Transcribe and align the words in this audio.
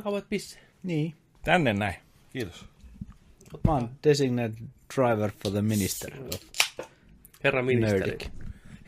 takaa 0.00 0.12
voit 0.12 0.28
pisseen. 0.28 0.64
Niin. 0.82 1.14
Tänne 1.44 1.72
näin. 1.72 1.94
Kiitos. 2.32 2.64
Mä 3.66 3.72
oon 3.72 3.90
designated 4.04 4.54
driver 4.96 5.30
for 5.42 5.52
the 5.52 5.62
minister. 5.62 6.10
Herra 7.44 7.62
ministeri. 7.62 8.18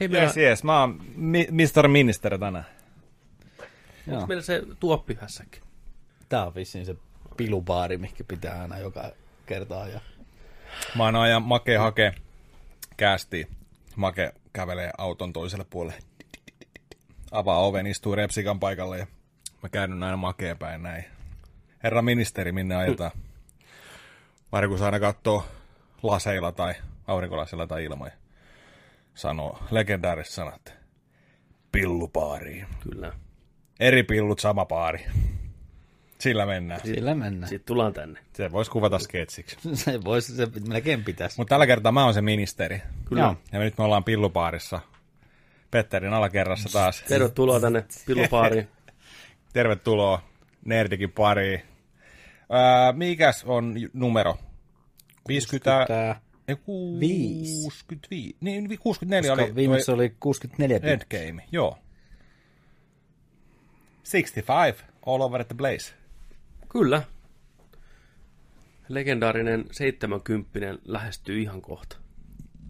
Hei, 0.01 0.09
meillä, 0.09 0.27
Yes, 0.27 0.37
yes. 0.37 0.65
Mä 0.65 0.81
oon 0.81 1.01
mi- 1.17 1.49
Mr. 1.51 1.89
Minister 1.89 2.39
tänään. 2.39 2.67
Joo. 4.07 4.17
onko 4.17 4.27
meillä 4.27 4.43
se 4.43 4.63
tuoppihässäkin? 4.81 5.63
Tää 6.29 6.47
on 6.47 6.55
vissiin 6.55 6.87
se 6.87 6.97
pilubaari, 7.37 7.99
mikä 7.99 8.25
pitää 8.25 8.63
aina 8.63 8.79
joka 8.79 9.11
kerta 9.47 9.83
ajaa. 9.83 10.01
Mä 10.97 11.05
oon 11.05 11.17
ajan 11.17 11.43
Make 11.43 11.77
hake 11.77 12.15
kästi. 12.97 13.47
Make 13.97 14.33
kävelee 14.53 14.91
auton 14.99 15.33
toiselle 15.33 15.65
puolelle. 15.71 15.99
Avaa 17.31 17.59
oven, 17.59 17.87
istuu 17.87 18.15
repsikan 18.15 18.61
paikalle 18.61 18.99
ja 18.99 19.07
mä 19.63 19.69
käyn 19.69 20.03
aina 20.03 20.17
Makeen 20.17 20.59
päin 20.59 20.83
näin. 20.83 21.05
Herra 21.83 22.03
ministeri, 22.03 22.53
minne 22.53 22.77
ajetaan? 22.77 23.11
Markus 24.53 24.83
aina 24.83 25.01
katsoo 25.01 25.47
laseilla 26.03 26.53
tai 26.53 26.75
aurinkolaseilla 27.07 27.67
tai 27.67 27.85
ilman 27.85 28.09
ja 28.09 28.23
sanoo 29.15 29.59
legendaariset 29.71 30.35
sanat. 30.35 30.75
Pillupaariin. 31.73 32.67
Kyllä. 32.81 33.13
Eri 33.81 34.03
pillut, 34.03 34.39
sama 34.39 34.65
paari. 34.65 35.07
Sillä 36.19 36.47
mennään. 36.47 36.81
Sillä 36.81 37.15
mennään. 37.15 37.49
Sitten 37.49 37.67
tullaan 37.67 37.93
tänne. 37.93 38.21
Se 38.33 38.53
voisi 38.53 38.71
kuvata 38.71 38.99
sketsiksi. 38.99 39.57
Se 39.75 40.05
voisi, 40.05 40.37
se 40.37 40.49
melkein 40.69 41.05
pitäisi. 41.05 41.37
Mutta 41.39 41.53
tällä 41.53 41.67
kertaa 41.67 41.93
mä 41.93 42.05
oon 42.05 42.15
se 42.15 42.23
ministeri. 42.23 42.83
Kyllä. 43.05 43.23
Joo. 43.23 43.37
Ja 43.53 43.59
nyt 43.59 43.79
me 43.79 43.85
ollaan 43.85 44.05
pillupaarissa. 44.05 44.81
Petterin 45.71 46.13
alakerrassa 46.13 46.69
taas. 46.73 47.03
Tervetuloa 47.09 47.61
tänne 47.61 47.85
pillupaariin. 48.07 48.69
Tervetuloa 49.53 50.23
Nerdikin 50.65 51.13
pariin. 51.13 51.63
Ää, 52.51 52.93
mikäs 52.93 53.45
on 53.45 53.75
numero? 53.93 54.39
50... 55.29 55.85
Tää, 55.89 56.21
ei, 56.49 56.57
ku- 56.57 57.01
Viisi. 57.01 57.63
65. 57.63 58.37
Niin, 58.41 58.69
vi- 58.69 58.77
64 58.77 59.31
koska 59.31 59.45
oli 59.45 59.55
viimeksi 59.55 59.87
toi 59.87 59.95
oli 59.95 60.17
64 60.21 60.81
pintaa. 60.81 60.91
Endgame. 60.93 61.45
Joo. 61.53 61.79
65. 64.11 64.85
All 65.07 65.21
over 65.21 65.45
the 65.45 65.55
place. 65.55 65.95
Kyllä. 66.69 67.03
Legendaarinen 68.89 69.65
70 69.71 70.79
lähestyy 70.85 71.41
ihan 71.41 71.63
kohta. 71.63 71.97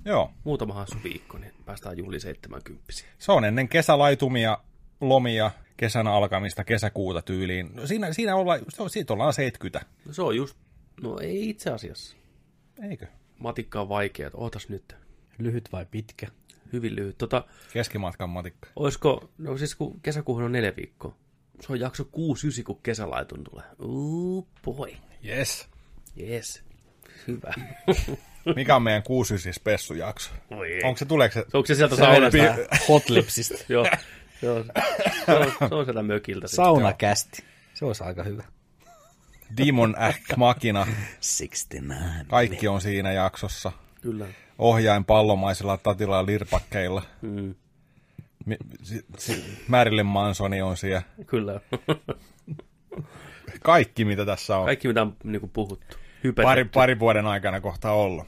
Joo. 0.05 0.33
Muutama 0.45 0.75
hassu 0.75 0.99
viikko, 1.05 1.39
niin 1.39 1.53
päästään 1.65 1.99
juhli 1.99 2.21
70 2.21 2.83
Se 3.19 3.33
on 3.33 3.45
ennen 3.45 3.69
kesälaitumia, 3.69 4.59
lomia, 5.01 5.51
kesän 5.77 6.07
alkamista, 6.07 6.65
kesäkuuta 6.65 7.23
tyyliin. 7.23 7.71
No 7.75 7.87
siinä, 7.87 8.13
siinä 8.13 8.37
ollaan, 8.37 8.61
se 8.69 8.83
on, 8.83 8.91
siitä 8.91 9.13
ollaan 9.13 9.33
70. 9.33 9.87
No 10.05 10.13
se 10.13 10.23
on 10.23 10.37
just, 10.37 10.57
no 11.03 11.19
ei 11.19 11.49
itse 11.49 11.71
asiassa. 11.71 12.17
Eikö? 12.91 13.07
Matikka 13.39 13.81
on 13.81 13.89
vaikea, 13.89 14.27
että 14.27 14.39
ootas 14.39 14.69
nyt. 14.69 14.97
Lyhyt 15.39 15.69
vai 15.73 15.87
pitkä? 15.91 16.27
Hyvin 16.73 16.97
lyhyt. 16.97 17.19
Tota, 17.19 17.45
Keskimatkan 17.73 18.31
matikka. 18.31 18.69
olisiko, 18.77 19.31
no 19.39 19.59
siis 19.59 19.75
kun 19.75 20.01
kesäkuuhun 20.01 20.45
on 20.45 20.53
neljä 20.53 20.77
viikkoa. 20.77 21.17
Se 21.61 21.73
on 21.73 21.81
jakso 21.81 22.03
6-9, 22.03 22.07
kun 22.65 22.81
kesälaitun 22.83 23.45
tulee. 23.45 23.65
Ooh 23.79 24.47
boy. 24.65 24.93
Yes. 25.27 25.69
Yes. 26.21 26.63
Hyvä. 27.29 27.55
Mikä 28.57 28.77
on 28.77 28.83
meidän 28.83 29.03
69 29.03 29.55
spessujakso? 29.55 30.31
Onko 30.85 30.99
se, 30.99 31.05
tuleeko 31.05 31.33
se? 31.33 31.45
Onko 31.53 31.67
se 31.67 31.75
sieltä 31.75 31.97
saunasta? 31.97 32.39
Hotlipsista. 32.89 33.55
Joo. 33.69 33.85
Joo. 33.85 33.97
Se 34.43 34.51
on, 34.51 34.65
se 35.69 35.75
on 35.75 35.85
sieltä 35.85 36.03
mökiltä. 36.03 36.47
sitten. 36.49 36.65
Saunakästi. 36.65 37.45
Se 37.75 37.85
olisi 37.85 38.05
aika 38.05 38.23
hyvä. 38.23 38.45
Demon 39.57 39.95
Act 39.99 40.37
Makina. 40.37 40.87
69. 40.87 42.27
Kaikki 42.29 42.69
on 42.69 42.81
siinä 42.81 43.13
jaksossa. 43.13 43.73
Kyllä. 44.01 44.27
Ohjain 44.59 45.05
pallomaisilla 45.05 45.77
tatilla 45.77 46.17
ja 46.17 46.27
lirpakkeilla. 46.27 47.03
Mm, 47.23 47.55
Mi- 48.47 48.57
si- 48.83 49.05
si- 49.19 49.45
Marilyn 49.69 50.07
Mansoni 50.07 50.63
on 50.63 50.77
siellä. 50.77 51.03
kyllä. 51.27 51.61
Kaikki, 53.63 54.05
mitä 54.05 54.27
tässä 54.27 54.57
on. 54.59 54.65
Kaikki, 54.65 54.89
mitä 54.89 55.03
on 55.03 55.17
niin 55.25 55.51
puhuttu. 55.53 55.97
Hypetetty. 56.25 56.43
Pari, 56.49 56.65
pari 56.65 56.99
vuoden 56.99 57.27
aikana 57.27 57.61
kohta 57.61 57.91
ollut. 57.91 58.27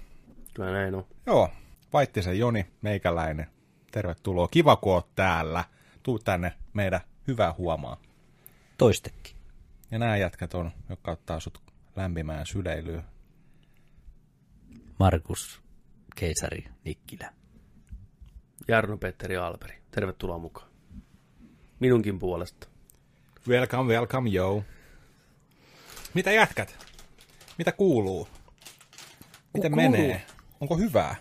Kyllä 0.55 0.72
näin 0.72 0.94
on. 0.94 1.06
Joo, 1.27 1.50
Vaittisen 1.93 2.38
Joni, 2.38 2.67
meikäläinen. 2.83 3.47
Tervetuloa. 3.93 4.49
Kiva, 4.49 4.77
kun 4.77 4.93
oot 4.94 5.15
täällä. 5.15 5.65
Tuu 6.04 6.19
tänne 6.19 6.53
meidän 6.72 7.00
hyvää 7.28 7.54
huomaa. 7.59 7.97
Toistekin. 8.78 9.37
Ja 9.91 9.98
nämä 9.98 10.16
jätkät 10.16 10.54
on, 10.54 10.70
jotka 10.88 11.10
ottaa 11.10 11.41
sut 11.41 11.62
lämpimään 11.97 12.47
syleilyyn. 12.47 13.03
Markus, 14.98 15.62
keisari, 16.16 16.64
Nikkilä. 16.84 17.32
Jarno, 18.69 18.97
Petteri 18.97 19.37
Alberi. 19.37 19.82
Tervetuloa 19.91 20.38
mukaan. 20.38 20.69
Minunkin 21.81 22.19
puolesta. 22.19 22.69
Welcome, 23.48 23.93
welcome, 23.94 24.31
yo. 24.31 24.64
Mitä 26.14 26.32
jätkät? 26.32 26.87
Mitä 27.59 27.72
kuuluu? 27.72 28.28
Miten 29.54 29.72
Kuuluu. 29.72 29.91
menee? 29.91 30.26
Onko 30.60 30.76
hyvää? 30.76 31.16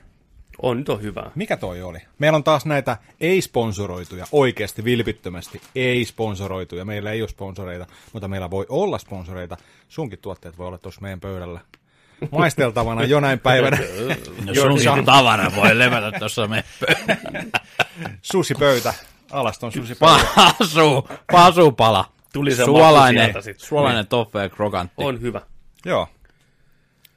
On, 0.62 0.78
nyt 0.78 0.90
on 0.90 1.02
hyvä. 1.02 1.31
Mikä 1.36 1.58
toi 1.58 1.81
oli? 1.81 2.00
Meillä 2.19 2.36
on 2.36 2.44
taas 2.44 2.66
näitä 2.66 2.97
ei-sponsoroituja, 3.22 4.25
oikeasti 4.31 4.84
vilpittömästi 4.84 5.62
ei-sponsoroituja. 5.75 6.86
Meillä 6.86 7.12
ei 7.12 7.22
ole 7.22 7.30
sponsoreita, 7.30 7.86
mutta 8.14 8.28
meillä 8.28 8.50
voi 8.50 8.66
olla 8.69 8.97
sponsoreita. 8.97 9.58
Sunkin 9.90 10.19
tuotteet 10.19 10.58
voi 10.58 10.68
olla 10.68 10.78
tuossa 10.78 11.02
meidän 11.02 11.19
pöydällä 11.19 11.59
maisteltavana 12.31 13.03
jonain 13.03 13.40
päivänä. 13.40 13.78
No 14.46 14.53
Joo, 14.53 14.78
sunkin 14.78 15.06
tavara 15.06 15.52
voi 15.56 15.80
levätä 15.80 16.19
tuossa 16.19 16.47
me 16.47 16.64
Susipöytä. 18.22 18.94
Alaston 19.31 19.72
susipöytä. 19.72 20.25
Pasu, 20.35 21.08
pasupala. 21.31 22.06
Tuli 22.34 22.56
se 22.56 22.66
suolainen, 22.66 23.34
suolainen 23.58 24.08
toffe 24.08 24.40
ja 24.40 24.50
krokantti. 24.50 24.94
On 24.97 25.22
hyvä. 25.22 25.41
Joo. 25.85 26.08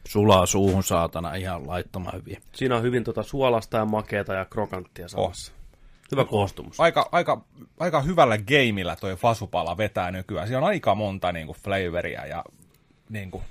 Sulaa 0.08 0.46
suuhun 0.46 0.84
saatana 0.84 1.34
ihan 1.34 1.68
laittoman 1.68 2.12
hyviä. 2.14 2.40
Siinä 2.52 2.76
on 2.76 2.82
hyvin 2.82 3.04
tota 3.04 3.22
suolasta 3.22 3.76
ja 3.76 3.84
makeata 3.84 4.34
ja 4.34 4.44
krokanttia 4.44 5.08
samassa. 5.08 5.52
Hyvä 6.10 6.24
koostumus. 6.24 6.80
Aika, 6.80 7.08
aika, 7.12 7.44
aika 7.80 8.00
hyvällä 8.00 8.38
gameillä 8.38 8.96
toi 8.96 9.16
fasupala 9.16 9.76
vetää 9.76 10.10
nykyään. 10.10 10.46
Siinä 10.46 10.58
on 10.58 10.64
aika 10.64 10.94
monta 10.94 11.32
niinku 11.32 11.56
flavoria 11.64 12.26
ja 12.26 12.44
niinku, 13.08 13.42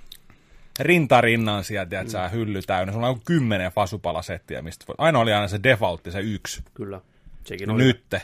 rinta 0.80 1.22
rinnan 1.22 1.64
sieltä, 1.64 2.00
että 2.00 2.12
sä 2.12 2.28
hylly 2.28 2.62
täynnä. 2.62 2.94
Sulla 2.94 3.08
on 3.08 3.22
kymmenen 3.26 3.72
fasupalasettiä, 3.72 4.62
mistä 4.62 4.86
voi... 4.88 4.96
Aina 4.98 5.20
oli 5.20 5.34
aina 5.34 5.48
se 5.48 5.60
defaultti, 5.64 6.12
se 6.12 6.20
yksi. 6.20 6.64
Kyllä. 6.74 7.02
Sekin 7.44 7.70
on 7.70 7.78
nytte. 7.78 8.22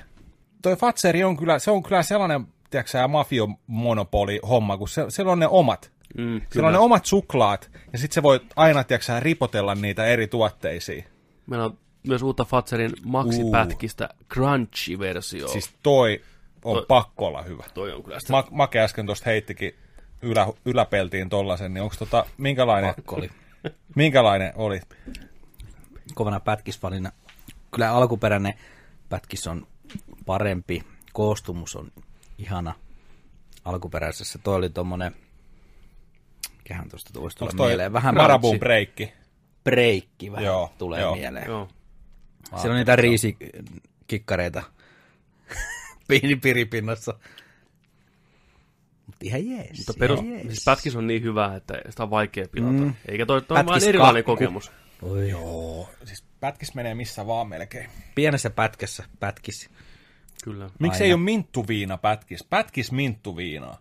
Toi 0.62 0.76
Fatseri 0.76 1.24
on 1.24 1.38
kyllä, 1.38 1.60
se 1.60 1.72
on 1.72 1.84
kyllä 1.84 2.04
sellainen, 2.04 2.48
tiedätkö 2.70 2.92
sä, 2.92 3.08
mafiomonopoli 3.08 4.40
homma, 4.50 4.78
kun 4.78 4.90
se, 4.90 5.06
siellä 5.10 5.32
on 5.32 5.40
ne 5.40 5.48
omat. 5.48 5.92
Mm, 6.18 6.42
kyllä. 6.50 6.68
on 6.68 6.74
ne 6.74 6.80
omat 6.80 7.06
suklaat, 7.06 7.72
ja 7.94 7.98
sitten 8.00 8.14
se 8.16 8.24
voi 8.24 8.40
aina, 8.56 8.84
tiedätkö 8.84 9.20
ripotella 9.20 9.76
niitä 9.76 10.06
eri 10.06 10.28
tuotteisiin. 10.28 11.06
Meillä 11.48 11.66
on 11.66 11.78
myös 12.08 12.22
uutta 12.22 12.46
Fatserin 12.46 12.92
maksipätkistä 13.04 14.10
crunchy-versio. 14.34 15.48
Siis 15.48 15.74
toi 15.84 16.22
on 16.64 16.76
Toi- 16.76 16.86
pakko 16.88 17.28
olla 17.28 17.42
hyvä. 17.42 17.64
toi 17.74 17.94
on 17.94 18.04
kyllä 18.04 18.20
sitä. 18.20 18.34
Ma- 18.34 18.48
Make 18.52 18.80
äsken 18.80 19.06
tuosta 19.06 19.30
heittikin 19.30 19.76
ylä, 20.22 20.48
yläpeltiin 20.66 21.30
tollasen, 21.30 21.74
niin 21.74 21.84
onko 21.84 21.96
tota, 22.00 22.26
minkälainen, 22.38 22.96
Pakko 22.96 23.16
oli. 23.16 23.30
minkälainen 23.96 24.54
oli? 24.56 24.82
Kovana 26.14 26.40
pätkisvalina. 26.40 27.12
Kyllä 27.72 27.92
alkuperäinen 27.92 28.54
pätkis 29.10 29.48
on 29.48 29.68
parempi. 30.26 30.84
Koostumus 31.14 31.76
on 31.76 31.92
ihana 32.38 32.76
alkuperäisessä. 33.66 34.40
Toi 34.44 34.56
oli 34.56 34.70
tommonen, 34.70 35.16
mikähän 36.72 36.90
tuosta 36.90 37.22
voisi 37.22 37.38
tulla 37.38 37.52
Onko 37.52 37.66
mieleen. 37.66 37.94
Vähän 37.94 38.16
Marabun 38.16 38.60
breikki? 38.60 39.14
breikki 39.64 40.32
vähän 40.32 40.46
Joo, 40.46 40.74
tulee 40.78 41.02
joo. 41.02 41.16
mieleen. 41.16 41.48
Joo. 41.48 41.68
Siellä 42.50 42.70
on 42.72 42.78
niitä 42.78 42.96
riisikikkareita 42.96 44.64
piinipiripinnassa. 46.08 47.14
Mutta 49.06 49.26
ihan 49.26 49.50
jees. 49.50 49.78
Mutta 49.78 49.94
perus, 50.00 50.20
ihan 50.20 50.32
jees. 50.32 50.48
siis 50.48 50.66
pätkis 50.66 50.96
on 50.96 51.08
niin 51.08 51.24
hyvä, 51.24 51.56
että 51.56 51.82
sitä 51.90 52.04
on 52.04 52.10
vaikea 52.10 52.48
pilata. 52.52 52.74
Mm. 52.74 52.94
Eikä 53.08 53.26
toi, 53.26 53.42
toi 53.42 53.60
on 53.60 53.66
Pätkis 53.66 53.84
vaan 53.84 53.90
erilainen 53.90 54.24
kokemus. 54.24 54.72
Oi. 55.02 55.30
Joo, 55.30 55.90
siis 56.04 56.24
pätkis 56.40 56.76
menee 56.76 56.96
missä 56.96 57.28
vaan 57.28 57.48
melkein. 57.48 57.90
Pienessä 58.16 58.50
pätkässä 58.50 59.04
pätkis. 59.20 59.70
Kyllä. 60.44 60.70
Miksi 60.80 61.04
ei 61.04 61.14
ole 61.14 61.22
minttuviina 61.22 61.98
pätkis? 61.98 62.44
Pätkis 62.44 62.92
minttuviinaa. 62.92 63.78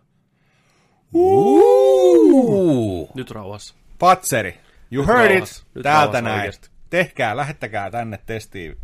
Uh. 1.13 3.09
Nyt 3.15 3.31
rauhassa. 3.31 3.75
Patseri, 3.99 4.57
you 4.91 5.05
Nyt 5.05 5.15
heard 5.15 5.31
rauhassa. 5.31 5.61
it. 5.61 5.75
Nyt 5.75 5.83
Täältä 5.83 6.21
näin. 6.21 6.39
oikeesti. 6.39 6.69
Tehkää, 6.89 7.37
lähettäkää 7.37 7.91
tänne 7.91 8.19
testiin. 8.25 8.77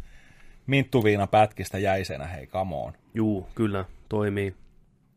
Minttuviina 0.67 1.27
pätkistä 1.27 1.77
jäisenä, 1.77 2.25
hei, 2.27 2.47
come 2.47 2.75
on. 2.75 2.93
Juu, 3.13 3.47
kyllä, 3.55 3.85
toimii. 4.09 4.55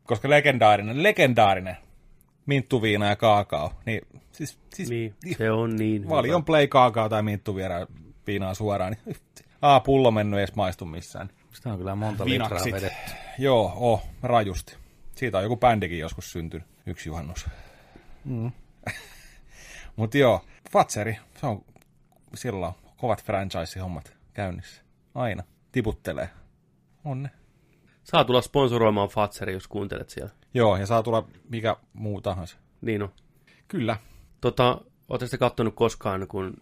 Koska 0.05 0.31
legendaarinen, 0.31 1.03
legendaarinen 1.03 1.77
minttuviina 2.47 3.07
ja 3.07 3.17
kaakao. 3.17 3.73
Niin, 3.87 4.01
siis, 4.33 4.59
siis 4.75 4.89
Niin, 4.91 5.15
se 5.39 5.51
on 5.51 5.77
niin 5.77 6.09
valion 6.09 6.45
play 6.45 6.67
kaakao 6.67 7.09
tai 7.09 7.23
minttuviinaa 7.23 8.55
suoraan. 8.55 8.97
Niin, 9.07 9.17
A, 9.63 9.81
pullo 9.81 10.11
mennyt 10.11 10.39
edes 10.39 10.55
maistu 10.55 10.85
missään. 10.85 11.31
Sitä 11.53 11.73
on 11.73 11.79
kyllä 11.79 11.95
monta 11.95 12.25
litraa 12.25 12.49
Vinaksit. 12.49 12.75
vedetty. 12.75 13.11
Joo, 13.39 13.73
oh, 13.77 14.03
rajusti. 14.23 14.77
Siitä 15.21 15.39
on 15.39 15.45
joku 15.45 15.57
bändikin 15.57 15.99
joskus 15.99 16.33
syntynyt, 16.33 16.67
yksi 16.87 17.09
juhannus. 17.09 17.47
Mm. 18.25 18.53
Mutta 19.97 20.19
joo, 20.19 20.45
Fatseri, 20.73 21.17
se 21.41 21.47
on 21.47 21.65
silloin 22.35 22.75
kovat 22.97 23.25
franchise-hommat 23.25 24.17
käynnissä. 24.33 24.83
Aina. 25.15 25.43
Tiputtelee. 25.73 26.29
Onne. 27.05 27.31
Saa 28.05 28.25
tulla 28.25 28.43
sponsoroimaan 28.43 29.09
Fatseri, 29.09 29.53
jos 29.53 29.69
kuuntelet 29.69 30.11
siellä. 30.11 30.31
Joo, 30.55 30.77
ja 30.77 30.87
saa 30.87 31.03
tulla 31.03 31.29
mikä 31.49 31.77
muu 31.93 32.21
tahansa. 32.21 32.57
Niin 32.81 33.03
on. 33.03 33.13
Kyllä. 33.69 33.97
Tota, 34.41 34.81
Oletteko 35.09 35.31
te 35.31 35.39
kattonut 35.39 35.75
koskaan, 35.75 36.29
kun 36.29 36.57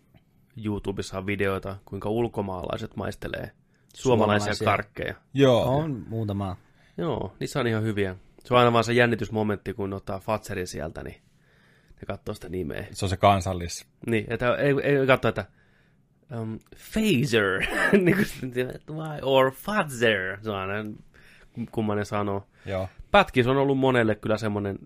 YouTubessa 0.65 1.19
on 1.19 1.27
videoita, 1.27 1.77
kuinka 1.85 2.09
ulkomaalaiset 2.09 2.97
maistelee 2.97 3.53
suomalaisia, 3.95 4.55
Suomalaisia. 4.55 4.65
karkkeja? 4.65 5.15
Joo. 5.35 5.77
On 5.77 6.05
muutama. 6.09 6.57
Joo, 6.97 7.37
niissä 7.41 7.61
on 7.61 7.67
ihan 7.67 7.83
hyviä. 7.83 8.17
Se 8.49 8.55
on 8.55 8.61
aina 8.61 8.73
vaan 8.73 8.85
se 8.85 8.93
jännitysmomentti, 8.93 9.75
kun 9.75 9.93
ottaa 9.93 10.19
Fatserin 10.19 10.67
sieltä, 10.67 11.03
niin 11.03 11.23
ne 11.87 12.07
katsoo 12.07 12.35
sitä 12.35 12.49
nimeä. 12.49 12.87
Se 12.91 13.05
on 13.05 13.09
se 13.09 13.17
kansallis. 13.17 13.87
Niin, 14.07 14.27
että 14.29 14.55
ei, 14.55 14.75
ei 14.83 15.07
katso, 15.07 15.29
että 15.29 15.45
um, 16.41 16.59
Phaser, 16.93 17.61
niin 18.05 18.17
kuin, 18.17 18.99
or 19.23 19.51
Fatser, 19.51 20.39
se 20.43 20.51
on 20.51 20.57
aina 20.57 20.91
kummanen 21.71 22.07
sanoo. 22.07 22.47
Joo. 22.67 22.89
Pätkis 23.11 23.47
on 23.47 23.57
ollut 23.57 23.79
monelle 23.79 24.15
kyllä 24.15 24.39
semmoinen, 24.39 24.79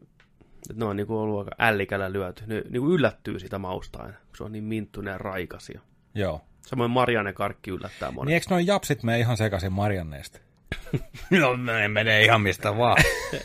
että 0.71 0.75
ne 0.77 0.85
on 0.85 0.97
niinku 0.97 1.19
ollut 1.19 1.39
aika 1.39 1.51
ällikällä 1.59 2.13
lyöty. 2.13 2.45
Ne 2.47 2.63
niinku 2.71 2.91
yllättyy 2.91 3.39
sitä 3.39 3.59
mausta 3.59 4.03
aina, 4.03 4.15
kun 4.15 4.37
se 4.37 4.45
on 4.45 4.53
niin 4.53 4.65
minttuinen 4.65 5.13
ja 5.13 5.19
raikas. 5.19 5.71
Joo. 6.15 6.41
Samoin 6.67 6.91
Marianne 6.91 7.33
karkki 7.33 7.71
yllättää 7.71 8.11
monen. 8.11 8.27
Niin 8.27 8.35
eikö 8.35 8.47
noin 8.51 8.67
japsit 8.67 9.03
mene 9.03 9.19
ihan 9.19 9.37
sekaisin 9.37 9.73
Marianneesta? 9.73 10.41
No 11.41 11.57
ne 11.57 11.89
menee 11.89 12.25
ihan 12.25 12.41
mistä 12.41 12.77
vaan. 12.79 12.97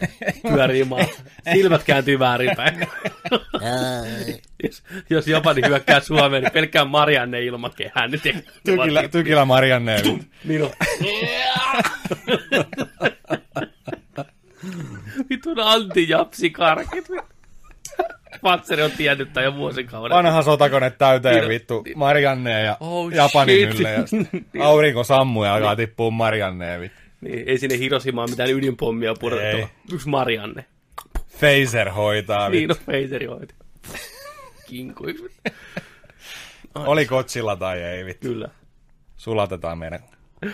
pyörii 0.54 0.84
maa. 0.84 1.00
Silmät 1.54 1.84
kääntyy 1.84 2.20
väärinpäin. 2.20 2.88
jos, 4.64 4.84
jos 5.10 5.28
Japani 5.28 5.62
hyökkää 5.68 6.00
Suomeen, 6.00 6.44
niin 6.44 6.52
pelkkää 6.54 6.86
Marianne 6.86 7.42
ilmakehään. 7.42 8.12
Niin 8.12 8.44
Tykillä, 8.66 9.08
tykillä 9.08 9.46
Marianne. 9.46 10.02
Niin 10.44 10.64
on. 10.64 10.70
Vitun 15.30 15.60
anti-japsikarkit. 15.60 17.06
Patseri 18.42 18.84
on 18.84 18.92
tiennyt 18.92 19.34
tämän 19.34 19.46
jo 19.46 19.56
vuosikauden. 19.56 20.16
Vanha 20.18 20.42
sotakone 20.42 20.90
täyteen 20.90 21.36
Niin- 21.36 21.50
vittu 21.50 21.82
niin- 21.86 21.98
Marianneen 22.00 22.66
ja 22.66 22.78
Oh, 22.80 23.12
Japanin 23.12 23.68
shit. 23.68 23.80
ylle. 23.80 23.92
Ja 23.92 24.08
sit 24.08 24.28
aurinko 24.62 25.04
sammuu 25.04 25.44
ja 25.44 25.54
alkaa 25.54 25.76
tippua 25.76 26.12
Marianneen 26.12 26.82
vittu. 26.82 27.02
Niin, 27.22 27.44
ei 27.50 27.58
sinne 27.58 27.78
Hiroshimaan 27.78 28.30
mitään 28.30 28.50
ydinpommia 28.52 29.14
pudotettu. 29.20 29.58
Ei. 29.58 29.68
Yksi 29.94 30.10
Marianne. 30.10 30.66
Phaser 31.40 31.90
hoitaa 31.90 32.50
Niin 32.50 32.70
vittu. 32.70 32.84
on 32.92 32.96
Phaseri 32.96 33.26
hoiti. 33.26 33.56
Kinku. 34.68 35.04
Oli 36.76 37.06
kotsilla 37.06 37.56
tai 37.56 37.82
ei 37.82 38.06
vittu. 38.06 38.28
Kyllä. 38.28 38.50
Sulatetaan 39.18 39.78
meidän 39.78 40.00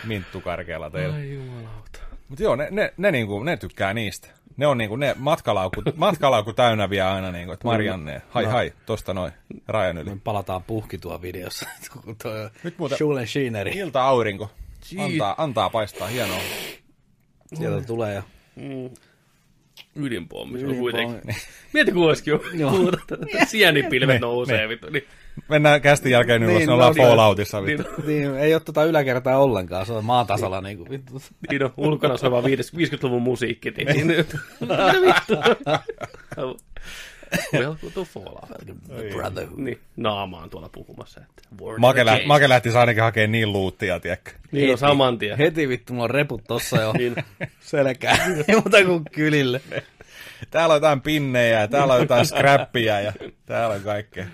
minttukarkealla 0.05 0.89
teillä. 0.89 1.15
Ai 1.15 1.33
jumalauta. 1.33 1.99
Mut 2.29 2.39
joo, 2.39 2.55
ne, 2.55 2.67
ne, 2.71 2.93
ne, 2.97 3.11
niinku, 3.11 3.43
ne 3.43 3.57
tykkää 3.57 3.93
niistä. 3.93 4.27
Ne 4.57 4.67
on 4.67 4.77
niinku, 4.77 4.95
ne 4.95 5.15
matkalaukku, 5.19 5.81
matkalaukku 5.95 6.53
täynnä 6.53 6.89
vie 6.89 7.01
aina 7.01 7.31
niinku, 7.31 7.53
että 7.53 7.67
Marianne, 7.67 8.21
hai 8.29 8.45
hai, 8.45 8.73
tosta 8.85 9.13
noin, 9.13 9.33
rajan 9.67 9.97
yli. 9.97 10.09
Me 10.09 10.17
palataan 10.23 10.63
puhki 10.63 10.97
tuo 10.97 11.21
videossa. 11.21 11.69
kun 12.03 12.15
tuo 12.23 12.31
Nyt 12.63 12.77
muuten- 12.77 12.97
Schulen 12.97 13.27
Schieneri. 13.27 13.71
Ilta 13.77 14.03
aurinko. 14.03 14.51
Antaa, 14.99 15.35
antaa 15.37 15.69
paistaa, 15.69 16.07
hienoa. 16.07 16.39
Sieltä 17.53 17.87
tulee 17.87 18.15
jo. 18.15 18.21
Mm. 18.55 18.89
Ydinpommi, 19.95 20.59
se 20.59 20.65
on 20.65 20.71
Ydinpommi. 20.71 20.91
kuitenkin. 20.91 21.35
Mieti, 21.73 21.91
kun 21.91 22.03
olisikin 22.05 22.33
jo 22.53 22.69
muuta 22.69 22.97
tätä. 23.07 23.25
Sienipilvet 23.47 24.21
nousee, 24.21 24.57
niin. 24.57 24.69
vittu. 24.69 24.89
Niin, 24.89 25.03
Mennään 25.49 25.81
kästin 25.81 26.11
jälkeen 26.11 26.43
ylös, 26.43 26.49
Niin, 26.53 26.57
niin, 26.59 26.67
no 26.67 26.73
ollaan 26.73 26.93
niin. 26.93 27.07
Falloutissa 27.07 27.61
niin, 27.61 27.77
vittu. 27.77 28.01
Niin, 28.07 28.35
ei 28.35 28.53
ole 28.53 28.61
tota 28.61 28.83
yläkertaa 28.85 29.37
ollenkaan, 29.39 29.85
se 29.85 29.93
on 29.93 30.05
maatasolla 30.05 30.61
niin 30.61 30.77
kuin 30.77 30.89
vittu. 30.89 31.21
niin 31.49 31.63
on 31.63 31.73
ulkona 31.77 32.17
soiva 32.17 32.41
50-luvun 32.41 33.21
musiikki. 33.21 33.71
Niin, 33.71 33.87
niin, 33.87 34.07
mitä 34.07 34.93
vittu? 35.05 35.37
Welcome 37.53 37.91
to 37.93 38.03
Fallout. 38.05 38.49
Brotherhood. 39.13 39.59
Niin, 39.59 39.79
naama 39.97 40.37
on 40.39 40.49
tuolla 40.49 40.69
puhumassa. 40.69 41.21
Että 41.21 41.41
Make, 41.77 42.05
lä-. 42.05 42.19
Make 42.25 42.49
lähtisi 42.49 42.77
ainakin 42.77 43.03
hakemaan 43.03 43.31
niin 43.31 43.53
luuttia, 43.53 43.99
tiedätkö? 43.99 44.31
Niin 44.51 44.71
on 44.71 44.77
saman 44.77 45.17
tien. 45.17 45.37
Heti 45.37 45.69
vittu, 45.69 45.93
mulla 45.93 46.03
on 46.03 46.09
reput 46.09 46.43
tossa 46.47 46.81
jo 46.81 46.93
Niin. 46.97 47.15
selkää. 47.59 48.17
Ei 48.47 48.55
muuta 48.55 48.83
kuin 48.85 49.03
kylille. 49.11 49.61
Täällä 50.51 50.73
on 50.73 50.77
jotain 50.77 51.01
pinnejä 51.01 51.59
ja 51.59 51.67
täällä 51.67 51.93
on 51.93 51.99
jotain 51.99 52.25
scrappia 52.25 53.01
ja 53.01 53.13
täällä 53.45 53.75
on 53.75 53.81
kaikkea. 53.81 54.25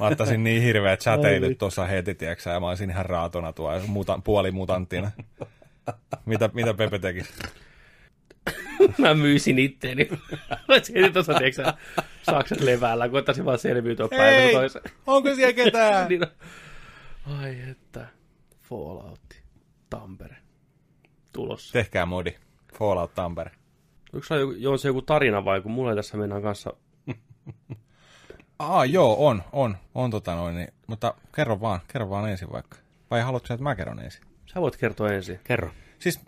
Mä 0.00 0.06
ottaisin 0.06 0.44
niin 0.44 0.62
hirveät 0.62 1.00
säteilyt 1.00 1.58
tuossa 1.58 1.84
heti, 1.86 2.14
tiiäksä, 2.14 2.50
ja 2.50 2.60
mä 2.60 2.68
olisin 2.68 2.90
ihan 2.90 3.06
raatona 3.06 3.52
tuo 3.52 3.80
muta, 3.86 4.20
puolimutanttina. 4.24 5.10
Mitä, 6.24 6.50
mitä 6.52 6.74
Pepe 6.74 6.98
teki? 6.98 7.20
Mä 8.98 9.14
myisin 9.14 9.58
itteeni. 9.58 10.08
Mä 10.68 10.74
heti 10.74 11.10
tuossa, 11.12 11.34
tiedätkö 11.34 11.64
sä, 11.64 11.74
Saksan 12.22 12.58
levällä, 12.60 13.08
kun 13.08 13.18
ottaisin 13.18 13.44
vaan 13.44 13.58
selviytyä 13.58 14.08
päivänä 14.08 14.30
Hei! 14.30 14.52
toiseen. 14.52 14.84
Onko 15.06 15.34
siellä 15.34 15.52
ketään? 15.52 16.08
niin 16.08 16.22
on. 16.22 16.30
Ai 17.38 17.56
että. 17.70 18.06
Fallout. 18.62 19.20
Tampere. 19.90 20.36
Tulossa. 21.32 21.72
Tehkää 21.72 22.06
modi. 22.06 22.34
Fallout 22.78 23.14
Tampere. 23.14 23.50
Onko 24.12 24.26
se 24.26 24.36
joku, 24.36 24.52
joo, 24.52 24.76
se 24.76 24.88
joku 24.88 25.02
tarina 25.02 25.44
vai 25.44 25.60
kun 25.60 25.72
mulla 25.72 25.90
ei 25.90 25.96
tässä 25.96 26.16
mennään 26.16 26.42
kanssa... 26.42 26.72
Aa, 28.58 28.84
joo, 28.84 29.26
on, 29.26 29.42
on, 29.52 29.76
on 29.94 30.10
tota 30.10 30.34
noin, 30.34 30.56
niin, 30.56 30.68
mutta 30.86 31.14
kerro 31.34 31.60
vaan, 31.60 31.80
kerro 31.92 32.10
vaan 32.10 32.30
ensin 32.30 32.52
vaikka. 32.52 32.76
Vai 33.10 33.20
haluatko, 33.20 33.54
että 33.54 33.64
mä 33.64 33.74
kerron 33.74 34.00
ensin? 34.00 34.22
Sä 34.46 34.60
voit 34.60 34.76
kertoa 34.76 35.12
ensin. 35.12 35.40
Kerro. 35.44 35.70
Siis, 35.98 36.20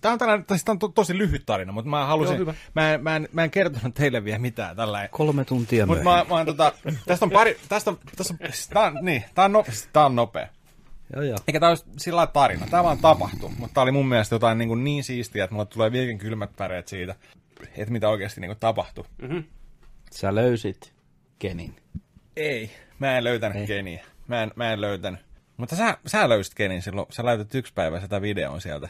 tämä 0.00 0.12
on, 0.12 0.18
tällainen, 0.18 0.46
siis 0.48 0.64
tää 0.64 0.72
on 0.72 0.78
to, 0.78 0.88
tosi 0.88 1.18
lyhyt 1.18 1.46
tarina, 1.46 1.72
mutta 1.72 1.90
mä 1.90 2.06
halusin, 2.06 2.36
Joo, 2.36 2.54
mä, 2.74 2.94
en- 2.94 3.02
mä, 3.02 3.16
en, 3.16 3.28
mä 3.32 3.44
en 3.44 3.50
kertonut 3.50 3.94
teille 3.94 4.24
vielä 4.24 4.38
mitään 4.38 4.76
tällä 4.76 5.08
Kolme 5.10 5.44
tuntia 5.44 5.86
Mutta 5.86 6.04
mä, 6.04 6.26
mä 6.28 6.44
tota, 6.44 6.72
tästä 7.06 7.24
on 7.24 7.30
pari, 7.30 7.58
tästä 7.68 7.90
on, 7.90 7.98
tästä 8.16 8.34
on, 8.34 8.50
tää 8.70 8.82
on, 8.82 8.98
niin, 9.02 9.24
tää 9.34 9.44
on, 9.44 9.52
no, 9.52 9.64
tää 9.92 10.06
on 10.06 10.16
nopea. 10.16 10.48
Joo, 11.14 11.22
joo. 11.22 11.38
Eikä 11.48 11.60
tää 11.60 11.68
olisi 11.68 11.84
sillä 11.98 12.16
lailla 12.16 12.32
tarina, 12.32 12.66
tää 12.70 12.84
vaan 12.84 12.98
tapahtui, 12.98 13.50
mutta 13.58 13.74
tää 13.74 13.82
oli 13.82 13.92
mun 13.92 14.08
mielestä 14.08 14.34
jotain 14.34 14.58
niin, 14.58 14.68
kuin 14.68 14.84
niin 14.84 15.04
siistiä, 15.04 15.44
että 15.44 15.54
mulle 15.54 15.66
tulee 15.66 15.92
vieläkin 15.92 16.18
kylmät 16.18 16.50
väreet 16.58 16.88
siitä, 16.88 17.14
että 17.76 17.92
mitä 17.92 18.08
oikeasti 18.08 18.40
niin 18.40 18.48
kuin 18.48 18.58
tapahtui. 18.58 19.04
Sä 20.12 20.34
löysit 20.34 20.94
Kenin. 21.38 21.76
Ei, 22.36 22.70
mä 22.98 23.18
en 23.18 23.24
löytänyt 23.24 23.56
Ei. 23.56 23.66
Keniä. 23.66 24.04
Mä 24.28 24.42
en, 24.42 24.50
mä 24.56 24.72
en 24.72 24.80
löytänyt. 24.80 25.20
Mutta 25.56 25.76
sä, 25.76 25.96
sä 26.06 26.28
löysit 26.28 26.54
Kenin 26.54 26.82
silloin, 26.82 27.06
sä 27.10 27.24
laitat 27.24 27.54
yksi 27.54 27.72
päivä 27.74 28.00
sitä 28.00 28.20
videon 28.20 28.60
sieltä. 28.60 28.88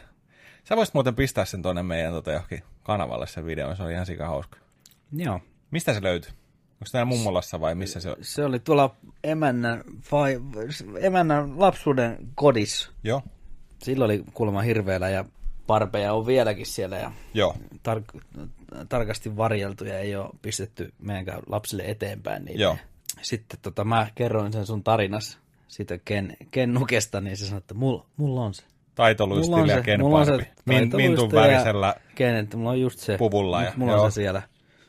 Sä 0.69 0.75
voisit 0.75 0.93
muuten 0.93 1.15
pistää 1.15 1.45
sen 1.45 1.61
tonne 1.61 1.83
meidän 1.83 2.13
tota, 2.13 2.31
johonkin 2.31 2.63
kanavalle 2.83 3.27
sen 3.27 3.45
videon, 3.45 3.75
se 3.75 3.83
on 3.83 3.91
ihan 3.91 4.05
sika 4.05 4.27
hauska. 4.27 4.57
Joo. 5.13 5.39
Mistä 5.71 5.93
se 5.93 6.03
löytyi? 6.03 6.31
Onko 6.31 6.85
täällä 6.91 7.05
mummolassa 7.05 7.59
vai 7.59 7.75
missä 7.75 7.99
se 7.99 8.09
on? 8.09 8.15
Se 8.21 8.45
oli 8.45 8.59
tuolla 8.59 8.95
emännän, 9.23 9.83
vai, 10.11 10.41
emännän 10.99 11.59
lapsuuden 11.59 12.17
kodissa. 12.35 12.91
Joo, 13.03 13.21
Silloin 13.83 14.11
oli 14.11 14.23
kuulemma 14.33 14.61
hirveellä 14.61 15.09
ja 15.09 15.25
parpeja 15.67 16.13
on 16.13 16.27
vieläkin 16.27 16.65
siellä 16.65 16.97
ja 16.97 17.11
joo, 17.33 17.55
tar- 17.73 18.47
tarkasti 18.89 19.37
varjeltu 19.37 19.85
ja 19.85 19.99
ei 19.99 20.15
ole 20.15 20.29
pistetty 20.41 20.93
meidänkään 20.99 21.41
lapsille 21.47 21.83
eteenpäin. 21.85 22.45
Niin 22.45 22.59
Joo. 22.59 22.77
Sitten 23.21 23.59
tota, 23.61 23.83
mä 23.83 24.07
kerroin 24.15 24.53
sen 24.53 24.65
sun 24.65 24.83
tarinas 24.83 25.37
siitä 25.67 25.97
Ken, 25.97 26.37
Ken 26.51 26.73
Nukesta, 26.73 27.21
niin 27.21 27.37
se 27.37 27.45
sanoi, 27.45 27.57
että 27.57 27.73
mulla, 27.73 28.05
mulla 28.17 28.41
on 28.41 28.53
se. 28.53 28.63
Taitoluistille 28.97 29.71
ja 29.71 29.81
Ken 29.81 29.99
mulla 30.01 30.19
on 30.19 30.25
se 30.25 30.31
Parvi. 30.31 30.45
Min, 30.65 30.91
mintun 30.95 31.31
värisellä, 31.31 31.95
Ken, 32.15 32.35
että 32.35 32.57
mulla 32.57 32.69
on 32.69 32.81
just 32.81 32.99
se. 32.99 33.17
puvulla 33.17 33.63
ja- 33.63 33.73
mulla 33.75 33.91
joo. 33.91 34.03
on 34.03 34.11
se 34.11 34.15
siellä. 34.15 34.41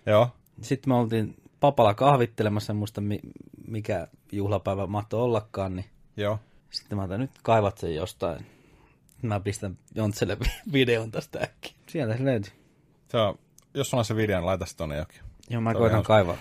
joo, 0.06 0.28
Sitten 0.62 0.90
me 0.90 0.94
oltiin 0.96 1.34
papalla 1.60 1.94
kahvittelemassa, 1.94 2.72
en 2.72 2.76
muista 2.76 3.00
mi- 3.00 3.20
mikä 3.66 4.08
juhlapäivä 4.32 4.86
mahtoi 4.86 5.20
ollakaan, 5.22 5.76
niin 5.76 5.86
joo. 6.16 6.38
sitten 6.70 6.98
mä 6.98 7.04
otan, 7.04 7.20
nyt 7.20 7.30
kaivat 7.42 7.78
sen 7.78 7.94
jostain. 7.94 8.46
Mä 9.22 9.40
pistän 9.40 9.78
Jontselle 9.94 10.36
vi- 10.40 10.72
videon 10.78 11.10
tästä 11.10 11.38
äkkiä. 11.42 11.72
Sieltä 11.88 12.16
se 12.16 12.24
löytyi. 12.24 12.52
Se 13.08 13.16
on, 13.18 13.38
jos 13.74 13.90
sulla 13.90 14.00
on 14.00 14.04
se 14.04 14.16
video, 14.16 14.38
niin 14.38 14.46
laita 14.46 14.66
se 14.66 14.76
tonne 14.76 14.96
jokin. 14.96 15.20
Joo, 15.50 15.60
mä 15.60 15.74
koitan 15.74 16.02
kaivaa. 16.02 16.36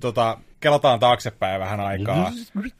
Tota, 0.00 0.38
kelataan 0.60 1.00
taaksepäin 1.00 1.60
vähän 1.60 1.80
aikaa. 1.80 2.32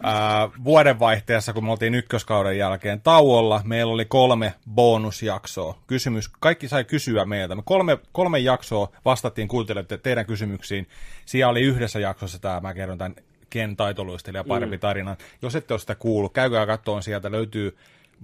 Ää, 0.02 0.48
vuodenvaihteessa, 0.64 1.52
kun 1.52 1.64
me 1.64 1.70
oltiin 1.70 1.94
ykköskauden 1.94 2.58
jälkeen 2.58 3.00
tauolla, 3.00 3.60
meillä 3.64 3.92
oli 3.92 4.04
kolme 4.04 4.54
bonusjaksoa. 4.70 5.78
Kysymys, 5.86 6.28
kaikki 6.28 6.68
sai 6.68 6.84
kysyä 6.84 7.24
meiltä. 7.24 7.54
Me 7.54 7.62
kolme, 7.64 7.98
kolme 8.12 8.38
jaksoa 8.38 8.88
vastattiin 9.04 9.48
kuuntelijoille 9.48 9.98
teidän 9.98 10.26
kysymyksiin. 10.26 10.88
Siellä 11.26 11.50
oli 11.50 11.60
yhdessä 11.60 12.00
jaksossa 12.00 12.38
tämä, 12.38 12.60
mä 12.60 12.74
kerron 12.74 12.98
tämän 12.98 13.14
Ken 13.50 13.76
taitoluistelija 13.76 14.44
parempi 14.44 14.76
mm. 14.76 14.80
tarinan. 14.80 15.16
Jos 15.42 15.56
ette 15.56 15.74
ole 15.74 15.80
sitä 15.80 15.94
kuullut, 15.94 16.32
käykää 16.32 16.66
katsomaan 16.66 17.02
sieltä, 17.02 17.30
löytyy 17.30 17.76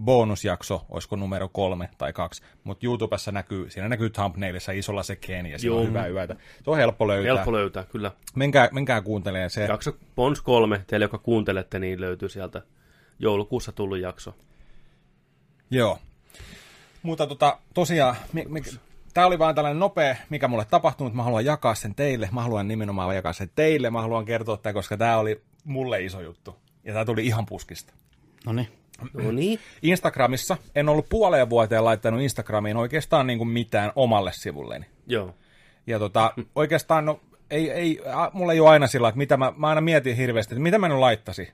bonusjakso, 0.05 0.87
olisiko 0.88 1.17
numero 1.17 1.49
kolme 1.49 1.91
tai 1.99 2.12
kaksi, 2.12 2.43
mutta 2.65 2.87
YouTubessa 2.87 3.33
näkyy, 3.33 3.71
siinä 3.71 3.88
näkyy 3.88 4.11
thumbnailissa 4.11 4.73
isolla 4.73 5.03
se 5.03 5.17
Ken 5.17 5.47
ja 5.47 5.59
se 5.59 5.71
on 5.71 5.88
hyvä 5.88 6.07
yötä. 6.07 6.37
Se 6.65 6.71
on 6.71 6.76
helppo 6.76 7.09
löytää. 7.09 7.35
Helppo 7.35 7.53
löytää, 7.53 7.85
kyllä. 7.85 8.11
Menkää, 8.35 8.69
menkää 8.73 9.00
kuuntelemaan 9.00 9.50
se. 9.50 9.65
Jakso 9.65 9.97
Pons 10.15 10.41
3, 10.41 10.85
teille 10.87 11.05
joka 11.05 11.19
kuuntelette, 11.19 11.79
niin 11.79 12.00
löytyy 12.00 12.29
sieltä 12.29 12.62
joulukuussa 13.19 13.73
tullut 13.73 13.99
jakso. 13.99 14.35
Joo. 15.71 15.99
Mutta 17.03 17.26
tota, 17.26 17.59
tosiaan, 17.75 18.17
mi, 18.33 18.45
mi, 18.49 18.62
tämä 19.15 19.26
oli 19.26 19.38
vain 19.38 19.55
tällainen 19.55 19.81
nopea, 19.81 20.17
mikä 20.31 20.49
mulle 20.49 20.65
tapahtui, 20.65 21.05
mutta 21.05 21.17
mä 21.17 21.23
haluan 21.23 21.45
jakaa 21.45 21.75
sen 21.75 21.95
teille. 21.95 22.29
Mä 22.33 22.43
haluan 22.43 22.69
nimenomaan 22.69 23.17
jakaa 23.17 23.33
sen 23.33 23.50
teille. 23.55 23.91
Mä 23.91 24.03
haluan 24.03 24.25
kertoa 24.25 24.57
tämä, 24.57 24.73
koska 24.73 24.97
tämä 24.97 25.19
oli 25.19 25.43
mulle 25.65 26.05
iso 26.05 26.21
juttu. 26.21 26.57
Ja 26.85 26.93
tämä 26.93 27.05
tuli 27.05 27.26
ihan 27.26 27.47
puskista. 27.47 27.95
No 28.47 28.53
niin. 28.53 28.69
No 29.12 29.33
niin. 29.33 29.59
Instagramissa. 29.83 30.57
En 30.75 30.88
ollut 30.88 31.09
puoleen 31.09 31.50
vuoteen 31.50 31.85
laittanut 31.85 32.21
Instagramiin 32.21 32.76
oikeastaan 32.76 33.26
niin 33.26 33.38
kuin 33.38 33.49
mitään 33.49 33.93
omalle 33.95 34.31
sivulleni. 34.35 34.87
Joo. 35.07 35.35
Ja 35.87 35.99
tota, 35.99 36.33
oikeastaan, 36.55 37.05
no, 37.05 37.21
ei, 37.50 37.71
ei, 37.71 38.00
a, 38.12 38.31
mulla 38.33 38.53
ei 38.53 38.61
ole 38.61 38.69
aina 38.69 38.87
sillä, 38.87 39.09
että 39.09 39.19
mitä 39.19 39.37
mä, 39.37 39.53
mä 39.57 39.69
aina 39.69 39.81
mietin 39.81 40.17
hirveästi, 40.17 40.55
että 40.55 40.62
mitä 40.62 40.79
mä 40.79 40.88
nyt 40.88 40.99
laittaisin. 40.99 41.49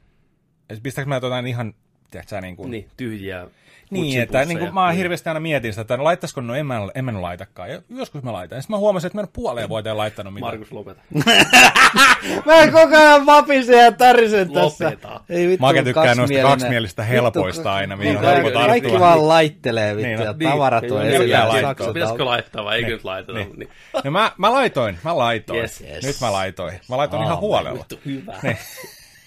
Että 0.71 0.83
pistäkö 0.83 1.09
mä 1.09 1.17
jotain 1.17 1.47
ihan, 1.47 1.75
tiedätkö 2.13 2.41
niin 2.41 2.57
kuin... 2.57 2.71
Niin, 2.71 2.89
tyhjiä 2.97 3.47
Niin, 3.91 4.23
että 4.23 4.45
niin 4.45 4.59
kuin, 4.59 4.75
mä 4.75 4.89
niin. 4.89 4.97
hirveästi 4.97 5.29
aina 5.29 5.41
mietin 5.41 5.73
sitä, 5.73 5.81
että 5.81 5.97
no 5.97 6.05
laittaisiko, 6.05 6.41
no 6.41 6.55
en 6.55 6.67
mä, 6.67 6.81
en 6.95 7.05
mä 7.05 7.23
laitakaan. 7.23 7.71
Ja 7.71 7.83
joskus 7.91 8.23
mä 8.23 8.33
laitan. 8.33 8.63
Sitten 8.63 8.75
mä 8.75 8.79
huomasin, 8.79 9.07
että 9.07 9.17
mä 9.17 9.21
en 9.21 9.25
ole 9.25 9.31
puoleen 9.33 9.69
vuoteen 9.69 9.97
laittanut 9.97 10.35
mitään. 10.35 10.53
Markus, 10.53 10.73
lopeta. 10.73 11.01
Mä 12.47 12.73
koko 12.73 12.97
ajan 12.97 13.27
vapisen 13.27 13.85
ja 13.85 13.93
tärisen 13.93 14.53
tässä. 14.53 14.85
Lopeta. 14.85 15.21
Ei 15.29 15.49
vittu, 15.49 15.67
Make 15.67 15.83
tykkää 15.83 16.15
noista 16.15 16.43
kaksimielistä 16.43 17.03
helpoista 17.03 17.75
aina, 17.75 17.97
mihin 17.97 18.17
on 18.17 18.23
Niin, 18.23 18.35
helppo 18.35 18.59
kaikki, 18.59 19.01
vaan 19.01 19.29
laittelee 19.29 19.97
vittu 19.97 20.09
Niin, 20.09 20.19
no, 20.19 20.25
ja 20.25 20.33
niin. 20.39 20.53
on 20.53 21.03
pitää 21.03 21.27
ja 21.27 21.49
laittaa. 21.49 21.71
sakset 21.71 21.93
Pitäisikö 21.93 22.25
laittaa 22.25 22.65
vai 22.65 22.77
eikö 22.77 22.91
nyt 22.91 23.05
laiteta? 23.05 23.39
Niin. 23.39 23.53
Niin. 23.57 23.69
No 24.05 24.11
mä, 24.11 24.33
mä 24.39 24.53
laitoin, 24.53 24.99
mä 25.05 25.19
laitoin. 25.19 25.61
Yes, 25.61 25.81
yes. 25.81 26.05
Nyt 26.05 26.17
mä 26.21 26.33
laitoin. 26.33 26.81
Mä 26.89 26.97
laitoin 26.97 27.23
ihan 27.23 27.39
huolella. 27.39 27.79
Vittu, 27.79 28.01
hyvä. 28.07 28.35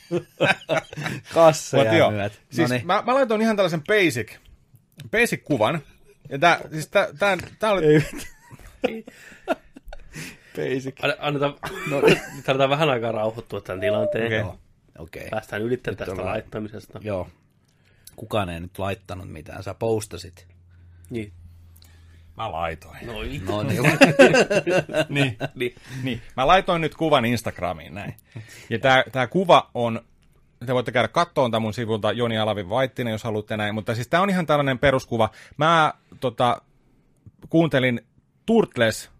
Kasseja 1.33 1.93
joo, 1.93 2.11
myöt. 2.11 2.41
siis 2.49 2.69
Noniin. 2.69 2.87
mä, 2.87 3.03
mä 3.05 3.13
laitoin 3.13 3.41
ihan 3.41 3.55
tällaisen 3.55 3.83
basic, 3.83 4.31
basic 5.11 5.43
kuvan. 5.43 5.81
Ja 6.29 6.39
tää, 6.39 6.59
siis 6.71 6.87
tää, 6.87 7.07
tää, 7.19 7.37
tää 7.59 7.71
oli... 7.71 7.83
Basic. 10.55 10.95
Anne- 11.03 11.17
Annetaan, 11.19 11.53
no. 11.89 12.01
nyt 12.01 12.49
annetaan 12.49 12.69
vähän 12.69 12.89
aikaa 12.89 13.11
rauhoittua 13.11 13.61
tämän 13.61 13.79
tilanteen. 13.79 14.25
Okei. 14.25 14.41
Okay. 14.41 14.57
Okei. 14.97 15.27
Päästään 15.29 15.61
ylittämään 15.61 15.97
tästä 15.97 16.11
ollaan- 16.11 16.27
laittamisesta. 16.29 16.99
Joo. 17.03 17.29
Kukaan 18.15 18.49
ei 18.49 18.59
nyt 18.59 18.79
laittanut 18.79 19.29
mitään. 19.29 19.63
Sä 19.63 19.73
postasit. 19.73 20.47
Niin. 21.09 21.33
Mä 22.37 22.51
laitoin. 22.51 23.07
Noin. 23.07 23.45
No 23.45 23.63
niin. 23.63 23.83
Niin. 25.09 25.37
Niin. 25.55 25.75
Niin, 26.03 26.21
mä 26.37 26.47
laitoin 26.47 26.81
nyt 26.81 26.95
kuvan 26.95 27.25
Instagramiin 27.25 27.93
näin. 27.93 28.15
Ja 28.69 28.79
tää, 28.79 29.03
tää 29.11 29.27
kuva 29.27 29.69
on, 29.73 30.01
te 30.65 30.73
voitte 30.73 30.91
käydä 30.91 31.07
kattoon 31.07 31.51
tämän 31.51 31.61
mun 31.61 31.73
sivulta 31.73 32.11
Joni 32.11 32.37
Alavi 32.37 32.69
Vaittinen, 32.69 33.11
jos 33.11 33.23
haluatte 33.23 33.57
näin, 33.57 33.75
mutta 33.75 33.95
siis 33.95 34.07
tää 34.07 34.21
on 34.21 34.29
ihan 34.29 34.45
tällainen 34.45 34.79
peruskuva. 34.79 35.29
Mä 35.57 35.93
tota, 36.19 36.61
kuuntelin 37.49 38.01
Turtles 38.45 39.14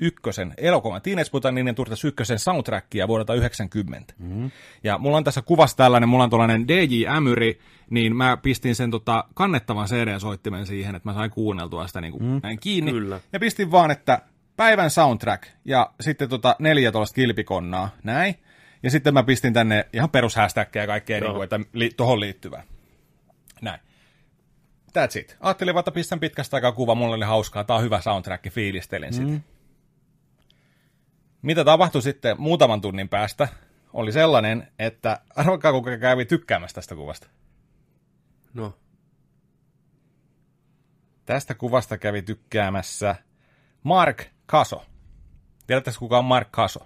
ykkösen, 0.00 0.54
elokuvan 0.56 1.02
Teenage 1.02 1.30
Mutant 1.32 1.54
Ninja 1.54 1.74
Turtles 1.74 2.04
ykkösen 2.04 2.38
soundtrackia 2.38 3.08
vuodelta 3.08 3.34
90. 3.34 4.14
Mm-hmm. 4.18 4.50
Ja 4.84 4.98
mulla 4.98 5.16
on 5.16 5.24
tässä 5.24 5.42
kuvassa 5.42 5.76
tällainen, 5.76 6.08
mulla 6.08 6.24
on 6.24 6.30
tuollainen 6.30 6.68
DJ 6.68 7.06
Ämyri, 7.08 7.60
niin 7.90 8.16
mä 8.16 8.36
pistin 8.36 8.74
sen 8.74 8.90
tota, 8.90 9.24
kannettavan 9.34 9.88
CD-soittimen 9.88 10.66
siihen, 10.66 10.94
että 10.94 11.08
mä 11.08 11.14
sain 11.14 11.30
kuunneltua 11.30 11.86
sitä 11.86 12.00
niin 12.00 12.12
kuin 12.12 12.24
mm. 12.24 12.40
näin 12.42 12.60
kiinni. 12.60 12.92
Kyllä. 12.92 13.20
Ja 13.32 13.40
pistin 13.40 13.70
vaan, 13.70 13.90
että 13.90 14.22
päivän 14.56 14.90
soundtrack 14.90 15.44
ja 15.64 15.90
sitten 16.00 16.28
tota 16.28 16.56
neljä 16.58 16.92
tuollaista 16.92 17.14
kilpikonnaa, 17.14 17.88
näin. 18.02 18.34
Ja 18.82 18.90
sitten 18.90 19.14
mä 19.14 19.22
pistin 19.22 19.52
tänne 19.52 19.86
ihan 19.92 20.10
perus 20.10 20.36
ja 20.74 20.86
kaikkea, 20.86 21.20
niin 21.20 21.32
kuin, 21.32 21.44
että 21.44 21.60
li, 21.72 21.90
tohon 21.96 22.20
liittyvää. 22.20 22.62
Näin. 23.62 23.80
That's 24.98 25.18
it. 25.18 25.36
Ajattelin, 25.40 25.78
että 25.78 25.90
pistän 25.90 26.20
pitkästä 26.20 26.56
aikaa 26.56 26.72
kuva, 26.72 26.94
mulla 26.94 27.14
oli 27.14 27.24
hauskaa, 27.24 27.64
tää 27.64 27.76
on 27.76 27.82
hyvä 27.82 28.00
soundtrack, 28.00 28.52
fiilistelin 28.52 29.14
mm. 29.18 29.40
Mitä 31.44 31.64
tapahtui 31.64 32.02
sitten 32.02 32.40
muutaman 32.40 32.80
tunnin 32.80 33.08
päästä, 33.08 33.48
oli 33.92 34.12
sellainen, 34.12 34.72
että 34.78 35.20
arvakaa 35.36 35.72
kuka 35.72 35.98
kävi 35.98 36.24
tykkäämässä 36.24 36.74
tästä 36.74 36.94
kuvasta. 36.94 37.28
No. 38.54 38.78
Tästä 41.24 41.54
kuvasta 41.54 41.98
kävi 41.98 42.22
tykkäämässä 42.22 43.16
Mark 43.82 44.22
Kaso. 44.46 44.84
Tiedättekö 45.66 45.98
kuka 45.98 46.18
on 46.18 46.24
Mark 46.24 46.48
Kaso? 46.52 46.80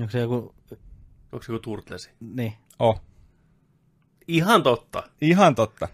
Onko 0.00 0.10
se 0.10 0.20
joku... 0.20 0.54
Onko 1.32 1.42
se 1.42 1.52
joku 1.52 1.62
turtlesi? 1.62 2.10
Niin. 2.20 2.52
Oh, 2.78 3.00
Ihan 4.28 4.62
totta. 4.62 5.02
ihan 5.20 5.54
totta. 5.54 5.88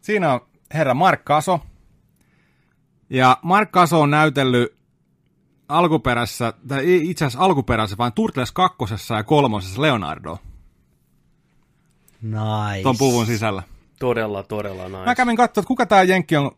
Siinä 0.00 0.32
on 0.32 0.40
herra 0.74 0.94
Mark 0.94 1.24
Kaso. 1.24 1.60
Ja 3.10 3.38
Mark 3.42 3.72
Kaso 3.72 4.00
on 4.00 4.10
näytellyt 4.10 4.81
alkuperässä, 5.72 6.52
tai 6.68 6.84
ei 6.84 7.10
itse 7.10 7.24
asiassa 7.24 7.44
alkuperässä, 7.44 7.96
vaan 7.96 8.12
Turtles 8.12 8.52
kakkosessa 8.52 9.14
ja 9.14 9.24
kolmosessa 9.24 9.82
Leonardo 9.82 10.38
Nice. 12.22 12.82
tuon 12.82 12.98
puvun 12.98 13.26
sisällä. 13.26 13.62
Todella, 13.98 14.42
todella 14.42 14.84
nice. 14.84 15.04
Mä 15.04 15.14
kävin 15.14 15.36
katsoa, 15.36 15.60
että 15.60 15.68
kuka 15.68 15.86
tää 15.86 16.02
jenkki 16.02 16.36
on, 16.36 16.50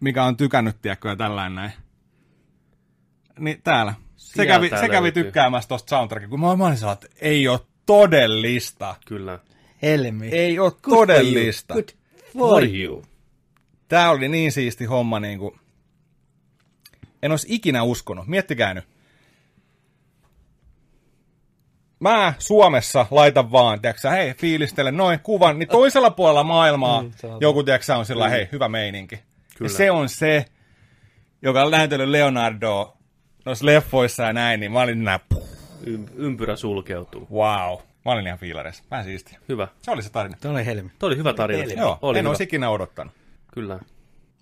mikä 0.00 0.24
on 0.24 0.36
tykännyt, 0.36 0.82
tiedätkö, 0.82 1.08
ja 1.08 1.16
tällainen 1.16 1.54
näin. 1.54 1.72
Niin 3.38 3.60
täällä. 3.64 3.94
Se 4.16 4.32
Sieltä 4.34 4.52
kävi, 4.52 4.68
se 4.68 4.88
kävi 4.88 5.02
löytyy. 5.02 5.24
tykkäämässä 5.24 5.68
tosta 5.68 5.90
soundtrackia, 5.90 6.28
kun 6.28 6.40
mä, 6.40 6.56
mä 6.56 6.66
olin 6.66 6.78
että 6.92 7.06
ei 7.20 7.48
ole 7.48 7.60
todellista. 7.86 8.94
Kyllä. 9.06 9.38
Helmi. 9.82 10.28
Ei 10.28 10.58
ole 10.58 10.72
todellista. 10.82 11.74
Good 11.74 11.88
for 12.32 12.64
you. 12.64 13.04
Tää 13.88 14.10
oli 14.10 14.28
niin 14.28 14.52
siisti 14.52 14.84
homma, 14.84 15.20
niin 15.20 15.38
kuin... 15.38 15.60
En 17.22 17.30
olisi 17.30 17.46
ikinä 17.50 17.82
uskonut. 17.82 18.26
Miettikää 18.26 18.74
nyt. 18.74 18.84
Mä 22.00 22.34
Suomessa 22.38 23.06
laitan 23.10 23.52
vaan, 23.52 23.80
tiedätkö, 23.80 24.10
hei, 24.10 24.34
fiilistelen 24.34 24.96
noin 24.96 25.20
kuvan, 25.20 25.58
niin 25.58 25.68
toisella 25.68 26.10
puolella 26.10 26.42
maailmaa 26.44 27.02
Mm, 27.02 27.10
joku, 27.40 27.62
tiedätkö, 27.62 27.96
on 27.96 28.06
sillä, 28.06 28.28
hei, 28.28 28.48
hyvä 28.52 28.68
meininki. 28.68 29.14
Ja 29.14 29.22
Kyllä. 29.58 29.70
se 29.70 29.90
on 29.90 30.08
se, 30.08 30.44
joka 31.42 31.62
on 31.62 31.70
lähetellyt 31.70 32.08
Leonardoa 32.08 32.96
noissa 33.44 33.66
leffoissa 33.66 34.22
ja 34.22 34.32
näin, 34.32 34.60
niin 34.60 34.72
mä 34.72 34.80
olin 34.80 35.04
näin, 35.04 35.20
Ym- 35.86 36.08
ympyrä 36.16 36.56
sulkeutuu. 36.56 37.26
wow. 37.32 37.78
Mä 38.04 38.12
olin 38.12 38.26
ihan 38.26 38.38
fiilareissa. 38.38 38.84
Mä 38.90 39.02
siistiä. 39.04 39.38
Hyvä. 39.48 39.68
Se 39.82 39.90
oli 39.90 40.02
se 40.02 40.10
tarina. 40.10 40.36
Tuo 40.40 40.50
oli 40.50 40.66
helmi. 40.66 40.90
Tuo 40.98 41.06
oli 41.06 41.16
hyvä 41.16 41.32
tarina. 41.34 41.72
Joo, 41.72 41.98
oli 42.02 42.18
en 42.18 42.22
hyvä. 42.22 42.30
olisi 42.30 42.44
ikinä 42.44 42.70
odottanut. 42.70 43.14
Kyllä. 43.54 43.78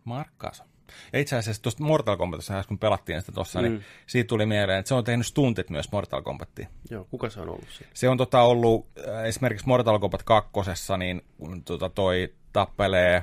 Mark 0.04 0.28
Kaso. 0.38 0.64
Ja 1.12 1.18
itse 1.18 1.36
asiassa 1.36 1.62
tuosta 1.62 1.84
Mortal 1.84 2.16
Kombatissa, 2.16 2.58
äsken 2.58 2.68
kun 2.68 2.78
pelattiin 2.78 3.20
sitä 3.20 3.32
tuossa, 3.32 3.58
mm. 3.58 3.62
niin 3.62 3.84
siitä 4.06 4.28
tuli 4.28 4.46
mieleen, 4.46 4.78
että 4.78 4.88
se 4.88 4.94
on 4.94 5.04
tehnyt 5.04 5.26
stuntit 5.26 5.70
myös 5.70 5.92
Mortal 5.92 6.22
Kombattiin. 6.22 6.68
Joo, 6.90 7.06
kuka 7.10 7.30
se 7.30 7.40
on 7.40 7.48
ollut 7.48 7.68
siinä? 7.68 7.90
Se 7.94 8.08
on 8.08 8.16
tota 8.16 8.42
ollut 8.42 8.86
äh, 9.08 9.24
esimerkiksi 9.24 9.66
Mortal 9.66 9.98
Kombat 9.98 10.22
2, 10.22 10.50
niin 10.98 11.24
kun 11.38 11.64
tota 11.64 11.90
toi 11.90 12.34
tappelee, 12.52 13.22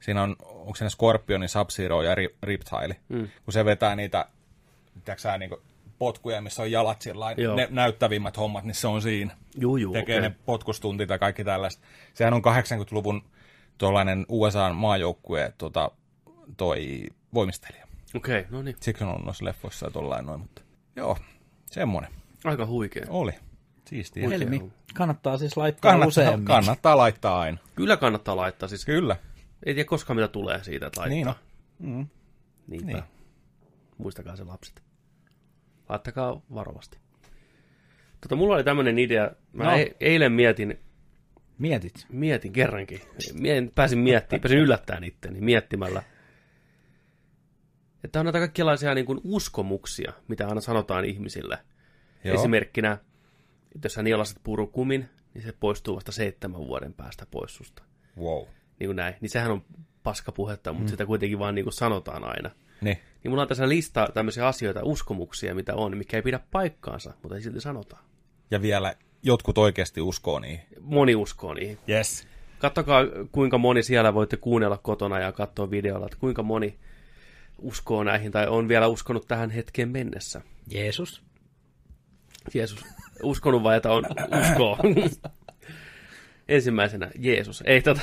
siinä 0.00 0.22
on, 0.22 0.36
onko 0.40 0.74
siinä 0.74 0.90
Scorpionin, 0.90 1.48
Sub-Zero 1.48 2.02
ja 2.02 2.14
Rip- 2.14 2.38
Riptile, 2.42 2.96
mm. 3.08 3.28
kun 3.44 3.52
se 3.52 3.64
vetää 3.64 3.96
niitä, 3.96 4.28
tiedätkö 5.04 5.22
sä, 5.22 5.38
niin 5.38 5.50
potkuja, 5.98 6.40
missä 6.40 6.62
on 6.62 6.70
jalat 6.70 7.02
sillä 7.02 7.34
Joo. 7.36 7.56
ne 7.56 7.68
näyttävimmät 7.70 8.36
hommat, 8.36 8.64
niin 8.64 8.74
se 8.74 8.86
on 8.86 9.02
siinä. 9.02 9.36
Juu, 9.56 9.76
juu, 9.76 9.92
tekee 9.92 10.18
okei. 10.18 10.30
ne 10.30 10.36
potkustuntit 10.46 11.10
ja 11.10 11.18
kaikki 11.18 11.44
tällaista. 11.44 11.86
Sehän 12.14 12.34
on 12.34 12.42
80-luvun 12.42 13.22
tuollainen 13.78 14.26
USA 14.28 14.72
maajoukkue 14.72 15.52
tota, 15.58 15.90
toi 16.56 17.02
voimistelija. 17.34 17.86
Okei, 18.14 18.44
no 18.50 18.62
niin. 18.62 18.76
Siksi 18.80 19.04
on 19.04 19.10
ollut 19.10 19.24
noissa 19.24 19.44
leffoissa 19.44 19.86
ja 19.86 19.90
tollain 19.90 20.26
noin, 20.26 20.40
mutta 20.40 20.62
joo, 20.96 21.18
semmonen. 21.70 22.10
Aika 22.44 22.66
huikea. 22.66 23.06
Oli. 23.08 23.32
Siistiä. 23.84 24.28
Helmi. 24.28 24.72
Kannattaa 24.94 25.38
siis 25.38 25.56
laittaa 25.56 25.90
Kannattaa, 25.90 26.08
useammin. 26.08 26.44
kannattaa 26.46 26.96
laittaa 26.96 27.40
aina. 27.40 27.58
Kyllä 27.74 27.96
kannattaa 27.96 28.36
laittaa. 28.36 28.68
Siis 28.68 28.84
Kyllä. 28.84 29.16
ei 29.66 29.74
tiedä 29.74 29.88
koskaan 29.88 30.16
mitä 30.16 30.28
tulee 30.28 30.64
siitä, 30.64 30.86
että 30.86 31.00
laittaa. 31.00 31.34
Niin 31.80 31.98
on. 31.98 32.08
Niinpä. 32.66 32.92
Niin. 32.92 33.02
Muistakaa 33.98 34.36
se 34.36 34.44
lapset. 34.44 34.82
Laittakaa 35.88 36.40
varovasti. 36.54 36.98
Tota, 38.20 38.36
mulla 38.36 38.54
oli 38.54 38.64
tämmöinen 38.64 38.98
idea. 38.98 39.30
Mä 39.52 39.64
No. 39.64 39.70
no. 39.70 39.76
eilen 40.00 40.32
mietin, 40.32 40.78
Mietit. 41.58 42.06
mietin 42.08 42.52
kerrankin. 42.52 43.00
Mietin, 43.40 43.72
pääsin 43.74 43.98
miettimään, 43.98 44.40
pääsin 44.40 44.58
yllättämään 44.58 45.04
itteni 45.04 45.40
miettimällä. 45.40 46.02
Että 48.04 48.20
on 48.20 48.26
näitä 48.26 48.38
kaikenlaisia 48.38 48.94
niin 48.94 49.06
kuin 49.06 49.20
uskomuksia, 49.24 50.12
mitä 50.28 50.48
aina 50.48 50.60
sanotaan 50.60 51.04
ihmisille. 51.04 51.58
Joo. 52.24 52.34
Esimerkkinä, 52.34 52.92
että 53.74 53.86
jos 53.86 53.94
sä 53.94 54.02
nielaset 54.02 54.38
purukumin, 54.42 55.08
niin 55.34 55.42
se 55.42 55.52
poistuu 55.60 55.94
vasta 55.96 56.12
seitsemän 56.12 56.66
vuoden 56.66 56.94
päästä 56.94 57.26
pois 57.30 57.56
susta. 57.56 57.82
Wow. 58.20 58.42
Niin 58.80 58.88
kuin 58.88 58.96
näin. 58.96 59.14
Niin 59.20 59.30
sehän 59.30 59.50
on 59.50 59.64
paskapuhetta, 60.02 60.72
mutta 60.72 60.84
mm. 60.84 60.90
sitä 60.90 61.06
kuitenkin 61.06 61.38
vaan 61.38 61.54
niin 61.54 61.64
kuin 61.64 61.72
sanotaan 61.72 62.24
aina. 62.24 62.50
Niin. 62.80 62.98
Niin 63.24 63.30
mulla 63.30 63.42
on 63.42 63.48
tässä 63.48 63.68
lista 63.68 64.08
tämmöisiä 64.14 64.46
asioita, 64.46 64.80
uskomuksia, 64.84 65.54
mitä 65.54 65.74
on, 65.74 65.96
mikä 65.96 66.16
ei 66.16 66.22
pidä 66.22 66.40
paikkaansa, 66.50 67.12
mutta 67.22 67.36
ei 67.36 67.42
silti 67.42 67.60
sanotaan. 67.60 68.02
Ja 68.50 68.62
vielä 68.62 68.94
jotkut 69.22 69.58
oikeasti 69.58 70.00
uskoo 70.00 70.38
niihin. 70.38 70.60
Moni 70.80 71.14
uskoo 71.14 71.54
niihin. 71.54 71.78
Yes. 71.88 72.26
Kattokaa, 72.58 73.02
kuinka 73.32 73.58
moni 73.58 73.82
siellä 73.82 74.14
voitte 74.14 74.36
kuunnella 74.36 74.78
kotona 74.78 75.18
ja 75.18 75.32
katsoa 75.32 75.70
videolla, 75.70 76.06
että 76.06 76.18
kuinka 76.18 76.42
moni 76.42 76.78
uskoo 77.58 78.04
näihin 78.04 78.32
tai 78.32 78.46
on 78.46 78.68
vielä 78.68 78.86
uskonut 78.86 79.28
tähän 79.28 79.50
hetkeen 79.50 79.88
mennessä. 79.88 80.40
Jeesus. 80.70 81.22
Jeesus, 82.54 82.84
uskonut 83.22 83.62
vai 83.62 83.76
että 83.76 83.90
on 83.92 84.04
uskoo? 84.40 84.78
Ensimmäisenä 86.48 87.10
Jeesus. 87.18 87.62
Ei 87.66 87.82
tota, 87.82 88.00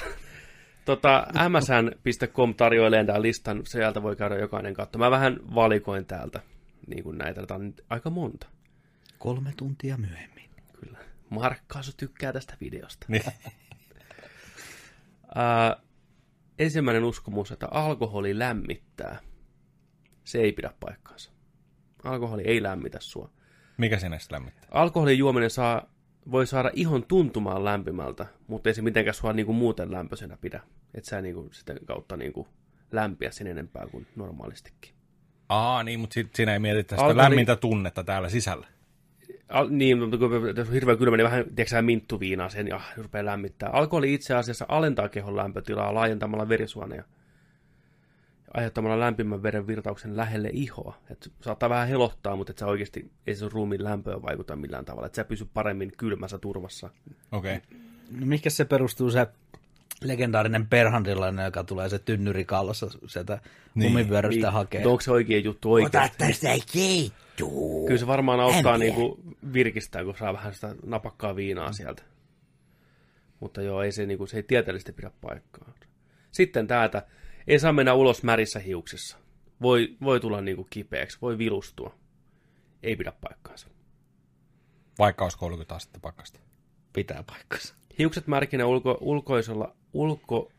tota, 0.85 1.27
msn.com 1.50 2.55
tarjoilee 2.55 3.05
tämän 3.05 3.21
listan, 3.21 3.62
sieltä 3.65 4.03
voi 4.03 4.15
käydä 4.15 4.35
jokainen 4.35 4.74
katto. 4.74 4.97
Mä 4.97 5.12
vähän 5.12 5.39
valikoin 5.55 6.05
täältä 6.05 6.41
niin 6.88 7.03
kuin 7.03 7.17
näitä, 7.17 7.41
tätä 7.41 7.55
on 7.55 7.65
nyt 7.65 7.85
aika 7.89 8.09
monta. 8.09 8.47
Kolme 9.19 9.53
tuntia 9.57 9.97
myöhemmin. 9.97 10.50
Kyllä. 10.79 10.97
Markkaasu 11.29 11.91
tykkää 11.97 12.33
tästä 12.33 12.57
videosta. 12.62 13.05
Niin. 13.09 13.24
Ää, 15.35 15.77
ensimmäinen 16.59 17.03
uskomus, 17.03 17.51
että 17.51 17.67
alkoholi 17.71 18.39
lämmittää. 18.39 19.19
Se 20.25 20.41
ei 20.41 20.51
pidä 20.51 20.72
paikkaansa. 20.79 21.32
Alkoholi 22.03 22.44
ei 22.46 22.63
lämmitä 22.63 22.98
sua. 23.01 23.29
Mikä 23.77 24.00
sinne 24.00 24.20
sitten 24.20 24.36
lämmittää? 24.36 24.67
Alkoholin 24.72 25.17
juominen 25.17 25.50
saa, 25.50 25.89
voi 26.32 26.48
saada 26.48 26.72
ihon 26.74 27.03
tuntumaan 27.03 27.65
lämpimältä, 27.65 28.25
mutta 28.48 28.70
ei 28.70 28.74
se 28.74 28.82
mitenkään 28.82 29.15
sua 29.15 29.34
niinku 29.34 29.53
muuten 29.53 29.91
lämpöisenä 29.91 30.38
pidä. 30.41 30.62
Et 30.94 31.05
sä 31.05 31.22
niinku 31.22 31.50
sitä 31.51 31.75
kautta 31.86 32.17
niinku 32.17 32.48
lämpiä 32.91 33.32
sen 33.32 33.48
enempää 33.48 33.88
kuin 33.91 34.08
normaalistikin. 34.15 34.96
Aa, 35.50 35.84
niin, 35.84 36.00
mutta 36.00 36.13
sit, 36.13 36.36
siinä 36.36 36.53
ei 36.53 36.60
mietitä 36.60 36.96
sitä 36.96 37.08
Alkoholi- 37.08 37.17
lämmintä 37.17 37.55
tunnetta 37.55 38.03
täällä 38.03 38.29
sisällä. 38.29 38.67
Al- 39.50 39.67
niin, 39.70 40.00
mutta 40.00 40.17
kun 40.17 40.32
jos 40.55 40.67
on 40.67 40.74
hirveän 40.74 40.98
kylmä, 40.98 41.17
niin 41.17 41.25
vähän, 41.25 41.46
tiedätkö 41.55 41.82
minttuviinaa 41.82 42.50
sen 42.50 42.67
ja 42.67 42.82
rupeaa 42.98 43.25
lämmittää. 43.25 43.70
Alkoholi 43.70 44.13
itse 44.13 44.36
asiassa 44.36 44.65
alentaa 44.67 45.10
kehon 45.10 45.36
lämpötilaa 45.36 45.94
laajentamalla 45.94 46.50
verisuoneja. 46.50 47.03
Aiheuttamalla 48.55 49.00
lämpimän 49.00 49.43
veren 49.43 49.67
virtauksen 49.67 50.17
lähelle 50.17 50.50
ihoa. 50.53 50.97
Et 51.09 51.31
saattaa 51.41 51.69
vähän 51.69 51.88
helottaa, 51.88 52.35
mutta 52.35 52.51
et 52.51 52.57
sä 52.57 52.67
oikeasti 52.67 53.12
ei 53.27 53.35
se 53.35 53.39
sun 53.39 53.51
ruumiin 53.51 53.83
lämpöön 53.83 54.21
vaikuta 54.21 54.55
millään 54.55 54.85
tavalla. 54.85 55.07
Et 55.07 55.15
sä 55.15 55.24
pysy 55.24 55.47
paremmin 55.53 55.91
kylmässä 55.97 56.38
turvassa. 56.38 56.89
Okei. 57.31 57.55
Okay. 57.55 57.79
No 58.12 58.25
mihinkä 58.25 58.50
se 58.50 58.65
perustuu 58.65 59.12
se 59.12 59.27
legendaarinen 60.03 60.67
perhandilainen, 60.67 61.45
joka 61.45 61.63
tulee 61.63 61.89
se 61.89 62.00
tynnyri 62.00 62.45
kallossa 62.45 62.88
sieltä 63.07 63.39
niin. 63.75 63.89
lumivyörystä 63.89 64.51
hakee. 64.51 64.79
Mutta 64.79 64.89
onko 64.89 65.01
se 65.01 65.12
oikea 65.12 65.39
juttu 65.39 65.74
oikeasti? 65.74 66.17
tästä 66.17 66.47
keittuu. 66.74 67.85
Kyllä 67.85 68.00
se 68.00 68.07
varmaan 68.07 68.39
auttaa 68.39 68.77
niinku 68.77 69.19
virkistää, 69.53 70.03
kun 70.03 70.15
saa 70.17 70.33
vähän 70.33 70.53
sitä 70.53 70.75
napakkaa 70.85 71.35
viinaa 71.35 71.71
sieltä. 71.71 72.03
Mutta 73.39 73.62
joo, 73.62 73.83
ei 73.83 73.91
se, 73.91 74.05
niinku, 74.05 74.25
se 74.25 74.38
ei 74.38 74.43
tieteellisesti 74.43 74.91
pidä 74.91 75.12
paikkaa. 75.21 75.74
Sitten 76.31 76.67
tämä, 76.67 76.85
että 76.85 77.03
ei 77.47 77.59
saa 77.59 77.73
mennä 77.73 77.93
ulos 77.93 78.23
märissä 78.23 78.59
hiuksissa. 78.59 79.17
Voi, 79.61 79.97
voi 80.01 80.19
tulla 80.19 80.41
niinku 80.41 80.67
kipeäksi, 80.69 81.17
voi 81.21 81.38
vilustua. 81.38 81.95
Ei 82.84 82.95
pidä 82.95 83.13
paikkaansa. 83.21 83.67
Vaikka 84.99 85.25
olisi 85.25 85.38
30 85.38 85.75
astetta 85.75 85.99
pakkasta. 85.99 86.39
Pitää 86.93 87.23
paikkansa. 87.23 87.75
Hiukset 87.99 88.27
märkinä 88.27 88.65
ulko, 88.65 88.97
ulkoisella, 89.01 89.75
ulko, 89.93 90.51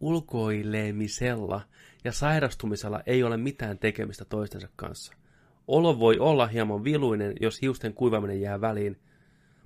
ulkoilemisella 0.00 1.60
ja 2.04 2.12
sairastumisella 2.12 3.00
ei 3.06 3.22
ole 3.22 3.36
mitään 3.36 3.78
tekemistä 3.78 4.24
toistensa 4.24 4.68
kanssa. 4.76 5.12
Olo 5.68 5.98
voi 5.98 6.18
olla 6.18 6.46
hieman 6.46 6.84
viluinen, 6.84 7.32
jos 7.40 7.62
hiusten 7.62 7.94
kuivaminen 7.94 8.40
jää 8.40 8.60
väliin, 8.60 8.98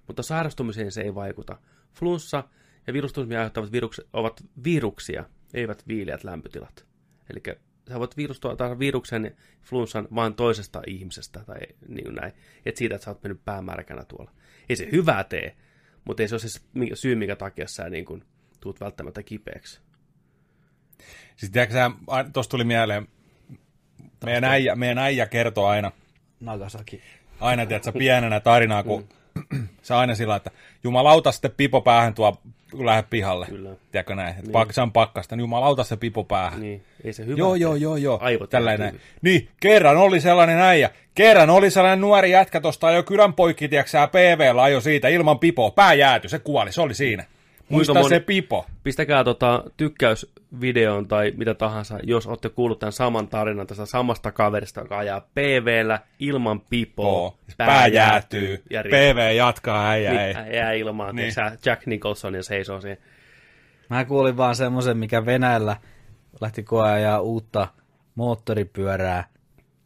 mutta 0.07 0.23
sairastumiseen 0.23 0.93
se 0.93 1.03
ei 1.03 1.15
vaikuta. 1.15 1.59
Flunssa 1.93 2.45
ja 2.87 2.93
virustumisen 2.93 3.39
aiheuttavat 3.39 3.73
virukset 3.73 4.09
ovat 4.13 4.45
viruksia, 4.65 5.25
eivät 5.55 5.89
viileät 5.89 6.25
lämpötilat. 6.25 6.87
Eli 7.31 7.57
sä 7.89 7.99
voit 7.99 8.17
virustua 8.17 8.57
tai 8.57 8.79
viruksen 8.79 9.25
ja 9.25 9.31
flunssan 9.63 10.09
vain 10.15 10.35
toisesta 10.35 10.83
ihmisestä 10.87 11.41
tai 11.47 11.59
niin 11.89 12.05
kuin 12.05 12.15
näin. 12.15 12.33
Et 12.67 12.77
siitä, 12.77 12.95
että 12.95 13.05
sä 13.05 13.11
oot 13.11 13.23
mennyt 13.23 13.45
päämärkänä 13.45 14.05
tuolla. 14.05 14.31
Ei 14.69 14.77
se 14.77 14.89
hyvää 14.93 15.25
tee, 15.25 15.57
mutta 16.05 16.23
ei 16.23 16.29
se 16.29 16.35
ole 16.35 16.41
se 16.41 16.61
syy, 16.95 17.15
minkä 17.15 17.37
takia 17.37 17.69
sä 17.69 17.91
niin 17.91 18.05
kuin, 18.05 18.25
tuut 18.61 18.81
välttämättä 18.81 19.23
kipeäksi. 19.23 19.81
Siis 21.37 21.53
tiedätkö 21.53 21.75
sä, 21.75 21.91
a- 22.07 22.25
tossa 22.25 22.51
tuli 22.51 22.65
mieleen, 22.65 23.09
meidän 24.25 24.45
äijä, 24.45 24.77
meidän 24.77 24.99
äijä 24.99 25.27
kertoo 25.27 25.67
aina, 25.67 25.93
Nagasaki. 26.41 27.03
aina 27.41 27.67
tiedätkö, 27.67 27.93
pienenä 27.93 28.41
tarinaa, 28.41 28.83
kun 28.83 29.09
se 29.83 29.95
aina 29.95 30.15
sillä, 30.15 30.37
että 30.37 30.51
jumalauta 30.85 31.33
sitten 31.33 31.51
pipo 31.57 31.81
päähän 31.81 32.15
tuo, 32.15 32.43
kun 32.77 32.87
lähdet 32.87 33.11
pihalle. 33.11 33.47
Kyllä. 33.47 33.71
Tiedätkö 33.93 34.15
näin, 34.15 34.35
Niin. 34.37 34.53
niin. 34.53 34.67
se 34.71 34.81
on 34.81 34.93
pakkasta, 34.93 35.37
niin 35.37 35.41
jumalauta 35.41 35.85
se 35.85 35.97
pipo 35.97 36.25
päähän. 36.25 36.61
Niin, 36.61 36.83
ei 37.05 37.13
se 37.13 37.27
hyvä 37.27 37.39
Joo, 37.39 37.55
joo, 37.55 37.75
joo, 37.75 37.97
joo. 37.97 38.19
Aivot 38.23 38.51
Tällainen. 38.51 39.01
Niin, 39.23 39.49
kerran 39.61 39.97
oli 39.97 40.21
sellainen 40.21 40.61
äijä. 40.61 40.91
Kerran 41.15 41.51
oli 41.51 41.71
sellainen 41.71 42.01
nuori 42.01 42.31
jätkä 42.31 42.61
tosta 42.61 42.91
jo 42.91 43.03
kylän 43.03 43.35
poikki, 43.35 43.69
tiiäksä, 43.69 44.07
PVllä 44.07 44.63
ajo 44.63 44.81
siitä 44.81 45.09
ilman 45.09 45.39
pipoa. 45.39 45.71
Pää 45.71 45.95
jääty, 45.95 46.29
se 46.29 46.39
kuoli, 46.39 46.73
se 46.73 46.81
oli 46.81 46.95
siinä. 46.95 47.25
Muista 47.69 47.95
moni- 47.95 48.09
se 48.09 48.21
pipo. 48.21 48.67
Pistäkää 48.83 49.25
tota 49.25 49.65
tykkäysvideon 49.77 51.09
tai 51.09 51.33
mitä 51.37 51.55
tahansa, 51.55 51.99
jos 52.03 52.27
olette 52.27 52.49
kuullut 52.49 52.79
tämän 52.79 52.93
saman 52.93 53.29
tarinan 53.29 53.67
tästä 53.67 53.87
samasta 53.87 54.33
kaverista, 54.33 54.81
joka 54.81 54.99
ajaa 54.99 55.21
PVllä 55.21 55.99
ilman 56.19 56.61
pipoa, 56.61 57.07
Oo, 57.07 57.39
pää 57.57 57.87
jäätyy. 57.87 58.63
ja 58.71 58.83
PV 58.83 59.37
jatkaa, 59.37 59.89
äijä 59.91 60.25
ei. 60.27 60.35
niin, 60.35 60.55
jää 60.55 60.73
ilmaan, 60.73 61.17
Niin. 61.17 61.33
niin. 61.37 61.59
Jack 61.67 61.87
Nicholson 61.87 62.35
ja 62.35 62.43
seisoo 62.43 62.81
siihen. 62.81 62.99
Mä 63.91 64.05
kuulin 64.05 64.37
vaan 64.37 64.57
semmoisen, 64.57 64.97
mikä 64.97 65.27
Venäjällä 65.27 65.77
lähti 66.41 66.63
koeajaa 66.63 67.21
uutta 67.21 67.69
moottoripyörää, 68.15 69.29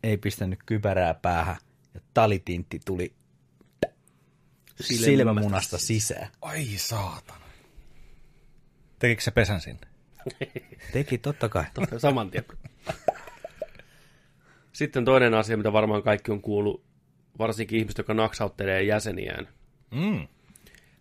ei 0.03 0.17
pistänyt 0.17 0.59
kypärää 0.67 1.14
päähän, 1.14 1.57
ja 1.95 2.01
talitintti 2.14 2.81
tuli 2.85 3.12
silmämunasta 4.81 5.79
sisään. 5.79 6.29
Ai 6.43 6.64
saatana. 6.77 7.47
Tekikö 8.98 9.22
se 9.22 9.30
pesän 9.30 9.61
sinne? 9.61 9.87
Teki 10.92 11.18
totta 11.18 11.48
kai. 11.48 11.64
Saman 11.98 12.30
tien. 12.30 12.44
Sitten 14.72 15.04
toinen 15.04 15.34
asia, 15.34 15.56
mitä 15.56 15.72
varmaan 15.72 16.02
kaikki 16.02 16.30
on 16.30 16.42
kuullut, 16.42 16.84
varsinkin 17.38 17.78
ihmiset, 17.78 17.98
jotka 17.98 18.14
naksauttelee 18.14 18.82
jäseniään. 18.82 19.48
Mm. 19.90 20.28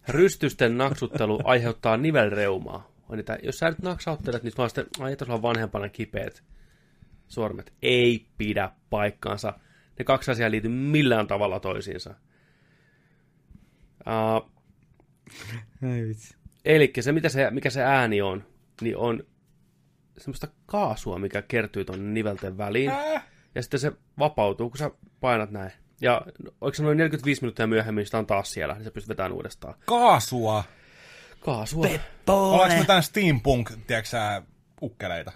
Rystysten 0.08 0.78
naksuttelu 0.78 1.40
aiheuttaa 1.44 1.98
nivelreumaa. 1.98 2.92
On 3.10 3.18
niitä, 3.18 3.38
jos 3.44 3.60
sä 3.60 3.70
nyt 3.70 3.82
naksauttelet, 3.82 4.44
niin 4.44 4.54
vaan 4.58 4.70
sitten, 4.70 4.86
ai 5.00 5.18
on 5.30 5.42
vanhempana 5.42 5.90
kipeät 5.90 6.44
sormet. 7.28 7.74
Ei 7.82 8.28
pidä 8.38 8.72
paikkaansa. 8.90 9.60
Ne 10.00 10.06
kaksi 10.06 10.32
asiaa 10.32 10.52
liity 10.52 10.70
millään 10.70 11.28
tavalla 11.28 11.60
toisiinsa. 11.60 12.16
Uh, 14.08 14.52
Ei 15.94 16.08
vitsi. 16.08 16.37
Eli 16.68 16.94
se, 17.00 17.12
mitä 17.12 17.30
se, 17.30 17.52
mikä 17.52 17.70
se 17.70 17.84
ääni 17.84 18.22
on, 18.22 18.44
niin 18.82 18.98
on 18.98 19.24
semmoista 20.18 20.48
kaasua, 20.66 21.20
mikä 21.20 21.42
kertyy 21.42 21.86
tuonne 21.86 22.12
nivelten 22.12 22.58
väliin. 22.58 22.90
Äh. 22.90 23.26
Ja 23.56 23.62
sitten 23.62 23.80
se 23.80 23.92
vapautuu, 24.20 24.70
kun 24.70 24.78
sä 24.78 24.92
painat 25.20 25.52
näin. 25.52 25.72
Ja 26.02 26.22
oliko 26.62 26.76
se 26.76 26.84
noin 26.84 26.98
45 26.98 27.42
minuuttia 27.42 27.68
myöhemmin, 27.68 28.06
sitä 28.06 28.18
on 28.18 28.28
taas 28.28 28.52
siellä, 28.52 28.74
niin 28.74 28.84
sä 28.84 28.92
pystyt 28.92 29.10
vetämään 29.10 29.34
uudestaan. 29.34 29.76
Kaasua. 29.86 30.64
Kaasua. 31.40 31.88
Ollaanko 32.28 32.78
me 32.78 32.86
tämän 32.86 33.04
steampunk, 33.04 33.72
tiedätkö 33.88 34.10
sä, 34.10 34.42
ukkeleita? 34.82 35.32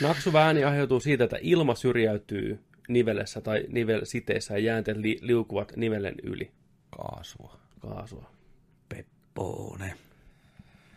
Naksuva 0.00 0.42
ääni 0.42 0.64
aiheutuu 0.64 1.00
siitä, 1.00 1.24
että 1.24 1.38
ilma 1.40 1.74
syrjäytyy 1.74 2.64
nivelessä 2.88 3.40
tai 3.40 3.64
nivelsiteessä 3.68 4.54
ja 4.54 4.58
jäänteet 4.58 4.96
li- 4.96 5.18
liukuvat 5.20 5.72
nivelen 5.76 6.14
yli. 6.22 6.52
Kaasua. 6.96 7.58
Kaasua. 7.80 8.30
Peppoone. 8.88 9.94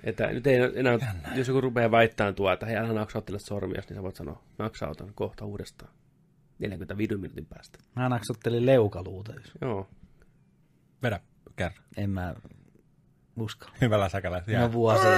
Että 0.03 0.27
nyt 0.27 0.47
ei 0.47 0.57
enää, 0.75 0.97
jos 1.35 1.47
joku 1.47 1.61
rupeaa 1.61 1.91
väittämään 1.91 2.35
tuo, 2.35 2.51
että 2.51 2.65
hei, 2.65 2.75
älä 2.77 2.93
naksauttele 2.93 3.39
sormia, 3.39 3.81
niin 3.89 3.95
sä 3.95 4.03
voit 4.03 4.15
sanoa, 4.15 4.41
naksautan 4.57 5.11
kohta 5.15 5.45
uudestaan. 5.45 5.91
45 6.59 7.15
minuutin 7.15 7.45
päästä. 7.45 7.79
Mä 7.95 8.09
naksuttelin 8.09 8.65
leukaluuta. 8.65 9.33
jos- 9.33 9.51
Joo. 9.61 9.87
Vedä 11.03 11.19
kerran. 11.55 11.83
En 11.97 12.09
mä 12.09 12.35
uskalla. 13.37 13.75
Hyvällä 13.81 14.09
säkällä. 14.09 14.37
No 14.47 14.53
Jää. 14.53 14.71
vuosia. 14.73 15.09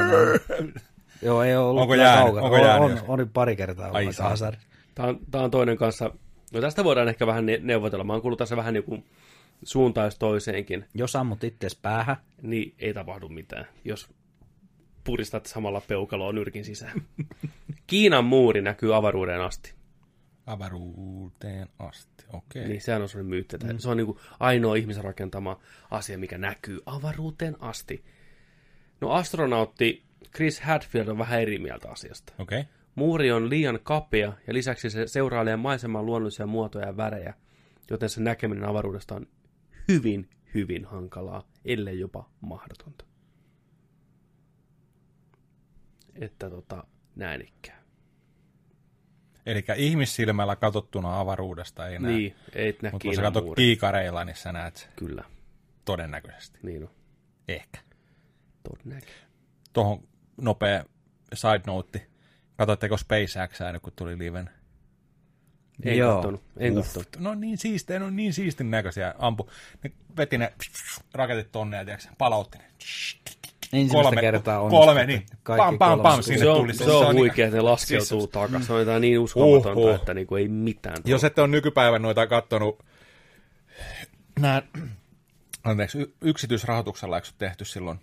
Joo, 1.21 1.43
ei 1.43 1.55
ole 1.57 1.65
ollut 1.65 1.81
Onko 1.81 1.95
jäänyt? 1.95 2.23
kaukana. 2.23 2.43
Onko 2.45 2.55
on, 2.55 2.61
jäänyt 2.61 2.85
on, 2.85 2.91
jos- 2.91 3.03
on, 3.07 3.19
nyt 3.19 3.29
pari 3.33 3.55
kertaa 3.55 3.91
Ai 3.91 4.05
ollut. 4.05 4.55
Tämä 4.95 5.07
on, 5.09 5.19
tää 5.31 5.41
on 5.41 5.51
toinen 5.51 5.77
kanssa. 5.77 6.11
No 6.53 6.61
tästä 6.61 6.83
voidaan 6.83 7.07
ehkä 7.09 7.27
vähän 7.27 7.45
ne- 7.45 7.59
neuvotella. 7.61 8.03
Mä 8.03 8.13
oon 8.13 8.21
kuullut 8.21 8.39
tässä 8.39 8.57
vähän 8.57 8.73
niin 8.73 8.83
kuin 8.83 9.05
suuntaus 9.63 10.17
toiseenkin, 10.17 10.85
Jos 10.93 11.15
ammut 11.15 11.43
itses 11.43 11.75
päähän, 11.75 12.17
niin 12.41 12.75
ei 12.79 12.93
tapahdu 12.93 13.29
mitään, 13.29 13.67
jos 13.85 14.09
puristat 15.03 15.45
samalla 15.45 15.81
peukaloa 15.81 16.33
nyrkin 16.33 16.65
sisään. 16.65 17.01
Kiinan 17.87 18.25
muuri 18.25 18.61
näkyy 18.61 18.95
avaruuden 18.95 19.41
asti. 19.41 19.73
Avaruuteen 20.45 21.67
asti. 21.79 22.25
Okei. 22.33 22.67
Niin 22.67 22.81
sehän 22.81 23.01
on 23.01 23.09
sellainen 23.09 23.29
myytti, 23.29 23.55
että 23.55 23.67
se 23.77 23.89
on 23.89 23.97
niin 23.97 24.05
kuin 24.05 24.17
ainoa 24.39 24.75
ihmisen 24.75 25.03
rakentama 25.03 25.59
asia, 25.91 26.17
mikä 26.17 26.37
näkyy 26.37 26.79
avaruuteen 26.85 27.55
asti. 27.59 28.03
No 29.01 29.11
astronautti 29.11 30.03
Chris 30.35 30.61
Hadfield 30.61 31.07
on 31.07 31.17
vähän 31.17 31.41
eri 31.41 31.59
mieltä 31.59 31.89
asiasta. 31.89 32.33
Okei. 32.39 32.63
Muuri 32.95 33.31
on 33.31 33.49
liian 33.49 33.79
kapea 33.83 34.33
ja 34.47 34.53
lisäksi 34.53 34.89
se 34.89 35.07
seurailee 35.07 35.55
maiseman 35.55 36.05
luonnollisia 36.05 36.47
muotoja 36.47 36.85
ja 36.85 36.97
värejä, 36.97 37.33
joten 37.89 38.09
sen 38.09 38.23
näkeminen 38.23 38.69
avaruudesta 38.69 39.15
on 39.15 39.27
hyvin, 39.89 40.29
hyvin 40.53 40.85
hankalaa, 40.85 41.47
ellei 41.65 41.99
jopa 41.99 42.29
mahdotonta. 42.41 43.05
Että 46.15 46.49
tota, 46.49 46.83
näin 47.15 47.41
ikään. 47.41 47.79
Eli 49.45 49.63
ihmissilmällä 49.75 50.55
katsottuna 50.55 51.19
avaruudesta 51.19 51.87
ei 51.87 51.99
näe. 51.99 52.11
Niin, 52.11 52.35
ei 52.53 52.77
näe 52.81 52.91
Mutta 52.91 53.07
kun 53.07 53.15
sä 53.15 53.21
katsot 53.21 53.55
kiikareilla, 53.55 54.25
niin 54.25 54.35
sä 54.35 54.51
näet 54.51 54.89
Kyllä, 54.95 55.23
todennäköisesti. 55.85 56.59
niin 56.63 56.83
on. 56.83 56.89
Ehkä. 57.47 57.79
Todennäköisesti. 58.63 59.27
Tuohon 59.73 60.07
nopea 60.41 60.85
side 61.33 61.61
note. 61.67 62.07
Katoitteko 62.57 62.97
SpaceXää 62.97 63.71
nyt, 63.71 63.81
kun 63.81 63.93
tuli 63.95 64.17
liven? 64.17 64.49
En 65.83 65.97
Joo. 65.97 66.13
kattonut, 66.13 66.41
en 66.57 66.75
kattonut. 66.75 67.07
No 67.19 67.35
niin 67.35 67.57
siistejä, 67.57 67.99
no 67.99 68.09
niin 68.09 68.33
siistin 68.33 68.71
näköisiä. 68.71 69.13
Ampu. 69.19 69.49
Ne 69.83 69.91
veti 70.17 70.37
ne 70.37 70.53
raketit 71.13 71.51
tonne 71.51 71.77
ja 71.77 71.85
tiiäks, 71.85 72.09
palautti 72.17 72.57
ne. 72.57 72.63
ensimmäistä 73.73 74.09
Kolme- 74.09 74.21
kertaa 74.21 74.59
on. 74.59 74.69
kolme, 74.69 75.05
niin. 75.05 75.25
Pam, 75.57 75.77
pam, 75.77 76.01
pam, 76.01 76.23
sinne 76.23 76.39
Se 76.39 76.49
on, 76.49 76.57
tuli. 76.57 76.73
se 76.73 76.83
Se 76.83 76.91
on 76.91 77.05
on 77.07 77.15
huikea, 77.15 77.45
että 77.45 77.57
ne 77.57 77.61
laskeutuu 77.61 78.19
Siis- 78.19 78.29
takaisin. 78.31 78.63
Se 78.67 78.73
on 78.73 78.79
jotain 78.79 79.01
niin 79.01 79.19
uskomatonta, 79.19 79.79
Uhuh. 79.79 79.95
että 79.95 80.13
niinku 80.13 80.35
ei 80.35 80.47
mitään. 80.47 80.97
Jos 81.05 81.23
ette 81.23 81.41
ole 81.41 81.47
nykypäivän 81.49 82.01
noita 82.01 82.27
kattonut, 82.27 82.83
nämä, 84.39 84.61
anteeksi, 85.63 86.15
yksityisrahoituksella 86.21 87.15
eikö 87.17 87.27
tehty 87.37 87.65
silloin, 87.65 87.99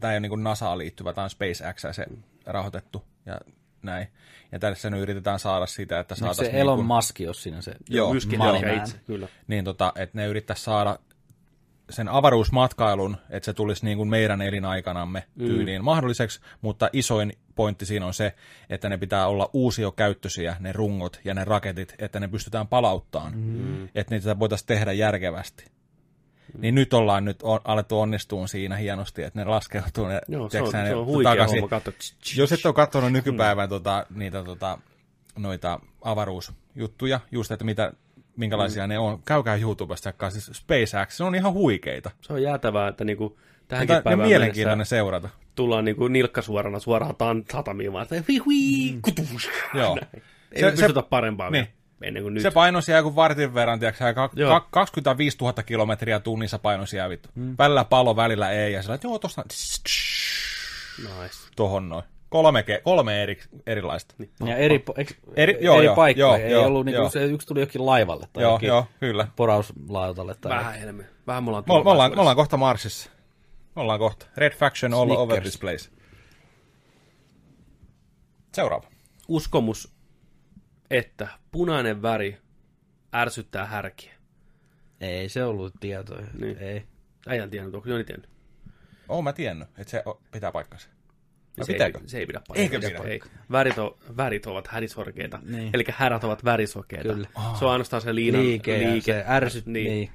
tämä 0.00 0.12
ei 0.12 0.14
ole 0.16 0.20
niin 0.20 0.30
kuin 0.30 0.44
NASAan 0.44 0.78
liittyvä, 0.78 1.12
tämä 1.12 1.24
on 1.24 1.30
SpaceX 1.30 1.84
se 1.92 2.06
rahoitettu 2.46 3.04
ja 3.26 3.40
näin. 3.82 4.08
Ja 4.52 4.58
tässä 4.58 4.90
nyt 4.90 5.00
yritetään 5.00 5.38
saada 5.38 5.66
sitä, 5.66 6.00
että 6.00 6.14
Eikö 6.14 6.20
saataisiin... 6.20 6.50
se 6.50 6.60
Elon 6.60 6.78
niin 6.78 6.86
Musk 6.86 7.20
jos 7.20 7.42
siinä 7.42 7.60
se 7.60 7.74
Joo, 7.90 8.14
man. 8.38 8.76
itse, 8.76 9.00
kyllä. 9.06 9.28
niin 9.46 9.64
tota, 9.64 9.92
että 9.96 10.18
ne 10.18 10.26
yrittäisi 10.26 10.62
saada 10.62 10.98
sen 11.90 12.08
avaruusmatkailun, 12.08 13.16
että 13.30 13.44
se 13.44 13.52
tulisi 13.52 13.84
niin 13.84 13.96
kuin 13.96 14.08
meidän 14.08 14.42
elinaikanamme 14.42 15.24
tyyliin 15.38 15.82
mm. 15.82 15.84
mahdolliseksi, 15.84 16.40
mutta 16.60 16.90
isoin 16.92 17.32
pointti 17.54 17.86
siinä 17.86 18.06
on 18.06 18.14
se, 18.14 18.34
että 18.70 18.88
ne 18.88 18.98
pitää 18.98 19.26
olla 19.26 19.50
uusiokäyttöisiä, 19.52 20.56
ne 20.60 20.72
rungot 20.72 21.20
ja 21.24 21.34
ne 21.34 21.44
raketit, 21.44 21.94
että 21.98 22.20
ne 22.20 22.28
pystytään 22.28 22.68
palauttamaan, 22.68 23.32
mm. 23.36 23.88
että 23.94 24.14
niitä 24.14 24.38
voitaisiin 24.38 24.66
tehdä 24.66 24.92
järkevästi. 24.92 25.77
Mm. 26.58 26.62
Niin 26.62 26.74
nyt 26.74 26.94
ollaan 26.94 27.24
nyt 27.24 27.42
on, 27.42 27.60
alettu 27.64 28.00
onnistumaan 28.00 28.48
siinä 28.48 28.76
hienosti, 28.76 29.22
että 29.22 29.38
ne 29.38 29.44
laskeutuu 29.44 30.08
ne, 30.08 30.20
Joo, 30.28 30.48
se 30.50 30.62
on, 30.62 30.72
sä, 30.72 30.78
se 30.78 30.84
ne 30.84 30.94
on 30.94 31.06
huikea 31.06 31.32
takaisin. 31.32 31.60
homma. 31.60 31.80
Jos 32.36 32.52
et 32.52 32.66
ole 32.66 32.74
katsonut 32.74 33.12
nykypäivän 33.12 33.68
tota, 33.68 34.06
niitä 34.14 34.44
tota, 34.44 34.78
noita 35.36 35.80
avaruusjuttuja, 36.02 37.20
just 37.32 37.50
että 37.50 37.64
mitä, 37.64 37.92
minkälaisia 38.36 38.86
mm. 38.86 38.88
ne 38.88 38.98
on, 38.98 39.22
käykää 39.22 39.56
YouTubesta, 39.56 40.12
siis 40.30 40.46
SpaceX, 40.46 41.16
se 41.16 41.24
on 41.24 41.34
ihan 41.34 41.52
huikeita. 41.52 42.10
se 42.20 42.32
on 42.32 42.42
jäätävää, 42.42 42.88
että 42.88 43.04
niinku 43.04 43.38
tähänkin 43.68 43.96
Mutta 43.96 44.10
ne 44.10 44.12
päivään 44.12 44.28
mielenkiintoinen 44.28 44.86
seurata. 44.86 45.28
tullaan 45.54 45.84
niinku 45.84 46.08
nilkka 46.08 46.42
suorana 46.42 46.78
suoraan 46.78 47.14
tan- 47.14 47.52
satamiin, 47.52 47.92
vaan 47.92 48.02
että 48.02 48.24
hui 48.28 48.38
hui, 48.38 48.98
kutuus. 49.02 49.50
Joo. 49.74 49.98
Ei 50.52 50.60
se, 50.60 50.70
pystytä 50.70 51.02
parempaa 51.02 51.50
niin. 51.50 51.68
Ennen 52.02 52.22
kuin 52.22 52.34
nyt. 52.34 52.42
Se 52.42 52.50
paino 52.50 52.80
siellä 52.80 52.98
joku 52.98 53.16
vartin 53.16 53.54
verran, 53.54 53.80
ka- 54.14 54.28
ka- 54.28 54.66
25 54.70 55.36
000 55.40 55.62
kilometriä 55.62 56.20
tunnissa 56.20 56.58
paino 56.58 56.86
siellä 56.86 57.08
vittu. 57.08 57.28
Mm. 57.34 57.54
Välillä 57.58 57.84
palo, 57.84 58.16
välillä 58.16 58.50
ei, 58.50 58.72
ja 58.72 58.82
sillä, 58.82 58.94
että 58.94 59.06
joo, 59.06 59.18
tosta 59.18 59.44
Nice. 60.98 61.36
tohon 61.56 61.88
noin. 61.88 62.04
Kolme, 62.28 62.60
ke- 62.60 62.80
kolme 62.82 63.22
eri, 63.22 63.38
erilaista. 63.66 64.14
Niin. 64.18 64.30
Ja 64.46 64.56
eri, 64.56 64.78
po- 64.78 64.94
eikö, 64.96 65.14
Eri- 65.36 65.52
eri, 65.54 65.64
joo, 65.64 65.76
eri 65.76 65.84
joo, 65.86 65.94
paikkoja. 65.96 66.26
joo, 66.26 66.36
ei 66.36 66.50
joo, 66.52 66.66
ollut 66.66 66.84
niinku, 66.84 67.00
joo. 67.02 67.10
se 67.10 67.24
yksi 67.24 67.46
tuli 67.46 67.60
jokin 67.60 67.86
laivalle 67.86 68.26
tai 68.32 68.42
Joo, 68.42 68.52
jokin 68.52 68.66
joo, 68.66 68.86
kyllä. 69.00 69.28
porauslautalle. 69.36 70.34
Tai 70.34 70.50
Vähän 70.58 70.76
enemmän. 70.82 71.06
Vähän 71.26 71.44
me 71.44 71.48
ollaan 71.50 71.64
Me, 71.66 71.74
me, 71.84 71.90
ollaan, 71.90 72.14
me 72.14 72.20
ollaan 72.20 72.36
kohta 72.36 72.56
Marsissa. 72.56 73.10
Me 73.76 73.82
ollaan 73.82 73.98
kohta. 73.98 74.26
Red 74.36 74.52
Faction 74.52 74.94
all 74.94 75.04
Snickers. 75.06 75.22
over 75.22 75.40
this 75.40 75.58
place. 75.58 75.90
Seuraava. 78.54 78.86
Uskomus, 79.28 79.92
että 80.90 81.28
punainen 81.52 82.02
väri 82.02 82.38
ärsyttää 83.14 83.66
härkiä. 83.66 84.12
Ei 85.00 85.28
se 85.28 85.44
ollut 85.44 85.74
tietoja. 85.80 86.26
Niin. 86.40 86.58
Ei. 86.58 86.84
Äijän 87.28 87.50
tiennyt, 87.50 87.74
onko 87.74 87.88
Joni 87.88 88.04
tiennyt? 88.04 88.30
Oon 89.08 89.24
mä 89.24 89.32
tiennyt, 89.32 89.68
että 89.78 89.90
se 89.90 90.02
pitää 90.32 90.52
paikkansa. 90.52 90.88
Vai 91.58 91.66
se, 91.66 91.72
pitääkö? 91.72 91.98
ei, 91.98 92.08
se 92.08 92.18
ei 92.18 92.26
pidä 92.26 92.40
paikkaa. 92.48 92.62
Eikö 92.62 92.80
pidä? 93.00 93.10
Ei. 93.10 93.20
Värit, 93.52 93.78
on, 93.78 93.96
värit 94.16 94.46
ovat 94.46 94.66
härisorkeita. 94.66 95.38
Niin. 95.44 95.70
Eli 95.74 95.84
härät 95.92 96.24
ovat 96.24 96.44
värisokeita. 96.44 97.14
Kyllä. 97.14 97.28
Se 97.58 97.64
on 97.64 97.70
ainoastaan 97.72 98.02
se 98.02 98.14
liinan 98.14 98.42
Liike, 98.42 98.78
liike. 98.78 99.12
se 99.12 99.24
ärsyt, 99.28 99.66
Niin. 99.66 99.86
niin. 99.90 100.10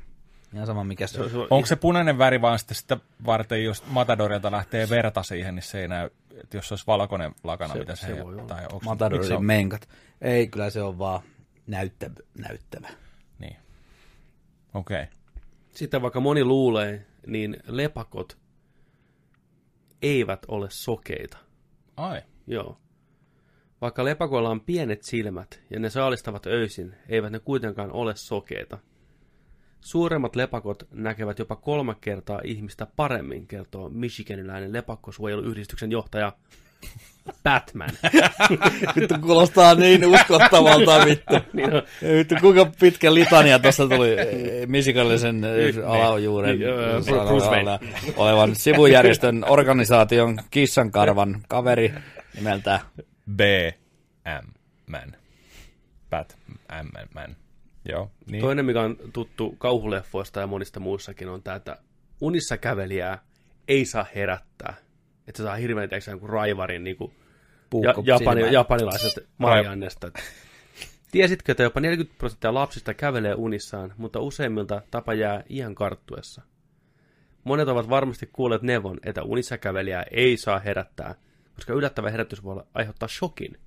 Ihan 0.53 0.65
sama 0.67 0.83
mikä 0.83 1.07
se, 1.07 1.21
on- 1.21 1.47
Onko 1.49 1.65
se 1.65 1.75
punainen 1.75 2.17
väri 2.17 2.41
vaan 2.41 2.59
sitten 2.59 2.75
sitä 2.77 2.97
varten, 3.25 3.63
jos 3.63 3.83
Matadorilta 3.88 4.51
lähtee 4.51 4.89
verta 4.89 5.23
siihen, 5.23 5.55
niin 5.55 5.63
se 5.63 5.81
ei 5.81 5.88
näy, 5.88 6.09
että 6.43 6.58
jos 6.58 6.67
se 6.67 6.74
olisi 6.74 6.88
valkoinen 6.88 7.36
lakana, 7.43 7.74
Se- 7.74 7.80
mitä 7.80 7.96
se, 7.96 8.02
se 8.02 8.13
ei 8.13 8.24
voi 8.24 8.34
olla. 8.34 8.43
Tai 8.46 8.63
onko, 8.63 8.74
miksi 8.74 8.84
se 8.86 8.89
Matadorin 8.89 9.34
on? 9.34 9.46
menkat. 9.46 9.89
Ei, 10.22 10.48
kyllä 10.48 10.69
se 10.69 10.82
on 10.82 10.98
vaan 10.98 11.22
näyttävä. 11.67 12.13
näyttävä. 12.39 12.89
Niin. 13.39 13.58
Okei. 14.74 15.04
Okay. 15.04 15.15
Sitten 15.72 16.02
vaikka 16.02 16.19
moni 16.19 16.43
luulee, 16.43 17.06
niin 17.28 17.58
lepakot 17.67 18.38
eivät 20.02 20.46
ole 20.48 20.67
sokeita. 20.69 21.38
Ai. 21.98 22.22
Joo. 22.48 22.78
Vaikka 23.82 24.06
lepakoilla 24.06 24.50
on 24.50 24.62
pienet 24.62 25.04
silmät 25.04 25.62
ja 25.69 25.80
ne 25.80 25.89
saalistavat 25.89 26.46
öisin, 26.46 26.96
eivät 27.10 27.32
ne 27.32 27.39
kuitenkaan 27.39 27.91
ole 27.91 28.15
sokeita. 28.15 28.78
Suuremmat 29.84 30.36
lepakot 30.36 30.88
näkevät 30.91 31.39
jopa 31.39 31.56
kolme 31.56 31.96
kertaa 32.02 32.41
ihmistä 32.43 32.88
paremmin, 32.96 33.48
kertoo 33.48 33.89
Michiganilainen 33.89 34.74
lepakkosuojeluyhdistyksen 34.74 35.91
johtaja 35.91 36.34
Batman. 37.43 37.89
Vittu 38.96 39.15
kuulostaa 39.22 39.76
niin 39.76 40.06
uskottavalta 40.06 41.06
vittu. 41.06 41.34
niin 41.54 41.74
on, 41.74 41.82
Vittu 42.17 42.36
kuinka 42.41 42.72
pitkä 42.80 43.13
litania 43.13 43.60
tuossa 43.60 43.88
tuli 43.88 44.19
eh, 44.19 44.67
misikallisen 44.67 45.43
eh, 45.43 45.89
alajuuren 45.89 46.58
olevan 48.15 48.56
sivujärjestön 48.56 49.46
organisaation 49.48 50.39
kissankarvan 50.52 51.41
kaveri 51.48 51.93
nimeltä 52.36 52.80
B. 53.36 53.39
M. 54.26 54.48
Man. 54.88 55.15
Bat. 56.10 56.38
M. 56.84 56.88
Man. 57.13 57.42
Joo. 57.89 58.12
Niin. 58.32 58.41
Toinen, 58.41 58.65
mikä 58.65 58.82
on 58.82 58.98
tuttu 59.13 59.56
kauhuleffoista 59.58 60.39
ja 60.39 60.48
monista 60.48 60.80
muissakin, 60.80 61.30
on 61.30 61.43
tämä, 61.43 61.56
että 61.56 61.78
unissa 62.22 62.58
kävelijää 62.58 63.24
ei 63.67 63.86
saa 63.86 64.06
herättää. 64.15 64.74
Että 65.28 65.38
se 65.38 65.43
saa 65.43 65.56
hirveän 65.56 65.89
teeksi 65.89 66.10
jonkun 66.10 66.30
raivarin 66.30 66.84
niin 66.84 66.98
kuin 66.98 67.13
ja, 67.82 67.93
japani, 68.04 68.54
japanilaiset 68.54 69.28
Mariannesta. 69.38 70.12
Tiesitkö, 71.12 71.52
että 71.52 71.63
jopa 71.63 71.80
40 71.80 72.17
prosenttia 72.17 72.54
lapsista 72.54 72.93
kävelee 72.93 73.34
unissaan, 73.34 73.93
mutta 73.98 74.19
useimmilta 74.19 74.82
tapa 74.91 75.13
jää 75.13 75.43
iän 75.50 75.76
karttuessa? 75.76 76.41
Monet 77.43 77.67
ovat 77.67 77.89
varmasti 77.89 78.30
kuulleet 78.34 78.62
neuvon, 78.62 79.00
että 79.06 79.24
unissa 79.24 79.58
kävelijää 79.58 80.04
ei 80.12 80.38
saa 80.38 80.60
herättää, 80.60 81.15
koska 81.56 81.74
yllättävä 81.74 82.10
herätys 82.10 82.43
voi 82.43 82.63
aiheuttaa 82.74 83.08
shokin. 83.08 83.58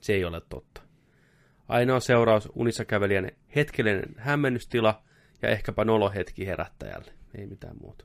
Se 0.00 0.12
ei 0.12 0.24
ole 0.24 0.40
totta. 0.48 0.81
Ainoa 1.72 2.00
seuraus 2.00 2.48
unissa 2.54 2.84
kävelijän 2.84 3.30
hetkellinen 3.56 4.14
hämmennystila 4.18 5.02
ja 5.42 5.48
ehkäpä 5.48 5.84
nolohetki 5.84 6.46
herättäjälle. 6.46 7.12
Ei 7.34 7.46
mitään 7.46 7.76
muuta. 7.80 8.04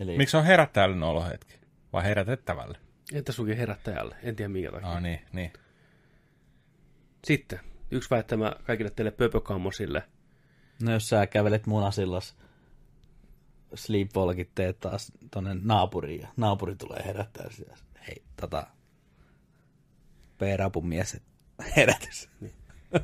Eli 0.00 0.16
Miksi 0.16 0.36
on 0.36 0.44
herättäjälle 0.44 1.06
olohetki? 1.06 1.60
Vai 1.92 2.04
herätettävälle? 2.04 2.78
Entä 3.12 3.32
sukin 3.32 3.56
herättäjälle? 3.56 4.16
En 4.22 4.36
tiedä 4.36 4.48
minkä 4.48 4.70
takia. 4.70 4.92
Ah, 4.92 5.02
niin, 5.02 5.20
niin. 5.32 5.52
Sitten, 7.24 7.60
yksi 7.90 8.10
väittämä 8.10 8.52
kaikille 8.64 8.90
teille 8.90 9.10
pöpökammosille. 9.10 10.02
No 10.82 10.92
jos 10.92 11.08
sä 11.08 11.26
kävelet 11.26 11.66
munasillas, 11.66 12.36
sleepwalkit 13.74 14.50
teet 14.54 14.80
taas 14.80 15.12
tonne 15.30 15.56
naapuriin 15.62 16.20
ja 16.20 16.28
naapuri 16.36 16.76
tulee 16.76 17.02
herättää 17.04 17.50
sitä. 17.50 17.74
Hei, 18.06 18.22
tota, 18.40 18.66
P-rapun 20.42 20.86
mies, 20.86 21.14
et 21.14 21.22
herätys. 21.76 22.28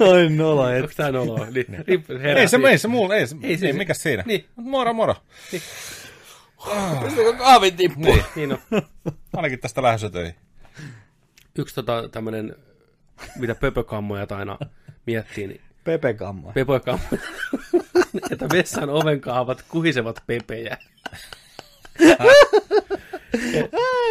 Oi 0.00 0.28
nola, 0.30 0.74
et. 0.74 0.82
Onko 0.82 0.94
tää 0.96 1.12
noloa? 1.12 1.46
Niin, 1.54 1.66
rip- 1.66 2.36
Ei 2.38 2.48
se, 2.48 2.56
ei 2.70 2.78
se 2.78 2.88
mulla, 2.88 3.14
ei 3.16 3.26
se, 3.26 3.36
Ei 3.42 3.58
se- 3.58 3.66
se, 3.66 3.72
mikä 3.72 3.94
siinä? 3.94 4.22
niin. 4.26 4.46
Moro, 4.56 4.92
moro. 4.92 5.14
Pistäkö 7.04 7.32
kahvin 7.38 7.76
tippu? 7.76 8.00
Niin, 8.00 8.24
Niin 8.36 8.52
on. 8.52 8.58
ainakin 9.36 9.58
tästä 9.60 9.82
lähdössä 9.82 10.10
töihin. 10.10 10.34
Yksi 11.58 11.74
tota, 11.74 12.08
tämmönen, 12.08 12.56
mitä 13.36 13.54
pöpökammoja 13.54 14.26
aina 14.30 14.58
miettii, 15.06 15.46
niin 15.46 15.60
Pepe 15.84 16.14
Kammo. 16.14 16.52
Pepokammo, 16.52 17.04
että 18.30 18.46
vessan 18.52 18.90
ovenkaavat 18.90 19.64
kuhisevat 19.68 20.22
pepejä. 20.26 20.76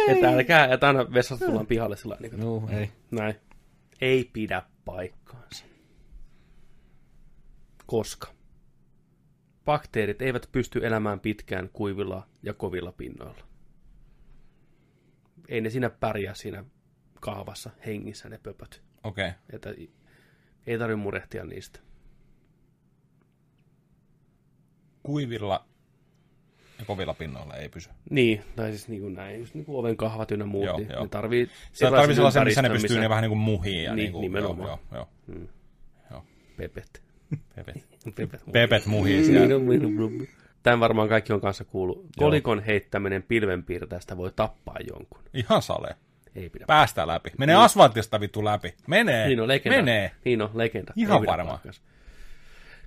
Että 0.08 0.28
älkää, 0.28 0.74
että 0.74 0.86
aina 0.86 1.12
vessasta 1.14 1.46
tullaan 1.46 1.66
pihalle 1.66 1.96
sillä 1.96 2.16
niin 2.20 2.30
kuin, 2.30 2.42
Juu, 2.42 2.68
ei. 2.72 2.90
näin. 3.10 3.34
Ei 4.00 4.30
pidä 4.32 4.62
paikkaansa. 4.84 5.64
Koska 7.86 8.28
bakteerit 9.64 10.22
eivät 10.22 10.48
pysty 10.52 10.86
elämään 10.86 11.20
pitkään 11.20 11.70
kuivilla 11.72 12.26
ja 12.42 12.54
kovilla 12.54 12.92
pinnoilla. 12.92 13.44
Ei 15.48 15.60
ne 15.60 15.70
siinä 15.70 15.90
pärjää 15.90 16.34
siinä 16.34 16.64
kahvassa 17.20 17.70
hengissä 17.86 18.28
ne 18.28 18.38
pöpöt. 18.38 18.82
Okei. 19.04 19.28
Okay. 19.28 19.40
Että 19.52 19.74
ei 20.66 20.78
tarvitse 20.78 21.02
murehtia 21.02 21.44
niistä. 21.44 21.80
Kuivilla 25.02 25.69
ja 26.80 26.86
kovilla 26.86 27.14
pinnoilla 27.14 27.54
ei 27.54 27.68
pysy. 27.68 27.90
Niin, 28.10 28.42
tai 28.56 28.70
siis 28.70 28.88
niin 28.88 29.00
kuin 29.02 29.14
näin, 29.14 29.40
just 29.40 29.54
niin 29.54 29.64
kuin 29.64 29.78
oven 29.78 29.96
kahvat 29.96 30.30
ynnä 30.30 30.46
muut, 30.46 30.66
Joo, 30.66 30.76
niin 30.76 30.90
joo. 30.92 31.02
ne 31.02 31.08
tarvii 31.08 31.50
Se 31.72 31.90
tarvii 31.90 32.14
sellaisen, 32.14 32.44
missä 32.44 32.62
ne 32.62 32.70
pystyy 32.70 33.00
ne 33.00 33.08
vähän 33.08 33.22
niin 33.22 33.30
kuin 33.30 33.38
muhiin. 33.38 33.84
Ja 33.84 33.94
Niin, 33.94 34.02
niin 34.04 34.12
kuin, 34.12 34.22
nimenomaan. 34.22 34.68
Joo, 34.68 34.78
joo, 34.92 35.08
joo. 35.28 35.38
joo. 36.10 36.24
Pepet. 36.56 37.02
Pepet. 37.54 37.86
Pepet. 38.14 38.40
Pepet 38.52 38.86
muhii 38.86 39.24
siellä. 39.24 39.48
Tämän 40.62 40.80
varmaan 40.80 41.08
kaikki 41.08 41.32
on 41.32 41.40
kanssa 41.40 41.64
kuullut. 41.64 42.06
Kolikon 42.18 42.62
heittäminen 42.62 43.22
pilvenpiirtäjästä 43.22 44.16
voi 44.16 44.32
tappaa 44.36 44.76
jonkun. 44.90 45.20
Ihan 45.34 45.62
sale. 45.62 45.96
Ei 46.34 46.50
pidä. 46.50 46.64
Päästää 46.66 47.06
läpi. 47.06 47.30
Menee 47.38 47.56
asfaltista 47.56 48.20
vittu 48.20 48.44
läpi. 48.44 48.74
Menee. 48.86 49.26
Niin 49.26 49.40
on 49.40 49.48
legenda. 49.48 49.76
Menee. 49.78 50.10
Niin 50.24 50.42
on 50.42 50.50
legenda. 50.54 50.92
Ihan 50.96 51.16
Ei 51.16 51.20
pidä 51.20 51.30
varma. 51.32 51.50
paikkaansa. 51.50 51.82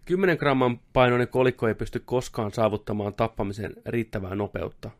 10 0.05 0.37
gramman 0.37 0.79
painoinen 0.93 1.27
kolikko 1.27 1.67
ei 1.67 1.75
pysty 1.75 1.99
koskaan 1.99 2.51
saavuttamaan 2.51 3.13
tappamisen 3.13 3.73
riittävää 3.85 4.35
nopeutta. 4.35 4.91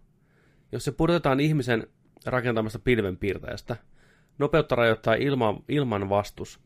Jos 0.72 0.86
se 0.86 0.92
pudotetaan 0.92 1.39
ihmisen 1.39 1.88
rakentamasta 2.26 2.80
pilvenpiirtäjästä, 2.80 3.76
nopeutta 4.38 4.76
rajoittaa 4.76 5.13
ilma, 5.13 5.62
ilman 5.68 6.10
vastus. 6.10 6.60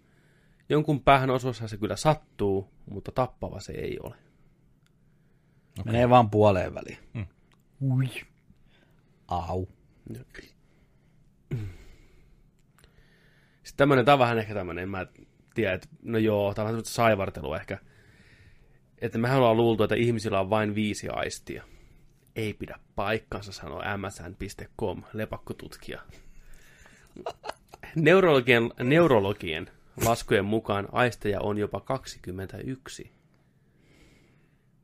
Jonkun 0.70 1.04
päähän 1.04 1.30
osuessa 1.30 1.68
se 1.68 1.78
kyllä 1.78 1.96
sattuu, 1.96 2.70
mutta 2.90 3.12
tappava 3.12 3.60
se 3.60 3.74
ei 3.74 3.98
ole. 4.04 4.16
Menee 5.86 6.10
vaan 6.10 6.30
puoleen 6.30 6.74
väliin. 6.74 6.98
Mm. 7.14 7.26
Ui. 7.82 8.10
Au. 9.28 9.66
Sitten 13.64 13.78
tämmönen, 13.78 14.06
tää 14.06 14.14
on 14.14 14.20
vähän 14.20 14.38
ehkä 14.38 14.54
tämmönen, 14.54 14.84
en 14.84 14.90
mä 14.90 15.06
tiedä, 15.54 15.74
että 15.74 15.88
no 16.02 16.18
joo, 16.18 16.54
tää 16.54 16.66
on 16.66 16.72
vähän 16.72 16.86
saivartelua 16.86 17.58
ehkä. 17.58 17.78
Että 19.02 19.18
mehän 19.18 19.38
ollaan 19.38 19.58
luultu, 19.58 19.84
että 19.84 19.96
ihmisillä 19.96 20.40
on 20.40 20.50
vain 20.50 20.76
viisi 20.76 21.10
aistia. 21.10 21.64
Ei 22.36 22.54
pidä 22.54 22.80
paikkansa, 22.96 23.52
sanoo 23.52 23.84
msn.com, 23.98 25.04
lepakkotutkija. 25.14 26.02
Neurologien, 27.96 28.72
neurologien 28.84 29.70
laskujen 30.06 30.46
mukaan 30.46 30.88
aisteja 30.92 31.42
on 31.42 31.58
jopa 31.58 31.80
21. 31.80 33.12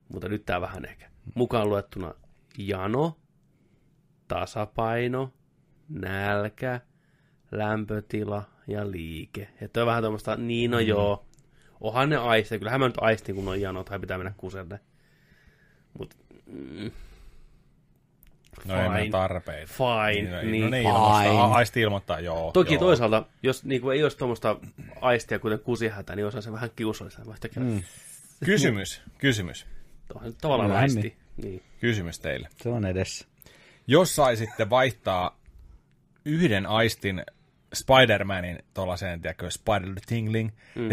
Mutta 0.09 0.29
nyt 0.29 0.45
tää 0.45 0.61
vähän 0.61 0.85
ehkä. 0.85 1.09
Mukaan 1.35 1.69
luettuna 1.69 2.13
jano, 2.57 3.17
tasapaino, 4.27 5.33
nälkä, 5.89 6.81
lämpötila 7.51 8.43
ja 8.67 8.91
liike. 8.91 9.49
Että 9.61 9.81
on 9.81 9.87
vähän 9.87 10.03
tämmöistä, 10.03 10.35
niin 10.35 10.71
no 10.71 10.79
joo, 10.79 11.25
onhan 11.83 12.09
ne 12.09 12.17
aisteja, 12.17 12.59
kyllähän 12.59 12.79
mä 12.79 12.87
nyt 12.87 12.97
aistin, 13.01 13.35
kun 13.35 13.47
on 13.47 13.61
jano 13.61 13.83
tai 13.83 13.99
pitää 13.99 14.17
mennä 14.17 14.33
kuselle. 14.37 14.79
Mut, 15.99 16.17
mm, 16.45 16.91
No 18.65 18.75
ei 18.75 18.81
Fine. 18.83 18.99
ole 19.01 19.09
tarpeita. 19.09 19.73
fine, 19.73 20.41
Niin, 20.43 20.51
niin. 20.51 20.71
no 20.71 20.77
ilmoittaa. 20.77 21.21
Fine. 21.23 21.41
A- 21.41 21.45
Aisti 21.45 21.81
ilmoittaa, 21.81 22.19
joo. 22.19 22.51
Toki 22.51 22.73
joo. 22.73 22.79
toisaalta, 22.79 23.25
jos 23.43 23.63
niinku 23.63 23.89
ei 23.89 24.03
olisi 24.03 24.17
tuommoista 24.17 24.55
aistia, 25.01 25.39
kuten 25.39 25.59
kusihätä, 25.59 26.15
niin 26.15 26.25
olisi 26.25 26.41
se 26.41 26.51
vähän 26.51 26.69
kiusallista. 26.75 27.21
Mm. 27.59 27.83
Kysymys, 28.45 29.01
kysymys, 29.17 29.65
nyt 30.21 30.37
tavallaan 30.41 30.69
Vähän 30.69 30.81
aisti. 30.83 31.15
Niin. 31.37 31.63
kysymys 31.79 32.19
teille. 32.19 32.47
Se 32.61 32.69
on 32.69 32.85
edessä. 32.85 33.25
Jos 33.87 34.15
saisitte 34.15 34.69
vaihtaa 34.69 35.39
yhden 36.25 36.65
aistin 36.65 37.23
Spider-Manin 37.75 38.63
tuollaiseen, 38.73 39.21
tiedätkö, 39.21 39.51
Spider 39.51 39.93
Tingling, 40.07 40.49
mm. 40.75 40.89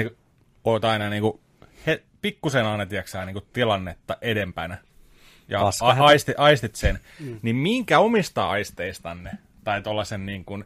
Niin 0.64 0.72
oot 0.72 0.84
aina 0.84 1.08
niinku, 1.08 1.40
he, 1.86 2.02
pikkusen 2.22 2.66
aina, 2.66 2.86
tiedätkö, 2.86 3.24
niinku 3.24 3.40
tilannetta 3.52 4.16
edempänä, 4.20 4.78
ja 5.48 5.60
a- 5.80 6.04
aisti, 6.04 6.34
aistit 6.36 6.74
sen, 6.74 6.98
mm. 7.20 7.38
niin 7.42 7.56
minkä 7.56 7.98
omista 7.98 8.48
aisteistanne, 8.50 9.30
tai 9.64 9.82
tuollaisen 9.82 10.26
niin 10.26 10.44
kuin, 10.44 10.64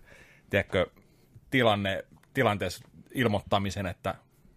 tiedätkö, 0.50 0.86
tilanne, 1.50 2.04
tilanteessa 2.34 2.88
ilmoittamisen, 3.14 3.86
että 3.86 4.14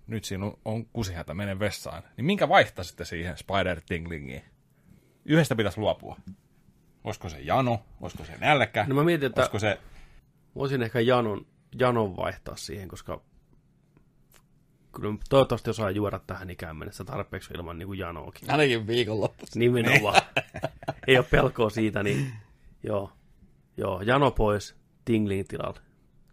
nyt 0.07 0.25
siinä 0.25 0.45
on- 0.45 0.57
on 0.65 0.85
kusihätä, 0.85 1.33
mene 1.33 1.59
vessaan, 1.59 2.03
niin 2.17 2.25
minkä 2.25 2.49
vaihtaisitte 2.49 3.05
siihen 3.05 3.37
Spider 3.37 3.81
Tinglingiin? 3.85 4.43
Yhdestä 5.25 5.55
pitäisi 5.55 5.79
luopua. 5.79 6.17
Olisiko 7.03 7.29
se 7.29 7.39
jano? 7.39 7.79
Olisiko 8.01 8.25
se 8.25 8.33
nälkä? 8.39 8.85
No 8.87 8.95
mä 8.95 9.03
mietin, 9.03 9.25
että 9.27 9.41
Olisiko 9.41 9.59
se... 9.59 9.79
voisin 10.55 10.81
ehkä 10.81 10.99
janon, 10.99 11.45
janon 11.79 12.17
vaihtaa 12.17 12.55
siihen, 12.55 12.87
koska 12.87 13.21
kyllä 15.01 15.17
toivottavasti 15.29 15.69
osaa 15.69 15.91
juoda 15.91 16.19
tähän 16.27 16.49
ikään 16.49 16.77
mennessä 16.77 17.03
tarpeeksi 17.03 17.53
ilman 17.53 17.79
niin 17.79 17.87
kuin 17.87 17.99
janoakin. 17.99 18.51
Ainakin 18.51 18.87
viikonloppuisin. 18.87 19.59
Nimenomaan. 19.59 20.21
Ei 21.07 21.17
ole 21.17 21.25
pelkoa 21.31 21.69
siitä, 21.69 22.03
niin 22.03 22.31
joo. 22.83 23.11
Joo, 23.77 24.01
jano 24.01 24.31
pois, 24.31 24.75
tingling 25.05 25.47
tilalle. 25.47 25.79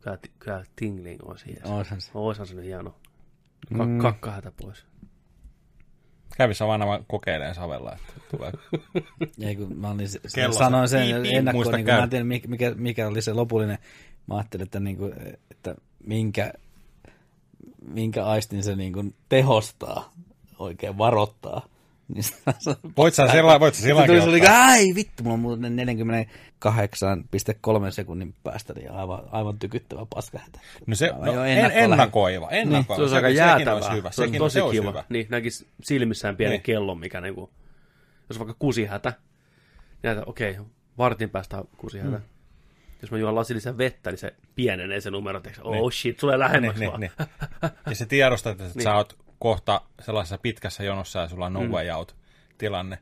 Kyllä, 0.03 0.19
kyllä 0.39 0.65
tingling 0.77 1.23
on 1.23 1.39
siinä. 1.39 1.61
Oishan 1.65 2.01
se. 2.01 2.11
Oishan 2.15 2.47
se 2.47 2.55
nyt 2.55 2.65
jano. 2.65 2.95
Ka- 3.77 3.87
mm. 3.87 3.99
Kakkahätä 3.99 4.53
pois. 4.63 4.87
Kävissä 6.37 6.67
vaan 6.67 6.81
vaan 6.81 7.05
kokeileen 7.09 7.55
savella, 7.55 7.93
että 7.93 8.13
tulee... 8.31 8.53
Ei, 9.41 9.57
kun 9.57 9.77
mä 9.77 9.91
olin, 9.91 10.09
Kello 10.35 10.55
sanoin 10.55 10.89
se- 10.89 10.99
sen 10.99 11.07
piip, 11.07 11.23
piip, 11.23 11.37
ennakkoon, 11.37 11.75
niin 11.75 11.85
kun 11.87 11.95
mä 11.95 12.03
en 12.03 12.11
tiedä, 12.11 12.25
mikä- 12.25 12.49
mikä, 12.49 12.75
mikä 12.77 13.09
oli 13.09 13.23
se 13.23 13.33
lopullinen. 13.33 13.79
Mä 14.27 14.37
ajattelin, 14.37 14.65
että, 14.65 14.81
niin 14.81 14.97
kuin, 14.97 15.13
että 15.51 15.75
minkä, 16.07 16.53
minkä 17.89 18.27
aistin 18.27 18.63
se 18.63 18.77
niin 18.77 18.93
kuin 18.93 19.15
tehostaa, 19.29 20.13
oikein 20.59 20.99
varoittaa. 20.99 21.69
Niin 22.09 22.25
Voit 22.97 23.15
sä 23.15 23.29
sillä, 23.29 23.61
voit 23.61 23.75
sä 23.75 23.83
sillä 23.83 24.01
se 24.01 24.07
tuli, 24.07 24.21
se 24.21 24.29
oli, 24.29 24.41
ai 24.47 24.95
vittu, 24.95 25.23
mulla 25.23 25.35
on 25.35 25.41
muuten 25.41 25.77
48,3 25.77 27.91
sekunnin 27.91 28.35
päästä 28.45 28.73
niin 28.73 28.91
aivan, 28.91 29.23
aivan 29.33 29.59
tykyttävä 29.59 30.07
paskahätä. 30.15 30.61
No 30.87 30.95
se, 30.95 31.13
Mä 31.13 31.27
no, 31.27 31.33
jo 31.33 31.45
en, 31.45 31.59
ennakkoon 31.59 31.83
ennakoiva, 31.93 32.51
ennakoiva. 32.51 32.97
Se 32.97 33.03
olisi 33.03 33.15
aika 33.17 33.29
sekin 33.29 33.39
jäätävää. 33.39 33.75
olisi 33.75 33.91
hyvä. 33.93 34.11
Se 34.11 34.23
on 34.23 34.29
Sekin, 34.29 34.39
tosi 34.39 34.55
se 34.55 34.63
olisi 34.63 34.81
kiva. 34.81 34.91
hyvä. 34.91 35.05
Niin, 35.09 35.27
näkisi 35.31 35.67
silmissään 35.83 36.37
pienen 36.37 36.51
Niin. 36.51 36.59
niin. 36.59 36.63
kellon, 36.63 36.99
mikä 36.99 37.21
niinku, 37.21 37.51
jos 38.29 38.39
vaikka 38.39 38.57
kusihätä, 38.59 39.11
niin 39.11 39.99
näitä, 40.03 40.23
okei, 40.27 40.51
okay, 40.51 40.65
vartin 40.99 41.31
päästä 41.31 41.59
on 41.59 41.69
kusihätä. 41.77 42.17
Mm. 42.17 42.23
Jos 43.03 43.11
mä 43.11 43.19
juon 43.19 43.35
lasillisen 43.35 43.79
vettä, 43.79 44.11
niin 44.11 44.19
se 44.19 44.35
pienenee 44.55 45.01
se 45.01 45.11
numero, 45.11 45.41
teeksi, 45.41 45.61
oh 45.65 45.73
Niin. 45.73 45.93
shit, 45.93 46.17
tulee 46.17 46.39
lähemmäksi 46.39 46.81
Niin, 46.81 46.91
vaan. 46.91 47.01
niin, 47.01 47.13
niin. 47.19 47.73
Ja 47.87 47.95
se 47.95 48.07
tiedostat, 48.07 48.61
että 48.61 48.75
Niin. 48.75 48.83
sä 48.83 48.95
oot 48.97 49.19
kohta 49.39 49.81
sellaisessa 50.01 50.39
pitkässä 50.39 50.85
jonossa 50.85 51.19
ja 51.19 51.29
sulla 51.29 51.47
on 51.47 51.53
no 51.53 51.61
way 51.61 51.91
out 51.91 52.17
tilanne. 52.59 52.99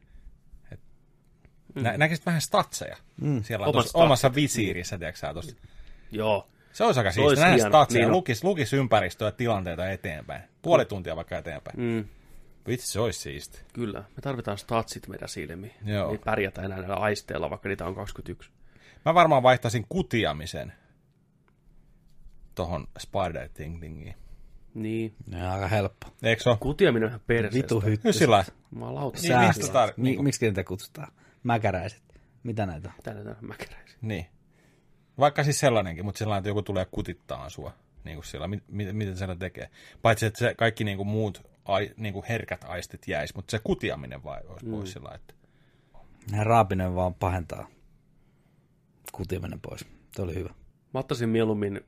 Et 0.72 0.81
nä- 1.74 1.96
näkisit 1.96 2.26
vähän 2.26 2.40
statseja 2.40 2.96
mm. 3.20 3.42
siellä 3.42 3.64
Omat 3.66 3.72
tuossa 3.72 3.98
omassa 3.98 4.35
visiirissä, 4.35 4.98
tiedätkö 4.98 5.18
sä, 5.18 5.35
tossa. 5.35 5.57
Joo, 6.11 6.48
Se 6.72 6.85
olisi 6.85 7.00
aika 7.00 7.11
Se 7.11 7.14
siistiä. 7.14 7.44
Nähdä 7.44 7.59
statseja, 7.68 7.98
Niin 7.98 8.00
niin 8.00 8.07
on. 8.07 8.16
lukis, 8.16 8.44
lukis 8.44 8.72
ympäristöä 8.72 9.28
ja 9.28 9.33
tilanteita 9.33 9.90
eteenpäin. 9.90 10.42
Puoli 10.62 10.85
tuntia 10.85 11.16
vaikka 11.16 11.38
eteenpäin. 11.38 11.81
mm, 11.81 12.05
Vitsi, 12.66 12.87
se 12.92 13.00
olisi 13.00 13.20
siisti. 13.20 13.59
kyllä. 13.72 13.98
Me 13.98 14.22
tarvitaan 14.22 14.59
statsit 14.59 15.09
meidän 15.09 15.28
silmiin. 15.28 15.74
Joo. 15.85 16.12
Ei 16.12 16.18
pärjätä 16.18 16.62
enää 16.62 16.78
näillä 16.78 16.96
aisteilla, 16.96 17.50
vaikka 17.50 17.68
niitä 17.68 17.87
on 17.87 17.94
21. 17.94 18.50
Mä 19.05 19.15
varmaan 19.15 19.43
vaihtaisin 19.43 19.87
kutiamisen 19.88 20.73
tohon 22.55 22.87
spider 22.99 23.49
ting 23.55 23.81
tingiin. 23.81 24.15
Niin. 24.75 25.15
Ne 25.27 25.47
on 25.47 25.51
aika 25.53 25.69
helppo. 25.69 26.07
Eikö 26.23 26.43
se 26.43 26.49
ole? 26.51 26.59
Kutiaminen 26.61 27.07
on 27.07 27.11
ihan 27.11 27.21
perseestä. 27.27 27.57
Vitu 27.59 27.75
Nyt 27.75 27.85
hytty. 27.85 28.12
sillä 28.12 28.45
Mä 28.71 28.95
lauta. 28.95 29.19
Niin, 29.23 29.38
Niin, 29.38 29.49
mistä 29.57 29.67
tar- 29.87 29.93
Mi- 29.97 30.03
niinku- 30.03 30.23
miksi 30.23 30.47
niitä 30.47 30.65
kutsutaan? 30.65 31.12
Mäkäräiset. 31.43 32.03
Mitä 32.43 32.67
näitä 32.67 32.88
on? 32.88 32.95
Tänne 33.03 33.25
tänne 33.25 33.38
mäkäräisiä. 33.41 33.99
Niin. 34.03 34.27
Vaikka 35.19 35.45
siis 35.45 35.61
sellainenkin, 35.61 36.05
mutta 36.05 36.19
sellainen, 36.19 36.38
että 36.41 36.49
joku 36.49 36.62
tulee 36.62 36.87
kutittaa 36.91 37.49
sua. 37.49 37.73
Niin 38.05 38.17
kuin 38.17 38.25
sillä, 38.25 38.49
mit, 38.49 38.65
mit, 38.69 38.97
miten 38.97 39.17
se 39.17 39.27
tekee. 39.38 39.71
Paitsi, 40.03 40.27
että 40.27 40.38
se 40.38 40.55
kaikki 40.55 40.85
niin 40.85 40.97
kuin 40.97 41.07
muut 41.09 41.47
ai, 41.65 41.91
niin 41.97 42.15
kuin 42.15 42.25
herkät 42.29 42.65
aistit 42.65 43.09
jäis, 43.09 43.35
mutta 43.35 43.51
se 43.51 43.61
kutiaminen 43.65 44.25
vai 44.25 44.41
olisi 44.49 44.67
mm. 44.67 44.71
pois 44.71 44.93
sillä 44.93 45.11
että 45.15 45.35
Ne 46.31 46.45
raapinen 46.45 46.95
vaan 46.95 47.15
pahentaa 47.15 47.67
kutimenen 49.12 49.61
pois. 49.61 49.87
Se 50.16 50.22
oli 50.22 50.35
hyvä. 50.35 50.55
Mä 50.94 51.01
ottaisin 51.01 51.29
mieluummin 51.29 51.81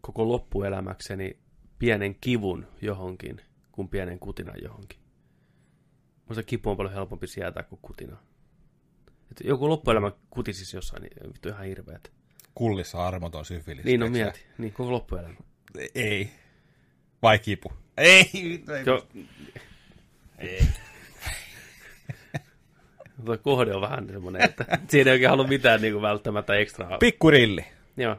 koko 0.00 0.28
loppuelämäkseni 0.28 1.38
pienen 1.78 2.16
kivun 2.20 2.66
johonkin, 2.80 3.40
kuin 3.72 3.88
pienen 3.88 4.18
kutinan 4.18 4.62
johonkin. 4.62 4.98
Musta 6.28 6.42
kipu 6.42 6.70
on 6.70 6.76
paljon 6.76 6.94
helpompi 6.94 7.26
sietää 7.26 7.62
kuin 7.62 7.78
kutina. 7.82 8.16
Et 9.30 9.40
joku 9.44 9.68
loppuelämä 9.68 10.12
kutisisi 10.30 10.76
jossain, 10.76 11.02
niin 11.02 11.32
vittu 11.32 11.48
ihan 11.48 11.66
hirveet. 11.66 12.12
kullissa 12.54 13.06
armoton 13.06 13.44
syfilis. 13.44 13.84
Niin 13.84 14.02
on 14.02 14.12
tiedätkö 14.12 14.40
mieti. 14.40 14.54
Niin, 14.62 14.72
koko 14.72 14.92
loppuelämä. 14.92 15.34
Ei. 15.94 16.30
Vai 17.22 17.38
kipu? 17.38 17.72
Ei. 17.96 18.30
ei. 18.34 18.62
Jo. 18.86 19.08
Ei. 20.38 20.66
Tuo 23.24 23.38
kohde 23.38 23.74
on 23.74 23.80
vähän 23.80 24.08
semmoinen, 24.08 24.42
että 24.42 24.64
siinä 24.88 25.10
ei 25.10 25.14
oikein 25.14 25.30
halua 25.30 25.46
mitään 25.46 25.80
niin 25.80 25.92
kuin 25.92 26.02
välttämättä 26.02 26.54
ekstraa. 26.54 26.98
Pikkurilli. 26.98 27.64
Joo. 27.96 28.16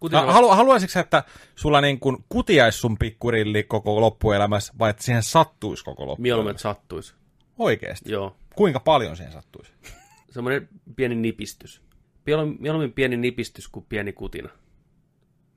Kutina, 0.00 0.24
No, 0.24 0.32
halu, 0.32 0.48
haluaisitko 0.48 0.98
että 1.00 1.24
sulla 1.56 1.80
niin 1.80 2.00
kuin 2.00 2.24
kutiaisi 2.28 2.78
sun 2.78 2.98
pikkurilli 2.98 3.62
koko 3.62 4.00
loppuelämässä, 4.00 4.72
vai 4.78 4.90
että 4.90 5.02
siihen 5.02 5.22
sattuisi 5.22 5.84
koko 5.84 6.02
mieluummin, 6.02 6.30
loppuelämässä? 6.30 6.70
että 6.70 6.80
sattuisi. 6.80 7.14
Oikeesti? 7.58 8.12
Joo. 8.12 8.36
Kuinka 8.56 8.80
paljon 8.80 9.16
siihen 9.16 9.32
sattuisi? 9.32 9.72
semmoinen 10.34 10.68
pieni 10.96 11.14
nipistys. 11.14 11.82
Mieluummin, 12.26 12.56
mieluummin 12.60 12.92
pieni 12.92 13.16
nipistys 13.16 13.68
kuin 13.68 13.86
pieni 13.88 14.12
kutina. 14.12 14.48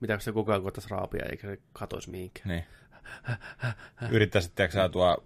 Mitä 0.00 0.18
se 0.18 0.32
koko 0.32 0.52
ajan 0.52 0.62
koettaisi 0.62 0.90
raapia, 0.90 1.24
eikä 1.30 1.48
se 1.48 1.58
katoisi 1.72 2.10
mihinkään. 2.10 2.48
Niin. 2.48 2.64
Yrittäisit, 4.10 4.54
tiedätkö 4.54 4.78
sä, 4.78 4.88
tuo 4.88 5.24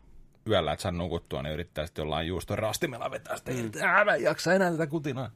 yöllä, 0.48 0.72
että 0.72 0.82
sä 0.82 0.90
nukuttua, 0.92 1.42
niin 1.42 1.52
yrittäisit 1.52 1.98
jollain 1.98 2.26
juuston 2.26 2.58
rastimella 2.58 3.10
vetää 3.10 3.36
sitä 3.36 3.52
irti. 3.52 3.80
Ää, 3.80 4.04
mä 4.04 4.14
en 4.14 4.22
jaksa 4.22 4.54
enää 4.54 4.70
tätä 4.70 4.86
kutinaa. 4.86 5.30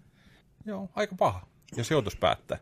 Joo, 0.66 0.88
aika 0.94 1.14
paha, 1.18 1.46
jos 1.76 1.90
joutuisi 1.90 2.18
päättää. 2.18 2.58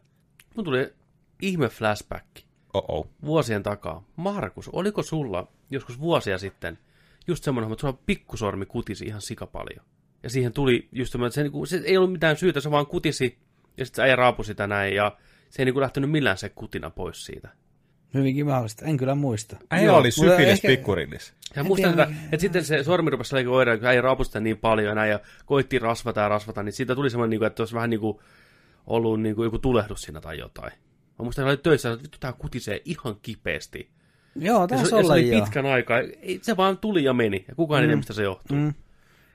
Mun 0.57 0.65
tuli 0.65 0.95
ihme 1.43 1.69
flashback 1.69 2.27
Oh-oh. 2.75 3.07
vuosien 3.25 3.63
takaa. 3.63 4.05
Markus, 4.17 4.69
oliko 4.69 5.03
sulla 5.03 5.47
joskus 5.71 6.01
vuosia 6.01 6.39
sitten 6.39 6.79
just 7.27 7.45
semmoinen, 7.45 7.73
että 7.73 7.81
sulla 7.81 7.99
pikkusormi 8.07 8.67
kutisi 8.67 9.05
ihan 9.05 9.21
sikapaljon? 9.21 9.85
Ja 10.23 10.31
siihen 10.31 10.53
tuli 10.53 10.89
just 10.93 11.13
semmoinen, 11.13 11.29
että 11.29 11.35
se, 11.35 11.43
niinku, 11.43 11.67
se 11.67 11.81
ei 11.85 11.97
ollut 11.97 12.13
mitään 12.13 12.37
syytä, 12.37 12.61
se 12.61 12.71
vaan 12.71 12.87
kutisi, 12.87 13.39
ja 13.77 13.85
sitten 13.85 13.97
se 13.97 14.03
äijä 14.03 14.17
raapui 14.17 14.45
sitä 14.45 14.67
näin, 14.67 14.95
ja 14.95 15.17
se 15.51 15.63
ei 15.63 15.65
niinku 15.65 15.81
lähtenyt 15.81 16.11
millään 16.11 16.39
se 16.39 16.49
kutina 16.49 16.91
pois 16.91 17.27
siitä. 17.27 17.49
Hyvinkin 18.15 18.47
mahdollista. 18.47 18.85
En 18.87 18.97
kyllä 18.97 19.15
muista. 19.15 19.57
Äijä 19.71 19.87
Joo, 19.87 19.97
oli 19.99 20.11
syfilis 20.11 20.49
ehkä- 20.49 20.69
pikkurillis. 20.69 21.33
Ja 21.57 21.65
muistan, 21.65 21.91
tiedä, 21.93 22.03
että, 22.03 22.17
että 22.25 22.41
sitten 22.41 22.65
se 22.65 22.85
sormi 22.85 23.11
rupesi 23.11 23.35
leikkaa 23.35 23.55
oireilla, 23.57 23.79
kun 23.81 23.89
äijä 23.89 24.01
raapui 24.01 24.25
sitä 24.25 24.41
niin 24.41 24.59
paljon 24.59 25.09
ja 25.09 25.21
koitti 25.47 25.79
rasvata 25.79 26.21
ja 26.21 26.29
rasvata, 26.29 26.63
niin 26.63 26.73
siitä 26.73 26.95
tuli 26.95 27.11
semmoinen, 27.11 27.31
niinku, 27.31 27.45
että 27.45 27.63
olisi 27.63 27.75
vähän 27.75 27.91
niin 27.91 28.01
kuin 28.01 28.19
ollut 28.87 29.21
niin 29.23 29.35
kuin 29.37 29.45
joku 29.47 29.59
tulehdus 29.59 30.03
siinä 30.03 30.21
tai 30.21 30.39
jotain. 30.39 30.73
Mä 31.19 31.23
muistan, 31.23 31.43
että 31.43 31.51
oli 31.51 31.57
töissä, 31.57 31.91
että 31.93 32.03
vittu 32.03 32.19
tää 32.21 32.33
kutisee 32.33 32.83
ihan 32.85 33.17
kipeästi. 33.23 33.89
Joo, 34.37 34.67
taisi 34.67 34.85
se, 34.85 34.87
ja 34.87 34.91
se 35.03 35.05
olla 35.05 35.13
oli 35.15 35.31
joo. 35.31 35.41
pitkän 35.45 35.67
aikaa. 35.67 35.99
Se 36.43 36.57
vaan 36.57 36.79
tuli 36.79 37.05
ja 37.05 37.13
meni, 37.13 37.45
ja 37.49 37.55
kukaan 37.55 37.83
ei 37.83 37.87
tiedä, 37.89 37.97
mistä 37.97 38.13
se 38.13 38.23
johtuu. 38.23 38.57
Mm. 38.57 38.75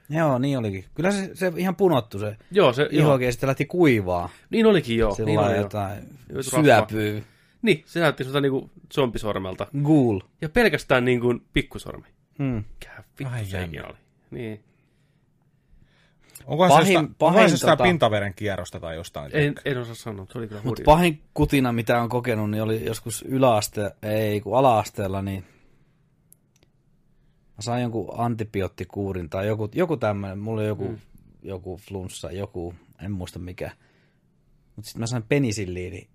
Joo, 0.09 0.38
niin 0.39 0.57
olikin. 0.57 0.85
Kyllä 0.95 1.11
se, 1.11 1.29
se 1.33 1.53
ihan 1.55 1.75
punottu 1.75 2.19
se 2.19 2.35
Joo, 2.51 2.73
se, 2.73 2.81
joo. 2.81 2.89
ihokin 2.91 3.25
ja 3.25 3.31
sitten 3.31 3.47
lähti 3.47 3.65
kuivaa. 3.65 4.29
Niin 4.49 4.65
olikin 4.65 4.97
joo. 4.97 5.15
Sillä 5.15 5.25
Niin, 5.27 5.39
oli, 5.39 5.47
niin 5.47 5.55
joo. 5.55 5.63
jotain 5.65 6.03
rasvaa. 6.35 6.63
syöpyy. 6.63 7.23
Niin, 7.65 7.84
se 7.86 7.99
näytti 7.99 8.23
siltä 8.23 8.41
niinku 8.41 8.71
zombisormelta. 8.93 9.67
Ghoul. 9.84 10.19
Ja 10.41 10.49
pelkästään 10.49 11.06
niin 11.06 11.21
kuin 11.21 11.41
pikkusormi. 11.54 12.08
Hmm. 12.39 12.63
Mikä 12.80 13.04
Ai 13.30 13.39
vittu 13.39 13.51
sekin 13.51 13.86
oli. 13.86 13.97
Niin. 14.32 14.63
Onkohan 16.45 16.71
Pahin- 16.71 16.88
se 16.88 16.93
jostain, 16.93 17.15
pahin 17.15 17.51
onkohan 17.54 17.78
tota- 17.78 17.84
pintaveren 17.84 18.34
kierrosta 18.34 18.80
tai 18.80 18.95
jostain? 18.95 19.32
En, 19.34 19.56
en 19.65 19.78
osaa 19.78 19.95
sanoa, 19.95 20.25
se 20.32 20.38
oli 20.38 20.47
kyllä 20.47 20.62
Mutta 20.63 20.84
pahin 20.86 21.21
kutina, 21.34 21.71
mitä 21.71 22.01
on 22.01 22.10
kokenut, 22.10 22.51
niin 22.51 22.63
oli 22.63 22.86
joskus 22.86 23.25
yläaste, 23.28 23.91
ei 24.01 24.41
kun 24.41 24.58
ala-asteella, 24.58 25.21
niin 25.21 25.43
mä 27.56 27.62
sain 27.62 27.82
jonkun 27.82 28.10
antibioottikuurin 28.17 29.30
tai 29.30 29.47
joku, 29.47 29.69
joku 29.75 29.97
tämmöinen, 29.97 30.39
mulla 30.39 30.62
oli 30.62 30.67
joku, 30.67 30.88
mm. 30.88 30.97
joku 31.43 31.78
flunssa, 31.78 32.32
joku, 32.32 32.75
en 33.01 33.12
muista 33.12 33.39
mikä. 33.39 33.71
Mutta 34.75 34.88
sitten 34.88 34.99
mä 34.99 35.08
sain 35.08 35.23
penisilliini 35.23 36.10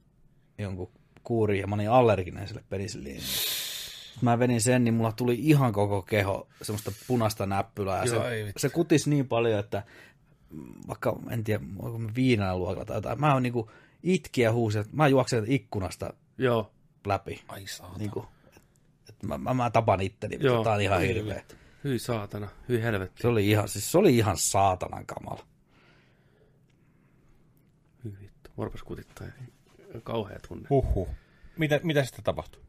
jonkun 0.58 0.90
kuuri 1.30 1.60
ja 1.60 1.66
mä 1.66 1.74
olin 1.74 1.90
allerginen 1.90 2.48
sille. 2.48 2.62
Sitten 2.86 3.14
mä 4.20 4.38
venin 4.38 4.60
sen, 4.60 4.84
niin 4.84 4.94
mulla 4.94 5.12
tuli 5.12 5.38
ihan 5.38 5.72
koko 5.72 6.02
keho 6.02 6.48
semmoista 6.62 6.92
punaista 7.06 7.46
näppylää. 7.46 8.04
Ja 8.04 8.12
Joo, 8.14 8.22
se, 8.22 8.52
se 8.56 8.68
kutisi 8.68 9.10
niin 9.10 9.28
paljon, 9.28 9.60
että 9.60 9.82
vaikka 10.88 11.16
en 11.30 11.44
tiedä, 11.44 11.64
onko 11.78 11.98
me 11.98 12.12
luokalla 12.54 12.84
tai 12.84 12.96
jotain, 12.96 13.20
mä 13.20 13.32
oon 13.32 13.42
niinku 13.42 13.70
itki 14.02 14.40
ja 14.40 14.52
huusin, 14.52 14.80
että 14.80 14.96
mä 14.96 15.08
juoksen 15.08 15.44
ikkunasta 15.46 16.14
Joo, 16.38 16.70
läpi. 17.06 17.42
Ai 17.48 17.66
saatana. 17.66 17.98
Niinku, 17.98 18.26
että 19.08 19.26
mä, 19.26 19.38
mä, 19.38 19.54
mä 19.54 19.70
tapan 19.70 20.00
itteni, 20.00 20.38
Joo. 20.40 20.54
mutta 20.54 20.68
tää 20.68 20.74
on 20.74 20.80
ihan 20.82 21.00
hirveä. 21.00 21.44
hyi 21.84 21.98
saatana, 21.98 22.48
hyi 22.68 22.82
helvetti. 22.82 23.22
Se 23.22 23.28
oli 23.28 23.50
ihan, 23.50 23.68
siis 23.68 23.92
se 23.92 23.98
oli 23.98 24.16
ihan 24.16 24.36
saatanan 24.36 25.06
kamala. 25.06 25.46
Hyi 28.04 28.16
vittu, 28.20 28.50
kutittaa. 28.84 29.26
Kauhea 30.02 30.38
tunne. 30.48 30.66
Huhhuh. 30.70 31.08
Mitä, 31.58 31.80
mitä 31.82 32.04
sitten 32.04 32.24
tapahtui? 32.24 32.62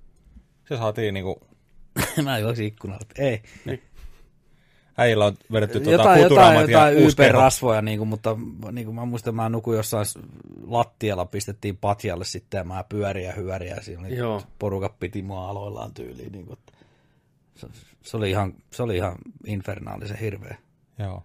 Se 0.67 0.77
saatiin 0.77 1.13
niinku... 1.13 1.47
mä 2.23 2.37
juoksin 2.37 2.65
ikkunalta. 2.65 3.05
Ei. 3.17 3.41
Äijillä 4.97 5.25
on 5.25 5.37
vedetty 5.51 5.79
tuota 5.79 5.91
jotain, 5.91 6.21
jotain, 6.21 6.71
jotain. 6.71 6.97
YP-rasvoja, 6.97 7.81
niin 7.81 7.97
kuin, 7.97 8.07
mutta 8.07 8.37
niin 8.71 8.85
kuin 8.85 8.95
mä 8.95 9.05
muistan, 9.05 9.35
mä 9.35 9.49
nukuin 9.49 9.77
jossain 9.77 10.05
lattialla, 10.67 11.25
pistettiin 11.25 11.77
patjalle 11.77 12.25
sitten 12.25 12.57
ja 12.57 12.63
mä 12.63 12.83
pyöriä 12.89 13.29
ja 13.29 13.33
hyöriä. 13.33 13.75
ja 13.75 13.81
Siinä 13.81 14.07
oli 14.07 14.15
Joo. 14.15 14.43
porukat 14.59 14.99
piti 14.99 15.21
mua 15.21 15.49
aloillaan 15.49 15.93
tyyliin. 15.93 16.31
Niin 16.31 16.45
kuin, 16.45 16.59
että 16.59 16.73
se, 17.55 17.67
se, 18.01 18.17
oli 18.17 18.29
ihan, 18.29 18.53
se 18.71 18.83
oli 18.83 18.95
ihan 18.95 19.15
infernaalisen 19.45 20.17
hirveä. 20.17 20.57
Joo. 20.99 21.23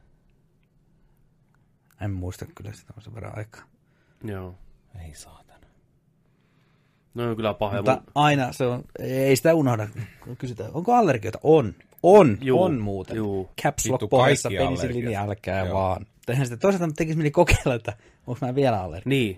En 2.01 2.11
muista 2.11 2.47
kyllä 2.55 2.73
sitä 2.73 2.93
on 2.97 3.03
sen 3.03 3.15
verran 3.15 3.39
aikaa. 3.39 3.63
Joo. 4.25 4.55
Ei 5.05 5.15
saatana. 5.15 5.46
No 7.17 7.31
on 7.31 7.37
kyllä 7.37 7.55
pahoja. 7.55 7.83
Mutta 7.83 8.01
Mun- 8.07 8.11
aina 8.15 8.53
se 8.53 8.67
on, 8.67 8.85
ei 8.99 9.37
sitä 9.37 9.55
unohda, 9.55 9.89
kun 10.25 10.37
kysytään, 10.37 10.71
onko 10.75 10.95
allergioita? 10.95 11.39
On. 11.43 11.75
On, 12.03 12.39
Juu, 12.43 12.63
on 12.63 12.79
muuten. 12.81 13.17
juu. 13.17 13.51
Caps 13.63 13.89
Lock 13.91 14.11
pohjassa 14.11 14.49
allergiat. 14.69 15.29
älkää 15.29 15.65
Joo. 15.67 15.75
vaan. 15.75 16.07
Eihän 16.29 16.47
sitä 16.47 16.57
toisaalta 16.57 16.95
tekisi 16.97 17.17
mieli 17.19 17.31
kokeilla, 17.31 17.75
että 17.75 17.93
onko 18.27 18.47
mä 18.47 18.55
vielä 18.55 18.81
allergia. 18.83 19.09
Niin, 19.09 19.37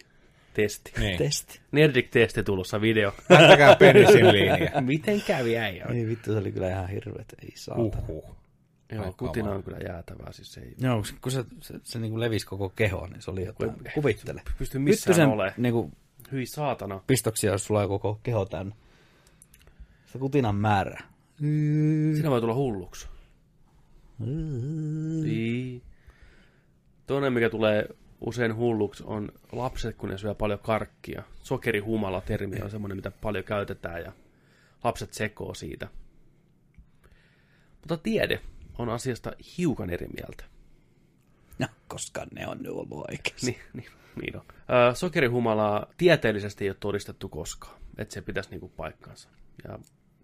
testi. 0.54 0.92
Niin. 0.98 1.18
Testi. 1.18 1.60
Nerdik-testi 1.72 2.42
tulossa 2.42 2.80
video. 2.80 3.12
Lähtäkää 3.28 3.76
penisilliiniä. 3.76 4.72
Miten 4.80 5.22
kävi 5.26 5.58
äijä? 5.58 5.84
Ei 5.94 6.06
vittu, 6.06 6.32
se 6.32 6.38
oli 6.38 6.52
kyllä 6.52 6.68
ihan 6.70 6.88
hirveet, 6.88 7.34
ei 7.42 7.52
saatana. 7.54 8.02
Uhuh. 8.08 8.36
Joo, 8.92 9.04
Ai 9.04 9.12
kutina 9.18 9.50
on 9.50 9.62
kyllä 9.62 9.78
jäätävää. 9.78 10.32
Siis 10.32 10.52
se 10.52 10.60
ei 10.60 10.74
Joo, 10.78 11.02
kun 11.22 11.32
se, 11.32 11.44
se, 11.60 11.74
se 11.82 11.98
niin 11.98 12.10
kuin 12.10 12.20
levisi 12.20 12.46
koko 12.46 12.68
kehoon, 12.68 13.10
niin 13.10 13.22
se 13.22 13.30
oli 13.30 13.44
jotain. 13.44 13.72
Kuvittele. 13.94 14.42
pysty 14.58 14.78
missään 14.78 15.14
Hyttysen 15.16 15.28
ole. 15.28 15.54
niin 15.56 15.72
kuin, 15.74 15.92
Hyi 16.32 16.46
saatana. 16.46 17.00
pistoksia, 17.06 17.52
jos 17.52 17.64
sulla 17.64 17.82
on 17.82 17.88
koko 17.88 18.20
keho 18.22 18.44
täynnä. 18.44 18.74
Se 20.06 20.18
kutinan 20.18 20.56
määrä. 20.56 21.02
Siinä 22.14 22.30
voi 22.30 22.40
tulla 22.40 22.54
hulluksi. 22.54 23.08
Niin. 25.22 25.82
Toinen, 27.06 27.32
mikä 27.32 27.50
tulee 27.50 27.88
usein 28.20 28.56
hulluksi, 28.56 29.04
on 29.06 29.32
lapset, 29.52 29.96
kun 29.96 30.08
ne 30.08 30.18
syö 30.18 30.34
paljon 30.34 30.58
karkkia. 30.58 31.22
Sokerihumala 31.42 32.20
termi 32.20 32.60
on 32.62 32.70
semmoinen, 32.70 32.96
mitä 32.96 33.10
paljon 33.10 33.44
käytetään 33.44 34.02
ja 34.02 34.12
lapset 34.84 35.12
sekoo 35.14 35.54
siitä. 35.54 35.88
Mutta 37.80 37.96
tiede 37.96 38.40
on 38.78 38.88
asiasta 38.88 39.32
hiukan 39.58 39.90
eri 39.90 40.06
mieltä. 40.06 40.44
No, 41.58 41.66
koska 41.88 42.26
ne 42.34 42.46
on 42.46 42.58
nyt 42.58 42.72
ollut 42.72 43.04
oikeassa. 43.08 43.46
Niin, 43.46 43.58
niin, 43.72 43.88
niin 44.22 44.36
on. 44.36 44.42
Ö, 44.50 44.94
sokerihumalaa 44.94 45.86
tieteellisesti 45.96 46.64
ei 46.64 46.70
ole 46.70 46.76
todistettu 46.80 47.28
koskaan, 47.28 47.80
että 47.98 48.14
se 48.14 48.22
pitäisi 48.22 48.50
niinku 48.50 48.68
paikkansa. 48.68 49.28
Ja 49.64 49.78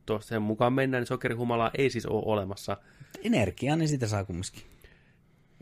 tuosta 0.06 0.28
sen 0.28 0.42
mukaan 0.42 0.72
mennään, 0.72 1.00
niin 1.00 1.06
sokerihumalaa 1.06 1.70
ei 1.78 1.90
siis 1.90 2.06
ole 2.06 2.22
olemassa. 2.26 2.76
Energiaa, 3.24 3.76
niin 3.76 3.88
sitä 3.88 4.06
saa 4.06 4.24
kumminkin. 4.24 4.62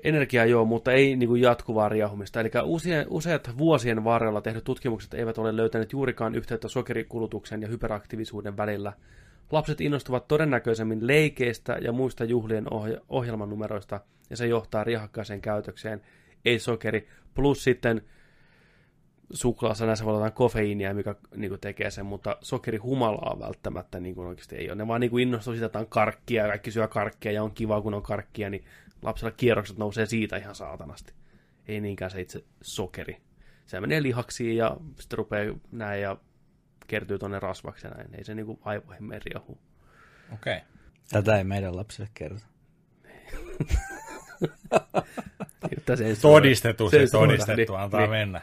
Energiaa 0.04 0.44
joo, 0.44 0.64
mutta 0.64 0.92
ei 0.92 1.16
niin 1.16 1.28
kuin 1.28 1.42
jatkuvaa 1.42 1.88
riahumista. 1.88 2.40
Eli 2.40 2.50
useat, 2.64 3.06
useat 3.10 3.58
vuosien 3.58 4.04
varrella 4.04 4.40
tehdyt 4.40 4.64
tutkimukset 4.64 5.14
eivät 5.14 5.38
ole 5.38 5.56
löytäneet 5.56 5.92
juurikaan 5.92 6.34
yhteyttä 6.34 6.68
sokerikulutuksen 6.68 7.62
ja 7.62 7.68
hyperaktiivisuuden 7.68 8.56
välillä. 8.56 8.92
Lapset 9.52 9.80
innostuvat 9.80 10.28
todennäköisemmin 10.28 11.06
leikeistä 11.06 11.72
ja 11.80 11.92
muista 11.92 12.24
juhlien 12.24 12.72
ohja- 12.72 13.00
ohjelmanumeroista, 13.08 14.00
ja 14.30 14.36
se 14.36 14.46
johtaa 14.46 14.84
riehakkaaseen 14.84 15.40
käytökseen, 15.40 16.02
ei 16.44 16.58
sokeri. 16.58 17.08
Plus 17.34 17.64
sitten 17.64 18.02
suklaassa 19.32 19.86
näissä 19.86 20.04
voi 20.04 20.16
olla 20.16 20.30
kofeiinia, 20.30 20.94
mikä 20.94 21.14
niin 21.36 21.48
kuin 21.48 21.60
tekee 21.60 21.90
sen, 21.90 22.06
mutta 22.06 22.36
sokerihumalaa 22.40 23.38
välttämättä 23.40 24.00
niin 24.00 24.14
kuin 24.14 24.28
oikeasti 24.28 24.56
ei 24.56 24.68
ole. 24.68 24.74
Ne 24.74 24.86
vaan 24.86 25.00
niin 25.00 25.10
kuin 25.10 25.22
innostuu 25.22 25.52
siitä, 25.52 25.66
että 25.66 25.78
on 25.78 25.86
karkkia 25.88 26.42
ja 26.42 26.48
kaikki 26.48 26.70
syö 26.70 26.88
karkkia 26.88 27.32
ja 27.32 27.42
on 27.42 27.52
kiva, 27.52 27.82
kun 27.82 27.94
on 27.94 28.02
karkkia, 28.02 28.50
niin 28.50 28.64
lapsella 29.02 29.30
kierrokset 29.36 29.78
nousee 29.78 30.06
siitä 30.06 30.36
ihan 30.36 30.54
saatanasti. 30.54 31.12
Ei 31.68 31.80
niinkään 31.80 32.10
se 32.10 32.20
itse 32.20 32.44
sokeri. 32.60 33.16
Se 33.66 33.80
menee 33.80 34.02
lihaksiin 34.02 34.56
ja 34.56 34.76
sitten 35.00 35.18
rupeaa 35.18 35.54
näin 35.72 36.02
ja 36.02 36.16
kertyy 36.92 37.18
tuonne 37.18 37.38
rasvaksi 37.38 37.86
ja 37.86 37.90
näin. 37.90 38.14
Ei 38.14 38.24
se 38.24 38.34
niinku 38.34 38.58
aivoihin 38.64 39.08
riahu. 39.24 39.58
Okei. 40.32 40.56
Okay. 40.56 40.68
Tätä 41.10 41.36
ei 41.38 41.44
meidän 41.44 41.76
lapsille 41.76 42.08
kerrota. 42.14 42.44
Se 45.96 46.04
ei 46.06 46.16
Todistettu 46.16 46.90
se, 46.90 47.06
suora, 47.06 47.26
todistettu, 47.26 47.72
niin, 47.72 47.80
antaa 47.82 48.00
niin. 48.00 48.10
mennä. 48.10 48.40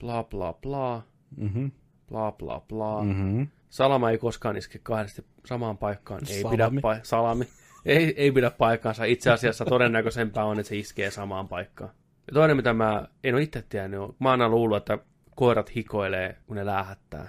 Bla 0.00 0.24
bla 0.24 0.52
bla, 0.52 1.02
Mhm. 1.36 1.66
bla 2.08 2.32
bla 2.32 2.60
bla. 2.60 3.02
Mhm. 3.04 3.42
Salama 3.70 4.10
ei 4.10 4.18
koskaan 4.18 4.56
iske 4.56 4.78
kahdesti 4.82 5.24
samaan 5.46 5.78
paikkaan. 5.78 6.20
Ei 6.28 6.42
Salami. 6.42 6.56
pidä 6.56 6.68
pa- 6.68 7.00
salami. 7.02 7.44
Ei, 7.86 8.14
ei 8.16 8.32
pidä 8.32 8.50
paikkaansa. 8.50 9.04
Itse 9.04 9.30
asiassa 9.30 9.64
todennäköisempää 9.64 10.44
on, 10.44 10.58
että 10.60 10.68
se 10.68 10.76
iskee 10.76 11.10
samaan 11.10 11.48
paikkaan. 11.48 11.90
Ja 12.26 12.32
toinen, 12.34 12.56
mitä 12.56 12.72
mä 12.72 13.08
en 13.24 13.34
ole 13.34 13.42
itse 13.42 13.64
tiennyt, 13.68 14.00
on, 14.00 14.14
mä 14.18 14.30
oon 14.30 14.40
aina 14.42 14.48
luullut, 14.54 14.76
että 14.76 14.98
koirat 15.34 15.74
hikoilee, 15.76 16.36
kun 16.46 16.56
ne 16.56 16.66
lähettää. 16.66 17.26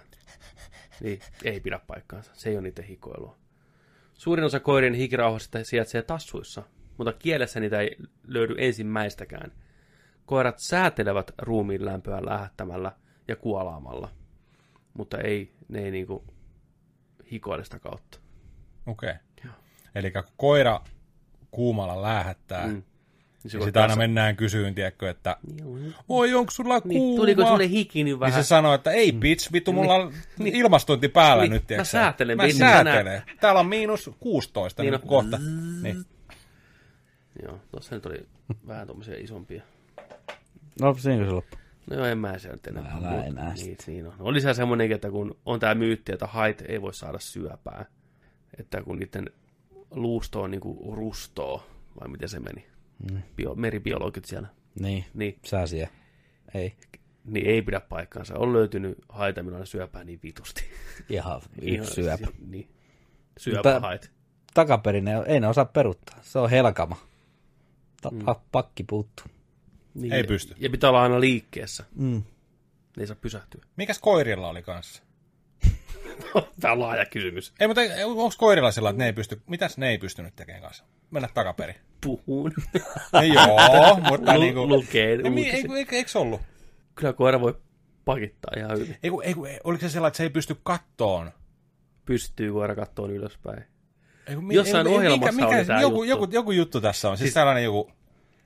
Niin, 1.02 1.20
ei 1.44 1.60
pidä 1.60 1.80
paikkaansa. 1.88 2.32
Se 2.34 2.50
ei 2.50 2.56
ole 2.56 2.62
niiden 2.62 2.86
hikoilua. 2.86 3.38
Suurin 4.14 4.46
osa 4.46 4.60
koirien 4.60 4.94
hikirauhasta 4.94 5.64
sijaitsee 5.64 6.02
tassuissa, 6.02 6.64
mutta 6.98 7.14
kielessä 7.14 7.60
niitä 7.60 7.80
ei 7.80 7.98
löydy 8.28 8.56
ensimmäistäkään. 8.58 9.52
Koirat 10.26 10.60
säätelevät 10.60 11.32
ruumiin 11.42 11.86
lämpöä 11.86 12.26
lähettämällä 12.26 12.92
ja 13.28 13.36
kuolaamalla, 13.36 14.10
mutta 14.94 15.18
ei, 15.18 15.54
ne 15.68 15.80
ei 15.80 15.92
niinku 15.92 16.24
hikoile 17.32 17.64
sitä 17.64 17.80
kautta. 17.80 18.20
Okei. 18.86 19.14
Joo. 19.44 19.54
Eli 19.96 20.12
kun 20.12 20.24
koira 20.38 20.82
kuumalla 21.52 22.02
lähettää, 22.02 22.68
Mm. 22.68 22.84
Mm. 23.54 23.58
Niin 23.58 23.64
sitä 23.68 23.82
aina 23.82 23.96
mennään 23.96 24.36
kysyyn, 24.36 24.76
tiedätkö, 24.76 25.10
että 25.10 25.38
Niin, 25.52 25.96
oi, 26.10 26.34
onko 26.34 26.52
sulla 26.52 26.74
niin, 26.86 27.00
kuuma? 27.00 27.20
tuliko 27.22 27.48
sulle 27.48 27.70
hiki 27.70 28.00
nyt 28.04 28.06
Niin 28.06 28.20
vähän? 28.20 28.44
se 28.44 28.48
sanoo, 28.48 28.74
että 28.74 28.92
ei 28.92 29.12
bitch, 29.12 29.52
vittu, 29.54 29.74
mulla 29.74 29.94
on 29.96 30.14
ilmastointi 30.46 31.08
päällä 31.08 31.44
Niin, 31.44 31.52
nyt, 31.52 31.64
mä 31.64 31.68
tiedätkö 31.68 31.86
sä? 31.86 31.92
säätelen, 31.92 32.38
Mä 32.38 32.44
säätelen. 32.58 33.22
Täällä 33.42 33.60
on 33.60 33.68
miinus 33.68 34.10
16 34.20 34.84
Niin 34.84 34.92
niin 34.92 35.02
on. 35.04 35.08
kohta. 35.10 35.38
Niin. 35.82 36.06
Joo, 37.44 37.60
tuossa 37.72 37.96
nyt 37.96 38.06
oli 38.06 38.26
vähän 38.68 38.88
tuommoisia 38.88 39.16
isompia. 39.18 39.64
No, 40.82 40.94
siinä 41.00 41.26
se 41.26 41.32
loppu. 41.32 41.56
No 41.90 41.96
joo, 41.96 42.06
en 42.06 42.18
mä 42.18 42.40
se 42.40 42.50
nyt 42.50 42.68
enää. 42.68 42.84
No, 42.84 43.08
älä 43.08 43.18
Mut 43.18 43.26
enää 43.28 43.54
Niin, 43.54 43.78
niin 43.88 44.08
on. 44.08 44.14
Oli 44.20 44.42
se 44.42 44.54
semmoinenkin, 44.54 44.96
että 44.96 45.10
kun 45.12 45.38
on 45.46 45.60
tämä 45.60 45.76
myytti, 45.76 46.12
että 46.12 46.28
hait 46.28 46.64
ei 46.68 46.82
voi 46.82 46.94
saada 46.94 47.20
syöpää. 47.20 47.86
Että 48.60 48.82
kun 48.82 49.00
niiden 49.00 49.30
luusto 49.92 50.42
on 50.42 50.52
niinku 50.52 50.94
rustoo, 50.96 51.64
vai 52.02 52.08
miten 52.10 52.30
se 52.30 52.40
meni? 52.40 52.66
Mm. 53.12 53.22
Bio, 53.36 53.56
meribiologit 53.56 54.26
siellä. 54.26 54.48
Niin, 54.80 55.06
Niin, 55.14 55.40
sääsiä. 55.46 55.90
Ei. 56.54 56.76
niin 57.26 57.46
ei 57.48 57.62
pidä 57.62 57.80
paikkaansa. 57.80 58.38
On 58.38 58.54
löytynyt 58.54 58.98
haita, 59.10 59.44
millä 59.44 59.58
on 59.58 59.68
syöpää 59.68 60.04
niin 60.04 60.20
vitusti. 60.24 60.64
Ihan 61.10 61.42
Ihan- 61.62 61.80
yksi 61.84 61.94
syöpä. 61.94 62.28
Niin. 62.48 62.70
Syöpä 63.38 63.58
Mutta- 63.58 63.80
hait. 63.88 64.12
Takaperin 64.54 65.08
ei, 65.08 65.16
ei 65.28 65.40
ne 65.40 65.48
osaa 65.48 65.66
peruttaa. 65.66 66.20
Se 66.22 66.40
on 66.40 66.50
helkama. 66.50 66.98
Ta- 68.02 68.10
Mm. 68.12 68.20
pa- 68.22 68.40
pakki 68.52 68.84
puuttuu. 68.84 69.26
Niin, 69.94 70.14
Ei 70.14 70.24
pysty. 70.24 70.56
Ja 70.58 70.70
pitää 70.70 70.90
olla 70.90 71.04
aina 71.04 71.20
liikkeessä. 71.20 71.84
Mm. 71.96 72.24
Ne 72.98 73.04
ei 73.04 73.08
saa 73.08 73.16
pysähtyä. 73.22 73.62
Mikäs 73.78 74.00
koirilla 74.00 74.50
oli 74.50 74.64
kanssa? 74.64 75.04
Tämä 76.62 76.72
on 76.72 76.80
laaja 76.80 77.06
kysymys. 77.06 77.54
Ei, 77.60 77.68
mutta 77.68 77.82
onko 78.06 78.32
koirilla 78.38 78.72
sillä, 78.72 78.90
että 78.90 78.98
ne 78.98 79.06
ei 79.06 79.14
pysty, 79.14 79.42
mitäs 79.48 79.78
ne 79.78 79.90
ei 79.90 79.98
pystynyt 79.98 80.36
tekemään 80.36 80.62
kanssa? 80.64 80.84
Mennä 81.12 81.30
takaperin. 81.34 81.76
Puhun. 82.02 82.52
Ei, 83.22 83.30
joo, 83.34 84.00
mutta 84.10 84.34
Lu- 84.36 84.42
niinku... 84.42 84.68
lukee 84.68 85.12
Ei, 85.12 85.18
mi- 85.18 85.30
uutisia. 85.30 85.54
eikö, 85.54 85.78
eikö, 85.78 85.96
eikö 85.96 86.20
ollut? 86.20 86.42
Kyllä 86.96 87.14
koira 87.14 87.42
voi 87.42 87.58
pakittaa 88.06 88.52
ihan 88.58 88.78
hyvin. 88.80 88.98
Eiku, 89.04 89.22
eiku, 89.22 89.48
oliko 89.64 89.82
se 89.82 89.90
sellainen, 89.90 90.08
että 90.08 90.18
se 90.18 90.24
ei 90.24 90.30
pysty 90.30 90.56
kattoon? 90.64 91.32
Pystyy 92.06 92.52
koira 92.52 92.76
kattoon 92.76 93.12
ylöspäin. 93.12 93.64
Eiku, 94.28 94.42
Jossain 94.52 94.88
ohjelmassa 94.88 95.48
oli 95.48 95.66
tää 95.66 95.82
joku, 95.82 96.04
juttu. 96.04 96.24
joku, 96.24 96.34
joku, 96.36 96.52
juttu 96.52 96.82
tässä 96.82 97.10
on. 97.10 97.18
Siis, 97.18 97.26
Siis- 97.26 97.34
sellainen 97.34 97.64
joku, 97.64 97.92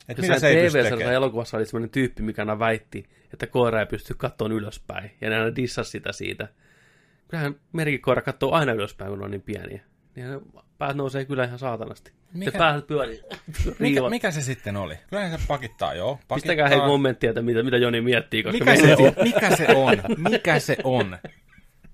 että 0.09 0.21
mitä 0.21 0.39
se 0.39 0.47
ei 0.47 0.63
pysty 0.63 0.83
tekemään. 0.83 1.13
elokuvassa 1.13 1.57
oli 1.57 1.65
sellainen 1.65 1.89
tyyppi, 1.89 2.23
mikä 2.23 2.41
aina 2.41 2.59
väitti, 2.59 3.05
että 3.33 3.47
koira 3.47 3.79
ei 3.79 3.85
pysty 3.85 4.13
kattoon 4.13 4.51
ylöspäin. 4.51 5.11
Ja 5.21 5.29
ne 5.29 5.35
aina 5.39 5.55
dissasi 5.55 5.91
sitä 5.91 6.11
siitä. 6.11 6.47
Kyllähän 7.29 7.55
merkikoira 7.73 8.21
katsoo 8.21 8.51
aina 8.51 8.71
ylöspäin, 8.71 9.09
kun 9.11 9.23
on 9.23 9.31
niin 9.31 9.41
pieniä. 9.41 9.81
Niin 10.15 10.27
päät 10.77 10.95
nousee 10.95 11.25
kyllä 11.25 11.43
ihan 11.43 11.59
saatanasti. 11.59 12.11
Mikä? 12.33 12.57
Päähän 12.57 12.83
pyörii. 12.83 13.21
Mikä, 13.79 14.09
mikä 14.09 14.31
se 14.31 14.41
sitten 14.41 14.77
oli? 14.77 14.95
Kyllähän 15.09 15.39
se 15.39 15.45
pakittaa, 15.47 15.93
joo. 15.93 16.11
Pakittaa. 16.15 16.35
Pistäkää 16.35 16.67
hei 16.69 16.79
kommenttia, 16.79 17.29
että 17.29 17.41
mitä, 17.41 17.63
mitä 17.63 17.77
Joni 17.77 18.01
miettii, 18.01 18.43
koska 18.43 18.65
Mikä 18.65 18.75
se, 18.75 18.95
on? 18.95 19.13
mikä 19.23 19.55
se 19.55 19.67
on? 19.75 19.97
Mikä 20.29 20.59
se 20.59 20.77
on? 20.83 21.17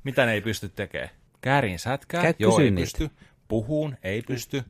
Mitä 0.04 0.26
ne 0.26 0.34
ei 0.34 0.42
pysty 0.42 0.70
tekemään? 0.70 1.10
Käärin 1.42 1.80
sätkää? 1.80 2.22
Käy 2.22 2.34
Joo, 2.40 2.60
ei 2.60 2.72
niitä. 2.72 2.82
pysty. 2.82 3.10
Puhuun? 3.48 3.98
Ei 4.04 4.22
pysty. 4.22 4.64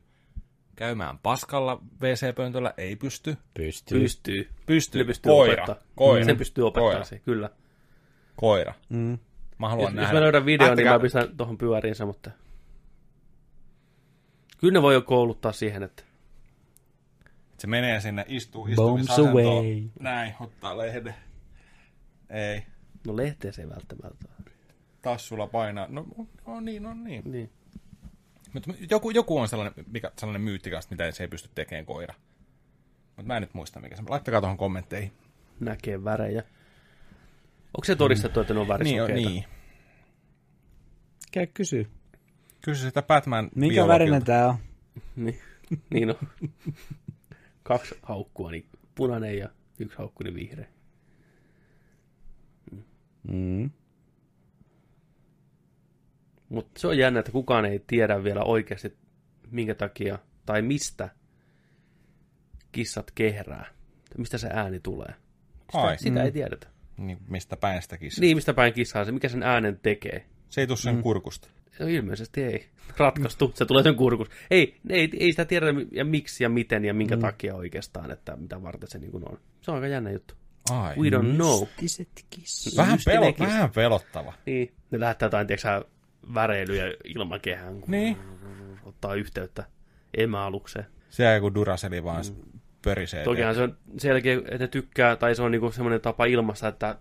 Käymään 0.76 1.18
paskalla 1.18 1.82
WC-pöntöllä? 2.02 2.74
Ei 2.76 2.96
pysty. 2.96 3.36
Pystyy. 3.54 4.00
pystyy. 4.00 4.48
Pystyy. 4.66 5.00
Ne 5.00 5.06
pystyy 5.06 5.30
Koira. 5.32 5.52
opettaa. 5.64 5.84
Koira. 5.96 6.24
Sen 6.24 6.36
pystyy 6.36 6.66
opettamaan 6.66 6.92
Koira. 6.92 7.04
se, 7.04 7.18
kyllä. 7.18 7.50
Koira. 8.36 8.74
Mm. 8.88 9.18
Mä 9.58 9.68
haluan 9.68 9.84
Jos, 9.86 9.94
nähdä. 9.94 10.08
jos 10.08 10.12
mä 10.14 10.20
löydän 10.20 10.46
videon, 10.46 10.68
niin 10.76 10.86
Lähtekää- 10.86 10.92
mä 10.92 11.02
pistän 11.02 11.36
tuohon 11.36 11.58
pyöriinsä, 11.58 12.06
mutta... 12.06 12.30
Kyllä 14.58 14.72
ne 14.72 14.82
voi 14.82 14.94
jo 14.94 15.02
kouluttaa 15.02 15.52
siihen, 15.52 15.82
että 15.82 16.02
Se 17.58 17.66
menee 17.66 18.00
sinne, 18.00 18.24
istuu 18.28 18.62
Bombs 18.76 19.02
istumisasentoon. 19.02 19.56
away. 19.58 19.82
Näin, 20.00 20.34
ottaa 20.40 20.78
lehden. 20.78 21.14
Ei. 22.30 22.62
no 23.06 23.16
lehteä 23.16 23.52
se 23.52 23.62
ei 23.62 23.68
välttämättä. 23.68 24.28
Tassulla 25.02 25.46
painaa. 25.46 25.86
No, 25.88 26.06
no 26.46 26.60
niin, 26.60 26.82
no 26.82 26.94
niin. 26.94 27.22
Niin. 27.32 27.50
Mutta 28.52 28.70
joku, 28.90 29.10
joku 29.10 29.38
on 29.38 29.48
sellainen, 29.48 29.84
mikä, 29.92 30.10
sellainen 30.18 30.42
myytti 30.42 30.70
kanssa, 30.70 30.90
mitä 30.90 31.10
se 31.10 31.24
ei 31.24 31.28
pysty 31.28 31.48
tekemään 31.54 31.86
koira. 31.86 32.14
Mutta 33.16 33.22
mä 33.26 33.36
en 33.36 33.40
nyt 33.42 33.54
muista 33.54 33.80
mikä 33.80 33.96
se. 33.96 34.02
Laittakaa 34.08 34.40
tuohon 34.40 34.56
kommentteihin. 34.56 35.12
Näkee 35.60 36.04
värejä. 36.04 36.42
Onko 37.76 37.84
se 37.84 37.96
todistettu, 37.96 38.40
että 38.40 38.54
ne 38.54 38.60
on 38.60 38.66
Niin, 38.66 38.72
värisokeita? 38.78 39.30
niin. 39.30 39.44
Käy 41.32 41.46
kysy. 41.46 41.86
Kysy 42.64 42.82
sitä 42.82 43.02
Batman 43.02 43.50
Minkä 43.54 43.72
biologilta. 43.74 43.92
värinen 43.92 44.24
tää 44.24 44.48
on? 44.48 44.54
Niin, 45.16 45.38
niin 45.94 46.10
on. 46.10 46.16
Kaksi 47.62 47.94
haukkua, 48.02 48.50
niin 48.50 48.66
punainen 48.94 49.38
ja 49.38 49.48
yksi 49.78 49.98
haukku, 49.98 50.22
niin 50.22 50.34
vihreä. 50.34 50.68
Mm. 53.32 53.70
Mutta 56.48 56.80
se 56.80 56.86
on 56.86 56.98
jännä, 56.98 57.20
että 57.20 57.32
kukaan 57.32 57.64
ei 57.64 57.84
tiedä 57.86 58.24
vielä 58.24 58.42
oikeasti, 58.42 58.96
minkä 59.50 59.74
takia 59.74 60.18
tai 60.46 60.62
mistä 60.62 61.08
kissat 62.72 63.10
kehrää. 63.14 63.66
Mistä 64.18 64.38
se 64.38 64.48
ääni 64.52 64.80
tulee. 64.80 65.14
Sitä, 65.72 65.82
Ai. 65.82 65.98
sitä 65.98 66.22
ei 66.22 66.32
tiedetä. 66.32 66.66
Niin, 66.96 67.18
mistä 67.28 67.56
päin 67.56 67.82
sitä 67.82 67.96
kissaa. 67.96 68.20
Niin, 68.20 68.36
mistä 68.36 68.54
päin 68.54 68.72
kissaa 68.72 69.04
se, 69.04 69.12
mikä 69.12 69.28
sen 69.28 69.42
äänen 69.42 69.78
tekee. 69.82 70.26
Se 70.48 70.60
ei 70.60 70.66
tule 70.66 70.76
sen 70.76 70.94
mm. 70.94 71.02
kurkusta. 71.02 71.48
No 71.80 71.86
ilmeisesti 71.86 72.42
ei. 72.42 72.66
Ratkaistu. 72.98 73.52
Se 73.54 73.66
tulee 73.66 73.82
sen 73.82 73.94
kurkus. 73.94 74.28
Ei, 74.50 74.76
ei, 74.90 75.10
ei 75.20 75.30
sitä 75.30 75.44
tiedä 75.44 75.66
ja 75.92 76.04
miksi 76.04 76.44
ja 76.44 76.48
miten 76.48 76.84
ja 76.84 76.94
minkä 76.94 77.16
mm. 77.16 77.22
takia 77.22 77.54
oikeastaan, 77.54 78.10
että 78.10 78.36
mitä 78.36 78.62
varten 78.62 78.90
se 78.90 78.98
niin 78.98 79.28
on. 79.28 79.38
Se 79.60 79.70
on 79.70 79.74
aika 79.74 79.86
jännä 79.86 80.10
juttu. 80.10 80.34
Ai. 80.70 80.94
We 80.96 81.08
don't 81.10 81.34
know. 81.34 81.66
Vähän, 82.76 82.98
pelot, 83.04 83.36
kissa. 83.36 83.52
vähän 83.52 83.70
pelottava. 83.70 84.32
Niin, 84.46 84.72
ne 84.90 85.00
lähettää 85.00 85.26
jotain, 85.26 85.46
tiedätkö 85.46 85.84
väreilyjä 86.34 86.84
ilmakehään, 87.04 87.80
kun 87.80 87.90
Niin. 87.90 88.16
ottaa 88.84 89.14
yhteyttä 89.14 89.64
emäalukseen. 90.16 90.86
Siellä 91.10 91.34
joku 91.34 91.54
Duracell 91.54 92.04
vaan 92.04 92.24
mm. 92.26 92.55
Pörisee. 92.86 93.24
Tokihan 93.24 93.54
se 93.54 93.62
on 93.62 93.76
selkeä, 93.98 94.34
että 94.36 94.58
ne 94.58 94.68
tykkää, 94.68 95.16
tai 95.16 95.34
se 95.34 95.42
on 95.42 95.50
niinku 95.50 95.72
semmoinen 95.72 96.00
tapa 96.00 96.24
ilmasta, 96.24 96.68
että 96.68 96.96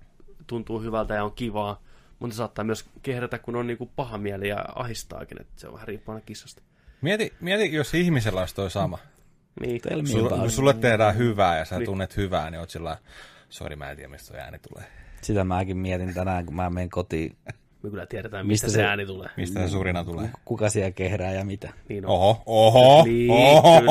tuntuu 0.47 0.81
hyvältä 0.81 1.13
ja 1.13 1.23
on 1.23 1.31
kivaa, 1.31 1.81
mutta 2.19 2.33
se 2.33 2.38
saattaa 2.38 2.65
myös 2.65 2.86
kehrätä, 3.01 3.38
kun 3.39 3.55
on 3.55 3.67
niinku 3.67 3.91
paha 3.95 4.17
mieli 4.17 4.47
ja 4.47 4.65
ahistaakin, 4.75 5.41
että 5.41 5.53
se 5.55 5.67
on 5.67 5.73
vähän 5.73 5.88
riippuen 5.88 6.15
aina 6.15 6.25
kissasta. 6.25 6.61
Mieti, 7.01 7.33
mieti, 7.39 7.73
jos 7.73 7.93
ihmisellä 7.93 8.39
olisi 8.39 8.55
toi 8.55 8.71
sama. 8.71 8.97
Niin. 9.61 9.81
Telmi 9.81 10.07
Sulle, 10.07 10.23
jotain. 10.23 10.41
kun 10.41 10.51
sulle 10.51 10.73
tehdään 10.73 11.17
hyvää 11.17 11.57
ja 11.57 11.65
sä 11.65 11.79
tunnet 11.86 12.17
hyvää, 12.17 12.49
niin 12.51 12.59
oot 12.59 12.69
sillä 12.69 12.97
sori 13.49 13.75
mä 13.75 13.89
en 13.89 13.95
tiedä 13.97 14.09
mistä 14.11 14.27
se 14.27 14.39
ääni 14.39 14.57
tulee. 14.69 14.88
Sitä 15.21 15.43
mäkin 15.43 15.77
mietin 15.77 16.13
tänään, 16.13 16.45
kun 16.45 16.55
mä 16.55 16.69
menen 16.69 16.89
kotiin. 16.89 17.36
Me 17.83 17.89
kyllä 17.89 18.05
tiedetään, 18.05 18.47
Mistä 18.47 18.67
mistä, 18.67 18.77
se 18.77 18.81
se- 18.81 18.88
ääni 18.88 19.05
tulee. 19.05 19.29
Mistä 19.38 19.59
se 19.61 19.67
surina 19.67 20.03
tulee? 20.03 20.29
Kuka 20.45 20.69
siellä 20.69 20.91
kehrää 20.91 21.31
ja 21.31 21.45
mitä. 21.45 21.73
Niin 21.89 22.05
on. 22.05 22.11
Oho, 22.11 22.43
oho, 22.45 23.03
Niin, 23.03 23.31
oho. 23.31 23.81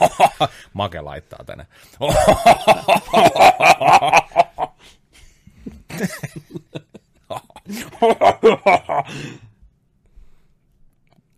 Make 0.72 1.00
laittaa 1.00 1.44
tänne. 1.44 1.66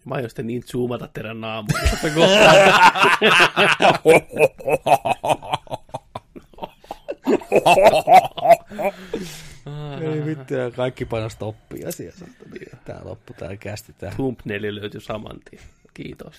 Mä 0.05 0.15
aion 0.15 0.31
sitten 0.31 0.47
niin 0.47 0.63
zoomata 0.63 1.09
teidän 1.09 1.41
naamuja. 1.41 1.83
Ei 10.01 10.25
vittu, 10.27 10.55
ja 10.55 10.71
kaikki 10.71 11.05
paino 11.05 11.29
stoppia 11.29 11.89
asiassa. 11.89 12.25
Tää 12.85 13.01
loppu, 13.05 13.33
tää 13.33 13.57
kästi, 13.57 13.93
tää. 13.93 14.11
Thumbnaili 14.11 14.75
löytyi 14.75 15.01
saman 15.01 15.41
tien. 15.51 15.63
Kiitos. 15.95 16.35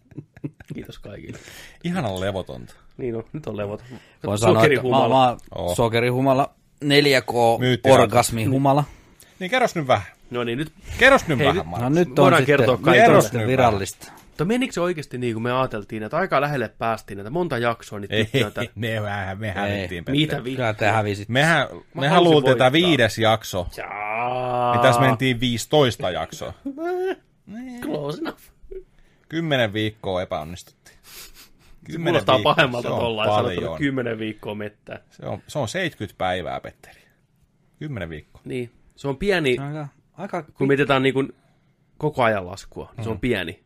Kiitos 0.74 0.98
kaikille. 0.98 1.38
Ihanan 1.84 2.20
levotonta. 2.20 2.74
Niin 2.96 3.16
on, 3.16 3.24
nyt 3.32 3.46
on 3.46 3.56
levot. 3.56 3.84
Voin 4.26 4.38
sanoa, 4.38 4.38
että 4.38 4.46
mä, 4.46 4.54
Sokerihumala. 4.60 5.36
Oo. 5.54 5.74
sokerihumala, 5.74 6.54
4K, 6.84 7.58
Myyttisarja. 7.58 8.02
orgasmihumala. 8.02 8.84
Niin 9.38 9.50
kerros 9.50 9.74
nyt 9.74 9.86
vähän. 9.86 10.06
No 10.30 10.44
niin, 10.44 10.58
nyt. 10.58 10.72
Kerros 10.98 11.28
nyt 11.28 11.38
Hei, 11.38 11.46
vähän, 11.46 11.66
nyt-. 11.66 11.80
No 11.80 11.88
nyt 11.88 12.08
on 12.08 12.22
Voidaan 12.22 12.40
sitten, 12.42 12.56
kertoa 12.56 12.76
kaikille. 12.76 13.16
on 13.16 13.22
sitten 13.22 13.46
virallista. 13.46 14.12
Mutta 14.26 14.44
menikö 14.44 14.72
se 14.72 14.80
oikeasti 14.80 15.18
niin 15.18 15.34
kuin 15.34 15.42
me 15.42 15.52
ajateltiin, 15.52 16.02
että 16.02 16.16
aika 16.16 16.40
lähelle 16.40 16.68
päästiin, 16.78 17.18
että 17.18 17.30
monta 17.30 17.58
jaksoa 17.58 17.98
niitä 18.00 18.14
Ei, 18.14 18.24
tyttöitä. 18.24 18.72
me, 18.74 19.02
vähän, 19.02 19.38
me 19.40 19.50
hävittiin, 19.50 20.04
Petteri. 20.04 20.18
Mitä 20.18 20.44
vi... 20.44 20.54
Kyllä 20.56 20.74
te 20.74 20.86
hävisit. 20.86 21.28
Mehän, 21.28 21.68
luultiin, 22.24 22.36
että 22.52 22.64
voittaa. 22.64 22.72
viides 22.72 23.18
jakso, 23.18 23.66
Jaa. 23.76 24.72
niin 24.72 24.82
tässä 24.82 25.00
mentiin 25.00 25.40
15 25.40 26.10
jaksoa. 26.10 26.52
Close 27.82 28.18
enough. 28.20 28.40
Kymmenen 29.30 29.72
viikkoa 29.72 30.22
epäonnistuttiin. 30.22 30.96
Se 31.90 31.98
kuulostaa 31.98 32.34
viikkoa, 32.34 32.54
pahemmalta 32.54 32.88
se 32.88 32.92
on 32.92 33.00
tuolla, 33.00 33.24
että 33.24 33.36
sanot, 33.36 33.54
paljon. 33.54 33.72
että 33.72 33.78
10 33.78 34.18
viikkoa 34.18 34.54
mettää. 34.54 35.02
Se 35.10 35.26
on, 35.26 35.42
se 35.46 35.58
on 35.58 35.68
70 35.68 36.18
päivää, 36.18 36.60
Petteri. 36.60 37.00
Kymmenen 37.78 38.10
viikkoa. 38.10 38.42
Niin, 38.44 38.70
se 38.96 39.08
on 39.08 39.16
pieni, 39.16 39.56
Aika, 39.58 39.88
aika 40.12 40.42
kun 40.42 40.68
mietitään 40.68 41.02
niin 41.02 41.14
kuin 41.14 41.34
koko 41.98 42.22
ajan 42.22 42.46
laskua, 42.46 42.92
niin 42.96 43.04
se 43.04 43.10
on 43.10 43.20
pieni. 43.20 43.62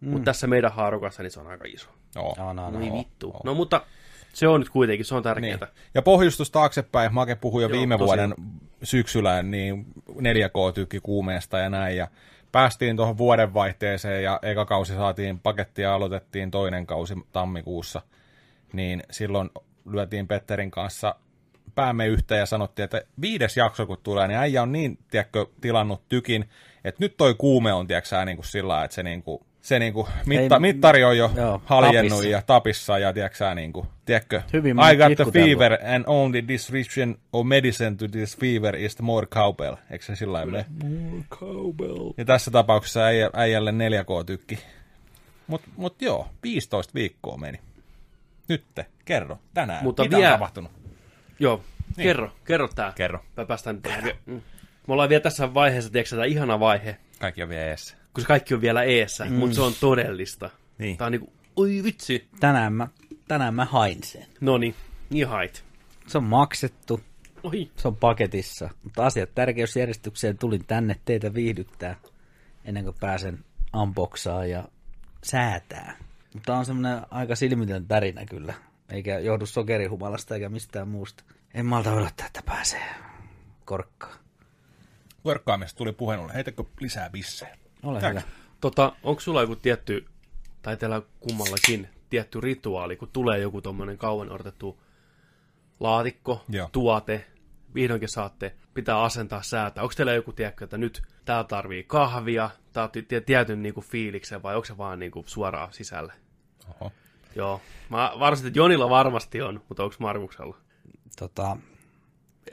Mutta 0.00 0.24
tässä 0.24 0.46
meidän 0.46 0.72
haarukassa 0.72 1.22
niin 1.22 1.30
se 1.30 1.40
on 1.40 1.46
aika 1.46 1.64
iso. 1.68 1.88
Joo. 2.14 2.34
No, 2.38 2.52
no, 2.52 2.70
no. 2.70 2.78
Niin 2.78 2.92
vittu. 2.92 3.34
No 3.44 3.54
mutta 3.54 3.86
se 4.32 4.48
on 4.48 4.60
nyt 4.60 4.68
kuitenkin, 4.68 5.06
se 5.06 5.14
on 5.14 5.22
tärkeää. 5.22 5.56
Niin. 5.56 5.68
Ja 5.94 6.02
pohjustus 6.02 6.50
taaksepäin, 6.50 7.14
Make 7.14 7.34
puhui 7.34 7.62
jo 7.62 7.68
Joo, 7.68 7.78
viime 7.78 7.94
tosi. 7.94 8.06
vuoden 8.06 8.34
syksyllä 8.82 9.42
niin 9.42 9.86
4K-tykki 10.10 11.00
kuumeesta 11.02 11.58
ja 11.58 11.70
näin, 11.70 11.96
ja 11.96 12.08
päästiin 12.56 12.96
tuohon 12.96 13.18
vuodenvaihteeseen, 13.18 14.22
ja 14.22 14.38
eka 14.42 14.64
kausi 14.64 14.94
saatiin 14.94 15.40
pakettia 15.40 15.88
ja 15.88 15.94
aloitettiin 15.94 16.50
toinen 16.50 16.86
kausi 16.86 17.14
tammikuussa, 17.32 18.02
niin 18.72 19.02
silloin 19.10 19.50
lyötiin 19.90 20.28
Petterin 20.28 20.70
kanssa 20.70 21.14
päämme 21.74 22.06
yhteen 22.06 22.38
ja 22.38 22.46
sanottiin, 22.46 22.84
että 22.84 23.02
viides 23.20 23.56
jakso 23.56 23.86
kun 23.86 23.98
tulee, 24.02 24.28
niin 24.28 24.38
äijä 24.38 24.62
on 24.62 24.72
niin, 24.72 24.98
tiedätkö, 25.10 25.46
tilannut 25.60 26.08
tykin, 26.08 26.48
että 26.84 27.04
nyt 27.04 27.16
toi 27.16 27.34
kuume 27.34 27.72
on, 27.72 27.86
tiedätkö 27.86 28.24
niin 28.24 28.36
kuin 28.36 28.46
sillä 28.46 28.84
että 28.84 28.94
se 28.94 29.02
niin 29.02 29.22
kuin, 29.22 29.42
se 29.66 29.78
niin 29.78 29.92
kuin 29.92 30.06
mitta, 30.26 30.54
Ei, 30.54 30.60
mittari 30.60 31.04
on 31.04 31.18
jo 31.18 31.30
joo, 31.36 31.62
haljennut 31.64 32.10
tapissa. 32.10 32.28
ja 32.28 32.42
tapissa 32.42 32.98
ja 32.98 33.12
tiedätkö 33.12 33.38
sä, 33.38 33.54
niin 33.54 33.72
kuin, 33.72 33.86
tiedätkö, 34.04 34.42
Hyvin 34.52 34.76
I 34.92 34.96
got 34.96 35.16
the 35.16 35.40
fever 35.40 35.78
and 35.94 36.04
only 36.06 36.48
description 36.48 37.18
of 37.32 37.46
medicine 37.46 37.96
to 37.96 38.08
this 38.08 38.36
fever 38.36 38.76
is 38.76 38.96
the 38.96 39.04
more 39.04 39.26
cowbell. 39.26 39.74
Eikö 39.90 40.04
se 40.04 40.16
sillä 40.16 40.32
lailla 40.32 40.52
mene? 40.52 40.66
Ja 42.16 42.24
tässä 42.24 42.50
tapauksessa 42.50 43.04
äijä, 43.04 43.30
äijälle 43.32 43.70
4K-tykki. 43.70 44.58
Mut, 45.46 45.62
mut 45.76 46.02
joo, 46.02 46.28
15 46.42 46.94
viikkoa 46.94 47.36
meni. 47.36 47.58
Nytte, 48.48 48.86
kerro, 49.04 49.38
tänään. 49.54 49.84
Mutta 49.84 50.02
Mitä 50.02 50.16
vielä- 50.16 50.28
on 50.32 50.38
tapahtunut? 50.38 50.70
Joo, 51.38 51.60
niin. 51.96 52.04
kerro, 52.04 52.30
kerro 52.44 52.68
tää. 52.68 52.92
Kerro. 52.96 53.24
Mä 53.36 53.44
päästään 53.44 53.80
nyt. 54.02 54.16
Mm. 54.26 54.40
Me 54.86 54.92
ollaan 54.92 55.08
vielä 55.08 55.22
tässä 55.22 55.54
vaiheessa, 55.54 55.90
tiedätkö, 55.92 56.16
tämä 56.16 56.24
ihana 56.24 56.60
vaihe, 56.60 56.96
Kaikki 57.18 57.42
on 57.42 57.48
vielä 57.48 57.64
eessä. 57.64 57.96
Kun 58.16 58.22
se 58.22 58.28
kaikki 58.28 58.54
on 58.54 58.60
vielä 58.60 58.82
eessä, 58.82 59.24
mm. 59.24 59.32
mutta 59.32 59.54
se 59.56 59.62
on 59.62 59.72
todellista. 59.80 60.50
Niin. 60.78 60.96
Tää 60.96 61.06
on 61.06 61.12
niinku, 61.12 61.32
oi 61.56 61.80
vitsi. 61.84 62.28
Tänään 62.40 62.72
mä, 62.72 62.88
tänään 63.28 63.54
mä 63.54 63.64
hain 63.64 64.02
sen. 64.02 64.26
No 64.40 64.58
niin, 64.58 64.74
niin 65.10 65.28
hait. 65.28 65.64
Se 66.06 66.18
on 66.18 66.24
maksettu, 66.24 67.00
Oi. 67.42 67.70
se 67.76 67.88
on 67.88 67.96
paketissa. 67.96 68.70
Mutta 68.82 69.06
asiat 69.06 69.34
tärkeysjärjestykseen 69.34 70.38
tulin 70.38 70.64
tänne 70.66 70.96
teitä 71.04 71.34
viihdyttää 71.34 71.96
ennen 72.64 72.84
kuin 72.84 72.96
pääsen 73.00 73.44
unboxaa 73.74 74.46
ja 74.46 74.68
säätää. 75.24 75.96
Mutta 76.34 76.56
on 76.56 76.66
semmoinen 76.66 77.02
aika 77.10 77.36
silmitön 77.36 77.86
tärinä 77.86 78.24
kyllä. 78.24 78.54
Eikä 78.90 79.18
johdu 79.18 79.46
sokerihumalasta 79.46 80.34
eikä 80.34 80.48
mistään 80.48 80.88
muusta. 80.88 81.24
En 81.54 81.66
malta 81.66 81.92
odottaa, 81.92 82.26
että 82.26 82.42
pääsee 82.46 82.86
korkkaan. 83.64 84.18
Korkkaamista 85.22 85.78
tuli 85.78 85.92
puhelulle. 85.92 86.34
Heitäkö 86.34 86.64
lisää 86.80 87.10
bissejä? 87.10 87.65
Ole 87.86 88.00
Tää- 88.00 88.10
hyvä. 88.10 88.22
Tota, 88.60 88.92
onko 89.02 89.20
sulla 89.20 89.40
joku 89.40 89.56
tietty, 89.56 90.06
tai 90.62 90.76
teillä 90.76 91.02
kummallakin, 91.20 91.88
tietty 92.10 92.40
rituaali, 92.40 92.96
kun 92.96 93.08
tulee 93.12 93.38
joku 93.38 93.60
tommonen 93.60 93.98
kauan 93.98 94.30
odotettu 94.30 94.82
laatikko, 95.80 96.44
Joo. 96.48 96.68
tuote, 96.72 97.26
vihdoinkin 97.74 98.08
saatte, 98.08 98.54
pitää 98.74 99.02
asentaa 99.02 99.42
säätää. 99.42 99.82
Onko 99.82 99.94
teillä 99.96 100.12
joku, 100.12 100.32
tiedätkö, 100.32 100.64
että 100.64 100.78
nyt 100.78 101.02
tää 101.24 101.44
tarvii 101.44 101.84
kahvia, 101.84 102.50
tää 102.72 102.88
tietyn 103.26 103.62
niinku 103.62 103.80
fiiliksen, 103.80 104.42
vai 104.42 104.54
onko 104.54 104.64
se 104.64 104.78
vaan 104.78 104.98
niinku 104.98 105.24
suoraan 105.26 105.72
sisälle? 105.72 106.12
Oho. 106.80 106.92
Joo. 107.34 107.60
Mä 107.90 108.12
varsin, 108.18 108.46
että 108.46 108.58
Jonilla 108.58 108.90
varmasti 108.90 109.42
on, 109.42 109.62
mutta 109.68 109.84
onko 109.84 109.96
Markuksella? 109.98 110.56
Tota, 111.18 111.56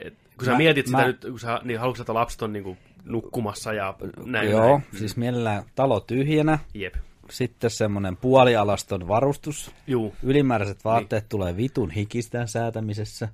Et, 0.00 0.14
kun 0.36 0.44
sä 0.44 0.50
Mä- 0.50 0.56
mietit 0.56 0.86
sitä 0.86 0.98
mä- 0.98 1.06
nyt, 1.06 1.20
kun 1.30 1.40
sä, 1.40 1.60
niin 1.64 1.80
haluatko, 1.80 2.02
että 2.02 2.14
lapset 2.14 2.42
on 2.42 2.52
niinku 2.52 2.76
nukkumassa 3.04 3.72
ja 3.72 3.94
näin. 4.24 4.50
joo, 4.50 4.68
näin. 4.68 4.98
siis 4.98 5.16
mielellään 5.16 5.62
talo 5.74 6.00
tyhjänä. 6.00 6.58
Jep. 6.74 6.94
Sitten 7.30 7.70
semmoinen 7.70 8.16
puolialaston 8.16 9.08
varustus. 9.08 9.70
Juu. 9.86 10.14
Ylimääräiset 10.22 10.84
vaatteet 10.84 11.28
tulee 11.28 11.56
vitun 11.56 11.90
hikistään 11.90 12.48
säätämisessä. 12.48 13.28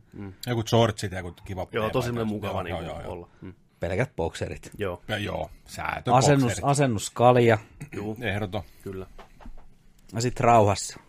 Joku 0.46 0.62
shortsit 0.66 1.12
ja 1.12 1.18
joku 1.18 1.34
kiva 1.44 1.66
Joo, 1.72 1.90
tosi 1.90 2.12
mukava 2.12 2.52
Joo, 2.52 2.62
niinku 2.62 2.82
joo, 2.82 2.92
joo, 2.92 3.02
joo. 3.02 3.12
olla. 3.12 3.28
Mm. 3.40 3.54
Pelkät 3.80 4.16
bokserit. 4.16 4.70
Joo, 4.78 5.02
Ja 5.08 5.18
joo, 5.18 5.50
säätö, 5.66 6.14
Asennus, 6.14 6.60
asennuskalja 6.62 7.58
juu, 7.96 8.16
Ehdoton. 8.20 8.62
kyllä. 8.82 9.06
ja 10.14 10.20
sitten 10.20 10.44
rauhassa. 10.44 11.00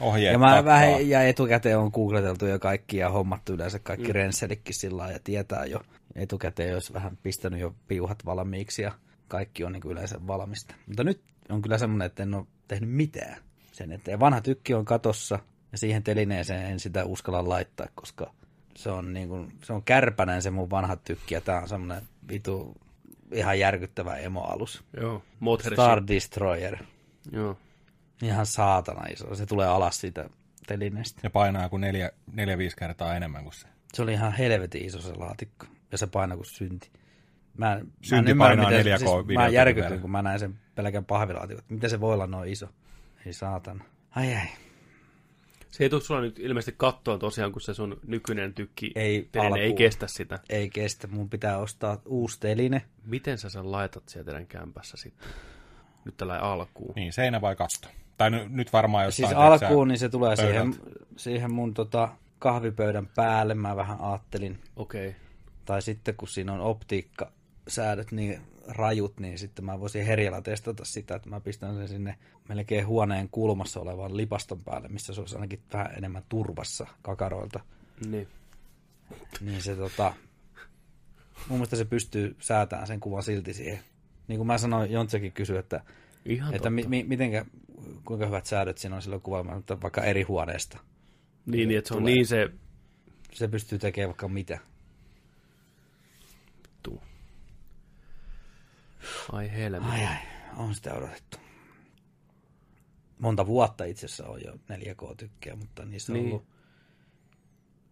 Ohjeet 0.00 0.32
Ja 0.32 0.38
mä 0.38 0.64
vähän 0.64 1.08
ja 1.08 1.22
etukäteen 1.22 1.78
on 1.78 1.90
googleteltu 1.94 2.46
jo 2.46 2.58
kaikki 2.58 2.96
ja 2.96 3.08
hommattu 3.08 3.52
yleensä 3.52 3.78
kaikki 3.78 4.06
mm. 4.06 4.12
rensselikin 4.12 4.74
sillä 4.74 5.10
ja 5.10 5.18
tietää 5.24 5.64
jo 5.64 5.80
etukäteen, 6.14 6.70
jos 6.70 6.92
vähän 6.92 7.18
pistänyt 7.22 7.60
jo 7.60 7.74
piuhat 7.88 8.24
valmiiksi 8.26 8.82
ja 8.82 8.92
kaikki 9.28 9.64
on 9.64 9.72
niin 9.72 9.80
kuin 9.80 9.92
yleensä 9.92 10.26
valmista. 10.26 10.74
Mutta 10.86 11.04
nyt 11.04 11.22
on 11.48 11.62
kyllä 11.62 11.78
semmoinen, 11.78 12.06
että 12.06 12.22
en 12.22 12.34
ole 12.34 12.46
tehnyt 12.68 12.90
mitään 12.90 13.36
sen 13.72 13.92
eteen. 13.92 14.20
Vanha 14.20 14.40
tykki 14.40 14.74
on 14.74 14.84
katossa 14.84 15.38
ja 15.72 15.78
siihen 15.78 16.02
telineeseen 16.02 16.66
en 16.66 16.80
sitä 16.80 17.04
uskalla 17.04 17.48
laittaa, 17.48 17.86
koska 17.94 18.34
se 18.76 18.90
on, 18.90 19.12
niin 19.12 19.28
kuin, 19.28 19.52
se 19.64 19.72
on 19.72 19.82
kärpänen 19.82 20.42
se 20.42 20.50
mun 20.50 20.70
vanha 20.70 20.96
tykki 20.96 21.34
ja 21.34 21.40
tää 21.40 21.60
on 21.60 21.68
semmoinen 21.68 22.02
vitu 22.28 22.76
ihan 23.32 23.58
järkyttävä 23.58 24.16
emoalus. 24.16 24.84
Joo. 25.00 25.22
Star 25.72 26.02
Destroyer. 26.06 26.78
Joo. 27.32 27.58
Ihan 28.22 28.46
saatana 28.46 29.06
iso. 29.06 29.34
Se 29.34 29.46
tulee 29.46 29.66
alas 29.66 30.00
siitä 30.00 30.30
telineestä. 30.66 31.20
Ja 31.22 31.30
painaa 31.30 31.68
kuin 31.68 31.80
neljä, 31.80 32.10
neljä, 32.32 32.58
viisi 32.58 32.76
kertaa 32.76 33.16
enemmän 33.16 33.42
kuin 33.42 33.54
se. 33.54 33.68
Se 33.94 34.02
oli 34.02 34.12
ihan 34.12 34.32
helvetin 34.32 34.86
iso 34.86 35.00
se 35.00 35.14
laatikko. 35.14 35.66
Ja 35.92 35.98
se 35.98 36.06
painoi 36.06 36.36
kuin 36.36 36.46
synti. 36.46 36.90
Mä, 37.56 37.72
en- 37.72 37.86
mä 37.86 37.92
Synti 38.02 38.30
en 38.30 38.32
ymmärrä, 38.32 38.56
painaa 38.56 38.78
miten- 38.78 38.94
4K 38.94 38.98
siis 38.98 39.38
Mä 39.38 39.48
järkytyin, 39.48 40.00
kun 40.00 40.10
mä 40.10 40.22
näin 40.22 40.38
sen 40.40 40.54
pelkän 40.74 41.04
pahvilaatikon. 41.04 41.64
Miten 41.68 41.90
se 41.90 42.00
voi 42.00 42.14
olla 42.14 42.26
noin 42.26 42.52
iso? 42.52 42.68
Ei 43.26 43.32
saatana. 43.32 43.84
Ai 44.10 44.34
ai. 44.34 44.46
Se 45.68 45.84
ei 45.84 45.90
tule 45.90 46.00
sulla 46.00 46.20
nyt 46.20 46.38
ilmeisesti 46.38 46.74
kattoon 46.76 47.18
tosiaan, 47.18 47.52
kun 47.52 47.60
se 47.60 47.74
sun 47.74 48.00
nykyinen 48.06 48.54
tykki 48.54 48.92
Ei 48.94 49.28
teline 49.32 49.60
ei 49.60 49.72
kestä 49.74 50.06
sitä. 50.06 50.38
Ei 50.48 50.70
kestä. 50.70 51.06
Mun 51.08 51.30
pitää 51.30 51.58
ostaa 51.58 51.98
uusi 52.06 52.40
teline. 52.40 52.82
Miten 53.04 53.38
sä 53.38 53.50
sen 53.50 53.72
laitat 53.72 54.08
sieltä 54.08 54.30
teidän 54.30 54.46
kämpässä 54.46 54.96
sitten? 54.96 55.28
Nyt 56.04 56.16
tällä 56.16 56.38
alkuun. 56.38 56.92
Niin, 56.96 57.12
seinä 57.12 57.40
vai 57.40 57.56
katto? 57.56 57.88
Tai 58.18 58.30
n- 58.30 58.48
nyt 58.56 58.72
varmaan 58.72 59.04
jostain... 59.04 59.28
Siis 59.28 59.38
alkuun 59.38 59.88
niin 59.88 59.98
se 59.98 60.08
tulee 60.08 60.36
siihen, 60.36 60.74
siihen 61.16 61.52
mun 61.52 61.74
tota, 61.74 62.08
kahvipöydän 62.38 63.06
päälle. 63.06 63.54
Mä 63.54 63.76
vähän 63.76 64.00
ajattelin. 64.00 64.58
Okei. 64.76 65.08
Okay. 65.08 65.20
Tai 65.64 65.82
sitten 65.82 66.14
kun 66.14 66.28
siinä 66.28 66.52
on 66.52 66.60
optiikka 66.60 67.32
säädöt 67.68 68.12
niin 68.12 68.40
rajut, 68.68 69.20
niin 69.20 69.38
sitten 69.38 69.64
mä 69.64 69.80
voisin 69.80 70.06
herjellä 70.06 70.42
testata 70.42 70.84
sitä, 70.84 71.14
että 71.14 71.28
mä 71.28 71.40
pistän 71.40 71.76
sen 71.76 71.88
sinne 71.88 72.18
melkein 72.48 72.86
huoneen 72.86 73.28
kulmassa 73.28 73.80
olevan 73.80 74.16
lipaston 74.16 74.64
päälle, 74.64 74.88
missä 74.88 75.14
se 75.14 75.20
olisi 75.20 75.34
ainakin 75.34 75.60
vähän 75.72 75.94
enemmän 75.96 76.22
turvassa 76.28 76.86
kakaroilta. 77.02 77.60
Niin. 78.06 78.28
Niin 79.40 79.62
se 79.62 79.76
tota, 79.76 80.14
mun 81.48 81.58
mielestä 81.58 81.76
se 81.76 81.84
pystyy 81.84 82.36
säätämään 82.40 82.86
sen 82.86 83.00
kuvan 83.00 83.22
silti 83.22 83.54
siihen. 83.54 83.80
Niin 84.28 84.38
kuin 84.38 84.46
mä 84.46 84.58
sanoin, 84.58 84.92
Jontsekin 84.92 85.32
kysyi, 85.32 85.58
että, 85.58 85.80
Ihan 86.24 86.54
että 86.54 86.70
mi, 86.70 86.84
mi, 86.88 87.04
mitenkä, 87.08 87.44
kuinka 88.04 88.26
hyvät 88.26 88.46
säädöt 88.46 88.78
siinä 88.78 88.96
on 88.96 89.02
silloin 89.02 89.22
kuvaamaan, 89.22 89.56
mutta 89.56 89.80
vaikka 89.82 90.02
eri 90.02 90.22
huoneesta. 90.22 90.78
Niin, 91.46 91.68
niin, 91.68 91.78
että 91.78 91.88
se 91.88 91.94
on 91.94 92.00
Tulee. 92.00 92.14
niin 92.14 92.26
se... 92.26 92.50
Se 93.32 93.48
pystyy 93.48 93.78
tekemään 93.78 94.08
vaikka 94.08 94.28
mitä. 94.28 94.58
Tuu. 96.82 97.02
Ai 99.32 99.52
helmi. 99.52 99.86
Ai 99.90 100.06
ai, 100.06 100.16
on 100.56 100.74
sitä 100.74 100.94
odotettu. 100.94 101.38
Monta 103.18 103.46
vuotta 103.46 103.84
itse 103.84 104.06
asiassa 104.06 104.26
on 104.26 104.40
jo 104.44 104.52
4K-tykkejä, 104.52 105.56
mutta 105.56 105.84
niissä 105.84 106.12
on 106.12 106.18
Niin. 106.18 106.26
ollut 106.32 106.46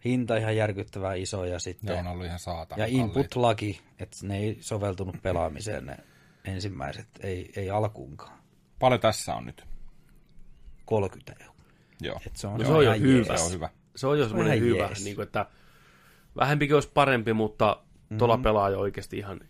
hinta 0.05 0.37
ihan 0.37 0.57
järkyttävän 0.57 1.19
iso 1.19 1.45
ja 1.45 1.53
Ne 1.53 1.59
sitten 1.59 1.99
on 1.99 2.07
ollut 2.07 2.27
ihan 2.27 2.39
saatana 2.39 2.83
ja 2.83 2.87
input-laki, 2.87 3.81
että 3.99 4.17
ne 4.23 4.39
ei 4.39 4.59
soveltunut 4.61 5.17
pelaamiseen 5.23 5.87
ne 5.87 5.97
ensimmäiset, 6.45 7.09
ei, 7.21 7.53
ei 7.57 7.71
alkuunkaan. 7.71 8.39
Paljon 8.79 9.01
tässä 9.01 9.35
on 9.35 9.47
nyt? 9.47 9.65
30 10.85 11.33
euroa. 11.41 11.57
Joo. 12.01 12.21
Et 12.27 12.37
se 12.37 12.47
on, 12.47 12.61
No 12.61 12.67
se 12.67 12.73
on 12.73 12.85
jo 12.85 12.93
ihan 12.93 13.09
hyvä. 13.09 13.37
Se 13.37 13.45
on 13.45 13.53
hyvä. 13.53 13.69
Se 13.97 14.07
on 14.07 14.19
jo 14.19 14.29
semmoinen 14.29 14.61
hyvä, 14.61 14.85
jees. 14.87 15.05
niin 15.05 15.17
kuin, 15.17 15.27
että 15.27 15.47
vähempikin 16.37 16.75
olisi 16.75 16.91
parempi, 16.95 17.33
mutta 17.33 17.77
mm-hmm. 17.81 18.19
tuolla 18.19 18.39
pelaa 18.39 18.71
jo 18.71 18.79
oikeasti 18.81 19.19
ihan, 19.19 19.41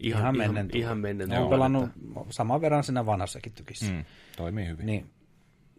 ihan, 0.00 0.20
Ihan 0.20 0.34
ihan, 0.34 0.36
mennen 0.36 0.56
ihan, 0.56 0.68
tullen. 0.68 0.80
ihan 0.82 0.98
mennen 0.98 1.28
Ne 1.28 1.34
tullen, 1.34 1.44
on 1.44 1.50
pelannut 1.50 1.84
että- 1.84 2.24
saman 2.30 2.60
verran 2.60 2.84
siinä 2.84 3.06
vanhassakin 3.06 3.52
tykissä. 3.52 3.92
Mm, 3.92 4.04
toimii 4.36 4.66
hyvin. 4.66 4.86
Niin 4.86 5.10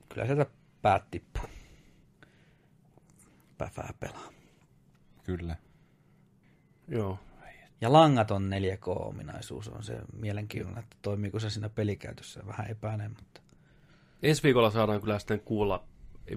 kyllä 0.09 0.25
sieltä 0.25 0.45
päät 0.81 1.03
tippuu. 1.11 1.43
Päfää 3.57 3.93
pelaa. 3.99 4.29
Kyllä. 5.23 5.55
Joo. 6.87 7.19
Ja 7.81 7.93
langaton 7.93 8.49
4K-ominaisuus 8.49 9.67
on 9.69 9.83
se 9.83 9.97
mielenkiintoinen, 10.13 10.83
että 10.83 10.97
toimiiko 11.01 11.39
se 11.39 11.49
siinä 11.49 11.69
pelikäytössä. 11.69 12.45
Vähän 12.47 12.71
epäinen, 12.71 13.11
mutta 13.11 13.41
Ensi 14.23 14.43
viikolla 14.43 14.71
saadaan 14.71 15.01
kyllä 15.01 15.19
sitten 15.19 15.39
kuulla 15.39 15.83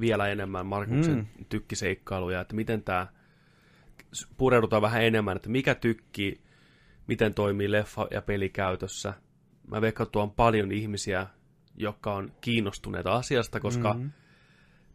vielä 0.01 0.29
enemmän 0.29 0.67
Markuksen 0.67 1.15
mm. 1.17 1.45
tykkiseikkailuja, 1.49 2.41
että 2.41 2.55
miten 2.55 2.83
tämä 2.83 3.07
pureudutaan 4.37 4.83
vähän 4.83 5.03
enemmän, 5.05 5.37
että 5.37 5.49
mikä 5.49 5.75
tykki, 5.75 6.41
miten 7.07 7.35
toimii 7.35 7.69
leffa- 7.69 8.09
ja 8.11 8.23
pelikäytössä. 8.23 9.15
Mä 9.71 9.81
veikkaan, 9.81 10.07
että 10.07 10.19
on 10.19 10.31
paljon 10.31 10.73
ihmisiä, 10.73 11.27
jotka 11.77 12.15
on 12.15 12.33
kiinnostuneita 12.41 13.13
asiasta, 13.13 13.61
koska 13.61 13.95
mm. 13.95 14.11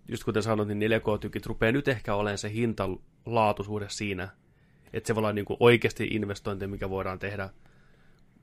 just 0.07 0.23
kuten 0.23 0.43
sanoit, 0.43 0.69
niin 0.69 0.91
4K-tykit 0.91 1.45
rupeaa 1.45 1.71
nyt 1.71 1.87
ehkä 1.87 2.15
olemaan 2.15 2.37
se 2.37 2.51
hinta-laatusuhde 2.53 3.85
siinä, 3.89 4.29
että 4.93 5.07
se 5.07 5.15
voi 5.15 5.21
olla 5.21 5.33
niin 5.33 5.45
kuin 5.45 5.57
oikeasti 5.59 6.07
investointi, 6.11 6.67
mikä 6.67 6.89
voidaan 6.89 7.19
tehdä 7.19 7.49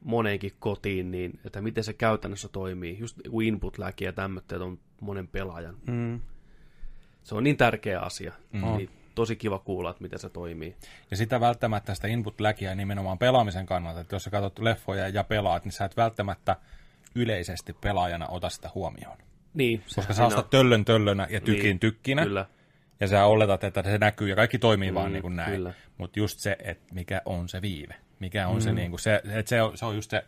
moneenkin 0.05 0.53
kotiin, 0.59 1.11
niin 1.11 1.41
että 1.45 1.61
miten 1.61 1.85
se 1.85 1.93
käytännössä 1.93 2.49
toimii. 2.49 2.99
Just 2.99 3.21
kun 3.31 3.43
input 3.43 3.79
läki 3.79 4.05
ja 4.05 4.13
tämmöitä 4.13 4.65
on 4.65 4.79
monen 5.01 5.29
pelaajan. 5.29 5.77
mm, 5.87 6.21
Se 7.23 7.35
on 7.35 7.45
niin 7.45 7.57
tärkeä 7.57 8.01
asia. 8.01 8.33
Mm. 8.53 8.61
Niin 8.77 8.91
tosi 9.17 9.37
kiva 9.37 9.59
kuulla, 9.59 9.91
että 9.91 10.03
miten 10.03 10.19
se 10.19 10.29
toimii. 10.29 10.77
Ja 11.11 11.17
sitä 11.17 11.41
välttämättä 11.41 11.95
sitä 11.95 12.09
input-läkiä 12.09 12.75
nimenomaan 12.75 13.19
pelaamisen 13.19 13.67
kannalta, 13.67 14.01
että 14.01 14.15
jos 14.15 14.25
sä 14.25 14.31
katsot 14.31 14.59
leffoja 14.59 15.09
ja 15.09 15.25
pelaat, 15.25 15.65
niin 15.65 15.73
sä 15.73 15.85
et 15.85 15.97
välttämättä 15.97 16.57
yleisesti 17.15 17.73
pelaajana 17.73 18.27
ota 18.27 18.51
sitä 18.51 18.71
huomioon. 18.75 19.19
Niin, 19.55 19.83
Koska 19.95 20.15
sä 20.15 20.27
ostat 20.27 20.51
töllön 20.51 20.85
töllönä 20.85 21.27
ja 21.31 21.41
tykin 21.41 21.63
Niin, 21.63 21.79
tykkinä, 21.79 22.23
Kyllä, 22.23 22.47
ja 23.01 23.09
sä 23.09 23.25
oletat, 23.25 23.65
että 23.65 23.83
se 23.83 23.99
näkyy 23.99 24.29
ja 24.29 24.37
kaikki 24.37 24.59
toimii 24.59 24.91
mm, 24.91 24.95
vaan 24.95 25.13
niin 25.13 25.23
kuin 25.23 25.37
näin. 25.37 25.53
kyllä. 25.53 25.73
Mutta 25.99 26.19
just 26.19 26.39
se, 26.39 26.57
että 26.65 26.95
mikä 26.95 27.23
on 27.25 27.49
se 27.49 27.63
viive, 27.63 27.95
mikä 28.19 28.49
on 28.49 28.55
mm. 28.55 28.61
se, 28.61 28.73
niin 28.73 28.91
kuin 28.91 29.01
se, 29.01 29.23
että 29.25 29.49
se, 29.49 29.63
on, 29.63 29.79
se 29.79 29.87
on 29.87 29.95
just 29.95 30.11
se 30.11 30.25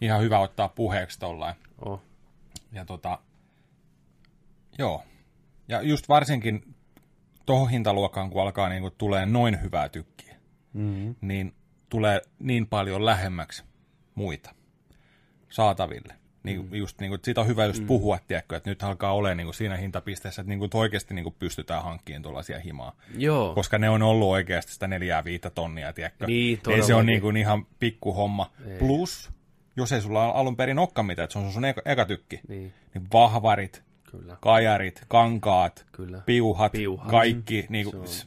ihan 0.00 0.22
hyvä 0.22 0.38
ottaa 0.38 0.68
puheeksi 0.68 1.18
tollain. 1.18 1.54
oh. 1.84 2.02
Ja 2.72 2.84
tota, 2.84 3.18
joo. 4.78 5.02
Ja 5.68 5.82
just 5.82 6.08
varsinkin 6.08 6.73
tohon 7.46 7.70
hintaluokkaan, 7.70 8.30
kun 8.30 8.42
alkaa 8.42 8.68
niin 8.68 8.82
kuin 8.82 8.94
tulee 8.98 9.26
noin 9.26 9.62
hyvää 9.62 9.88
tykkiä, 9.88 10.36
mm, 10.72 11.14
niin 11.20 11.54
tulee 11.88 12.20
niin 12.38 12.66
paljon 12.66 13.04
lähemmäksi 13.04 13.64
muita 14.14 14.54
saataville. 15.48 16.14
Niin, 16.42 16.64
mm. 16.64 16.74
just, 16.74 17.00
niin 17.00 17.10
kuin, 17.10 17.20
siitä 17.22 17.40
on 17.40 17.46
hyvä 17.46 17.64
just 17.64 17.86
puhua, 17.86 18.18
tiedätkö, 18.28 18.56
että 18.56 18.70
nyt 18.70 18.82
alkaa 18.82 19.12
olemaan 19.12 19.36
niin 19.36 19.46
kuin 19.46 19.54
siinä 19.54 19.76
hintapisteessä, 19.76 20.42
että 20.42 20.48
niin 20.48 20.58
kuin, 20.58 20.70
oikeasti 20.74 21.14
niin 21.14 21.22
kuin 21.22 21.34
pystytään 21.38 21.82
hankkimaan 21.82 22.22
tuollaisia 22.22 22.60
himaa. 22.60 22.96
Joo, 23.16 23.54
Koska 23.54 23.78
ne 23.78 23.90
on 23.90 24.02
ollut 24.02 24.28
oikeasti 24.28 24.72
sitä 24.72 24.88
neljää 24.88 25.24
viittä 25.24 25.50
tonnia, 25.50 25.92
tiedätkö? 25.92 26.26
Niin, 26.26 26.60
ei 26.68 26.82
se 26.82 26.94
on 26.94 27.06
niin 27.06 27.20
kuin 27.20 27.36
ihan 27.36 27.66
pikkuhomma. 27.78 28.50
Ei. 28.66 28.78
Plus, 28.78 29.30
jos 29.76 29.92
ei 29.92 30.00
sulla 30.00 30.28
alun 30.28 30.56
perin 30.56 30.78
olekaan 30.78 31.06
mitään, 31.06 31.24
että 31.24 31.32
se 31.32 31.38
on 31.38 31.52
sun 31.52 31.64
eka, 31.64 31.82
eka 31.84 32.04
tykki, 32.04 32.40
niin, 32.48 32.74
niin 32.94 33.06
vahvarit, 33.12 33.83
kyllä, 34.18 34.36
kajarit, 34.40 35.04
kankaat, 35.08 35.86
kyllä. 35.92 36.22
piuhat, 36.26 36.72
Piuhat. 36.72 37.10
kaikki, 37.10 37.66
niin 37.68 37.90
kuin, 37.90 38.08
Se 38.08 38.26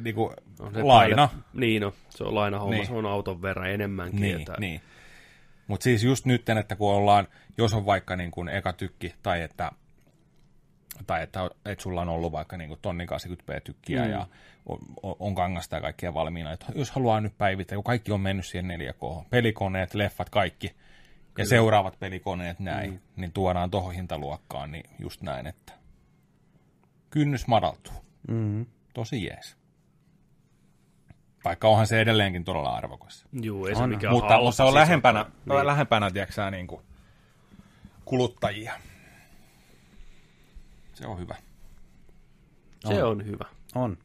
niin 0.00 0.14
kuin 0.14 0.30
On 0.60 0.74
se 0.74 0.82
laina. 0.82 1.28
päälle- 1.28 1.44
Niin 1.54 1.82
no, 1.82 1.94
se 2.10 2.24
on 2.24 2.34
lainahomma, 2.34 2.70
Niin. 2.70 2.78
niin. 2.78 2.86
se 2.88 2.94
on 2.94 3.06
auton 3.06 3.42
verran 3.42 3.70
enemmänkin. 3.70 4.20
Niin, 4.20 4.38
että, 4.40 4.54
niin. 4.58 4.80
Mutta 5.66 5.84
siis 5.84 6.04
just 6.04 6.26
nyt, 6.26 6.48
että 6.48 6.76
kun 6.76 6.92
ollaan, 6.94 7.28
jos 7.58 7.74
on 7.74 7.86
vaikka 7.86 8.16
niin 8.16 8.30
kuin 8.30 8.48
eka 8.48 8.72
tykki, 8.72 9.14
tai 9.22 9.42
että, 9.42 9.70
tai 11.06 11.22
että, 11.22 11.50
että 11.64 11.82
sulla 11.82 12.00
on 12.00 12.08
ollut 12.08 12.32
vaikka 12.32 12.56
niin 12.56 12.68
kuin 12.68 12.78
tonni 12.82 13.06
80p 13.06 13.60
tykkiä 13.64 14.04
mm. 14.04 14.10
ja 14.10 14.26
on, 14.66 14.78
on, 15.02 15.16
on 15.18 15.34
kangasta 15.34 15.76
ja 15.76 15.82
kaikkia 15.82 16.14
valmiina, 16.14 16.52
että 16.52 16.66
jos 16.74 16.90
haluaa 16.90 17.20
nyt 17.20 17.38
päivittää, 17.38 17.76
kun 17.76 17.84
kaikki 17.84 18.12
on 18.12 18.20
mennyt 18.20 18.46
siihen 18.46 18.70
4K, 18.80 19.24
pelikoneet, 19.30 19.94
leffat, 19.94 20.30
kaikki, 20.30 20.74
ja 21.30 21.34
Kyllä. 21.34 21.48
seuraavat 21.48 21.98
pelikoneet 21.98 22.58
näin, 22.60 22.90
Mm. 22.90 22.98
niin 23.16 23.32
tuodaan 23.32 23.70
tuohon 23.70 23.94
hintaluokkaan, 23.94 24.72
niin 24.72 24.90
just 24.98 25.22
näin, 25.22 25.46
että 25.46 25.72
kynnys 27.10 27.46
madaltuu. 27.46 27.92
mm. 28.28 28.66
Tosi 28.94 29.24
jees. 29.24 29.56
Vaikka 31.44 31.68
onhan 31.68 31.86
se 31.86 32.00
edelleenkin 32.00 32.44
todella 32.44 32.76
arvokas. 32.76 33.24
Juu, 33.42 33.66
ei 33.66 33.74
se 33.74 33.82
On. 33.82 33.88
mikään 33.88 34.12
Mutta, 34.14 34.28
halpa 34.34 34.52
se 34.52 34.62
on 34.62 34.74
lähempänä, 34.74 35.26
Niin. 35.46 35.66
lähempänä 35.66 36.10
tiedätkö, 36.10 36.34
sä, 36.34 36.50
niin 36.50 36.66
kuin 36.66 36.82
kuluttajia. 38.04 38.72
Se 40.94 41.06
on 41.06 41.18
hyvä. 41.18 41.36
Se 42.88 43.04
on 43.04 43.26
hyvä. 43.26 43.44
On. 43.74 43.98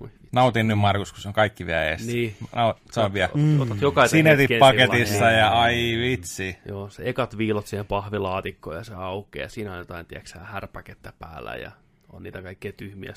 Voi 0.00 0.08
Nautin 0.32 0.68
nyt, 0.68 0.78
Markus, 0.78 1.12
kun 1.12 1.20
se 1.22 1.28
on 1.28 1.34
kaikki 1.34 1.66
vielä 1.66 1.84
ees. 1.84 2.06
Niin. 2.06 2.36
Naut, 2.54 2.76
se 2.90 3.00
on 3.00 3.12
vielä 3.12 3.30
Mm. 3.34 3.60
Otat 3.60 3.80
jokaisen 3.80 4.18
Sinetin 4.18 4.38
hetken 4.38 4.58
paketissa 4.58 5.30
ja 5.30 5.50
Niin. 5.50 5.58
ai 5.60 5.74
vitsi. 6.00 6.58
Joo, 6.68 6.90
se 6.90 7.02
ekat 7.06 7.38
viilot 7.38 7.66
siihen 7.66 7.86
pahvilaatikkoon 7.86 8.76
ja 8.76 8.84
se 8.84 8.94
aukeaa. 8.94 9.42
Ja 9.44 9.48
siinä 9.48 9.72
on 9.72 9.78
jotain, 9.78 10.06
tiedätkö, 10.06 10.38
härpäkettä 10.38 11.12
päällä 11.18 11.54
ja 11.54 11.70
on 12.12 12.22
niitä 12.22 12.42
kaikkea 12.42 12.72
tyhmiä 12.72 13.14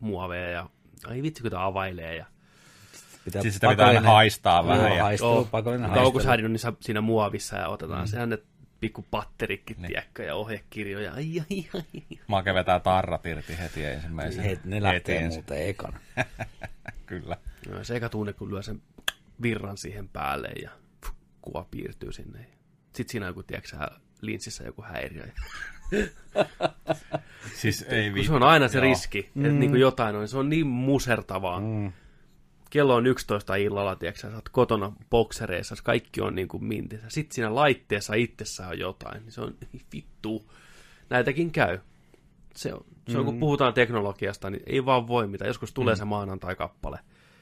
muoveja 0.00 0.50
ja 0.50 0.68
ai 1.06 1.22
vitsi, 1.22 1.42
kun 1.42 1.50
tää 1.50 1.64
availee. 1.64 2.16
Ja... 2.16 2.26
Pitää 3.24 3.42
Siis 3.42 3.54
sitä 3.54 3.68
pitää 3.68 3.86
aina 3.86 4.00
haistaa 4.00 4.66
vähän. 4.66 4.86
Joo, 4.86 4.96
Ja, 4.96 5.02
haistelu, 5.02 5.34
Joo, 5.34 5.44
pakollinen 5.50 5.90
haistelu. 5.90 6.24
häirinyt 6.26 6.52
niissä, 6.52 6.72
siinä 6.80 7.00
muovissa 7.00 7.56
ja 7.56 7.68
otetaan 7.68 8.00
mm. 8.00 8.06
sehän 8.06 8.28
ne 8.30 8.38
pikku 8.80 9.04
patterikki, 9.10 9.74
niin. 9.74 9.86
tiedätkö, 9.86 10.22
ja 10.22 10.34
ohjekirjoja. 10.34 11.12
Ai, 11.12 11.40
ai, 11.50 11.68
ai. 11.74 12.18
Make 12.26 12.54
vetää 12.54 12.80
tarrat 12.80 13.26
irti 13.26 13.58
heti 13.58 13.84
ensimmäisen. 13.84 14.44
He, 14.44 14.58
ne 14.64 14.82
lähtee 14.82 15.22
heti 15.22 15.34
muuten 15.34 15.68
ekana. 15.68 16.00
Kyllä. 17.06 17.36
Joo, 17.68 17.84
se 17.84 17.96
eka 17.96 18.08
tunne, 18.08 18.32
kun 18.32 18.50
lyö 18.50 18.62
sen 18.62 18.82
virran 19.42 19.76
siihen 19.76 20.08
päälle 20.08 20.48
ja 20.62 20.70
pff, 21.00 21.12
kuva 21.42 21.66
piirtyy 21.70 22.12
sinne. 22.12 22.46
Sitten 22.84 23.12
siinä 23.12 23.26
on 23.26 23.30
joku, 23.30 23.42
tiedätkö 23.42 23.68
sä, 23.68 23.90
linssissä 24.20 24.64
joku 24.64 24.82
häiriö. 24.82 25.26
Siis 27.60 27.82
ei 27.88 28.24
se 28.24 28.32
on 28.32 28.42
aina 28.42 28.68
se 28.68 28.78
Joo. 28.78 28.82
riski, 28.82 29.30
mm. 29.34 29.44
että 29.44 29.58
niin 29.58 29.70
kuin 29.70 29.80
jotain 29.80 30.16
on. 30.16 30.28
Se 30.28 30.38
on 30.38 30.48
niin 30.48 30.66
musertavaa. 30.66 31.60
Mm. 31.60 31.92
Kello 32.76 32.94
on 32.94 33.06
11 33.06 33.56
illalla, 33.56 33.96
tiedätkö 33.96 34.20
sä, 34.20 34.34
oot 34.34 34.48
kotona 34.48 34.92
boksereissa, 35.10 35.74
kaikki 35.84 36.20
on 36.20 36.34
niin 36.34 36.48
kuin 36.48 36.64
mintissä. 36.64 37.10
Sitten 37.10 37.34
siinä 37.34 37.54
laitteessa 37.54 38.14
itsessään 38.14 38.70
on 38.70 38.78
jotain. 38.78 39.22
Niin 39.22 39.32
se 39.32 39.40
on 39.40 39.54
vittu. 39.94 40.52
Näitäkin 41.10 41.50
käy. 41.50 41.78
Se 42.56 42.74
on, 42.74 42.84
se 43.08 43.18
on 43.18 43.24
kun 43.24 43.40
puhutaan 43.40 43.74
teknologiasta, 43.74 44.50
niin 44.50 44.62
ei 44.66 44.84
vaan 44.84 45.08
voi 45.08 45.26
mitään. 45.26 45.48
Joskus 45.48 45.72
tulee 45.72 45.94
mm. 45.94 45.98
se 45.98 46.04
maanantai-kappale. 46.04 46.98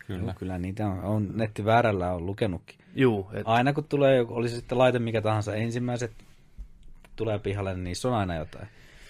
Kyllä. 0.07 0.20
Kyllä. 0.20 0.35
Kyllä 0.39 0.59
niitä 0.59 0.87
on, 0.87 1.01
on 1.01 1.30
nettiväärällä 1.35 2.12
on 2.12 2.26
lukenutkin. 2.26 2.78
Juu, 2.95 3.30
et, 3.32 3.43
Aina 3.45 3.72
kun 3.72 3.85
tulee, 3.85 4.16
joku- 4.16 4.35
oli 4.35 4.49
se 4.49 4.55
sitten 4.55 4.78
laite 4.78 4.99
mikä 4.99 5.20
tahansa, 5.20 5.55
ensimmäiset 5.55 6.12
tulee 7.16 7.39
pihalle, 7.39 7.74
niin 7.74 7.85
niissä 7.85 8.09
on 8.09 8.14
aina 8.14 8.35
jotain. 8.35 8.68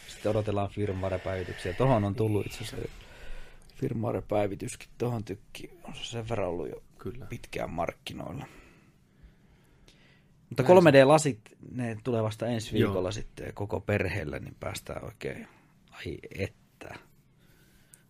Sitten 0.09 0.31
odotellaan 0.31 0.71
firmware-päivityksiä. 0.71 1.73
Tuohon 1.73 2.05
on 2.05 2.15
tullut 2.15 2.47
itse 2.47 2.65
asiassa 2.65 2.89
firmware-päivityskin. 3.75 4.89
Tuohon 4.99 5.25
tykki 5.25 5.71
on 5.85 5.95
se 5.95 6.05
sen 6.05 6.29
verran 6.29 6.49
ollut 6.49 6.69
jo 6.69 6.83
kyllä. 6.99 7.27
pitkään 7.27 7.71
markkinoilla. 7.71 8.47
Mutta 10.49 10.63
3D-lasit, 10.63 11.41
ne 11.71 11.97
tulee 12.05 12.23
vasta 12.23 12.47
ensi 12.47 12.73
viikolla 12.73 13.09
Joo. 13.09 13.13
sitten 13.13 13.55
koko 13.55 13.81
perheellä, 13.81 14.39
niin 14.39 14.57
päästään 14.61 15.05
oikein, 15.05 15.49
ai 15.91 16.19
että. 16.39 16.95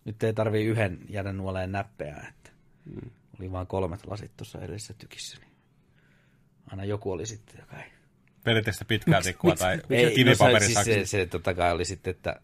Nyt 0.05 0.23
ei 0.23 0.33
tarvii 0.33 0.65
yhden 0.65 0.99
jäädä 1.09 1.33
nuoleen 1.33 1.71
näppeä, 1.71 2.25
että 2.29 2.45
Mm. 2.85 3.09
oli 3.39 3.51
vain 3.51 3.67
kolmet 3.67 4.05
lasit 4.07 4.31
tuossa 4.37 4.59
edellisessä 4.61 4.93
tykissä. 4.93 5.37
Niin 5.39 5.51
aina 6.67 6.85
joku 6.85 7.11
oli 7.11 7.25
sitten, 7.25 7.59
joka 7.59 7.77
ei... 7.83 7.91
Pelitte 8.43 8.71
sitä 8.71 8.85
pitkää 8.85 9.21
tikkua 9.21 9.55
tai 9.55 9.81
Ei, 9.89 10.23
no 10.23 10.35
se, 10.35 10.65
siis 10.65 10.83
se, 10.83 11.05
se 11.05 11.25
totta 11.25 11.53
kai 11.53 11.71
oli 11.71 11.85
sitten, 11.85 12.11
että 12.11 12.39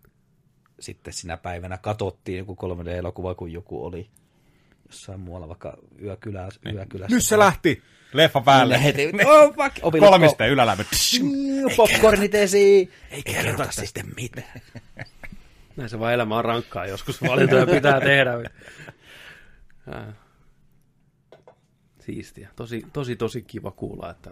sitten 0.81 1.13
sinä 1.13 1.37
päivänä 1.37 1.77
katsottiin 1.77 2.37
joku 2.37 2.57
3D-elokuva, 2.61 3.35
kun 3.35 3.51
joku 3.51 3.85
oli 3.85 4.09
jossain 4.85 5.19
muualla, 5.19 5.47
vaikka 5.47 5.77
yökylä, 6.01 6.49
yökylässä. 6.73 7.15
Nyt 7.15 7.23
se 7.23 7.37
lähti! 7.37 7.81
Leffa 8.13 8.41
päälle. 8.41 8.73
Päälle 8.73 8.83
heti. 8.83 9.11
Oh, 9.25 9.55
fuck. 9.55 9.79
Opille 9.81 10.07
Kolmiste 10.07 10.47
ylälämpö. 10.47 10.83
Popcornit 11.77 12.35
esiin. 12.35 12.91
Ei 13.11 13.23
kerrota 13.23 13.71
sitten 13.71 14.05
mitään. 14.15 14.61
Näin 15.77 15.89
se 15.89 15.99
vaan 15.99 16.13
elämä 16.13 16.37
on 16.37 16.45
rankkaa 16.45 16.85
joskus, 16.85 17.21
valintoja 17.21 17.65
pitää 17.67 18.01
tehdä. 18.01 18.31
Ää. 19.91 20.13
Siistiä. 21.99 22.49
Tosi, 22.55 22.85
tosi, 22.93 23.15
tosi 23.15 23.41
kiva 23.41 23.71
kuulla, 23.71 24.09
että 24.09 24.29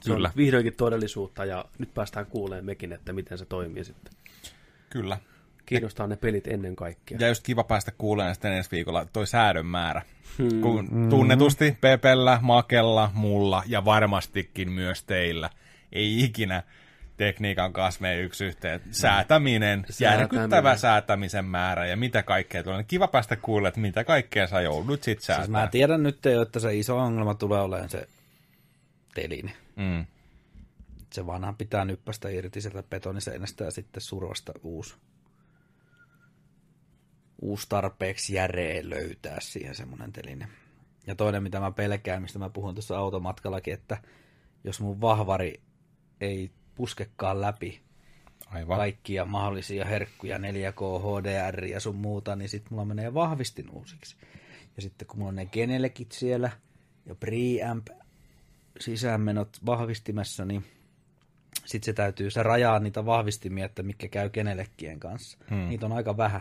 se 0.00 0.12
Kyllä. 0.12 0.28
on 0.28 0.36
vihdoinkin 0.36 0.74
todellisuutta 0.74 1.44
ja 1.44 1.64
nyt 1.78 1.94
päästään 1.94 2.26
kuulemaan 2.26 2.64
mekin, 2.64 2.92
että 2.92 3.12
miten 3.12 3.38
se 3.38 3.44
toimii 3.44 3.84
sitten. 3.84 4.12
Kyllä. 4.90 5.18
Kiinnostaa 5.70 6.06
ne 6.06 6.16
pelit 6.16 6.46
ennen 6.46 6.76
kaikkea. 6.76 7.18
Ja 7.20 7.28
just 7.28 7.42
kiva 7.42 7.64
päästä 7.64 7.92
kuulemaan 7.98 8.34
sitten 8.34 8.52
ensi 8.52 8.70
viikolla 8.70 9.06
toi 9.12 9.26
säädön 9.26 9.66
määrä. 9.66 10.02
Hmm. 10.38 10.60
Kun 10.60 11.06
tunnetusti 11.10 11.76
Pepellä, 11.80 12.38
Makella, 12.42 13.10
mulla 13.14 13.62
ja 13.66 13.84
varmastikin 13.84 14.72
myös 14.72 15.04
teillä 15.04 15.50
ei 15.92 16.24
ikinä 16.24 16.62
tekniikan 17.16 17.72
kanssa 17.72 18.00
mene 18.00 18.20
yksi 18.20 18.44
yhteen. 18.44 18.80
Säätäminen, 18.90 19.86
Säätäminen. 19.90 20.20
järkyttävä 20.20 20.76
säätämisen 20.76 21.44
määrä 21.44 21.86
ja 21.86 21.96
mitä 21.96 22.22
kaikkea 22.22 22.62
tulee. 22.62 22.84
Kiva 22.84 23.08
päästä 23.08 23.36
kuulemaan, 23.36 23.68
että 23.68 23.80
mitä 23.80 24.04
kaikkea 24.04 24.46
sä 24.46 24.60
joudut 24.60 25.02
sit 25.02 25.20
säätää. 25.20 25.44
Siis 25.44 25.50
mä 25.50 25.66
tiedän 25.66 26.02
nyt 26.02 26.24
jo, 26.24 26.42
että 26.42 26.60
se 26.60 26.74
iso 26.76 26.98
ongelma 26.98 27.34
tulee 27.34 27.60
olemaan 27.60 27.88
se 27.90 28.08
teline. 29.14 29.52
mm. 29.76 30.04
Se 31.12 31.26
vanha 31.26 31.52
pitää 31.58 31.84
nyppästä 31.84 32.28
irti 32.28 32.60
sieltä 32.60 32.82
betoniseinästä 32.82 33.64
ja 33.64 33.70
sitten 33.70 34.00
survasta 34.00 34.52
uusi, 34.62 34.94
uusi 37.40 37.66
tarpeeksi 37.68 38.34
järeä 38.34 38.90
löytää 38.90 39.36
siihen 39.40 39.74
semmoinen 39.74 40.12
teline. 40.12 40.48
Ja 41.06 41.14
toinen, 41.14 41.42
mitä 41.42 41.60
mä 41.60 41.70
pelkään, 41.70 42.22
mistä 42.22 42.38
mä 42.38 42.50
puhun 42.50 42.74
tuossa 42.74 42.98
automatkallakin, 42.98 43.74
että 43.74 44.02
jos 44.64 44.80
mun 44.80 45.00
vahvari 45.00 45.60
ei 46.20 46.50
puskekaan 46.74 47.40
läpi 47.40 47.80
Aivan. 48.46 48.78
kaikkia 48.78 49.24
mahdollisia 49.24 49.84
herkkuja, 49.84 50.38
4K, 50.38 51.02
HDR 51.02 51.64
ja 51.64 51.80
sun 51.80 51.96
muuta, 51.96 52.36
niin 52.36 52.48
sitten 52.48 52.72
mulla 52.72 52.84
menee 52.84 53.14
vahvistin 53.14 53.70
uusiksi. 53.70 54.16
Ja 54.76 54.82
sitten 54.82 55.08
kun 55.08 55.18
mulla 55.18 55.28
on 55.28 55.36
ne 55.36 55.46
genelekit 55.46 56.12
siellä 56.12 56.50
ja 57.06 57.14
preamp 57.14 57.88
sisäänmenot 58.80 59.58
vahvistimessa, 59.66 60.44
niin 60.44 60.64
sitten 61.66 61.86
se 61.86 61.92
täytyy, 61.92 62.30
se 62.30 62.42
rajaa 62.42 62.78
niitä 62.78 63.06
vahvistimia, 63.06 63.64
että 63.64 63.82
mitkä 63.82 64.08
käy 64.08 64.30
kenelekkien 64.30 65.00
kanssa. 65.00 65.38
Hmm. 65.50 65.68
Niitä 65.68 65.86
on 65.86 65.92
aika 65.92 66.16
vähän 66.16 66.40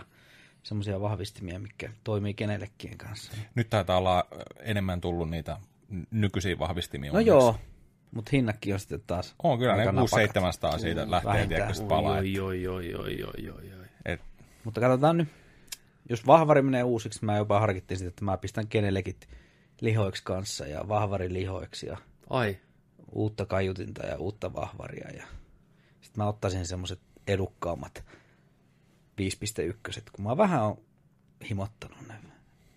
semmoisia 0.63 1.01
vahvistimia, 1.01 1.59
mitkä 1.59 1.89
toimii 2.03 2.33
kenelekkien 2.33 2.97
kanssa. 2.97 3.31
Nyt 3.55 3.69
taitaa 3.69 3.97
olla 3.97 4.25
enemmän 4.59 5.01
tullut 5.01 5.29
niitä 5.29 5.57
nykyisiä 6.11 6.59
vahvistimia. 6.59 7.11
No 7.11 7.17
onneksi. 7.17 7.29
joo, 7.29 7.55
mutta 8.11 8.29
hinnakki 8.33 8.73
on 8.73 8.79
sitten 8.79 9.01
taas 9.07 9.35
On 9.43 9.59
kyllä, 9.59 9.73
ne 9.75 9.79
aika 9.79 9.93
600 9.99 10.41
napakat. 10.43 10.81
siitä 10.81 11.11
lähtee, 11.11 11.29
Vähintään. 11.33 11.47
tiedätkö, 11.49 11.73
sit 11.73 11.83
Oi, 11.83 11.89
palaa. 11.89 12.17
oi, 12.17 12.39
oi, 12.39 12.67
oi, 12.67 12.95
oi, 12.95 13.23
oi, 13.23 13.49
oi, 13.49 13.73
oi. 13.79 13.85
Et, 14.05 14.21
Mutta 14.63 14.81
katsotaan 14.81 15.17
nyt. 15.17 15.27
Jos 16.09 16.27
vahvari 16.27 16.61
menee 16.61 16.83
uusiksi, 16.83 17.25
mä 17.25 17.37
jopa 17.37 17.59
harkittiin 17.59 17.97
sitä, 17.97 18.07
että 18.09 18.25
mä 18.25 18.37
pistän 18.37 18.67
kenelekit 18.67 19.27
lihoiksi 19.81 20.23
kanssa 20.23 20.67
ja 20.67 20.87
vahvari 20.87 21.33
lihoiksi 21.33 21.87
ja 21.87 21.97
Ai, 22.29 22.57
uutta 23.11 23.45
kaiutinta 23.45 24.05
ja 24.05 24.17
uutta 24.17 24.53
vahvaria. 24.53 25.09
Ja 25.17 25.23
sitten 26.01 26.23
mä 26.23 26.27
ottaisin 26.27 26.65
semmoset 26.65 26.99
edukkaammat 27.27 28.03
5.1, 29.19 30.01
kun 30.11 30.25
mä 30.25 30.37
vähän 30.37 30.63
on 30.63 30.77
himottanut 31.49 32.07
ne 32.07 32.13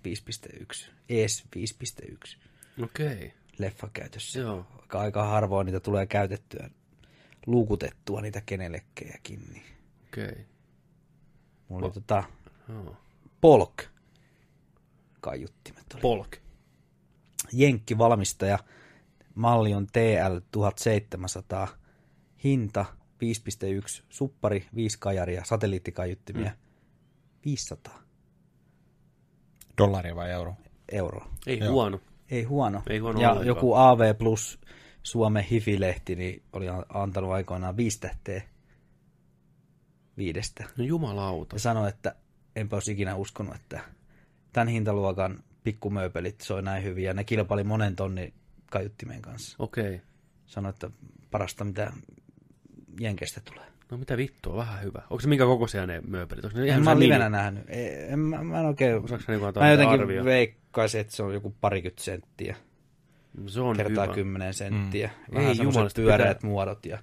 5.1, 0.09 0.91
ES 1.09 1.45
5.1 1.57 2.37
okei. 2.83 3.35
leffakäytössä. 3.59 4.41
Joo. 4.41 4.67
Aika, 4.81 5.01
aika 5.01 5.25
harvoin 5.25 5.65
niitä 5.67 5.81
tulee 5.81 6.07
käytettyä, 6.07 6.71
luukutettua 7.47 8.21
niitä 8.21 8.41
kenelekkejäkin. 8.47 9.41
Niin. 9.53 9.65
Okei. 10.09 10.47
Mulla 11.69 11.87
oli 11.87 11.95
tota 11.95 12.25
Joo. 12.69 12.97
Polk 13.41 13.85
kaiuttimet. 15.21 15.85
Oli. 15.95 16.01
Polk. 16.01 16.37
Jenkki 17.53 17.99
valmistaja. 17.99 18.59
Malli 19.35 19.75
on 19.75 19.87
TL 19.87 20.39
1700. 20.51 21.69
Hinta 22.45 22.85
5.1. 23.23 24.03
Suppari 24.11 24.67
5 24.75 24.97
kajaria. 25.01 25.45
Satelliittikaiuttimia. 25.45 26.51
Mm. 26.51 26.57
500 27.45 28.03
dollaria 29.79 30.17
vai 30.17 30.31
euro? 30.31 30.55
euroa. 30.93 31.29
Ei 31.47 31.59
Joo. 31.59 31.73
huono. 31.73 32.01
Ei 32.31 32.43
huono. 32.43 32.83
Ei 32.91 32.99
huono 32.99 33.21
ja 33.21 33.29
ollenkaan. 33.29 33.47
joku 33.47 33.75
AV 33.75 34.15
Plus 34.19 34.59
Suomen 35.03 35.45
Hifi-lehti 35.45 36.15
niin 36.17 36.43
oli 36.53 36.69
an- 36.69 36.85
antanut 36.89 37.33
aikoinaan 37.33 37.77
viisi 37.77 38.01
tähteä 38.01 38.43
viidestä. 40.17 40.65
No 40.79 40.85
jumalauta. 40.85 41.57
Ja 41.57 41.61
sanoi, 41.61 41.89
että 41.89 42.15
enpä 42.57 42.77
olisi 42.77 42.93
ikinä 42.93 43.17
uskonut, 43.17 43.55
että 43.55 43.81
tämän 44.53 44.69
hintaluokan 44.69 45.43
pikkumööpelit 45.65 46.41
soi 46.41 46.63
näin 46.63 46.85
hyvin. 46.85 47.05
Ja 47.05 47.15
ne 47.15 47.25
kilpaili 47.25 47.65
monen 47.65 47.97
tonnin 47.97 48.35
kaiuttimen 48.71 49.23
kanssa. 49.23 49.57
Okei. 49.59 50.01
Sanoi, 50.47 50.71
että 50.71 50.91
parasta 51.31 51.65
mitä 51.65 51.93
Jenkestä 53.01 53.41
tulee. 53.45 53.67
No 53.91 53.97
mitä 53.99 54.17
vittua, 54.17 54.57
vähän 54.57 54.83
hyvä. 54.83 55.03
Onko 55.11 55.21
se 55.21 55.29
minkä 55.29 55.45
kokoisia 55.45 55.87
ne 55.87 56.01
mööpelit? 56.07 56.45
Onko 56.45 56.57
ne 56.59 56.63
En 56.63 56.69
ihan 56.69 56.83
mä 56.85 56.91
oon 56.91 57.01
livenä 57.01 57.29
nähnyt. 57.29 57.65
Ei, 57.69 58.13
en, 58.13 58.19
mä, 58.19 58.45
mä 58.45 58.61
en 58.61 58.67
oikein... 58.67 59.05
Osaatko 59.05 59.33
niinku 59.33 59.47
antaa 59.47 59.63
Mä 59.63 59.71
jotenkin 59.71 60.01
arvioa? 60.01 60.25
veikkaisin, 60.25 61.01
että 61.01 61.17
se 61.17 61.23
on 61.23 61.35
joku 61.35 61.55
parikymmentä 61.61 62.03
senttiä. 62.03 62.57
Se 63.47 63.61
on 63.61 63.77
kertaa 63.77 64.05
hyvä. 64.05 64.15
kymmenen 64.15 64.55
senttiä. 64.55 65.11
Mm. 65.29 65.35
Vähän 65.35 65.49
Ei 65.49 65.55
semmoiset 65.57 65.95
pyöreät 65.97 66.37
pitää- 66.39 66.51
muodot. 66.51 66.87
Ja 66.87 66.99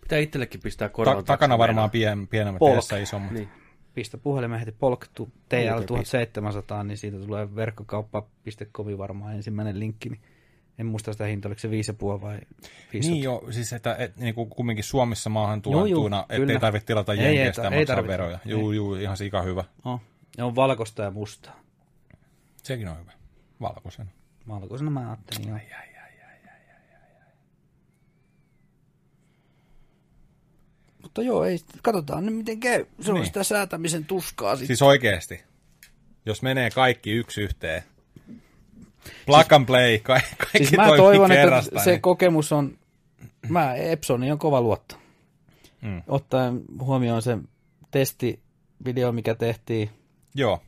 Pitää 0.00 0.18
itsellekin 0.18 0.60
pistää 0.60 0.88
Ta- 0.88 0.92
korvan 0.94 1.24
takana 1.24 1.48
taakse 1.48 1.58
varmaan 1.58 1.90
pien, 1.90 2.28
pienemmät 2.28 2.58
Polk. 2.58 2.72
edessä 2.74 2.98
isommat. 2.98 3.32
Niin. 3.32 3.48
pistä 3.94 4.18
puhelimen 4.18 4.58
heti 4.58 4.72
Polk 4.72 5.06
tu- 5.14 5.32
TL 5.48 5.56
Oikein 5.56 5.86
1700, 5.86 6.84
niin 6.84 6.98
siitä 6.98 7.18
tulee 7.18 7.54
verkkokauppa.comi 7.54 8.98
varmaan 8.98 9.34
ensimmäinen 9.34 9.80
linkki. 9.80 10.08
Niin 10.08 10.20
en 10.78 10.86
muista 10.86 11.12
sitä 11.12 11.24
hintaa, 11.26 11.48
oliko 11.48 11.60
se 11.60 11.68
5,5 11.68 12.20
vai 12.20 12.38
500. 12.92 13.12
Niin 13.14 13.22
joo, 13.22 13.46
siis 13.50 13.72
että 13.72 13.96
et, 13.98 14.16
niin 14.16 14.34
kuin 14.34 14.50
kumminkin 14.50 14.84
Suomessa 14.84 15.30
maahan 15.30 15.62
tuotuna, 15.62 16.26
ettei 16.28 16.58
tarvitse 16.58 16.86
tilata 16.86 17.12
Ei, 17.12 17.18
ei 17.20 17.36
jenkeistä 17.36 17.62
ja 17.62 17.70
maksaa 17.70 17.86
tarvitse. 17.96 18.12
veroja. 18.12 18.38
Juu, 18.44 18.72
juu, 18.72 18.94
ihan 18.94 19.16
sika 19.16 19.42
hyvä. 19.42 19.64
Oh. 19.84 20.00
Ja 20.38 20.46
on 20.46 20.54
valkoista 20.56 21.02
ja 21.02 21.10
mustaa. 21.10 21.60
Sekin 22.62 22.88
on 22.88 22.98
hyvä. 22.98 23.12
Valkoisen. 23.60 24.10
Valkoisena 24.48 24.90
mä 24.90 25.00
ajattelin, 25.08 25.48
joo. 25.48 25.58
Mutta 31.02 31.22
joo, 31.22 31.44
ei, 31.44 31.58
katsotaan 31.82 32.26
nyt 32.26 32.34
miten 32.36 32.60
käy. 32.60 32.86
Se 33.00 33.10
on 33.10 33.14
Niin. 33.14 33.26
sitä 33.26 33.44
säätämisen 33.44 34.04
tuskaa 34.04 34.56
sitten. 34.56 34.66
Siis 34.66 34.82
oikeesti, 34.82 35.42
jos 36.26 36.42
menee 36.42 36.70
kaikki 36.70 37.10
yksi 37.12 37.40
yhteen, 37.42 37.82
plug 39.26 39.52
and 39.52 39.66
play, 39.66 39.98
ka- 39.98 40.12
kaikki 40.38 40.58
Siis 40.58 40.72
mä 40.76 40.86
toivon, 40.96 41.32
että 41.32 41.62
se 41.84 41.90
niin- 41.90 42.00
kokemus 42.00 42.52
on, 42.52 42.78
mä 43.48 43.74
Epsoni 43.74 44.32
on 44.32 44.38
kova 44.38 44.60
luotto. 44.60 44.96
Mm. 45.82 46.02
Ottaen 46.08 46.60
huomioon 46.80 47.22
se 47.22 47.38
testivideo, 47.90 49.12
mikä 49.12 49.34
tehtiin 49.34 49.90
Joo, 50.34 50.62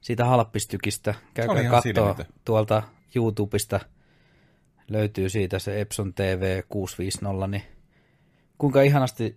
siitä 0.00 0.24
halppistykistä. 0.24 1.14
Käykää 1.34 1.70
katsoa 1.70 2.16
tuolta 2.44 2.82
YouTubesta. 3.16 3.80
Löytyy 4.88 5.28
siitä 5.28 5.58
se 5.58 5.80
Epson 5.80 6.14
TV 6.14 6.62
650, 6.68 7.46
niin 7.46 7.62
kuinka 8.58 8.82
ihanasti 8.82 9.36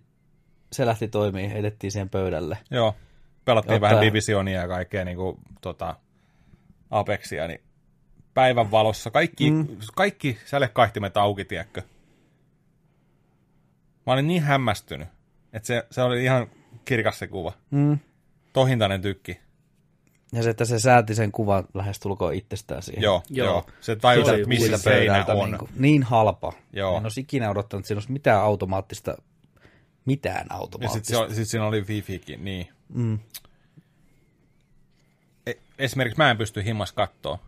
se 0.72 0.86
lähti 0.86 1.08
toimii, 1.08 1.50
edettiin 1.54 1.90
siihen 1.92 2.08
pöydälle. 2.10 2.58
joo. 2.70 2.94
Pelattiin 3.44 3.74
Ottaa- 3.74 3.90
vähän 3.90 4.04
Divisionia 4.04 4.60
ja 4.60 4.68
kaikkea 4.68 5.04
niin 5.04 5.16
kuin, 5.16 5.36
tota, 5.60 5.96
Apexia, 6.90 7.48
niin 7.48 7.60
päivän 8.34 8.70
valossa 8.70 9.10
kaikki, 9.10 9.50
mm. 9.50 9.66
kaikki 9.94 10.38
sälekaihtimet 10.44 11.16
auki, 11.16 11.44
tiedätkö? 11.44 11.82
Mä 14.06 14.12
olin 14.12 14.26
niin 14.26 14.42
hämmästynyt, 14.42 15.08
että 15.52 15.66
se, 15.66 15.86
se 15.90 16.02
oli 16.02 16.24
ihan 16.24 16.46
kirkas 16.84 17.18
se 17.18 17.26
kuva. 17.26 17.52
Mm. 17.70 17.98
Tohintainen 18.52 19.02
tykki. 19.02 19.40
Ja 20.32 20.42
se, 20.42 20.50
että 20.50 20.64
se 20.64 20.78
sääti 20.78 21.14
sen 21.14 21.32
kuvan 21.32 21.64
lähestulkoon 21.74 22.34
itsestään 22.34 22.82
siihen. 22.82 23.02
Joo, 23.02 23.22
Joo. 23.30 23.46
joo. 23.46 23.66
Se 23.80 23.96
tajus, 23.96 24.28
että 24.28 24.48
missä 24.48 24.78
seinä 24.78 25.24
on. 25.28 25.50
Niin, 25.50 25.58
kuin, 25.58 25.70
niin 25.76 26.02
halpa. 26.02 26.52
Joo. 26.72 26.96
En 26.96 27.02
olisi 27.02 27.20
ikinä 27.20 27.50
odottanut, 27.50 27.80
että 27.80 27.88
siinä 27.88 27.98
olisi 27.98 28.12
mitään 28.12 28.40
automaattista, 28.40 29.16
mitään 30.04 30.34
Ja 30.36 30.40
sitten 30.42 30.56
automaattista. 30.56 31.34
sit 31.34 31.48
siinä 31.48 31.66
oli 31.66 31.80
wifikin, 31.80 32.44
niin. 32.44 32.68
Mm. 32.88 33.18
E- 35.46 35.52
esimerkiksi 35.78 36.18
mä 36.18 36.30
en 36.30 36.36
pysty 36.36 36.64
himmas 36.64 36.92
kattoo. 36.92 37.38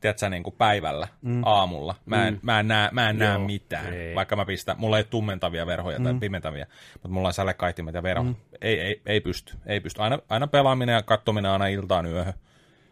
Tiedätkö, 0.00 0.28
niin 0.28 0.42
kuin 0.42 0.54
päivällä, 0.58 1.08
mm. 1.22 1.42
aamulla. 1.44 1.94
Mä 2.06 2.28
en, 2.28 2.34
mm. 2.34 2.40
mä 2.42 2.60
en 2.60 2.68
näe, 2.68 2.88
mä 2.92 3.10
en 3.10 3.18
näe 3.18 3.32
Joo, 3.34 3.46
mitään. 3.46 3.94
ei. 3.94 4.14
Vaikka 4.14 4.36
mä 4.36 4.44
pistän, 4.44 4.76
mulla 4.78 4.96
ei 4.96 5.00
ole 5.00 5.06
tummentavia 5.10 5.66
verhoja 5.66 5.98
mm. 5.98 6.04
tai 6.04 6.14
pimentäviä, 6.14 6.66
mutta 6.92 7.08
mulla 7.08 7.28
on 7.28 7.34
sälekaihtimet 7.34 7.94
ja 7.94 8.02
verho. 8.02 8.24
Mm. 8.24 8.34
Ei, 8.60 8.80
ei, 8.80 9.02
ei 9.06 9.20
pysty. 9.20 9.54
Ei 9.66 9.80
pysty. 9.80 10.02
Aina, 10.02 10.18
aina 10.28 10.46
pelaaminen 10.46 10.92
ja 10.92 11.02
katsominen 11.02 11.50
aina 11.50 11.66
iltaan 11.66 12.06
yöhön. 12.06 12.34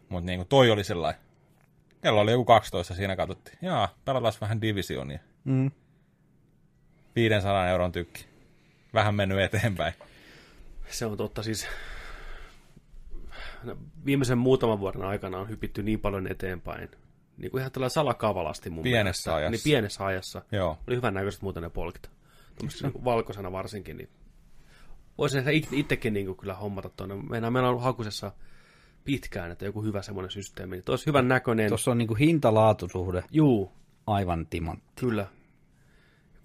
Mutta 0.09 0.26
niin 0.26 0.38
kuin 0.38 0.48
toi 0.48 0.70
oli 0.70 0.84
sellainen. 0.84 1.20
Kello 2.02 2.20
oli 2.20 2.30
joku 2.30 2.44
12, 2.44 2.94
siinä 2.94 3.16
katsottiin. 3.16 3.59
Jaa, 3.62 3.88
pelataan 4.04 4.34
vähän 4.40 4.61
divisionia. 4.61 5.18
Mm. 5.44 5.70
500 7.16 7.68
euron 7.68 7.92
tykki. 7.92 8.26
Vähän 8.94 9.14
mennyt 9.14 9.40
eteenpäin. 9.40 9.94
Se 10.88 11.07
on 11.07 11.16
totta 11.16 11.42
siis. 11.42 11.68
No, 13.67 13.77
Viimeisen 14.07 14.39
muutaman 14.39 14.81
vuoden 14.81 15.03
aikana 15.03 15.39
on 15.39 15.49
hypitty 15.49 15.83
niin 15.83 16.01
paljon 16.01 16.27
eteenpäin. 16.27 16.89
Niin 17.39 17.51
kuin 17.51 17.61
ihan 17.61 17.73
tällä 17.73 17.89
salakavalasti 17.89 18.71
mun 18.71 18.83
Pienessä 18.83 19.31
mielestä. 19.31 19.35
ajassa. 19.35 19.51
Niin 19.51 19.61
pienessä 19.64 20.05
ajassa. 20.07 20.43
Joo. 20.53 20.79
Oli 20.89 20.97
hyvän 20.97 21.14
näköiset 21.14 21.43
muuten 21.43 21.62
ne 21.62 21.71
polkit. 21.71 22.11
Tuommoisena 22.59 22.91
niin 22.95 23.05
valkoisena 23.05 23.53
varsinkin. 23.53 23.97
Niin 23.97 24.09
voisin 25.19 25.39
ehkä 25.39 25.51
it- 25.51 25.73
itsekin 25.73 26.12
niin 26.12 26.27
kuin 26.27 26.37
kyllä 26.37 26.55
hommata 26.55 26.89
tuonne. 26.89 27.14
Meillä, 27.31 27.51
meillä 27.51 27.69
on 27.69 27.71
ollut 27.71 27.85
hakusessa 27.85 28.33
pitkään, 29.05 29.51
että 29.51 29.64
joku 29.64 29.83
hyvä 29.83 30.03
semmoinen 30.03 30.31
systeemi. 30.31 30.77
Niin 30.77 30.85
olisi 30.89 31.07
hyvän 31.07 31.29
näköinen. 31.29 31.69
Tuossa 31.69 31.91
on 31.91 31.99
niin 31.99 32.09
kuin 32.09 32.19
hinta-laatusuhde 32.19 33.23
Juu, 33.31 33.73
aivan 34.07 34.47
timan. 34.47 34.83
Kyllä. 35.01 35.27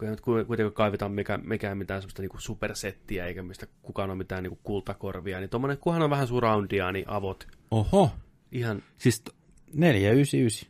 Kun 0.02 0.08
ei 0.08 0.12
nyt 0.12 0.22
ku- 0.22 0.46
kuitenkaan 0.48 0.74
kaivita 0.74 1.10
mikä, 1.10 1.38
mikään 1.38 1.78
mitään 1.78 2.02
semmoista 2.02 2.22
niinku 2.22 2.40
supersettiä, 2.40 3.26
eikä 3.26 3.44
mistä 3.44 3.68
kukaan 3.82 4.10
ole 4.10 4.18
mitään 4.18 4.44
niinku 4.44 4.60
kultakorvia, 4.64 5.40
niin 5.40 5.50
tuommoinen, 5.50 5.78
kunhan 5.78 6.02
on 6.02 6.10
vähän 6.10 6.28
surroundia, 6.28 6.92
niin 6.92 7.06
avot. 7.08 7.48
Oho. 7.72 8.12
Ihan, 8.52 8.84
Siis 8.98 9.24
499. 9.74 10.70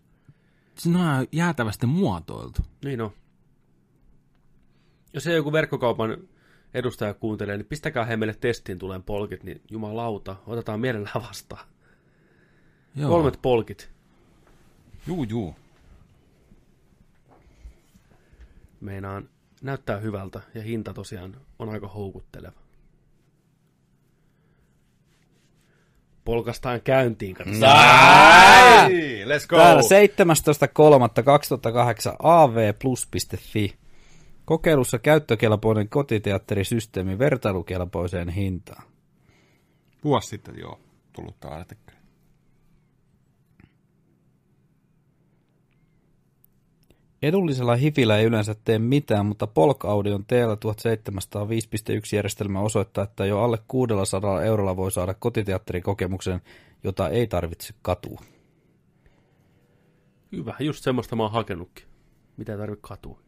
siinä 0.77 1.17
on 1.17 1.27
jäätävästi 1.31 1.85
muotoiltu. 1.85 2.61
niin 2.85 3.01
on. 3.01 3.11
Jos 5.13 5.27
ei 5.27 5.35
joku 5.35 5.51
verkkokaupan 5.51 6.17
edustaja 6.73 7.13
kuuntelee, 7.13 7.57
niin 7.57 7.65
pistäkää 7.65 8.05
he 8.05 8.17
meille 8.17 8.35
testiin 8.39 8.79
tuleen 8.79 9.03
polkit, 9.03 9.43
niin 9.43 9.61
jumalauta, 9.69 10.35
otetaan 10.47 10.79
mielellään 10.79 11.21
vastaan. 11.27 11.67
Joo. 12.95 13.09
Kolmet 13.09 13.39
polkit. 13.41 13.89
Juu, 15.07 15.23
juu. 15.23 15.55
Meinaan 18.81 19.29
näyttää 19.61 19.97
hyvältä 19.97 20.41
ja 20.53 20.61
hinta 20.61 20.93
tosiaan 20.93 21.37
on 21.59 21.69
aika 21.69 21.87
houkutteleva. 21.87 22.61
Polkastaan 26.25 26.81
käyntiin, 26.81 27.35
katsotaan. 27.35 28.91
Let's 29.25 29.47
go! 29.47 29.57
Täällä 29.57 29.81
17.3.2008 29.81 29.85
avplus.fi. 32.23 33.75
Kokeilussa 34.45 34.99
käyttökelpoinen 34.99 35.89
kotiteatterisysteemi 35.89 37.19
vertailukelpoiseen 37.19 38.29
hintaan. 38.29 38.83
Vuosi 40.03 40.27
sitten 40.27 40.57
joo, 40.57 40.79
tullut 41.13 41.39
tämä 41.39 41.53
artikkeli. 41.53 41.90
Edullisella 47.21 47.75
hifillä 47.75 48.17
ei 48.17 48.25
yleensä 48.25 48.55
tee 48.65 48.79
mitään, 48.79 49.25
mutta 49.25 49.47
Polk 49.47 49.85
Audion 49.85 50.21
TL1700 50.21 51.47
5.1 51.47 52.15
järjestelmä 52.15 52.59
osoittaa, 52.59 53.03
että 53.03 53.25
jo 53.25 53.41
alle 53.41 53.57
600 53.67 54.43
eurolla 54.43 54.75
voi 54.75 54.91
saada 54.91 55.13
kotiteatterikokemuksen, 55.13 56.41
jota 56.83 57.09
ei 57.09 57.27
tarvitse 57.27 57.73
katua. 57.81 58.21
Hyvä, 60.31 60.55
just 60.59 60.83
semmoista 60.83 61.15
mä 61.15 61.23
oon 61.23 61.31
hakenutkin. 61.31 61.85
Mitä 62.37 62.51
ei 62.51 62.57
tarvitse 62.57 62.87
katua. 62.87 63.19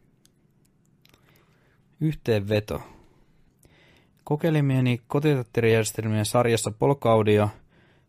Yhteenveto. 2.02 2.82
Kokeilimieni 4.24 5.02
kotiteatterijärjestelmien 5.08 6.26
sarjassa 6.26 6.72
Polk 6.72 7.06
Audio 7.06 7.50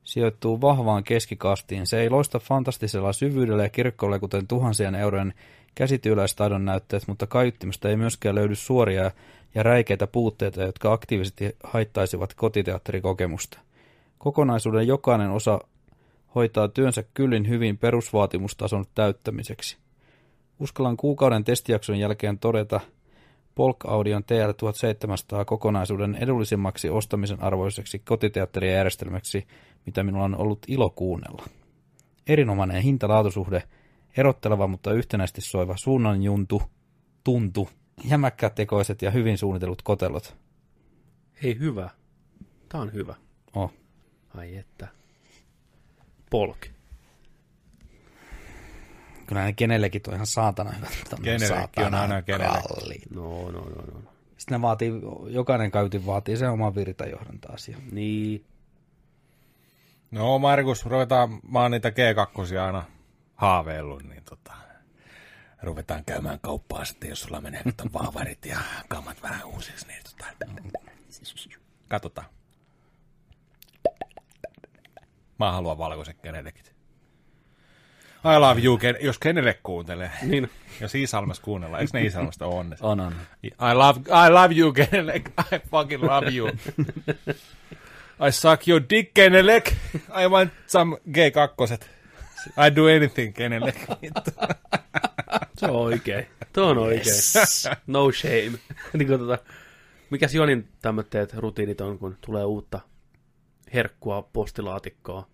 sijoittuu 0.04 0.60
vahvaan 0.60 1.04
keskikastiin. 1.04 1.86
Se 1.86 2.00
ei 2.00 2.10
loista 2.10 2.38
fantastisella 2.38 3.12
syvyydellä 3.12 3.62
ja 3.62 3.68
kirkkoilla 3.68 4.18
kuten 4.18 4.46
tuhansien 4.46 4.94
eurojen 4.94 5.34
käsityöläistaidon 5.74 6.64
näytteet, 6.64 7.08
mutta 7.08 7.26
kaiuttimesta 7.26 7.88
ei 7.88 7.96
myöskään 7.96 8.34
löydy 8.34 8.54
suoria 8.54 9.10
ja 9.54 9.62
räikeitä 9.62 10.06
puutteita, 10.06 10.62
jotka 10.62 10.92
aktiivisesti 10.92 11.56
haittaisivat 11.64 12.34
kotiteatterikokemusta. 12.34 13.58
Kokonaisuuden 14.18 14.86
jokainen 14.86 15.30
osa 15.30 15.60
hoitaa 16.34 16.68
työnsä 16.68 17.04
kyllin 17.14 17.48
hyvin 17.48 17.78
perusvaatimustason 17.78 18.84
täyttämiseksi. 18.94 19.76
Uskallan 20.60 20.96
kuukauden 20.96 21.44
testijakson 21.44 21.98
jälkeen 21.98 22.38
todeta 22.38 22.80
Polk 23.54 23.76
Audion 23.86 24.22
TL1700 24.22 25.44
kokonaisuuden 25.44 26.14
edullisimmaksi 26.14 26.90
ostamisen 26.90 27.42
arvoiseksi 27.42 27.98
kotiteatterijärjestelmäksi, 27.98 29.46
mitä 29.86 30.02
minulla 30.02 30.24
on 30.24 30.36
ollut 30.36 30.58
ilo 30.68 30.90
kuunnella. 30.90 31.44
Erinomainen 32.26 32.82
hinta-laatusuhde, 32.82 33.62
erotteleva 34.16 34.66
mutta 34.66 34.92
yhtenäisesti 34.92 35.40
soiva 35.40 35.76
suunnanjuntu, 35.76 36.62
tuntu, 37.24 37.68
jämäkkätekoiset 38.04 39.02
ja 39.02 39.10
hyvin 39.10 39.38
suunnitellut 39.38 39.82
kotelot. 39.82 40.36
Hei, 41.42 41.58
hyvä. 41.58 41.90
Tää 42.68 42.80
on 42.80 42.92
hyvä. 42.92 43.14
Oh. 43.54 43.72
Ai 44.36 44.56
että. 44.56 44.88
Polk. 46.30 46.66
Kyllä 49.26 49.44
ne 49.44 49.52
kenellekin 49.52 50.02
on 50.08 50.14
ihan 50.14 50.26
saatana 50.26 50.70
hyvä. 50.70 50.86
mutta 50.98 51.16
Kenellekin 51.16 51.48
saatana 51.48 51.86
on 51.86 51.94
aina 51.94 52.22
kenelle. 52.22 52.62
kalliit. 52.68 53.10
No, 53.10 53.50
no, 53.50 53.60
no, 53.60 53.82
no. 53.92 54.00
Sitten 54.36 54.58
ne 54.58 54.62
vaatii, 54.62 54.92
jokainen 55.28 55.70
kaiutin 55.70 56.06
vaatii 56.06 56.36
sen 56.36 56.50
oman 56.50 56.74
virtajohdon 56.74 57.40
taas. 57.40 57.70
Niin. 57.90 58.44
No 60.10 60.38
Markus, 60.38 60.86
ruvetaan, 60.86 61.40
mä 61.50 61.60
oon 61.60 61.70
niitä 61.70 61.88
G2 61.88 62.58
aina 62.58 62.82
haaveillut, 63.34 64.02
niin 64.02 64.24
tota, 64.24 64.52
ruvetaan 65.62 66.04
käymään 66.04 66.40
kauppaa 66.40 66.84
sitten, 66.84 67.10
jos 67.10 67.20
sulla 67.20 67.40
menee 67.40 67.62
kato 67.62 67.84
vaavarit 67.92 68.46
ja 68.46 68.58
kammat 68.88 69.22
vähän 69.22 69.44
uusiksi, 69.44 69.86
niin 69.86 70.02
tota, 70.04 70.26
katsotaan. 71.88 72.26
Mä 75.38 75.52
haluan 75.52 75.78
valkoiset 75.78 76.16
Kenedekit. 76.22 76.74
I 78.24 78.38
love 78.38 78.60
you, 78.62 78.76
Ken- 78.76 79.04
jos 79.04 79.18
Kenedek 79.18 79.60
kuuntelee. 79.62 80.10
Niin. 80.22 80.50
Jos 80.80 80.94
Iisalmassa 80.94 81.42
kuunnellaan, 81.42 81.80
eikö 81.80 81.98
ne 81.98 82.02
Iisalmasta 82.02 82.46
ole 82.46 82.54
onne? 82.54 82.76
On, 82.80 83.00
on. 83.00 83.14
I 83.44 83.74
love, 83.74 84.00
I 84.00 84.30
love 84.30 84.54
you, 84.54 84.72
Kenelek. 84.72 85.28
I 85.28 85.58
fucking 85.70 86.02
love 86.02 86.26
you. 86.36 86.48
I 88.28 88.32
suck 88.32 88.68
your 88.68 88.82
dick, 88.90 89.14
Kenelek. 89.14 89.72
I 90.24 90.26
want 90.28 90.52
some 90.66 90.96
G2. 91.10 91.86
I 92.66 92.76
do 92.76 92.86
anything, 92.96 93.34
Kenelek. 93.34 93.76
Se 95.58 95.66
on 95.66 95.76
oikein. 95.76 96.26
Tuo 96.52 96.66
on 96.66 96.78
oikein. 96.78 97.16
No 97.86 98.12
shame. 98.12 98.58
niin 98.98 99.06
kuin 99.08 99.18
tota, 99.18 99.38
mikäs 100.10 100.34
Jonin 100.34 100.68
tämmöitteet 100.82 101.34
rutiinit 101.34 101.80
on, 101.80 101.98
kun 101.98 102.18
tulee 102.20 102.44
uutta 102.44 102.80
herkkua 103.74 104.22
postilaatikkoa? 104.32 105.28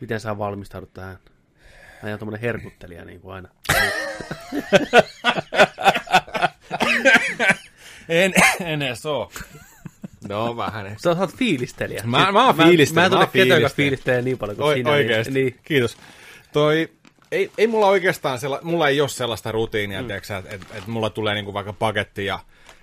Miten 0.00 0.20
sä 0.20 0.38
valmistaudut 0.38 0.92
tähän? 0.94 1.18
Mä 2.02 2.08
oon 2.08 2.18
tommonen 2.18 2.40
herkuttelija 2.40 3.04
niin 3.04 3.20
kuin 3.20 3.34
aina. 3.34 3.48
en, 8.08 8.32
en 8.64 8.82
edes 8.82 9.06
oo. 9.06 9.32
No 10.28 10.56
vähän. 10.56 10.86
Sä, 10.98 11.14
sä 11.14 11.20
oot 11.20 11.36
fiilistelijä. 11.36 12.02
Mä- 12.04 12.32
mä 12.32 12.46
oon 12.46 12.56
fiilistelijä, 12.56 12.94
Mä, 12.94 13.08
mä 13.08 13.16
mä 13.16 13.24
en 13.24 13.28
tunne 13.28 13.44
ketään, 13.44 13.62
joka 13.62 13.74
fiilistelee 13.74 14.22
niin 14.22 14.38
paljon 14.38 14.56
kuin 14.56 14.66
Oi, 14.66 14.74
sinä. 14.74 14.90
oikeesti. 14.90 15.32
Niin, 15.32 15.44
niin. 15.46 15.60
Kiitos. 15.64 15.96
Toi, 16.52 16.88
ei, 17.32 17.50
ei 17.58 17.66
mulla 17.66 17.86
oikeastaan, 17.86 18.38
sella, 18.38 18.58
mulla 18.62 18.88
ei 18.88 19.00
ole 19.00 19.08
sellaista 19.08 19.52
rutiinia, 19.52 20.02
mm. 20.02 20.10
että 20.10 20.42
et, 20.48 20.66
et 20.72 20.86
mulla 20.86 21.10
tulee 21.10 21.34
niinku 21.34 21.54
vaikka 21.54 21.72
paketti 21.72 22.26
ja 22.26 22.38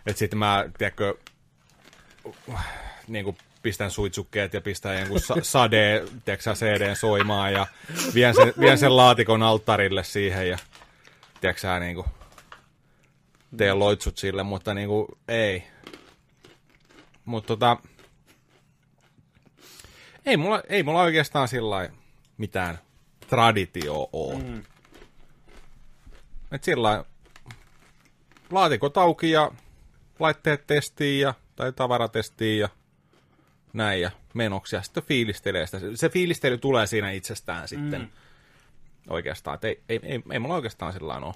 että 0.06 0.20
sitten 0.20 0.40
mä, 0.40 0.70
tiedätkö, 0.78 1.16
niinku 3.08 3.38
pistän 3.62 3.92
suitsukkeet 3.92 4.54
ja 4.54 4.62
pistän 4.62 5.00
jonkun 5.00 5.20
sa- 5.20 5.36
sade, 5.54 6.04
tiedätkö, 6.26 6.54
CD 6.54 6.96
soimaan 6.96 7.54
ja 7.54 7.68
vien 8.14 8.36
sen, 8.36 8.54
vien 8.60 8.78
sen 8.78 8.98
laatikon 8.98 9.44
alttarille 9.44 10.04
siihen 10.04 10.50
ja 10.50 10.58
tiedätkö, 11.42 11.80
niinku, 11.80 12.06
teen 13.58 13.80
loitsut 13.80 14.18
sille, 14.18 14.44
mutta 14.44 14.74
niinku 14.74 15.18
ei. 15.28 15.64
Mutta 17.26 17.48
tota, 17.48 17.78
Ei 20.26 20.38
mulla, 20.38 20.64
ei 20.70 20.84
mulla 20.84 21.02
oikeastaan 21.02 21.48
sillä 21.48 21.90
mitään 22.38 22.80
traditio 23.28 24.10
ole. 24.14 24.44
Mm. 24.44 24.64
Et 26.52 26.64
sillä 26.64 27.06
laatikot 28.52 28.98
auki 28.98 29.32
ja 29.32 29.52
laitteet 30.20 30.68
testiin 30.68 31.22
ja, 31.22 31.34
tai 31.56 31.74
tavaratestiin 31.74 32.60
ja 32.60 32.70
näin 33.74 34.02
ja 34.02 34.12
menoksi 34.34 34.76
ja 34.76 34.82
sitten 34.82 35.04
fiilistelee 35.04 35.66
sitä. 35.66 35.80
Se 35.96 36.10
fiilistely 36.10 36.58
tulee 36.58 36.88
siinä 36.88 37.12
itsestään 37.12 37.68
sitten 37.68 38.02
mm. 38.02 38.10
oikeastaan. 39.10 39.56
Et 39.56 39.64
ei, 39.64 39.82
ei, 39.90 40.00
ei, 40.04 40.24
ei 40.32 40.40
mulla 40.40 40.56
oikeastaan 40.56 40.94
sillä 40.94 41.08
lailla 41.08 41.28
ole. 41.28 41.36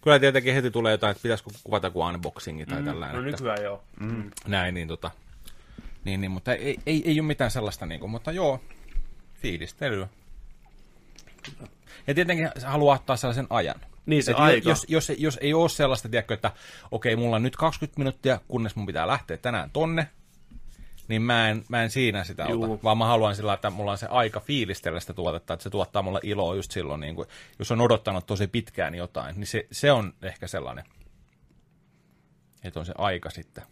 Kyllä 0.00 0.18
tietenkin 0.18 0.54
heti 0.54 0.70
tulee 0.70 0.92
jotain, 0.92 1.10
että 1.10 1.22
pitäisikö 1.22 1.50
kuvata 1.64 1.90
kuin 1.90 2.06
unboxingi 2.14 2.66
tai 2.66 2.78
mm. 2.78 2.84
tällainen. 2.84 3.16
No 3.16 3.22
nykyään 3.22 3.62
joo. 3.62 3.84
Mm. 4.00 4.30
Näin, 4.46 4.74
niin 4.74 4.88
tota... 4.88 5.10
Niin, 6.04 6.20
niin 6.20 6.30
mutta 6.30 6.54
ei, 6.54 6.78
ei, 6.86 7.02
ei 7.04 7.20
ole 7.20 7.26
mitään 7.26 7.50
sellaista, 7.50 7.86
niin 7.86 8.00
kuin, 8.00 8.10
mutta 8.10 8.32
joo, 8.32 8.60
fiilistelyä. 9.34 10.08
Ja 12.06 12.14
tietenkin 12.14 12.50
se 12.58 12.66
haluaa 12.66 12.96
ottaa 12.96 13.16
sellaisen 13.16 13.46
ajan. 13.50 13.80
Niin 14.06 14.22
se 14.22 14.30
Et 14.30 14.38
aika. 14.38 14.68
Jos, 14.68 14.86
jos, 14.88 15.12
jos 15.18 15.38
ei 15.42 15.54
ole 15.54 15.68
sellaista, 15.68 16.08
tiedätkö, 16.08 16.34
että 16.34 16.52
okei, 16.90 17.16
mulla 17.16 17.36
on 17.36 17.42
nyt 17.42 17.56
20 17.56 17.98
minuuttia, 17.98 18.40
kunnes 18.48 18.76
mun 18.76 18.86
pitää 18.86 19.06
lähteä 19.06 19.36
tänään 19.36 19.70
tonne, 19.70 20.08
niin 21.08 21.22
mä 21.22 21.48
en, 21.48 21.64
mä 21.68 21.82
en 21.82 21.90
siinä 21.90 22.24
sitä 22.24 22.46
Juu. 22.48 22.72
ota, 22.72 22.82
vaan 22.82 22.98
mä 22.98 23.06
haluan 23.06 23.36
sillä, 23.36 23.54
että 23.54 23.70
mulla 23.70 23.90
on 23.90 23.98
se 23.98 24.06
aika 24.06 24.40
fiilistellä 24.40 25.00
sitä 25.00 25.12
tuotetta, 25.12 25.54
että 25.54 25.64
se 25.64 25.70
tuottaa 25.70 26.02
mulle 26.02 26.20
iloa 26.22 26.54
just 26.54 26.70
silloin, 26.70 27.00
niin 27.00 27.14
kuin, 27.14 27.28
jos 27.58 27.70
on 27.70 27.80
odottanut 27.80 28.26
tosi 28.26 28.46
pitkään 28.46 28.94
jotain, 28.94 29.36
niin 29.36 29.46
se, 29.46 29.66
se 29.72 29.92
on 29.92 30.14
ehkä 30.22 30.46
sellainen, 30.46 30.84
että 32.64 32.80
on 32.80 32.86
se 32.86 32.92
aika 32.98 33.30
sitten 33.30 33.64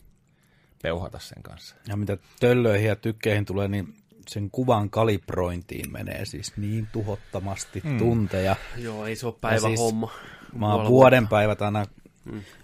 peuhata 0.83 1.18
sen 1.18 1.43
kanssa. 1.43 1.77
Ja 1.89 1.97
mitä 1.97 2.18
töllöihin 2.41 2.89
ja 2.89 2.97
tykkeihin 2.97 3.45
tulee, 3.45 3.68
niin 3.68 3.95
sen 4.29 4.51
kuvan 4.51 4.91
kalibrointiin 4.91 5.93
menee 5.93 6.25
siis 6.25 6.57
niin 6.57 6.89
tuhottomasti 6.93 7.83
mm. 7.85 7.99
tunteja. 7.99 8.57
Joo, 8.77 9.07
ei 9.07 9.16
se 9.16 9.27
ole 9.27 9.35
päivän 9.41 9.61
siis 9.61 9.81
homma. 9.81 10.11
Mä 10.55 10.75
oon 10.75 10.89
vuoden 10.89 11.29
päivät 11.29 11.62
aina 11.62 11.87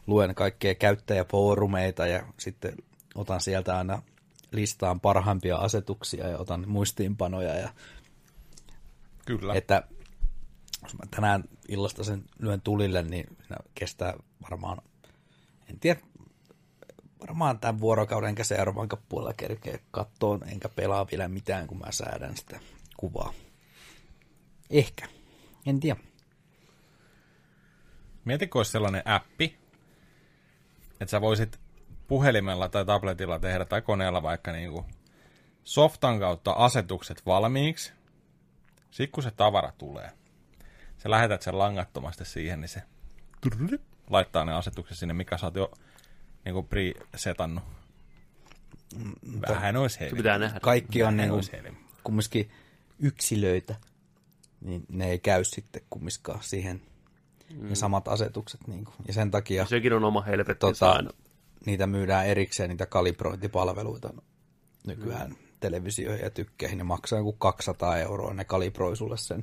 luen 0.06 0.34
kaikkea 0.34 0.74
käyttäjäfoorumeita 0.74 2.06
ja 2.06 2.22
sitten 2.38 2.74
otan 3.14 3.40
sieltä 3.40 3.78
aina 3.78 4.02
listaan 4.52 5.00
parhaimpia 5.00 5.56
asetuksia 5.56 6.28
ja 6.28 6.38
otan 6.38 6.64
muistiinpanoja. 6.68 7.54
Ja, 7.54 7.68
Kyllä. 9.26 9.54
että 9.54 9.82
jos 10.82 10.94
mä 10.94 11.04
tänään 11.10 11.44
illasta 11.68 12.04
sen 12.04 12.24
lyön 12.38 12.60
tulille, 12.60 13.02
niin 13.02 13.36
se 13.48 13.54
kestää 13.74 14.14
varmaan, 14.50 14.78
en 15.70 15.80
tiedä, 15.80 16.00
varmaan 17.20 17.58
tämän 17.58 17.80
vuorokauden 17.80 18.28
enkä 18.28 18.44
seuraavan 18.44 18.88
puolella 19.08 19.32
kerkeä 19.32 19.78
kattoon, 19.90 20.48
enkä 20.48 20.68
pelaa 20.68 21.06
vielä 21.10 21.28
mitään, 21.28 21.66
kun 21.66 21.78
mä 21.78 21.92
säädän 21.92 22.36
sitä 22.36 22.60
kuvaa. 22.96 23.32
Ehkä. 24.70 25.08
En 25.66 25.80
tiedä. 25.80 26.00
Mietitkö 28.24 28.58
olisi 28.58 28.70
sellainen 28.70 29.02
appi, 29.04 29.58
että 30.92 31.10
sä 31.10 31.20
voisit 31.20 31.60
puhelimella 32.08 32.68
tai 32.68 32.84
tabletilla 32.84 33.38
tehdä 33.38 33.64
tai 33.64 33.82
koneella 33.82 34.22
vaikka 34.22 34.52
niin 34.52 34.72
kuin 34.72 34.84
softan 35.64 36.18
kautta 36.18 36.52
asetukset 36.52 37.26
valmiiksi. 37.26 37.92
Sitten 38.90 39.12
kun 39.12 39.22
se 39.22 39.30
tavara 39.30 39.72
tulee, 39.78 40.10
sä 40.98 41.10
lähetät 41.10 41.42
sen 41.42 41.58
langattomasti 41.58 42.24
siihen, 42.24 42.60
niin 42.60 42.68
se 42.68 42.82
laittaa 44.10 44.44
ne 44.44 44.52
asetukset 44.52 44.98
sinne, 44.98 45.14
mikä 45.14 45.38
sä 45.38 45.46
oot 45.46 45.54
jo 45.54 45.70
niin 46.44 46.54
kuin 46.54 46.66
pre-setannut. 46.66 47.64
Vähän 49.48 49.76
olisi 49.76 50.00
helmi. 50.00 50.16
pitää 50.16 50.38
nähdä. 50.38 50.60
kaikki 50.60 51.02
on 51.02 51.16
niin 51.16 51.30
helmi. 51.52 51.78
kumminkin 52.04 52.50
yksilöitä, 52.98 53.74
niin 54.60 54.84
ne 54.88 55.10
ei 55.10 55.18
käy 55.18 55.44
sitten 55.44 55.82
kumminkaan 55.90 56.42
siihen 56.42 56.82
mm. 57.54 57.68
ne 57.68 57.74
samat 57.74 58.08
asetukset. 58.08 58.60
Niin 58.66 58.84
kuin. 58.84 58.94
Ja 59.06 59.12
sen 59.12 59.30
takia 59.30 59.66
Sekin 59.66 59.92
on 59.92 60.04
oma 60.04 60.22
helvettinsä 60.22 60.86
tota, 60.86 60.92
aina. 60.92 61.10
niitä 61.66 61.86
myydään 61.86 62.26
erikseen, 62.26 62.70
niitä 62.70 62.86
kalibrointipalveluita 62.86 64.14
nykyään 64.86 65.30
mm. 65.30 65.36
televisioihin 65.60 66.24
ja 66.24 66.30
tykkeihin. 66.30 66.78
Ne 66.78 66.84
maksaa 66.84 67.18
joku 67.18 67.32
200 67.32 67.98
euroa, 67.98 68.34
ne 68.34 68.44
kalibroi 68.44 68.96
sulle 68.96 69.16
sen 69.16 69.42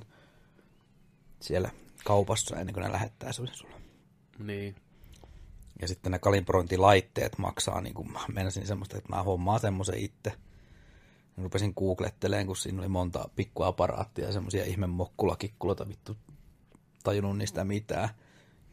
siellä 1.39 1.70
kaupassa 2.04 2.60
ennen 2.60 2.74
kuin 2.74 2.84
ne 2.84 2.91
lähettää 2.91 3.32
sen 3.32 3.48
sulle. 3.54 3.76
Niin. 4.39 4.76
Ja 5.82 5.88
sitten 5.88 6.11
ne 6.11 6.19
kalibrointilaitteet 6.19 7.38
maksaa, 7.38 7.82
niin 7.82 7.93
kuin 7.93 8.11
mä 8.11 8.19
menisin 8.34 8.67
semmoista, 8.67 8.97
että 8.97 9.15
mä 9.15 9.23
hommaan 9.23 9.59
semmoisen 9.59 9.97
itse. 9.99 10.34
Ja 11.38 11.43
rupesin 11.43 11.73
googletteleen, 11.78 12.47
kun 12.47 12.55
siinä 12.55 12.80
oli 12.80 12.88
monta 12.88 13.30
pikkuaparaattia 13.36 14.25
ja 14.25 14.32
semmoisia 14.34 14.63
ihme 14.65 14.88
mokkulakikkuloita, 14.88 15.88
vittu 15.89 16.17
tajunnut 17.03 17.38
niistä 17.38 17.63
mitään. 17.63 18.09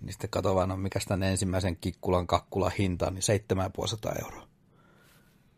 Niin 0.01 0.13
sitten 0.13 0.31
katsoin 0.31 0.57
vaan, 0.57 0.69
no 0.69 0.77
mikä 0.77 0.99
tämän 1.09 1.23
ensimmäisen 1.23 1.77
kikkulan 1.77 2.27
kakkulan 2.27 2.73
hinta, 2.79 3.11
niin 3.11 3.23
7500 3.23 4.13
euroa. 4.25 4.47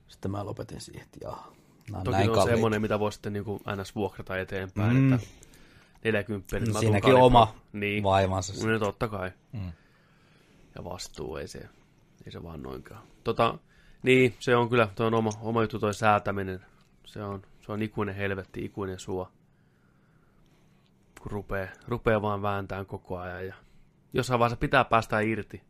Sitten 0.09 0.31
mä 0.31 0.45
lopetin 0.45 0.81
siihen, 0.81 1.03
että 1.03 1.19
jaa, 1.23 1.53
nämä 1.91 1.99
on 1.99 2.05
Toki 2.05 2.17
näin 2.17 2.29
on 2.31 2.35
kalliita. 2.35 2.55
semmoinen, 2.57 2.83
mitä 2.83 2.99
voi 2.99 3.13
sitten 3.13 3.33
niin 3.33 3.45
kuin 3.45 3.61
ns. 3.83 3.95
vuokrata 3.95 4.39
eteenpäin, 4.39 4.97
Mm. 4.97 5.13
että 5.13 5.27
40 6.05 6.59
niin 6.61 6.79
Siinäkin 6.79 7.15
oma 7.15 7.55
niin. 7.73 8.03
vaivansa. 8.03 8.67
No 8.67 8.79
totta 8.79 9.09
kai. 9.09 9.31
Mm. 9.53 9.73
Ja 10.77 10.85
vastuu, 10.85 11.37
ei 11.37 11.49
se, 11.49 11.59
ei 12.27 12.33
se 12.33 12.43
vaan 12.43 12.63
noinkaan. 12.63 13.03
Tota, 13.25 13.59
niin, 14.03 14.35
se 14.39 14.57
on 14.57 14.69
kyllä, 14.69 14.89
tuo 14.95 15.07
on 15.07 15.15
oma, 15.15 15.31
oma 15.41 15.63
juttu 15.63 15.79
toi 15.79 15.95
säätäminen. 15.95 16.61
Se 17.05 17.23
on, 17.23 17.43
se 17.61 17.73
on 17.73 17.83
ikuinen 17.83 18.15
helvetti, 18.15 18.65
ikuinen 18.65 18.99
suo. 18.99 19.29
Kun 21.23 21.31
rupeaa, 21.33 21.69
rupeaa 21.89 22.23
vaan 22.23 22.43
vääntään 22.43 22.87
koko 22.87 23.19
ajan. 23.19 23.47
Ja 23.47 23.55
jossain 24.13 24.41
vaiheessa 24.41 24.61
pitää 24.61 24.85
päästä 24.85 25.21
irti. 25.21 25.63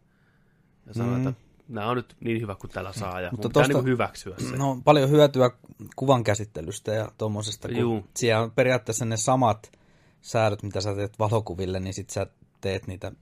Ja 0.86 0.94
sanoa, 0.94 1.18
Mm. 1.18 1.28
että 1.28 1.40
nämä 1.68 1.86
on 1.90 1.96
nyt 1.96 2.16
niin 2.20 2.40
hyvä 2.40 2.54
kuin 2.54 2.70
tällä 2.70 2.92
saa. 2.92 3.20
Ja 3.20 3.30
Mutta 3.30 3.48
tosta- 3.48 3.72
niin 3.72 3.84
hyväksyä 3.84 4.36
se. 4.38 4.56
No 4.56 4.70
on 4.70 4.82
paljon 4.82 5.10
hyötyä 5.10 5.50
kuvan 5.96 6.24
käsittelystä 6.24 6.92
ja 6.92 7.08
tuommoisesta, 7.18 7.68
kun 7.68 7.76
Juu. 7.76 8.06
siellä 8.16 8.42
on 8.42 8.50
periaatteessa 8.50 9.04
ne 9.04 9.16
samat 9.16 9.72
säädöt, 10.20 10.62
mitä 10.62 10.80
sä 10.80 10.94
teet 10.94 11.18
valokuville, 11.18 11.80
niin 11.80 11.94
sit 11.94 12.10
sä 12.10 12.26
teet 12.60 12.86
niitä 12.86 13.12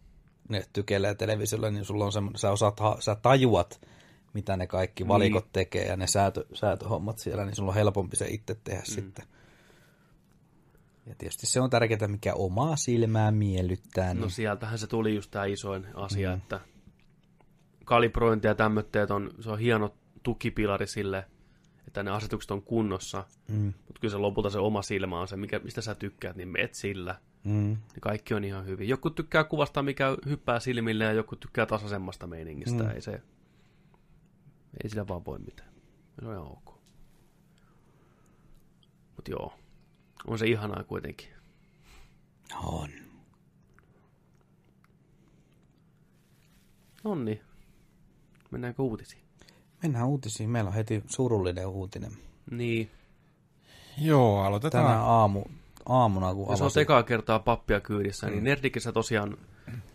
ne 0.49 0.65
tykeillä 0.73 1.09
ja 1.09 1.15
televisiolla, 1.15 1.71
niin 1.71 1.85
sulla 1.85 2.05
on 2.05 2.13
semmoinen, 2.13 2.39
sä, 2.39 2.51
osaat, 2.51 2.81
sä 3.01 3.15
tajuat, 3.15 3.81
mitä 4.35 4.57
ne 4.57 4.67
kaikki 4.67 5.09
valikot 5.09 5.53
tekee 5.53 5.87
ja 5.87 5.97
ne 5.97 6.07
säätö, 6.07 6.45
säätöhommat 6.55 7.19
siellä, 7.19 7.45
niin 7.45 7.57
sulla 7.57 7.71
on 7.71 7.75
helpompi 7.75 8.17
se 8.17 8.27
itse 8.29 8.57
tehdä 8.65 8.81
mm. 8.81 8.95
sitten. 8.95 9.25
Ja 11.07 11.15
tietysti 11.19 11.47
se 11.47 11.61
on 11.61 11.71
tärkeää, 11.71 12.09
mikä 12.09 12.35
omaa 12.35 12.77
silmää 12.77 13.31
miellyttää. 13.31 14.15
Niin... 14.15 14.21
No 14.23 14.29
sieltähän 14.29 14.79
se 14.79 14.87
tuli 14.87 15.15
just 15.15 15.31
tämä 15.31 15.45
isoin 15.45 15.87
asia, 15.95 16.31
mm. 16.31 16.37
että 16.37 16.61
kalibrointi 17.85 18.47
ja 18.47 18.55
tämmöitteet 18.55 19.11
on, 19.11 19.31
se 19.41 19.51
on 19.51 19.59
hieno 19.59 19.95
tukipilari 20.23 20.87
sille, 20.87 21.25
että 21.87 22.03
ne 22.03 22.11
asetukset 22.11 22.51
on 22.51 22.63
kunnossa, 22.63 23.25
mm. 23.49 23.65
mutta 23.65 24.01
kyllä 24.01 24.13
se 24.13 24.19
lopulta 24.19 24.51
se 24.51 24.59
oma 24.59 24.83
silmä 24.83 25.21
on 25.21 25.29
se, 25.29 25.37
mikä, 25.37 25.59
mistä 25.59 25.81
sä 25.81 25.95
tykkäät, 25.95 26.37
niin 26.37 26.49
meet 26.49 26.75
sillä. 26.75 27.15
Mm. 27.45 27.53
Niin 27.53 28.01
kaikki 28.01 28.35
on 28.35 28.45
ihan 28.45 28.67
hyvin. 28.67 28.89
Joku 28.89 29.11
tykkää 29.11 29.45
kuvasta, 29.45 29.83
mikä 29.83 30.17
hyppää 30.27 30.61
silmille, 30.61 31.05
ja 31.05 31.13
joku 31.13 31.37
tykkää 31.37 31.67
tasaisemmasta 31.67 32.27
meiningistä. 32.27 32.83
Mm. 32.83 32.91
Ei 32.91 33.01
se, 33.01 33.23
ei 34.83 34.91
sillä 34.91 35.09
vaan 35.09 35.25
voi 35.25 35.39
mitään. 35.39 35.69
Se 36.21 36.27
on 36.27 36.33
ihan 36.33 36.47
ok. 36.47 36.75
Mut 39.17 39.29
joo, 39.29 39.55
on 40.27 40.39
se 40.39 40.47
ihanaa 40.47 40.85
kuitenkin. 40.85 41.29
On. 42.63 42.89
Nonni. 47.05 47.41
Mennäänkö 48.51 48.83
uutisiin? 48.83 49.23
Mennään 49.83 50.07
uutisiin. 50.07 50.51
Meillä 50.51 50.69
on 50.69 50.75
heti 50.75 51.03
surullinen 51.07 51.67
uutinen. 51.67 52.13
Niin. 52.51 52.91
Joo, 53.99 54.43
aloitetaan. 54.43 54.87
Tänä 54.87 55.03
aamu, 55.03 55.45
aamuna, 55.87 56.35
kun 56.35 56.47
Ja 56.51 56.57
se 56.57 56.65
on 56.65 56.71
ekaa 56.81 57.03
kertaa 57.03 57.39
pappia 57.39 57.81
kyydissä, 57.81 58.27
niin 58.27 58.45
Nerdikissä 58.45 58.93
tosiaan 58.93 59.37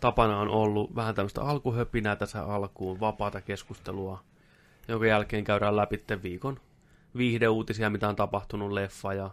tapana 0.00 0.40
on 0.40 0.48
ollut 0.48 0.94
vähän 0.94 1.14
tämmöistä 1.14 1.42
alkuhöpinää 1.42 2.16
tässä 2.16 2.44
alkuun, 2.44 3.00
vapaata 3.00 3.40
keskustelua, 3.40 4.24
jonka 4.88 5.06
jälkeen 5.06 5.44
käydään 5.44 5.76
läpi 5.76 6.04
viikon 6.22 6.60
viihdeuutisia, 7.16 7.90
mitä 7.90 8.08
on 8.08 8.16
tapahtunut 8.16 8.72
leffa 8.72 9.14
ja 9.14 9.30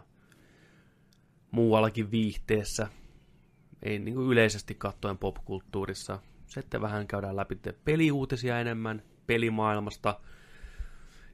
muuallakin 1.50 2.10
viihteessä, 2.10 2.88
ei 3.82 3.98
niin 3.98 4.14
kuin 4.14 4.26
yleisesti 4.26 4.74
katsoen 4.74 5.18
popkulttuurissa. 5.18 6.18
Sitten 6.46 6.80
vähän 6.80 7.06
käydään 7.06 7.36
läpi 7.36 7.58
peliuutisia 7.84 8.60
enemmän 8.60 9.02
pelimaailmasta, 9.26 10.20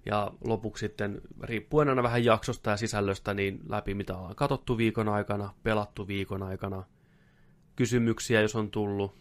ja 0.06 0.32
lopuksi 0.44 0.86
sitten, 0.86 1.20
riippuen 1.42 1.88
aina 1.88 2.02
vähän 2.02 2.24
jaksosta 2.24 2.70
ja 2.70 2.76
sisällöstä, 2.76 3.34
niin 3.34 3.60
läpi 3.68 3.94
mitä 3.94 4.16
ollaan 4.16 4.36
katsottu 4.36 4.78
viikon 4.78 5.08
aikana, 5.08 5.54
pelattu 5.62 6.08
viikon 6.08 6.42
aikana, 6.42 6.84
kysymyksiä, 7.76 8.40
jos 8.40 8.56
on 8.56 8.70
tullut, 8.70 9.14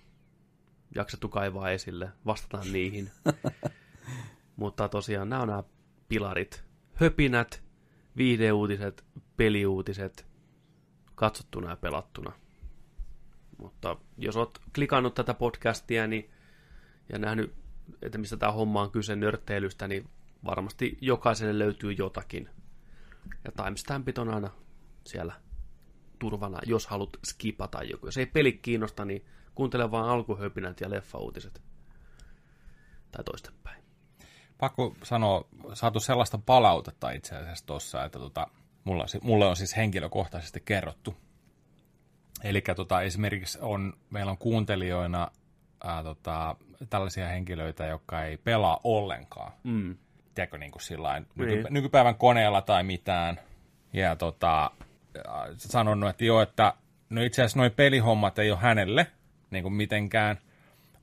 jaksettu 0.96 1.30
kaivaa 1.30 1.72
esille, 1.72 2.10
vastataan 2.26 2.74
niihin. 2.74 3.12
Mutta 4.56 4.90
tosiaan 4.90 5.30
nämä 5.30 5.42
on 5.42 5.48
nämä 5.48 5.64
pilarit. 6.10 6.64
Höpinät, 6.94 7.64
viihdeuutiset, 8.18 9.04
peliuutiset, 9.38 10.28
katsottuna 11.16 11.70
ja 11.70 11.76
pelattuna. 11.76 12.32
Mutta 13.58 13.98
jos 14.18 14.38
oot 14.38 14.60
klikannut 14.76 15.14
tätä 15.16 15.34
podcastia 15.34 16.08
niin, 16.08 16.30
ja 17.10 17.20
nähnyt, 17.20 17.54
että 18.02 18.18
mistä 18.18 18.38
tämä 18.38 18.52
homma 18.52 18.82
on 18.82 18.92
kyse 18.92 19.16
nörtteilystä, 19.16 19.88
niin 19.88 20.10
varmasti 20.46 20.98
jokaiselle 21.02 21.60
löytyy 21.60 21.92
jotakin. 21.92 22.50
Ja 23.46 23.52
timestampit 23.64 24.18
on 24.18 24.30
aina 24.30 24.50
siellä 25.06 25.34
turvana, 26.20 26.60
jos 26.66 26.88
haluat 26.88 27.10
skipata 27.26 27.84
joku. 27.84 28.08
Jos 28.08 28.18
ei 28.18 28.26
peli 28.26 28.54
kiinnosta, 28.54 29.06
niin 29.06 29.26
kuuntele 29.56 29.92
vaan 29.92 30.10
alkuhöpinät 30.10 30.82
ja 30.82 30.90
leffauutiset. 30.90 31.62
Tai 33.12 33.24
toistenpäin. 33.24 33.84
Pakko 34.58 34.96
sanoa, 35.04 35.48
saatu 35.74 36.00
sellaista 36.00 36.38
palautetta 36.38 37.12
itse 37.12 37.36
asiassa 37.36 37.66
tuossa, 37.66 38.04
että 38.06 38.20
tota, 38.20 38.48
mulla, 38.84 39.06
mulle 39.22 39.46
on 39.46 39.56
siis 39.56 39.76
henkilökohtaisesti 39.76 40.62
kerrottu. 40.66 41.16
Eli 42.44 42.62
tota, 42.76 43.02
esimerkiksi 43.02 43.58
on, 43.62 43.94
meillä 44.10 44.32
on 44.32 44.38
kuuntelijoina 44.38 45.32
ää, 45.84 46.04
tota, 46.04 46.56
tällaisia 46.90 47.28
henkilöitä, 47.28 47.86
jotka 47.86 48.24
ei 48.24 48.38
pelaa 48.38 48.80
ollenkaan. 48.84 49.52
Mm. 49.64 49.98
Tiedätkö, 50.36 50.58
niin 50.58 50.72
kuin 50.72 50.82
sillain, 50.82 51.28
Niin. 51.36 51.50
nyky, 51.50 51.68
nykypäivän 51.70 52.16
koneella 52.16 52.62
tai 52.62 52.84
mitään. 52.84 53.40
Ja 53.94 54.16
tota, 54.16 54.72
sanonut, 55.58 56.10
että 56.10 56.26
joo, 56.26 56.42
että 56.42 56.74
no 57.10 57.22
itse 57.22 57.42
asiassa 57.42 57.60
noi 57.60 57.70
pelihommat 57.70 58.40
ei 58.40 58.52
ole 58.52 58.60
hänelle 58.60 59.08
niin 59.52 59.64
kuin 59.64 59.74
mitenkään, 59.74 60.38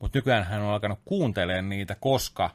mutta 0.00 0.18
nykyään 0.18 0.44
hän 0.44 0.62
on 0.62 0.72
alkanut 0.72 0.98
kuuntelemaan 1.04 1.68
niitä, 1.68 1.96
koska 2.00 2.50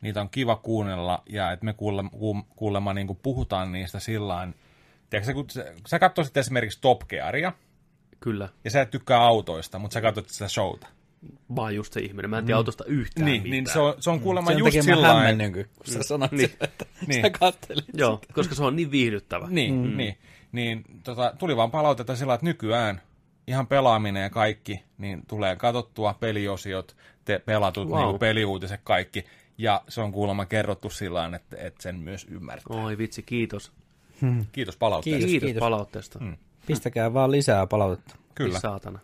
niitä 0.00 0.20
on 0.20 0.30
kiva 0.30 0.56
kuunnella 0.56 1.22
ja 1.28 1.52
että 1.52 1.64
me 1.64 1.72
kuulema, 1.72 2.10
kuulema 2.56 2.94
niin 2.94 3.06
kuin 3.06 3.18
puhutaan 3.22 3.72
niistä 3.72 4.00
sillain. 4.00 4.54
Tiedätkö, 5.10 5.34
kun 5.34 5.50
sä, 5.50 5.72
sä 5.86 5.98
katsoisit 5.98 6.36
esimerkiksi 6.36 6.80
Top 6.80 7.00
Gearia, 7.08 7.52
Kyllä, 8.20 8.48
ja 8.64 8.70
sä 8.70 8.80
et 8.80 8.90
tykkää 8.90 9.20
autoista, 9.20 9.78
mutta 9.78 9.94
sä 9.94 10.00
katsot 10.00 10.28
sitä 10.28 10.48
showta. 10.48 10.86
Vaan 11.56 11.74
just 11.74 11.92
se 11.92 12.00
ihminen. 12.00 12.30
Mä 12.30 12.38
en 12.38 12.44
tiedä 12.44 12.56
autosta 12.58 12.84
yhtään 12.84 13.24
Niin, 13.26 13.42
mitään. 13.42 13.50
niin 13.50 13.66
se 13.72 13.78
on, 13.78 13.94
se 14.00 14.10
on 14.10 14.20
kuulemma 14.20 14.50
Sen 14.50 14.58
just 14.58 14.82
sillä 14.82 15.14
hämmennyn, 15.14 15.52
kun 15.52 15.64
sä 15.84 16.02
sanoit 16.02 16.32
Niin. 16.32 16.38
niin. 16.50 16.56
että 16.60 16.86
Niin. 17.06 17.22
sä 17.22 17.30
kattelit. 17.30 17.84
Joo, 17.94 18.20
koska 18.32 18.54
se 18.54 18.64
on 18.64 18.76
niin 18.76 18.90
viihdyttävä. 18.90 19.46
Niin, 19.50 19.74
mm. 19.74 19.96
niin, 19.96 20.18
niin 20.52 20.84
tota, 21.04 21.32
tuli 21.38 21.56
vaan 21.56 21.70
palautetta 21.70 22.16
sillä, 22.16 22.34
että 22.34 22.46
nykyään 22.46 23.00
ihan 23.46 23.66
pelaaminen 23.66 24.22
ja 24.22 24.30
kaikki, 24.30 24.82
niin 24.98 25.22
tulee 25.28 25.56
katsottua 25.56 26.14
peliosiot, 26.20 26.96
te, 27.24 27.38
pelatut 27.38 27.88
Wow. 27.88 27.98
wow. 28.00 28.08
niin 28.08 28.18
peliuutiset 28.18 28.80
kaikki, 28.84 29.24
ja 29.58 29.82
se 29.88 30.00
on 30.00 30.12
kuulemma 30.12 30.46
kerrottu 30.46 30.90
sillä 30.90 31.18
tavalla, 31.18 31.36
että, 31.36 31.56
että 31.60 31.82
sen 31.82 31.96
myös 31.96 32.26
ymmärtää. 32.30 32.76
Oi 32.76 32.98
vitsi, 32.98 33.22
kiitos. 33.22 33.72
Kiitos 34.52 34.76
palautteesta. 34.76 35.04
Kiitos, 35.18 35.30
Kiitos, 35.30 35.30
kiitos, 35.30 35.46
kiitos. 35.46 35.60
palautteesta. 35.60 36.18
Mm. 36.18 36.36
Pistäkää 36.66 37.14
vaan 37.14 37.30
lisää 37.30 37.66
palautetta. 37.66 38.16
Kyllä. 38.34 38.60
Saatana. 38.60 38.98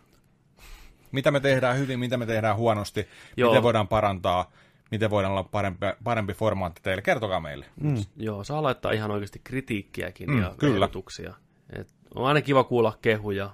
Mitä 1.15 1.31
me 1.31 1.39
tehdään 1.39 1.77
hyvin, 1.77 1.99
mitä 1.99 2.17
me 2.17 2.25
tehdään 2.25 2.55
huonosti, 2.57 3.07
Joo. 3.37 3.49
Miten 3.51 3.63
voidaan 3.63 3.87
parantaa, 3.87 4.51
miten 4.91 5.09
voidaan 5.09 5.31
olla 5.31 5.43
parempi, 5.43 5.85
parempi 6.03 6.33
formaatti 6.33 6.81
teille. 6.83 7.01
Kertokaa 7.01 7.39
meille. 7.39 7.65
Mm. 7.81 7.95
Joo, 8.17 8.43
saa 8.43 8.63
laittaa 8.63 8.91
ihan 8.91 9.11
oikeasti 9.11 9.41
kritiikkiäkin 9.43 10.29
Mm, 10.31 10.41
ja 10.41 10.55
kyllä. 10.57 10.75
ehdotuksia. 10.75 11.33
Et 11.79 11.87
on 12.15 12.25
aina 12.25 12.41
kiva 12.41 12.63
kuulla 12.63 12.97
kehuja 13.01 13.49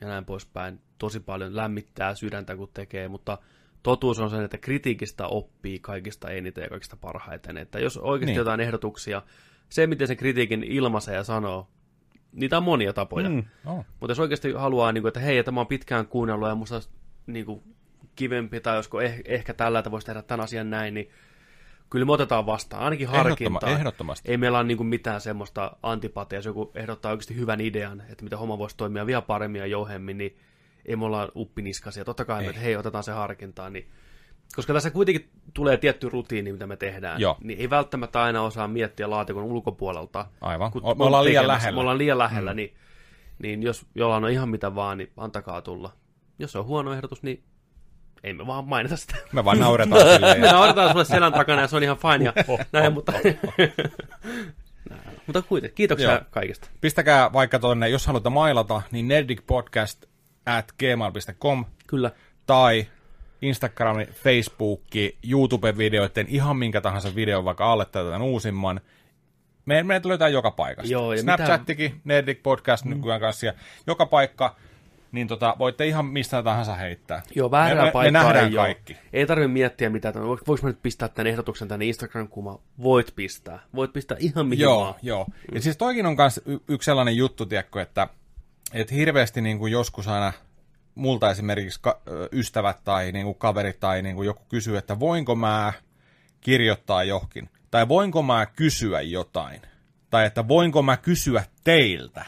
ja 0.00 0.08
näin 0.08 0.24
poispäin. 0.24 0.80
Tosi 0.98 1.20
paljon 1.20 1.56
lämmittää 1.56 2.14
sydäntä, 2.14 2.56
kun 2.56 2.68
tekee, 2.74 3.08
mutta 3.08 3.38
totuus 3.82 4.20
on 4.20 4.30
se, 4.30 4.44
että 4.44 4.58
kritiikistä 4.58 5.26
oppii 5.26 5.78
kaikista 5.78 6.30
eniten 6.30 6.62
ja 6.62 6.68
kaikista 6.68 6.96
parhaiten. 6.96 7.56
Että 7.56 7.78
jos 7.78 7.96
oikeasti 7.96 8.26
Niin. 8.26 8.36
jotain 8.36 8.60
ehdotuksia, 8.60 9.22
se 9.68 9.86
miten 9.86 10.06
sen 10.06 10.16
kritiikin 10.16 10.64
ilmaisee 10.64 11.14
ja 11.14 11.24
sanoo, 11.24 11.68
niitä 12.32 12.56
on 12.56 12.62
monia 12.62 12.92
tapoja. 12.92 13.28
Mm. 13.28 13.44
Oh. 13.66 13.76
Mutta 14.00 14.10
jos 14.10 14.18
oikeasti 14.20 14.52
haluaa, 14.52 14.92
niin 14.92 15.02
kuin, 15.02 15.08
että 15.08 15.20
hei, 15.20 15.44
tämä 15.44 15.60
on 15.60 15.66
pitkään 15.66 16.06
kuunnellut 16.06 16.48
ja 16.48 16.54
musta 16.54 16.80
niin 17.26 17.46
kuin, 17.46 17.62
kivempi, 18.16 18.60
tai 18.60 18.76
josko 18.76 19.00
eh, 19.00 19.20
ehkä 19.24 19.54
tällä, 19.54 19.78
että 19.78 19.90
voisi 19.90 20.06
tehdä 20.06 20.22
tämän 20.22 20.44
asian 20.44 20.70
näin, 20.70 20.94
niin 20.94 21.10
kyllä 21.90 22.06
me 22.06 22.12
otetaan 22.12 22.46
vastaan, 22.46 22.82
ainakin 22.82 23.08
harkintaa. 23.08 23.70
Ehdottoma- 23.70 23.78
ehdottomasti. 23.78 24.30
Ei 24.30 24.36
meillä 24.36 24.58
ole 24.58 24.66
niin 24.66 24.86
mitään 24.86 25.20
semmoista 25.20 25.76
antipatia, 25.82 26.38
jos 26.38 26.46
joku 26.46 26.72
ehdottaa 26.74 27.12
oikeasti 27.12 27.36
hyvän 27.36 27.60
idean, 27.60 28.02
että 28.08 28.24
miten 28.24 28.38
homma 28.38 28.58
voisi 28.58 28.76
toimia 28.76 29.06
vielä 29.06 29.22
paremmin 29.22 29.58
ja 29.58 29.66
jouhemmin, 29.66 30.18
niin 30.18 30.36
ei 30.86 30.96
me 30.96 31.04
olla 31.04 31.28
uppiniskasia. 31.36 32.04
Totta 32.04 32.24
kai 32.24 32.42
me, 32.42 32.48
että 32.48 32.60
hei, 32.60 32.76
otetaan 32.76 33.04
se 33.04 33.12
harkintaan, 33.12 33.72
niin 33.72 33.90
koska 34.56 34.72
tässä 34.72 34.90
kuitenkin 34.90 35.30
tulee 35.54 35.76
tietty 35.76 36.08
rutiini, 36.08 36.52
mitä 36.52 36.66
me 36.66 36.76
tehdään, 36.76 37.20
Joo. 37.20 37.36
niin 37.42 37.58
ei 37.58 37.70
välttämättä 37.70 38.22
aina 38.22 38.42
osaa 38.42 38.68
miettiä 38.68 39.10
laatikon 39.10 39.44
ulkopuolelta. 39.44 40.26
Aivan. 40.40 40.70
Kun 40.70 40.82
me 40.82 41.04
ollaan 41.04 41.24
liian 41.24 41.48
lähellä. 41.48 41.76
Me 41.76 41.80
ollaan 41.80 41.98
liian 41.98 42.18
lähellä, 42.18 42.50
mm. 42.50 42.56
niin, 42.56 42.74
niin 43.38 43.62
jos 43.62 43.86
jollain 43.94 44.24
on 44.24 44.30
ihan 44.30 44.48
mitä 44.48 44.74
vaan, 44.74 44.98
niin 44.98 45.10
antakaa 45.16 45.62
tulla. 45.62 45.92
Jos 46.42 46.52
se 46.52 46.58
on 46.58 46.66
huono 46.66 46.92
ehdotus, 46.92 47.22
niin 47.22 47.42
ei 48.22 48.32
me 48.32 48.46
vaan 48.46 48.64
mainita 48.64 48.96
sitä. 48.96 49.14
Me 49.32 49.44
vaan 49.44 49.58
nauretaan 49.58 50.08
silleen. 50.12 50.40
Me 50.40 50.52
nauretaan 50.52 50.90
sulle 50.90 51.04
selän 51.04 51.32
takana 51.32 51.60
ja 51.60 51.66
se 51.66 51.76
on 51.76 51.82
ihan 51.82 51.96
fine 51.96 52.24
ja 52.24 52.32
näin, 52.72 52.92
mutta... 52.92 53.12
mutta 55.26 55.42
kuitenkin, 55.42 55.74
kiitoksia 55.74 56.10
Joo. 56.10 56.20
kaikesta. 56.30 56.68
Pistäkää 56.80 57.32
vaikka 57.32 57.58
tonne, 57.58 57.88
jos 57.88 58.06
haluatte 58.06 58.30
mailata, 58.30 58.82
niin 58.90 59.08
nerdicpodcast 59.08 60.04
at 60.46 60.72
gmail.com 60.78 61.64
Kyllä. 61.86 62.10
tai 62.46 62.86
Instagram, 63.42 63.96
Facebook, 64.12 64.82
YouTube-videoiden, 65.30 66.26
ihan 66.28 66.56
minkä 66.56 66.80
tahansa 66.80 67.14
videon, 67.14 67.44
vaikka 67.44 67.72
alle 67.72 67.84
tämän 67.84 68.22
uusimman. 68.22 68.80
Me, 69.66 69.82
meidät 69.82 70.04
löytää 70.04 70.28
joka 70.28 70.50
paikasta. 70.50 70.92
Joo, 70.92 71.16
Snapchattikin, 71.16 72.00
Nerdic 72.04 72.42
Podcast 72.42 72.84
mm. 72.84 72.90
nykyään 72.90 73.20
kanssa, 73.20 73.46
ja 73.46 73.52
joka 73.86 74.06
paikka, 74.06 74.56
niin 75.12 75.28
tota, 75.28 75.56
voitte 75.58 75.86
ihan 75.86 76.06
mistä 76.06 76.42
tahansa 76.42 76.74
heittää. 76.74 77.22
Joo, 77.34 77.50
väärää 77.50 77.84
me, 77.84 77.88
me, 77.88 77.92
paikkaa 77.92 78.22
me 78.22 78.28
nähdään 78.28 78.50
ei 78.50 78.54
kaikki. 78.54 78.96
Ei 79.12 79.26
tarvitse 79.26 79.48
miettiä 79.48 79.90
mitään. 79.90 80.10
että 80.14 80.26
Voinko 80.26 80.58
mä 80.62 80.68
nyt 80.68 80.82
pistää 80.82 81.08
tänne 81.08 81.30
ehdotuksen 81.30 81.68
tänne 81.68 81.84
Instagram-kumaan? 81.86 82.58
Voit 82.82 83.12
pistää. 83.16 83.58
Voit 83.74 83.92
pistää 83.92 84.16
ihan 84.20 84.46
mihin 84.46 84.62
Joo, 84.62 84.80
vaan. 84.80 84.94
joo. 85.02 85.26
Ja 85.54 85.60
siis 85.60 85.76
toikin 85.76 86.06
on 86.06 86.16
myös 86.18 86.40
y- 86.46 86.58
yksi 86.68 86.86
sellainen 86.86 87.16
juttu, 87.16 87.46
tiedätkö, 87.46 87.82
että, 87.82 88.08
että 88.72 88.94
hirveästi 88.94 89.40
niin 89.40 89.58
kuin 89.58 89.72
joskus 89.72 90.08
aina 90.08 90.32
multa 90.94 91.30
esimerkiksi 91.30 91.80
ka- 91.82 92.00
ystävät 92.32 92.84
tai 92.84 93.12
niin 93.12 93.24
kuin 93.24 93.38
kaverit 93.38 93.80
tai 93.80 94.02
niin 94.02 94.14
kuin 94.14 94.26
joku 94.26 94.42
kysyy, 94.48 94.76
että 94.76 95.00
voinko 95.00 95.34
mä 95.34 95.72
kirjoittaa 96.40 97.04
johonkin, 97.04 97.50
tai 97.70 97.88
voinko 97.88 98.22
mä 98.22 98.46
kysyä 98.46 99.00
jotain, 99.00 99.60
tai 100.10 100.26
että 100.26 100.48
voinko 100.48 100.82
mä 100.82 100.96
kysyä 100.96 101.44
teiltä, 101.64 102.24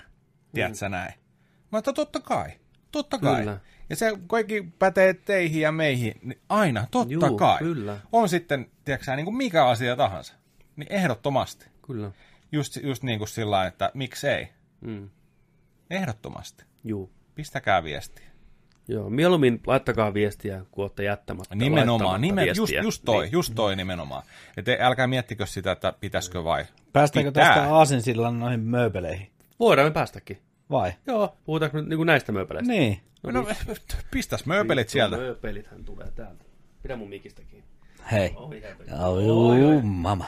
tiedätkö 0.55 0.89
näin? 0.89 1.15
Mä 1.73 1.79
että 1.79 1.93
totta 1.93 2.21
kai, 2.21 2.51
totta 3.03 3.19
kai. 3.19 3.41
Kyllä. 3.41 3.59
Ja 3.91 3.97
se 3.97 4.13
kaikki 4.27 4.69
pätee 4.79 5.15
teihin 5.15 5.61
ja 5.61 5.73
meihin, 5.73 6.15
niin 6.23 6.41
aina, 6.49 6.87
totta 6.91 7.13
Juu, 7.13 7.37
kai. 7.37 7.59
kyllä. 7.59 7.99
On 8.13 8.29
sitten, 8.29 8.71
tiedätkö 8.85 9.17
niin 9.17 9.25
kuin 9.25 9.37
mikä 9.37 9.67
asia 9.67 9.97
tahansa, 9.97 10.35
niin 10.77 10.93
ehdottomasti. 10.93 11.67
Kyllä. 11.87 12.11
Just, 12.53 12.77
just 12.83 13.03
niin 13.03 13.19
kuin 13.19 13.29
sillä 13.29 13.51
lailla, 13.51 13.69
että 13.69 13.91
miksei. 13.95 14.49
Mm. 14.81 15.11
Ehdottomasti. 15.91 16.65
Juu. 16.85 17.11
Pistäkää 17.35 17.85
viestiä. 17.85 18.27
Joo, 18.89 19.11
mieluummin 19.11 19.61
laittakaa 19.67 20.15
viestiä, 20.15 20.65
kun 20.71 20.85
olette 20.85 21.05
jättämättä. 21.05 21.55
Nimenomaan, 21.55 22.21
nimen, 22.21 22.57
just, 22.57 22.73
just 22.83 23.03
toi, 23.05 23.25
Niin. 23.25 23.33
just 23.33 23.53
toi 23.55 23.77
nimenomaan. 23.77 24.23
Et 24.57 24.67
älkää 24.81 25.07
miettikö 25.07 25.47
sitä, 25.47 25.73
että 25.73 25.93
pitäisikö 26.01 26.45
vai. 26.45 26.65
Päästäänkö 26.93 27.31
Pitää. 27.31 27.55
tästä 27.55 27.75
aasinsillan 27.75 28.41
noihin 28.41 28.61
mööpeleihin? 28.61 29.31
Voidaan 29.61 29.87
me 29.89 29.91
päästäkin. 29.93 30.39
Vai? 30.71 30.93
Joo, 31.07 31.37
puhutaanko 31.45 31.77
nyt 31.79 31.89
niinku 31.89 32.05
näistä 32.05 32.33
mööpeleistä? 32.33 32.73
Niin. 32.73 33.01
No, 33.23 33.47
pistäs 34.11 34.47
mööpelit 34.47 34.89
sieltä. 34.89 35.17
Mööpelithän 35.17 35.85
tulee 35.85 36.11
täältä. 36.11 36.45
Pidä 36.83 36.97
mun 36.97 37.09
mikistäkin. 37.09 37.65
Hei. 38.13 38.33
Oi, 38.37 38.63
helvetti. 38.63 38.93
Oi, 39.31 39.83
mama. 39.83 40.27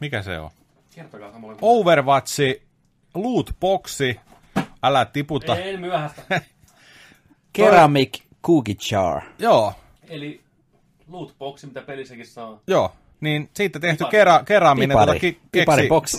Mikä 0.00 0.22
se 0.22 0.38
on? 0.38 0.50
Kertokaa 0.94 1.32
samalla. 1.32 1.58
Overwatchi, 1.62 2.62
lootboxi, 3.14 4.20
älä 4.82 5.04
tiputa. 5.04 5.56
En 5.56 5.80
myöhästä. 5.80 6.40
Ceramic 7.58 8.18
cookie 8.46 8.74
jar. 8.90 9.22
Joo, 9.38 9.72
Eli 10.08 10.40
lootboxi, 11.08 11.66
mitä 11.66 11.82
pelissäkin 11.82 12.26
saa. 12.26 12.60
joo. 12.66 12.92
Niin 13.20 13.50
siitä 13.54 13.80
tehty 13.80 14.04
kera, 14.10 14.42
keraaminen 14.44 14.98
tota 14.98 15.12
ki, 15.12 15.20
keksi 15.20 15.40
Pipariboksi. 15.52 16.16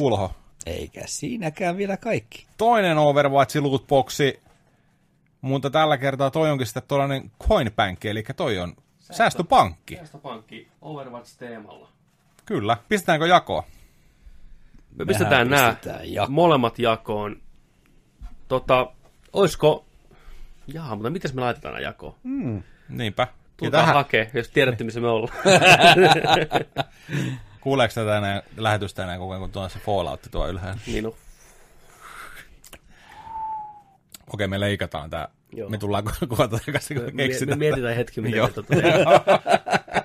Eikä 0.66 1.02
siinäkään 1.06 1.78
vielä 1.78 1.98
kaikki. 1.98 2.46
Toinen 2.58 2.98
Overwatch 2.98 3.58
lootboxi, 3.62 4.40
mutta 5.42 5.70
tällä 5.70 5.98
kertaa 5.98 6.32
toi 6.32 6.52
onkin 6.52 6.68
sitten 6.68 6.84
tuollainen 6.88 7.32
coinpankki, 7.48 8.10
eli 8.10 8.24
toi 8.36 8.58
on 8.58 8.76
säästöpankki. 9.00 9.96
Säästöpankki 9.96 10.68
Overwatch-teemalla. 10.82 11.90
Kyllä. 12.46 12.78
Pistetäänkö 12.90 13.28
jakoon? 13.28 13.64
Me 14.96 15.06
pistetään 15.06 15.50
nämä 15.50 15.76
jakoon. 16.04 16.32
molemmat 16.32 16.80
jakoon. 16.80 17.42
Tota, 18.48 18.92
oisko... 19.34 19.86
Jaa, 20.68 20.96
mutta 20.96 21.10
miten 21.10 21.32
me 21.34 21.42
laitetaan 21.42 21.74
nämä 21.74 21.84
jakoon? 21.84 22.16
Niinpä. 22.90 23.24
Ja 23.24 23.28
Tulkaa 23.58 23.80
tähän, 23.80 23.96
hakee, 23.96 24.32
jos 24.34 24.50
tiedätte, 24.50 24.84
missä 24.84 25.00
me 25.00 25.08
ollaan. 25.08 25.34
Kuuleeko 27.62 27.94
tätä 27.94 28.18
enää, 28.18 28.44
lähetystä 28.58 29.04
enää 29.04 29.18
koko 29.18 29.32
ajan, 29.32 29.42
kun 29.42 29.52
tuossa 29.52 29.80
Fallout 29.86 30.20
tuo 30.32 30.48
ylhäällä? 30.48 30.82
Niin 30.88 31.04
no. 31.04 31.16
Okei, 34.34 34.48
me 34.48 34.60
leikataan 34.60 35.10
tämä. 35.10 35.28
Joo. 35.54 35.70
Me 35.70 35.78
tullaan 35.78 36.04
kohta 36.28 36.48
takaisin, 36.48 36.98
kun 36.98 37.06
me, 37.14 37.28
me, 37.28 37.46
me 37.46 37.56
mietitään 37.56 37.96
hetki, 37.96 38.22
mitä 38.22 38.38
Joo. 38.38 38.48
Tuota- 38.48 38.74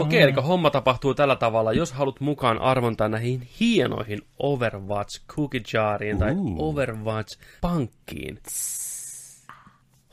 Okei, 0.00 0.22
eli 0.22 0.32
homma 0.32 0.70
tapahtuu 0.70 1.14
tällä 1.14 1.36
tavalla. 1.36 1.72
Jos 1.72 1.92
haluat 1.92 2.20
mukaan 2.20 2.58
arvontaa 2.58 3.08
näihin 3.08 3.48
hienoihin 3.60 4.22
Overwatch 4.38 5.26
cookie 5.28 5.60
jariin 5.72 6.18
tai 6.18 6.32
Overwatch 6.58 7.38
pankkiin, 7.60 8.38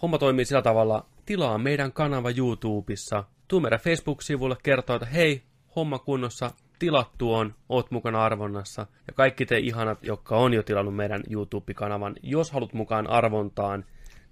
homma 0.01 0.17
toimii 0.17 0.45
sillä 0.45 0.61
tavalla, 0.61 1.05
tilaa 1.25 1.57
meidän 1.57 1.91
kanava 1.91 2.29
YouTubessa, 2.37 3.23
tuu 3.47 3.59
meidän 3.59 3.79
Facebook-sivulle, 3.79 4.55
kertoo, 4.63 4.95
että 4.95 5.05
hei, 5.05 5.43
homma 5.75 5.99
kunnossa, 5.99 6.51
tilattu 6.79 7.33
on, 7.33 7.55
oot 7.69 7.91
mukana 7.91 8.25
arvonnassa. 8.25 8.87
Ja 9.07 9.13
kaikki 9.13 9.45
te 9.45 9.57
ihanat, 9.57 10.03
jotka 10.03 10.37
on 10.37 10.53
jo 10.53 10.63
tilannut 10.63 10.95
meidän 10.95 11.23
YouTube-kanavan, 11.29 12.15
jos 12.23 12.51
haluat 12.51 12.73
mukaan 12.73 13.07
arvontaan, 13.07 13.85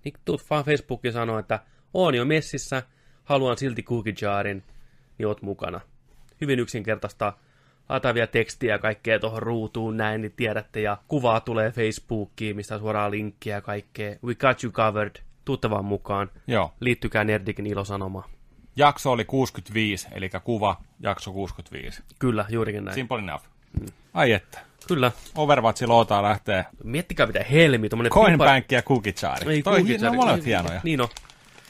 niin 0.04 0.14
tuut 0.26 0.50
vaan 0.50 0.66
Facebookiin 0.66 1.14
sanoa, 1.14 1.40
että 1.40 1.60
oon 1.94 2.16
jo 2.16 2.26
messissä, 2.26 2.84
haluan 3.24 3.58
silti 3.58 3.84
cookie 3.84 4.14
jarin, 4.22 4.64
niin 5.20 5.28
oot 5.28 5.42
mukana. 5.42 5.82
Hyvin 6.42 6.60
yksinkertaista. 6.60 7.34
Laitetaan 7.90 8.16
vielä 8.16 8.28
tekstiä 8.28 8.74
ja 8.74 8.80
kaikkea 8.80 9.20
tuohon 9.20 9.42
ruutuun 9.44 9.98
näin, 9.98 10.22
niin 10.22 10.34
tiedätte. 10.36 10.82
Ja 10.82 10.98
kuvaa 11.08 11.40
tulee 11.40 11.72
Facebookiin, 11.72 12.56
mistä 12.56 12.76
on 12.76 12.82
suoraan 12.82 13.12
linkkiä 13.12 13.56
ja 13.56 13.62
kaikkea. 13.62 14.16
We 14.26 14.36
got 14.36 14.64
you 14.64 14.72
covered. 14.72 15.16
Tuutte 15.46 15.70
vaan 15.70 15.86
mukaan. 15.86 16.30
Joo. 16.48 16.74
Liittykää 16.80 17.24
Nerdikin 17.24 17.68
ilosanomaan. 17.68 18.30
Jakso 18.76 19.12
oli 19.12 19.26
65, 19.26 20.08
eli 20.12 20.30
kuva 20.44 20.82
jakso 21.00 21.32
65. 21.32 22.04
Kyllä, 22.20 22.46
juurikin 22.50 22.86
näin. 22.86 22.96
Simple 22.96 23.20
enough. 23.20 23.46
Ai 24.14 24.32
että. 24.32 24.60
Kyllä. 24.88 25.12
Overwatch 25.36 25.84
lootaa 25.88 26.24
lähtee 26.24 26.66
Miettikää 26.84 27.28
mitä 27.28 27.44
helmi. 27.52 27.90
tommonen 27.90 28.12
Coin 28.12 28.34
pipa- 28.34 28.64
ja 28.72 28.82
Cookie 28.82 29.14
Jar. 29.22 29.50
Ei, 29.50 29.64
Toi, 29.64 29.84
ne 29.84 30.10
on 30.10 30.16
molemmat 30.16 30.46
hienoja. 30.46 30.82
Niin 30.84 31.02
on. 31.02 31.08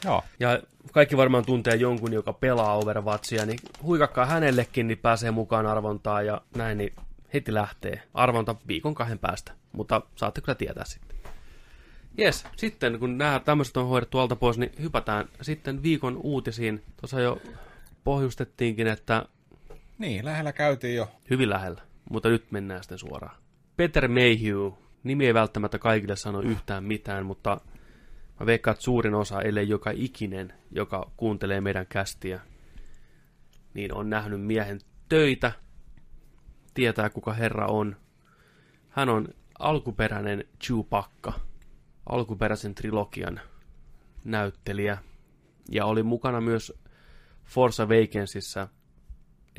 Joo. 0.04 0.24
Ja 0.40 0.58
kaikki 0.92 1.16
varmaan 1.16 1.44
tuntee 1.46 1.74
jonkun, 1.76 2.12
joka 2.12 2.32
pelaa 2.32 2.76
Overwatchia, 2.78 3.46
niin 3.46 3.58
huikakkaa 3.82 4.26
hänellekin, 4.26 4.88
niin 4.88 4.98
pääsee 4.98 5.30
mukaan 5.30 5.66
arvontaan 5.66 6.26
ja 6.26 6.40
näin, 6.56 6.78
niin 6.78 6.92
heti 7.34 7.54
lähtee. 7.54 8.02
Arvonta 8.14 8.54
viikon 8.68 8.94
kahden 8.94 9.18
päästä, 9.18 9.52
mutta 9.72 10.00
saatte 10.16 10.40
kyllä 10.40 10.54
tietää 10.54 10.84
sitten. 10.84 11.16
Jes, 12.18 12.46
sitten 12.56 12.98
kun 12.98 13.18
nämä 13.18 13.40
tämmöiset 13.44 13.76
on 13.76 13.88
hoidettu 13.88 14.18
alta 14.18 14.36
pois, 14.36 14.58
niin 14.58 14.72
hypätään 14.82 15.28
sitten 15.42 15.82
viikon 15.82 16.16
uutisiin. 16.16 16.82
Tuossa 17.00 17.20
jo 17.20 17.40
pohjustettiinkin, 18.04 18.86
että 18.86 19.26
Niin, 19.98 20.24
lähellä 20.24 20.52
käytiin 20.52 20.96
jo. 20.96 21.08
hyvin 21.30 21.50
lähellä, 21.50 21.80
mutta 22.10 22.28
nyt 22.28 22.50
mennään 22.50 22.82
sitten 22.82 22.98
suoraan. 22.98 23.36
Peter 23.76 24.08
Mayhew, 24.08 24.72
nimi 25.04 25.26
ei 25.26 25.34
välttämättä 25.34 25.78
kaikille 25.78 26.16
sano 26.16 26.40
yhtään 26.40 26.84
mitään, 26.84 27.26
mutta 27.26 27.60
mä 28.40 28.46
veikkaan, 28.46 28.72
että 28.72 28.84
suurin 28.84 29.14
osa, 29.14 29.42
ellei 29.42 29.68
joka 29.68 29.90
ikinen, 29.94 30.52
joka 30.70 31.10
kuuntelee 31.16 31.60
meidän 31.60 31.86
kästiä, 31.86 32.40
niin 33.74 33.94
on 33.94 34.10
nähnyt 34.10 34.40
miehen 34.40 34.80
töitä, 35.08 35.52
tietää 36.74 37.10
kuka 37.10 37.32
herra 37.32 37.66
on. 37.66 37.96
Hän 38.88 39.08
on 39.08 39.28
alkuperäinen 39.58 40.44
Chewbacca, 40.64 41.32
alkuperäisen 42.06 42.74
trilogian 42.74 43.40
näyttelijä, 44.24 44.98
ja 45.70 45.86
oli 45.86 46.02
mukana 46.02 46.40
myös 46.40 46.72
Force 47.44 47.82
Awakensissa 47.82 48.68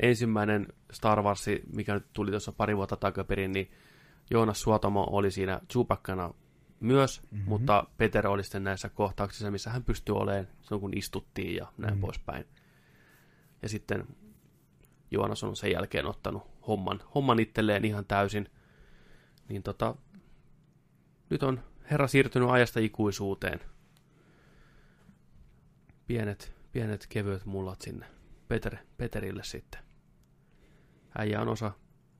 ensimmäinen 0.02 0.66
Star 0.92 1.22
Wars, 1.22 1.46
mikä 1.72 1.94
nyt 1.94 2.06
tuli 2.12 2.30
tuossa 2.30 2.52
pari 2.52 2.76
vuotta 2.76 2.96
takaperin, 2.96 3.52
niin 3.52 3.70
Joonas 4.30 4.60
Suotamo 4.60 5.06
oli 5.10 5.30
siinä 5.30 5.60
Chubakkana 5.72 6.34
myös, 6.82 7.22
mm-hmm. 7.22 7.48
mutta 7.48 7.86
Peter 7.98 8.26
oli 8.26 8.44
sitten 8.44 8.64
näissä 8.64 8.88
kohtauksissa, 8.88 9.50
missä 9.50 9.70
hän 9.70 9.84
pystyi 9.84 10.14
olemaan, 10.14 10.48
silloin 10.62 10.80
kun 10.80 10.96
istuttiin 10.96 11.56
ja 11.56 11.72
näin 11.78 11.92
mm-hmm. 11.92 12.00
poispäin. 12.00 12.46
Ja 13.62 13.68
sitten 13.68 14.06
Joonas 15.10 15.44
on 15.44 15.56
sen 15.56 15.72
jälkeen 15.72 16.06
ottanut 16.06 16.42
homman, 16.66 17.00
homman 17.14 17.40
itselleen 17.40 17.84
ihan 17.84 18.04
täysin. 18.04 18.50
Niin 19.48 19.62
tota, 19.62 19.94
nyt 21.30 21.42
on 21.42 21.60
herra 21.90 22.08
siirtynyt 22.08 22.50
ajasta 22.50 22.80
ikuisuuteen. 22.80 23.60
Pienet, 26.06 26.52
pienet 26.72 27.06
kevyet 27.08 27.44
mullat 27.44 27.80
sinne 27.80 28.06
Peter, 28.48 28.76
Peterille 28.96 29.44
sitten. 29.44 29.80
Äijä 31.18 31.40
on 31.40 31.48
osa 31.48 31.72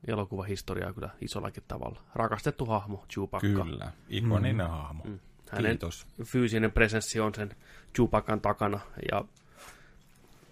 elokuvahistoriaa 0.07 0.93
kyllä 0.93 1.09
isollakin 1.21 1.63
tavalla. 1.67 2.01
Rakastettu 2.15 2.65
hahmo, 2.65 3.05
Chewbacca. 3.09 3.47
Kyllä. 3.47 3.91
Ikoninen 4.09 4.65
mm. 4.65 4.71
hahmo. 4.71 5.03
Mm. 5.03 5.19
Hänen 5.51 5.71
Kiitos. 5.71 6.07
fyysinen 6.23 6.71
presenssi 6.71 7.19
on 7.19 7.35
sen 7.35 7.55
Chewbaccan 7.95 8.41
takana 8.41 8.79
ja 9.11 9.25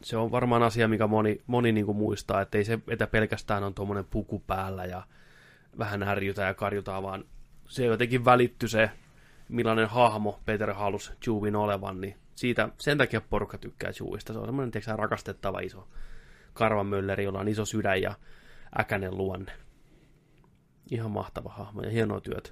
se 0.03 0.18
on 0.18 0.32
varmaan 0.32 0.64
asia, 0.64 0.88
mikä 0.88 1.07
moni, 1.07 1.41
moni 1.48 1.72
niin 1.72 1.86
kuin 1.86 1.98
muistaa, 1.98 2.41
että 2.41 2.57
ei 2.57 2.64
se, 2.64 2.80
että 2.88 3.07
pelkästään 3.07 3.64
on 3.64 3.73
tuommoinen 3.73 4.06
puku 4.06 4.44
päällä 4.48 4.86
ja 4.86 5.03
vähän 5.78 6.03
härjytään 6.03 6.48
ja 6.48 6.53
karjutaan, 6.53 7.03
vaan 7.03 7.26
se 7.68 7.86
jotenkin 7.86 8.26
välitty 8.26 8.68
se, 8.68 8.90
millainen 9.49 9.90
hahmo 9.90 10.40
Peter 10.45 10.73
halusi 10.73 11.11
Chewin 11.23 11.56
olevan, 11.56 12.02
niin 12.02 12.15
siitä, 12.36 12.69
sen 12.78 12.98
takia 12.98 13.22
porukka 13.22 13.57
tykkää 13.57 13.91
Chewista. 13.91 14.34
Se 14.34 14.40
on 14.40 14.45
semmoinen 14.45 14.72
rakastettava 14.95 15.60
iso 15.60 15.88
karvanmölleri, 16.53 17.23
jolla 17.23 17.40
on 17.40 17.48
iso 17.48 17.65
sydän 17.65 18.02
ja 18.02 18.15
äkänen 18.80 19.18
luonne. 19.18 19.52
Ihan 20.91 21.11
mahtava 21.11 21.49
hahmo 21.49 21.81
ja 21.81 21.89
hienoa 21.89 22.22
työtä. 22.22 22.49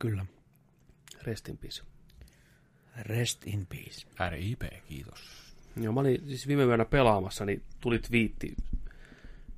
Kyllä. 0.00 0.26
Rest 1.22 1.48
in 1.48 1.58
peace. 1.58 1.82
Rest 2.96 3.46
in 3.46 3.66
peace. 3.66 4.06
RIP, 4.30 4.62
kiitos. 4.88 5.20
Joo, 5.76 5.92
mä 5.92 6.00
olin 6.00 6.22
siis 6.26 6.48
viime 6.48 6.64
yönä 6.64 6.84
pelaamassa, 6.84 7.44
niin 7.44 7.62
tuli 7.80 7.98
twiitti. 7.98 8.56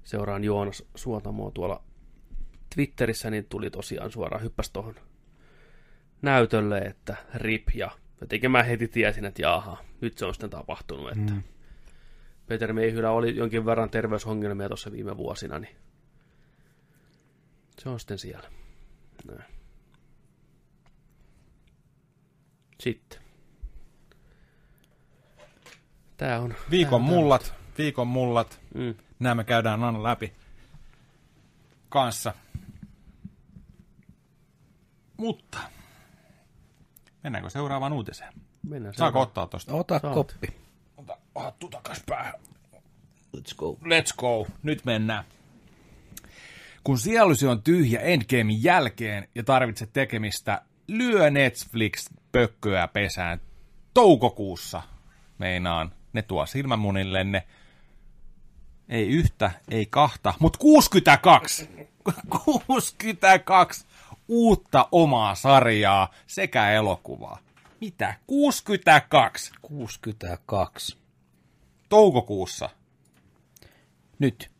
Seuraan 0.04 0.44
Joonas 0.44 0.84
Suotamoa 0.94 1.50
tuolla 1.50 1.82
Twitterissä, 2.74 3.30
niin 3.30 3.44
tuli 3.44 3.70
tosiaan 3.70 4.10
suoraan 4.10 4.42
hyppäs 4.42 4.70
tuohon 4.70 4.94
näytölle, 6.22 6.78
että 6.78 7.16
rip, 7.34 7.68
ja 7.74 7.90
jotenkin 8.20 8.50
mä 8.50 8.62
heti 8.62 8.88
tiesin, 8.88 9.24
että 9.24 9.42
jaha, 9.42 9.84
nyt 10.00 10.18
se 10.18 10.24
on 10.24 10.34
sitten 10.34 10.50
tapahtunut, 10.50 11.08
että 11.08 11.32
mm. 11.32 11.42
Peter 12.46 12.72
Meihylä 12.72 13.10
oli 13.10 13.36
jonkin 13.36 13.66
verran 13.66 13.90
terveysongelmia 13.90 14.68
tuossa 14.68 14.92
viime 14.92 15.16
vuosina, 15.16 15.58
niin 15.58 15.76
se 17.78 17.88
on 17.88 18.00
sitten 18.00 18.18
siellä. 18.18 18.50
Näin. 19.24 19.44
Sitten. 22.80 23.22
Tää 26.16 26.40
on... 26.40 26.54
Viikon 26.70 26.90
tää 26.90 26.96
on 26.96 27.14
mullat, 27.14 27.54
viikon 27.78 28.08
mullat. 28.08 28.60
Mm. 28.74 28.94
Nämä 29.18 29.34
me 29.34 29.44
käydään 29.44 29.84
aina 29.84 30.02
läpi 30.02 30.32
kanssa. 31.88 32.34
Mutta, 35.16 35.58
mennäänkö 37.22 37.50
seuraavaan 37.50 37.92
uutiseen? 37.92 38.32
Mennään 38.62 38.94
Saako 38.94 39.20
ottaa 39.20 39.46
tosta? 39.46 39.74
Ota 39.74 39.98
Saat. 39.98 40.14
koppi. 40.14 40.61
Hattu 41.34 41.68
takas 41.68 42.02
päähän. 42.06 42.34
Let's 43.36 43.54
go. 43.56 43.72
Let's 43.72 44.14
go. 44.16 44.46
Nyt 44.62 44.84
mennään. 44.84 45.24
Kun 46.84 46.98
sielusi 46.98 47.46
on 47.46 47.62
tyhjä 47.62 48.00
Endgamein 48.00 48.62
jälkeen 48.62 49.28
ja 49.34 49.42
tarvitset 49.42 49.92
tekemistä, 49.92 50.62
lyö 50.88 51.30
Netflix 51.30 52.10
pökköä 52.32 52.88
pesään 52.88 53.40
toukokuussa. 53.94 54.82
Meinaan, 55.38 55.94
ne 56.12 56.22
tuo 56.22 56.46
silmämunillenne. 56.46 57.46
Ei 58.88 59.08
yhtä, 59.08 59.50
ei 59.70 59.86
kahta, 59.86 60.34
mutta 60.40 60.58
62. 60.58 61.68
62 62.28 63.86
uutta 64.28 64.88
omaa 64.92 65.34
sarjaa 65.34 66.10
sekä 66.26 66.70
elokuvaa. 66.70 67.38
Mitä? 67.80 68.14
62 68.26 69.52
62. 69.62 71.01
toukokuussa. 71.92 72.68
Nyt. 74.18 74.50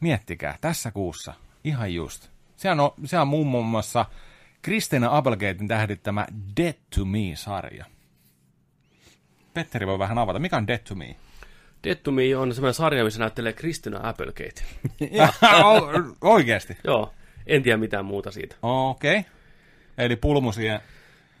Miettikää, 0.00 0.58
tässä 0.60 0.90
kuussa, 0.90 1.34
ihan 1.64 1.94
just. 1.94 2.28
Se 2.56 2.70
on, 2.70 2.78
se 3.04 3.18
on 3.18 3.28
muun 3.28 3.66
muassa 3.66 4.04
Kristina 4.62 5.16
Applegatein 5.16 5.68
tähdittämä 5.68 6.26
Dead 6.56 6.74
to 6.96 7.04
Me-sarja. 7.04 7.84
Petteri 9.54 9.86
voi 9.86 9.98
vähän 9.98 10.18
avata. 10.18 10.38
Mikä 10.38 10.56
on 10.56 10.66
Dead 10.66 10.78
to 10.78 10.94
Me? 10.94 11.16
Dead 11.84 11.96
to 11.96 12.12
Me 12.12 12.36
on 12.36 12.54
semmoinen 12.54 12.74
sarja, 12.74 13.04
missä 13.04 13.20
näyttelee 13.20 13.52
Kristina 13.52 14.08
Applegate. 14.08 14.62
Oikeasti? 16.20 16.76
Joo, 16.84 17.12
en 17.46 17.62
tiedä 17.62 17.76
mitään 17.76 18.04
muuta 18.04 18.30
siitä. 18.30 18.56
Okei. 18.62 19.18
Okay. 19.18 19.30
Eli 19.98 20.16
pulmusien 20.16 20.80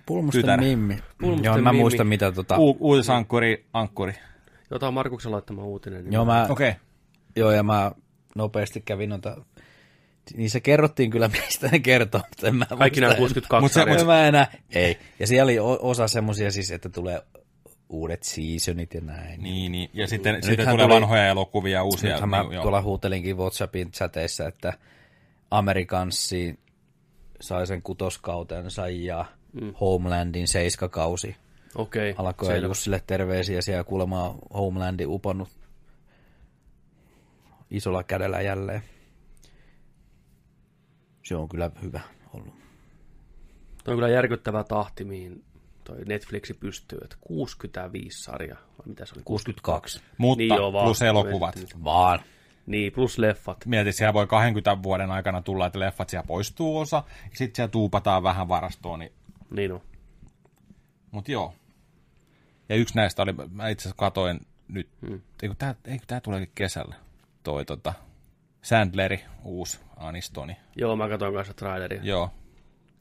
Pulmusten 0.06 0.42
tytär. 0.42 0.60
Mimmi. 0.60 0.98
Pulmusten 1.20 1.44
Joo, 1.44 1.58
mä 1.58 1.72
Mimmi. 1.72 1.80
muistan 1.80 2.06
mitä 2.06 2.32
tota... 2.32 2.56
U- 2.58 2.76
uutisankkuri, 2.80 3.64
ankkuri. 3.72 4.14
Jota 4.74 4.88
on 4.88 4.94
Markuksen 4.94 5.32
laittama 5.32 5.64
uutinen. 5.64 6.04
Niin 6.04 6.12
Joo, 6.12 6.24
mä, 6.24 6.46
Okei. 6.50 6.68
Okay. 6.68 6.80
joo, 7.36 7.50
ja 7.50 7.62
mä 7.62 7.92
nopeasti 8.34 8.80
kävin 8.80 9.10
noita... 9.10 9.36
Niissä 10.36 10.60
kerrottiin 10.60 11.10
kyllä, 11.10 11.28
mistä 11.46 11.68
ne 11.68 11.78
kertoo, 11.78 12.20
mutta 12.28 12.48
en 12.48 12.56
mä 12.56 12.66
Kaikki 12.78 13.00
nämä 13.00 13.16
muista. 13.18 13.40
62 13.40 13.62
Mut 13.62 13.96
se-. 13.96 14.00
En 14.00 14.06
mä 14.06 14.26
enää. 14.26 14.52
Ei. 14.70 14.98
Ja 15.18 15.26
siellä 15.26 15.44
oli 15.44 15.58
osa 15.80 16.08
semmosia 16.08 16.50
siis, 16.50 16.70
että 16.70 16.88
tulee 16.88 17.22
uudet 17.88 18.22
seasonit 18.22 18.94
ja 18.94 19.00
näin. 19.00 19.42
Niin, 19.42 19.72
niin. 19.72 19.90
Ja 19.92 20.06
sitten, 20.06 20.34
nythän 20.34 20.50
sitten 20.50 20.68
tulee 20.68 20.86
tuli- 20.86 20.94
vanhoja 20.94 21.28
elokuvia, 21.28 21.82
uusia. 21.82 22.10
Nythän 22.10 22.28
mä 22.28 22.42
niin, 22.42 22.52
joo. 22.52 22.62
tuolla 22.62 22.82
huutelinkin 22.82 23.36
WhatsAppin 23.36 23.90
chateissa, 23.90 24.48
että 24.48 24.72
Amerikanssi 25.50 26.58
sai 27.40 27.66
sen 27.66 27.82
kutoskautensa 27.82 28.88
ja 28.88 29.24
mm. 29.52 29.74
Homelandin 29.80 30.48
seiskakausi 30.48 31.36
Okei, 31.74 32.14
alkoi 32.18 32.48
ja 32.48 32.54
selvä. 32.54 32.66
Jussille 32.66 33.02
terveisiä 33.06 33.62
siellä 33.62 33.84
kuulemma 33.84 34.34
Homelandi 34.54 35.06
uponnut 35.06 35.48
isolla 37.70 38.02
kädellä 38.02 38.40
jälleen. 38.40 38.82
Se 41.22 41.36
on 41.36 41.48
kyllä 41.48 41.70
hyvä 41.82 42.00
ollut. 42.34 42.54
Tuo 43.84 43.92
on 43.92 43.96
kyllä 43.96 44.08
järkyttävä 44.08 44.64
tahti, 44.64 45.04
mihin 45.04 45.44
toi 45.84 46.04
Netflixi 46.06 46.54
pystyy. 46.54 46.98
Että 47.02 47.16
65 47.20 48.22
sarjaa, 48.22 48.58
vai 48.58 48.86
mitä 48.86 49.06
se 49.06 49.12
oli? 49.16 49.22
62. 49.24 50.00
Mutta 50.18 50.38
Niin 50.38 50.54
joo, 50.56 50.72
vaan. 50.72 50.84
plus 50.84 51.02
elokuvat. 51.02 51.54
Vaan. 51.84 52.20
Niin, 52.66 52.92
plus 52.92 53.18
leffat. 53.18 53.66
Mietin, 53.66 53.92
siellä 53.92 54.14
voi 54.14 54.26
20 54.26 54.82
vuoden 54.82 55.10
aikana 55.10 55.42
tulla, 55.42 55.66
että 55.66 55.80
leffat 55.80 56.08
siellä 56.08 56.26
poistuu 56.26 56.78
osa, 56.78 56.96
ja 57.06 57.36
sitten 57.36 57.56
siellä 57.56 57.70
tuupataan 57.70 58.22
vähän 58.22 58.48
varastoon. 58.48 58.98
Niin... 58.98 59.12
Niin 59.50 59.72
on. 59.72 59.80
Mutta 61.10 61.32
joo. 61.32 61.54
Ja 62.68 62.76
yksi 62.76 62.94
näistä 62.96 63.22
oli, 63.22 63.32
mä 63.50 63.68
itse 63.68 63.82
asiassa 63.82 63.96
katoin 63.98 64.40
nyt, 64.68 64.88
hmm. 65.08 65.20
eikö 65.42 65.54
tää, 65.58 65.74
eikö 65.84 66.04
tää 66.06 66.20
tuleekin 66.20 66.50
kesällä, 66.54 66.94
toi 67.42 67.64
tota, 67.64 67.92
Sandleri, 68.62 69.24
uusi 69.44 69.80
Anistoni. 69.96 70.56
Joo, 70.76 70.96
mä 70.96 71.08
katsoin 71.08 71.34
kanssa 71.34 71.54
traileria. 71.54 72.00
Joo. 72.02 72.30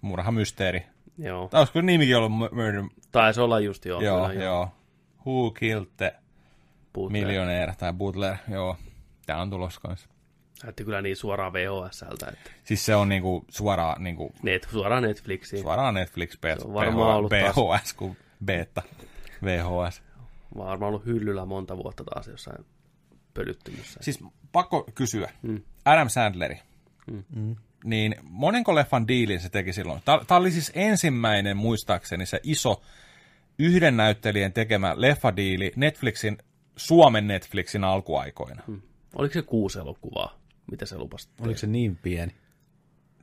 Murha 0.02 0.32
mysteeri. 0.32 0.84
Joo. 1.18 1.48
Tai 1.48 1.60
olisiko 1.62 1.82
nimikin 1.82 2.18
ollut 2.18 2.32
Mu- 2.32 2.56
Murder? 2.56 2.84
Taisi 3.12 3.42
olla 3.42 3.60
just 3.60 3.86
joo. 3.86 4.02
Joo, 4.02 4.28
kyllä, 4.30 4.44
joo. 4.44 4.70
Who 5.26 5.52
Killed 5.52 5.88
the 5.98 6.16
Puuttelee. 6.94 7.26
Millionaire 7.26 7.74
tai 7.78 7.94
Butler, 7.94 8.36
joo. 8.52 8.78
Tää 9.26 9.42
on 9.42 9.50
tulossa 9.50 9.82
kanssa. 9.82 10.10
Näytti 10.64 10.84
kyllä 10.84 11.02
niin 11.02 11.16
suoraan 11.16 11.54
VHSltä, 11.54 12.28
että 12.28 12.52
Siis 12.64 12.86
se 12.86 12.96
on 12.96 13.10
niinku 13.10 13.46
suoraan, 13.50 14.04
niinku, 14.04 14.34
net, 14.44 14.68
suoraan 14.72 15.04
Netflixiin. 15.04 15.62
suoraan 15.62 15.94
Netflix, 15.94 16.38
B- 16.40 16.60
Se 16.60 16.66
on 16.68 16.74
varmaan 16.74 17.16
ollut 17.16 17.30
taas- 17.30 17.56
BHS 17.82 17.94
kuin 17.94 18.18
beta, 18.46 18.82
VHS. 19.44 20.04
Varmaan 20.58 20.90
ollut 20.90 21.06
hyllyllä 21.06 21.46
monta 21.46 21.78
vuotta 21.78 22.04
taas 22.04 22.28
jossain 22.28 22.66
pölyttymyssä. 23.34 24.00
Siis 24.04 24.20
pakko 24.52 24.86
kysyä. 24.96 25.32
Mm. 25.42 25.62
Adam 25.86 26.10
Sandleri. 26.10 26.60
Mm. 27.36 27.56
Niin 27.84 28.16
monenko 28.24 28.76
leffan 28.76 29.08
diilin 29.08 29.40
se 29.40 29.50
teki 29.50 29.74
silloin? 29.74 30.02
Tämä 30.06 30.40
oli 30.40 30.52
siis 30.52 30.72
ensimmäinen, 30.76 31.58
muistaakseni, 31.58 32.26
se 32.26 32.40
iso 32.44 32.82
yhden 33.60 33.98
näyttelijän 33.98 34.54
tekemä 34.54 34.94
leffadiili 34.98 35.72
Netflixin, 35.76 36.38
Suomen 36.76 37.28
Netflixin 37.28 37.84
alkuaikoina. 37.84 38.64
Mm. 38.68 38.82
Oliko 39.16 39.34
se 39.34 39.42
kuusi 39.42 39.80
elokuvaa, 39.80 40.40
mitä 40.72 40.86
se 40.86 40.98
lupasi? 40.98 41.30
Oliko 41.42 41.58
se 41.58 41.68
niin 41.68 41.96
pieni? 41.96 42.36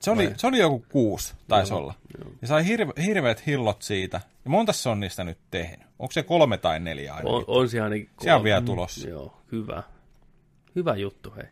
Se 0.01 0.11
oli, 0.11 0.33
se 0.37 0.47
oli 0.47 0.59
joku 0.59 0.85
kuusi, 0.89 1.35
taisi 1.49 1.75
olla. 1.75 1.95
Ja 2.43 2.49
sai 2.49 2.67
hirve, 2.67 2.93
hirveät 3.07 3.47
hillot 3.47 3.83
siitä. 3.83 4.21
Ja 4.45 4.51
monta 4.51 4.73
se 4.73 4.89
on 4.89 5.01
niistä 5.01 5.25
nyt 5.25 5.39
tehnyt? 5.51 5.87
Onko 5.99 6.13
se 6.13 6.23
kolme 6.23 6.59
tai 6.59 6.81
neljä 6.81 7.15
aina? 7.15 7.31
On, 7.31 7.45
on 7.47 7.69
siellä 7.69 7.85
ainakin 7.85 8.07
Se 8.21 8.33
on 8.33 8.37
kolme. 8.37 8.45
vielä 8.45 8.61
tulossa. 8.63 9.09
Joo, 9.09 9.41
hyvä. 9.53 9.83
Hyvä 10.77 10.97
juttu, 10.97 11.33
hei. 11.37 11.45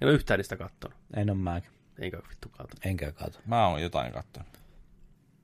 En 0.00 0.08
ole 0.08 0.12
yhtään 0.14 0.38
niistä 0.38 0.56
kattonut. 0.56 0.98
En 1.16 1.30
ole 1.30 1.38
mäkin. 1.38 1.70
Enkä 1.98 2.18
vittu 2.30 2.48
kato. 2.48 2.76
Enkä 2.84 3.12
kato. 3.12 3.38
Mä 3.46 3.66
oon 3.68 3.82
jotain 3.82 4.12
katsonut. 4.12 4.48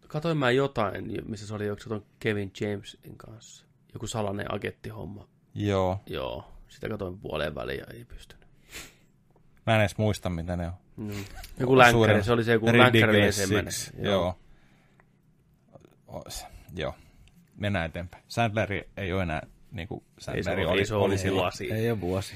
Katoin 0.08 0.36
mä 0.38 0.50
jotain, 0.50 1.04
missä 1.28 1.46
se 1.46 1.54
oli 1.54 1.66
joku 1.66 1.82
ton 1.88 2.04
Kevin 2.18 2.52
Jamesin 2.60 3.16
kanssa. 3.16 3.66
Joku 3.94 4.06
salainen 4.06 4.54
agenttihomma. 4.54 5.28
Joo. 5.54 6.00
Joo, 6.06 6.44
sitä 6.68 6.88
katoin 6.88 7.18
puoleen 7.18 7.54
väliin 7.54 7.78
ja 7.78 7.86
ei 7.94 8.04
pystynyt. 8.04 8.41
Mä 9.66 9.74
en 9.74 9.80
edes 9.80 9.98
muista, 9.98 10.30
mitä 10.30 10.56
ne 10.56 10.66
on. 10.66 10.72
Mm. 10.96 11.24
Joku 11.60 11.78
länkkäri, 11.78 12.22
se 12.24 12.32
oli 12.32 12.44
se 12.44 12.52
joku 12.52 12.66
länkkäri 12.66 13.22
ensimmäinen. 13.22 13.72
Joo. 13.98 14.38
Ois. 16.08 16.46
Joo. 16.76 16.94
Mennään 17.56 17.86
eteenpäin. 17.86 18.24
Sandler 18.28 18.72
ei 18.96 19.12
ole 19.12 19.22
enää 19.22 19.42
niin 19.72 19.88
kuin 19.88 20.04
Ei 20.34 20.42
se 20.42 20.50
oli, 20.50 20.86
se 20.86 20.94
oli 20.94 21.04
ole 21.12 21.16
silloin. 21.18 21.42
vuosi. 21.42 21.72
Ei 21.72 21.90
ole 21.90 22.00
vuosi. 22.00 22.34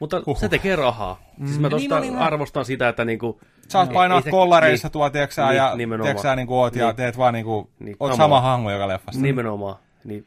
Mutta 0.00 0.22
se 0.40 0.48
tekee 0.48 0.76
rahaa. 0.76 1.20
Siis 1.46 1.58
mä 1.58 1.70
tosta 1.70 2.00
niin, 2.00 2.12
niin, 2.12 2.22
arvostan 2.22 2.64
sitä, 2.64 2.88
että 2.88 3.04
niinku... 3.04 3.40
Saat 3.68 3.88
ei- 3.88 3.94
painaa 3.94 4.18
ei 4.18 4.22
se- 4.22 4.30
kollareissa 4.30 4.86
niin, 4.88 4.92
tuo, 4.92 5.10
tiedätkö 5.10 5.34
sä, 5.34 5.46
niin, 5.46 5.56
ja 5.56 5.76
nimenomaan. 5.76 6.06
tiedätkö 6.06 6.22
sä, 6.28 6.36
niin 6.36 6.46
kuin 6.46 6.58
oot, 6.58 6.76
ja 6.76 6.86
Niin. 6.86 6.96
teet 6.96 7.18
vaan 7.18 7.34
niin 7.34 7.44
kuin, 7.44 7.68
Niin, 7.78 7.96
oot 8.00 8.16
sama 8.16 8.40
hangu 8.40 8.70
joka 8.70 8.88
leffassa. 8.88 9.20
Nimenomaan. 9.20 9.76
Niin, 10.04 10.26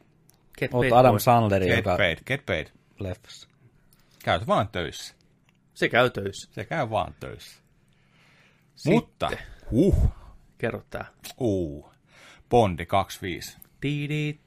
get 0.60 0.74
Oot 0.74 0.82
paid, 0.82 0.92
Adam. 0.94 1.20
Sandleri, 1.20 1.66
Get 1.68 1.78
joka 1.78 1.98
paid, 1.98 2.18
get 2.28 2.46
paid. 2.46 2.68
leffassa. 3.00 3.48
Käyt 4.24 4.48
vaan 4.48 4.68
töissä. 4.68 5.15
Se 5.76 5.90
käy 5.90 6.10
töissä. 6.10 6.50
Se 6.52 6.66
käy 6.66 6.90
vaan 6.90 7.16
töissä. 7.20 7.62
Sitten. 8.76 8.94
Mutta, 8.94 9.32
huh. 9.72 10.10
Kerro 10.58 10.84
tää. 10.90 11.06
Uu. 11.40 11.92
Bondi 12.50 12.86
25. 12.86 13.58
Tidi, 13.82 14.40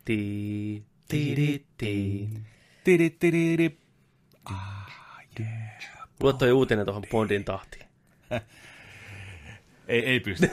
yeah. 5.40 5.68
Luo 6.20 6.32
toi 6.32 6.52
uutinen 6.52 6.84
tuohon 6.84 7.02
Bondin 7.10 7.44
tahtiin. 7.44 7.86
ei, 9.88 10.04
ei 10.04 10.20
pysty. 10.20 10.50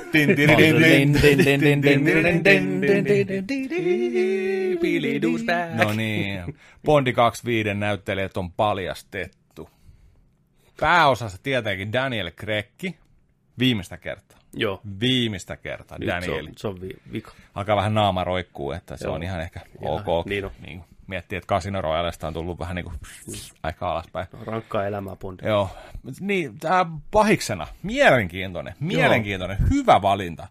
no 5.76 5.93
niin, 5.93 6.57
Bondi 6.85 7.14
25 7.14 7.73
näyttelijät 7.73 8.38
on 8.38 8.52
paljastettu 8.52 9.44
Pääosassa 10.80 11.38
tietenkin 11.43 11.93
Daniel 11.93 12.31
Krekki, 12.35 12.97
viimeistä 13.60 13.97
kertaa. 13.97 14.38
Joo. 14.53 14.81
Viimeistä 14.99 15.57
kertaa 15.57 15.97
Nyt 15.99 16.10
se 16.10 16.14
Daniel. 16.15 16.45
on, 16.45 16.52
se 16.57 16.68
on 16.68 16.81
vi- 16.81 16.97
vika. 17.11 17.31
Alkaa 17.56 17.76
vähän 17.76 17.93
naama 17.93 18.23
roikkuu, 18.23 18.72
että 18.72 18.97
se 18.97 19.06
Joo. 19.06 19.15
on 19.15 19.23
ihan 19.23 19.41
ehkä 19.41 19.60
Ihan, 19.81 20.03
ok. 20.07 20.26
niin 20.26 20.45
on. 20.45 20.52
Niin 20.65 20.80
kuin 20.80 20.89
miettii, 21.07 21.38
että 21.38 21.47
Casino 21.47 21.81
Royalesta 21.81 22.27
on 22.27 22.34
tullut 22.34 22.60
vähän 22.60 22.76
niin 22.76 22.85
kuin 22.85 22.95
aika 23.64 23.91
alaspäin. 23.91 24.27
Rankkaa 24.45 24.85
elämää 24.85 25.15
Bondi. 25.15 25.47
Joo. 25.47 25.69
Niin, 26.19 26.60
tämä 26.60 26.85
pahiksena. 27.11 27.68
Mielenkiintoinen. 27.84 28.73
Mielenkiintoinen. 28.80 29.57
Hyvä 29.69 30.02
valinta. 30.02 30.47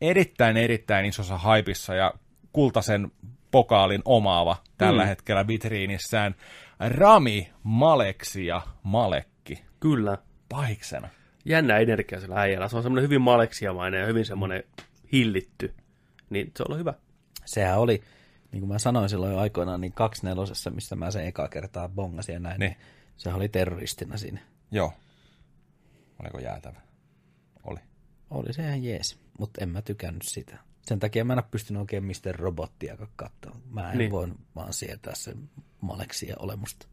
Erittäin, 0.00 0.56
erittäin 0.56 1.06
isossa 1.06 1.38
haipissa 1.38 1.94
ja 1.94 2.12
kultaisen 2.52 3.10
pokaalin 3.50 4.02
omaava 4.04 4.56
tällä 4.78 5.02
Mm. 5.02 5.08
hetkellä 5.08 5.46
vitriinissään. 5.46 6.34
Rami 6.80 7.50
Maleksia 7.62 8.60
Malekki. 8.82 9.37
Kyllä. 9.80 10.18
Pahiksena. 10.48 11.08
Jännä 11.44 11.78
energia 11.78 12.20
sillä 12.20 12.40
äijällä. 12.40 12.68
Se 12.68 12.76
on 12.76 12.82
semmoinen 12.82 13.04
hyvin 13.04 13.20
maleksiamainen 13.20 14.00
ja 14.00 14.06
hyvin 14.06 14.26
semmoinen 14.26 14.64
hillitty. 15.12 15.74
Niin 16.30 16.52
se 16.56 16.62
on 16.62 16.66
ollut 16.68 16.78
hyvä. 16.78 16.94
Sehän 17.44 17.78
oli, 17.78 18.02
niin 18.52 18.60
kuin 18.60 18.68
mä 18.68 18.78
sanoin 18.78 19.08
silloin 19.08 19.32
jo 19.32 19.38
aikoinaan, 19.38 19.80
niin 19.80 19.92
kaksi 19.92 20.26
mistä 20.70 20.96
mä 20.96 21.10
sen 21.10 21.26
eka 21.26 21.48
kertaa 21.48 21.88
bongasin 21.88 22.32
ja 22.32 22.38
näin. 22.38 22.60
Niin. 22.60 22.70
Niin. 22.70 22.80
Sehän 23.16 23.36
oli 23.36 23.48
terroristina 23.48 24.16
siinä. 24.16 24.40
Joo. 24.70 24.92
Oliko 26.22 26.38
jäätävä? 26.38 26.80
Oli. 27.64 27.80
Oli 28.30 28.52
se 28.52 28.62
ihan 28.62 28.84
jees, 28.84 29.18
mutta 29.38 29.62
en 29.62 29.68
mä 29.68 29.82
tykännyt 29.82 30.22
sitä. 30.22 30.58
Sen 30.82 30.98
takia 30.98 31.24
mä 31.24 31.32
en 31.32 31.38
ole 31.38 31.44
pystynyt 31.50 31.80
oikein 31.80 32.04
mistä 32.04 32.32
robottia 32.32 32.96
katsoa. 33.16 33.60
Mä 33.70 33.92
en 33.92 33.98
niin. 33.98 34.10
voi 34.10 34.28
vaan 34.56 34.72
sietää 34.72 35.14
sen 35.14 35.50
maleksia 35.80 36.36
olemusta. 36.38 36.86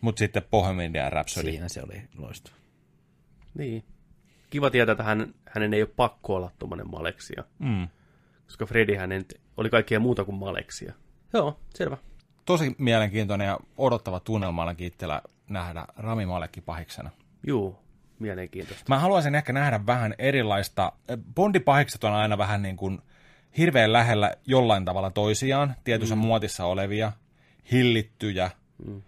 Mutta 0.00 0.18
sitten 0.18 0.42
Bohemian 0.50 1.12
Rhapsody. 1.12 1.50
Siinä 1.50 1.68
se 1.68 1.82
oli 1.82 2.02
loistava. 2.18 2.56
Niin. 3.54 3.84
Kiva 4.50 4.70
tietää, 4.70 4.92
että 4.92 5.04
hän, 5.04 5.34
hänen 5.48 5.74
ei 5.74 5.82
ole 5.82 5.90
pakko 5.96 6.34
olla 6.34 6.50
tuommoinen 6.58 6.90
maleksia. 6.90 7.44
Mm. 7.58 7.88
Koska 8.44 8.66
Freddy 8.66 8.94
hänen 8.94 9.24
oli 9.56 9.70
kaikkea 9.70 10.00
muuta 10.00 10.24
kuin 10.24 10.34
maleksia. 10.34 10.92
Joo, 11.32 11.60
selvä. 11.74 11.96
Tosi 12.44 12.74
mielenkiintoinen 12.78 13.46
ja 13.46 13.58
odottava 13.76 14.20
tunnelma 14.20 14.62
ainakin 14.62 14.86
itsellä 14.86 15.22
nähdä 15.48 15.84
Rami 15.96 16.26
Malekki 16.26 16.60
pahiksena. 16.60 17.10
Juu, 17.46 17.78
mielenkiintoista. 18.18 18.84
Mä 18.88 18.98
haluaisin 18.98 19.34
ehkä 19.34 19.52
nähdä 19.52 19.86
vähän 19.86 20.14
erilaista. 20.18 20.92
Bondipahikset 21.34 22.04
on 22.04 22.12
aina 22.12 22.38
vähän 22.38 22.62
niin 22.62 22.76
kuin 22.76 22.98
hirveän 23.58 23.92
lähellä 23.92 24.34
jollain 24.46 24.84
tavalla 24.84 25.10
toisiaan, 25.10 25.74
tietyssä 25.84 26.14
mm. 26.14 26.20
muotissa 26.20 26.64
olevia, 26.64 27.12
hillittyjä, 27.72 28.50
mm. 28.86 29.02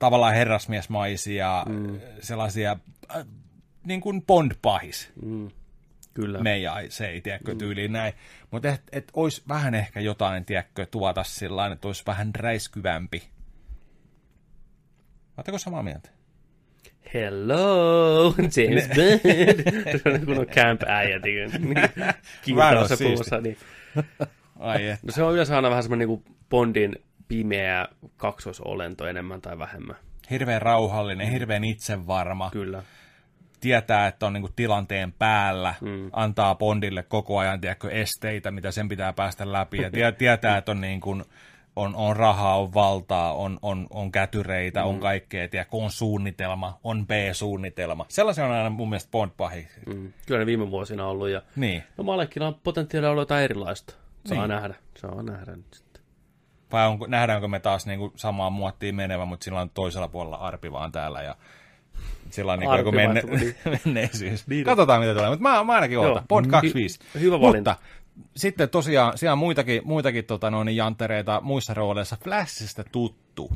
Tavallaan 0.00 0.34
herrasmiesmaisia, 0.34 1.64
mm. 1.68 2.00
sellaisia 2.20 2.76
äh, 3.16 3.26
niin 3.86 4.00
kuin 4.00 4.22
Bond-pahis. 4.22 5.12
Mm. 5.22 5.50
Kyllä. 6.14 6.38
me 6.38 6.58
ja 6.58 6.76
se 6.88 7.06
ei, 7.06 7.20
tiedätkö, 7.20 7.54
tyyliin 7.54 7.92
näin. 7.92 8.12
Mutta 8.50 8.68
et, 8.68 8.82
et 8.92 9.10
olisi 9.14 9.42
vähän 9.48 9.74
ehkä 9.74 10.00
jotain, 10.00 10.44
tiedätkö, 10.44 10.86
tuota 10.86 11.24
sillä 11.24 11.66
että 11.66 11.88
olisi 11.88 12.02
vähän 12.06 12.30
räiskyvämpi. 12.34 13.22
Oletteko 15.36 15.58
samaa 15.58 15.82
mieltä? 15.82 16.08
Hello, 17.14 18.34
James 18.38 18.88
Bond. 18.96 20.00
Se 20.02 20.10
on 20.10 20.26
kun 20.26 20.38
on 20.38 20.46
camp-äijä, 20.46 21.18
niin 21.18 21.50
kiinteässä 22.42 22.96
puussa. 23.04 23.40
Niin. 23.40 23.56
Ai 24.58 24.88
et. 24.88 25.02
No 25.02 25.12
se 25.12 25.22
on 25.22 25.32
yleensä 25.32 25.56
aina 25.56 25.70
vähän 25.70 25.82
semmoinen 25.82 26.08
niin 26.08 26.24
Bondin 26.50 26.96
pimeä 27.30 27.88
kaksoisolento 28.16 29.06
enemmän 29.06 29.40
tai 29.40 29.58
vähemmän. 29.58 29.96
Hirveän 30.30 30.62
rauhallinen, 30.62 31.30
hirveän 31.30 31.64
itsevarma. 31.64 32.50
Kyllä. 32.50 32.82
tietää, 33.60 34.06
että 34.06 34.26
on 34.26 34.32
niinku 34.32 34.50
tilanteen 34.56 35.12
päällä, 35.12 35.74
mm. 35.80 36.10
antaa 36.12 36.54
Bondille 36.54 37.02
koko 37.02 37.38
ajan 37.38 37.60
tiedätkö, 37.60 37.90
esteitä, 37.90 38.50
mitä 38.50 38.70
sen 38.70 38.88
pitää 38.88 39.12
päästä 39.12 39.52
läpi, 39.52 39.82
ja 39.82 39.90
tie, 39.90 40.12
tietää, 40.18 40.56
että 40.56 40.72
on, 40.72 40.80
niinku, 40.80 41.22
on, 41.76 41.94
on 41.94 42.16
rahaa, 42.16 42.58
on 42.58 42.74
valtaa, 42.74 43.34
on, 43.34 43.58
on, 43.62 43.86
on 43.90 44.12
kätyreitä, 44.12 44.80
mm. 44.80 44.86
on 44.86 45.00
kaikkea, 45.00 45.48
tiedätkö, 45.48 45.76
on 45.76 45.90
suunnitelma, 45.90 46.78
on 46.84 47.06
B-suunnitelma. 47.06 48.06
Sellaisia 48.08 48.44
on 48.46 48.52
aina 48.52 48.70
mun 48.70 48.88
mielestä 48.88 49.10
Bond 49.10 49.30
pahi. 49.36 49.68
Mm. 49.86 49.94
Mm. 49.94 50.12
Kyllä 50.26 50.40
ne 50.40 50.46
viime 50.46 50.70
vuosina 50.70 51.04
on 51.04 51.10
ollut. 51.10 51.28
Ja... 51.28 51.42
Niin. 51.56 51.82
No 51.96 52.04
Malekilla 52.04 52.46
on 52.46 52.60
potentiaalia 52.64 53.10
olla 53.10 53.22
jotain 53.22 53.44
erilaista. 53.44 53.94
Saa 54.26 54.38
Niin. 54.38 54.48
nähdä. 54.48 54.74
Saa 54.98 55.22
nähdä 55.22 55.56
nyt. 55.56 55.89
Vai 56.72 56.86
onko, 56.88 57.06
nähdäänkö 57.06 57.48
me 57.48 57.60
taas 57.60 57.86
niinku 57.86 58.12
samaa 58.16 58.50
muottiin 58.50 58.94
menevä, 58.94 59.24
mutta 59.24 59.44
sillä 59.44 59.60
on 59.60 59.70
toisella 59.70 60.08
puolella 60.08 60.36
arpi 60.36 60.72
vaan 60.72 60.92
täällä, 60.92 61.22
ja 61.22 61.36
sillä 62.30 62.52
on 62.52 62.62
joku 62.62 62.92
vaan 62.92 63.14
menne, 63.14 63.22
menneisyys. 63.84 64.46
Katsotaan, 64.64 65.00
mitä 65.00 65.14
tulee, 65.14 65.30
mutta 65.30 65.42
mä, 65.42 65.64
mä 65.64 65.72
ainakin 65.72 65.98
ootan. 65.98 66.14
Joo. 66.14 66.24
Bond 66.28 66.46
Hy- 66.46 66.50
25. 66.50 66.98
hyvä 67.20 67.40
valinta. 67.40 67.70
Mutta 67.70 68.00
sitten 68.36 68.68
tosiaan, 68.68 69.18
siellä 69.18 69.32
on 69.32 69.38
muitakin, 69.38 69.82
muitakin 69.84 70.24
tota, 70.24 70.50
noin, 70.50 70.76
janttereita 70.76 71.40
muissa 71.40 71.74
rooleissa. 71.74 72.16
Flashista 72.24 72.84
tuttu. 72.92 73.52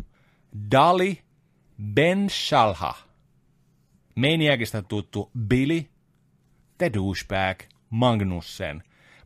Dali 0.70 1.22
Ben 1.94 2.30
Shalha. 2.30 2.94
Maniacista 4.14 4.82
tuttu 4.82 5.30
Billy. 5.48 5.84
The 6.78 6.90
Douchebag 6.94 7.58
Magnussen. 7.90 8.82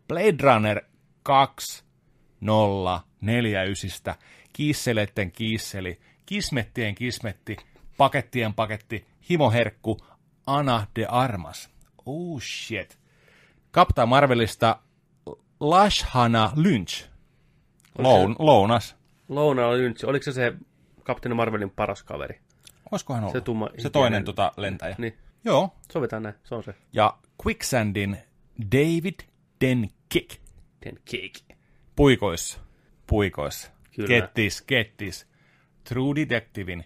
Blade 0.09 0.37
Runner 0.41 0.81
2049. 2.41 4.15
Kiisseletten 4.53 5.33
kiisseli. 5.33 6.01
Kismettien 6.27 6.95
kismetti. 6.95 7.57
Pakettien 7.97 8.55
paketti. 8.55 9.07
Himoherkku. 9.31 9.99
Ana 10.47 10.87
de 10.97 11.07
Armas. 11.07 11.71
Oh 12.07 12.41
shit. 12.41 12.99
Captain 13.73 14.09
Marvelista 14.09 14.79
Lashana 15.61 16.53
Lynch. 16.57 17.09
Loun, 17.99 18.37
lounas. 18.39 18.97
Lounalla 19.29 19.77
Lyntsi, 19.77 20.07
oliko 20.07 20.25
se 20.25 20.33
se 20.33 20.53
Kapteeni 21.05 21.35
Marvelin 21.35 21.71
paras 21.71 22.03
kaveri? 22.03 22.41
Olisikohan 22.93 23.23
ollut? 23.23 23.33
Se 23.33 23.41
tumma 23.41 23.69
se 23.79 23.91
toinen 23.91 24.25
tota, 24.25 24.53
lentäjä. 24.57 24.95
Niin, 24.99 25.17
Joo. 25.45 25.71
sovitaan 25.93 26.23
näin, 26.23 26.35
se 26.45 26.55
on 26.55 26.63
se. 26.65 26.75
Ja 26.93 27.19
Quicksandin 27.47 28.17
David 28.73 29.21
Denkick. 29.61 30.41
Cake. 30.85 31.48
Puikoissa. 31.99 32.59
Puikoissa. 33.07 33.71
Kyllä. 33.97 34.09
Kettis, 34.09 34.63
kettis. 34.63 35.27
True 35.85 36.15
Detectivein 36.15 36.85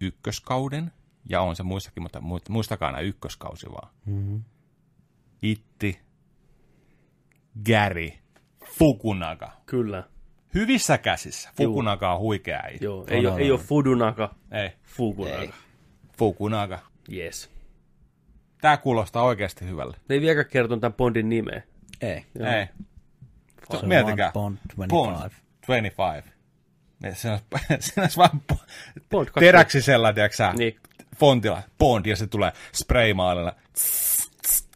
ykköskauden. 0.00 0.92
Ja 1.28 1.40
on 1.40 1.56
se 1.56 1.62
muissakin, 1.62 2.02
mutta 2.02 2.18
mu- 2.18 2.48
muistakaa 2.52 2.86
aina 2.88 3.00
ykköskausi 3.00 3.66
vaan. 3.70 3.90
Mm-hmm. 4.06 4.44
Itti. 5.42 6.00
Gary. 7.66 8.10
Fukunaga. 8.78 9.50
Kyllä. 9.66 10.04
Hyvissä 10.54 10.98
käsissä. 10.98 11.50
Fukunaga 11.56 12.14
on 12.14 12.20
huikea 12.20 12.60
äijä. 12.64 12.78
Joo, 12.80 13.04
ei, 13.08 13.26
ole, 13.26 13.40
ei 13.40 13.50
ole 13.50 13.60
Fudunaka, 13.60 14.34
Ei. 14.50 14.70
Fukunaga. 14.82 15.52
Fukunaga. 16.18 16.78
Yes. 17.12 17.50
Tää 18.60 18.76
kuulostaa 18.76 19.22
oikeasti 19.22 19.64
hyvälle. 19.64 19.96
Ne 20.08 20.14
ei 20.14 20.20
vieläkään 20.20 20.46
kertonut 20.50 20.80
tämän 20.80 20.94
Bondin 20.94 21.28
nimeä. 21.28 21.62
Ei. 22.00 22.24
Joo. 22.34 22.48
Ei. 22.48 22.66
Se 23.70 23.76
on 23.76 23.88
Miettikää. 23.88 24.30
Bond 24.32 24.58
Bond 24.76 24.90
25. 24.90 25.42
25. 25.66 26.28
Ne- 27.00 27.14
Se 27.14 27.30
on, 27.30 27.38
se 27.80 28.00
on 28.00 28.08
vaan 28.16 28.40
Bond 28.40 28.60
25. 29.10 29.30
teräksisellä, 29.40 30.12
tiedätkö 30.12 30.36
sä, 30.36 30.52
Niin. 30.52 30.76
fontilla, 31.16 31.62
Bond, 31.78 32.06
ja 32.06 32.16
se 32.16 32.26
tulee 32.26 32.52
spraymaalilla. 32.72 33.56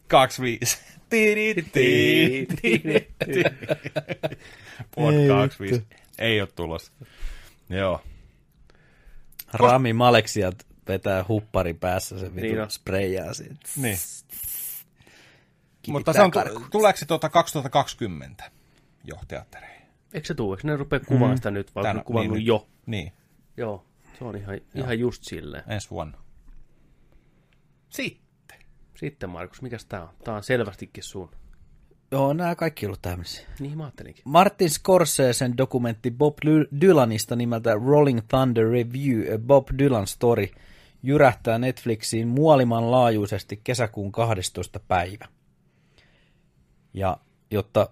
25. 0.07 0.77
Tiidi, 1.09 1.53
tiidi, 1.61 2.45
tiidi, 2.61 3.07
tiidi. 3.25 3.43
Bond 4.95 5.27
25. 5.27 5.87
Ei 6.17 6.41
ole 6.41 6.49
tulossa. 6.55 6.91
Joo. 7.69 8.01
Rami 9.53 9.93
Maleksiat 9.93 10.65
vetää 10.87 11.25
huppari 11.27 11.73
päässä, 11.73 12.19
se 12.19 12.35
vitu 12.35 12.47
Niin 12.55 12.71
spreijaa 12.71 13.33
siitä. 13.33 13.55
Niin. 13.75 13.97
Mutta 15.87 16.13
se 16.13 16.21
on, 16.21 16.31
tuleeko 16.71 16.97
se 16.97 17.05
tuota 17.05 17.29
2020 17.29 18.51
jo 19.09 19.15
teattereihin? 19.27 19.87
Eikö 20.13 20.27
se 20.27 20.33
tuu? 20.33 20.53
Eikö 20.53 20.67
ne 20.67 20.75
rupea 20.77 20.99
kuvaamaan 20.99 21.37
sitä 21.37 21.51
nyt, 21.51 21.75
vai 21.75 21.83
Tän- 21.83 21.95
Tän, 21.95 22.03
kuvannut 22.03 22.37
niin, 22.37 22.45
jo? 22.45 22.67
Niin, 22.85 23.11
Joo, 23.57 23.85
se 24.19 24.23
on 24.23 24.35
ihan, 24.37 24.57
ihan 24.75 24.99
just 24.99 25.23
silleen. 25.23 25.63
ensi 25.67 25.89
vuonna. 25.89 26.17
Sitten. 27.89 28.59
Sitten 28.95 29.29
Markus, 29.29 29.61
mikäs 29.61 29.85
tää 29.85 30.03
on? 30.03 30.09
Tää 30.23 30.35
on 30.35 30.43
selvästikin 30.43 31.03
sun. 31.03 31.31
Joo, 32.11 32.33
nämä 32.33 32.55
kaikki 32.55 32.85
ollut 32.85 33.01
tämmöisiä. 33.01 33.47
Niin 33.59 33.77
mä 33.77 33.83
ajattelinkin. 33.83 34.21
Martin 34.25 34.69
Scorsesen 34.69 35.57
dokumentti 35.57 36.11
Bob 36.11 36.37
Dy- 36.45 36.67
Dylanista 36.81 37.35
nimeltä 37.35 37.73
Rolling 37.73 38.19
Thunder 38.27 38.65
Review, 38.65 39.33
A 39.35 39.37
Bob 39.39 39.67
Dylan 39.79 40.07
Story, 40.07 40.47
jyrähtää 41.03 41.57
Netflixiin 41.59 42.27
muoliman 42.27 42.91
laajuisesti 42.91 43.61
kesäkuun 43.63 44.11
12. 44.11 44.79
päivä. 44.87 45.25
Ja 46.93 47.17
jotta 47.51 47.89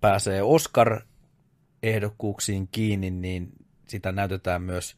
pääsee 0.00 0.42
Oscar-ehdokkuuksiin 0.42 2.68
kiinni, 2.72 3.10
niin 3.10 3.52
sitä 3.88 4.12
näytetään 4.12 4.62
myös 4.62 4.96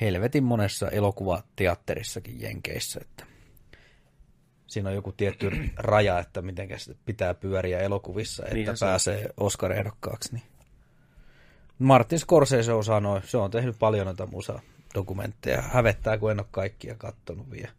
helvetin 0.00 0.44
monessa 0.44 0.88
elokuvateatterissakin 0.88 2.40
Jenkeissä, 2.40 3.00
että 3.02 3.26
siinä 4.66 4.88
on 4.88 4.94
joku 4.94 5.12
tietty 5.12 5.50
raja, 5.76 6.18
että 6.18 6.42
miten 6.42 6.68
pitää 7.04 7.34
pyöriä 7.34 7.78
elokuvissa, 7.78 8.42
että 8.42 8.54
Niinhän 8.54 8.76
pääsee 8.80 9.28
Oscar-ehdokkaaksi. 9.36 10.32
Niin. 10.32 10.42
Martin 11.78 12.18
Scorsese 12.18 12.72
on 12.72 12.84
sanoi, 12.84 13.20
se 13.24 13.36
on 13.36 13.50
tehnyt 13.50 13.76
paljon 13.78 14.06
noita 14.06 14.26
musa-dokumentteja. 14.26 15.62
Hävettää, 15.62 16.18
kun 16.18 16.30
en 16.30 16.40
ole 16.40 16.46
kaikkia 16.50 16.94
kattonut 16.94 17.50
vielä. 17.50 17.70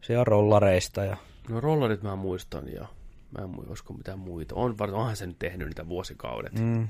Se 0.00 0.18
on 0.18 0.26
rollareista 0.26 1.04
ja 1.04 1.16
No 1.48 1.60
rollarit 1.60 2.02
mä 2.02 2.16
muistan 2.16 2.72
ja 2.72 2.86
mä 3.38 3.44
en 3.44 3.50
muista, 3.50 3.70
olisiko 3.70 3.92
mitään 3.92 4.18
muita. 4.18 4.54
On, 4.54 4.76
onhan 4.92 5.16
se 5.16 5.26
nyt 5.26 5.38
tehnyt 5.38 5.68
niitä 5.68 5.88
vuosikaudet. 5.88 6.52
Mm. 6.52 6.88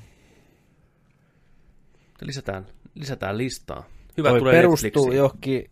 Lisätään, 2.21 2.67
lisätään 2.95 3.39
listaa. 3.39 3.85
Hyvä 4.17 4.29
toi 4.29 4.39
tulee 4.39 4.53
perustuu 4.53 4.87
Netflixiin. 4.87 5.17
johonkin, 5.17 5.71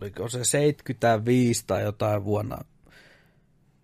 oliko 0.00 0.28
se 0.28 0.44
75 0.44 1.64
tai 1.66 1.82
jotain 1.82 2.24
vuonna 2.24 2.58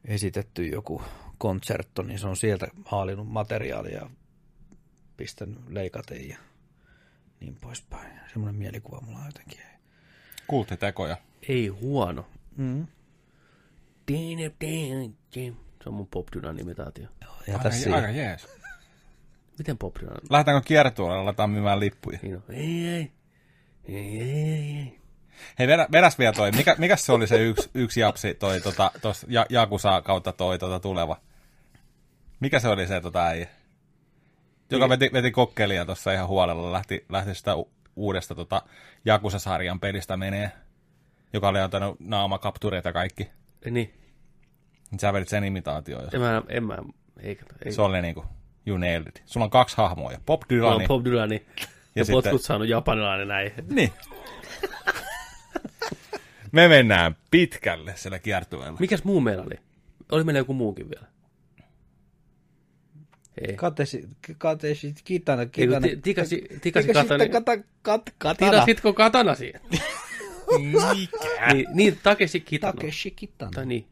esitetty 0.05 0.67
joku 0.67 1.03
konsertto, 1.39 2.03
niin 2.03 2.19
se 2.19 2.27
on 2.27 2.37
sieltä 2.37 2.69
haalinut 2.85 3.29
materiaalia 3.29 4.11
pistänyt 5.17 5.59
leikaten 5.69 6.29
ja 6.29 6.39
niin 7.41 7.57
poispäin. 7.61 8.21
Semmoinen 8.33 8.55
mielikuva 8.55 9.01
mulla 9.01 9.19
on 9.19 9.27
jotenkin. 9.27 9.61
Kulttitekoja. 10.47 11.17
Ei 11.49 11.69
huono. 11.69 12.27
Mm. 12.57 12.87
Se 15.83 15.89
on 15.89 15.95
mun 15.95 16.09
Bob 16.09 16.27
Dylan 16.33 16.59
imitaatio. 16.61 17.09
Jätä 17.47 17.59
Aika, 17.59 17.71
siihen. 17.71 17.95
aika 17.95 18.11
jees. 18.11 18.49
Miten 19.59 19.79
Bob 19.79 19.97
Dylan? 20.01 20.17
Lähdetäänkö 20.31 20.67
kiertueelle, 20.67 21.19
aletaan 21.19 21.51
myymään 21.51 21.81
lippuja. 21.81 22.19
Niin. 22.23 22.43
Ei, 22.49 22.89
ei. 22.89 23.13
Ei, 23.89 23.97
ei, 23.97 24.21
ei, 24.21 24.79
ei. 24.79 25.01
Hei, 25.59 25.67
vedä, 25.67 25.87
vedäs 25.93 26.19
vielä 26.19 26.33
toi. 26.33 26.53
Mikä, 26.53 26.77
mikä 26.79 26.97
se 26.97 27.13
oli 27.13 27.27
se 27.27 27.43
yksi, 27.43 27.71
yksi 27.75 28.01
japsi, 28.01 28.35
toi 28.35 28.61
tota, 28.61 28.91
tos, 29.03 29.27
ja, 29.29 29.47
Jakusa 29.49 30.03
kautta 30.03 30.33
toi 30.33 30.59
tota, 30.59 30.81
tuleva? 30.81 31.21
Mikä 32.41 32.61
se 32.61 32.69
oli 32.69 32.87
se 32.87 33.01
tota 33.01 33.27
äijä? 33.27 33.49
Joka 34.71 34.89
veti, 34.89 35.11
veti 35.13 35.31
kokkelia 35.31 35.87
tuossa 35.87 36.13
ihan 36.13 36.29
huolella, 36.29 36.73
lähti, 36.73 37.05
lähti 37.09 37.35
sitä 37.35 37.53
uudesta 37.97 38.35
tota, 38.35 38.63
Jakusa-sarjan 39.05 39.81
pelistä 39.81 40.17
menee, 40.17 40.53
joka 41.33 41.49
oli 41.49 41.61
antanut 41.61 42.01
naamakaptureita 42.01 42.93
kaikki. 42.93 43.31
Niin. 43.71 43.95
Niin 44.91 44.99
Sä 45.01 45.13
vedit 45.13 45.29
sen 45.29 45.45
imitaatioon. 45.45 46.05
jos- 46.05 46.15
En 46.15 46.21
mä, 46.21 46.43
en 46.49 46.65
mä, 46.65 46.79
eikä. 47.21 47.45
ei. 47.65 47.73
Se 47.73 47.83
oli 47.83 48.03
niinku, 48.03 48.25
you 48.67 48.79
nailed 48.79 49.07
it. 49.09 49.23
Sulla 49.27 49.45
on 49.45 49.51
kaksi 49.51 49.77
hahmoa, 49.77 50.11
Bob 50.27 50.43
Mulla 50.51 50.63
Dylan. 50.63 50.75
on 50.83 50.89
Bob 50.89 51.05
Dylan 51.05 51.33
ja, 51.33 51.41
ja 51.97 52.05
sitten- 52.05 52.23
potkut 52.23 52.43
saanut 52.43 52.69
japanilainen 52.69 53.29
näin. 53.29 53.53
Niin. 53.71 53.93
Me 56.53 56.69
mennään 56.69 57.17
pitkälle 57.31 57.93
siellä 57.97 58.19
kiertueella. 58.19 58.77
Mikäs 58.81 59.05
muu 59.05 59.21
meillä 59.21 59.43
oli? 59.43 59.55
Oli 60.13 60.25
meillä 60.25 60.39
joku 60.39 60.55
muukin 60.55 60.91
vielä. 60.91 61.07
Ei. 63.49 63.55
Kateshi, 63.57 64.09
kateshi, 64.39 64.95
kitana, 65.05 65.43
Ei, 65.43 65.49
kitana. 65.49 65.81
ti- 65.89 65.97
tikasi, 65.97 66.37
tikasi 66.37 66.61
Tikasi 66.89 66.93
katana. 66.93 67.29
kata, 67.29 67.53
kat, 67.83 68.03
katana. 68.19 68.51
Tilasitko 68.51 68.93
katana 68.93 69.35
siihen? 69.35 69.61
Mikä? 70.59 71.53
niin, 71.53 71.67
niin, 71.75 71.99
Takeshi 72.03 72.41
Kitano. 72.41 72.73
Takeshi 72.73 73.11
kitana. 73.11 73.51
Tai 73.55 73.67
niin. 73.67 73.87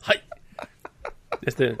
Hai. 0.00 0.20
Ja 1.46 1.50
sitten, 1.52 1.76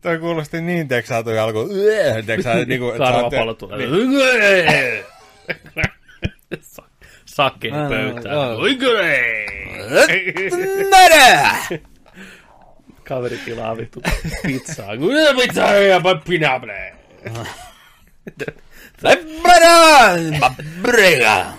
Toi 0.00 0.18
kuulosti 0.18 0.60
niin, 0.60 0.88
teksää 0.88 1.22
toi 1.22 1.38
alku. 1.38 1.68
Teksää, 2.26 2.64
niinku, 2.64 2.92
karvapallo 2.98 3.54
tulee. 3.54 5.04
Sa- 6.60 6.82
Sakkeen 7.24 7.74
Ää, 7.74 7.88
pöytään. 7.88 8.56
Oikein! 8.56 9.46
Nada! 10.90 11.56
Kaveri 13.10 13.38
tilaa 13.44 13.76
vittu 13.76 14.00
pizzaa. 14.46 14.96
Kuinka 14.96 15.34
pizzaa 15.40 15.74
ja? 15.74 16.00
Lebrada! 19.02 20.54
Brega! 20.82 21.52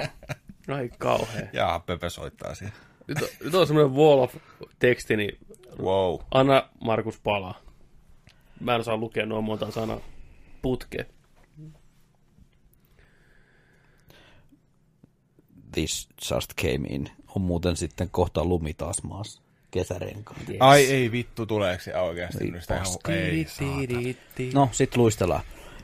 Ai 0.68 0.90
kauhea. 0.98 1.48
Jaa, 1.54 1.80
Pepe 1.80 2.10
soittaa 2.10 2.56
siihen. 2.56 2.76
Nyt 3.08 3.22
on, 3.22 3.28
nyt 3.44 3.56
on 3.56 3.68
semmoinen 3.68 3.96
wall 3.96 4.20
of 4.20 4.36
teksti, 4.80 5.18
niin 5.18 5.38
Wow. 5.82 6.20
anna 6.32 6.70
Markus 6.84 7.20
palaa. 7.20 7.60
Mä 8.60 8.76
en 8.76 8.82
osaa 8.82 8.98
lukea 8.98 9.26
noin 9.26 9.44
monta 9.44 9.72
sanaa 9.72 10.00
putke. 10.62 11.06
This 15.72 16.10
just 16.32 16.54
came 16.62 16.88
in. 16.88 17.10
On 17.36 17.42
muuten 17.42 17.76
sitten 17.78 18.10
kohta 18.10 18.46
lumi 18.46 18.74
taas 18.74 19.04
maassa. 19.04 19.42
Kesärenkaan. 19.72 20.40
Yes. 20.50 20.58
Ai 20.60 20.86
ei 20.86 21.12
vittu, 21.12 21.46
tuleeko 21.46 21.84
se 21.84 21.98
oikeasti 21.98 22.52
nyt 22.52 22.62
sitä 22.62 22.76
ihan... 22.76 22.88
Ei, 23.10 23.46
saatana. 23.50 24.54
No, 24.54 24.70
sit 24.72 24.98
luistellaan. 24.98 25.42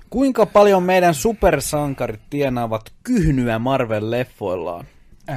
Kuinka 0.09 0.45
paljon 0.45 0.83
meidän 0.83 1.13
supersankarit 1.13 2.21
tienaavat 2.29 2.93
kyhnyä 3.03 3.57
Marvel-leffoillaan? 3.57 4.85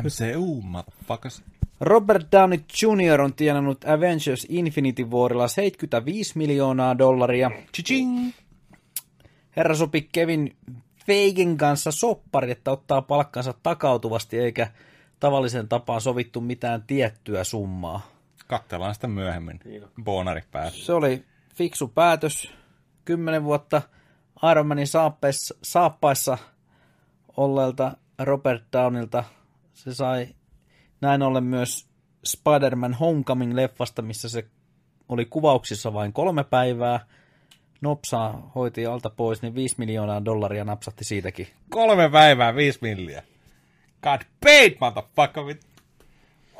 MCU, 0.02 0.60
motherfuckers. 0.62 1.42
Robert 1.80 2.26
Downey 2.32 2.58
Jr. 2.82 3.20
on 3.20 3.34
tienannut 3.34 3.84
Avengers 3.84 4.46
Infinity 4.48 5.04
Warilla 5.04 5.48
75 5.48 6.38
miljoonaa 6.38 6.98
dollaria. 6.98 7.50
Chiching. 7.74 8.30
Herra 9.56 9.74
sopi 9.74 10.08
Kevin 10.12 10.56
Feigen 11.06 11.56
kanssa 11.56 11.90
sopparit, 11.90 12.50
että 12.50 12.70
ottaa 12.70 13.02
palkkansa 13.02 13.54
takautuvasti 13.62 14.38
eikä 14.38 14.70
tavallisen 15.20 15.68
tapaan 15.68 16.00
sovittu 16.00 16.40
mitään 16.40 16.82
tiettyä 16.82 17.44
summaa. 17.44 18.19
Kattellaan 18.50 18.94
sitä 18.94 19.06
myöhemmin. 19.08 19.60
Bonari 20.02 20.42
päässä. 20.50 20.84
Se 20.84 20.92
oli 20.92 21.24
fiksu 21.54 21.88
päätös. 21.88 22.50
Kymmenen 23.04 23.44
vuotta 23.44 23.82
Iron 24.50 24.66
Manin 24.66 24.86
saappaissa, 24.86 25.54
saappaissa 25.62 26.38
olleelta 27.36 27.96
Robert 28.18 28.64
Downilta. 28.72 29.24
Se 29.72 29.94
sai 29.94 30.28
näin 31.00 31.22
ollen 31.22 31.44
myös 31.44 31.88
Spider-Man 32.24 32.96
Homecoming-leffasta, 33.00 34.02
missä 34.02 34.28
se 34.28 34.44
oli 35.08 35.24
kuvauksissa 35.24 35.92
vain 35.92 36.12
kolme 36.12 36.44
päivää. 36.44 37.06
Nopsaa 37.80 38.52
hoiti 38.54 38.86
alta 38.86 39.10
pois, 39.10 39.42
niin 39.42 39.54
5 39.54 39.74
miljoonaa 39.78 40.24
dollaria 40.24 40.64
napsatti 40.64 41.04
siitäkin. 41.04 41.48
Kolme 41.68 42.10
päivää, 42.10 42.54
viisi 42.54 42.78
milliä. 42.82 43.22
God 44.02 44.20
paid, 44.44 44.76
motherfucker. 44.80 45.56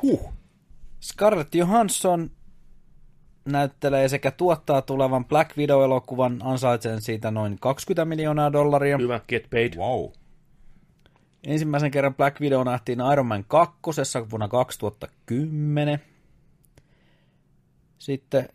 Huh. 0.03 0.40
Scarlett 1.01 1.55
Johansson 1.55 2.31
näyttelee 3.45 4.09
sekä 4.09 4.31
tuottaa 4.31 4.83
tulevan 4.83 5.25
Black 5.25 5.57
Widow-elokuvan 5.57 6.41
ansaitsen 6.43 7.03
siitä 7.03 7.31
noin 7.31 7.59
20 7.61 8.05
miljoonaa 8.05 8.53
dollaria. 8.53 8.99
Hyvä, 8.99 9.21
get 9.29 9.51
paid. 9.51 9.77
Wow. 9.77 10.11
Ensimmäisen 11.47 11.91
kerran 11.91 12.15
Black 12.15 12.41
Widow 12.41 12.65
nähtiin 12.65 12.99
Iron 13.13 13.27
Man 13.27 13.45
2. 13.45 13.81
vuonna 14.31 14.49
2010. 14.49 16.01
Sitten 17.99 18.49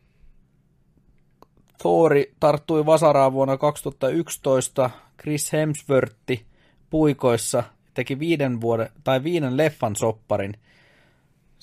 Thori 1.81 2.33
tarttui 2.39 2.85
vasaraan 2.85 3.33
vuonna 3.33 3.57
2011. 3.57 4.89
Chris 5.21 5.53
Hemsworth 5.53 6.43
puikoissa 6.89 7.63
teki 7.93 8.19
viiden, 8.19 8.61
vuoden, 8.61 8.89
tai 9.03 9.23
viiden 9.23 9.57
leffan 9.57 9.95
sopparin 9.95 10.53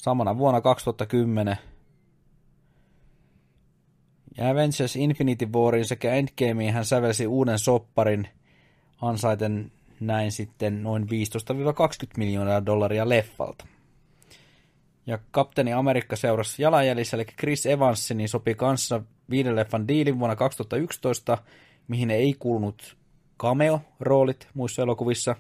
samana 0.03 0.39
vuonna 0.39 0.61
2010. 0.61 1.57
Ja 4.37 4.51
Avengers 4.51 4.97
Infinity 4.97 5.47
Warin 5.47 5.85
sekä 5.85 6.15
Endgameen 6.15 6.74
hän 6.74 6.85
sävelsi 6.85 7.27
uuden 7.27 7.59
sopparin 7.59 8.29
ansaiten 9.03 9.73
näin 10.01 10.33
sitten 10.33 10.83
noin 10.83 11.03
15-20 11.03 11.07
miljoonaa 12.16 12.66
dollaria 12.66 13.09
leffalta. 13.09 13.66
Ja 15.07 15.19
kapteeni 15.31 15.73
Amerikka 15.73 16.16
seurasi 16.16 16.62
jalanjäljissä, 16.62 17.16
eli 17.16 17.24
Chris 17.24 17.66
Evans, 17.66 18.11
niin 18.11 18.29
sopi 18.29 18.55
kanssa 18.55 19.03
viiden 19.31 19.57
leffan 19.57 19.89
diilin 19.89 20.19
vuonna 20.19 20.37
2011, 20.37 21.39
mihin 21.89 22.11
ei 22.11 22.35
kuulunut 22.39 22.97
cameo-roolit 23.43 24.49
muissa 24.55 24.83
elokuvissa. 24.83 25.37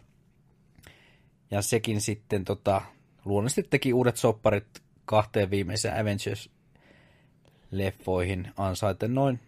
Ja 1.50 1.62
sekin 1.62 2.00
sitten 2.00 2.44
tota, 2.44 2.82
luonnollisesti 3.24 3.62
teki 3.70 3.92
uudet 3.92 4.16
sopparit 4.16 4.66
kahteen 5.04 5.50
viimeiseen 5.50 5.94
Avengers-leffoihin 5.94 8.52
ansaiten 8.56 9.14
noin 9.14 9.40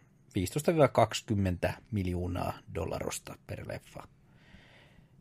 15-20 1.68 1.72
miljoonaa 1.90 2.52
dollarosta 2.74 3.36
per 3.46 3.68
leffa. 3.68 4.08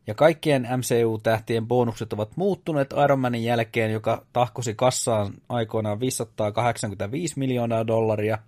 Ja 0.06 0.14
kaikkien 0.14 0.62
MCU-tähtien 0.62 1.66
bonukset 1.66 2.12
ovat 2.12 2.36
muuttuneet 2.36 2.94
Iron 3.04 3.18
Manin 3.18 3.44
jälkeen, 3.44 3.92
joka 3.92 4.26
tahkosi 4.32 4.74
kassaan 4.74 5.34
aikoinaan 5.48 6.00
585 6.00 7.38
miljoonaa 7.38 7.86
dollaria. 7.86 8.38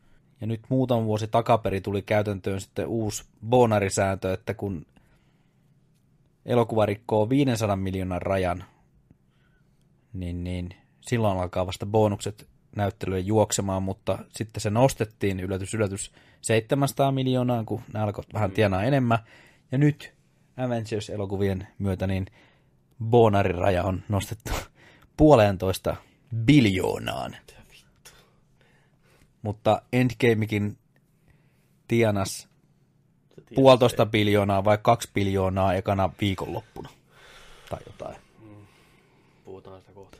Ja 0.41 0.47
nyt 0.47 0.61
muutama 0.69 1.05
vuosi 1.05 1.28
takaperi 1.28 1.81
tuli 1.81 2.03
käytäntöön 2.03 2.61
sitten 2.61 2.87
uusi 2.87 3.24
bonarisääntö, 3.49 4.33
että 4.33 4.55
kun 4.55 4.87
elokuva 6.47 6.87
rikkoo 6.87 7.28
500 7.28 7.77
miljoonan 7.77 8.23
rajan, 8.23 8.65
niin, 10.20 10.44
niin 10.44 10.68
silloin 11.01 11.38
alkaa 11.38 11.66
vasta 11.66 11.86
bonukset 11.86 12.48
näyttelylle 12.76 13.20
juoksemaan, 13.20 13.82
mutta 13.82 14.18
sitten 14.30 14.60
se 14.60 14.70
nostettiin 14.70 15.40
yllätys, 15.40 15.74
yllätys 15.74 16.12
700 16.40 17.12
miljoonaa, 17.12 17.64
kun 17.64 17.82
ne 17.94 18.01
alkoi 18.01 18.24
vähän 18.34 18.51
tienaa 18.51 18.82
enemmän. 18.82 19.18
Ja 19.72 19.78
nyt 19.78 20.14
Avengers-elokuvien 20.56 21.66
myötä 21.78 22.06
niin 22.06 22.26
bonariraja 23.05 23.84
on 23.84 24.02
nostettu 24.09 24.52
puolentoista 25.16 25.97
biljoonaan. 26.36 27.36
Mutta 29.43 29.82
Endgamekin 29.93 30.78
tienas 31.88 32.48
puolitoista 33.55 34.06
biljoonaa 34.06 34.64
vai 34.64 34.78
kaksi 34.82 35.10
biljoonaa 35.14 35.74
ekana 35.74 36.10
viikonloppuna. 36.20 36.88
Tai 37.70 37.80
jotain. 37.86 38.16
Puhutaan 39.44 39.80
sitä 39.80 39.93
kohta. 39.93 40.18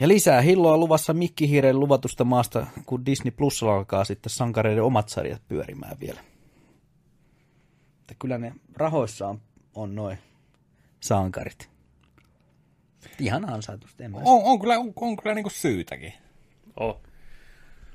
Ja 0.00 0.08
lisää 0.08 0.40
hilloa 0.40 0.76
luvassa 0.76 1.14
Mikkihiiren 1.14 1.80
luvatusta 1.80 2.24
maasta, 2.24 2.66
kun 2.86 3.06
Disney 3.06 3.30
Plus 3.30 3.62
alkaa 3.62 4.04
sitten 4.04 4.30
sankareiden 4.30 4.82
omat 4.82 5.08
sarjat 5.08 5.42
pyörimään 5.48 5.96
vielä. 6.00 6.20
Että 8.00 8.14
kyllä 8.18 8.38
ne 8.38 8.52
rahoissa 8.76 9.28
on, 9.28 9.40
on 9.74 9.94
noin 9.94 10.18
sankarit. 11.00 11.70
Ihan 13.20 13.50
ansaitusti. 13.50 14.04
En 14.04 14.10
mä 14.10 14.18
On, 14.24 14.42
on 14.44 14.60
kyllä, 14.60 14.78
on, 14.78 14.92
on 14.96 15.16
kyllä 15.16 15.34
niinku 15.34 15.50
syytäkin. 15.50 16.12
Oh. 16.76 17.00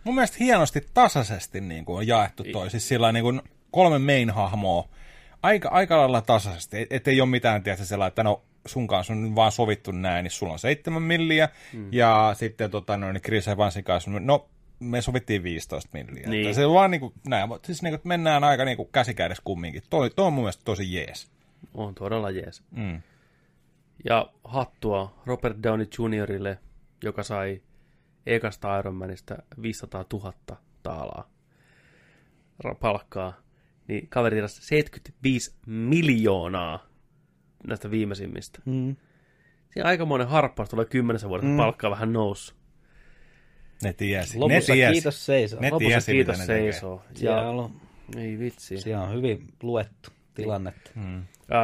Mun 0.04 0.16
mielestä 0.16 0.38
hienosti 0.40 0.82
tasaisesti 0.94 1.62
niin 1.62 1.86
kuin 1.86 1.98
on 1.98 2.08
jaettu 2.08 2.44
toi. 2.52 2.70
Siis 2.70 2.88
sillä 2.88 3.12
niin 3.12 3.24
kuin 3.24 3.42
kolme 3.72 4.00
main-hahmoa 4.00 4.90
aika, 5.44 5.70
aika 5.70 5.98
lailla 5.98 6.22
tasaisesti. 6.22 6.82
Et, 6.82 6.88
et 6.94 7.08
ei 7.08 7.22
ole 7.22 7.30
mitään 7.30 7.64
tietysti 7.64 7.88
sellainen, 7.88 8.12
että 8.12 8.24
no 8.24 8.44
sun 8.70 8.88
kanssa 8.88 9.14
on 9.14 9.36
vaan 9.36 9.52
sovittu 9.52 9.92
näin, 9.92 10.24
niin 10.24 10.32
sulla 10.32 10.54
on 10.54 10.60
seitsemän 10.60 11.02
milliä. 11.02 11.50
Mm. 11.74 11.88
Ja 11.92 12.32
sitten 12.38 12.72
tota, 12.72 12.98
no, 12.98 13.12
niin 13.12 13.22
Chris 13.22 13.48
Evansin 13.48 13.84
kanssa, 13.84 14.12
no 14.12 14.50
me 14.80 15.02
sovittiin 15.02 15.44
15 15.44 15.90
milliä. 15.94 16.30
Niin. 16.30 16.46
Että 16.48 16.56
Se 16.56 16.66
on 16.66 16.74
vaan 16.74 16.92
niin 16.92 17.02
kuin, 17.02 17.14
näin, 17.28 17.48
mutta 17.48 17.66
siis 17.66 17.82
niin 17.84 17.94
kuin, 17.94 18.02
mennään 18.08 18.44
aika 18.44 18.66
niin 18.66 18.78
kuin 18.78 18.90
käsikädessä 18.92 19.44
kumminkin. 19.46 19.84
Toi, 19.90 20.10
toi 20.10 20.26
on 20.26 20.34
mun 20.34 20.44
mielestä 20.44 20.62
tosi 20.66 20.94
jees. 20.94 21.32
On 21.74 21.96
todella 21.96 22.30
jees. 22.30 22.64
Mm. 22.72 23.02
Ja 24.06 24.30
hattua 24.44 25.22
Robert 25.26 25.58
Downey 25.64 25.88
Jr.ille, 26.00 26.58
joka 27.04 27.24
sai 27.24 27.62
ekasta 28.26 28.80
Iron 28.80 28.96
Manista 28.96 29.38
500 29.62 30.06
000 30.14 30.34
taalaa 30.84 31.30
palkkaa. 32.80 33.34
niin 33.88 34.08
kaveri 34.10 34.36
tienasi 34.36 34.62
75 34.62 35.56
miljoonaa 35.66 36.89
näistä 37.68 37.92
viimeisimmistä. 37.92 38.62
Mm. 38.66 38.96
Siinä 39.74 39.88
aikamoinen 39.88 40.28
harppaus 40.28 40.70
tulee 40.70 40.86
kymmenessä 40.86 41.30
vuodessa, 41.30 41.50
mm. 41.52 41.58
palkkaa 41.58 41.92
vähän 41.92 42.14
noussut. 42.14 42.60
Ne 43.84 43.94
tiesi. 43.94 44.38
Lopussa 44.38 44.74
ne 44.74 44.76
tiesi. 44.76 44.94
kiitos 44.94 45.26
seisoo. 45.26 45.60
Ne 45.62 45.70
Lopussa 45.70 45.90
tiesi, 45.90 46.12
kiitos 46.12 46.38
ne 46.38 46.46
seisoo. 46.46 47.02
Ja, 47.20 47.42
on, 47.42 47.82
ei 48.18 48.40
vitsi. 48.40 48.78
siellä 48.78 49.04
on 49.04 49.14
hyvin 49.14 49.48
luettu 49.64 50.10
tilannetta. 50.34 50.92
Mm. 50.96 51.24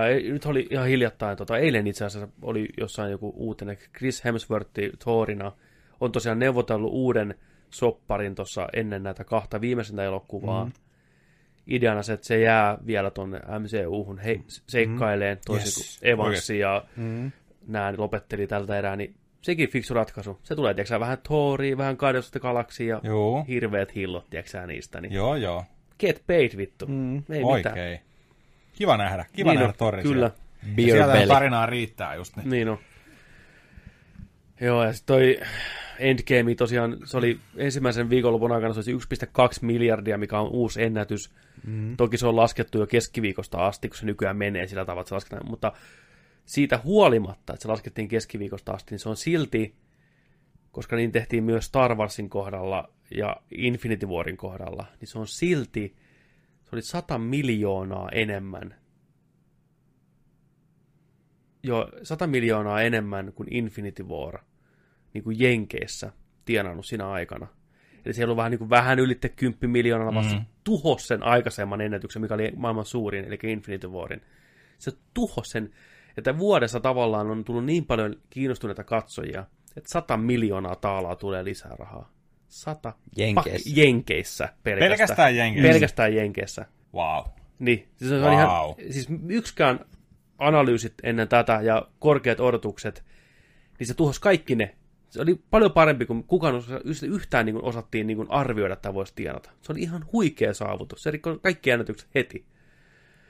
Ei- 0.09 0.31
nyt 0.31 0.45
oli 0.45 0.67
ihan 0.71 0.87
hiljattain, 0.87 1.37
tota, 1.37 1.57
eilen 1.57 1.87
itse 1.87 2.05
asiassa 2.05 2.27
oli 2.41 2.69
jossain 2.77 3.11
joku 3.11 3.33
uutinen, 3.35 3.77
Chris 3.97 4.25
Hemsworth 4.25 4.71
Thorina 4.99 5.51
on 5.99 6.11
tosiaan 6.11 6.39
neuvotellut 6.39 6.91
uuden 6.93 7.35
sopparin 7.69 8.35
tuossa 8.35 8.67
ennen 8.73 9.03
näitä 9.03 9.23
kahta 9.23 9.61
viimeisintä 9.61 10.03
elokuvaa. 10.03 10.65
Mm. 10.65 10.71
Ideana 11.67 12.03
se, 12.03 12.13
että 12.13 12.27
se 12.27 12.39
jää 12.39 12.77
vielä 12.85 13.11
tuonne 13.11 13.39
MCU-hun 13.59 14.19
hei, 14.19 14.41
seikkaileen, 14.47 15.37
toisin 15.45 15.65
Yes, 15.67 15.99
kuin 15.99 16.09
Evans 16.11 16.27
oikeesti. 16.27 16.59
ja 16.59 16.83
Mm. 16.95 17.31
nämä 17.67 17.93
lopetteli 17.97 18.47
tältä 18.47 18.77
erää, 18.77 18.95
niin 18.95 19.15
sekin 19.41 19.69
fiksu 19.69 19.93
ratkaisu. 19.93 20.39
Se 20.43 20.55
tulee, 20.55 20.73
tiedätkö 20.73 20.99
vähän 20.99 21.17
Thoria, 21.23 21.77
vähän 21.77 21.95
Guardians 21.99 22.25
of 22.27 22.31
the 22.31 22.39
Galaxy 22.39 22.83
ja 22.83 22.99
Joo. 23.03 23.45
hirveät 23.47 23.95
hillot, 23.95 24.29
tiedätkö 24.29 24.67
niistä. 24.67 25.01
Niin 25.01 25.13
Joo, 25.13 25.35
joo. 25.35 25.63
get 25.99 26.23
paid, 26.27 26.57
vittu. 26.57 26.85
Mm. 26.87 27.15
Ei 27.15 27.23
mitään. 27.29 27.45
Oikein. 27.45 27.99
Kiva 28.73 28.97
nähdä. 28.97 29.25
Kiva 29.33 29.51
Niin 29.51 29.59
nähdä 29.59 29.73
Torri 29.77 30.01
Kyllä. 30.03 30.13
siellä. 30.13 30.45
Ja 30.69 30.75
Beer 30.75 30.89
sieltä 30.89 31.13
belly. 31.13 31.27
tarinaa 31.27 31.65
riittää 31.65 32.15
just 32.15 32.35
ne. 32.35 32.43
Niin 32.45 32.69
on. 32.69 32.77
Joo, 34.61 34.83
ja 34.83 34.93
sitten 34.93 35.15
toi 35.15 35.39
Endgame 35.99 36.55
tosiaan, 36.55 36.97
se 37.03 37.17
oli 37.17 37.39
ensimmäisen 37.57 38.09
viikonlopun 38.09 38.51
aikana 38.51 38.73
se 38.73 38.91
olisi 38.91 39.15
1,2 39.25 39.29
miljardia, 39.61 40.17
mikä 40.17 40.39
on 40.39 40.49
uusi 40.49 40.83
ennätys. 40.83 41.31
Mm. 41.67 41.97
Toki 41.97 42.17
se 42.17 42.27
on 42.27 42.35
laskettu 42.35 42.79
jo 42.79 42.87
keskiviikosta 42.87 43.65
asti, 43.65 43.89
kun 43.89 43.97
se 43.97 44.05
nykyään 44.05 44.37
menee 44.37 44.67
sillä 44.67 44.85
tavalla, 44.85 45.01
että 45.01 45.09
se 45.09 45.15
lasketaan. 45.15 45.49
Mutta 45.49 45.71
siitä 46.45 46.79
huolimatta, 46.83 47.53
että 47.53 47.61
se 47.61 47.67
laskettiin 47.67 48.07
keskiviikosta 48.07 48.71
asti, 48.71 48.91
niin 48.91 48.99
se 48.99 49.09
on 49.09 49.17
silti, 49.17 49.75
koska 50.71 50.95
niin 50.95 51.11
tehtiin 51.11 51.43
myös 51.43 51.65
Star 51.65 51.95
Warsin 51.95 52.29
kohdalla 52.29 52.89
ja 53.11 53.37
Infinity 53.51 54.05
Warin 54.05 54.37
kohdalla, 54.37 54.85
niin 54.99 55.07
se 55.07 55.19
on 55.19 55.27
silti, 55.27 55.95
se 56.63 56.69
oli 56.71 56.81
100 56.81 57.17
miljoonaa 57.17 58.09
enemmän 58.09 58.75
jo 61.65 61.89
100 62.03 62.27
miljoonaa 62.27 62.81
enemmän 62.81 63.33
kuin 63.33 63.53
Infinity 63.53 64.03
War 64.03 64.39
niin 65.13 65.23
kuin 65.23 65.39
Jenkeissä 65.39 66.11
tienannut 66.45 66.85
siinä 66.85 67.09
aikana. 67.09 67.47
Eli 68.05 68.13
se 68.13 68.21
ei 68.21 68.23
ollut 68.23 68.37
vähän, 68.37 68.51
niin 68.51 68.59
kuin 68.59 68.69
vähän 68.69 68.99
ylitte 68.99 69.29
10 69.29 69.69
miljoonaa, 69.69 70.13
vaan 70.13 70.29
se 70.29 70.37
tuhos 70.63 71.07
sen 71.07 71.23
aikaisemman 71.23 71.81
ennätyksen, 71.81 72.21
mikä 72.21 72.33
oli 72.33 72.51
maailman 72.55 72.85
suurin, 72.85 73.25
eli 73.25 73.39
Infinity 73.43 73.87
Warin. 73.87 74.21
Se 74.77 74.91
tuhos 75.13 75.49
sen, 75.49 75.71
että 76.17 76.37
vuodessa 76.37 76.79
tavallaan 76.79 77.31
on 77.31 77.43
tullut 77.43 77.65
niin 77.65 77.85
paljon 77.85 78.15
kiinnostuneita 78.29 78.83
katsojia, 78.83 79.45
että 79.77 79.89
100 79.89 80.17
miljoonaa 80.17 80.75
taalaa 80.75 81.15
tulee 81.15 81.43
lisää 81.43 81.75
rahaa. 81.79 82.11
100 82.47 82.93
Jenkeissä. 83.17 83.69
Pak- 83.69 83.77
Jenkeissä 83.77 84.49
pelkästään. 84.63 84.89
Pelkästään 84.89 85.35
Jenkeissä? 85.35 85.71
Pelkästään 85.71 86.15
Jenkeissä. 86.15 86.65
Wow. 86.93 87.25
Niin, 87.59 87.87
siis 87.95 88.11
on 88.11 88.21
Wow. 88.21 88.33
ihan, 88.33 88.49
siis 88.91 89.07
yksikään 89.29 89.79
analyysit 90.37 90.93
ennen 91.03 91.27
tätä 91.27 91.59
ja 91.61 91.87
korkeat 91.99 92.39
odotukset, 92.39 93.03
niin 93.79 93.87
se 93.87 93.93
tuhos 93.93 94.19
kaikki 94.19 94.55
ne. 94.55 94.75
Se 95.09 95.21
oli 95.21 95.41
paljon 95.49 95.71
parempi 95.71 96.05
kuin 96.05 96.23
kukaan 96.23 96.55
osa, 96.55 96.79
yhtään 97.07 97.45
niin 97.45 97.53
kuin 97.53 97.65
osattiin 97.65 98.07
niin 98.07 98.17
kuin 98.17 98.31
arvioida, 98.31 98.73
että 98.73 98.93
voisi 98.93 99.13
tienata. 99.15 99.49
Se 99.61 99.71
oli 99.71 99.81
ihan 99.81 100.05
huikea 100.13 100.53
saavutus. 100.53 101.03
Se 101.03 101.11
rikkoi 101.11 101.39
kaikki 101.43 101.69
ennätykset 101.69 102.09
heti. 102.15 102.45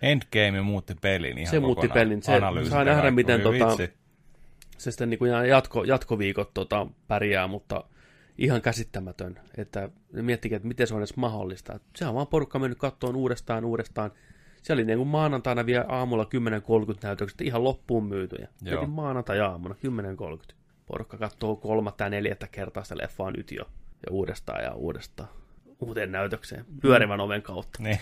Endgame 0.01 0.61
muutti 0.61 0.95
pelin 1.01 1.37
ihan 1.37 1.51
Se 1.51 1.59
muutti 1.59 1.87
pelin. 1.87 2.23
Se- 2.23 2.39
saa 2.69 2.83
nähdä, 2.83 3.11
miten 3.11 3.41
tota- 3.41 3.69
vitsi. 3.69 3.93
Se 4.77 4.91
sitten 4.91 5.09
niin 5.09 5.19
kuin 5.19 5.31
jatko, 5.31 5.83
jatkoviikot 5.83 6.53
tota, 6.53 6.87
pärjää, 7.07 7.47
mutta 7.47 7.83
ihan 8.37 8.61
käsittämätön. 8.61 9.39
Että 9.57 9.89
miettikää, 10.11 10.55
että 10.55 10.67
miten 10.67 10.87
se 10.87 10.93
on 10.93 10.99
edes 10.99 11.15
mahdollista. 11.15 11.79
Se 11.95 12.05
on 12.05 12.15
vaan 12.15 12.27
porukka 12.27 12.59
mennyt 12.59 12.79
kattoon 12.79 13.15
uudestaan 13.15 13.65
uudestaan. 13.65 14.11
Se 14.65 14.73
oli 14.73 14.85
niin 14.85 14.97
kuin 14.97 15.07
maanantaina 15.07 15.65
vielä 15.65 15.85
aamulla 15.87 16.23
10.30 16.23 16.99
näytökset 17.03 17.41
ihan 17.41 17.63
loppuun 17.63 18.05
myytyjä. 18.05 18.47
Joo. 18.61 18.87
Maanantai-aamuna 18.87 19.75
10.30. 20.37 20.55
Porukka 20.85 21.17
katsoo 21.17 21.55
kolmatta 21.55 22.03
ja 22.03 22.09
neljättä 22.09 22.47
kertaa 22.47 22.83
sitä 22.83 22.97
leffaa 22.97 23.31
nyt 23.31 23.51
jo. 23.51 23.63
Ja 24.05 24.11
uudestaan 24.11 24.63
ja 24.63 24.73
uudestaan. 24.73 25.29
Uuteen 25.79 26.11
näytökseen. 26.11 26.65
Pyörivän 26.81 27.19
oven 27.19 27.41
kautta. 27.41 27.83
Niin. 27.83 27.99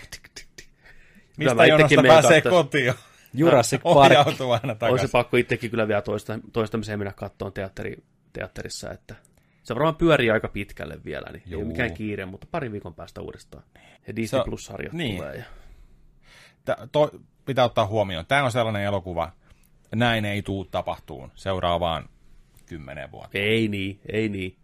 Mistä 1.38 1.66
jonosta 1.66 2.02
pääsee 2.02 2.40
kotiin? 2.42 2.94
Jurassic 3.34 3.82
Park. 3.94 4.12
Aina 4.12 4.24
Olisi 4.60 4.78
takaisin. 4.78 5.10
pakko 5.12 5.36
itsekin 5.36 5.70
kyllä 5.70 5.88
vielä 5.88 6.02
toista, 6.02 6.38
toistamiseen 6.52 6.98
mennä 6.98 7.12
kattoon 7.12 7.52
teatteri, 7.52 7.96
teatterissa, 8.32 8.90
että 8.90 9.14
se 9.62 9.74
varmaan 9.74 9.96
pyörii 9.96 10.30
aika 10.30 10.48
pitkälle 10.48 10.98
vielä, 11.04 11.26
niin 11.32 11.42
ei 11.46 11.52
Juu. 11.52 11.60
ole 11.60 11.68
mikään 11.68 11.94
kiire, 11.94 12.24
mutta 12.26 12.46
parin 12.50 12.72
viikon 12.72 12.94
päästä 12.94 13.20
uudestaan. 13.20 13.64
Ja 14.06 14.16
Disney 14.16 14.40
Se- 14.40 14.44
Plus-sarjat 14.44 14.92
niin. 14.92 15.16
tulee. 15.16 15.36
Ja... 15.36 15.44
To, 16.92 17.10
pitää 17.46 17.64
ottaa 17.64 17.86
huomioon. 17.86 18.26
Tämä 18.26 18.44
on 18.44 18.52
sellainen 18.52 18.82
elokuva, 18.82 19.32
näin 19.94 20.24
ei 20.24 20.42
tuu 20.42 20.64
tapahtuun 20.64 21.30
seuraavaan 21.34 22.08
kymmenen 22.66 23.10
vuotta. 23.10 23.38
Ei 23.38 23.68
niin, 23.68 24.00
ei 24.12 24.28
niin. 24.28 24.56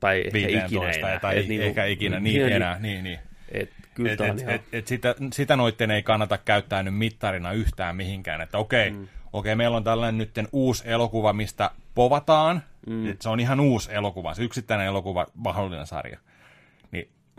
Tai 0.00 0.22
ehkä 0.26 0.38
ikinä 0.38 0.68
15 0.70 1.08
enää. 1.08 1.20
tai 1.20 1.38
Et 1.38 1.48
niinku- 1.48 1.66
eikä 1.66 1.84
ikinä 1.84 2.20
niin, 2.20 2.42
niin, 2.42 2.52
enää. 2.52 2.78
Niin, 2.78 3.04
niin. 3.04 3.18
Et, 3.48 3.70
kyllä 3.94 4.12
Et, 4.12 4.20
et, 4.20 4.40
ihan... 4.40 4.54
et, 4.54 4.62
et 4.72 4.86
sitä, 4.86 5.14
sitä 5.32 5.56
noitten 5.56 5.90
ei 5.90 6.02
kannata 6.02 6.38
käyttää 6.38 6.82
nyt 6.82 6.94
mittarina 6.94 7.52
yhtään 7.52 7.96
mihinkään, 7.96 8.40
että 8.40 8.58
okei, 8.58 8.90
mm. 8.90 9.08
okei 9.32 9.54
meillä 9.54 9.76
on 9.76 9.84
tällainen 9.84 10.18
nytten 10.18 10.48
uusi 10.52 10.82
elokuva, 10.86 11.32
mistä 11.32 11.70
povataan, 11.94 12.62
mm. 12.86 13.16
se 13.20 13.28
on 13.28 13.40
ihan 13.40 13.60
uusi 13.60 13.94
elokuva, 13.94 14.34
se 14.34 14.42
yksittäinen 14.42 14.86
elokuva, 14.86 15.26
mahdollinen 15.34 15.86
sarja, 15.86 16.18
niin 16.18 16.31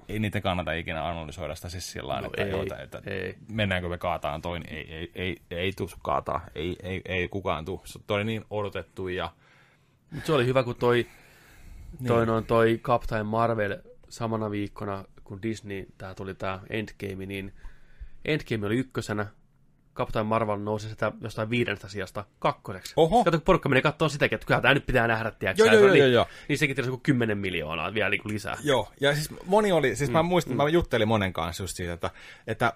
ei 0.10 0.20
niitä 0.20 0.42
kannata 0.42 0.74
ikinä 0.74 1.08
analysoida 1.08 1.56
sitä 1.56 1.70
siis 1.70 1.92
sillä 1.92 2.22
No 2.22 2.28
että, 2.28 2.44
ei, 2.44 2.50
joo, 2.50 2.64
että, 2.84 3.02
ei. 3.06 3.36
mennäänkö 3.52 3.90
me 3.90 3.98
kaataan 3.98 4.42
toi, 4.42 4.60
niin 4.60 4.76
ei, 4.76 4.94
ei, 4.94 5.12
ei, 5.16 5.38
ei, 5.52 5.58
ei 5.60 5.74
tuu 5.74 5.90
kaataa, 6.04 6.42
ei, 6.56 6.76
ei, 6.84 7.02
ei 7.06 7.28
kukaan 7.28 7.66
tuu, 7.66 7.82
se 7.86 8.00
oli 8.10 8.24
niin 8.24 8.46
odotettu 8.50 9.08
ja 9.08 9.32
Mut 10.12 10.26
se 10.26 10.34
oli 10.34 10.46
hyvä, 10.46 10.64
kun 10.64 10.76
toi, 10.76 11.08
toi, 12.08 12.18
niin. 12.18 12.28
noin, 12.28 12.46
toi 12.46 12.80
Captain 12.84 13.26
Marvel 13.26 13.78
samana 14.10 14.52
viikkona, 14.52 15.06
kun 15.24 15.42
Disney, 15.42 15.86
tää 15.98 16.16
tuli 16.16 16.36
tää 16.36 16.60
Endgame, 16.70 17.26
niin 17.26 17.54
Endgame 18.26 18.66
oli 18.66 18.78
ykkösenä, 18.78 19.26
Captain 19.96 20.26
Marvel 20.26 20.58
nousi 20.60 20.90
sitä 20.90 21.12
jostain 21.22 21.50
viidennestä 21.50 21.88
sijasta 21.88 22.26
kakkoseksi. 22.40 22.94
Oho. 22.98 23.24
Kato, 23.24 23.38
kun 23.38 23.46
porukka 23.46 23.70
meni 23.70 23.82
katsomaan 23.82 24.10
sitäkin, 24.10 24.36
että 24.36 24.48
kyllä 24.48 24.62
tämä 24.62 24.74
nyt 24.74 24.86
pitää 24.86 25.08
nähdä, 25.08 25.32
tiedätkö 25.32 25.64
Joo, 25.64 25.74
joo, 25.74 25.82
joo, 25.82 25.90
oli- 25.92 26.00
joo, 26.00 26.08
joo. 26.08 26.28
Niin 26.50 26.58
sekin 26.58 26.76
tietysti 26.76 26.94
joku 26.94 27.02
10 27.04 27.38
miljoonaa 27.38 27.94
vielä 27.94 28.10
niin 28.10 28.22
kuin 28.22 28.34
lisää. 28.34 28.58
Joo, 28.64 28.90
ja 29.02 29.14
siis 29.16 29.30
moni 29.46 29.72
oli, 29.72 29.96
siis 29.96 30.12
mä 30.12 30.24
muistan, 30.24 30.58
mä 30.58 30.70
juttelin 30.70 31.08
monen 31.08 31.34
kanssa 31.34 31.64
just 31.64 31.76
siitä, 31.76 31.94
että, 31.94 32.10
että 32.48 32.74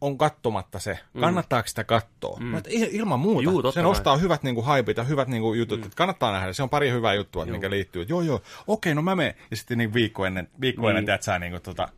on 0.00 0.18
kattomatta 0.18 0.78
se, 0.78 0.98
kannattaako 1.20 1.68
sitä 1.68 1.84
katsoa? 1.84 2.38
Mm. 2.40 2.52
Ilman 2.90 3.20
muuta, 3.20 3.42
Juu, 3.42 3.62
totta 3.62 3.74
se 3.74 3.82
nostaa 3.82 4.16
hyvät 4.16 4.42
niinku 4.42 4.62
haipit 4.62 4.96
ja 4.96 5.04
hyvät 5.04 5.28
niinku 5.28 5.54
jutut, 5.54 5.80
mm. 5.80 5.84
että 5.84 5.96
kannattaa 5.96 6.32
nähdä, 6.32 6.52
se 6.52 6.62
on 6.62 6.70
pari 6.70 6.90
hyvää 6.90 7.14
juttua, 7.14 7.46
mikä 7.46 7.70
liittyy, 7.70 8.06
joo 8.08 8.20
joo, 8.20 8.42
okei, 8.66 8.94
no 8.94 9.02
mä 9.02 9.14
menen, 9.16 9.34
ja 9.50 9.56
sitten 9.56 9.78
niinku 9.78 9.94
viikko 9.94 10.26
ennen, 10.26 10.48
viikko 10.60 10.88
ennen, 10.88 11.00
Niin. 11.00 11.06
tiedät 11.06 11.22
sä, 11.22 11.38
niinku 11.38 11.60
tota, 11.60 11.88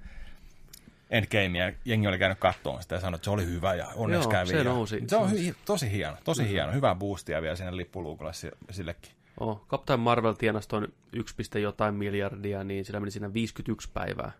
Endgamea, 1.14 1.72
jengi 1.84 2.08
oli 2.08 2.18
käynyt 2.18 2.38
kattoon 2.38 2.82
sitä 2.82 2.94
ja 2.94 3.00
sanoi, 3.00 3.16
että 3.16 3.24
se 3.24 3.30
oli 3.30 3.46
hyvä 3.46 3.74
ja 3.74 3.86
onneksi 3.96 4.24
Joo, 4.24 4.32
kävi. 4.32 4.46
se 4.46 4.56
ja, 4.56 4.64
nousi. 4.64 5.04
Se 5.06 5.16
on 5.16 5.30
hy- 5.30 5.54
tosi 5.64 5.90
hieno, 5.90 6.16
tosi 6.24 6.48
hieno, 6.48 6.72
hyvää 6.72 6.94
boostia 6.94 7.42
vielä 7.42 7.56
sinne 7.56 7.76
lippuluukulle 7.76 8.32
si- 8.32 8.50
sillekin. 8.70 9.12
Oh, 9.40 9.66
Captain 9.68 10.00
Marvel 10.00 10.32
tienasi 10.32 10.68
tuon 10.68 10.88
1, 11.12 11.34
jotain 11.62 11.94
miljardia, 11.94 12.64
niin 12.64 12.84
sillä 12.84 13.00
meni 13.00 13.10
siinä 13.10 13.32
51 13.34 13.90
päivää. 13.94 14.32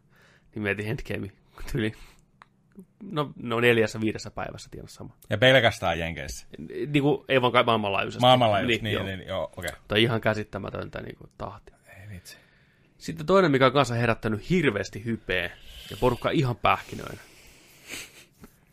Niin 0.55 0.63
mietin 0.63 0.87
Endgame, 0.87 1.33
tyyli, 1.73 1.93
no, 3.03 3.33
no 3.43 3.61
neljässä 3.61 4.01
viidessä 4.01 4.31
päivässä 4.31 4.69
tienasi 4.71 4.95
sama. 4.95 5.17
Ja 5.31 5.39
pelkästään 5.39 5.99
Jenkeissä. 5.99 6.47
Niin 6.69 7.03
kuin, 7.03 7.25
ei 7.29 7.43
vaan 7.43 7.53
kai 7.53 7.65
maailmanlaajuisesti. 7.65 8.21
Maailmanlaajuisesti, 8.21 8.85
niin, 8.85 8.95
joo. 8.95 9.05
niin, 9.05 9.19
niin, 9.19 9.29
joo, 9.29 9.45
okei. 9.57 9.69
Okay. 9.69 9.81
Tai 9.89 10.03
ihan 10.03 10.21
käsittämätöntä 10.21 11.01
niin 11.01 11.17
kuin, 11.17 11.31
tahtia. 11.39 11.77
Ei 11.87 12.09
vitsi. 12.09 12.37
Sitten 12.99 13.27
toinen, 13.27 13.51
mikä 13.51 13.67
on 13.67 13.73
kanssa 13.73 13.95
herättänyt 13.95 14.51
hirveästi 14.51 15.05
hypeä, 15.05 15.51
ja 15.91 15.97
porukka 16.01 16.31
ihan 16.31 16.57
pähkinöinä. 16.57 17.21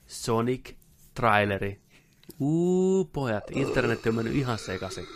Sonic 0.07 0.75
traileri. 1.13 1.81
Uu, 2.39 3.05
pojat, 3.05 3.43
internet 3.51 4.05
on 4.05 4.15
mennyt 4.15 4.35
ihan 4.35 4.57
sekaisin. 4.57 5.07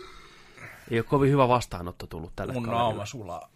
Ei 0.91 0.99
ole 0.99 1.05
kovin 1.05 1.31
hyvä 1.31 1.47
vastaanotto 1.47 2.07
tullut 2.07 2.31
tälle 2.35 2.53
Mun 2.53 2.63
naama 2.63 3.05
sulaa. 3.05 3.49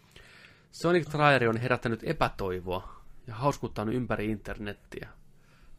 Sonic 0.72 1.10
traileri 1.10 1.48
on 1.48 1.57
herättänyt 1.57 1.99
epätoivoa 2.03 3.02
ja 3.28 3.36
hauskuttanut 3.36 3.95
ympäri 3.95 4.32
internettiä. 4.32 5.10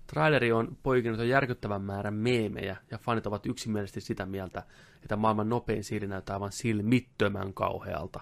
Traileri 0.07 0.53
on 0.53 0.77
poikinut 0.82 1.27
järkyttävän 1.27 1.82
määrän 1.82 2.15
meemejä 2.15 2.77
ja 2.91 2.99
fanit 2.99 3.27
ovat 3.27 3.47
yksimielisesti 3.47 4.01
sitä 4.01 4.27
mieltä, 4.27 4.62
että 5.03 5.16
maailman 5.16 5.49
nopein 5.49 5.85
siili 5.85 6.07
näyttää 6.07 6.37
aivan 6.37 6.53
silmittömän 6.53 7.55
kauhealta. 7.55 8.20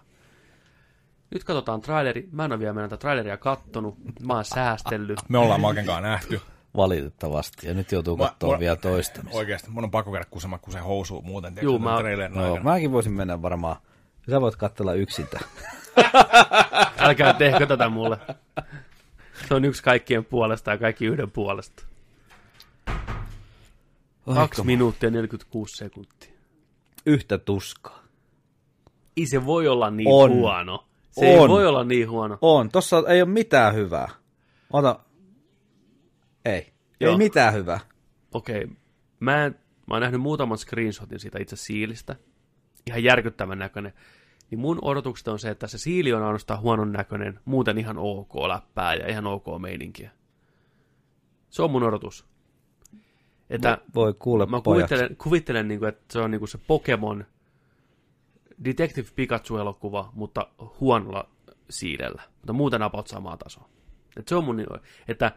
Nyt 1.30 1.44
katsotaan 1.44 1.80
traileri. 1.80 2.28
Mä 2.32 2.44
en 2.44 2.52
ole 2.52 2.58
vielä 2.60 2.72
mennä 2.72 2.88
tätä 2.88 3.00
traileria 3.00 3.36
kattonut. 3.36 3.96
Mä 4.22 4.34
oon 4.34 4.44
säästellyt. 4.44 5.18
Me 5.28 5.38
ollaan 5.38 5.60
Maken 5.60 5.86
kanssa 5.86 6.00
nähty. 6.00 6.40
valitettavasti. 6.76 7.66
Ja 7.68 7.74
nyt 7.74 7.92
joutuu 7.92 8.16
katsoa 8.16 8.52
mä- 8.54 8.58
vielä 8.60 8.76
toista. 8.76 9.20
Oikeasti, 9.32 9.70
mun 9.70 9.84
on 9.84 9.90
pakko 9.90 10.12
käydä 10.12 10.26
kusema 10.30 10.58
kusen 10.58 10.82
housuun 10.82 11.26
muuten. 11.26 11.54
tiedätkö, 11.54 11.66
Juu, 11.70 11.78
mä- 11.78 11.90
No, 11.90 12.44
aikana. 12.44 12.62
mäkin 12.62 12.92
voisin 12.92 13.12
mennä 13.12 13.42
varmaan. 13.42 13.76
Sä 14.30 14.40
voit 14.40 14.56
katsella 14.56 14.92
yksintä. 14.94 15.40
Älkää 16.98 17.32
tehkö 17.34 17.66
tätä 17.66 17.88
mulle. 17.88 18.18
Se 19.48 19.54
on 19.54 19.64
yksi 19.64 19.82
kaikkien 19.82 20.24
puolesta 20.24 20.70
ja 20.70 20.78
kaikki 20.78 21.06
yhden 21.06 21.30
puolesta. 21.30 21.82
Kaksi 24.34 24.62
minuuttia 24.64 25.06
ja 25.06 25.10
46 25.10 25.76
sekuntia. 25.76 26.30
Yhtä 27.06 27.38
tuskaa. 27.38 28.02
Ei 29.16 29.26
se 29.26 29.46
voi 29.46 29.68
olla 29.68 29.90
niin 29.90 30.08
On. 30.12 30.30
huono. 30.30 30.84
Se 31.10 31.26
ei 31.26 31.38
On. 31.38 31.48
voi 31.50 31.66
olla 31.66 31.84
niin 31.84 32.10
huono. 32.10 32.38
On, 32.40 32.68
tossa 32.68 33.02
ei 33.08 33.22
ole 33.22 33.30
mitään 33.30 33.74
hyvää. 33.74 34.08
Ota. 34.72 35.00
Ei. 36.44 36.72
Joo. 37.00 37.12
Ei 37.12 37.18
mitään 37.18 37.54
hyvää. 37.54 37.80
Okei, 38.34 38.68
mä, 39.20 39.44
en, 39.44 39.58
mä 39.86 39.94
oon 39.94 40.02
nähnyt 40.02 40.20
muutaman 40.20 40.58
screenshotin 40.58 41.20
siitä 41.20 41.38
itse 41.38 41.56
siilistä. 41.56 42.16
Ihan 42.86 43.04
järkyttävän 43.04 43.58
näköinen. 43.58 43.92
Niin 44.50 44.58
mun 44.58 44.78
odotukset 44.82 45.28
on 45.28 45.38
se, 45.38 45.50
että 45.50 45.66
se 45.66 45.78
siili 45.78 46.12
on 46.12 46.22
ainoastaan 46.22 46.60
huonon 46.60 46.92
näköinen, 46.92 47.40
muuten 47.44 47.78
ihan 47.78 47.98
ok 47.98 48.34
läppää 48.48 48.94
ja 48.94 49.08
ihan 49.08 49.26
ok 49.26 49.44
meininkiä. 49.60 50.10
Se 51.50 51.62
on 51.62 51.70
mun 51.70 51.82
odotus. 51.82 52.26
Että 53.50 53.78
Voi 53.94 54.14
kuule 54.18 54.46
mä 54.46 54.60
pojat. 54.60 54.88
kuvittelen, 54.88 55.16
kuvittelen 55.16 55.68
niin 55.68 55.80
kuin, 55.80 55.88
että 55.88 56.04
se 56.12 56.18
on 56.18 56.30
niin 56.30 56.38
kuin 56.38 56.48
se 56.48 56.58
Pokemon 56.66 57.24
Detective 58.64 59.08
Pikachu-elokuva, 59.14 60.10
mutta 60.14 60.48
huonolla 60.80 61.28
siidellä. 61.70 62.22
Mutta 62.36 62.52
muuten 62.52 62.82
about 62.82 63.06
samaa 63.06 63.36
tasoa. 63.36 63.68
Et 64.16 64.28
se 64.28 64.34
on 64.34 64.44
mun, 64.44 64.66
että 65.08 65.32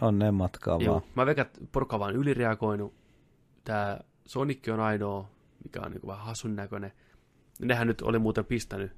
Onnen 0.00 0.34
matkaa 0.34 0.78
Joo, 0.80 0.94
vaan. 0.94 1.04
mä 1.14 1.26
veikkaan, 1.26 1.46
että 1.46 1.60
porukka 1.72 1.96
on 1.96 2.00
vaan 2.00 2.16
ylireagoinut. 2.16 2.94
Tää 3.64 4.04
Sonic 4.26 4.68
on 4.68 4.80
ainoa, 4.80 5.28
mikä 5.64 5.80
on 5.80 5.90
niin 5.90 6.06
vähän 6.06 6.26
hassun 6.26 6.56
näköinen. 6.56 6.92
Nehän 7.60 7.86
nyt 7.86 8.02
oli 8.02 8.18
muuten 8.18 8.44
pistänyt 8.44 8.92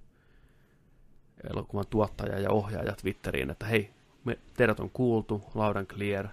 elokuvan 1.50 1.84
tuottaja 1.90 2.40
ja 2.40 2.50
ohjaaja 2.50 2.92
Twitteriin, 2.92 3.50
että 3.50 3.66
hei, 3.66 3.90
me, 4.24 4.38
teidät 4.56 4.80
on 4.80 4.90
kuultu, 4.90 5.42
loud 5.54 5.76
and 5.76 5.86
clear. 5.86 6.28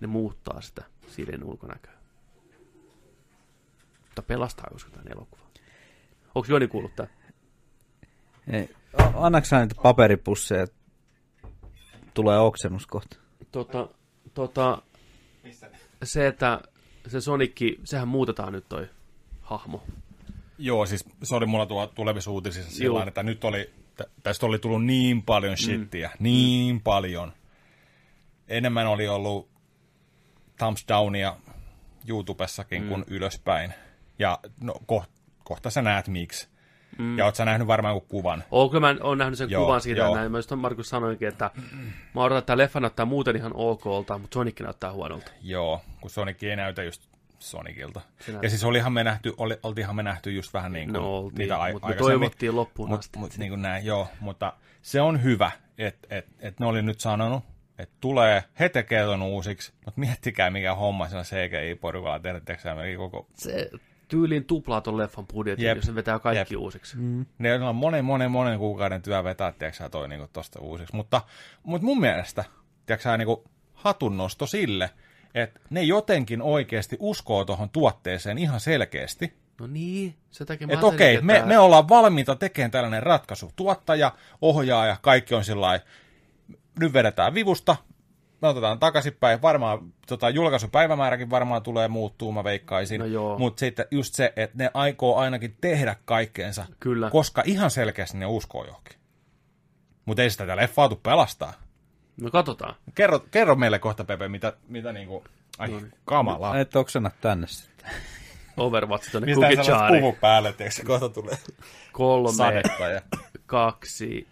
Ne 0.00 0.06
muuttaa 0.06 0.60
sitä 0.60 0.84
siilin 1.08 1.44
ulkonäköä. 1.44 1.92
Mutta 4.04 4.22
pelastaako 4.22 4.78
se 4.78 4.90
tämän 4.90 5.12
elokuvan? 5.12 5.47
Onko 6.38 6.52
Joni 6.52 6.68
kuullut 6.68 6.96
tämän? 6.96 7.10
Ei. 8.52 8.68
O- 9.00 9.24
Annaks 9.24 9.48
sä 9.48 9.60
niitä 9.60 9.74
paperipusseja? 9.82 10.66
Tulee 12.14 12.38
oksennus 12.38 12.86
kohta. 12.86 13.16
Tota, 13.52 13.88
tota, 14.34 14.82
se, 16.02 16.26
että 16.26 16.60
se 17.06 17.20
Sonicki, 17.20 17.80
sehän 17.84 18.08
muutetaan 18.08 18.52
nyt 18.52 18.68
toi 18.68 18.88
hahmo. 19.40 19.82
Joo, 20.58 20.86
siis 20.86 21.04
se 21.22 21.34
oli 21.34 21.46
mulla 21.46 21.66
tuolla 21.66 21.86
tulevissa 21.86 22.30
uutisissa 22.30 22.70
sillä 22.70 23.04
että 23.04 23.22
nyt 23.22 23.44
oli, 23.44 23.70
tä- 23.96 24.06
tästä 24.22 24.46
oli 24.46 24.58
tullut 24.58 24.84
niin 24.84 25.22
paljon 25.22 25.56
shittiä, 25.56 26.08
mm. 26.08 26.22
niin 26.22 26.80
paljon. 26.80 27.32
Enemmän 28.48 28.86
oli 28.86 29.08
ollut 29.08 29.48
thumbs 30.58 30.84
downia 30.88 31.36
YouTubessakin 32.08 32.82
mm. 32.82 32.88
kuin 32.88 33.04
ylöspäin. 33.08 33.74
Ja 34.18 34.38
no, 34.60 34.74
koht, 34.86 35.10
kohta 35.48 35.70
sä 35.70 35.82
näet 35.82 36.08
miksi. 36.08 36.48
Mm. 36.98 37.18
Ja 37.18 37.24
oot 37.24 37.34
sä 37.34 37.44
nähnyt 37.44 37.68
varmaan 37.68 37.92
jonkun 37.92 38.08
kuvan. 38.08 38.44
Oo, 38.50 38.68
kyllä 38.68 38.80
mä 38.80 39.00
oon 39.02 39.18
nähnyt 39.18 39.38
sen 39.38 39.50
Joo, 39.50 39.64
kuvan 39.64 39.80
siitä, 39.80 40.00
joo. 40.00 40.14
näin. 40.14 40.32
Mä 40.32 40.38
just 40.38 40.50
Markus 40.56 40.88
sanoinkin, 40.88 41.28
että 41.28 41.50
mä 42.14 42.22
odotan, 42.22 42.38
että 42.38 42.46
tämä 42.46 42.56
leffa 42.56 42.80
näyttää 42.80 43.06
muuten 43.06 43.36
ihan 43.36 43.52
okolta, 43.54 44.18
mutta 44.18 44.34
Sonic 44.34 44.60
näyttää 44.60 44.92
huonolta. 44.92 45.30
Joo, 45.42 45.80
kun 46.00 46.10
Sonic 46.10 46.42
ei 46.42 46.56
näytä 46.56 46.82
just 46.82 47.02
Sonicilta. 47.38 48.00
Näyttää. 48.00 48.40
Ja 48.42 48.50
siis 48.50 48.64
olihan 48.64 48.92
me 48.92 49.04
nähty, 49.04 49.34
oli, 49.36 49.58
oltiinhan 49.62 49.96
me 49.96 50.02
nähty 50.02 50.32
just 50.32 50.54
vähän 50.54 50.72
niin 50.72 50.88
kuin 50.88 51.02
No 51.02 51.16
oltiin, 51.16 51.38
niitä 51.38 51.56
ai- 51.56 51.72
mutta 51.72 51.88
me 51.88 51.94
toivottiin 51.94 52.56
loppuun 52.56 52.88
mut, 52.88 52.98
asti. 52.98 53.18
Mut, 53.18 53.38
niin 53.38 53.50
kuin 53.50 53.62
näin, 53.62 53.84
joo, 53.84 54.08
mutta 54.20 54.52
se 54.82 55.00
on 55.00 55.22
hyvä, 55.22 55.50
että 55.78 56.16
et, 56.16 56.26
et 56.40 56.60
ne 56.60 56.66
oli 56.66 56.82
nyt 56.82 57.00
sanonut, 57.00 57.44
että 57.78 57.94
tulee, 58.00 58.44
he 58.60 58.68
tekee 58.68 59.04
ton 59.04 59.22
uusiksi, 59.22 59.72
mutta 59.84 60.00
miettikää 60.00 60.50
mikä 60.50 60.74
homma 60.74 61.08
sillä 61.08 61.22
CGI-porukalla 61.22 62.18
tehdä, 62.18 62.40
koko... 62.96 63.26
Se 63.34 63.70
tyyliin 64.08 64.44
tuplaa 64.44 64.80
ton 64.80 64.96
leffan 64.96 65.26
budjetin, 65.26 65.66
Jep. 65.66 65.76
jos 65.76 65.84
se 65.86 65.94
vetää 65.94 66.18
kaikki 66.18 66.54
Jep. 66.54 66.60
uusiksi. 66.62 66.96
Ne 67.38 67.54
on 67.54 67.76
monen, 67.76 68.04
monen, 68.04 68.30
monen 68.30 68.58
kuukauden 68.58 69.02
työ 69.02 69.24
vetää, 69.24 69.52
tiedätkö 69.52 69.88
toi 69.88 70.08
niin 70.08 70.28
tosta 70.32 70.60
uusiksi. 70.60 70.96
Mutta, 70.96 71.20
mutta 71.62 71.84
mun 71.84 72.00
mielestä, 72.00 72.44
tiedätkö 72.86 73.02
sä, 73.02 73.16
niin 73.16 73.28
hatunnosto 73.74 74.46
sille, 74.46 74.90
että 75.34 75.60
ne 75.70 75.82
jotenkin 75.82 76.42
oikeasti 76.42 76.96
uskoo 77.00 77.44
tuohon 77.44 77.70
tuotteeseen 77.70 78.38
ihan 78.38 78.60
selkeästi, 78.60 79.34
No 79.60 79.66
niin, 79.66 80.14
se 80.30 80.44
takia 80.44 80.66
mä 80.66 80.70
ajattelin, 80.70 80.94
okei, 80.94 81.20
me, 81.20 81.36
että- 81.36 81.48
me 81.48 81.58
ollaan 81.58 81.88
valmiita 81.88 82.34
tekemään 82.36 82.70
tällainen 82.70 83.02
ratkaisu. 83.02 83.52
Tuottaja, 83.56 84.12
ohjaaja, 84.42 84.96
kaikki 85.02 85.34
on 85.34 85.44
sillä 85.44 85.80
nyt 86.80 86.92
vedetään 86.92 87.34
vivusta, 87.34 87.76
me 88.42 88.48
otetaan 88.48 88.78
takaisinpäin. 88.78 89.42
Varmaan 89.42 89.92
tota, 90.06 90.30
julkaisupäivämääräkin 90.30 91.30
varmaan 91.30 91.62
tulee 91.62 91.88
muuttuu, 91.88 92.32
mä 92.32 92.44
veikkaisin. 92.44 93.00
No. 93.12 93.38
Mutta 93.38 93.60
sitten 93.60 93.86
just 93.90 94.14
se, 94.14 94.32
että 94.36 94.56
ne 94.58 94.70
aikoo 94.74 95.16
ainakin 95.16 95.56
tehdä 95.60 95.96
kaikkeensa, 96.04 96.66
Kyllä. 96.80 97.10
koska 97.10 97.42
ihan 97.46 97.70
selkeästi 97.70 98.18
ne 98.18 98.26
uskoo 98.26 98.64
johonkin. 98.64 98.98
Mutta 100.04 100.22
ei 100.22 100.30
sitä 100.30 100.44
tätä 100.46 100.56
leffaa 100.56 100.88
tuu 100.88 101.00
pelastaa. 101.02 101.52
No 102.20 102.30
katsotaan. 102.30 102.74
Kerro, 102.94 103.18
kerro 103.30 103.54
meille 103.56 103.78
kohta, 103.78 104.04
Pepe, 104.04 104.28
mitä, 104.28 104.52
mitä 104.68 104.92
niinku... 104.92 105.24
Ai, 105.58 105.68
No 105.68 105.76
niin. 105.80 105.92
kamalaa. 106.04 106.58
Et 106.58 106.76
oksena 106.76 107.10
tänne 107.20 107.46
sitten. 107.46 107.90
Overwatch 108.56 109.12
tonne 109.12 109.26
Mistä 109.26 109.62
Chari. 109.62 110.00
puvu 110.00 110.16
päälle, 110.20 110.52
tiedätkö, 110.52 110.76
se 110.80 110.84
kohta 110.86 111.08
tulee 111.08 111.38
Kolme, 111.92 112.32
sadetta. 112.32 112.88
Ja... 112.88 113.00
kaksi, 113.46 114.28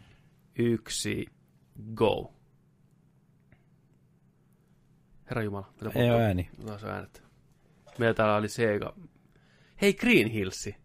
yksi, 0.59 1.27
go. 1.95 2.33
Herra 5.31 5.43
Jumala. 5.43 5.69
mitä 5.85 5.99
Ei 6.01 6.11
ole 6.11 6.25
ääni. 6.25 6.51
Taas 6.67 6.85
on 6.85 6.91
äänet. 6.91 7.23
Meillä 7.99 8.15
täällä 8.15 8.37
oli 8.37 8.49
Sega. 8.49 8.95
Hei 9.83 9.95
Green 9.95 10.29
Hillsi. 10.29 10.77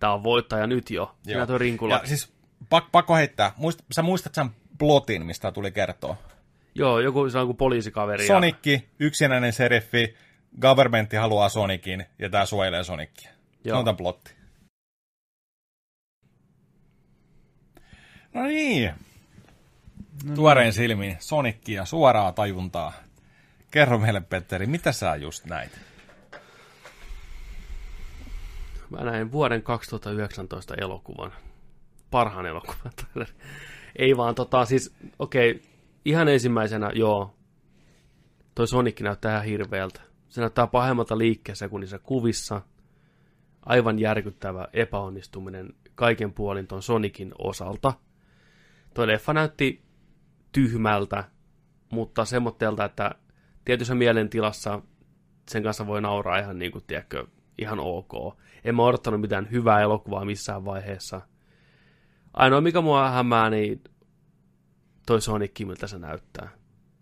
Tää 0.00 0.12
on 0.14 0.22
voittaja 0.22 0.66
nyt 0.66 0.90
jo. 0.90 1.14
Sinä 1.22 1.36
Joo. 1.36 1.46
tuo 1.46 1.58
rinkula. 1.58 1.94
Ja 1.94 2.06
siis 2.06 2.32
pak, 2.70 2.84
pakko 2.92 3.16
heittää. 3.16 3.52
Muist, 3.56 3.80
sä 3.94 4.02
muistat 4.02 4.34
sen 4.34 4.50
plotin, 4.78 5.26
mistä 5.26 5.52
tuli 5.52 5.70
kertoa? 5.70 6.16
Joo, 6.74 7.00
joku, 7.00 7.30
se 7.30 7.38
on 7.38 7.46
kuin 7.46 7.56
poliisikaveri. 7.56 8.22
ja- 8.24 8.26
Sonikki, 8.34 8.88
yksinäinen 9.00 9.52
seriffi, 9.52 10.14
governmentti 10.60 11.16
haluaa 11.16 11.48
Sonikin, 11.48 12.06
ja 12.18 12.30
tää 12.30 12.46
suojelee 12.46 12.84
Sonikia. 12.84 13.30
Se 13.30 13.68
Joo. 13.68 13.78
on 13.78 13.84
tämän 13.84 13.96
plotti. 13.96 14.34
No 18.34 18.42
niin. 18.42 18.92
Tuoreen 20.34 20.72
silmin 20.72 21.16
Sonicia, 21.20 21.84
suoraa 21.84 22.32
tajuntaa. 22.32 22.92
Kerro 23.74 23.98
meille, 23.98 24.20
Petteri, 24.20 24.66
mitä 24.66 24.92
sä 24.92 25.16
just 25.16 25.44
näit? 25.44 25.80
Mä 28.90 29.04
näin 29.04 29.32
vuoden 29.32 29.62
2019 29.62 30.74
elokuvan. 30.74 31.32
Parhaan 32.10 32.46
elokuvan. 32.46 32.92
Ei 33.96 34.16
vaan 34.16 34.34
tota, 34.34 34.64
siis, 34.64 34.94
okei, 35.18 35.50
okay, 35.50 35.62
ihan 36.04 36.28
ensimmäisenä, 36.28 36.90
joo, 36.94 37.36
toi 38.54 38.68
Sonic 38.68 39.00
näyttää 39.00 39.32
ihan 39.32 39.44
hirveältä. 39.44 40.00
Se 40.28 40.40
näyttää 40.40 40.66
pahemmalta 40.66 41.18
liikkeessä 41.18 41.68
kuin 41.68 41.80
niissä 41.80 41.98
kuvissa. 41.98 42.62
Aivan 43.66 43.98
järkyttävä 43.98 44.68
epäonnistuminen 44.72 45.74
kaiken 45.94 46.32
puolin 46.32 46.66
ton 46.66 46.82
Sonicin 46.82 47.32
osalta. 47.38 47.92
Toi 48.94 49.06
leffa 49.06 49.32
näytti 49.32 49.82
tyhmältä, 50.52 51.24
mutta 51.90 52.24
semmoitteelta, 52.24 52.84
että 52.84 53.14
tietyssä 53.64 53.94
mielentilassa 53.94 54.82
sen 55.48 55.62
kanssa 55.62 55.86
voi 55.86 56.02
nauraa 56.02 56.38
ihan 56.38 56.58
niin 56.58 56.72
kuin, 56.72 56.84
tiedätkö, 56.86 57.26
ihan 57.58 57.80
ok. 57.80 58.38
En 58.64 58.74
mä 58.74 58.82
odottanut 58.82 59.20
mitään 59.20 59.50
hyvää 59.50 59.80
elokuvaa 59.80 60.24
missään 60.24 60.64
vaiheessa. 60.64 61.20
Ainoa, 62.32 62.60
mikä 62.60 62.80
mua 62.80 63.10
hämää, 63.10 63.50
niin 63.50 63.84
toi 65.06 65.20
Sonic, 65.20 65.60
miltä 65.60 65.86
se 65.86 65.98
näyttää. 65.98 66.48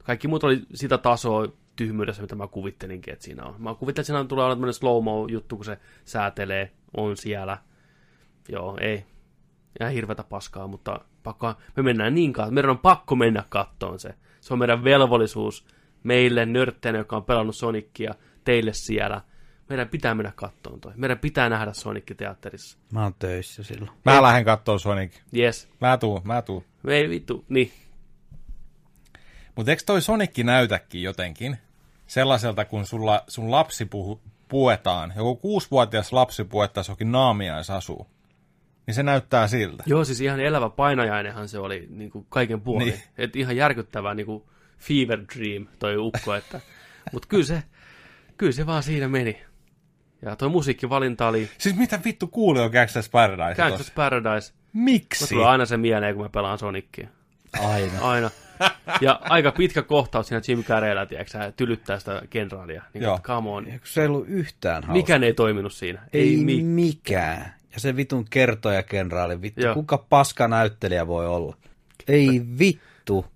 Kaikki 0.04 0.28
muut 0.28 0.44
oli 0.44 0.62
sitä 0.74 0.98
tasoa 0.98 1.48
tyhmyydessä, 1.76 2.22
mitä 2.22 2.34
mä 2.34 2.46
kuvittelinkin, 2.46 3.12
että 3.12 3.24
siinä 3.24 3.44
on. 3.44 3.54
Mä 3.58 3.74
kuvittelin, 3.74 4.02
että 4.02 4.06
siinä 4.06 4.24
tulee 4.24 4.44
olla 4.44 4.54
tämmöinen 4.54 4.74
slow-mo-juttu, 4.74 5.56
kun 5.56 5.64
se 5.64 5.78
säätelee, 6.04 6.72
on 6.96 7.16
siellä. 7.16 7.58
Joo, 8.48 8.78
ei. 8.80 9.04
Ihan 9.80 9.92
hirveätä 9.92 10.24
paskaa, 10.24 10.66
mutta 10.66 11.00
pakko, 11.22 11.54
me 11.76 11.82
mennään 11.82 12.14
niin 12.14 12.32
kauan. 12.32 12.54
Meidän 12.54 12.70
on 12.70 12.78
pakko 12.78 13.16
mennä 13.16 13.44
kattoon 13.48 13.98
se. 14.00 14.14
Se 14.40 14.52
on 14.52 14.58
meidän 14.58 14.84
velvollisuus 14.84 15.66
meille 16.02 16.46
nörtteinä, 16.46 16.98
joka 16.98 17.16
on 17.16 17.24
pelannut 17.24 17.56
Sonicia, 17.56 18.14
teille 18.44 18.72
siellä. 18.72 19.20
Meidän 19.68 19.88
pitää 19.88 20.14
mennä 20.14 20.32
kattoon 20.36 20.80
toi. 20.80 20.92
Meidän 20.96 21.18
pitää 21.18 21.48
nähdä 21.48 21.72
Sonic 21.72 22.16
teatterissa. 22.16 22.78
Mä 22.92 23.02
oon 23.02 23.14
töissä 23.18 23.62
silloin. 23.62 23.90
Mä 24.04 24.14
Ei. 24.14 24.22
lähden 24.22 24.44
kattoo 24.44 24.78
Sonic. 24.78 25.12
Yes. 25.36 25.68
Mä 25.80 25.96
tuun, 25.96 26.20
mä 26.24 26.42
tuun. 26.42 26.64
Me 26.82 26.96
ei 26.96 27.08
vittu, 27.08 27.44
niin. 27.48 27.72
Mutta 29.56 29.72
eikö 29.72 29.82
toi 29.86 30.02
Sonicki 30.02 30.44
näytäkin 30.44 31.02
jotenkin 31.02 31.58
sellaiselta, 32.06 32.64
kun 32.64 32.86
sulla, 32.86 33.24
sun 33.28 33.50
lapsi 33.50 33.84
puhu, 33.84 34.20
puetaan, 34.48 35.12
joku 35.16 35.36
kuusivuotias 35.36 36.12
lapsi 36.12 36.44
puettaisi 36.44 36.92
jokin 36.92 37.12
naamiaisasuu, 37.12 38.06
niin 38.86 38.94
se 38.94 39.02
näyttää 39.02 39.48
siltä. 39.48 39.82
Joo, 39.86 40.04
siis 40.04 40.20
ihan 40.20 40.40
elävä 40.40 40.70
painajainenhan 40.70 41.48
se 41.48 41.58
oli 41.58 41.86
niin 41.90 42.10
kuin 42.10 42.26
kaiken 42.28 42.60
puolin. 42.60 42.86
Niin. 42.86 42.98
Niin. 42.98 43.10
Et 43.18 43.36
ihan 43.36 43.56
järkyttävää 43.56 44.14
niin 44.14 44.26
kuin 44.26 44.42
fever 44.82 45.20
dream 45.36 45.66
toi 45.78 45.96
ukko, 45.96 46.34
että... 46.34 46.60
Mutta 47.12 47.28
kyllä 47.28 47.44
se, 47.44 47.62
kyllä 48.36 48.52
se 48.52 48.66
vaan 48.66 48.82
siinä 48.82 49.08
meni. 49.08 49.42
Ja 50.22 50.36
toi 50.36 50.48
musiikkivalinta 50.48 51.28
oli 51.28 51.48
Siis 51.58 51.76
mitä 51.76 52.00
vittu 52.04 52.26
kuuli 52.26 52.60
on 52.60 52.70
Gangsta's 52.70 53.08
Paradise 53.12 53.62
Gangsta's? 53.62 53.92
Paradise. 53.94 54.52
Mä 54.52 54.58
Miksi? 54.84 55.28
tulee 55.28 55.46
aina 55.46 55.66
se 55.66 55.76
mieleen, 55.76 56.14
kun 56.14 56.24
mä 56.24 56.28
pelaan 56.28 56.58
Sonicia. 56.58 57.08
Aina. 57.60 58.00
Aina. 58.00 58.30
Ja 59.00 59.20
aika 59.22 59.52
pitkä 59.52 59.82
kohtaus 59.82 60.28
siinä 60.28 60.42
Jim 60.48 60.64
Carreyllä, 60.64 61.06
tiedätkö 61.06 61.30
sä, 61.30 61.52
tylyttää 61.56 61.98
sitä 61.98 62.22
kenraalia. 62.30 62.82
Niin, 62.94 63.02
Joo. 63.02 63.18
come 63.22 63.50
on. 63.50 63.66
Ja 63.66 63.78
kun 63.78 63.80
se 63.88 64.00
ei 64.00 64.06
ollut 64.06 64.28
yhtään 64.28 64.74
hauska. 64.82 64.92
Mikään 64.92 65.24
ei 65.24 65.34
toiminut 65.34 65.72
siinä. 65.72 66.02
Ei, 66.12 66.20
Ei, 66.22 66.28
ei 66.36 66.44
mi- 66.44 66.62
mikään. 66.62 67.54
Ja 67.74 67.80
se 67.80 67.96
vitun 67.96 68.24
kertoja 68.30 68.82
kenraali, 68.82 69.42
vittu, 69.42 69.60
Joo. 69.60 69.74
kuka 69.74 69.98
paska 69.98 70.48
näyttelijä 70.48 71.06
voi 71.06 71.26
olla? 71.26 71.56
Ei 72.08 72.42
vittu. 72.58 73.26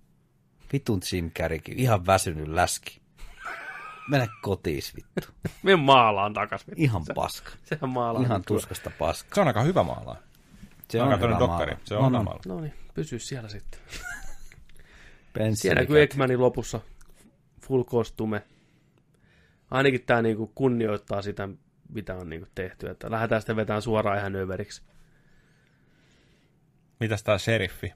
Vitun 0.73 0.99
Jim 1.11 1.31
Carreykin, 1.31 1.79
ihan 1.79 2.05
väsynyt 2.05 2.47
läski. 2.47 3.01
Mene 4.09 4.27
kotiis 4.41 4.95
vittu. 4.95 5.27
Me 5.63 5.75
maalaan 5.75 6.33
takas. 6.33 6.67
vittu. 6.67 6.81
Ihan 6.83 7.01
paska. 7.15 7.51
Sehän 7.63 7.89
maalaa. 7.89 8.21
Ihan 8.21 8.41
tuskasta 8.47 8.91
paska. 8.99 9.35
Se 9.35 9.41
on 9.41 9.47
aika 9.47 9.61
hyvä 9.61 9.83
maalaa. 9.83 10.17
Se 10.89 11.01
oon 11.01 11.09
katsonut 11.09 11.35
hyvä 11.35 11.47
dokkari. 11.47 11.71
maala. 11.71 11.85
Se 11.85 11.95
on 11.95 12.05
hyvä 12.05 12.09
no, 12.09 12.17
no. 12.17 12.23
maala. 12.23 12.41
No 12.47 12.59
niin, 12.61 12.73
pysy 12.93 13.19
siellä 13.19 13.49
sitten. 13.49 13.79
Kuin 15.87 16.01
Ekmanin 16.01 16.41
lopussa 16.41 16.81
full 17.61 17.83
costume. 17.83 18.43
Ainakin 19.71 20.03
tämä 20.05 20.21
niinku 20.21 20.51
kunnioittaa 20.55 21.21
sitä, 21.21 21.49
mitä 21.89 22.15
on 22.15 22.29
niinku 22.29 22.47
tehty. 22.55 22.89
Että 22.89 23.11
lähdetään 23.11 23.41
sitten 23.41 23.55
vetämään 23.55 23.81
suoraan 23.81 24.17
ihan 24.19 24.35
överiksi. 24.35 24.81
Mitäs 26.99 27.23
tää 27.23 27.37
sheriffi? 27.37 27.93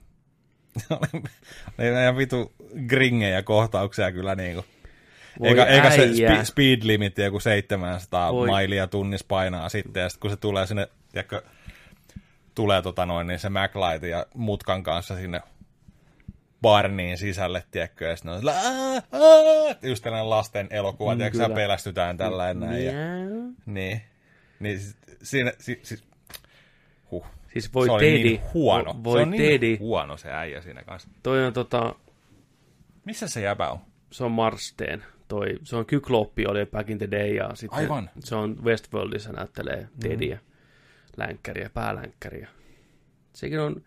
Oli 1.80 1.88
ihan 2.02 2.18
vitu 2.18 2.54
gringejä 2.88 3.42
kohtauksia 3.44 4.12
kyllä 4.12 4.36
niinku. 4.36 4.66
Voi 5.40 5.48
Eikä, 5.50 5.66
eikä 5.66 5.90
se 5.90 6.14
spe, 6.14 6.46
speed 6.46 6.80
limit 6.84 7.18
joku 7.18 7.40
700 7.40 8.34
Voi. 8.34 8.48
mailia 8.48 8.88
tunnissa 8.88 9.26
painaa 9.30 9.70
sitten, 9.70 10.02
ja 10.02 10.10
sitten 10.10 10.22
kun 10.22 10.30
se 10.30 10.38
tulee 10.38 10.68
sinne, 10.68 10.88
tiedätkö, 11.12 11.42
tulee 12.56 12.82
tota 12.82 13.06
noin, 13.06 13.28
niin 13.28 13.40
se 13.40 13.50
MacLight 13.50 14.04
ja 14.04 14.26
mutkan 14.34 14.84
kanssa 14.84 15.16
sinne 15.16 15.42
barniin 16.62 17.18
sisälle, 17.18 17.64
tiedätkö, 17.72 18.06
ja 18.10 18.16
sitten 18.16 18.32
on 18.34 18.40
sillä, 18.40 18.54
"Aa, 18.54 18.94
aa", 19.12 19.76
just 19.82 20.04
tällainen 20.04 20.30
lasten 20.30 20.68
elokuva, 20.70 21.14
Mm, 21.14 21.18
tiedätkö, 21.18 21.50
pelästytään 21.56 22.18
tällä 22.18 22.54
näin, 22.54 22.86
ja, 22.86 22.92
niin, 23.66 24.02
niin 24.60 24.80
si- 24.80 24.96
siinä, 25.24 25.52
si, 25.60 25.80
si, 25.84 25.98
huh. 27.12 27.26
Siis 27.54 27.74
voi 27.74 27.86
se 27.86 27.92
oli 27.92 28.04
Teddy. 28.04 28.24
niin 28.24 28.42
huono. 28.54 28.96
Voi 29.04 29.18
se 29.20 29.24
on 29.24 29.32
Teddy. 29.32 29.68
niin 29.68 29.80
huono 29.80 30.18
se 30.18 30.32
äijä 30.32 30.62
siinä 30.62 30.84
kanssa. 30.84 31.10
Toi 31.24 31.46
on 31.46 31.54
tota, 31.54 31.96
Missä 33.06 33.28
se 33.28 33.42
jäbä 33.42 33.70
on? 33.70 33.80
se 34.12 34.24
on 34.24 34.32
Marsteen. 34.32 35.04
Toi, 35.28 35.48
se 35.64 35.76
on 35.76 35.86
Kykloppi 35.86 36.46
oli 36.48 36.66
back 36.66 36.90
in 36.90 36.98
the 36.98 37.12
day 37.12 37.28
ja 37.28 37.50
sitten 37.56 37.80
Aivan. 37.80 38.10
se 38.20 38.36
on 38.36 38.64
Westworldissa 38.64 39.32
näyttelee 39.32 39.88
Teddyä, 40.00 40.40
länkkäriä, 41.18 41.70
päälänkkäriä. 41.74 42.48
Sekin 43.34 43.60
on, 43.60 43.82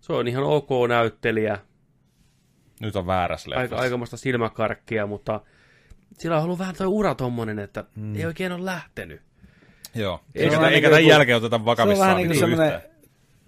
se 0.00 0.12
on 0.12 0.28
ihan 0.28 0.44
ok 0.44 0.68
näyttelijä, 0.88 1.58
Nyt 2.80 2.96
on 2.96 3.06
väärässä 3.06 3.50
aika, 3.50 3.60
leffassa. 3.62 3.82
aikamoista 3.82 4.16
silmäkarkkia, 4.16 5.06
mutta 5.06 5.40
sillä 6.18 6.36
on 6.38 6.44
ollut 6.44 6.58
vähän 6.58 6.74
toi 6.78 6.86
ura 6.86 7.14
tommonen, 7.14 7.58
että 7.58 7.84
mm. 7.96 8.16
ei 8.16 8.26
oikein 8.26 8.52
ole 8.52 8.64
lähtenyt. 8.64 9.22
Joo. 9.94 10.20
Ei 10.34 10.44
Eikä, 10.44 10.68
eikä, 10.68 10.88
tämän 10.88 11.02
joku- 11.02 11.10
jälkeen 11.10 11.36
oteta 11.36 11.56
Se 11.56 11.60
on 11.60 11.64
vakavissaan. 11.64 12.08
vähän 12.10 12.16
niin 12.16 12.40
kuin 12.40 12.50
niinku 12.50 12.56
semmoinen. 12.56 12.93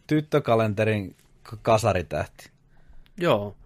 Tyttökalenterin 0.07 1.16
kasaritähti. 1.62 2.51
Joo, 3.19 3.57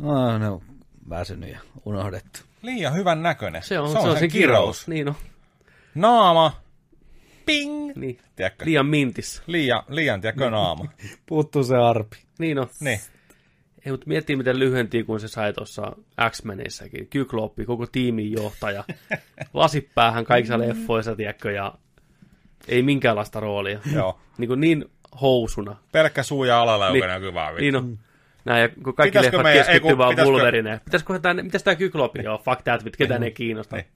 No, 0.00 0.38
ne 0.38 0.48
on 0.48 0.62
väsynyt 1.10 1.50
ja 1.50 1.58
unohdettu. 1.84 2.40
Liian 2.62 2.94
hyvän 2.94 3.22
näköinen. 3.22 3.62
se 3.62 3.78
on 3.78 3.92
se, 3.92 3.98
on 3.98 4.18
se 4.18 4.28
kirous. 4.28 4.88
Niin 4.88 5.08
on, 5.08 5.14
Naama. 5.94 6.60
Ping. 7.46 7.92
niin. 7.96 8.18
Tiedätkö? 8.36 8.64
Liian 8.64 8.86
mintis. 8.86 9.42
Liian, 9.46 9.82
liian 9.88 10.20
tiedätkö, 10.20 10.50
naama. 10.50 10.84
Puuttuu 11.26 11.64
se 11.64 11.76
arpi. 11.76 12.16
Niin 12.38 12.58
on. 12.58 12.68
niin. 12.80 13.00
Ei, 13.86 13.92
mutta 13.92 14.06
miettii, 14.08 14.36
miten 14.36 14.58
lyhentiin, 14.58 15.06
kun 15.06 15.20
se 15.20 15.28
sai 15.28 15.52
tuossa 15.52 15.92
X-Menissäkin. 16.30 17.06
Kykloppi, 17.06 17.64
koko 17.64 17.86
tiimin 17.86 18.32
johtaja. 18.32 18.84
Lasipäähän 19.54 20.24
kaikissa 20.24 20.58
leffoissa, 20.58 21.16
tiedätkö, 21.16 21.52
ja 21.52 21.74
ei 22.68 22.82
minkäänlaista 22.82 23.40
roolia. 23.40 23.80
Joo. 23.94 24.20
Niin, 24.38 24.48
kuin 24.48 24.60
niin 24.60 24.84
housuna. 25.20 25.76
Pelkkä 25.92 26.22
suu 26.22 26.44
ja 26.44 26.60
alalaukana 26.62 26.92
Niin. 27.00 27.08
näkyy 27.08 27.34
vaan. 27.34 27.54
Niin 27.54 27.76
on. 27.76 27.98
Näin, 28.44 28.62
ja 28.62 28.68
kun 28.68 28.94
kaikki 28.94 29.10
Pitäisikö 29.10 29.36
leffat 29.36 29.42
meidän- 29.44 29.58
ei, 29.58 29.64
keskittyy 29.64 29.90
kun 29.90 29.98
vaan 29.98 30.16
Wolverineen. 30.16 30.80
Pitäisikö 30.84 31.18
tämä, 31.18 31.42
mitäs 31.42 31.62
tämä 31.62 31.74
Kyklopi? 31.74 32.22
Joo, 32.22 32.38
fuck 32.38 32.62
that, 32.62 32.84
vit, 32.84 32.96
ketään 32.96 33.22
ei 33.22 33.30
kiinnosta. 33.30 33.76
Niin. 33.76 33.86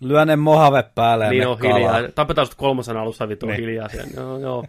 Lyö 0.00 0.24
ne 0.24 0.36
mohave 0.36 0.84
päälle 0.94 1.24
ja 1.24 1.30
Niin 1.30 1.40
ne 1.40 1.46
on 1.46 1.58
kalaa. 1.58 1.76
hiljaa. 1.78 2.12
Tapetaan 2.14 2.46
sitten 2.46 2.58
kolmosen 2.58 2.96
alussa 2.96 3.28
vittu 3.28 3.46
Niin. 3.46 3.60
hiljaa 3.60 3.88
siellä. 3.88 4.10
Joo, 4.16 4.38
joo. 4.38 4.64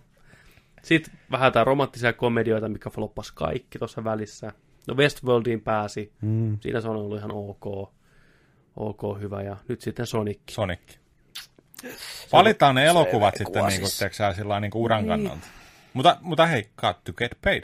Sitten 0.84 1.14
vähän 1.32 1.48
jotain 1.48 1.68
romanttisia 1.68 2.14
komedioita, 2.14 2.70
mikä 2.70 2.90
floppas 2.90 3.32
kaikki 3.32 3.80
tuossa 3.80 4.04
välissä. 4.04 4.52
No 4.88 4.96
Westworldiin 4.96 5.62
pääsi. 5.62 6.12
Mm. 6.22 6.58
Siinä 6.62 6.82
se 6.82 6.88
on 6.88 6.96
ollut 6.96 7.18
ihan 7.18 7.32
ok. 7.34 7.94
Ok, 8.76 9.02
hyvä. 9.22 9.42
Ja 9.42 9.58
nyt 9.68 9.82
sitten 9.82 10.06
Sonic. 10.06 10.40
Sonic. 10.50 10.80
Valitaan 12.34 12.76
ne 12.76 12.86
elokuvat 12.86 13.34
se 13.34 13.38
sitten 13.38 13.54
niinku, 13.66 13.78
kuvasis. 13.80 13.98
tiedätkö, 13.98 14.16
sä, 14.18 14.34
sillä 14.34 14.50
lailla 14.50 14.60
niinku 14.60 14.84
uran 14.84 15.08
kannalta. 15.08 15.48
Mutta, 15.98 16.18
mutta 16.22 16.46
hei, 16.46 16.70
got 16.78 17.04
to 17.04 17.14
get 17.14 17.32
paid. 17.44 17.64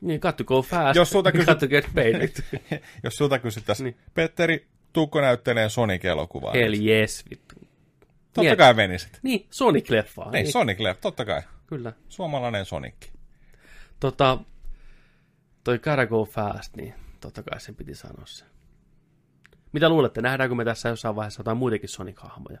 Niin, 0.00 0.20
got 0.20 0.36
to 0.36 0.44
go 0.44 0.62
fast. 0.62 0.96
Jos 0.96 1.10
sulta 1.10 1.32
kysyt- 1.32 1.58
to 1.58 1.68
get 1.68 1.84
paid. 1.94 2.28
Jos 3.04 3.14
sulta 3.16 3.38
kysyttäisiin, 3.38 3.84
Niin. 3.84 3.96
niin. 3.96 4.10
Petteri, 4.14 4.66
tuukko 4.92 5.20
näyttelee 5.20 5.68
Sonic-elokuvaa? 5.68 6.52
Hell 6.52 6.74
yes, 6.86 7.24
vittu. 7.30 7.54
Totta 8.32 8.50
Miet- 8.50 8.56
kai 8.56 8.74
menisit. 8.74 9.18
Niin, 9.22 9.46
Sonic-leffaa. 9.50 10.30
Niin, 10.30 10.52
Sonic 10.52 10.80
Left, 10.80 11.00
totta 11.00 11.24
kai. 11.24 11.42
Kyllä. 11.66 11.92
Suomalainen 12.08 12.64
Sonic. 12.64 12.94
Tota, 14.00 14.38
toi 15.64 15.78
gotta 15.78 16.06
go 16.06 16.24
fast, 16.24 16.76
niin 16.76 16.94
totta 17.20 17.42
kai 17.42 17.60
sen 17.60 17.74
piti 17.74 17.94
sanoa 17.94 18.26
se. 18.26 18.44
Mitä 19.72 19.88
luulette, 19.88 20.20
nähdäänkö 20.20 20.54
me 20.54 20.64
tässä 20.64 20.88
jossain 20.88 21.16
vaiheessa 21.16 21.40
jotain 21.40 21.56
muitakin 21.56 21.88
Sonic-hahmoja? 21.88 22.58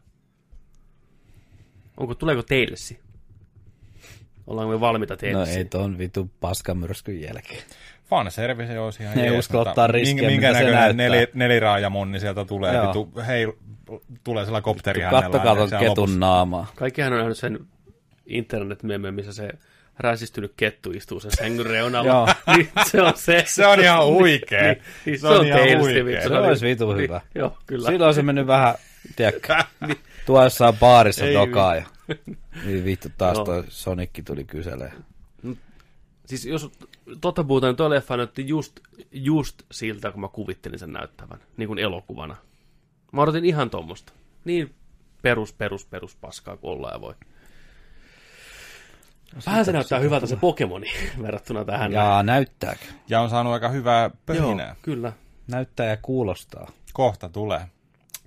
Onko, 1.96 2.14
tuleeko 2.14 2.42
teille 2.42 2.76
si? 2.76 3.00
Ollaanko 4.46 4.72
me 4.72 4.80
valmiita 4.80 5.16
teille? 5.16 5.40
No 5.40 5.46
ei 5.46 5.64
ton 5.64 5.98
vitu 5.98 6.30
paskamyrskyn 6.40 7.20
jälkeen. 7.20 7.62
Fanservice 8.04 8.78
olisi 8.78 9.02
ihan 9.02 9.18
Ei 9.18 9.32
jees, 9.32 9.50
mutta 9.52 9.70
ottaa 9.70 9.86
riskiä, 9.86 10.28
minkä 10.28 10.48
mitä 10.48 10.58
se 10.58 10.64
näköinen 10.64 10.74
näyttää. 10.74 11.08
neli, 11.08 11.26
neliraajamonni 11.34 12.20
sieltä 12.20 12.44
tulee. 12.44 12.74
Joo. 12.74 12.88
Vitu, 12.88 13.12
hei, 13.26 13.46
tulee 14.24 14.44
sillä 14.44 14.60
kopteri 14.60 15.02
hänellä. 15.02 15.22
Kattokaa 15.22 15.56
ton 15.56 15.70
ketun 15.70 15.88
lopussa. 15.88 16.18
naamaa. 16.18 16.66
Kaikkihan 16.74 17.12
on 17.12 17.18
nähnyt 17.18 17.38
sen 17.38 17.66
internet 18.26 18.78
missä 19.10 19.32
se 19.32 19.48
räsistynyt 19.98 20.52
kettu 20.56 20.90
istuu 20.90 21.20
sen 21.20 21.30
sängyn 21.30 21.66
reunalla. 21.66 22.08
Joo. 22.08 22.28
niin, 22.56 22.68
se 22.86 23.02
on 23.02 23.12
se. 23.16 23.44
Se 23.46 23.66
on 23.66 23.80
ihan 23.80 24.06
huikea. 24.06 24.62
Niin, 24.62 24.82
niin, 25.04 25.20
Se 25.20 25.26
on 25.26 25.46
ihan 25.46 25.78
huikea. 25.78 26.04
vittu. 26.04 26.28
Se 26.28 26.34
olisi 26.34 26.66
vitu 26.66 26.92
niin, 26.92 27.02
hyvä. 27.02 27.20
Joo, 27.34 27.58
kyllä. 27.66 27.90
Silloin 27.90 28.14
se 28.14 28.22
mennyt 28.22 28.46
vähän, 28.46 28.74
tiedätkö, 29.16 29.56
tuo 30.26 30.44
jossain 30.44 30.76
baarissa 30.76 31.24
dokaa 31.32 31.76
ja 31.76 31.82
niin 32.64 32.84
vittu 32.84 33.08
taas 33.18 33.36
Joo. 33.36 33.44
toi 33.44 33.64
Sonicki 33.68 34.22
tuli 34.22 34.44
kyselee. 34.44 34.92
Siis 36.26 36.46
jos 36.46 36.70
totta 37.20 37.44
puhutaan, 37.44 37.70
niin 37.70 37.76
tuo 37.76 37.90
leffa 37.90 38.16
näytti 38.16 38.48
just, 38.48 38.80
just 39.12 39.62
siltä, 39.72 40.10
kun 40.10 40.20
mä 40.20 40.28
kuvittelin 40.28 40.78
sen 40.78 40.92
näyttävän. 40.92 41.38
Niin 41.56 41.66
kuin 41.66 41.78
elokuvana. 41.78 42.36
Mä 43.12 43.22
odotin 43.22 43.44
ihan 43.44 43.70
tuommoista. 43.70 44.12
Niin 44.44 44.74
perus, 45.22 45.52
perus, 45.52 45.86
perus 45.86 46.16
paskaa 46.16 46.56
kuin 46.56 46.70
ollaan 46.70 46.94
ja 46.94 47.00
voi. 47.00 47.14
Vähän 49.46 49.64
se 49.64 49.72
näyttää 49.72 49.98
hyvältä 49.98 50.26
se 50.26 50.36
Pokemoni 50.36 50.90
verrattuna 51.22 51.64
tähän. 51.64 51.92
Jaa, 51.92 52.22
näyttääkö? 52.22 52.84
Ja 53.08 53.20
on 53.20 53.30
saanut 53.30 53.52
aika 53.52 53.68
hyvää 53.68 54.02
Joo, 54.02 54.12
pöhinää. 54.26 54.76
kyllä. 54.82 55.12
Näyttää 55.48 55.86
ja 55.86 55.96
kuulostaa. 55.96 56.70
Kohta 56.92 57.28
tulee. 57.28 57.68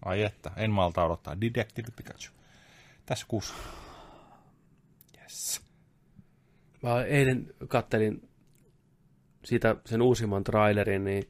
Ai 0.06 0.24
että, 0.24 0.52
en 0.56 0.72
malta 0.72 1.04
odottaa. 1.04 1.42
Detective 1.42 1.88
Pikachu. 1.96 2.37
Tässä 3.08 3.26
kuussa. 3.28 3.54
Yes. 5.22 5.62
Mä 6.84 7.04
eilen 7.04 7.54
kattelin 7.68 8.30
siitä 9.46 9.76
sen 9.86 10.02
uusimman 10.02 10.44
trailerin, 10.44 11.04
niin 11.04 11.24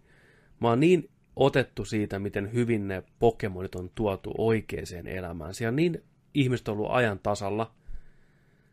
mä 0.59 0.67
oon 0.67 0.79
niin 0.79 1.09
otettu 1.35 1.85
siitä, 1.85 2.19
miten 2.19 2.53
hyvin 2.53 2.87
ne 2.87 3.03
Pokemonit 3.19 3.75
on 3.75 3.91
tuotu 3.95 4.33
oikeaan 4.37 5.07
elämään. 5.07 5.53
Siellä 5.53 5.69
on 5.69 5.75
niin 5.75 6.03
ihmiset 6.33 6.67
on 6.67 6.77
ollut 6.77 6.91
ajan 6.91 7.19
tasalla. 7.19 7.75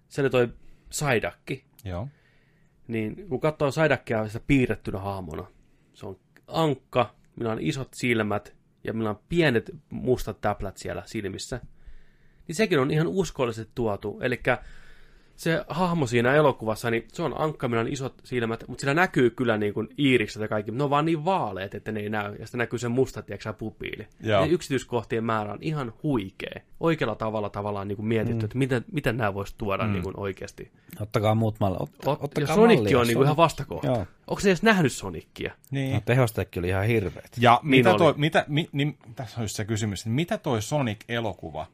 Se 0.09 0.21
oli 0.21 0.31
toi 0.31 0.49
Saidakki, 0.91 1.65
Joo. 1.85 2.09
niin 2.89 3.29
kun 3.29 3.41
katsoo 3.41 3.71
Saidakia 3.71 4.27
sitä 4.27 4.41
piirrettynä 4.47 4.99
hahmona, 4.99 5.47
se 5.95 6.07
on 6.07 6.19
ankka, 6.47 7.15
millä 7.37 7.53
on 7.53 7.61
isot 7.61 7.95
silmät 7.95 8.57
ja 8.85 8.93
millä 8.93 9.11
on 9.11 9.21
pienet 9.29 9.71
mustat 9.91 10.41
täplät 10.41 10.77
siellä 10.77 11.03
silmissä, 11.07 11.61
niin 12.49 12.57
sekin 12.57 12.81
on 12.81 12.91
ihan 12.91 13.07
uskollisesti 13.07 13.73
tuotu. 13.75 14.19
Eli 14.23 14.41
se 15.37 15.65
hahmo 15.69 16.07
siinä 16.07 16.35
elokuvassa, 16.35 16.91
niin 16.91 17.05
se 17.13 17.23
on 17.23 17.41
ankka, 17.41 17.69
millä 17.69 17.81
on 17.81 17.89
isot 17.89 18.15
silmät, 18.25 18.65
mutta 18.69 18.81
sillä 18.81 18.95
näkyy 18.95 19.31
kyllä 19.31 19.57
niin 19.57 19.75
kuin 19.75 19.89
iirikset 19.99 20.43
ja 20.43 20.49
kaikki, 20.49 20.71
mutta 20.71 20.79
ne 20.79 20.85
on 20.85 20.91
vaan 20.91 21.05
niin 21.05 21.25
vaaleet, 21.25 21.75
että 21.75 21.93
ne 21.93 22.01
ei 22.01 22.09
näy, 22.09 22.37
ja 22.39 22.47
sitten 22.47 22.59
näkyy 22.59 22.79
se 22.79 22.89
musta, 22.89 23.23
tiedätkö, 23.23 23.53
pupiili. 23.53 24.07
Joo. 24.21 24.41
Ja 24.41 24.47
yksityiskohtien 24.47 25.25
määrä 25.25 25.53
on 25.53 25.59
ihan 25.61 25.93
huikea. 26.03 26.61
Oikealla 26.81 27.15
tavalla 27.15 27.51
tavallaan 27.51 27.89
niin 27.89 27.97
kuin 27.97 28.07
mietitty, 28.07 28.43
mm. 28.43 28.45
että 28.45 28.59
miten, 28.59 28.85
miten 28.93 29.17
nämä 29.17 29.35
voisi 29.35 29.55
tuoda 29.59 29.87
mm. 29.87 29.93
niin 29.93 30.03
kuin 30.03 30.21
oikeasti. 30.21 30.71
Ottakaa 31.01 31.35
muut 31.35 31.61
malli. 31.61 31.77
Ot, 31.81 31.91
Ot, 32.07 32.07
ja 32.07 32.17
ottakaa 32.21 32.55
Sonic 32.55 32.79
mallia, 32.79 32.99
on 32.99 33.07
niin 33.07 33.17
kuin 33.17 33.25
ihan 33.25 33.37
vastakohta. 33.37 33.87
Joo. 33.87 34.07
Onko 34.27 34.41
se 34.41 34.49
edes 34.49 34.63
nähnyt 34.63 34.93
Sonicia? 34.93 35.53
Niin. 35.71 35.95
No, 35.95 36.01
tehostekin 36.05 36.61
oli 36.61 36.69
ihan 36.69 36.87
hirveet. 36.87 37.31
Ja 37.41 37.61
Niin 37.63 37.71
mitä 37.71 37.91
oli. 37.91 37.99
toi, 37.99 38.15
mitä, 38.17 38.45
mi, 38.49 38.69
niin, 38.73 38.99
tässä 39.15 39.41
on 39.41 39.45
just 39.45 39.57
se 39.57 39.65
kysymys, 39.65 40.01
että 40.01 40.11
mitä 40.11 40.39
toi 40.39 40.63
Sonic-elokuva 40.63 41.67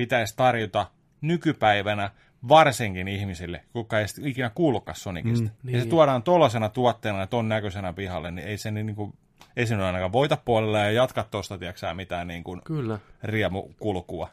pitäisi 0.00 0.36
tarjota 0.36 0.86
nykypäivänä 1.20 2.10
varsinkin 2.48 3.08
ihmisille, 3.08 3.64
kuka 3.72 3.98
ei 4.00 4.06
ikinä 4.24 4.50
kuullutkaan 4.54 4.96
Sonicista. 4.96 5.44
Mm, 5.48 5.54
niin. 5.62 5.72
Ja 5.74 5.78
se 5.80 5.84
Niin. 5.84 5.90
tuodaan 5.90 6.22
tollasena 6.22 6.68
tuotteena 6.68 7.20
ja 7.20 7.26
ton 7.26 7.48
näköisenä 7.48 7.92
pihalle, 7.92 8.30
niin 8.30 8.48
ei 8.48 8.58
se 8.58 8.70
niin 8.70 8.94
kuin, 8.94 9.12
ei 9.56 9.66
se 9.66 9.76
nyt 9.76 9.84
ainakaan 9.84 10.12
voita 10.12 10.38
puolella 10.44 10.78
ja 10.78 10.90
jatka 10.90 11.24
tuosta, 11.30 11.58
tiedätkö 11.58 11.94
mitään 11.94 12.28
niin 12.28 12.44
kuin 12.44 12.62
Kyllä. 12.64 12.98
riemukulkua. 13.22 14.28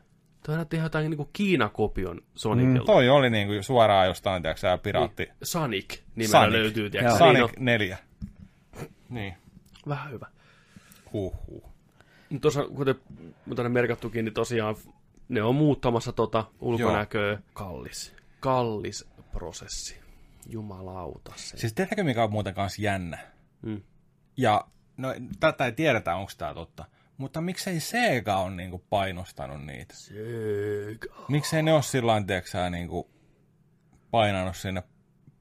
Toi 0.45 0.55
näytti 0.55 0.75
ihan 0.75 0.85
jotain 0.85 1.09
niin 1.09 1.17
kuin 1.17 1.29
Kiina-kopion 1.33 2.21
Sonicilta. 2.35 2.79
Mm, 2.79 2.85
Toi 2.85 3.09
oli 3.09 3.29
niin 3.29 3.47
kuin 3.47 3.63
suoraan 3.63 4.07
jostain, 4.07 4.41
tiedätkö 4.41 4.77
piraatti. 4.83 5.29
Sonic 5.43 5.99
nimellä 6.15 6.39
Sonic. 6.45 6.51
löytyy, 6.61 6.89
tiedätkö? 6.89 7.09
Niin 7.11 7.17
Sonic 7.17 7.43
on, 7.43 7.49
4. 7.65 7.97
Niin. 9.09 9.33
vähän 9.87 10.11
hyvä. 10.11 10.27
Huhhuh. 11.13 11.63
Tuossa, 12.41 12.63
kuten 12.67 12.95
tänne 13.55 13.69
merkattukin, 13.69 14.25
niin 14.25 14.33
tosiaan 14.33 14.75
ne 15.29 15.43
on 15.43 15.55
muuttamassa 15.55 16.11
tota 16.11 16.45
ulkonäköä. 16.59 17.39
Kallis. 17.53 18.15
Kallis 18.39 19.07
prosessi. 19.31 19.99
Jumalauta 20.49 21.33
se. 21.35 21.57
Siis 21.57 21.73
tiedätkö 21.73 22.03
mikä 22.03 22.23
on 22.23 22.31
muuten 22.31 22.53
kanssa 22.53 22.81
jännä? 22.81 23.17
Mm. 23.61 23.81
Ja 24.37 24.67
no, 24.97 25.15
tätä 25.39 25.65
ei 25.65 25.71
tiedetä, 25.71 26.15
onko 26.15 26.31
tämä 26.37 26.53
totta. 26.53 26.85
Mutta 27.17 27.41
miksei 27.41 27.79
Sega 27.79 28.37
on 28.37 28.57
niinku 28.57 28.83
painostanut 28.89 29.65
niitä? 29.65 29.93
Sega. 29.95 31.25
Miksei 31.27 31.63
ne 31.63 31.73
ole 31.73 31.81
sillä 31.81 32.13
sä, 32.45 32.69
niinku 32.69 33.09
painanut 34.11 34.55
sinne 34.55 34.83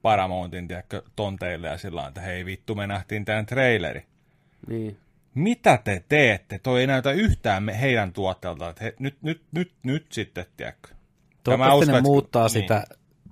Paramountin, 0.03 0.69
tiedätkö, 0.69 1.03
tonteille 1.17 1.69
ja 1.69 1.79
sillä 1.79 2.07
että 2.07 2.21
hei 2.21 2.47
vittu, 2.47 2.75
me 2.75 2.87
nähtiin 2.87 3.25
tämän 3.25 3.47
traileri. 3.47 4.07
Niin. 4.69 4.99
Mitä 5.37 5.79
te 5.85 6.05
teette? 6.09 6.59
Toi 6.59 6.81
ei 6.81 6.87
näytä 6.87 7.13
yhtään 7.13 7.63
me, 7.63 7.81
heidän 7.81 8.13
tuotteeltaan. 8.13 8.71
Että 8.71 8.85
he, 8.85 8.95
nyt, 8.99 9.23
nyt, 9.23 9.43
nyt, 9.53 9.73
nyt 9.83 10.07
sitten, 10.13 10.47
tiedätkö. 10.57 10.89
Toivottavasti 11.45 11.83
uskon, 11.85 11.95
ne 11.95 12.01
muuttaa 12.01 12.43
niin. 12.43 12.51
sitä 12.51 12.85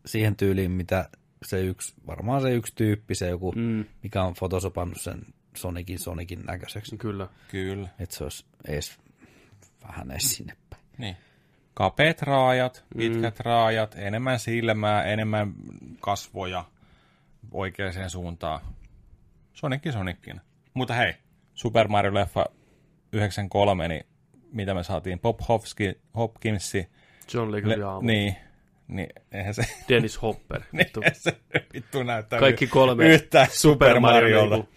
siihen 0.06 0.36
tyyliin, 0.36 0.70
mitä 0.70 1.08
se 1.42 1.60
yksi, 1.60 1.94
varmaan 2.06 2.42
se 2.42 2.54
yksi 2.54 2.72
tyyppi, 2.76 3.14
se 3.14 3.28
joku, 3.28 3.52
Mm. 3.52 3.84
mikä 4.02 4.22
on 4.22 4.34
fotosopannut 4.34 5.00
sen 5.00 5.22
Sonicin 5.56 5.98
Sonicin 5.98 6.42
näköiseksi. 6.46 6.96
Kyllä. 6.96 7.28
Kyllä. 7.48 7.88
Että 7.98 8.16
se 8.16 8.24
olisi 8.24 8.44
edes 8.68 8.98
vähän 9.88 10.10
edes 10.10 10.36
sinne 10.36 10.56
päin. 10.70 10.82
Niin. 10.98 11.16
Kapeat 11.74 12.22
raajat, 12.22 12.84
pitkät 12.96 13.38
mm. 13.38 13.44
raajat, 13.44 13.94
enemmän 13.98 14.38
silmää, 14.38 15.04
enemmän 15.04 15.54
kasvoja 16.00 16.64
oikeaan 17.52 18.10
suuntaan. 18.10 18.60
Sonicki 19.52 19.92
Sonickin. 19.92 20.40
Mutta 20.74 20.94
hei, 20.94 21.14
Super 21.64 21.88
Mario-leffa 21.88 22.44
93, 23.12 23.88
niin 23.88 24.06
mitä 24.52 24.74
me 24.74 24.82
saatiin? 24.82 25.20
Bob 25.20 25.40
Hopski, 25.48 25.98
Hopkinsi. 26.16 26.88
John 27.34 27.52
Leguizamo. 27.52 27.98
Le- 28.00 28.06
niin, 28.06 28.36
niin 28.88 29.08
eihän 29.32 29.54
se, 29.54 29.62
Dennis 29.88 30.22
Hopper. 30.22 30.60
niin, 30.72 30.78
Vittu. 30.78 31.00
eihän 31.02 31.14
se 31.16 31.36
vittu 31.74 32.02
näyttää 32.02 32.38
Kaikki 32.38 32.66
kolme 32.66 33.08
yhtä 33.08 33.46
Super 33.50 34.00
Mariolta. 34.00 34.54
niinku. 34.56 34.72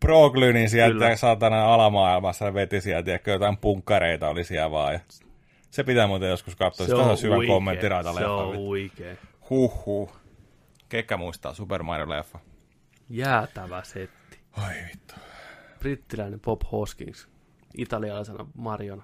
Pro 0.00 0.30
Glynin 0.30 0.70
sieltä 0.70 0.92
Kyllä. 0.92 1.16
saatana 1.16 1.74
alamaailmassa 1.74 2.54
veti 2.54 2.80
sieltä, 2.80 3.04
tiedätkö, 3.04 3.30
jotain 3.30 3.56
punkkareita 3.56 4.28
oli 4.28 4.44
siellä 4.44 4.70
vaan. 4.70 4.92
Ja 4.92 5.00
se 5.70 5.84
pitää 5.84 6.06
muuten 6.06 6.28
joskus 6.28 6.56
katsoa, 6.56 6.86
se 6.86 6.94
on 6.94 7.16
hyvä 7.22 7.34
huikea. 7.36 7.54
kommentti 7.54 7.88
raita 7.88 8.12
Se 8.12 8.26
on 8.26 8.56
huikea. 8.56 9.14
Huhhuh. 9.50 10.16
Kekkä 10.88 11.16
muistaa 11.16 11.54
Super 11.54 11.82
Mario-leffa. 11.82 12.38
Jäätävä 13.10 13.82
setti. 13.84 14.38
Ai 14.52 14.74
vittu. 14.92 15.14
Brittiläinen 15.82 16.40
Bob 16.40 16.60
Hoskins. 16.72 17.28
Italialaisena 17.78 18.46
Mariona. 18.54 19.02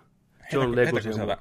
John 0.53 0.77
Leguizamo. 0.77 1.15
sieltä 1.15 1.39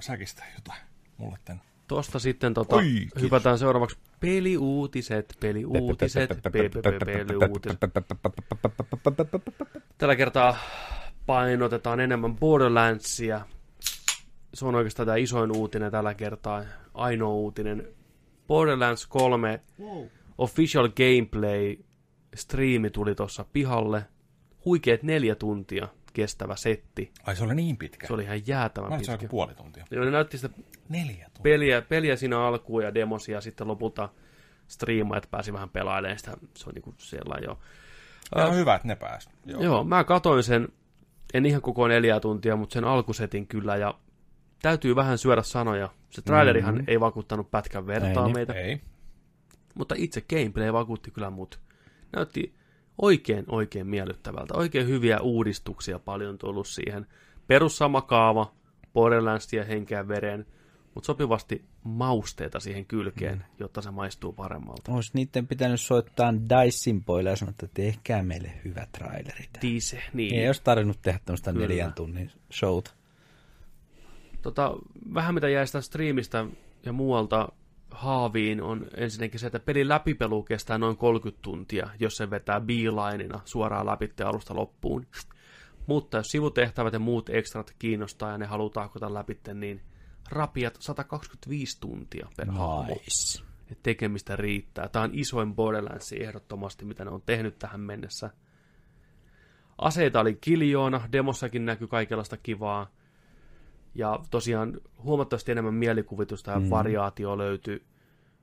säkistä 0.00 0.44
jotain 0.54 0.80
mulle 1.16 1.38
tänne? 1.44 1.62
Tosta 1.88 2.18
sitten 2.18 2.54
tota, 2.54 2.76
Oi, 2.76 3.06
hypätään 3.20 3.58
seuraavaksi 3.58 3.98
peliuutiset, 4.20 5.36
peliuutiset, 5.40 6.30
peliuutiset. 6.42 7.78
Tällä 9.98 10.16
kertaa 10.16 10.56
painotetaan 11.26 12.00
enemmän 12.00 12.36
Borderlandsia. 12.36 13.40
Se 14.54 14.66
on 14.66 14.74
oikeastaan 14.74 15.06
tämä 15.06 15.16
isoin 15.16 15.56
uutinen 15.56 15.92
tällä 15.92 16.14
kertaa, 16.14 16.64
ainoa 16.94 17.34
uutinen. 17.34 17.88
Borderlands 18.46 19.06
3 19.06 19.60
official 20.38 20.88
gameplay 20.88 21.76
striimi 22.34 22.90
tuli 22.90 23.14
tuossa 23.14 23.44
pihalle. 23.52 24.02
Huikeet 24.64 25.02
neljä 25.02 25.34
tuntia 25.34 25.88
kestävä 26.12 26.56
setti. 26.56 27.12
Ai 27.26 27.36
se 27.36 27.44
oli 27.44 27.54
niin 27.54 27.76
pitkä. 27.76 28.06
Se 28.06 28.12
oli 28.12 28.22
ihan 28.22 28.46
jäätävän 28.46 28.90
Mä 28.90 28.96
pitkä. 28.96 29.12
joku 29.12 29.28
puoli 29.28 29.54
tuntia. 29.54 29.84
Joo, 29.90 30.04
ne 30.04 30.10
näytti 30.10 30.38
sitä 30.38 30.54
Neljä 30.88 31.24
tuntia. 31.24 31.42
peliä, 31.42 31.82
peliä 31.82 32.16
siinä 32.16 32.40
alkuun 32.46 32.82
ja 32.82 32.94
demosia 32.94 33.34
ja 33.34 33.40
sitten 33.40 33.68
lopulta 33.68 34.08
striimaajat 34.68 35.28
pääsi 35.30 35.52
vähän 35.52 35.68
pelailemaan 35.70 36.18
sitä. 36.18 36.36
Se 36.56 36.68
on 36.68 36.74
niinku 36.74 36.94
sellainen 36.98 37.48
jo. 37.48 37.58
Ja 38.36 38.46
on 38.46 38.54
hyvä, 38.56 38.74
että 38.74 38.88
ne 38.88 38.96
pääsi. 38.96 39.30
Joo. 39.46 39.62
Joo, 39.62 39.84
mä 39.84 40.04
katoin 40.04 40.42
sen, 40.42 40.68
en 41.34 41.46
ihan 41.46 41.62
koko 41.62 41.88
neljä 41.88 42.20
tuntia, 42.20 42.56
mutta 42.56 42.72
sen 42.72 42.84
alkusetin 42.84 43.46
kyllä 43.46 43.76
ja 43.76 43.94
täytyy 44.62 44.96
vähän 44.96 45.18
syödä 45.18 45.42
sanoja. 45.42 45.88
Se 46.10 46.22
trailerihan 46.22 46.74
mm-hmm. 46.74 46.88
ei 46.88 47.00
vakuuttanut 47.00 47.50
pätkän 47.50 47.86
vertaa 47.86 48.08
Ei 48.10 48.24
niin. 48.24 48.32
meitä, 48.34 48.52
Ei. 48.52 48.80
mutta 49.74 49.94
itse 49.98 50.20
gameplay 50.20 50.72
vakuutti 50.72 51.10
kyllä 51.10 51.30
mut. 51.30 51.60
Näytti 52.12 52.54
oikein, 53.02 53.44
oikein 53.48 53.86
miellyttävältä. 53.86 54.54
Oikein 54.54 54.88
hyviä 54.88 55.20
uudistuksia 55.20 55.98
paljon 55.98 56.38
tullut 56.38 56.68
siihen. 56.68 57.06
Perus 57.46 57.76
sama 57.76 58.02
kaava, 58.02 58.52
Borderlandsia 58.92 59.64
henkeä 59.64 60.08
veren, 60.08 60.46
mutta 60.94 61.06
sopivasti 61.06 61.64
mausteita 61.84 62.60
siihen 62.60 62.86
kylkeen, 62.86 63.38
mm. 63.38 63.44
jotta 63.58 63.82
se 63.82 63.90
maistuu 63.90 64.32
paremmalta. 64.32 64.92
Olisi 64.92 65.10
niiden 65.14 65.46
pitänyt 65.46 65.80
soittaa 65.80 66.34
Dicein 66.34 67.04
poille 67.04 67.30
ja 67.30 67.36
sanoa, 67.36 67.50
että 67.50 67.68
tehkää 67.74 68.22
meille 68.22 68.52
hyvä 68.64 68.86
traileri. 68.92 69.44
Tiise, 69.60 70.02
niin. 70.12 70.34
Ei 70.34 70.46
olisi 70.46 70.62
tarvinnut 70.64 71.02
tehdä 71.02 71.20
tämmöistä 71.24 71.52
Kyllä. 71.52 71.66
neljän 71.66 71.92
tunnin 71.92 72.32
showta. 72.52 72.90
Tota, 74.42 74.76
vähän 75.14 75.34
mitä 75.34 75.48
jäi 75.48 75.66
sitä 75.66 75.80
striimistä 75.80 76.46
ja 76.84 76.92
muualta 76.92 77.48
haaviin 77.90 78.62
on 78.62 78.86
ensinnäkin 78.96 79.40
se, 79.40 79.46
että 79.46 79.60
pelin 79.60 79.88
läpipelu 79.88 80.42
kestää 80.42 80.78
noin 80.78 80.96
30 80.96 81.42
tuntia, 81.42 81.90
jos 82.00 82.16
se 82.16 82.30
vetää 82.30 82.60
beelineina 82.60 83.40
suoraan 83.44 83.86
läpi 83.86 84.12
alusta 84.24 84.56
loppuun. 84.56 85.06
Mutta 85.86 86.16
jos 86.16 86.26
sivutehtävät 86.26 86.92
ja 86.92 86.98
muut 86.98 87.28
ekstrat 87.28 87.74
kiinnostaa 87.78 88.30
ja 88.30 88.38
ne 88.38 88.46
haluaa 88.46 88.70
tahkota 88.70 89.14
läpi, 89.14 89.40
niin 89.54 89.82
rapiat 90.30 90.76
125 90.80 91.80
tuntia 91.80 92.28
per 92.36 92.50
hahmo. 92.50 92.94
Nice. 92.94 93.42
Et 93.70 93.82
tekemistä 93.82 94.36
riittää. 94.36 94.88
Tämä 94.88 95.02
on 95.04 95.10
isoin 95.12 95.54
Borderlands 95.54 96.12
ehdottomasti, 96.12 96.84
mitä 96.84 97.04
ne 97.04 97.10
on 97.10 97.22
tehnyt 97.26 97.58
tähän 97.58 97.80
mennessä. 97.80 98.30
Aseita 99.78 100.20
oli 100.20 100.38
kiljoona, 100.40 101.08
demossakin 101.12 101.66
näkyy 101.66 101.86
kaikenlaista 101.86 102.36
kivaa. 102.36 102.90
Ja 103.94 104.18
tosiaan 104.30 104.80
huomattavasti 105.02 105.52
enemmän 105.52 105.74
mielikuvitusta 105.74 106.50
ja 106.50 106.60
mm. 106.60 106.70
variaatio 106.70 107.38
löytyy. 107.38 107.82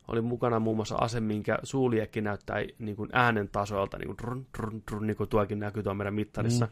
Oli 0.08 0.22
mukana 0.22 0.60
muun 0.60 0.76
muassa 0.76 0.96
ase, 0.96 1.20
minkä 1.20 1.60
suuliekki 1.64 2.22
näyttää 2.22 2.58
niin 2.80 2.96
kuin 2.96 3.10
äänen 3.14 3.50
tasoilta, 3.50 3.98
niin 3.98 4.08
kuin, 4.08 4.18
drun, 4.18 4.48
drun, 4.58 4.84
drun, 4.92 5.08
niin 5.08 5.18
kuin 5.18 5.30
tuokin 5.30 5.60
näkyy 5.60 5.84
tuon 5.84 5.98
meidän 5.98 6.14
mittarissa. 6.14 6.66
Mm. 6.66 6.72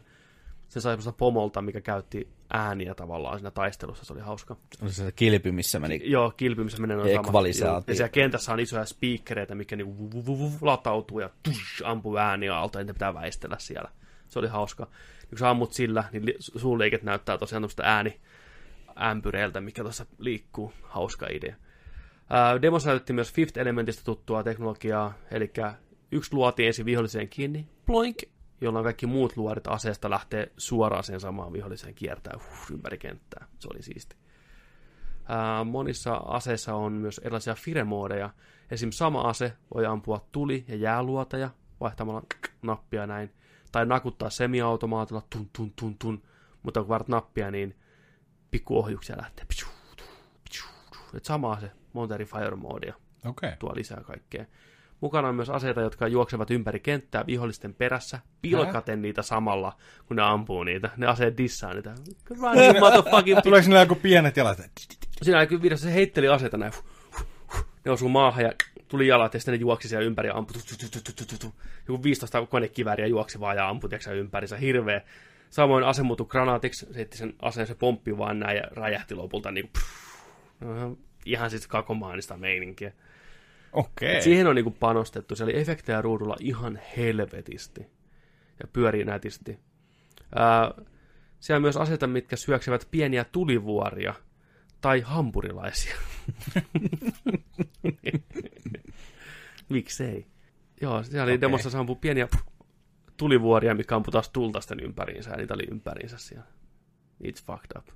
Se 0.68 0.80
sai 0.80 0.92
semmoista 0.92 1.12
pomolta, 1.12 1.62
mikä 1.62 1.80
käytti 1.80 2.28
ääniä 2.50 2.94
tavallaan 2.94 3.38
siinä 3.38 3.50
taistelussa, 3.50 4.04
se 4.04 4.12
oli 4.12 4.20
hauska. 4.20 4.56
Oli 4.82 4.92
se 4.92 5.12
kilpi, 5.12 5.52
missä 5.52 5.78
meni. 5.78 6.00
Joo, 6.04 6.30
kilpimissä 6.36 6.80
menee 6.80 6.96
noin 6.96 7.14
sama. 7.14 7.28
Ekvalisaatio. 7.28 7.72
Joo. 7.72 7.84
Ja 7.86 7.94
siellä 7.94 8.08
kentässä 8.08 8.52
on 8.52 8.60
isoja 8.60 8.84
spiikkereitä, 8.84 9.54
mikä 9.54 9.76
niinku 9.76 9.98
vu- 9.98 10.10
vu- 10.12 10.26
vu- 10.26 10.38
vu- 10.38 10.66
latautuu 10.66 11.20
ja 11.20 11.30
tush, 11.42 11.82
ampuu 11.84 12.16
ääniä 12.16 12.58
alta, 12.58 12.78
ja 12.78 12.84
niitä 12.84 12.92
pitää 12.92 13.14
väistellä 13.14 13.56
siellä. 13.58 13.90
Se 14.28 14.38
oli 14.38 14.48
hauska. 14.48 14.86
Kun 15.28 15.38
sä 15.38 15.50
ammut 15.50 15.72
sillä, 15.72 16.04
niin 16.12 16.26
li- 16.26 16.36
suuliiket 16.38 17.02
näyttää 17.02 17.38
tosiaan 17.38 17.62
tuosta 17.62 17.82
ääni 17.86 18.20
ämpyreeltä, 19.02 19.60
mikä 19.60 19.82
tuossa 19.82 20.06
liikkuu. 20.18 20.72
Hauska 20.82 21.26
idea. 21.30 21.56
Ää, 22.30 22.58
näytti 22.86 23.12
myös 23.12 23.32
Fifth 23.32 23.58
Elementistä 23.58 24.02
tuttua 24.04 24.42
teknologiaa, 24.42 25.14
eli 25.30 25.52
yksi 26.12 26.34
luotiin 26.34 26.66
ensin 26.66 26.86
viholliseen 26.86 27.28
kiinni, 27.28 27.68
ploink, 27.86 28.16
jolloin 28.60 28.82
kaikki 28.82 29.06
muut 29.06 29.36
luorit 29.36 29.66
aseesta 29.66 30.10
lähtee 30.10 30.52
suoraan 30.56 31.04
sen 31.04 31.20
samaan 31.20 31.52
viholliseen 31.52 31.94
kiertää 31.94 32.34
huh, 32.34 32.72
ympäri 32.72 32.98
kenttää. 32.98 33.46
Se 33.58 33.68
oli 33.72 33.82
siisti. 33.82 34.16
Monissa 35.64 36.14
aseissa 36.14 36.74
on 36.74 36.92
myös 36.92 37.18
erilaisia 37.24 37.54
firemoodeja. 37.54 38.30
Esim. 38.70 38.90
sama 38.90 39.20
ase 39.20 39.52
voi 39.74 39.86
ampua 39.86 40.26
tuli- 40.32 40.64
ja 40.68 40.76
jääluoteja 40.76 41.50
vaihtamalla 41.80 42.22
nappia 42.62 43.06
näin. 43.06 43.32
Tai 43.72 43.86
nakuttaa 43.86 44.30
semiautomaatilla 44.30 45.22
tun 45.30 45.50
tun 45.52 45.72
tun 45.76 45.98
tun. 45.98 46.22
Mutta 46.62 46.80
kun 46.80 46.88
varat 46.88 47.08
nappia, 47.08 47.50
niin 47.50 47.76
pikkuohjuksia 48.56 49.16
lähtee. 49.16 49.46
Et 51.14 51.24
sama 51.24 51.52
ase, 51.52 51.70
monta 51.92 52.14
eri 52.14 52.24
fire 52.24 52.52
Okei. 52.52 52.92
Okay. 53.24 53.52
tuo 53.58 53.72
lisää 53.74 54.00
kaikkea. 54.00 54.44
Mukana 55.00 55.28
on 55.28 55.34
myös 55.34 55.50
aseita, 55.50 55.80
jotka 55.80 56.08
juoksevat 56.08 56.50
ympäri 56.50 56.80
kenttää 56.80 57.26
vihollisten 57.26 57.74
perässä, 57.74 58.18
pilkaten 58.42 59.02
niitä 59.02 59.22
samalla, 59.22 59.76
kun 60.06 60.16
ne 60.16 60.22
ampuu 60.22 60.64
niitä. 60.64 60.90
Ne 60.96 61.06
aseet 61.06 61.38
dissaa 61.38 61.74
niitä. 61.74 61.94
Run, 62.30 62.80
motherfucking 62.80 63.40
Tuleeko 63.42 63.66
niillä 63.66 63.80
joku 63.80 63.94
pienet 63.94 64.36
jalat? 64.36 64.58
Siinä 65.22 65.38
näkyy 65.38 65.62
videossa, 65.62 65.86
se 65.86 65.94
heitteli 65.94 66.28
aseita 66.28 66.56
näin. 66.56 66.72
Ne 67.84 67.90
osuu 67.90 68.08
maahan 68.08 68.44
ja 68.44 68.52
tuli 68.88 69.06
jalat 69.06 69.34
ja 69.34 69.40
sitten 69.40 69.52
ne 69.52 69.60
juoksi 69.60 69.88
siellä 69.88 70.06
ympäri 70.06 70.28
ja 70.28 70.34
ampui. 70.34 70.62
Joku 71.88 72.02
15 72.02 72.46
konekivääriä 72.46 73.06
juoksi 73.06 73.40
vaan 73.40 73.56
ja 73.56 73.68
ampui 73.68 73.90
tiiäksä, 73.90 74.12
ympärinsä. 74.12 74.56
Hirveä. 74.56 75.00
Samoin 75.50 75.84
ase 75.84 76.02
muuttui 76.02 76.26
granaatiksi. 76.26 76.86
Se 76.86 76.94
heitti 76.94 77.18
sen 77.18 77.34
aseen, 77.42 77.66
se 77.66 77.74
pomppi 77.74 78.18
vaan 78.18 78.38
näin 78.38 78.56
ja 78.56 78.62
räjähti 78.70 79.14
lopulta 79.14 79.50
niin 79.50 79.70
kuin, 79.72 79.82
ihan, 80.76 80.96
ihan 81.24 81.50
siis 81.50 81.66
kakomaanista 81.66 82.36
meininkiä. 82.36 82.92
Okei. 83.72 84.16
Et 84.16 84.22
siihen 84.22 84.46
on 84.46 84.54
niinku 84.54 84.70
panostettu. 84.70 85.36
Siellä 85.36 85.52
oli 85.52 85.60
efektejä 85.60 86.02
ruudulla 86.02 86.36
ihan 86.40 86.80
helvetisti. 86.96 87.80
Ja 88.60 88.68
pyörii 88.72 89.04
nätisti. 89.04 89.58
Ää, 90.34 90.74
siellä 91.40 91.58
on 91.58 91.62
myös 91.62 91.76
aseita, 91.76 92.06
mitkä 92.06 92.36
syöksevät 92.36 92.88
pieniä 92.90 93.24
tulivuoria. 93.24 94.14
Tai 94.80 95.00
hampurilaisia. 95.00 95.96
Miksei? 99.68 100.26
Joo, 100.80 101.02
siellä 101.02 101.24
oli 101.24 101.32
okay. 101.32 101.40
demossa 101.40 101.70
se 101.70 101.78
ampui 101.78 101.96
pieniä 101.96 102.28
tulivuoria, 103.16 103.74
mikä 103.74 103.96
ampui 103.96 104.12
taas 104.12 104.30
tulta 104.30 104.60
sitten 104.60 104.80
ympäriinsä. 104.80 105.30
Ja 105.30 105.36
niitä 105.36 105.54
oli 105.54 105.64
ympäriinsä 105.70 106.18
siellä. 106.18 106.46
It's 107.24 107.44
fucked 107.46 107.78
up. 107.78 107.88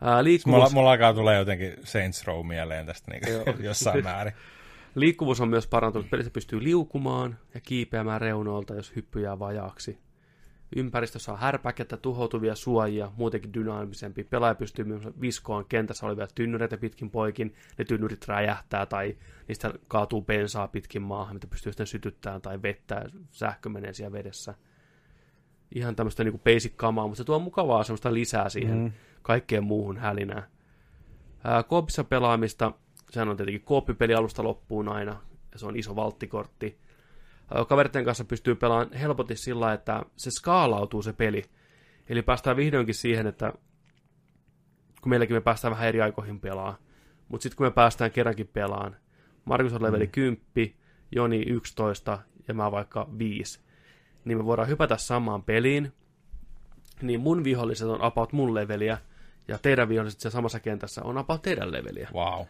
Ää, 0.00 0.10
Mulla, 0.10 0.24
liikkuvuus... 0.24 0.72
mulla 0.72 0.90
alkaa 0.90 1.14
tulee 1.14 1.38
jotenkin 1.38 1.74
Saints 1.84 2.26
Row 2.26 2.46
mieleen 2.46 2.86
tästä 2.86 3.10
niin 3.10 3.22
jossain 3.68 4.04
määrin. 4.04 4.34
Liikkuvuus 4.94 5.40
on 5.40 5.48
myös 5.48 5.66
parantunut. 5.66 6.10
Pelissä 6.10 6.30
pystyy 6.30 6.62
liukumaan 6.62 7.38
ja 7.54 7.60
kiipeämään 7.60 8.20
reunoilta, 8.20 8.74
jos 8.74 8.96
hyppy 8.96 9.20
jää 9.20 9.38
vajaaksi. 9.38 9.98
Ympäristössä 10.76 11.32
on 11.32 11.38
härpäkettä, 11.38 11.96
tuhoutuvia 11.96 12.54
suojia, 12.54 13.12
muutenkin 13.16 13.54
dynaamisempi. 13.54 14.24
Pelaaja 14.24 14.54
pystyy 14.54 14.84
myös 14.84 15.02
viskoon 15.20 15.64
kentässä 15.64 16.06
olevia 16.06 16.26
tynnyreitä 16.34 16.76
pitkin 16.76 17.10
poikin. 17.10 17.54
Ne 17.78 17.84
tynnyrit 17.84 18.28
räjähtää 18.28 18.86
tai 18.86 19.16
niistä 19.48 19.74
kaatuu 19.88 20.22
bensaa 20.22 20.68
pitkin 20.68 21.02
maahan, 21.02 21.36
mitä 21.36 21.46
pystyy 21.46 21.72
sitten 21.72 21.86
sytyttämään 21.86 22.42
tai 22.42 22.62
vettä 22.62 23.04
sähkö 23.30 23.68
menee 23.68 23.92
siellä 23.92 24.12
vedessä. 24.12 24.54
Ihan 25.74 25.96
tämmöistä 25.96 26.24
niinku 26.24 26.38
basic 26.44 26.72
kamaa, 26.76 27.06
mutta 27.06 27.16
se 27.16 27.24
tuo 27.24 27.38
mukavaa 27.38 27.84
semmoista 27.84 28.14
lisää 28.14 28.48
siihen 28.48 28.78
Mm. 28.78 28.92
kaikkeen 29.22 29.64
muuhun 29.64 29.96
hälinään. 29.98 30.42
Ää, 31.44 31.62
Koopissa 31.62 32.04
pelaamista, 32.04 32.72
sehän 33.10 33.28
on 33.28 33.36
tietenkin 33.36 33.64
kooppipeli 33.64 34.14
alusta 34.14 34.44
loppuun 34.44 34.88
aina, 34.88 35.20
ja 35.52 35.58
se 35.58 35.66
on 35.66 35.76
iso 35.76 35.96
valttikortti. 35.96 36.78
Ää, 37.54 37.64
Kaveritten 37.64 38.04
kanssa 38.04 38.24
pystyy 38.24 38.54
pelaamaan 38.54 38.92
helposti 38.92 39.36
sillä, 39.36 39.72
että 39.72 40.02
se 40.16 40.30
skaalautuu 40.30 41.02
se 41.02 41.12
peli. 41.12 41.44
Eli 42.08 42.22
päästään 42.22 42.56
vihdoinkin 42.56 42.94
siihen, 42.94 43.26
että 43.26 43.52
kun 45.02 45.10
meilläkin 45.10 45.36
me 45.36 45.40
päästään 45.40 45.72
vähän 45.72 45.88
eri 45.88 46.02
aikoihin 46.02 46.40
pelaa, 46.40 46.78
mutta 47.28 47.42
sitten 47.42 47.56
kun 47.56 47.66
me 47.66 47.70
päästään 47.70 48.10
kerrankin 48.10 48.48
pelaan, 48.52 48.96
Markus 49.44 49.72
on 49.72 49.82
leveli 49.82 50.06
10, 50.06 50.40
Joni 51.12 51.42
11 51.46 52.18
ja 52.48 52.54
mä 52.54 52.72
vaikka 52.72 53.08
5, 53.18 53.60
niin 54.24 54.38
me 54.38 54.44
voidaan 54.44 54.68
hypätä 54.68 54.96
samaan 54.96 55.42
peliin, 55.42 55.92
niin 57.02 57.20
mun 57.20 57.44
viholliset 57.44 57.88
on 57.88 58.02
about 58.02 58.32
mun 58.32 58.54
leveliä, 58.54 58.98
ja 59.48 59.58
teidän 59.58 59.88
viholliset 59.88 60.20
siellä 60.20 60.32
samassa 60.32 60.60
kentässä 60.60 61.02
on 61.04 61.18
about 61.18 61.42
teidän 61.42 61.72
leveliä. 61.72 62.08
Wow. 62.14 62.46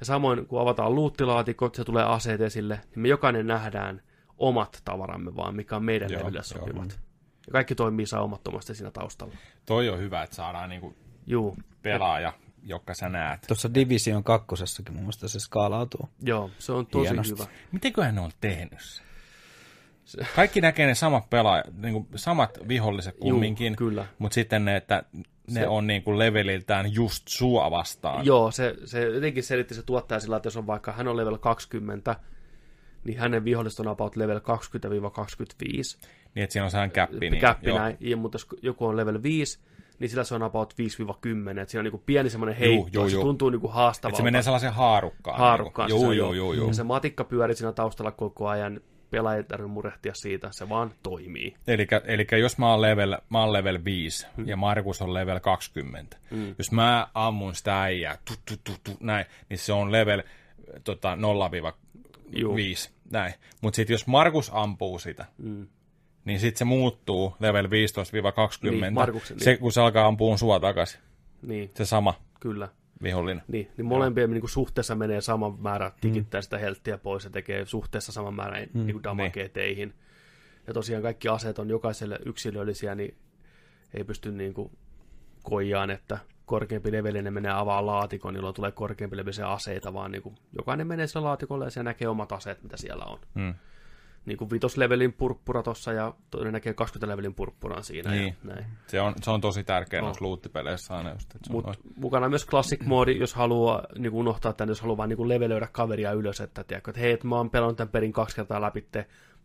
Ja 0.00 0.06
samoin 0.06 0.46
kun 0.46 0.60
avataan 0.60 0.94
luuttilaatikot, 0.94 1.74
se 1.74 1.84
tulee 1.84 2.04
aseet 2.04 2.40
esille, 2.40 2.74
niin 2.74 3.02
me 3.02 3.08
jokainen 3.08 3.46
nähdään 3.46 4.02
omat 4.40 4.82
tavaramme 4.84 5.36
vaan, 5.36 5.56
mikä 5.56 5.76
on 5.76 5.84
meidän 5.84 6.10
Joo, 6.10 6.18
levelille 6.20 6.38
joo. 6.38 6.60
sopivat. 6.60 7.00
Ja 7.46 7.52
kaikki 7.52 7.74
toimii 7.74 8.06
saumattomasti 8.06 8.74
siinä 8.74 8.90
taustalla. 8.90 9.34
Toi 9.66 9.88
on 9.88 9.98
hyvä, 9.98 10.22
että 10.22 10.36
saadaan 10.36 10.68
niinku 10.68 10.94
Juu, 11.26 11.56
pelaaja, 11.82 12.32
joka 12.62 12.94
sä 12.94 13.08
näet. 13.08 13.40
Tuossa 13.46 13.74
Division 13.74 14.24
kakkosessakin 14.24 14.94
mun 14.94 15.02
mielestä 15.02 15.28
se 15.28 15.40
skaalautuu. 15.40 16.08
joo, 16.22 16.50
se 16.58 16.72
on 16.72 16.86
tosi 16.86 17.08
Hienosti. 17.10 17.34
hyvä. 17.34 17.44
Mitenköhän 17.72 18.14
ne 18.14 18.20
on 18.20 18.30
tehnyt 18.40 18.78
sen? 20.04 20.26
Kaikki 20.36 20.60
näkee 20.60 20.86
ne 20.86 20.94
samat 20.94 21.30
pelaajat, 21.30 21.66
niin 21.76 22.08
samat 22.16 22.58
viholliset 22.68 23.16
kumminkin, 23.20 23.76
kyllä. 23.76 24.06
mutta 24.18 24.34
sitten 24.34 24.64
ne, 24.64 24.76
että 24.76 25.02
ne 25.50 25.60
Se- 25.60 25.68
on 25.68 25.86
niin 25.86 26.02
kuin 26.02 26.18
leveliltään 26.18 26.94
just 26.94 27.28
sua 27.28 27.70
vastaan. 27.70 28.26
Joo, 28.26 28.50
se, 28.50 28.74
se 28.84 29.04
jotenkin 29.04 29.42
selitti 29.42 29.74
se 29.74 29.82
tuottaja 29.82 30.20
sillä, 30.20 30.36
että 30.36 30.46
jos 30.46 30.56
on 30.56 30.66
vaikka 30.66 30.92
hän 30.92 31.08
on 31.08 31.16
level 31.16 31.38
20, 31.38 32.16
niin 33.04 33.18
hänen 33.18 33.44
viholliset 33.44 33.80
on 33.80 33.88
about 33.88 34.16
level 34.16 34.38
20-25. 34.38 34.42
Niin, 36.34 36.44
että 36.44 36.52
siinä 36.52 36.64
on 36.64 36.70
sehän 36.70 36.90
käppi. 36.90 37.30
Niin, 37.30 37.40
käppi 37.40 37.68
joo. 37.68 37.78
näin, 37.78 37.96
ja, 38.00 38.16
mutta 38.16 38.34
jos 38.36 38.46
joku 38.62 38.86
on 38.86 38.96
level 38.96 39.22
5, 39.22 39.60
niin 39.98 40.10
sillä 40.10 40.24
se 40.24 40.34
on 40.34 40.42
about 40.42 40.74
5-10, 40.74 40.76
että 40.78 41.70
siinä 41.70 41.80
on 41.80 41.84
niinku 41.84 42.02
pieni 42.06 42.30
semmoinen 42.30 42.56
heitto, 42.56 42.88
juu, 42.92 43.08
se 43.08 43.14
juu. 43.14 43.24
tuntuu 43.24 43.50
niinku 43.50 43.68
haastavalta. 43.68 44.14
Että 44.14 44.16
se 44.16 44.24
menee 44.24 44.42
sellaiseen 44.42 44.72
haarukkaan. 44.72 45.38
haarukkaan. 45.38 45.90
Niin 45.90 46.00
se 46.00 46.04
joo, 46.04 46.10
on, 46.10 46.16
joo, 46.16 46.32
joo, 46.32 46.52
joo. 46.52 46.66
Ja 46.66 46.74
se 46.74 46.82
matikka 46.82 47.24
pyörii 47.24 47.56
siinä 47.56 47.72
taustalla 47.72 48.10
koko 48.10 48.48
ajan, 48.48 48.80
pelaaja 49.10 49.36
ei 49.36 49.44
tarvitse 49.44 49.72
murehtia 49.72 50.14
siitä, 50.14 50.48
se 50.50 50.68
vaan 50.68 50.92
toimii. 51.02 51.54
Eli, 51.66 51.86
eli 52.04 52.26
jos 52.40 52.58
mä 52.58 52.70
oon 52.70 52.80
level, 52.80 53.16
mä 53.28 53.40
oon 53.40 53.52
level 53.52 53.84
5 53.84 54.26
mm. 54.36 54.48
ja 54.48 54.56
Markus 54.56 55.02
on 55.02 55.14
level 55.14 55.40
20, 55.40 56.16
mm. 56.30 56.54
jos 56.58 56.72
mä 56.72 57.08
ammun 57.14 57.54
sitä 57.54 57.82
äijää, 57.82 58.18
tu, 58.24 58.34
tu, 58.44 58.54
tu, 58.64 58.72
tu, 58.84 58.96
näin, 59.00 59.26
niin 59.48 59.58
se 59.58 59.72
on 59.72 59.92
level 59.92 60.22
tota, 60.84 61.16
0-5, 62.32 62.90
näin. 63.10 63.34
Mutta 63.60 63.76
sitten 63.76 63.94
jos 63.94 64.06
Markus 64.06 64.50
ampuu 64.54 64.98
sitä, 64.98 65.24
Mm. 65.38 65.66
niin 66.24 66.40
sitten 66.40 66.58
se 66.58 66.64
muuttuu 66.64 67.36
level 67.40 67.66
15-20, 67.70 67.70
Niin, 68.80 68.94
Markuksen, 68.94 69.40
se, 69.40 69.50
niin. 69.50 69.60
kun 69.60 69.72
se 69.72 69.80
alkaa 69.80 70.06
ampua 70.06 70.36
sua 70.36 70.60
takaisin, 70.60 71.00
Niin, 71.42 71.70
se 71.74 71.84
sama 71.84 72.14
kyllä. 72.40 72.68
vihollinen. 73.02 73.42
Niin, 73.48 73.68
niin 73.76 73.86
molempien 73.86 74.30
niin 74.30 74.40
kuin 74.40 74.50
suhteessa 74.50 74.94
menee 74.94 75.20
sama 75.20 75.56
määrä, 75.58 75.92
tikittää 76.00 76.42
sitä 76.42 76.58
helttiä 76.58 76.98
pois 76.98 77.24
ja 77.24 77.30
tekee 77.30 77.66
suhteessa 77.66 78.12
saman 78.12 78.34
määrän 78.34 78.66
mm. 78.72 78.86
niin 78.86 78.94
kuin 78.94 79.04
damagea 79.04 79.48
teihin. 79.48 79.94
Ja 80.66 80.74
tosiaan 80.74 81.02
kaikki 81.02 81.28
aseet 81.28 81.58
on 81.58 81.70
jokaiselle 81.70 82.18
yksilöllisiä, 82.26 82.94
niin 82.94 83.14
ei 83.94 84.04
pysty 84.04 84.32
niin 84.32 84.54
kuin 84.54 84.70
koijaan, 85.42 85.90
että 85.90 86.18
korkeampi 86.50 86.92
levelinen 86.92 87.32
menee 87.32 87.52
avaa 87.52 87.86
laatikon, 87.86 88.34
jolloin 88.34 88.54
tulee 88.54 88.72
korkeampi 88.72 89.16
levelisiä 89.16 89.48
aseita, 89.48 89.94
vaan 89.94 90.10
niin 90.10 90.22
kuin 90.22 90.34
jokainen 90.56 90.86
menee 90.86 91.06
sillä 91.06 91.24
laatikolle 91.24 91.64
ja 91.64 91.70
se 91.70 91.82
näkee 91.82 92.08
omat 92.08 92.32
aseet, 92.32 92.62
mitä 92.62 92.76
siellä 92.76 93.04
on. 93.04 93.18
Mm. 93.34 93.54
Niin 94.30 94.38
kuin 94.38 94.50
vitoslevelin 94.50 95.12
purppura 95.12 95.62
tossa 95.62 95.92
ja 95.92 96.14
toinen 96.30 96.52
näkee 96.52 96.74
20 96.74 97.08
levelin 97.12 97.34
purppuran 97.34 97.84
siinä 97.84 98.10
Niin. 98.10 98.36
ja 98.44 98.54
näin. 98.54 98.66
Se, 98.86 99.00
on, 99.00 99.14
se 99.22 99.30
on 99.30 99.40
tosi 99.40 99.64
tärkeä 99.64 100.00
No. 100.00 100.06
noissa 100.06 100.24
loottipeleissä 100.24 100.96
aina 100.96 101.12
just, 101.12 101.34
että 101.34 101.50
on 101.50 101.56
Mut 101.56 101.64
noin- 101.66 101.76
mukana 101.96 102.28
myös 102.28 102.46
classic 102.46 102.84
moodi, 102.84 103.18
jos 103.18 103.34
haluaa 103.34 103.82
niin 103.98 104.12
kuin 104.12 104.20
unohtaa 104.20 104.52
tämän, 104.52 104.68
jos 104.68 104.80
haluaa 104.80 104.96
vaan 104.96 105.08
niin 105.08 105.16
kuin 105.16 105.28
levelöidä 105.28 105.68
kaveria 105.72 106.12
ylös, 106.12 106.40
että, 106.40 106.64
tiedätkö, 106.64 106.90
että 106.90 107.00
hei, 107.00 107.12
että 107.12 107.26
mä 107.26 107.36
oon 107.36 107.50
pelannut 107.50 107.76
tämän 107.76 107.92
perin 107.92 108.12
kaksi 108.12 108.36
kertaa 108.36 108.60
läpi, 108.60 108.84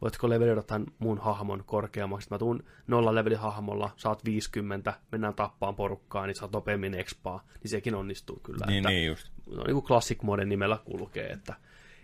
voitko 0.01 0.29
levelöidä 0.29 0.61
tämän 0.61 0.85
mun 0.99 1.17
hahmon 1.17 1.63
korkeammaksi. 1.65 2.27
Mä 2.31 2.37
tuun 2.37 2.63
nolla 2.87 3.15
levelin 3.15 3.37
hahmolla, 3.39 3.89
saat 3.97 4.25
50, 4.25 4.93
mennään 5.11 5.33
tappaan 5.33 5.75
porukkaa, 5.75 6.25
niin 6.27 6.35
saat 6.35 6.51
nopeammin 6.51 6.93
expaa, 6.93 7.43
niin 7.63 7.71
sekin 7.71 7.95
onnistuu 7.95 8.39
kyllä. 8.43 8.65
niin, 8.65 8.77
että, 8.77 8.89
niin 8.89 9.07
just. 9.07 9.31
No, 9.55 9.63
niin 9.63 9.73
kuin 9.73 9.85
classic 9.85 10.21
moden 10.21 10.49
nimellä 10.49 10.77
kulkee, 10.85 11.27
että 11.27 11.53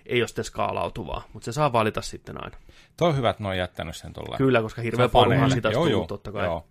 ei 0.05 0.21
ole 0.21 0.27
sitten 0.27 0.45
skaalautuvaa, 0.45 1.23
mutta 1.33 1.45
se 1.45 1.51
saa 1.51 1.73
valita 1.73 2.01
sitten 2.01 2.43
aina. 2.43 2.57
Toi 2.97 3.09
on 3.09 3.17
hyvä, 3.17 3.29
että 3.29 3.43
ne 3.43 3.49
on 3.49 3.57
jättänyt 3.57 3.95
sen 3.95 4.13
tuolla. 4.13 4.37
Kyllä, 4.37 4.61
koska 4.61 4.81
hirveä 4.81 5.05
on 5.05 5.11
porukka 5.11 5.35
faneille. 5.35 5.55
sitä 5.55 5.69
Joo, 5.69 5.83
tullut 5.83 5.91
joo, 5.91 6.07
totta 6.07 6.31
kai. 6.31 6.45
joo. 6.45 6.67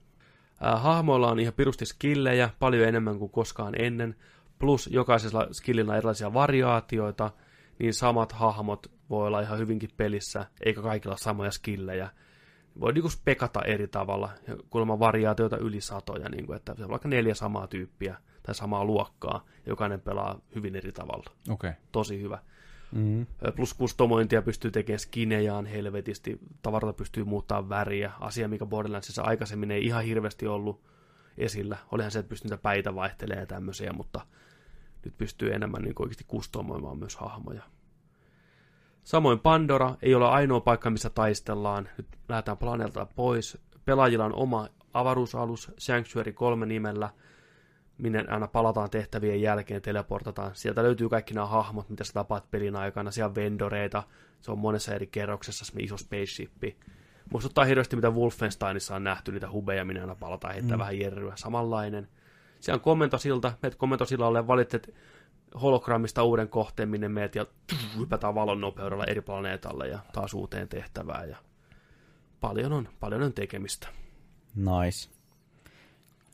Äh, 0.67 0.83
hahmoilla 0.83 1.31
on 1.31 1.41
ihan 1.41 1.55
pirusti 1.55 1.87
skillejä, 1.87 2.51
paljon 2.59 2.89
enemmän 2.89 3.19
kuin 3.19 3.31
koskaan 3.31 3.75
ennen, 3.79 4.17
plus 4.59 4.87
jokaisella 4.93 5.47
skillillä 5.53 5.91
on 5.91 5.97
erilaisia 5.97 6.35
variaatioita, 6.35 7.31
niin 7.79 7.95
samat 7.95 8.33
hahmot 8.33 8.87
voi 9.11 9.27
olla 9.27 9.41
ihan 9.41 9.59
hyvinkin 9.59 9.91
pelissä, 9.97 10.47
eikä 10.65 10.83
kaikilla 10.83 11.17
samoja 11.17 11.51
skillejä. 11.51 12.11
Voi 12.81 12.93
niinku 12.93 13.09
spekata 13.09 13.63
eri 13.63 13.89
tavalla, 13.89 14.31
ja 14.49 14.57
kuulemma 14.71 14.99
variaatioita 14.99 15.57
yli 15.57 15.81
satoja, 15.81 16.29
niin 16.29 16.47
kuin, 16.47 16.57
että 16.57 16.75
vaikka 16.89 17.09
neljä 17.09 17.35
samaa 17.35 17.67
tyyppiä 17.67 18.17
tai 18.43 18.55
samaa 18.55 18.85
luokkaa, 18.85 19.47
jokainen 19.67 20.01
pelaa 20.01 20.39
hyvin 20.55 20.77
eri 20.77 20.93
tavalla. 20.93 21.33
Okay. 21.51 21.73
Tosi 21.93 22.23
hyvä. 22.23 22.39
Mm. 22.93 23.27
Plus 23.57 23.75
kustomointia 23.75 24.43
pystyy 24.43 24.71
tekemään 24.71 24.99
skinejaan 24.99 25.67
helvetisti, 25.67 26.39
tavarata 26.63 26.93
pystyy 26.93 27.25
muuttaa 27.25 27.69
väriä, 27.69 28.13
asia 28.21 28.49
mikä 28.49 28.67
Borderlandsissa 28.67 29.23
aikaisemmin 29.23 29.71
ei 29.71 29.87
ihan 29.87 30.05
hirveästi 30.05 30.47
ollut 30.47 30.81
esillä. 31.39 31.77
Olihan 31.93 32.11
se, 32.11 32.19
että 32.19 32.29
pystyy 32.29 32.51
niitä 32.51 32.63
päitä 32.63 32.95
vaihtelemaan 32.95 33.43
ja 33.43 33.47
tämmöisiä, 33.47 33.93
mutta 33.93 34.21
nyt 35.05 35.19
pystyy 35.19 35.55
enemmän 35.55 35.83
niin 35.83 35.95
oikeasti 35.99 36.25
kustomoimaan 36.29 36.99
myös 36.99 37.17
hahmoja. 37.17 37.63
Samoin 39.05 39.39
Pandora 39.41 39.95
ei 40.03 40.15
ole 40.15 40.29
ainoa 40.29 40.61
paikka, 40.61 40.91
missä 40.91 41.11
taistellaan. 41.11 41.89
Nyt 41.97 42.07
lähdetään 42.29 42.59
planeelta 42.59 43.07
pois. 43.17 43.59
Pelaajilla 43.85 44.25
on 44.25 44.35
oma 44.35 44.69
avaruusalus 44.95 45.73
Sanctuary 45.79 46.33
3 46.33 46.67
nimellä, 46.67 47.11
minne 48.01 48.25
aina 48.29 48.49
palataan 48.49 48.91
tehtävien 48.91 49.43
jälkeen, 49.43 49.83
teleportataan. 49.83 50.51
Sieltä 50.55 50.83
löytyy 50.83 51.09
kaikki 51.09 51.35
nämä 51.35 51.47
hahmot, 51.47 51.89
mitä 51.89 52.05
sä 52.05 52.13
tapaat 52.13 52.51
pelin 52.51 52.77
aikana. 52.77 53.11
Siellä 53.11 53.29
on 53.29 53.35
vendoreita, 53.35 54.03
se 54.41 54.51
on 54.51 54.59
monessa 54.59 54.95
eri 54.95 55.07
kerroksessa, 55.07 55.65
se 55.65 55.73
iso 55.79 55.97
spaceshipi. 55.97 56.77
Muistuttaa 57.33 57.65
hirveästi, 57.65 57.97
mitä 57.97 58.11
Wolfensteinissa 58.11 58.97
on 58.97 59.05
nähty, 59.05 59.33
niitä 59.33 59.51
hubeja, 59.51 59.85
minne 59.85 60.01
aina 60.01 60.15
palataan, 60.15 60.55
heittää 60.55 60.77
mm. 60.77 60.81
vähän 60.81 60.99
jerryä. 60.99 61.33
Samanlainen. 61.37 62.09
Siellä 62.61 62.77
on 62.77 62.81
komentosilta, 62.81 63.53
meet 63.63 63.75
komentosillalle 63.75 64.47
valitset 64.47 64.95
hologrammista 65.63 66.23
uuden 66.23 66.49
kohteen, 66.49 66.89
minne 66.89 67.09
meet 67.09 67.35
ja 67.35 67.47
hypätään 67.99 68.35
valon 68.35 68.61
nopeudella 68.61 69.05
eri 69.05 69.21
planeetalle 69.21 69.89
ja 69.89 69.99
taas 70.13 70.35
uuteen 70.35 70.69
tehtävään. 70.69 71.29
Ja 71.29 71.37
paljon 72.41 72.73
on, 72.73 72.89
paljon 73.01 73.23
on 73.23 73.33
tekemistä. 73.33 73.89
Nice. 74.55 75.20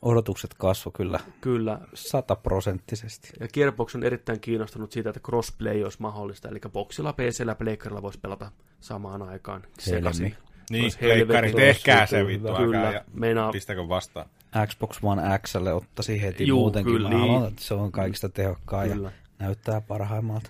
Odotukset 0.01 0.53
kasvo 0.53 0.91
kyllä 0.91 1.19
Kyllä, 1.41 1.79
sataprosenttisesti. 1.93 3.29
ja 3.39 3.47
Gearbox 3.53 3.95
on 3.95 4.03
erittäin 4.03 4.39
kiinnostunut 4.39 4.91
siitä, 4.91 5.09
että 5.09 5.19
crossplay 5.19 5.83
olisi 5.83 5.97
mahdollista, 6.01 6.49
eli 6.49 6.59
boxilla, 6.69 7.13
PCllä 7.13 7.51
ja 7.51 7.55
Pleikkarilla 7.55 8.01
voisi 8.01 8.19
pelata 8.19 8.51
samaan 8.79 9.21
aikaan 9.21 9.63
sekaisin. 9.79 10.35
Niin, 10.69 10.91
pleikkari, 10.99 11.53
tehkää 11.53 12.05
se 12.05 12.27
vittu 12.27 12.47
Kyllä, 12.55 12.77
aikaa 12.79 12.91
ja 12.93 13.03
meinaa- 13.13 13.51
pistäkö 13.51 13.87
vastaan. 13.89 14.25
Xbox 14.67 14.97
One 15.03 15.21
Xlle 15.39 15.73
ottaisi 15.73 16.21
heti 16.21 16.47
Juu, 16.47 16.59
muutenkin. 16.59 16.93
kyllä, 16.93 17.09
Mä 17.09 17.15
niin. 17.15 17.31
haluan, 17.31 17.47
että 17.47 17.63
se 17.63 17.73
on 17.73 17.91
kaikista 17.91 18.29
tehokkain 18.29 18.91
Kyllä. 18.91 19.07
ja 19.39 19.45
näyttää 19.45 19.81
parhaimmalta. 19.81 20.49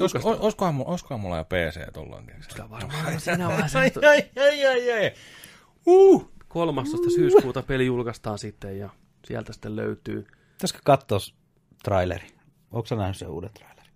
Olis, 0.00 0.14
ol- 0.14 0.36
olisikohan, 0.40 0.74
mulla, 0.74 0.90
olisikohan 0.90 1.20
mulla 1.20 1.36
jo 1.36 1.44
PC 1.44 1.92
tuolloin? 1.92 2.26
Kyllä 2.26 2.70
varmaan 2.70 3.04
vaiheessa. 3.04 3.30
Ai, 3.78 3.90
ai, 4.08 4.30
ai, 4.42 4.66
ai, 4.66 4.92
ai. 4.92 5.12
Uh! 5.86 6.30
13. 6.48 7.10
syyskuuta 7.10 7.62
peli 7.62 7.86
julkaistaan 7.86 8.38
sitten 8.38 8.78
ja 8.78 8.90
sieltä 9.24 9.52
sitten 9.52 9.76
löytyy. 9.76 10.26
Pitäisikö 10.52 10.80
katsoa 10.84 11.18
traileri? 11.84 12.26
Onko 12.70 12.86
sä 12.86 12.96
nähnyt 12.96 13.16
sen 13.16 13.28
uuden 13.28 13.50
trailerin? 13.54 13.92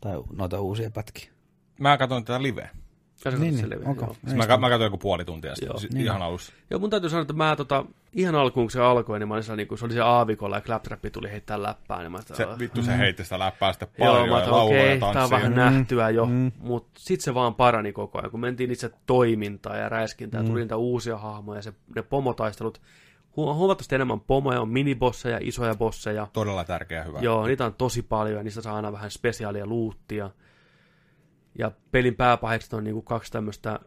Tai 0.00 0.22
noita 0.32 0.60
uusia 0.60 0.90
pätkiä? 0.90 1.32
Mä 1.80 1.98
katsoin 1.98 2.24
tätä 2.24 2.42
liveä. 2.42 2.70
Niin, 3.24 3.40
Niin, 3.40 3.54
niin, 3.54 3.68
niin, 3.70 3.80
joo. 3.80 3.90
onko? 3.90 4.16
Siis 4.24 4.48
mä, 4.48 4.56
mä 4.56 4.68
katsoin 4.68 4.86
joku 4.86 4.98
puoli 4.98 5.24
tuntia 5.24 5.54
sitten, 5.54 5.68
Joo. 5.74 5.80
Niin. 5.92 6.04
ihan 6.04 6.22
alussa. 6.22 6.52
Joo, 6.70 6.80
mun 6.80 6.90
täytyy 6.90 7.10
sanoa, 7.10 7.22
että 7.22 7.32
mä 7.32 7.56
tota, 7.56 7.84
ihan 8.12 8.34
alkuun 8.34 8.64
kun 8.66 8.70
se 8.70 8.80
alkoi, 8.80 9.18
niin 9.18 9.28
mä 9.28 9.34
olin 9.34 9.44
sellainen, 9.44 9.66
kun 9.66 9.78
se 9.78 9.84
oli 9.84 9.92
se 9.92 10.00
aavikolla 10.00 10.56
ja 10.56 10.60
Claptrappi 10.60 11.10
tuli 11.10 11.30
heittää 11.30 11.62
läppää, 11.62 11.98
niin 11.98 12.12
mä 12.12 12.18
Se, 12.32 12.46
vittu 12.58 12.82
se 12.82 12.98
heitti 12.98 13.24
sitä 13.24 13.38
läppää 13.38 13.72
sitten 13.72 13.88
Joo, 13.98 14.12
paljon 14.12 14.28
mä 14.28 14.40
ja 14.40 14.52
okei, 14.52 14.98
ja 15.00 15.12
tää 15.12 15.24
on 15.24 15.30
vähän 15.30 15.52
Mm, 15.52 15.56
nähtyä 15.56 16.10
jo, 16.10 16.26
mm. 16.26 16.52
mutta 16.58 16.90
sitten 16.98 17.24
se 17.24 17.34
vaan 17.34 17.54
parani 17.54 17.92
koko 17.92 18.18
ajan. 18.18 18.30
Kun 18.30 18.40
mentiin 18.40 18.70
itse 18.70 18.90
toimintaa 19.06 19.76
ja 19.76 19.88
räiskintää, 19.88 20.42
mm. 20.42 20.48
tuli 20.48 20.60
niitä 20.60 20.76
uusia 20.76 21.18
hahmoja 21.18 21.58
ja 21.58 21.62
se, 21.62 21.72
ne 21.96 22.02
pomotaistelut, 22.02 22.80
hu- 23.30 23.54
huomattavasti 23.54 23.94
enemmän 23.94 24.20
pomoja, 24.20 24.60
on 24.60 24.68
minibosseja, 24.68 25.38
isoja 25.40 25.74
bosseja. 25.74 26.26
Todella 26.32 26.64
tärkeä 26.64 27.04
hyvä. 27.04 27.18
Joo, 27.20 27.46
niitä 27.46 27.64
on 27.64 27.74
tosi 27.74 28.02
paljon 28.02 28.36
ja 28.36 28.42
niistä 28.42 28.60
saa 28.62 28.76
aina 28.76 28.92
vähän 28.92 29.10
spesiaalia 29.10 29.66
luuttia. 29.66 30.30
Ja 31.58 31.70
pelin 31.92 32.14
pääpahekset 32.16 32.72
on 32.72 32.84
niinku 32.84 33.02
kaksi 33.02 33.32
tämmöistä 33.32 33.80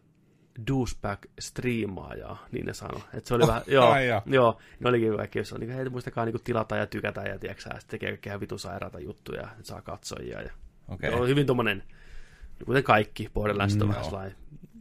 douchebag-striimaajaa, 0.71 2.37
niin 2.51 2.65
ne 2.65 2.73
sano. 2.73 3.01
Et 3.13 3.25
se 3.25 3.33
oli 3.33 3.43
Oh, 3.43 3.47
vähän, 3.49 3.61
joo, 3.67 3.89
ai 3.89 4.07
jaa. 4.07 4.21
joo, 4.25 4.59
ne 4.79 4.89
olikin 4.89 5.15
kaikki, 5.17 5.39
jos 5.39 5.53
on 5.53 5.59
niinku, 5.59 5.75
hei, 5.77 5.89
muistakaa 5.89 6.25
niinku 6.25 6.39
tilata 6.43 6.77
ja 6.77 6.87
tykätä 6.87 7.21
ja 7.21 7.27
ja 7.43 7.53
sitten 7.57 7.79
tekee 7.87 8.09
kaikkea 8.09 8.39
vitun 8.39 8.59
sairaata 8.59 8.99
juttuja, 8.99 9.41
ja 9.41 9.49
saa 9.61 9.81
katsojia. 9.81 10.41
Ja, 10.41 10.49
okay. 10.87 11.09
on 11.13 11.27
hyvin 11.27 11.45
tommonen, 11.45 11.83
kuten 12.65 12.83
kaikki 12.83 13.29
Borderlands 13.33 13.73
on 13.75 13.81
Mm, 13.81 13.87
vähän 13.89 14.03
sellainen, 14.05 14.35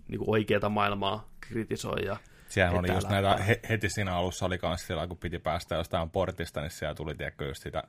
niinku 0.09 0.25
oikeata 0.33 0.69
maailmaa 0.69 1.29
kritisoi. 1.41 2.05
Ja, 2.05 2.17
Siellä 2.49 2.79
oli 2.79 2.93
just 2.93 3.09
näitä, 3.09 3.37
he, 3.37 3.61
heti 3.69 3.89
siinä 3.89 4.15
alussa 4.17 4.47
oli 4.47 4.59
kans 4.59 4.87
sillä, 4.87 5.07
kun 5.07 5.17
piti 5.19 5.39
päästä 5.39 5.75
jostain 5.75 6.11
portista, 6.11 6.61
niin 6.61 6.71
siellä 6.71 6.95
tuli, 6.95 7.15
tiedätkö, 7.15 7.47
just 7.47 7.63
sitä, 7.63 7.83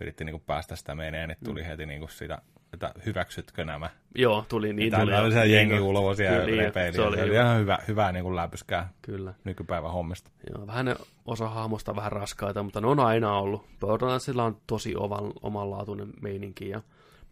yritti 0.00 0.24
niinku 0.24 0.42
päästä 0.46 0.76
sitä 0.76 0.94
meneen, 0.94 1.28
niin 1.28 1.38
Mm. 1.40 1.44
tuli 1.44 1.66
heti 1.66 1.86
niinku 1.86 2.08
sitä, 2.08 2.42
että 2.72 2.94
hyväksytkö 3.06 3.64
nämä. 3.64 3.90
joo, 4.14 4.44
tuli 4.48 4.72
niin. 4.72 4.90
Täällä 4.90 5.12
tuli, 5.16 5.24
oli 5.24 5.32
se 5.32 5.40
niin, 5.40 5.52
jengi 5.54 5.80
ulvo 5.80 6.14
siellä 6.14 6.36
kyllä, 6.36 6.46
niin, 6.50 6.58
repeili. 6.64 6.96
se 6.96 7.02
oli 7.02 7.16
se 7.16 7.22
oli 7.22 7.30
hyvä. 7.30 7.42
ihan 7.42 7.58
hyvä, 7.60 7.78
hyvää 7.88 8.12
niinku 8.12 8.36
läpyskää 8.36 8.88
Kyllä. 9.02 9.34
nykypäivän 9.44 9.92
hommista. 9.92 10.30
Joo, 10.54 10.66
vähän 10.66 10.84
ne 10.84 10.96
osa 11.24 11.48
hahmosta 11.48 11.96
vähän 11.96 12.12
raskaita, 12.12 12.62
mutta 12.62 12.80
ne 12.80 12.86
on 12.86 13.00
aina 13.00 13.38
ollut. 13.38 13.66
Borderlandsilla 13.80 14.44
on 14.44 14.56
tosi 14.66 14.96
oman, 14.96 15.32
omanlaatuinen 15.42 16.08
meininki. 16.22 16.68
Ja 16.68 16.78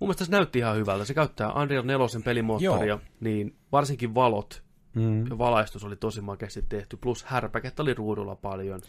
mun 0.00 0.08
mielestä 0.08 0.24
se 0.24 0.30
näytti 0.30 0.58
ihan 0.58 0.76
hyvältä. 0.76 1.04
Se 1.04 1.14
käyttää 1.14 1.52
Unreal 1.52 1.84
4 1.84 2.06
pelimoottoria, 2.24 2.98
niin 3.20 3.54
varsinkin 3.72 4.14
valot 4.14 4.62
Mm. 4.94 5.26
ja 5.26 5.38
valaistus 5.38 5.84
oli 5.84 5.96
tosi 5.96 6.20
makeasti 6.20 6.64
tehty. 6.68 6.96
Plus 6.96 7.24
härpäkettä 7.24 7.82
oli 7.82 7.94
ruudulla 7.94 8.34
paljon. 8.34 8.80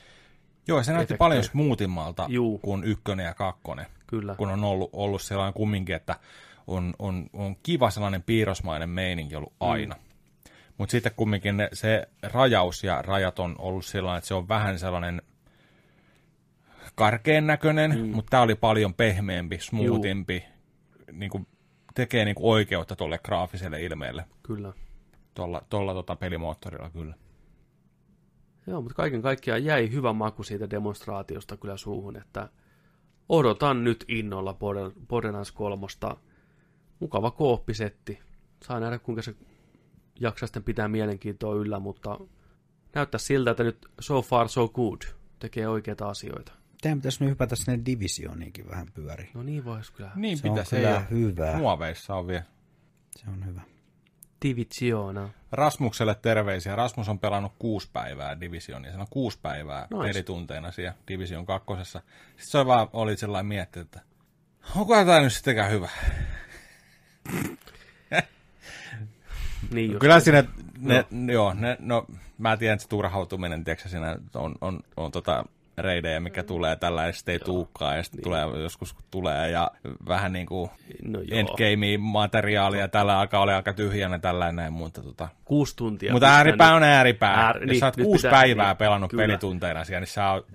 Joo, 0.67 0.83
se 0.83 0.93
näytti 0.93 1.17
paljon 1.17 1.43
smoothimmalta 1.43 2.25
Juu. 2.29 2.57
kuin 2.57 2.83
ykkönen 2.83 3.25
ja 3.25 3.33
kakkonen. 3.33 3.85
Kyllä. 4.07 4.35
kun 4.35 4.49
on 4.49 4.63
ollut, 4.63 4.89
ollut 4.93 5.21
sellainen 5.21 5.53
kumminkin, 5.53 5.95
että 5.95 6.15
on, 6.67 6.93
on, 6.99 7.29
on 7.33 7.55
kiva 7.63 7.89
sellainen 7.89 8.23
piirrosmainen 8.23 8.89
meininki 8.89 9.35
ollut 9.35 9.53
aina. 9.59 9.95
Mm. 9.95 10.01
Mutta 10.77 10.91
sitten 10.91 11.11
kumminkin 11.15 11.57
ne, 11.57 11.69
se 11.73 12.07
rajaus 12.23 12.83
ja 12.83 13.01
rajat 13.01 13.39
on 13.39 13.55
ollut 13.59 13.85
sellainen, 13.85 14.17
että 14.17 14.27
se 14.27 14.33
on 14.33 14.47
vähän 14.47 14.79
sellainen 14.79 15.21
karkeen 16.95 17.47
näköinen, 17.47 17.99
mm. 17.99 18.15
mutta 18.15 18.29
tämä 18.29 18.43
oli 18.43 18.55
paljon 18.55 18.93
pehmeämpi, 18.93 19.59
smoothimpi, 19.59 20.45
niin 21.11 21.31
kuin, 21.31 21.47
tekee 21.95 22.25
niin 22.25 22.35
kuin 22.35 22.51
oikeutta 22.51 22.95
tuolle 22.95 23.19
graafiselle 23.23 23.81
ilmeelle 23.81 24.25
Kyllä. 24.43 24.73
tuolla, 25.33 25.61
tuolla 25.69 25.93
tota 25.93 26.15
pelimoottorilla 26.15 26.89
kyllä. 26.89 27.15
Joo, 28.67 28.81
mutta 28.81 28.95
kaiken 28.95 29.21
kaikkiaan 29.21 29.63
jäi 29.65 29.91
hyvä 29.91 30.13
maku 30.13 30.43
siitä 30.43 30.69
demonstraatiosta 30.69 31.57
kyllä 31.57 31.77
suuhun, 31.77 32.17
että 32.17 32.49
odotan 33.29 33.83
nyt 33.83 34.05
innolla 34.07 34.53
Border- 34.53 35.05
Borderlands 35.07 35.51
3. 35.51 35.87
Mukava 36.99 37.31
kooppisetti. 37.31 38.19
Saa 38.63 38.79
nähdä, 38.79 38.99
kuinka 38.99 39.21
se 39.21 39.35
jaksaa 40.19 40.47
sitten 40.47 40.63
pitää 40.63 40.87
mielenkiintoa 40.87 41.55
yllä, 41.55 41.79
mutta 41.79 42.19
näyttää 42.95 43.19
siltä, 43.19 43.51
että 43.51 43.63
nyt 43.63 43.87
so 43.99 44.21
far 44.21 44.49
so 44.49 44.67
good 44.67 45.01
tekee 45.39 45.67
oikeita 45.67 46.09
asioita. 46.09 46.51
Teidän 46.81 46.97
pitäisi 46.97 47.23
nyt 47.23 47.29
hypätä 47.31 47.55
sinne 47.55 47.79
divisioniinkin 47.85 48.69
vähän 48.69 48.87
pyöri. 48.93 49.29
No 49.33 49.43
niin 49.43 49.65
vois 49.65 49.91
kyllä. 49.91 50.11
Niin 50.15 50.37
Se 50.37 50.47
on 50.47 50.53
pitäisi, 50.53 50.75
kyllä 50.75 50.89
ei 50.89 50.95
ole. 50.95 51.05
hyvä. 51.09 51.57
Muoveissa 51.57 52.15
on 52.15 52.27
vielä. 52.27 52.43
Se 53.15 53.25
on 53.29 53.45
hyvä. 53.45 53.61
Diviziona. 54.43 55.29
Rasmukselle 55.51 56.15
terveisiä. 56.15 56.75
Rasmus 56.75 57.09
on 57.09 57.19
pelannut 57.19 57.51
kuusi 57.59 57.89
päivää 57.93 58.39
Divisionia. 58.39 58.91
Se 58.91 58.97
on 58.97 59.07
kuusi 59.09 59.39
päivää 59.41 59.81
Nice. 59.81 59.95
nice. 59.95 60.07
pelitunteina 60.07 60.71
siellä 60.71 60.93
Division 61.07 61.45
kakkosessa. 61.45 61.99
Sitten 62.29 62.47
se 62.61 62.65
vaan 62.65 62.89
oli 62.93 63.17
sellainen 63.17 63.45
mietti, 63.45 63.79
että 63.79 63.99
onko 64.75 64.95
tämä 64.95 65.19
nyt 65.19 65.33
sittenkään 65.33 65.71
hyvä. 65.71 65.89
Niin. 69.71 69.99
Kyllä 69.99 70.19
siinä, 70.19 70.43
ne, 70.77 71.05
no. 71.11 71.33
joo, 71.33 71.53
ne, 71.53 71.77
no, 71.79 72.05
mä 72.37 72.57
tiedän, 72.57 72.73
että 72.73 72.83
se 72.83 72.89
turhautuminen, 72.89 73.63
tiedätkö, 73.63 73.89
siinä 73.89 74.17
on, 74.35 74.55
on, 74.61 74.79
on 74.97 75.11
tota 75.11 75.45
reidejä, 75.77 76.19
mikä 76.19 76.43
tulee 76.43 76.75
tällä 76.75 77.05
ja 77.05 77.13
sitten 77.13 77.33
ei 77.33 77.39
tuukkaa 77.39 77.95
ja 77.95 78.03
sitten 78.03 78.17
niin. 78.17 78.23
tulee 78.23 78.63
joskus 78.63 78.93
kun 78.93 79.03
tulee 79.11 79.51
ja 79.51 79.71
vähän 80.07 80.33
niin 80.33 80.45
kuin 80.45 80.69
No 81.03 81.19
endgame-materiaalia 81.31 82.87
tällä 82.87 83.19
alkaa 83.19 83.41
olla 83.41 83.55
aika 83.55 83.73
tyhjänä 83.73 84.19
tällä 84.19 84.45
ja 84.45 84.51
näin, 84.51 84.73
mutta 84.73 85.01
tota, 85.03 85.27
Kuusi 85.45 85.75
tuntia. 85.75 86.11
Mutta 86.11 86.27
ääripää 86.27 86.75
on 86.75 86.83
ääripää. 86.83 87.51
Äär- 87.51 87.57
Jos 87.59 87.65
niin, 87.69 87.79
sä 87.79 87.85
oot 87.85 87.95
kuusi 87.95 88.27
pitää- 88.27 88.31
päivää 88.41 88.67
niin, 88.71 88.77
pelannut 88.77 89.11
kyllä. 89.11 89.23
pelitunteina 89.23 89.83
siellä, 89.83 89.99
niin 89.99 90.07
sä 90.07 90.31
oot 90.31 90.47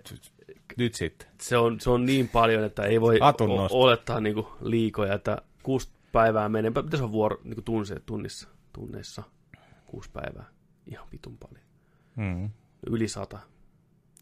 nyt 0.79 0.95
sitten. 0.95 1.29
se 1.41 1.57
on, 1.57 1.81
se 1.81 1.91
on 1.91 2.07
niin 2.07 2.29
paljon, 2.29 2.65
että 2.65 2.83
ei 2.83 3.01
voi 3.01 3.19
o- 3.21 3.69
olettaa 3.71 4.21
niinku 4.21 4.49
liikoja, 4.61 5.15
että 5.15 5.39
kuusi 5.63 5.89
päivää 6.13 6.49
menee, 6.49 6.71
mitä 6.83 6.97
se 6.97 7.03
on 7.05 7.13
vuoro, 7.13 7.41
niinku 7.45 7.63
tunnissa, 7.63 8.01
tunnissa, 8.07 8.49
tunneissa, 8.73 9.23
kuusi 9.87 10.11
päivää, 10.11 10.45
ihan 10.87 11.07
vitun 11.13 11.39
paljon. 11.39 11.65
Mm. 12.17 12.51
Yli 12.91 13.09
sata, 13.09 13.39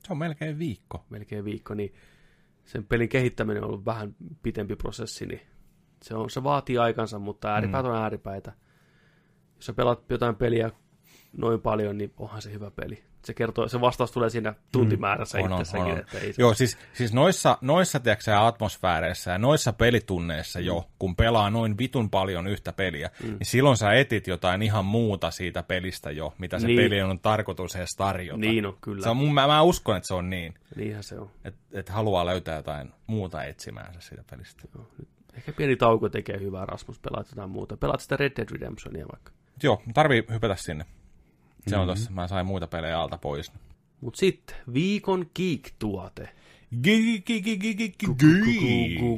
Se 0.06 0.12
on 0.12 0.18
melkein 0.18 0.58
viikko. 0.58 1.04
melkein 1.10 1.44
viikko, 1.44 1.74
niin 1.74 1.94
sen 2.64 2.84
pelin 2.84 3.08
kehittäminen 3.08 3.62
on 3.62 3.68
ollut 3.68 3.84
vähän 3.84 4.16
pitempi 4.42 4.76
prosessi, 4.76 5.26
niin 5.26 5.40
se, 6.02 6.14
on, 6.14 6.30
se 6.30 6.42
vaatii 6.42 6.78
aikansa, 6.78 7.18
mutta 7.18 7.52
ääripäät 7.52 7.86
on 7.86 7.96
ääripäitä. 7.96 8.52
Jos 9.56 9.66
sä 9.66 9.72
pelaat 9.72 10.10
jotain 10.10 10.36
peliä 10.36 10.70
noin 11.36 11.60
paljon, 11.60 11.98
niin 11.98 12.12
onhan 12.16 12.42
se 12.42 12.52
hyvä 12.52 12.70
peli. 12.70 13.04
Se, 13.24 13.34
kertoo, 13.34 13.68
se 13.68 13.80
vastaus 13.80 14.12
tulee 14.12 14.30
siinä 14.30 14.54
tuntimäärässä 14.72 15.38
On, 15.38 15.52
on, 15.52 15.60
itsessäkin. 15.60 15.92
on. 15.92 15.98
Että 15.98 16.18
ei 16.18 16.32
se, 16.32 16.42
Joo, 16.42 16.54
siis, 16.54 16.78
siis 16.92 17.12
noissa, 17.12 17.58
noissa 17.60 18.00
tiedätkö, 18.00 18.22
sä, 18.24 18.46
atmosfääreissä 18.46 19.30
ja 19.30 19.38
noissa 19.38 19.72
pelitunneissa 19.72 20.60
jo, 20.60 20.88
kun 20.98 21.16
pelaa 21.16 21.50
noin 21.50 21.78
vitun 21.78 22.10
paljon 22.10 22.46
yhtä 22.46 22.72
peliä, 22.72 23.10
mm. 23.22 23.28
niin 23.28 23.38
silloin 23.46 23.76
sä 23.76 23.92
etit 23.92 24.26
jotain 24.26 24.62
ihan 24.62 24.84
muuta 24.84 25.30
siitä 25.30 25.62
pelistä 25.62 26.10
jo, 26.10 26.34
mitä 26.38 26.58
se 26.58 26.66
Niin. 26.66 26.76
peli 26.80 27.02
on 27.02 27.20
tarkoitus 27.20 27.76
edes 27.76 27.96
tarjota. 27.96 28.40
Niin 28.40 28.66
on, 28.66 28.76
kyllä. 28.80 29.02
Se 29.02 29.08
on, 29.08 29.16
mun, 29.16 29.34
mä, 29.34 29.46
mä 29.46 29.62
uskon, 29.62 29.96
että 29.96 30.06
se 30.06 30.14
on 30.14 30.30
niin, 30.30 30.54
Niinhän 30.76 31.02
se 31.02 31.18
on. 31.18 31.30
että 31.44 31.60
et 31.72 31.88
haluaa 31.88 32.26
löytää 32.26 32.56
jotain 32.56 32.92
muuta 33.06 33.44
etsimäänsä 33.44 34.00
siitä 34.00 34.24
pelistä. 34.30 34.62
Ehkä 35.36 35.52
pieni 35.52 35.76
tauko 35.76 36.08
tekee 36.08 36.40
hyvää, 36.40 36.66
Rasmus, 36.66 36.98
pelaat 36.98 37.26
jotain 37.30 37.50
muuta. 37.50 37.76
Pelaat 37.76 38.00
sitä 38.00 38.16
Red 38.16 38.32
Dead 38.36 38.48
Redemptionia 38.50 39.06
vaikka. 39.12 39.32
Joo, 39.62 39.82
tarvii 39.94 40.24
hypätä 40.32 40.56
sinne. 40.58 40.84
Se 41.66 41.76
on 41.76 41.86
tossa, 41.86 42.10
mä 42.10 42.28
sain 42.28 42.46
muita 42.46 42.66
pelejä 42.66 43.00
alta 43.00 43.18
pois. 43.18 43.52
Mut 44.00 44.14
sitten, 44.14 44.56
viikon 44.72 45.30
geek-tuote. 45.36 46.28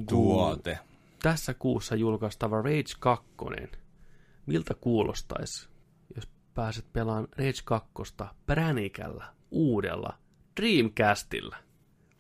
Tuote. 0.09 0.79
Tässä 1.23 1.55
kuussa 1.55 1.95
julkaistava 1.95 2.63
Rage 2.63 2.93
2. 2.99 3.27
Miltä 4.47 4.75
kuulostaisi, 4.75 5.69
jos 6.17 6.29
pääset 6.55 6.93
pelaamaan 6.93 7.29
Rage 7.39 7.61
2 7.65 7.91
pränikällä, 8.47 9.27
uudella 9.51 10.19
Dreamcastilla? 10.61 11.57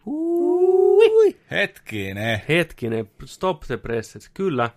Hui. 0.06 1.36
Hetkinen. 1.50 2.42
Hetkinen, 2.48 3.10
stop 3.24 3.60
the 3.60 3.76
presses, 3.76 4.30
kyllä. 4.34 4.70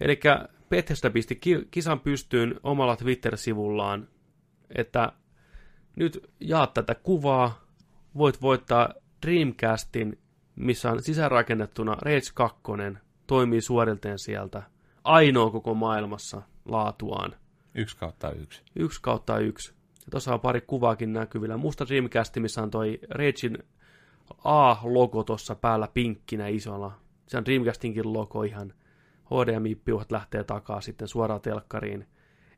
Eli 0.00 0.20
Bethesda 0.68 1.10
pisti 1.10 1.36
ki- 1.36 1.68
kisan 1.70 2.00
pystyyn 2.00 2.60
omalla 2.62 2.96
Twitter-sivullaan, 2.96 4.08
että 4.74 5.12
nyt 5.96 6.30
jaat 6.40 6.74
tätä 6.74 6.94
kuvaa, 6.94 7.64
voit 8.16 8.42
voittaa 8.42 8.94
Dreamcastin, 9.26 10.18
missä 10.56 10.90
on 10.90 11.02
sisäänrakennettuna 11.02 11.94
Rage 11.94 12.30
2, 12.34 12.60
toimii 13.26 13.60
suorilteen 13.60 14.18
sieltä, 14.18 14.62
ainoa 15.04 15.50
koko 15.50 15.74
maailmassa 15.74 16.42
laatuaan. 16.64 17.32
Yksi 17.74 17.96
kautta 17.96 18.30
yksi. 18.30 18.62
Yksi 18.76 19.02
kautta 19.02 19.38
yksi. 19.38 19.72
Ja 20.06 20.10
tuossa 20.10 20.34
on 20.34 20.40
pari 20.40 20.60
kuvaakin 20.60 21.12
näkyvillä. 21.12 21.56
Musta 21.56 21.88
Dreamcast, 21.88 22.36
missä 22.36 22.62
on 22.62 22.70
toi 22.70 22.98
Ragein 23.10 23.58
A-logo 24.44 25.24
tuossa 25.24 25.54
päällä 25.54 25.88
pinkkinä 25.94 26.48
isolla. 26.48 26.92
Se 27.26 27.38
on 27.38 27.44
Dreamcastinkin 27.44 28.12
logo 28.12 28.42
ihan. 28.42 28.72
HDMI-piuhat 29.26 30.12
lähtee 30.12 30.44
takaa 30.44 30.80
sitten 30.80 31.08
suoraan 31.08 31.40
telkkariin. 31.40 32.06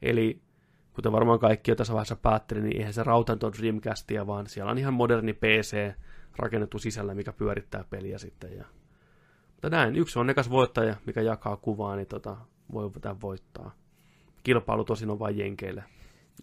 Eli 0.03 0.41
kuten 0.93 1.13
varmaan 1.13 1.39
kaikki 1.39 1.71
jo 1.71 1.75
tässä 1.75 1.93
vaiheessa 1.93 2.17
päätteli, 2.17 2.61
niin 2.61 2.77
eihän 2.77 2.93
se 2.93 3.03
rautanto 3.03 3.53
Dreamcastia, 3.53 4.27
vaan 4.27 4.47
siellä 4.47 4.73
on 4.73 4.79
ihan 4.79 4.95
moderni 4.95 5.33
PC 5.33 5.93
rakennettu 6.37 6.79
sisällä, 6.79 7.15
mikä 7.15 7.33
pyörittää 7.33 7.85
peliä 7.91 8.19
sitten. 8.19 8.57
Ja... 8.57 8.65
Mutta 9.53 9.71
näin, 9.71 9.97
yksi 9.97 10.19
on 10.19 10.27
nekas 10.27 10.51
voittaja, 10.51 10.97
mikä 11.07 11.21
jakaa 11.21 11.57
kuvaa, 11.57 11.97
niin 11.97 12.07
tota, 12.07 12.37
voi 12.73 12.91
tämän 13.01 13.21
voittaa. 13.21 13.75
Kilpailu 14.45 14.85
tosin 14.85 15.11
on 15.11 15.19
vain 15.19 15.39
jenkeille. 15.39 15.85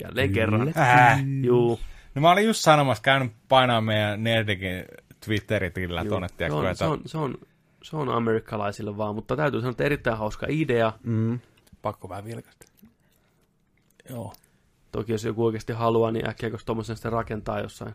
Jälleen 0.04 0.32
kerran. 0.32 0.74
Äh. 0.78 1.24
Juu, 1.44 1.80
No 2.16 2.22
mä 2.22 2.32
olin 2.32 2.46
just 2.46 2.62
sanomassa, 2.64 3.02
käynyt 3.02 3.32
painaa 3.48 3.82
meidän 3.82 4.24
Nerdikin 4.24 4.86
Twitteritillä 5.26 6.06
tuonne, 6.06 6.28
se, 6.38 6.52
on, 6.52 6.76
se, 6.76 6.86
on, 6.86 7.02
se, 7.06 7.18
on, 7.18 7.38
se 7.86 7.96
on 7.98 8.10
amerikkalaisille 8.10 8.98
vaan, 8.98 9.16
mutta 9.16 9.36
täytyy 9.36 9.60
sanoa, 9.62 9.72
että 9.72 9.84
erittäin 9.84 10.18
hauska 10.18 10.46
idea. 10.50 10.94
Mm. 11.04 11.40
pakko 11.82 12.10
vähän 12.10 12.26
vilkaista. 12.26 12.66
Joo. 14.10 14.34
Toki 14.92 15.12
jos 15.12 15.24
joku 15.24 15.46
oikeasti 15.46 15.74
haluaa, 15.74 16.12
niin 16.12 16.30
äkkiä 16.30 16.50
tuommoisen 16.66 16.96
sitten 16.96 17.12
rakentaa 17.12 17.60
jossain 17.60 17.94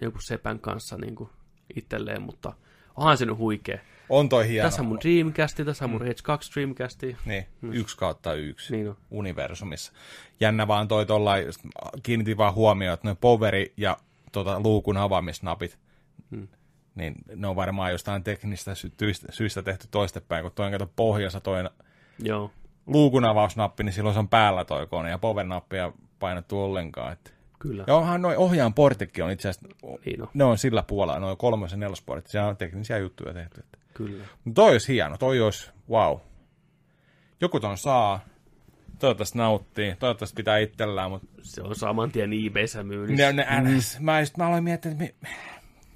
jonkun 0.00 0.22
sepän 0.22 0.58
kanssa 0.58 0.96
niin 0.96 1.14
kuin 1.14 1.30
itselleen, 1.76 2.22
mutta 2.22 2.52
onhan 2.96 3.18
se 3.18 3.26
nyt 3.26 3.36
huikea. 3.38 3.78
On 4.08 4.28
toi 4.28 4.48
hieno. 4.48 4.66
Tässä 4.66 4.82
on 4.82 4.88
mun 4.88 4.98
Dreamcasti, 5.00 5.64
tässä 5.64 5.84
on 5.84 5.90
mun 5.90 6.00
Rage 6.00 6.14
2 6.22 6.52
Dreamcasti. 6.54 7.16
Niin, 7.24 7.46
yksi 7.62 7.96
kautta 7.98 8.34
yksi 8.34 8.72
Niin 8.76 8.88
on. 8.88 8.96
universumissa. 9.10 9.92
Jännä 10.40 10.68
vaan 10.68 10.88
toi 10.88 11.06
just 11.46 11.60
kiinnitin 12.02 12.36
vaan 12.36 12.54
huomioon, 12.54 12.94
että 12.94 13.06
noin 13.08 13.16
poveri 13.16 13.72
ja 13.76 13.96
tota, 14.32 14.60
luukun 14.60 14.96
avaamisnapit. 14.96 15.78
Niin 16.94 17.14
ne 17.36 17.46
on 17.46 17.56
varmaan 17.56 17.92
jostain 17.92 18.24
teknistä 18.24 18.74
sy- 18.74 18.92
syistä 19.30 19.62
tehty 19.62 19.86
toistepäin, 19.90 20.42
kun 20.42 20.52
toi 20.52 20.66
on 20.66 20.72
kato 20.72 20.90
pohjassa 20.96 21.40
toi 21.40 21.64
Joo, 22.18 22.50
luukun 22.86 23.24
avausnappi, 23.24 23.84
niin 23.84 23.92
silloin 23.92 24.14
se 24.14 24.18
on 24.18 24.28
päällä 24.28 24.64
toi 24.64 24.86
kone 24.86 25.10
ja 25.10 25.18
power-nappia 25.18 25.92
painettu 26.18 26.62
ollenkaan. 26.62 27.12
Että. 27.12 27.30
kyllä. 27.58 27.84
Ja 27.86 27.94
onhan 27.96 28.22
noin 28.22 28.38
ohjaan 28.38 28.74
portitkin 28.74 29.24
on 29.24 29.30
itse 29.30 29.48
asiassa, 29.48 29.68
Niin 30.06 30.22
on, 30.22 30.28
ne 30.34 30.44
on 30.44 30.58
sillä 30.58 30.82
puolella, 30.82 31.20
noin 31.20 31.36
kolmos- 31.36 31.70
ja 31.70 31.76
nelosportit, 31.76 32.26
siellä 32.26 32.48
on 32.48 32.56
teknisiä 32.56 32.98
juttuja 32.98 33.34
tehty. 33.34 33.60
Että. 33.60 33.78
kyllä. 33.94 34.24
Mutta 34.44 34.62
toi 34.62 34.72
olisi 34.72 34.92
hieno, 34.92 35.16
toi 35.18 35.40
olisi, 35.40 35.70
wow. 35.90 36.18
Joku 37.40 37.60
ton 37.60 37.78
saa, 37.78 38.20
toivottavasti 38.98 39.38
nauttii, 39.38 39.96
toivottavasti 39.98 40.34
pitää 40.36 40.58
itsellään, 40.58 41.10
mutta 41.10 41.26
Se 41.42 41.62
on 41.62 41.76
saman 41.76 42.10
tien 42.12 42.30
eBayssä 42.46 42.82
myynnissä. 42.82 43.32
ne, 43.32 43.44
ne, 43.44 43.70
mm. 43.70 44.04
mä, 44.04 44.20
just, 44.20 44.36
mä 44.36 44.46
aloin 44.46 44.64
miettiä, 44.64 44.92
että 44.92 45.04
mi, 45.04 45.14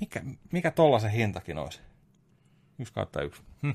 mikä, 0.01 0.23
mikä 0.53 0.71
tollasen 0.71 1.11
hintakin 1.11 1.59
olisi. 1.59 1.81
Yksi 2.79 2.93
kautta 2.95 3.23
yksi. 3.23 3.43
Hm. 3.63 3.73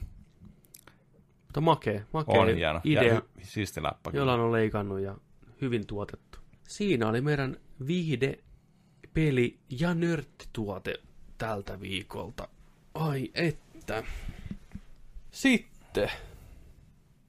Mutta 1.43 1.61
makea, 1.61 2.01
makea 2.13 2.41
On 2.41 2.55
hieno. 2.55 2.81
idea, 2.83 3.03
Ja 3.03 3.13
hy, 3.13 3.21
siisti 3.41 3.83
läppä. 3.83 4.11
kyllä. 4.11 4.21
jolla 4.21 4.33
on 4.45 4.51
leikannut 4.51 4.99
ja 4.99 5.17
hyvin 5.61 5.87
tuotettu. 5.87 6.39
Siinä 6.67 7.07
oli 7.07 7.21
meidän 7.21 7.57
viihde, 7.87 8.39
peli 9.13 9.59
ja 9.69 9.93
nörttituote 9.93 10.95
tältä 11.37 11.79
viikolta. 11.79 12.47
Ai 12.93 13.31
että. 13.35 14.03
Sitten. 15.31 16.09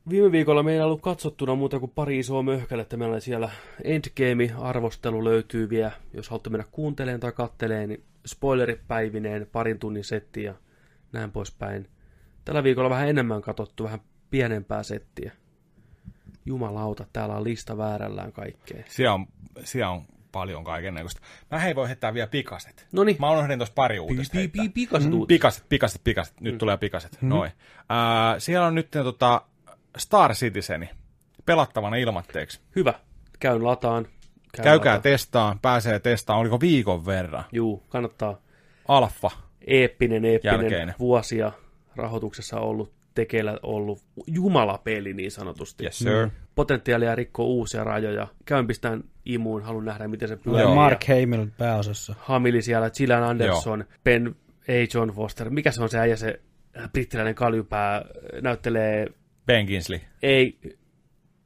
Viime 0.09 0.33
viikolla 0.33 0.63
meillä 0.63 0.83
ei 0.83 0.87
ollut 0.87 1.03
katsottuna 1.03 1.55
muuta 1.55 1.81
kuin 1.81 1.93
pari 1.95 2.19
isoa 2.19 2.43
möhkälettä. 2.43 2.97
Meillä 2.97 3.13
oli 3.13 3.21
siellä 3.21 3.51
Endgame-arvostelu 3.85 5.25
löytyy 5.25 5.71
vielä. 5.71 5.93
Jos 6.13 6.29
haluatte 6.29 6.51
mennä 6.51 6.67
kuuntelemaan 6.71 7.21
tai 7.21 7.33
katteleen, 7.33 7.89
niin 7.89 8.05
spoileripäivineen 8.27 9.47
parin 9.53 9.79
tunnin 9.79 10.05
setti 10.05 10.43
ja 10.43 10.55
näin 11.13 11.33
poispäin. 11.33 11.89
Tällä 12.45 12.63
viikolla 12.65 12.91
vähän 12.91 13.09
enemmän 13.09 13.43
katsottu, 13.43 13.85
vähän 13.85 14.01
pienempää 14.31 14.83
settiä. 14.83 15.33
Jumalauta, 16.47 17.07
täällä 17.13 17.37
on 17.37 17.45
lista 17.45 17.77
väärällään 17.77 18.33
kaikkea. 18.33 18.85
Siellä 18.89 19.15
on, 19.15 19.27
siellä 19.65 19.91
on 19.91 20.03
paljon 20.33 20.65
kaiken 20.65 20.95
näköistä. 20.95 21.21
Mä 21.51 21.59
hei 21.59 21.75
voi 21.75 21.89
heittää 21.89 22.15
vielä 22.15 22.27
pikaset. 22.27 22.87
Noniin. 22.93 23.17
Mä 23.21 23.31
unohdin 23.31 23.59
tuossa 23.59 23.75
pari 23.75 23.99
uutista 23.99 24.39
heittää. 24.39 24.65
Mm, 24.65 24.73
Pikaset 24.73 25.13
uutiset. 25.13 25.29
Pikaset, 25.29 25.65
pikaset, 25.69 26.01
pikaset. 26.05 26.41
Nyt 26.41 26.59
tulee 26.59 26.77
pikaset. 26.77 27.19
Noin. 27.23 27.53
Äh, 27.79 28.35
siellä 28.39 28.67
on 28.67 28.75
nyt 28.75 28.91
tota 28.91 29.43
Star 29.97 30.35
Citizeni 30.35 30.91
pelattavana 31.47 31.97
ilmatteeksi. 31.97 32.61
Hyvä. 32.77 32.95
Käyn 33.41 33.65
lataan. 33.65 34.05
Käyn 34.05 34.65
Käykää 34.65 34.93
lataan. 34.93 35.03
testaan, 35.03 35.59
pääsee 35.59 35.99
testaan, 35.99 36.39
oliko 36.39 36.61
viikon 36.61 37.07
verran. 37.07 37.45
Juu, 37.53 37.83
kannattaa. 37.89 38.39
Alfa. 38.89 39.31
Eeppinen, 39.67 40.25
eeppinen 40.25 40.61
Jälkeinen. 40.61 40.95
vuosia 40.99 41.53
rahoituksessa 41.97 42.61
ollut, 42.61 42.93
tekeillä 43.15 43.59
ollut 43.63 44.03
jumalapeli 44.27 45.15
niin 45.15 45.31
sanotusti. 45.31 45.85
Yes, 45.85 45.99
sir. 45.99 46.29
Potentiaalia 46.55 47.15
rikkoa 47.15 47.47
uusia 47.47 47.85
rajoja. 47.85 48.27
Käyn 48.45 48.67
pistään 48.67 49.05
imuun, 49.25 49.63
haluan 49.63 49.85
nähdä 49.85 50.09
miten 50.09 50.29
se 50.29 50.37
pyörii. 50.37 50.63
Joo. 50.63 50.75
Mark 50.75 51.05
Hamill 51.09 51.47
pääosassa. 51.59 52.15
Hamili 52.19 52.63
siellä, 52.63 52.91
Gillian 52.91 53.23
Anderson, 53.23 53.85
Ben 54.05 54.35
A. 54.69 54.95
John 54.95 55.11
Foster. 55.11 55.51
Mikä 55.51 55.71
se 55.71 55.83
on 55.83 55.89
se 55.89 55.99
äijä, 55.99 56.17
se 56.17 56.41
brittiläinen 56.93 57.35
kaljupää, 57.35 58.05
näyttelee, 58.43 59.07
Ben 59.47 59.67
Kingsley. 59.67 60.01
ei, 60.23 60.59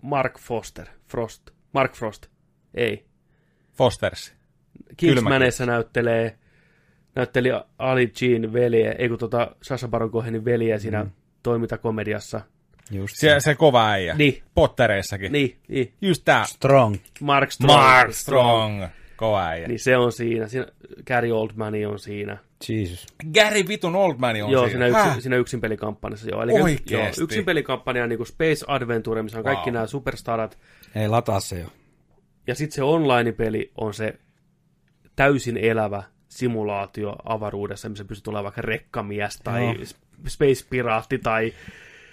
Mark 0.02 0.38
Foster, 0.38 0.86
Frost, 1.08 1.50
Mark 1.72 1.94
Frost, 1.94 2.26
ei. 2.74 3.04
Fosters. 3.72 4.34
Kingsmanissa 4.96 5.66
näyttelee, 5.66 6.38
näytteli 7.14 7.48
Ali 7.78 8.12
Jean 8.20 8.52
veljeä, 8.52 8.92
ei 8.92 9.08
kun 9.08 9.18
tota 9.18 9.56
Sasha 9.62 9.88
Baron 9.88 10.10
Cohenin 10.10 10.44
veljeä 10.44 10.78
siinä 10.78 11.04
mm. 11.04 11.10
toimintakomediassa. 11.42 12.40
Just 12.90 13.14
Se, 13.16 13.36
se 13.38 13.54
kova 13.54 13.90
äijä. 13.90 14.14
Niin. 14.14 14.42
Pottereissakin. 14.54 15.32
Niin, 15.32 15.58
niin. 15.68 15.94
Just 16.00 16.22
tää. 16.24 16.44
Strong. 16.44 16.96
Mark 17.20 17.52
Strong. 17.52 17.74
Mark 17.74 18.12
Strong. 18.12 18.86
Kova 19.16 19.46
äijä. 19.46 19.68
Niin 19.68 19.78
se 19.78 19.96
on 19.96 20.12
siinä. 20.12 20.48
siinä 20.48 20.66
Gary 21.06 21.30
Oldman 21.30 21.74
on 21.88 21.98
siinä. 21.98 22.38
Jesus. 22.68 23.06
Gary 23.34 23.68
vitun 23.68 23.96
Oldman 23.96 24.42
on 24.42 24.50
joo, 24.50 24.68
siinä. 24.68 24.84
siinä, 24.86 24.98
Häh? 24.98 25.06
yksin, 25.08 25.22
siinä 25.22 25.36
yksin 25.36 25.60
pelikampanjassa. 25.60 26.28
Joo. 26.30 26.42
Eli 26.42 26.52
Oikeesti? 26.52 26.94
joo, 26.94 27.06
yksin 27.20 27.44
pelikampanja 27.44 28.02
on 28.02 28.08
niin 28.08 28.16
kuin 28.16 28.26
Space 28.26 28.64
Adventure, 28.68 29.22
missä 29.22 29.38
on 29.38 29.44
Wow. 29.44 29.54
kaikki 29.54 29.70
nämä 29.70 29.86
superstarat. 29.86 30.58
Ei 30.94 31.08
lataa 31.08 31.40
se 31.40 31.58
jo. 31.58 31.66
Ja 32.46 32.54
sitten 32.54 32.74
se 32.74 32.82
online-peli 32.82 33.72
on 33.76 33.94
se 33.94 34.14
täysin 35.16 35.56
elävä 35.56 36.02
simulaatio 36.28 37.16
avaruudessa, 37.24 37.88
missä 37.88 38.04
pystyt 38.04 38.28
olemaan 38.28 38.44
vaikka 38.44 38.62
rekkamies 38.62 39.38
tai 39.44 39.64
Joo. 39.64 39.74
Space 40.28 40.66
Piraatti 40.70 41.18
tai 41.18 41.52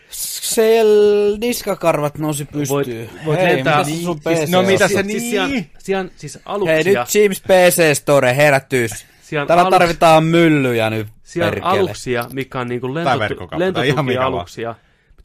siellä 0.09 1.37
niskakarvat 1.37 2.17
nousi 2.17 2.45
pystyyn. 2.45 2.69
Voit, 2.69 2.87
voit 3.25 3.39
Hei, 3.39 3.55
lentää... 3.55 3.83
mitä 3.83 3.89
sun 4.03 4.19
siis, 4.23 4.39
PC 4.45 4.51
no 4.51 4.59
on? 4.59 4.65
mitä 4.65 4.87
se 4.87 4.93
siis, 4.93 5.05
niin? 5.07 5.49
siis, 5.49 5.65
siellä, 5.79 6.11
siis 6.15 6.35
Hei 6.35 6.41
aluksia, 6.45 6.75
nyt 7.03 7.15
James 7.23 7.41
PC 7.41 7.97
Store, 7.97 8.35
herätys. 8.35 9.05
Siellä, 9.25 9.45
Täällä 9.45 9.61
aluksi- 9.61 9.79
tarvitaan 9.79 10.23
myllyjä 10.23 10.89
nyt, 10.89 11.07
siellä 11.23 11.51
perkele. 11.51 11.71
aluksia, 11.79 12.25
mikä 12.33 12.59
on 12.59 12.67
niinku 12.67 12.87
Tai 12.93 13.19
lentotu- 13.19 13.59
lentotukialuksia, 13.59 14.75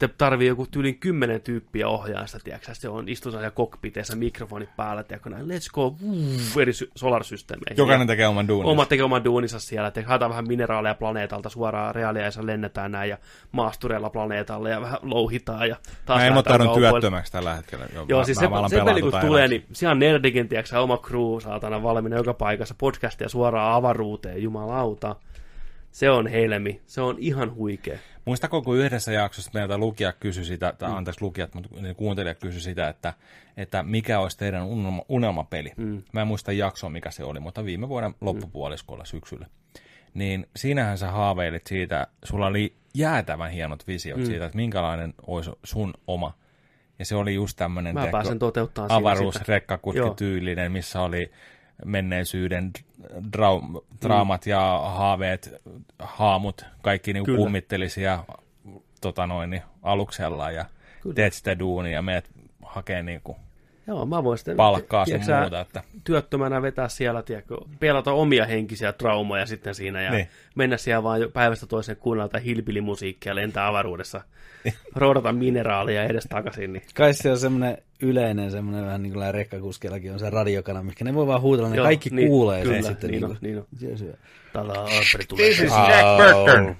mitä 0.01 0.13
tarvii 0.17 0.47
joku 0.47 0.67
tyylin 0.71 0.99
kymmenen 0.99 1.41
tyyppiä 1.41 1.87
ohjaa 1.87 2.27
sitä, 2.27 2.39
tiedätkö, 2.43 2.75
se 2.75 2.89
on 2.89 3.09
istuu 3.09 3.31
siellä 3.31 3.51
kokpiteissa, 3.51 4.15
mikrofonit 4.15 4.69
päällä, 4.75 5.03
tiedätkö, 5.03 5.29
näin, 5.29 5.45
let's 5.45 5.71
go, 5.73 5.95
vuh, 6.01 6.61
eri 6.61 6.73
sy- 6.73 6.91
solarsysteemeihin. 6.95 7.77
Jokainen 7.77 8.05
Ja 8.05 8.07
tekee 8.07 8.27
oman 8.27 8.47
duunin. 8.47 8.71
Oma 8.71 8.85
tekee 8.85 9.03
oman 9.03 9.23
duuninsa 9.23 9.59
siellä, 9.59 9.87
että 9.87 10.03
haetaan 10.05 10.29
vähän 10.29 10.47
mineraaleja 10.47 10.95
planeetalta 10.95 11.49
suoraan 11.49 11.95
reaaliaissa 11.95 12.45
lennetään 12.45 12.91
näin 12.91 13.09
ja 13.09 13.17
maastureilla 13.51 14.09
planeetalle 14.09 14.69
ja 14.69 14.81
vähän 14.81 14.99
louhitaan 15.01 15.69
ja 15.69 15.75
taas 16.05 16.19
Mä 16.19 16.27
ilmoittaudun 16.27 16.73
työttömäksi 16.73 17.31
tällä 17.31 17.55
hetkellä. 17.55 17.85
Joo, 18.07 18.19
mä, 18.19 18.25
siis 18.25 18.41
mä 18.41 18.47
se, 18.47 18.53
alan 18.53 18.69
se 18.69 18.81
peli 18.85 19.01
kun 19.01 19.11
tulee, 19.21 19.47
niin 19.47 19.65
siellä 19.73 19.91
on 19.91 19.99
Nerdikin, 19.99 20.47
tiedätkö, 20.47 20.79
oma 20.79 20.97
crew 20.97 21.39
saatana 21.41 21.83
valmiina 21.83 22.17
joka 22.17 22.33
paikassa, 22.33 22.75
podcastia 22.77 23.29
suoraan 23.29 23.73
avaruuteen, 23.73 24.43
jumalauta. 24.43 25.15
Se 25.91 26.09
on 26.09 26.27
helmi, 26.27 26.81
se 26.85 27.01
on 27.01 27.15
ihan 27.19 27.55
huikea. 27.55 27.97
Muistako, 28.25 28.61
kun 28.61 28.77
yhdessä 28.77 29.11
jaksossa 29.11 29.51
meiltä 29.53 29.77
lukija 29.77 30.13
kysyi 30.13 30.45
sitä, 30.45 30.73
tai 30.77 30.89
Mm. 30.89 30.95
anteeksi 30.95 31.21
lukijat, 31.21 31.53
mutta 31.53 31.69
niin 31.81 31.95
kuuntelijat 31.95 32.39
kysyi 32.39 32.61
sitä, 32.61 32.87
että, 32.89 33.13
että 33.57 33.83
mikä 33.83 34.19
olisi 34.19 34.37
teidän 34.37 34.63
unelma, 34.63 35.03
unelmapeli. 35.09 35.71
Mm. 35.77 36.03
Mä 36.13 36.21
en 36.21 36.27
muista 36.27 36.51
jaksoa, 36.51 36.89
mikä 36.89 37.11
se 37.11 37.23
oli, 37.23 37.39
mutta 37.39 37.65
viime 37.65 37.89
vuoden 37.89 38.15
loppupuoliskolla 38.21 39.05
syksyllä. 39.05 39.47
Niin 40.13 40.47
siinähän 40.55 40.97
sä 40.97 41.11
haaveilit 41.11 41.67
siitä, 41.67 42.07
sulla 42.23 42.47
oli 42.47 42.75
jäätävän 42.93 43.51
hienot 43.51 43.87
visiot 43.87 44.19
mm. 44.19 44.25
siitä, 44.25 44.45
että 44.45 44.55
minkälainen 44.55 45.13
olisi 45.27 45.51
sun 45.63 45.93
oma. 46.07 46.33
Ja 46.99 47.05
se 47.05 47.15
oli 47.15 47.33
just 47.33 47.57
tämmöinen 47.57 47.95
sitä. 47.95 48.17
avaruusrekkakuski-tyylinen, 48.89 50.71
missä 50.71 51.01
oli 51.01 51.31
menneisyyden 51.85 52.71
drau- 53.37 53.83
draamat 54.01 54.45
ja 54.45 54.81
haaveet, 54.83 55.61
haamut, 55.99 56.65
kaikki 56.81 57.13
niin 57.13 57.25
kummitteli 57.25 57.89
siellä 57.89 58.23
tota 59.01 59.27
noin, 59.27 59.49
niin 59.49 59.61
aluksella 59.83 60.51
ja 60.51 60.65
Kyllä. 61.01 61.13
teet 61.13 61.33
sitä 61.33 61.59
duunia 61.59 61.93
ja 61.93 62.01
meet 62.01 62.29
hakee 62.63 63.03
niin 63.03 63.21
kuin 63.23 63.37
Joo, 63.87 64.05
mä 64.05 64.23
voin 64.23 64.37
sitten 64.37 64.55
palkkaa 64.57 65.05
sun 65.05 65.11
tiedätkö 65.11 65.25
sä, 65.25 65.41
muuta. 65.41 65.59
Että, 65.61 65.83
työttömänä 66.03 66.61
vetää 66.61 66.89
siellä, 66.89 67.23
tiedätkö, 67.23 67.57
pelata 67.79 68.11
omia 68.11 68.45
henkisiä 68.45 68.93
traumoja 68.93 69.45
sitten 69.45 69.75
siinä 69.75 70.01
ja 70.01 70.11
Niin. 70.11 70.17
niin. 70.17 70.29
mennä 70.55 70.77
siellä 70.77 71.03
vaan 71.03 71.21
päivästä 71.33 71.67
toiseen 71.67 71.97
kuunnella 71.97 72.39
hilpilimusiikkia, 72.39 73.35
lentää 73.35 73.67
avaruudessa, 73.67 74.21
roudata 74.95 75.31
mineraaleja 75.33 76.03
edes 76.03 76.25
takaisin. 76.29 76.73
Niin. 76.73 76.83
Kai 76.93 77.13
se 77.13 77.31
on 77.31 77.37
semmoinen 77.37 77.77
yleinen, 78.01 78.51
semmoinen 78.51 78.85
vähän 78.85 79.03
niin 79.03 79.13
kuin 79.13 79.33
rekkakuskillakin 79.33 80.13
on 80.13 80.19
se 80.19 80.29
radiokana, 80.29 80.83
mikä 80.83 81.05
ne 81.05 81.13
voi 81.13 81.27
vaan 81.27 81.41
huutella, 81.41 81.69
ne 81.69 81.75
Joo, 81.75 81.85
kaikki 81.85 82.09
niin, 82.09 82.27
kuulee 82.27 82.63
kyllä, 82.63 82.75
sen 82.75 82.83
sitten. 82.83 83.11
niin 83.11 83.21
niin 83.21 83.31
on, 83.31 83.37
niin 83.41 83.57
on. 83.57 83.65
Se 83.77 83.97
syö. 83.97 84.13
Täällä 84.53 84.73
Alfred 84.73 85.25
tulee. 85.27 85.45
This 85.45 85.59
is 85.59 85.71
Jack 85.71 86.17
Burton. 86.17 86.75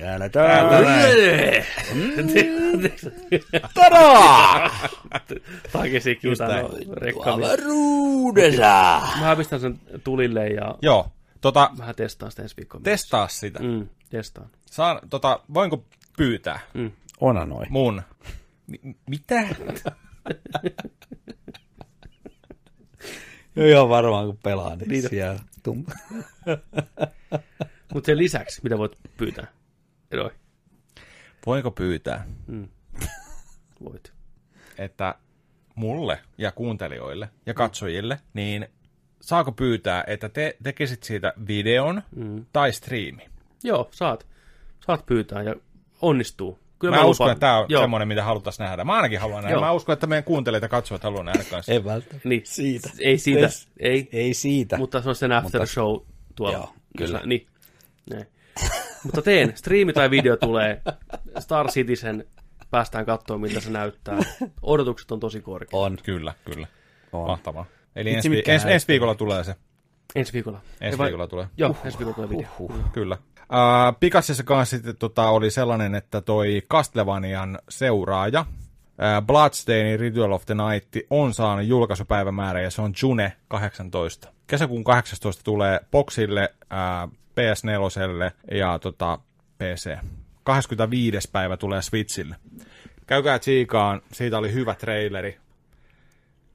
Täällä 0.00 0.28
täällä. 0.28 1.64
Tadaa! 3.74 4.70
Takisi 5.72 6.16
kiutaan 6.16 6.50
näin. 6.50 6.66
rekkami. 7.02 7.44
Avaruudessa! 7.44 9.00
Mä 9.20 9.36
pistän 9.36 9.60
sen 9.60 9.80
tulille 10.04 10.48
ja 10.48 10.74
Joo, 10.82 11.12
tota, 11.40 11.70
vähän 11.78 11.94
testaan 11.94 12.30
sitä 12.32 12.42
ensi 12.42 12.56
viikkoa. 12.56 12.80
testaa 12.84 13.28
sitä. 13.28 13.58
Mm, 13.62 13.88
testaan. 14.10 14.50
Saan, 14.70 15.00
tota, 15.10 15.40
voinko 15.54 15.84
pyytää 16.16 16.60
Onanoi. 17.20 17.66
mun... 17.68 18.02
Mi- 18.66 18.80
mitä? 19.06 19.46
Joo, 23.56 23.88
varmaan 23.88 24.26
kun 24.26 24.38
pelaa, 24.42 24.76
niin, 24.76 24.88
Niin. 24.88 25.08
siellä. 25.08 25.40
Mutta 27.94 28.06
sen 28.06 28.18
lisäksi, 28.18 28.60
mitä 28.62 28.78
voit 28.78 28.98
pyytää? 29.16 29.46
Voinko 31.48 31.70
pyytää, 31.70 32.24
Voit. 33.84 34.12
että 34.78 35.14
mulle 35.74 36.18
ja 36.38 36.52
kuuntelijoille 36.52 37.28
ja 37.46 37.54
katsojille, 37.54 38.20
niin 38.34 38.68
saako 39.20 39.52
pyytää, 39.52 40.04
että 40.06 40.28
te 40.28 40.56
tekisit 40.62 41.02
siitä 41.02 41.32
videon 41.46 42.02
mm. 42.16 42.46
tai 42.52 42.72
striimi? 42.72 43.22
Joo, 43.64 43.88
saat. 43.90 44.26
Saat 44.86 45.06
pyytää 45.06 45.42
ja 45.42 45.54
onnistuu. 46.02 46.58
Kyllä 46.78 46.96
Mä, 46.96 47.02
mä 47.02 47.06
uskon, 47.08 47.24
lupaan- 47.24 47.32
että 47.32 47.40
tämä 47.40 47.58
on 47.58 47.66
Joo, 47.68 47.82
semmoinen, 47.82 48.08
mitä 48.08 48.24
haluttaisiin 48.24 48.64
nähdä. 48.64 48.84
Mä 48.84 48.92
ainakin 48.96 49.20
haluan 49.20 49.42
nähdä. 49.42 49.54
Joo. 49.54 49.60
Mä 49.60 49.72
uskon, 49.72 49.92
että 49.92 50.06
meidän 50.06 50.24
kuuntelijat 50.24 50.62
ja 50.62 50.68
katsojat 50.68 51.02
haluaa 51.02 51.24
nähdä 51.24 51.44
kanssa. 51.50 51.72
Ei 51.72 51.84
välttämättä. 51.84 52.28
Niin. 52.28 52.42
Siitä. 52.44 52.90
Ei 52.98 53.18
siitä. 53.18 53.48
Ei. 53.80 54.08
Ei 54.12 54.34
siitä. 54.34 54.76
Mutta 54.76 55.02
se 55.02 55.08
on 55.08 55.14
sen 55.14 55.32
after 55.32 55.60
Mutta- 55.60 55.72
show 55.74 56.00
tuolla. 56.36 56.58
Joo, 56.58 56.74
kyllä. 56.98 57.20
Niin. 57.26 57.46
Näin. 58.10 58.26
Mutta 59.04 59.22
teen. 59.22 59.52
Striimi 59.56 59.92
tai 59.92 60.10
video 60.10 60.36
tulee. 60.36 60.82
Star 61.38 61.68
Citizen. 61.68 62.24
Päästään 62.70 63.06
katsomaan, 63.06 63.40
miltä 63.40 63.60
se 63.60 63.70
näyttää. 63.70 64.18
Odotukset 64.62 65.12
on 65.12 65.20
tosi 65.20 65.40
korkeat. 65.40 65.82
On. 65.82 65.98
Kyllä, 66.02 66.34
kyllä. 66.44 66.66
On. 67.12 67.26
Mahtavaa. 67.26 67.64
Eli 67.96 68.14
ensi, 68.14 68.42
ensi, 68.46 68.70
ensi 68.70 68.88
viikolla 68.88 69.14
tulee 69.14 69.44
se. 69.44 69.54
Ensi 70.14 70.32
viikolla. 70.32 70.60
Ensi 70.80 70.98
vai- 70.98 71.06
viikolla 71.06 71.26
tulee. 71.26 71.46
Joo, 71.56 71.76
ensi 71.84 71.98
viikolla 71.98 72.14
tulee 72.14 72.30
video. 72.30 72.48
Huh. 72.58 72.72
Kyllä. 72.92 73.16
Uh, 73.40 73.96
Pikassissa 74.00 74.42
kanssa 74.42 74.76
sitten 74.76 74.96
tota, 74.96 75.28
oli 75.28 75.50
sellainen, 75.50 75.94
että 75.94 76.20
toi 76.20 76.62
Castlevanian 76.70 77.58
seuraaja, 77.68 78.40
uh, 78.40 79.26
Bloodstainin 79.26 80.00
Ritual 80.00 80.32
of 80.32 80.46
the 80.46 80.54
Night, 80.54 80.96
on 81.10 81.34
saanut 81.34 81.66
julkaisupäivämäärä 81.66 82.60
ja 82.60 82.70
se 82.70 82.82
on 82.82 82.92
June 83.02 83.32
18. 83.48 84.28
Kesäkuun 84.46 84.84
18 84.84 85.42
tulee 85.44 85.80
Boxille, 85.90 86.48
uh, 86.62 87.12
PS4 87.38 88.32
ja 88.56 88.78
tota, 88.78 89.18
PC. 89.58 89.96
25. 90.44 91.28
päivä 91.32 91.56
tulee 91.56 91.82
Switchille. 91.82 92.36
Käykää 93.06 93.38
tsiikaan, 93.38 94.02
siitä 94.12 94.38
oli 94.38 94.52
hyvä 94.52 94.74
traileri. 94.74 95.38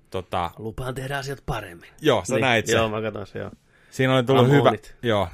Tota, 0.10 0.51
Lupaan 0.57 0.95
tehdä 0.95 1.18
asiat 1.18 1.43
paremmin. 1.45 1.89
joo, 2.01 2.23
sä 2.26 2.39
näit 2.39 2.65
sen. 2.65 2.76
Joo, 2.76 2.89
mä 2.89 3.01
katson 3.01 3.27
se, 3.27 3.39
joo. 3.39 3.51
Siinä 3.89 4.15
oli 4.15 4.23
tullut 4.23 4.47
I'm 4.47 4.51
hyvä, 4.51 4.72
joo, 5.03 5.27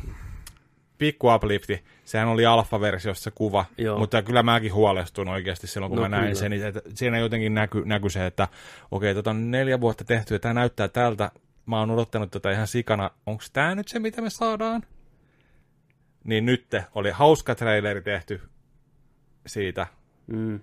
pikku 0.97 1.33
uplifti. 1.35 1.83
Sehän 2.05 2.27
oli 2.27 2.45
alfa-versiossa 2.45 3.23
se 3.23 3.31
kuva, 3.35 3.65
Joo. 3.77 3.99
mutta 3.99 4.21
kyllä 4.21 4.43
mäkin 4.43 4.73
huolestun 4.73 5.27
oikeasti 5.27 5.67
silloin, 5.67 5.89
kun 5.89 5.95
No 5.95 6.01
mä 6.01 6.09
näin 6.09 6.23
kyllä. 6.23 6.35
sen. 6.35 6.53
Että 6.53 6.81
siinä 6.95 7.17
jotenkin 7.19 7.53
näky, 7.53 7.83
näky 7.85 8.09
se, 8.09 8.25
että 8.25 8.47
okei, 8.91 9.15
tota 9.15 9.29
on 9.29 9.51
neljä 9.51 9.81
vuotta 9.81 10.03
tehty 10.03 10.35
ja 10.35 10.39
tämä 10.39 10.53
näyttää 10.53 10.87
tältä. 10.87 11.31
Mä 11.65 11.79
oon 11.79 11.91
odottanut 11.91 12.31
tätä 12.31 12.51
ihan 12.51 12.67
sikana. 12.67 13.11
Onko 13.25 13.43
tämä 13.53 13.75
nyt 13.75 13.87
se, 13.87 13.99
mitä 13.99 14.21
me 14.21 14.29
saadaan? 14.29 14.83
Niin 16.29 16.45
nyt 16.45 16.75
oli 16.95 17.11
hauska 17.11 17.55
traileri 17.55 18.01
tehty 18.01 18.41
siitä. 19.45 19.87
Mm. 20.27 20.59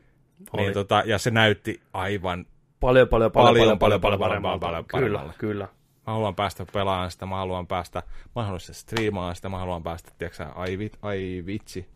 Oli. 0.52 0.62
Niin 0.62 0.72
tota, 0.72 1.02
ja 1.06 1.18
se 1.18 1.30
näytti 1.30 1.80
aivan 1.92 2.46
Paljon, 2.80 3.08
paljon, 3.08 3.32
paljon, 3.32 3.54
Paljon, 3.54 3.78
paljon, 3.78 4.00
paljon, 4.00 4.00
paljon, 4.00 4.20
paljon, 4.20 4.42
paljon, 4.42 4.84
paljon, 4.84 5.12
paljon, 5.12 5.34
Kyllä. 5.38 5.68
Mä 6.06 6.12
haluan 6.12 6.34
päästä 6.34 6.66
pelaamaan 6.72 7.10
sitä, 7.10 7.26
mä 7.26 7.36
haluan 7.36 7.66
päästä 7.66 8.02
mahdollisesti 8.34 8.82
striimaan 8.82 9.36
sitä, 9.36 9.48
mä 9.48 9.58
haluan 9.58 9.82
päästä, 9.82 10.12
tiedätkö 10.18 10.46
ai, 10.54 10.78
vit, 10.78 10.98
ai 11.02 11.42
vitsi, 11.46 11.88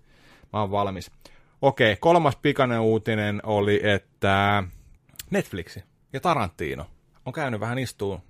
mä 0.53 0.61
oon 0.61 0.71
valmis. 0.71 1.11
Okei, 1.63 1.97
kolmas 1.97 2.37
pikainen 2.37 2.81
uutinen 2.81 3.41
oli, 3.45 3.81
että 3.83 4.63
Netflixi 5.31 5.85
ja 6.13 6.21
Tarantino 6.21 6.87
on 7.27 7.33
käynyt 7.33 7.61
vähän 7.61 7.79
istuun 7.79 8.21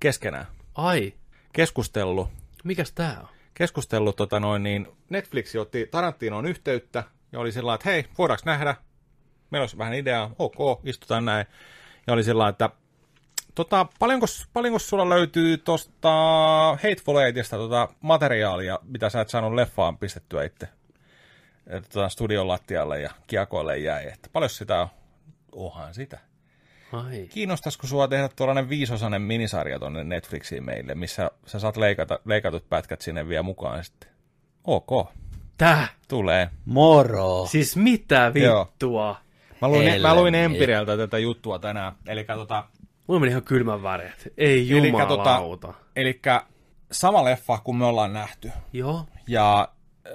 keskenään. 0.00 0.46
Ai, 0.74 1.12
Keskustellut, 1.52 2.28
mikäs 2.64 2.92
tää 2.92 3.20
on? 3.20 3.41
Keskustellut 3.62 4.16
tota 4.16 4.40
noin, 4.40 4.62
niin 4.62 4.88
Netflix 5.10 5.56
otti 5.56 5.88
Tarantinoon 5.90 6.46
yhteyttä 6.46 7.04
ja 7.32 7.40
oli 7.40 7.52
sillä 7.52 7.74
että 7.74 7.90
hei, 7.90 8.04
voidaanko 8.18 8.42
nähdä? 8.46 8.76
Meillä 9.50 9.62
olisi 9.62 9.78
vähän 9.78 9.94
ideaa, 9.94 10.30
ok, 10.38 10.80
istutaan 10.84 11.24
näin. 11.24 11.46
Ja 12.06 12.12
oli 12.12 12.24
sillä 12.24 12.48
että 12.48 12.70
tota, 13.54 13.86
paljonko, 13.98 14.26
paljonko 14.52 14.78
sulla 14.78 15.08
löytyy 15.08 15.58
tuosta 15.58 16.10
Hateful 16.82 17.16
Eightista 17.16 17.56
tota 17.56 17.88
materiaalia, 18.00 18.78
mitä 18.82 19.10
sä 19.10 19.20
et 19.20 19.28
saanut 19.28 19.54
leffaan 19.54 19.98
pistettyä 19.98 20.44
itse 20.44 20.68
tota, 21.92 22.08
studion 22.08 22.48
lattialle 22.48 23.00
ja 23.00 23.10
kiakoille 23.26 23.78
jäi, 23.78 24.08
että 24.08 24.28
paljon 24.32 24.50
sitä 24.50 24.80
on? 24.80 24.88
Ohan 25.52 25.94
sitä. 25.94 26.18
Ai. 26.92 27.26
Kiinnostaisiko 27.30 27.86
sua 27.86 28.08
tehdä 28.08 28.28
tuollainen 28.36 28.68
viisosainen 28.68 29.22
minisarja 29.22 29.78
tuonne 29.78 30.04
Netflixiin 30.04 30.64
meille, 30.64 30.94
missä 30.94 31.30
sä 31.46 31.58
saat 31.58 31.76
leikata, 31.76 32.18
leikatut 32.24 32.68
pätkät 32.68 33.00
sinne 33.00 33.28
vielä 33.28 33.42
mukaan 33.42 33.84
sitten? 33.84 34.10
Ok, 34.64 35.08
Tää? 35.58 35.88
tulee. 36.08 36.48
Moro. 36.64 37.46
Siis 37.46 37.76
mitä 37.76 38.32
Joo. 38.34 38.64
vittua? 38.64 39.16
Mä 39.62 39.68
luin, 39.68 40.02
mä 40.02 40.14
luin. 40.14 40.34
Empirialta 40.34 40.96
tätä 40.96 41.18
juttua 41.18 41.58
tänään. 41.58 41.92
Eli 42.08 42.24
tota, 42.24 42.64
Mulla 43.06 43.20
meni 43.20 43.30
ihan 43.30 43.42
kylmän 43.42 43.82
väreet. 43.82 44.32
Ei 44.38 44.72
Elikkä 44.78 45.02
jumalauta. 45.02 45.74
elikkä 45.96 46.42
sama 46.92 47.24
leffa 47.24 47.58
kuin 47.58 47.76
me 47.76 47.84
ollaan 47.84 48.12
nähty. 48.12 48.50
Joo. 48.72 49.06
Ja 49.26 49.68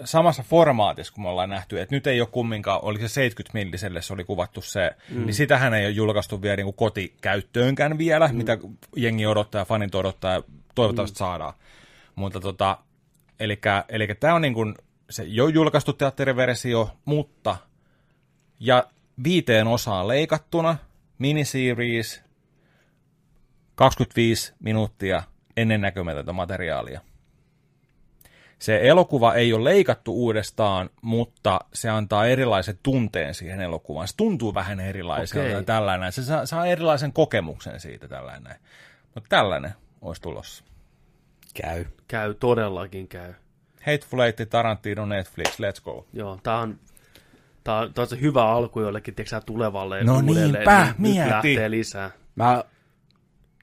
samassa 0.04 0.44
formaatissa, 0.44 1.14
kun 1.14 1.24
me 1.24 1.30
ollaan 1.30 1.50
nähty, 1.50 1.82
että 1.82 1.96
nyt 1.96 2.08
ei 2.08 2.22
ole 2.22 2.30
kumminkaan, 2.32 2.80
oli 2.84 3.00
se 3.00 3.08
70 3.08 3.54
milliselle 3.54 4.02
se 4.02 4.14
oli 4.14 4.24
kuvattu 4.24 4.62
se, 4.62 4.92
mm. 5.10 5.26
niin 5.26 5.34
sitähän 5.34 5.74
ei 5.74 5.86
ole 5.86 5.94
julkaistu 5.94 6.42
vielä 6.42 6.56
niin 6.56 6.66
kuin 6.66 6.76
kotikäyttöönkään 6.76 7.98
vielä, 7.98 8.28
mm. 8.28 8.36
mitä 8.36 8.58
jengi 8.96 9.26
odottaa 9.26 9.62
ja 9.62 9.66
fanit 9.66 9.96
odottaa 9.96 10.34
ja 10.34 10.44
toivottavasti 10.76 11.16
mm. 11.16 11.18
saadaan. 11.18 11.54
Mutta 12.16 12.40
tota, 12.40 12.78
eli, 13.40 13.60
eli 13.90 14.08
tämä 14.20 14.34
on 14.34 14.42
niin 14.42 14.54
kuin 14.54 14.76
se 15.10 15.24
jo 15.24 15.48
julkaistu 15.48 15.94
teatteriversio, 15.94 16.90
mutta 17.06 17.58
ja 18.60 18.84
viiteen 19.24 19.68
osaan 19.68 20.08
leikattuna, 20.08 20.78
miniseries, 21.20 22.24
25 23.76 24.54
minuuttia 24.60 25.24
ennennäkemätöntä 25.58 26.34
materiaalia. 26.34 27.02
Se 28.60 28.80
elokuva 28.84 29.34
ei 29.34 29.54
ole 29.54 29.64
leikattu 29.64 30.14
uudestaan, 30.14 30.90
mutta 31.02 31.60
se 31.74 31.90
antaa 31.90 32.26
erilaisen 32.26 32.80
tunteen 32.84 33.34
siihen 33.34 33.62
elokuvaan. 33.62 34.08
Se 34.08 34.14
tuntuu 34.18 34.54
vähän 34.54 34.80
erilaiselta 34.80 35.50
okay. 35.50 35.64
tällainen. 35.64 36.12
Se 36.12 36.24
saa, 36.24 36.46
saa 36.46 36.66
erilaisen 36.66 37.14
kokemuksen 37.14 37.80
siitä 37.80 38.08
tällainen. 38.08 38.56
Mutta 39.16 39.30
tällainen 39.30 39.72
olisi 40.02 40.22
tulossa. 40.22 40.64
Käy. 41.62 41.86
Käy, 42.08 42.34
todellakin 42.34 43.08
käy. 43.08 43.34
Hateful 43.86 44.20
Eight, 44.20 44.50
Tarantino, 44.50 45.06
Netflix, 45.06 45.60
let's 45.60 45.84
go. 45.84 46.08
Joo, 46.14 46.40
tää 46.44 46.58
on, 46.58 46.80
tää 47.64 47.78
on, 47.78 47.94
tää 47.94 48.02
on 48.02 48.10
se 48.10 48.22
hyvä 48.22 48.46
alku 48.46 48.80
jollekin, 48.80 49.16
tiedätkö 49.16 49.42
tulevalle 49.46 50.04
No 50.04 50.16
uudelle, 50.16 50.58
niinpä, 50.58 50.82
niin 50.82 50.88
nyt 50.88 51.00
mieti. 51.00 51.30
lähtee 51.30 51.72
lisää. 51.72 52.12
Mä 52.36 52.64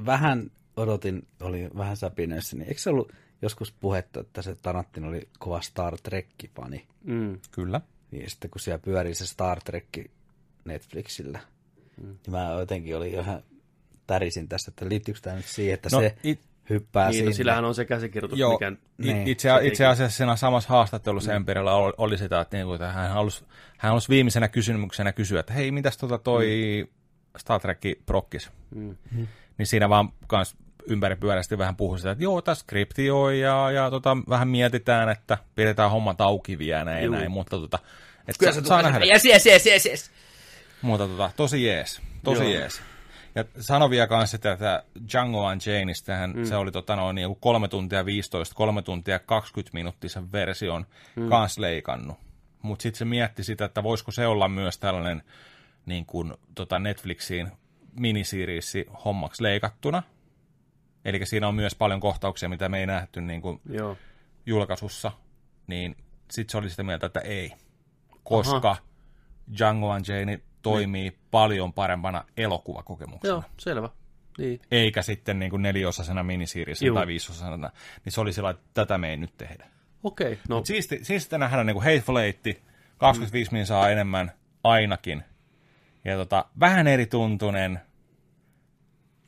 vähän 0.06 0.50
odotin, 0.76 1.26
oli 1.40 1.70
vähän 1.76 1.96
säpinöissä, 1.96 2.56
niin 2.56 2.68
eikö 2.68 2.80
se 2.80 2.90
ollut 2.90 3.12
joskus 3.44 3.72
puhetta, 3.72 4.20
että 4.20 4.42
se 4.42 4.54
Tarantino 4.54 5.08
oli 5.08 5.28
kova 5.38 5.60
Star 5.60 5.98
Trek-fani? 6.02 6.86
Mm. 7.04 7.38
Kyllä. 7.50 7.80
Niin 8.10 8.30
sitten 8.30 8.50
kun 8.50 8.60
siellä 8.60 8.78
pyörii 8.78 9.14
se 9.14 9.26
Star 9.26 9.60
Trek 9.64 9.86
Netflixillä, 10.64 11.40
mm. 12.02 12.06
niin 12.06 12.30
mä 12.30 12.50
jotenkin 12.58 12.96
olin 12.96 13.12
ihan 13.14 13.42
tärisin 14.06 14.48
tässä, 14.48 14.70
että 14.70 14.88
liittyykö 14.88 15.20
tämä 15.20 15.36
nyt 15.36 15.44
siihen, 15.44 15.74
että 15.74 15.88
No, 15.92 16.00
se 16.00 16.14
it- 16.22 16.46
hyppää 16.70 17.08
Niin, 17.10 17.18
no, 17.18 17.18
sinne. 17.18 17.32
sillähän 17.32 17.64
on 17.64 17.74
se 17.74 17.84
käsikirjoitus, 17.84 18.38
Joo, 18.38 18.52
mikä... 18.52 18.70
niin. 18.70 18.80
Niin, 18.98 19.28
itse, 19.28 19.48
se 19.48 19.66
itse 19.66 19.86
asiassa 19.86 20.16
siinä 20.16 20.36
samassa 20.36 20.68
haastattelussa 20.68 21.30
mm. 21.30 21.36
Empirillä 21.36 21.74
oli, 21.74 21.92
oli 21.98 22.18
sitä, 22.18 22.40
että, 22.40 22.56
niinku, 22.56 22.72
että 22.72 22.92
hän, 22.92 23.10
halusi, 23.10 23.44
hän 23.78 23.90
halusi 23.90 24.08
viimeisenä 24.08 24.48
kysymyksenä 24.48 25.12
kysyä, 25.12 25.40
että 25.40 25.52
hei, 25.52 25.70
mitäs 25.72 25.96
tota 25.96 26.18
toi 26.18 26.48
mm. 26.86 26.94
Star 27.38 27.60
Trek 27.60 27.80
prokkis? 28.06 28.50
Mm. 28.74 28.96
Niin 29.58 29.66
siinä 29.66 29.88
vaan 29.88 30.12
kans 30.26 30.56
ympäripyöräisesti 30.88 31.58
vähän 31.58 31.76
puhui 31.76 31.98
sitä, 31.98 32.10
että 32.10 32.24
joo, 32.24 32.42
tässä 32.42 32.62
skripti 32.62 33.10
on 33.10 33.38
ja, 33.38 33.70
ja 33.70 33.90
tota, 33.90 34.16
vähän 34.28 34.48
mietitään, 34.48 35.08
että 35.08 35.38
pidetään 35.54 35.90
hommat 35.90 36.20
auki 36.20 36.58
vielä 36.58 36.84
näin, 36.84 37.04
Juu. 37.04 37.14
näin 37.14 37.30
mutta 37.30 37.58
tota, 37.58 37.78
et 38.28 38.38
Kyllä 38.38 38.52
sa, 38.52 38.60
se 38.60 38.66
saa 38.66 38.82
nähdä. 38.82 39.04
Yes, 39.04 39.24
yes, 39.24 39.46
yes, 39.46 39.66
yes, 39.66 39.86
yes. 39.86 40.10
Mutta 40.82 41.08
tota, 41.08 41.30
tosi 41.36 41.64
jees. 41.64 42.00
Tosi 42.24 42.42
Joo. 42.42 42.52
jees. 42.52 42.82
Ja 43.34 43.44
sano 43.60 43.90
vielä 43.90 44.06
kanssa, 44.06 44.36
että 44.36 44.56
tämä 44.56 44.82
Django 45.12 45.50
Unchained, 45.50 45.94
mm. 46.34 46.44
se 46.44 46.56
oli 46.56 46.72
tota 46.72 46.96
noin 46.96 47.14
niin 47.14 47.36
3 47.40 47.68
tuntia 47.68 48.04
15, 48.04 48.54
3 48.54 48.82
tuntia 48.82 49.18
20 49.18 49.74
minuuttisen 49.74 50.32
version 50.32 50.86
mm. 51.16 51.28
kanssa 51.28 51.60
leikannut. 51.60 52.16
Mutta 52.62 52.82
sitten 52.82 52.98
se 52.98 53.04
mietti 53.04 53.44
sitä, 53.44 53.64
että 53.64 53.82
voisiko 53.82 54.10
se 54.10 54.26
olla 54.26 54.48
myös 54.48 54.78
tällainen 54.78 55.22
niin 55.86 56.06
kuin, 56.06 56.34
tota 56.54 56.78
Netflixiin 56.78 57.52
miniseriesi 57.92 58.86
hommaksi 59.04 59.42
leikattuna. 59.42 60.02
Eli 61.04 61.26
siinä 61.26 61.48
on 61.48 61.54
myös 61.54 61.74
paljon 61.74 62.00
kohtauksia, 62.00 62.48
mitä 62.48 62.68
me 62.68 62.80
ei 62.80 62.86
nähty 62.86 63.20
niin 63.20 63.42
kuin 63.42 63.60
Joo. 63.68 63.96
julkaisussa. 64.46 65.12
Niin 65.66 65.96
sitten 66.30 66.52
se 66.52 66.58
oli 66.58 66.70
sitä 66.70 66.82
mieltä, 66.82 67.06
että 67.06 67.20
ei. 67.20 67.52
Koska 68.24 68.70
Aha. 68.70 68.76
Django 69.58 69.88
Unchained 69.94 70.40
toimii 70.62 71.10
niin. 71.10 71.18
paljon 71.30 71.72
parempana 71.72 72.24
elokuvakokemuksena. 72.36 73.34
Joo, 73.34 73.42
selvä. 73.58 73.88
Niin. 74.38 74.60
Eikä 74.70 75.02
sitten 75.02 75.38
niin 75.38 75.50
kuin 75.50 75.62
neliosasena 75.62 76.22
miniseriesina 76.22 76.86
Juu. 76.86 76.96
tai 76.96 77.06
viisosasena. 77.06 77.70
Niin 78.04 78.12
se 78.12 78.20
oli 78.20 78.32
sillä 78.32 78.50
että 78.50 78.62
tätä 78.74 78.98
me 78.98 79.10
ei 79.10 79.16
nyt 79.16 79.36
tehdä. 79.36 79.66
Okei, 80.04 80.38
no 80.48 80.56
Mut 80.56 80.66
siisti, 80.66 80.98
siisti 81.02 81.38
nähdä 81.38 81.64
niin 81.64 81.74
kuin 81.74 81.84
Hateful 81.84 82.16
Eight, 82.16 82.46
25 82.98 83.52
mm. 83.52 83.64
saa 83.64 83.90
enemmän 83.90 84.32
ainakin. 84.64 85.24
Ja 86.04 86.16
tota, 86.16 86.44
vähän 86.60 86.86
eri 86.86 87.06
tuntunen, 87.06 87.80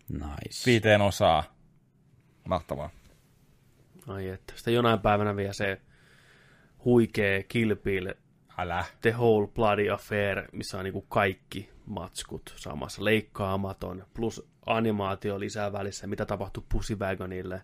Nice. 0.09 0.63
viiteen 0.67 1.01
osaa. 1.01 1.56
Mahtavaa. 2.47 2.91
ai 4.09 4.29
että. 4.29 4.53
Sitten 4.57 4.75
jonain 4.75 5.01
päivänä 5.01 5.37
vielä 5.37 5.53
se 5.53 5.81
huikee 6.85 7.43
Kill 7.43 7.77
Bill, 7.77 8.09
Älä. 8.59 8.85
The 9.01 9.11
Whole 9.13 9.47
Bloody 9.49 9.91
Affair, 9.91 10.43
missä 10.53 10.79
on 10.79 10.85
niinku 10.85 11.01
kaikki 11.03 11.71
matskut 11.87 12.55
samassa, 12.57 13.05
leikkaamaton, 13.05 14.07
plus 14.15 14.49
animaatio 14.67 15.41
lisää 15.41 15.73
välissä, 15.73 16.07
mitä 16.07 16.27
tapahtui 16.27 16.65
Pussy 16.69 16.95
Wagonille. 16.95 17.63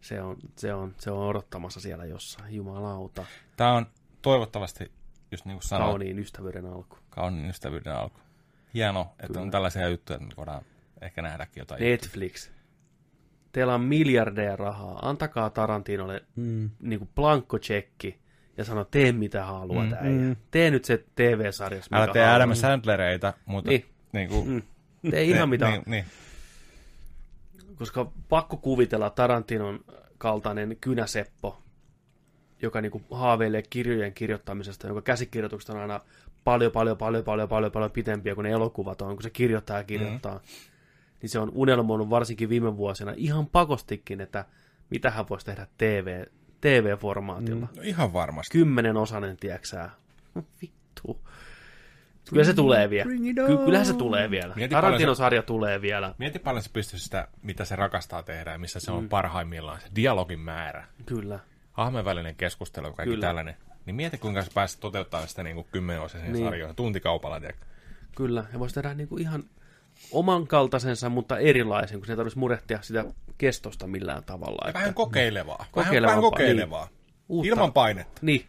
Se 0.00 0.22
on, 0.22 0.36
se, 0.56 0.74
on, 0.74 0.94
se 0.98 1.10
on 1.10 1.18
odottamassa 1.28 1.80
siellä 1.80 2.04
jossain, 2.04 2.54
jumalauta. 2.54 3.24
Tämä 3.56 3.72
on 3.72 3.86
toivottavasti, 4.22 4.92
just 5.30 5.44
niin 5.44 5.56
kuin 5.56 5.62
sanoit, 5.62 5.90
Kauniin 5.90 6.18
ystävyyden 6.18 6.66
alku. 6.66 6.96
kauniin 7.10 7.50
ystävyyden 7.50 7.96
alku. 7.96 8.20
Hieno, 8.74 9.00
että 9.10 9.26
Kyllä. 9.26 9.40
on 9.40 9.50
tällaisia 9.50 9.88
juttuja, 9.88 10.16
että 10.16 10.28
me 10.28 10.34
voidaan 10.36 10.62
ehkä 11.00 11.22
nähdäkin 11.22 11.60
jotain. 11.60 11.80
Netflix. 11.82 12.50
Teillä 13.56 13.74
on 13.74 13.80
miljardeja 13.80 14.56
rahaa. 14.56 14.98
Antakaa 15.08 15.50
Tarantinolle 15.50 16.24
Mm. 16.36 16.70
niin 16.80 16.98
kuin 16.98 17.08
blankko 17.14 17.58
tsekki 17.58 18.18
ja 18.56 18.64
sano, 18.64 18.84
tee 18.84 19.12
mitä 19.12 19.44
haluat, 19.44 19.86
Mm. 19.90 20.08
mm. 20.08 20.22
äijä. 20.24 20.36
Tee 20.50 20.70
nyt 20.70 20.84
se 20.84 21.04
TV-sarjassa, 21.14 21.96
Älä 21.96 22.04
mikä 22.06 22.12
tee. 22.12 22.28
Adam 22.28 22.54
Sandlereita, 22.54 23.32
mutta 23.46 23.70
Niin. 23.70 23.84
niin 24.12 24.28
kuin, 24.28 24.48
Mm. 24.48 24.62
Tee 25.10 25.22
ihan 25.22 25.48
mitä, 25.48 25.70
Niin, 25.70 25.82
niin. 25.86 26.04
koska 27.76 28.12
pakko 28.28 28.56
kuvitella 28.56 29.10
Tarantinon 29.10 29.80
kaltainen 30.18 30.76
kynäseppo, 30.80 31.62
joka 32.62 32.80
niinku 32.80 33.02
haaveilee 33.10 33.62
kirjojen 33.70 34.14
kirjoittamisesta, 34.14 34.86
jonka 34.86 35.02
käsikirjoitukset 35.02 35.70
on 35.70 35.80
aina 35.80 36.00
paljon, 36.44 36.72
paljon, 36.72 36.96
paljon, 36.96 37.24
paljon, 37.24 37.48
paljon, 37.48 37.72
paljon 37.72 37.90
pitempiä 37.90 38.34
kuin 38.34 38.42
ne 38.44 38.50
elokuvat 38.50 39.02
on, 39.02 39.14
kun 39.16 39.22
se 39.22 39.30
kirjoittaa 39.30 39.78
ja 39.78 39.84
kirjoittaa. 39.84 40.34
Mm. 40.34 40.40
Niin 41.22 41.30
se 41.30 41.38
on 41.38 41.50
unelmoinut 41.54 42.10
varsinkin 42.10 42.48
viime 42.48 42.76
vuosina 42.76 43.12
ihan 43.16 43.46
pakostikin, 43.46 44.20
että 44.20 44.44
mitä 44.90 45.10
hän 45.10 45.28
voisi 45.30 45.46
tehdä 45.46 45.66
TV, 45.78 46.24
TV-formaatilla. 46.60 47.68
No, 47.76 47.82
ihan 47.82 48.12
varmasti. 48.12 48.58
Kymmenen 48.58 48.96
osanen, 48.96 49.36
tieksää. 49.36 49.90
Vittu. 50.62 51.20
Kyllä 52.30 52.44
se 52.44 52.54
tulee 52.54 52.90
vielä. 52.90 53.10
Ky- 53.46 53.56
kyllähän 53.64 53.86
se 53.86 53.94
tulee 53.94 54.30
vielä. 54.30 54.54
Mieti 54.56 54.72
paljon 54.74 54.84
Tarantinon-sarja 54.84 55.42
tulee 55.42 55.82
vielä. 55.82 56.14
Mieti 56.18 56.38
paljon 56.38 56.62
se 56.62 56.70
pystyy 56.72 56.98
sitä, 56.98 57.28
mitä 57.42 57.64
se 57.64 57.76
rakastaa 57.76 58.22
tehdä 58.22 58.52
ja 58.52 58.58
missä 58.58 58.80
se 58.80 58.92
on 58.92 59.08
parhaimmillaan. 59.08 59.80
Se 59.80 59.86
dialogin 59.96 60.40
määrä, 60.40 60.84
Kyllä. 61.06 61.38
hahmojen 61.72 62.04
välinen 62.04 62.36
keskustelu, 62.36 62.92
kaikki 62.92 63.10
Kyllä. 63.14 63.26
tällainen. 63.26 63.56
Niin 63.86 63.96
mieti, 63.96 64.18
kuinka 64.18 64.42
sä 64.42 64.50
pääset 64.54 64.80
toteuttamaan 64.80 65.28
sitä 65.28 65.42
niin 65.42 65.56
kuin 65.56 65.66
kymmenen 65.72 66.02
osaisen 66.02 66.22
Niin. 66.32 66.32
niin. 66.32 66.46
sarjoja, 66.46 66.74
tuntikaupalla. 66.74 67.40
Tiedätkö? 67.40 67.66
Kyllä. 68.16 68.44
Ja 68.52 68.58
voisi 68.58 68.74
tehdä 68.74 68.94
niinku 68.94 69.16
ihan 69.16 69.44
oman 70.10 70.46
kaltaisensa, 70.46 71.08
mutta 71.08 71.38
erilaisen, 71.38 71.98
kun 71.98 72.06
se 72.06 72.12
ei 72.12 72.16
tarvitsisi 72.16 72.38
murehtia 72.38 72.82
sitä 72.82 73.04
kestosta 73.38 73.86
millään 73.86 74.24
tavalla. 74.24 74.68
Ja 74.68 74.74
vähän 74.74 74.94
kokeilevaa. 74.94 75.66
Kokeilevaa, 75.72 76.08
vähän 76.10 76.22
kokeilevaa. 76.22 76.88
Uutta. 77.28 77.48
Ilman 77.48 77.72
painetta. 77.72 78.18
Niin. 78.22 78.46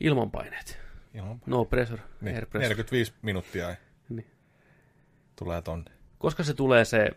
Ilman 0.00 0.30
paineet. 0.30 0.78
Ilman. 1.14 1.40
No 1.46 1.64
pressure, 1.64 2.02
Niin, 2.20 2.34
air 2.34 2.46
pressure. 2.46 2.68
45 2.68 3.12
minuuttia 3.22 3.76
Niin. 4.08 4.26
tulee 5.36 5.62
tonne. 5.62 5.90
Koska 6.18 6.42
se 6.44 6.54
tulee 6.54 6.84
se 6.84 7.10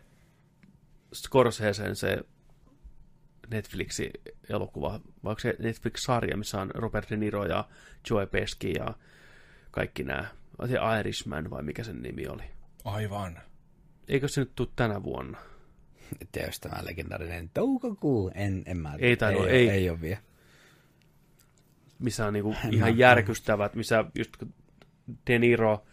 Scorseseen 1.14 1.96
se 1.96 2.18
Netflixin 3.50 4.10
elokuva, 4.48 4.90
vai 5.24 5.30
onko 5.30 5.38
se 5.40 5.56
Netflix-sarja, 5.58 6.36
missä 6.36 6.60
on 6.60 6.70
Robert 6.74 7.10
De 7.10 7.16
Niro 7.16 7.46
ja 7.46 7.68
Joe 8.10 8.26
Pesci 8.26 8.72
ja 8.78 8.94
kaikki 9.70 10.04
nämä. 10.04 10.24
Se 10.68 10.78
Irishman 11.00 11.50
vai 11.50 11.62
mikä 11.62 11.84
sen 11.84 12.02
nimi 12.02 12.26
oli? 12.26 12.42
Aivan. 12.84 13.38
Eikö 14.08 14.28
se 14.28 14.40
nyt 14.40 14.54
tule 14.54 14.68
tänä 14.76 15.02
vuonna? 15.02 15.38
Jos 16.46 16.60
tämä 16.60 16.84
legendaarinen 16.84 17.50
toukokuu. 17.54 18.30
En, 18.34 18.62
en 18.66 18.76
mä 18.76 18.94
Ei 18.98 19.16
tainnut, 19.16 19.46
ei, 19.46 19.52
ei. 19.52 19.68
ei 19.70 19.90
ole 19.90 20.00
vielä. 20.00 20.18
missä 21.98 22.26
on 22.26 22.32
niinku 22.32 22.54
En 22.64 22.74
ihan 22.74 22.90
mä- 22.90 22.96
järkyttävät, 22.98 23.74
missä 23.74 24.04
just 24.14 24.32
De 25.26 25.38
Niro, 25.38 25.84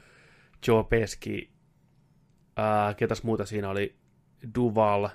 Joe 0.68 0.84
Pesci, 0.84 1.52
ää, 2.58 2.94
ketäs 2.94 3.24
muuta 3.24 3.46
siinä 3.46 3.70
oli, 3.70 3.96
Duval, 4.56 5.10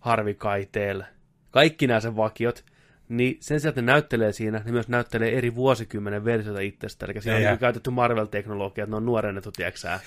Harvey 0.00 0.34
Keitel, 0.34 1.02
kaikki 1.50 1.86
nämä 1.86 2.00
sen 2.00 2.16
vakiot, 2.16 2.64
niin 3.08 3.36
sen 3.40 3.60
sijaan, 3.60 3.70
että 3.70 3.82
ne 3.82 3.92
näyttelee 3.92 4.32
siinä, 4.32 4.62
ne 4.64 4.72
myös 4.72 4.88
näyttelee 4.88 5.38
eri 5.38 5.54
vuosikymmenen 5.54 6.24
versioita 6.24 6.60
itsestä. 6.60 7.06
Eli 7.06 7.22
siinä 7.22 7.36
on 7.36 7.42
niinku 7.42 7.60
käytetty 7.60 7.90
Marvel-teknologiaa, 7.90 8.84
että 8.84 8.90
ne 8.90 8.96
on 8.96 9.06
nuorennettu, 9.06 9.52
tiedätkö 9.52 9.80
sä? 9.80 10.00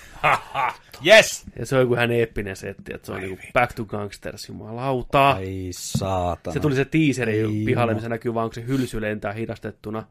Yes! 1.06 1.46
Ja 1.58 1.66
se 1.66 1.74
on 1.74 1.80
joku 1.80 1.96
hänen 1.96 2.18
eeppinen 2.18 2.56
setti, 2.56 2.94
että 2.94 3.06
se 3.06 3.12
on 3.12 3.20
niinku 3.20 3.38
Back 3.52 3.72
to 3.72 3.84
Gangsters, 3.84 4.48
jumalauta. 4.48 5.30
Ai 5.30 5.68
saatana. 5.70 6.54
Se 6.54 6.60
tuli 6.60 6.74
se 6.74 6.84
teaseri 6.84 7.38
Ei 7.40 7.62
pihalle, 7.66 7.94
missä 7.94 8.08
näkyy 8.08 8.34
vaan, 8.34 8.48
kun 8.48 8.54
se 8.54 8.66
hylsy 8.66 9.00
lentää 9.00 9.32
hidastettuna. 9.32 10.04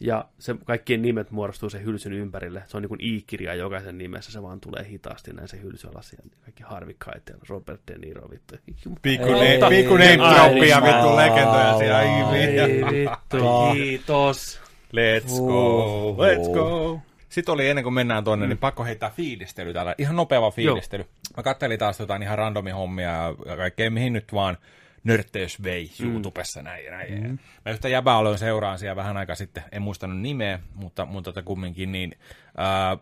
Ja 0.00 0.24
se, 0.38 0.54
kaikkien 0.64 1.02
nimet 1.02 1.30
muodostuu 1.30 1.70
sen 1.70 1.84
hylsyn 1.84 2.12
ympärille. 2.12 2.62
Se 2.66 2.76
on 2.76 2.82
niin 2.82 2.88
kuin 2.88 3.00
i-kirja 3.04 3.54
jokaisen 3.54 3.98
nimessä, 3.98 4.32
se 4.32 4.42
vaan 4.42 4.60
tulee 4.60 4.84
hitaasti 4.88 5.32
näin 5.32 5.48
se 5.48 5.62
hylsy 5.62 5.88
alas. 5.88 6.12
Ja 6.12 6.18
kaikki 6.40 6.62
Harvey 6.62 6.96
Keitel, 7.04 7.36
Robert 7.48 7.80
De 7.88 7.98
Niro, 7.98 8.30
vittu. 8.30 8.54
Pikku, 9.02 9.28
Ei, 9.32 9.60
ne, 9.60 9.68
pikku 9.68 9.94
name 9.94 10.10
ei, 10.10 10.18
droppia, 10.18 10.76
ei, 10.76 10.82
vittu 10.82 11.16
legendoja 11.16 11.78
siellä. 11.78 11.98
Ai 11.98 12.36
Ei 12.38 12.82
vittu. 12.82 13.36
kiitos. 13.72 14.60
Let's 14.92 15.40
go, 15.46 16.16
let's 16.18 16.52
go. 16.54 17.00
Sitten 17.28 17.52
oli 17.52 17.68
ennen 17.68 17.84
kuin 17.84 17.94
mennään 17.94 18.24
tonne, 18.24 18.46
niin 18.46 18.58
pakko 18.58 18.84
heittää 18.84 19.10
fiilistely 19.10 19.72
täällä. 19.72 19.94
Ihan 19.98 20.16
nopea 20.16 20.50
fiilistely. 20.50 21.04
Mä 21.36 21.42
kattelin 21.42 21.78
taas 21.78 22.00
jotain 22.00 22.22
ihan 22.22 22.38
randomi 22.38 22.70
hommia 22.70 23.34
ja 23.46 23.56
kaikkea, 23.56 23.90
mihin 23.90 24.12
nyt 24.12 24.32
vaan 24.32 24.56
nörtteys 25.04 25.62
vei 25.62 25.90
YouTubessa 26.02 26.62
näin 26.62 26.84
ja 26.84 26.90
näin. 26.90 27.22
Mm. 27.22 27.38
Mä 27.64 27.72
yhtä 27.72 27.88
jäbää 27.88 28.16
aloin 28.16 28.38
seuraan 28.38 28.78
siellä 28.78 28.96
vähän 28.96 29.16
aikaa 29.16 29.36
sitten, 29.36 29.62
en 29.72 29.82
muistanut 29.82 30.20
nimeä, 30.20 30.58
mutta, 30.74 31.06
mutta 31.06 31.32
tota 31.32 31.42
kumminkin 31.42 31.92
niin 31.92 32.18
äh, 32.58 32.98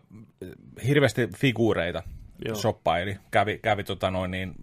hirveästi 0.87 1.29
figuureita 1.37 2.03
Joo. 2.45 2.55
shoppaili, 2.55 3.17
kävi, 3.31 3.59
kävi 3.61 3.83
tota 3.83 4.11
noin 4.11 4.31
niin, 4.31 4.53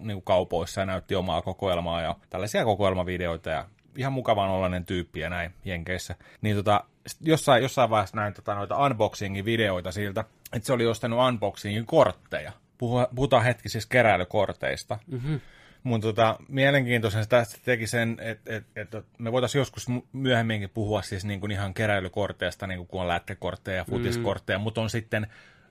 niin 0.00 0.22
kaupoissa 0.22 0.80
ja 0.80 0.86
näytti 0.86 1.14
omaa 1.14 1.42
kokoelmaa 1.42 2.02
ja 2.02 2.16
tällaisia 2.30 2.64
kokoelmavideoita 2.64 3.50
ja 3.50 3.68
ihan 3.96 4.12
mukavan 4.12 4.50
ollainen 4.50 4.84
tyyppi 4.84 5.20
ja 5.20 5.30
näin 5.30 5.54
Jenkeissä. 5.64 6.14
Niin 6.40 6.56
tota, 6.56 6.84
jossain, 7.20 7.62
jossain 7.62 7.90
vaiheessa 7.90 8.16
näin 8.16 8.34
tota, 8.34 8.54
noita 8.54 8.84
unboxingin 8.86 9.44
videoita 9.44 9.92
siltä, 9.92 10.24
että 10.52 10.66
se 10.66 10.72
oli 10.72 10.86
ostanut 10.86 11.28
unboxingin 11.28 11.86
kortteja. 11.86 12.52
Puhu- 12.78 13.08
Puhutaan 13.14 13.44
hetki 13.44 13.68
siis 13.68 13.86
keräilykorteista. 13.86 14.98
Mm-hmm. 15.06 15.40
Mun 15.86 16.00
tota, 16.00 16.36
mielenkiintoisen 16.48 17.22
se 17.22 17.28
tästä 17.28 17.58
teki 17.64 17.86
sen, 17.86 18.16
että 18.20 18.56
et, 18.56 18.64
et, 18.76 19.04
me 19.18 19.32
voitaisiin 19.32 19.60
joskus 19.60 19.86
myöhemminkin 20.12 20.70
puhua 20.70 21.02
siis 21.02 21.24
niin 21.24 21.40
kuin 21.40 21.52
ihan 21.52 21.74
keräilykorteista, 21.74 22.66
niin 22.66 22.78
kuin 22.78 22.86
kun 22.86 23.00
on 23.00 23.08
lätkäkortteja, 23.08 23.84
futiskortteja, 23.84 24.58
mm. 24.58 24.62
mutta 24.62 24.80
on 24.80 24.90
sitten 24.90 25.26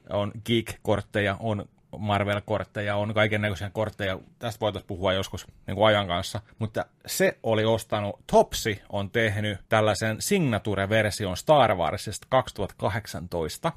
on 0.09 0.31
geek-kortteja, 0.45 1.37
on 1.39 1.69
Marvel-kortteja, 1.97 2.95
on 2.95 3.13
kaiken 3.13 3.41
näköisiä 3.41 3.69
kortteja. 3.69 4.19
Tästä 4.39 4.59
voitaisiin 4.59 4.87
puhua 4.87 5.13
joskus 5.13 5.47
niin 5.67 5.75
kuin 5.75 5.87
ajan 5.87 6.07
kanssa. 6.07 6.41
Mutta 6.59 6.85
se 7.05 7.37
oli 7.43 7.65
ostanut, 7.65 8.19
Topsi 8.31 8.81
on 8.89 9.11
tehnyt 9.11 9.59
tällaisen 9.69 10.21
signature-version 10.21 11.37
Star 11.37 11.75
Warsista 11.75 12.27
2018. 12.29 13.71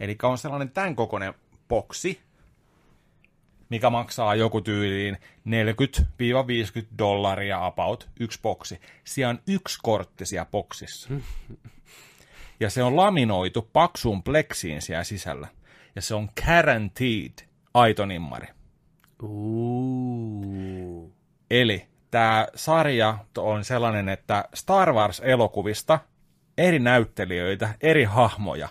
Eli 0.00 0.16
on 0.22 0.38
sellainen 0.38 0.70
tämän 0.70 0.96
kokoinen 0.96 1.34
boksi, 1.68 2.27
mikä 3.68 3.90
maksaa 3.90 4.34
joku 4.34 4.60
tyyliin 4.60 5.18
40-50 5.48 5.50
dollaria 6.98 7.66
about, 7.66 8.08
yksi 8.20 8.38
boksi. 8.42 8.80
Siellä 9.04 9.30
on 9.30 9.38
yksi 9.46 9.78
kortti 9.82 10.26
siellä 10.26 10.46
boksissa. 10.50 11.08
Ja 12.60 12.70
se 12.70 12.82
on 12.82 12.96
laminoitu 12.96 13.70
paksuun 13.72 14.22
pleksiin 14.22 14.82
siellä 14.82 15.04
sisällä. 15.04 15.48
Ja 15.96 16.02
se 16.02 16.14
on 16.14 16.28
guaranteed 16.44 17.32
aito 17.74 18.06
nimmari. 18.06 18.48
Uuu. 19.22 21.14
Eli 21.50 21.86
tämä 22.10 22.46
sarja 22.54 23.18
on 23.38 23.64
sellainen, 23.64 24.08
että 24.08 24.44
Star 24.54 24.92
Wars-elokuvista 24.92 25.98
eri 26.58 26.78
näyttelijöitä, 26.78 27.74
eri 27.80 28.04
hahmoja, 28.04 28.68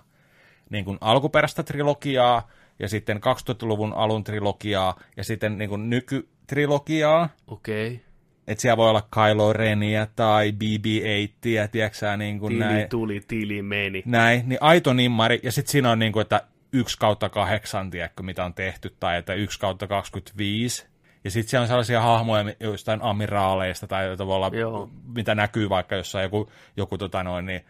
niin 0.70 0.86
kuin 0.86 0.98
alkuperäistä 1.02 1.64
trilogiaa 1.64 2.48
ja 2.80 2.90
sitten 2.90 3.18
2000-luvun 3.18 3.94
alun 3.94 4.24
trilogiaa 4.24 5.00
ja 5.18 5.24
sitten 5.24 5.58
niin 5.58 5.70
kuin 5.70 5.90
nykytrilogiaa. 5.90 7.30
Okei. 7.48 7.88
Okay. 7.88 8.00
Että 8.48 8.62
siellä 8.62 8.78
voi 8.78 8.90
olla 8.90 9.08
Kylo 9.14 9.54
Renia 9.54 10.08
tai 10.16 10.52
BB-8, 10.52 11.38
tiedätkö 11.72 12.18
niin 12.18 12.40
kuin 12.40 12.54
Tili 12.54 12.64
näin. 12.64 12.90
tuli, 12.90 13.22
tili 13.28 13.62
meni. 13.62 14.04
Näin, 14.06 14.50
niin 14.50 14.58
aito 14.62 14.94
nimmari, 14.94 15.40
ja 15.44 15.52
sitten 15.52 15.72
siinä 15.72 15.92
on 15.92 16.00
niin 16.00 16.12
kuin, 16.12 16.22
että 16.22 16.42
1 16.74 16.98
kautta 17.00 17.30
8, 17.30 17.92
tiedätkö, 17.92 18.24
mitä 18.24 18.46
on 18.46 18.54
tehty, 18.54 18.96
tai 19.00 19.18
että 19.18 19.34
1 19.34 19.60
kautta 19.60 19.88
25. 19.88 20.88
Ja 21.24 21.32
sitten 21.32 21.50
siellä 21.50 21.64
on 21.64 21.68
sellaisia 21.68 22.02
hahmoja 22.02 22.54
jostain 22.60 23.02
amiraaleista, 23.02 23.88
tai 23.88 24.06
joita 24.06 24.28
voi 24.28 24.36
olla, 24.36 24.52
Joo. 24.54 24.90
mitä 25.16 25.36
näkyy 25.36 25.70
vaikka 25.70 25.96
jossain 25.96 26.24
joku, 26.24 26.50
joku 26.78 26.98
tota 26.98 27.24
noin, 27.24 27.46
niin, 27.46 27.66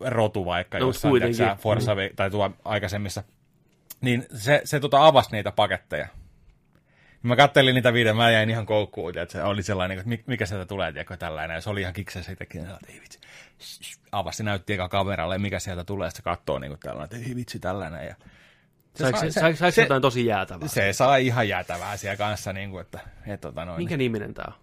rotu 0.00 0.44
vaikka 0.44 0.78
No, 0.78 0.86
jossain, 0.86 1.14
tiedätkö, 1.14 1.62
Forza, 1.62 1.94
mm. 1.94 2.00
tai 2.16 2.30
tuo 2.30 2.50
aikaisemmissa. 2.64 3.22
Niin 4.00 4.26
se, 4.34 4.60
se 4.64 4.80
tota 4.80 5.06
avasi 5.06 5.28
niitä 5.32 5.52
paketteja. 5.52 6.08
Mä 7.22 7.36
kattelin 7.36 7.74
niitä 7.74 7.92
videoita, 7.92 8.16
mä 8.16 8.30
jäin 8.30 8.50
ihan 8.50 8.66
koukkuun, 8.66 9.18
että 9.18 9.32
se 9.32 9.42
oli 9.42 9.62
sellainen, 9.62 9.98
että 9.98 10.08
mi- 10.08 10.24
mikä 10.26 10.46
sieltä 10.46 10.66
tulee, 10.66 10.92
tiedätkö, 10.92 11.16
tällainen. 11.16 11.54
Ja 11.54 11.60
se 11.60 11.70
oli 11.70 11.80
ihan 11.80 11.92
kiksen 11.92 12.24
siitäkin, 12.24 12.60
että 12.60 12.78
ei 12.88 13.00
vitsi. 13.00 13.18
Avasi, 14.12 14.42
näytti 14.42 14.72
eka 14.72 14.88
kameralle, 14.88 15.38
mikä 15.38 15.58
sieltä 15.58 15.84
tulee, 15.84 16.06
ja 16.06 16.10
se 16.10 16.22
katsoo 16.22 16.58
niin 16.58 16.70
kuin 16.70 16.80
tällainen, 16.80 17.04
että 17.18 17.28
ei 17.30 17.36
vitsi 17.36 17.58
tällainen. 17.58 18.06
Ja 18.06 18.14
se, 18.94 19.02
Saiko, 19.04 19.18
sai- 19.18 19.30
se, 19.32 19.40
saiko, 19.40 19.56
saiko 19.56 19.74
se, 19.74 19.82
jotain 19.82 20.02
tosi 20.02 20.26
jäätävää? 20.26 20.68
se 20.68 20.92
sai 20.92 21.26
ihan 21.26 21.48
jäätävää 21.48 21.96
siellä 21.96 22.16
kanssa, 22.16 22.52
niin 22.52 22.70
kuin, 22.70 22.80
että, 22.80 23.00
että 23.26 23.48
tota 23.48 23.64
noin. 23.64 23.78
Minkä 23.78 23.96
niminen 23.96 24.34
tää 24.34 24.44
on? 24.48 24.54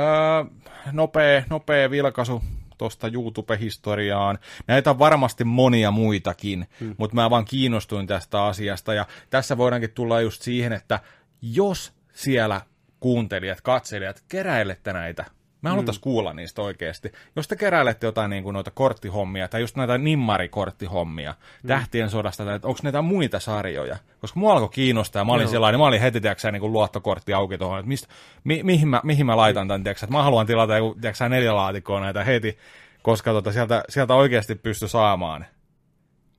Öö, 0.00 0.44
nopea, 0.92 1.42
nopea 1.50 1.90
vilkaisu 1.90 2.42
tuosta 2.82 3.08
YouTube-historiaan. 3.08 4.38
Näitä 4.66 4.90
on 4.90 4.98
varmasti 4.98 5.44
monia 5.44 5.90
muitakin, 5.90 6.66
hmm. 6.80 6.94
mutta 6.98 7.14
mä 7.14 7.30
vaan 7.30 7.44
kiinnostuin 7.44 8.06
tästä 8.06 8.44
asiasta. 8.44 8.94
Ja 8.94 9.06
tässä 9.30 9.58
voidaankin 9.58 9.90
tulla 9.90 10.20
just 10.20 10.42
siihen, 10.42 10.72
että 10.72 11.00
jos 11.42 11.92
siellä 12.14 12.60
kuuntelijat, 13.00 13.60
katselijat, 13.60 14.24
keräilette 14.28 14.92
näitä, 14.92 15.24
me 15.62 15.70
haluttaisiin 15.70 16.00
mm. 16.00 16.02
kuulla 16.02 16.32
niistä 16.32 16.62
oikeasti. 16.62 17.12
Jos 17.36 17.48
te 17.48 17.56
keräilette 17.56 18.06
jotain 18.06 18.30
niin 18.30 18.42
kuin 18.42 18.54
noita 18.54 18.70
korttihommia, 18.70 19.48
tai 19.48 19.60
just 19.60 19.76
näitä 19.76 19.98
nimmarikorttihommia, 19.98 21.34
mm. 21.62 21.68
Tähtien 21.68 22.10
sodasta, 22.10 22.44
tai 22.44 22.54
onko 22.62 22.80
näitä 22.82 23.02
muita 23.02 23.40
sarjoja? 23.40 23.96
Koska 24.20 24.40
mua 24.40 24.52
alkoi 24.52 24.68
kiinnostaa, 24.68 25.24
mä 25.24 25.32
olin 25.32 25.42
Joo. 25.42 25.50
sellainen, 25.50 25.80
mä 25.80 25.86
olin 25.86 26.00
heti, 26.00 26.20
tiedätkö, 26.20 26.40
sä, 26.40 26.50
niin 26.50 26.60
kuin 26.60 26.72
luottokortti 26.72 27.32
auki 27.32 27.58
tuohon, 27.58 27.78
että 27.78 27.88
mistä, 27.88 28.08
mi, 28.44 28.60
mihin, 28.62 28.88
mä, 28.88 29.00
mihin 29.04 29.26
mä 29.26 29.36
laitan 29.36 29.68
tämän, 29.68 29.82
tiedätkö, 29.82 30.06
että 30.06 30.16
mä 30.16 30.22
haluan 30.22 30.46
tilata 30.46 30.76
joku, 30.76 30.94
tiedätkö, 30.94 31.16
sä, 31.16 31.28
neljä 31.28 31.56
laatikkoa 31.56 32.00
näitä 32.00 32.24
heti, 32.24 32.58
koska 33.02 33.32
tota, 33.32 33.52
sieltä, 33.52 33.84
sieltä 33.88 34.14
oikeasti 34.14 34.54
pysty 34.54 34.88
saamaan 34.88 35.46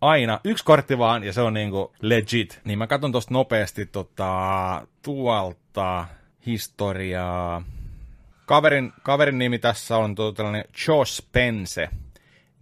aina 0.04 0.40
yksi 0.44 0.66
kortti 0.66 0.98
vaan, 0.98 1.24
ja 1.24 1.34
se 1.34 1.42
on 1.42 1.54
niinku 1.54 1.94
legit. 2.02 2.62
Niin 2.64 2.80
mä 2.80 2.88
katson 2.88 3.12
tosta 3.12 3.34
nopeasti 3.34 3.86
tota, 3.86 4.88
tuolta 5.02 6.06
historiaa. 6.46 7.64
Kaverin, 8.46 8.94
kaverin 9.04 9.38
nimi 9.38 9.60
tässä 9.60 9.98
on 9.98 10.16
tuo 10.16 10.32
tällainen 10.32 10.66
Josh 10.88 11.28
Pense. 11.32 11.90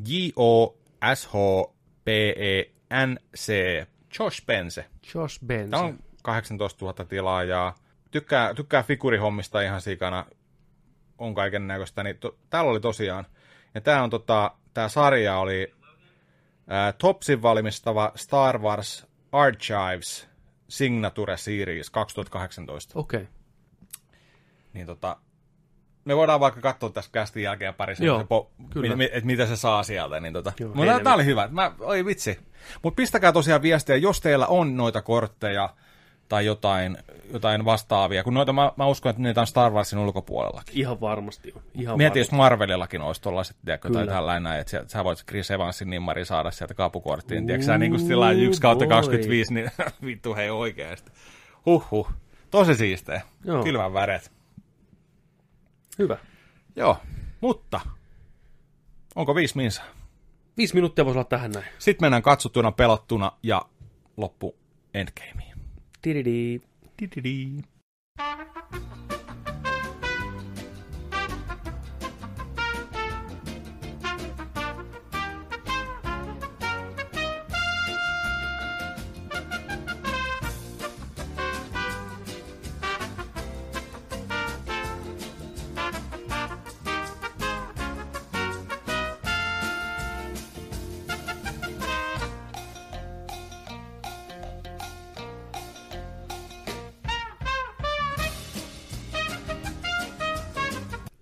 J-O-S-H-P-E-N-C. 0.07 0.73
Josh 4.19 4.45
Pense. 4.45 4.85
Josh 5.13 5.45
Benson. 5.45 5.69
Tämä 5.69 5.83
on 5.83 5.99
18 6.21 6.85
000 6.85 7.05
tilaajaa. 7.05 7.75
Tykkää, 8.11 8.53
tykkää 8.53 8.83
figurihommista 8.83 9.61
ihan 9.61 9.81
sikana. 9.81 10.25
On 11.17 11.33
kaiken 11.33 11.67
näköistä. 11.67 12.03
Niin 12.03 12.17
to, 12.17 12.37
täällä 12.49 12.71
oli 12.71 12.79
tosiaan. 12.79 13.25
Ja 13.75 13.81
tämä 13.81 14.03
on 14.03 14.09
tota, 14.09 14.51
tää 14.73 14.89
sarja 14.89 15.37
oli 15.37 15.73
ää, 16.67 16.93
Topsin 16.93 17.41
valmistava 17.41 18.11
Star 18.15 18.57
Wars 18.57 19.07
Archives 19.31 20.27
Signature 20.69 21.37
Series 21.37 21.89
2018. 21.89 22.99
Okei. 22.99 23.21
Okay. 23.21 23.33
Niin 24.73 24.85
tota, 24.85 25.17
me 26.05 26.15
voidaan 26.15 26.39
vaikka 26.39 26.61
katsoa 26.61 26.89
tässä 26.89 27.11
kästin 27.11 27.43
jälkeen 27.43 27.73
pari 27.73 27.95
po, 28.29 28.51
kyllä. 28.69 28.89
mi, 28.89 28.95
mi, 28.95 29.05
että 29.05 29.25
mitä 29.25 29.45
se 29.45 29.55
saa 29.55 29.83
sieltä. 29.83 30.19
Niin 30.19 30.33
tota. 30.33 30.53
Joo, 30.59 30.71
Mutta 30.73 30.99
tämä 30.99 31.15
oli 31.15 31.25
hyvä. 31.25 31.49
Mä, 31.51 31.71
oi 31.79 32.05
vitsi. 32.05 32.39
Mutta 32.83 32.95
pistäkää 32.95 33.31
tosiaan 33.31 33.61
viestiä, 33.61 33.95
jos 33.95 34.21
teillä 34.21 34.47
on 34.47 34.77
noita 34.77 35.01
kortteja 35.01 35.69
tai 36.29 36.45
jotain, 36.45 36.97
jotain 37.33 37.65
vastaavia. 37.65 38.23
Kun 38.23 38.33
noita, 38.33 38.53
mä, 38.53 38.71
mä 38.75 38.85
uskon, 38.85 39.09
että 39.09 39.21
niitä 39.21 39.41
on 39.41 39.47
Star 39.47 39.71
Warsin 39.71 39.99
ulkopuolellakin. 39.99 40.77
Ihan 40.77 41.01
varmasti 41.01 41.53
on. 41.55 41.61
Ihan 41.73 41.97
Mieti, 41.97 42.19
jos 42.19 42.27
varmasti. 42.27 42.35
Marvelillakin 42.35 43.01
olisi 43.01 43.21
tuollaiset, 43.21 43.57
tiedätkö, 43.65 43.89
tai 43.89 44.07
tällainen, 44.07 44.43
näin, 44.43 44.61
että 44.61 44.71
sä, 44.71 44.83
sä 44.87 45.03
voit 45.03 45.23
Chris 45.27 45.51
Evansin 45.51 45.89
nimmari 45.89 46.25
saada 46.25 46.51
sieltä 46.51 46.73
kapukorttiin, 46.73 47.45
tiedätkö 47.45 47.65
sä, 47.65 47.77
niin 47.77 47.91
kuin 47.91 47.99
sillä 47.99 48.25
lailla 48.25 48.43
1 48.43 48.61
kautta 48.61 48.85
boy. 48.85 48.89
25, 48.89 49.53
niin 49.53 49.71
vittu 50.05 50.35
hei 50.35 50.49
oikeasti. 50.49 51.11
Huhhuh. 51.65 52.11
Tosi 52.51 52.75
siistejä. 52.75 53.21
Joo. 53.45 53.63
Kylmän 53.63 53.93
väret. 53.93 54.31
Hyvä. 56.01 56.17
Joo, 56.75 56.97
mutta 57.41 57.81
onko 59.15 59.35
viisi 59.35 59.57
minsa? 59.57 59.81
Viisi 60.57 60.75
minuuttia 60.75 61.05
voisi 61.05 61.17
olla 61.17 61.29
tähän 61.29 61.51
näin. 61.51 61.65
Sitten 61.79 62.03
mennään 62.03 62.23
katsottuna, 62.23 62.71
pelattuna 62.71 63.31
ja 63.43 63.61
loppu 64.17 64.55
endgameen. 64.93 65.57
Tididi. 66.01 66.61
Tididi. 66.97 67.61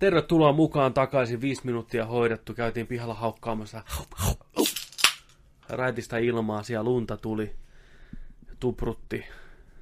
Tervetuloa 0.00 0.52
mukaan 0.52 0.94
takaisin. 0.94 1.40
Viisi 1.40 1.62
minuuttia 1.64 2.06
hoidettu. 2.06 2.54
Käytiin 2.54 2.86
pihalla 2.86 3.14
haukkaamassa 3.14 3.82
raitista 5.68 6.18
ilmaa. 6.18 6.62
Siellä 6.62 6.84
lunta 6.84 7.16
tuli. 7.16 7.50
Tuprutti. 8.60 9.24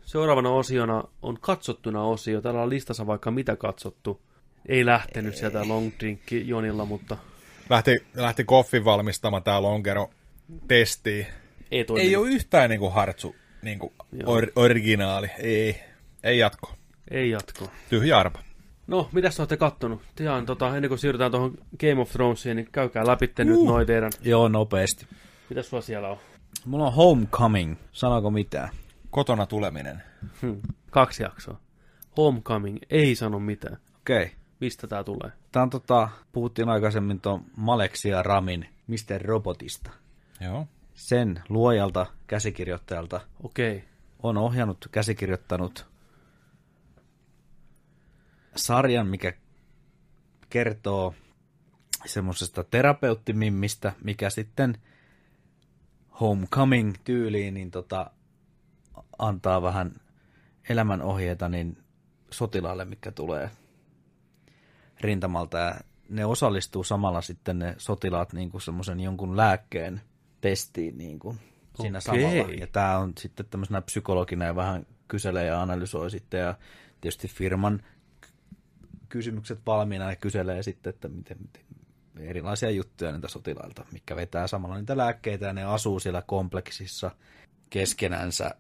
Seuraavana 0.03 0.51
osiona 0.51 1.05
on 1.23 1.39
katsottuna 1.41 2.03
osio. 2.03 2.41
Täällä 2.41 2.63
on 2.63 2.71
listassa 2.71 3.07
vaikka 3.07 3.31
mitä 3.31 3.57
katsottu. 3.57 4.21
Ei 4.69 4.87
lähtenyt 4.87 5.37
sieltä 5.37 5.69
long 5.69 5.91
drinkki 6.01 6.49
Jonilla, 6.49 6.85
mutta 6.85 7.17
Lähti, 7.71 7.97
lähti 8.15 8.45
koffin 8.45 8.85
valmistamaan 8.85 9.43
tää 9.43 9.63
Longero 9.63 10.11
testiin. 10.69 11.27
ei 11.71 11.85
toiminut. 11.85 12.09
Ei 12.09 12.17
ole 12.17 12.29
yhtään 12.29 12.71
niinku 12.71 12.91
hartsu 12.91 13.37
niinku 13.63 13.93
or, 14.27 14.47
originaali. 14.57 15.31
Ei, 15.39 15.81
ei 16.25 16.39
jatko. 16.39 16.73
Ei 17.11 17.31
jatko. 17.31 17.71
Tyhjä 17.91 18.19
arpa. 18.19 18.48
No, 18.89 19.09
mitäs 19.13 19.41
olette 19.41 19.57
kattonut? 19.57 20.03
Tiaan, 20.17 20.47
tota, 20.47 20.77
ennen 20.77 20.89
kuin 20.89 20.99
siirrytään 20.99 21.31
tuohon 21.31 21.59
Game 21.81 22.01
of 22.01 22.11
Thronesiin, 22.11 22.57
niin 22.57 22.69
käykää 22.73 23.07
läpi 23.07 23.33
uh. 23.41 23.45
nyt 23.45 23.65
noin 23.65 23.87
teidän. 23.87 24.13
Joo, 24.23 24.49
nopeasti. 24.49 25.07
Mitäs 25.49 25.69
sulla 25.69 25.81
siellä 25.83 26.09
on? 26.09 26.17
Mulla 26.65 26.87
on 26.87 26.95
Homecoming. 26.95 27.77
Sanoiko 27.93 28.31
mitään? 28.31 28.69
Kotona 29.11 29.47
tuleminen. 29.47 30.03
Hmm. 30.43 30.61
Kaksi 30.91 31.23
jaksoa. 31.23 31.61
Homecoming, 32.17 32.79
ei 32.91 33.15
sano 33.15 33.39
mitään. 33.39 33.79
Okei. 34.01 34.23
Okay. 34.23 34.37
Mistä 34.61 34.87
tää 34.87 35.05
tulee? 35.05 35.33
Tää 35.53 35.63
on 35.63 35.71
tota, 35.71 36.09
puhuttiin 36.33 36.69
aikaisemmin 36.69 37.21
tuon 37.21 37.45
Maleksia 37.57 38.23
Ramin 38.23 38.67
Mr. 38.87 39.23
Robotista. 39.23 39.91
Joo. 40.41 40.67
Sen 40.95 41.43
luojalta, 41.49 42.07
käsikirjoittajalta, 42.27 43.21
Okei. 43.43 43.85
on 44.23 44.37
ohjannut, 44.37 44.89
käsikirjoittanut 44.93 45.87
sarjan, 48.57 49.07
mikä 49.07 49.33
kertoo 50.51 51.15
semmoisesta 52.07 52.65
terapeuttimimmistä, 52.65 53.93
mikä 54.05 54.31
sitten 54.31 54.79
homecoming-tyyliin 56.21 57.55
niin 57.55 57.71
tota, 57.71 58.11
antaa 59.19 59.63
vähän 59.63 60.01
elämänohjeita 60.69 61.49
niin 61.49 61.79
sotilaalle, 62.31 62.85
mikä 62.85 63.11
tulee 63.11 63.51
rintamalta. 65.01 65.59
Ja 65.59 65.75
ne 66.09 66.25
osallistuu 66.25 66.85
samalla 66.85 67.21
sitten 67.21 67.59
ne 67.59 67.75
sotilaat 67.79 68.33
niin 68.33 68.51
kuin 68.51 68.61
semmoisen 68.61 69.01
jonkun 69.01 69.37
lääkkeen 69.37 70.01
testiin 70.41 70.99
niin 70.99 71.19
kuin 71.19 71.39
siinä 71.83 71.99
Okei. 72.09 72.23
samalla. 72.23 72.55
Ja 72.55 72.67
tämä 72.67 72.99
on 72.99 73.13
sitten 73.19 73.47
tämmöisenä 73.47 73.81
psykologina 73.81 74.45
ja 74.45 74.57
vähän 74.57 74.87
kyselee 75.09 75.47
ja 75.47 75.63
analysoi 75.63 76.11
sitten 76.11 76.41
ja 76.41 76.55
tietysti 77.01 77.29
firman 77.29 77.83
kysymykset 79.09 79.59
valmiina 79.67 80.11
ja 80.11 80.17
kyselee 80.17 80.63
sitten, 80.63 80.91
että 80.91 81.09
miten, 81.09 81.37
miten 81.41 81.63
erilaisia 82.19 82.71
juttuja 82.71 83.13
niitä 83.13 83.29
sotilailta, 83.29 83.85
mikä 83.93 84.17
vetää 84.17 84.47
samalla 84.47 84.79
niitä 84.79 84.97
lääkkeitä 84.97 85.47
ja 85.47 85.53
ne 85.53 85.65
asuu 85.65 86.01
siellä 86.01 86.23
kompleksissa 86.23 87.11
keskenänsä 87.71 88.51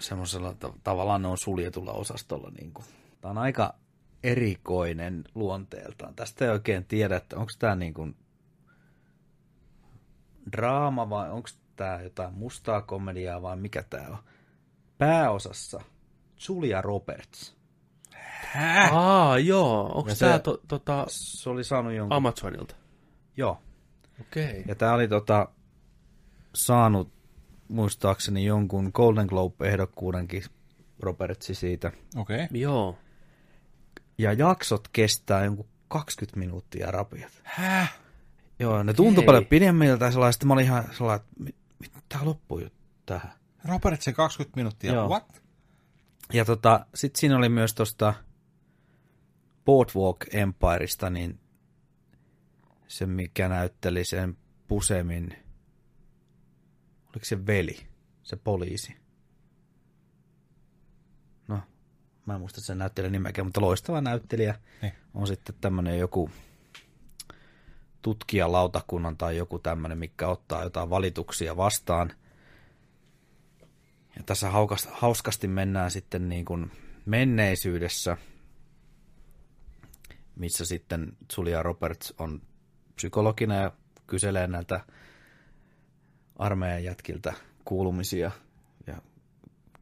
semmoisella 0.00 0.54
ta- 0.54 0.72
tavallaan 0.84 1.22
ne 1.22 1.28
on 1.28 1.38
suljetulla 1.38 1.92
osastolla. 1.92 2.50
Niin 2.50 2.72
kuin. 2.72 2.86
Tämä 3.20 3.30
on 3.30 3.38
aika 3.38 3.74
erikoinen 4.22 5.24
luonteeltaan. 5.34 6.14
Tästä 6.14 6.44
ei 6.44 6.50
oikein 6.50 6.84
tiedä, 6.84 7.16
että 7.16 7.36
onko 7.36 7.52
tämä 7.58 7.74
niin 7.74 7.94
kuin 7.94 8.16
draama 10.52 11.10
vai 11.10 11.30
onko 11.30 11.48
tämä 11.76 12.00
jotain 12.02 12.34
mustaa 12.34 12.82
komediaa 12.82 13.42
vai 13.42 13.56
mikä 13.56 13.82
tämä 13.82 14.08
on. 14.08 14.18
Pääosassa 14.98 15.80
Julia 16.48 16.82
Roberts. 16.82 17.57
Häh? 18.42 18.94
Aa, 18.94 19.38
joo. 19.38 19.90
Onko 19.94 20.10
tää 20.18 20.38
to, 20.38 20.60
tota, 20.68 21.04
Se 21.08 21.50
oli 21.50 21.64
saanut 21.64 21.92
jonkun... 21.92 22.16
Amazonilta? 22.16 22.74
Joo. 23.36 23.62
Okei. 24.20 24.64
Ja 24.68 24.74
tämä 24.74 24.92
oli 24.92 25.08
tota, 25.08 25.48
saanut 26.54 27.12
muistaakseni 27.68 28.44
jonkun 28.44 28.90
Golden 28.94 29.26
Globe-ehdokkuudenkin 29.26 30.44
Robertsi 31.00 31.54
siitä. 31.54 31.92
Okei. 32.16 32.44
Okay. 32.44 32.60
Joo. 32.60 32.98
Ja 34.18 34.32
jaksot 34.32 34.88
kestää 34.92 35.44
jonkun 35.44 35.68
20 35.88 36.38
minuuttia 36.38 36.90
rapiat. 36.90 37.32
Häh? 37.42 37.98
Joo, 38.58 38.82
ne 38.82 38.94
tuntui 38.94 39.22
Okei. 39.22 39.26
paljon 39.26 39.46
pidemmiltä 39.46 40.04
ja 40.04 40.10
sellaista, 40.10 40.46
mä 40.46 40.52
olin 40.52 40.64
ihan 40.64 40.84
sellainen, 40.96 41.26
että 41.26 41.42
mit, 41.44 41.56
mit, 41.78 41.92
tää 42.08 42.24
loppuu 42.24 42.58
jo 42.58 42.68
tähän. 43.06 43.32
Robertsen 43.64 44.14
20 44.14 44.56
minuuttia. 44.56 44.92
Joo. 44.92 45.08
What? 45.08 45.42
Ja 46.32 46.44
tota, 46.44 46.86
sit 46.94 47.16
siinä 47.16 47.36
oli 47.36 47.48
myös 47.48 47.74
tosta 47.74 48.14
Boardwalk 49.68 50.34
Empireista, 50.34 51.10
niin 51.10 51.40
se 52.86 53.06
mikä 53.06 53.48
näytteli 53.48 54.04
sen 54.04 54.36
Pusemin, 54.68 55.36
oliko 57.06 57.24
se 57.24 57.46
veli, 57.46 57.86
se 58.22 58.36
poliisi? 58.36 58.96
No, 61.48 61.60
mä 62.26 62.34
en 62.34 62.40
muista 62.40 62.60
sen 62.60 62.78
näyttelijän 62.78 63.12
nimeäkään, 63.12 63.46
mutta 63.46 63.60
loistava 63.60 64.00
näyttelijä 64.00 64.54
Niin. 64.82 64.92
on 65.14 65.26
sitten 65.26 65.54
tämmönen 65.60 65.98
joku 65.98 66.30
tutkijalautakunnan 68.02 69.16
tai 69.16 69.36
joku 69.36 69.58
tämmöinen, 69.58 69.98
mikä 69.98 70.28
ottaa 70.28 70.64
jotain 70.64 70.90
valituksia 70.90 71.56
vastaan. 71.56 72.12
Ja 74.16 74.22
tässä 74.26 74.50
hauskasti 74.90 75.48
mennään 75.48 75.90
sitten 75.90 76.28
niin 76.28 76.44
kuin 76.44 76.70
menneisyydessä, 77.06 78.16
missä 80.38 80.64
sitten 80.64 81.16
Julia 81.36 81.62
Roberts 81.62 82.14
on 82.18 82.42
psykologina 82.94 83.54
ja 83.54 83.72
kyselee 84.06 84.46
näiltä 84.46 84.80
armeijan 86.36 86.84
jätkiltä 86.84 87.32
kuulumisia 87.64 88.30
ja 88.86 89.02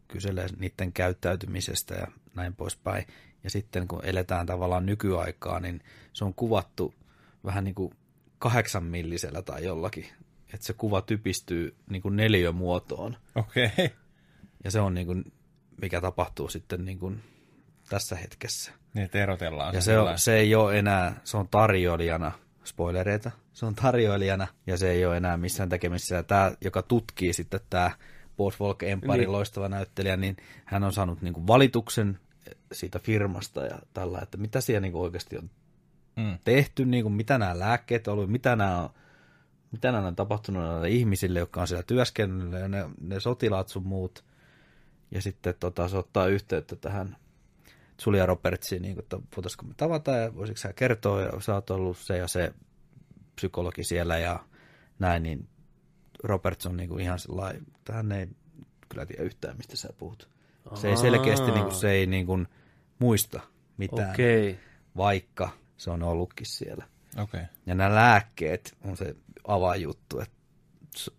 kyselee 0.09 0.47
niiden 0.59 0.93
käyttäytymisestä 0.93 1.95
ja 1.95 2.07
näin 2.35 2.55
poispäin. 2.55 3.07
Ja 3.45 3.51
sitten 3.51 3.89
kun 3.89 4.05
eletään 4.05 4.47
tavallaan 4.47 4.87
nykyaikaa, 4.87 5.61
niin 5.61 5.81
se 6.13 6.25
on 6.25 6.35
kuvattu 6.35 6.95
vähän 7.45 7.65
niin 7.65 7.75
kuin 7.75 7.95
kahdeksan 8.39 8.85
millisellä 8.85 9.43
tai 9.43 9.65
jollakin. 9.65 10.07
Että 10.55 10.67
se 10.67 10.73
kuva 10.73 11.03
typistyy 11.03 11.77
niin 11.91 12.03
kuin 12.03 12.17
neliömuotoon. 12.17 13.17
Okei. 13.35 13.67
Okay. 13.67 13.89
Ja 14.65 14.71
se 14.71 14.81
on 14.81 14.95
niin 14.95 15.07
kuin, 15.07 15.33
mikä 15.81 16.01
tapahtuu 16.01 16.49
sitten 16.49 16.85
niin 16.85 16.99
kuin 16.99 17.23
tässä 17.89 18.17
hetkessä. 18.17 18.73
Niin, 18.97 19.05
että 19.05 19.19
erotellaan. 19.19 19.75
Ja 19.75 19.81
se 19.81 19.99
on, 19.99 20.19
se 20.19 20.37
ei 20.37 20.55
ole 20.55 20.79
enää, 20.79 21.21
se 21.25 21.37
on 21.37 21.49
tarjoilijana, 21.49 22.33
spoilereita, 22.65 23.31
se 23.53 23.67
on 23.67 23.75
tarjoilijana 23.75 24.47
ja 24.67 24.77
se 24.77 24.91
ei 24.91 25.07
ole 25.07 25.17
enää 25.17 25.37
missään 25.37 25.69
tekemisissä. 25.69 26.23
Tämä, 26.23 26.53
joka 26.65 26.83
tutkii 26.83 27.33
sitten 27.33 27.61
tämä 27.71 27.91
Boardwalk 28.37 28.83
Empire 28.83 29.13
Niin. 29.13 29.21
niin. 29.21 29.33
loistava 29.33 29.69
näyttelijä, 29.69 30.17
niin 30.17 30.37
hän 30.65 30.85
on 30.85 30.93
saanut 30.93 31.23
niin 31.23 31.35
kuin 31.35 31.47
valituksen 31.47 32.19
siitä 32.73 32.99
firmasta 32.99 33.65
ja 33.67 33.79
tällä, 33.95 34.19
että 34.23 34.37
mitä 34.39 34.61
siellä 34.61 34.81
niin 34.81 34.93
kuin 34.93 35.03
oikeasti 35.03 35.39
on 35.39 35.51
Mm. 36.17 36.39
tehty, 36.45 36.85
niin 36.85 37.05
kuin 37.05 37.13
mitä 37.13 37.39
nämä 37.39 37.59
lääkkeet 37.59 38.09
on 38.09 38.15
ollut, 38.15 38.31
mitä 38.31 38.57
nämä 38.57 38.83
on, 38.83 38.91
mitä 39.73 39.93
nämä 39.93 40.07
on 40.07 40.17
tapahtunut 40.17 40.63
näille 40.63 40.89
ihmisille, 40.89 41.39
jotka 41.39 41.61
on 41.61 41.69
siellä 41.69 41.83
työskennellyt, 41.83 42.61
ja 42.61 42.69
ne, 42.69 42.85
ne 43.01 43.21
sotilaat 43.21 43.69
sun 43.69 43.87
muut. 43.87 44.25
Ja 45.11 45.23
sitten 45.23 45.55
tota, 45.61 45.89
se 45.89 45.97
ottaa 45.97 46.27
yhteyttä 46.27 46.77
tähän 46.77 47.17
Julia 48.07 48.27
Robertsiin, 48.27 48.83
niin 48.83 48.95
kuin, 48.95 49.03
että 49.03 49.19
voitaisiko 49.37 49.67
me 49.67 49.75
tavata 49.77 50.11
ja 50.11 50.35
voisitko 50.35 50.61
sä 50.61 50.73
kertoa, 50.73 51.23
ja 51.23 51.41
sä 51.41 51.55
oot 51.55 51.71
ollut 51.71 51.99
se 51.99 52.17
ja 52.17 52.29
se 52.29 52.53
psykologi 53.37 53.85
siellä 53.85 54.19
ja 54.19 54.45
näin, 54.99 55.23
niin 55.23 55.49
Roberts 56.23 56.67
on 56.67 56.77
niin 56.77 56.89
kuin 56.89 57.01
ihan 57.01 57.19
sellainen, 57.19 57.63
että 57.77 57.93
hän 57.93 58.13
ei 58.13 58.29
kyllä 58.89 59.07
tiedä 59.07 59.23
yhtään, 59.23 59.57
mistä 59.57 59.77
sä 59.77 59.89
puhut. 59.99 60.29
Se 60.75 60.89
ei 60.89 60.97
selkeästi, 60.97 61.51
niin 61.51 61.65
kuin, 61.65 61.75
se 61.75 61.91
ei 61.91 62.07
niin 62.07 62.27
kuin, 62.27 62.49
muista 62.99 63.41
mitään, 63.77 64.11
Okei. 64.11 64.59
vaikka 64.97 65.49
se 65.77 65.91
on 65.91 66.03
ollutkin 66.03 66.47
siellä. 66.47 66.85
Okei. 67.13 67.41
Okay. 67.41 67.45
Ja 67.67 67.75
nämä 67.75 67.95
lääkkeet 67.95 68.77
on 68.85 68.97
se 68.97 69.17
avainjuttu, 69.49 70.21
että 70.21 70.37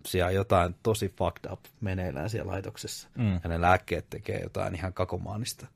siellä 0.05 0.27
on 0.27 0.33
jotain 0.33 0.75
tosi 0.83 1.13
fucked 1.17 1.51
up 1.51 1.59
meneillään 1.81 2.29
siellä 2.29 2.51
laitoksessa. 2.51 3.09
Mm. 3.15 3.39
Ja 3.43 3.49
ne 3.49 3.61
lääkkeet 3.61 4.09
tekee 4.09 4.39
jotain 4.39 4.75
ihan 4.75 4.93
kakomaanista. 4.93 5.67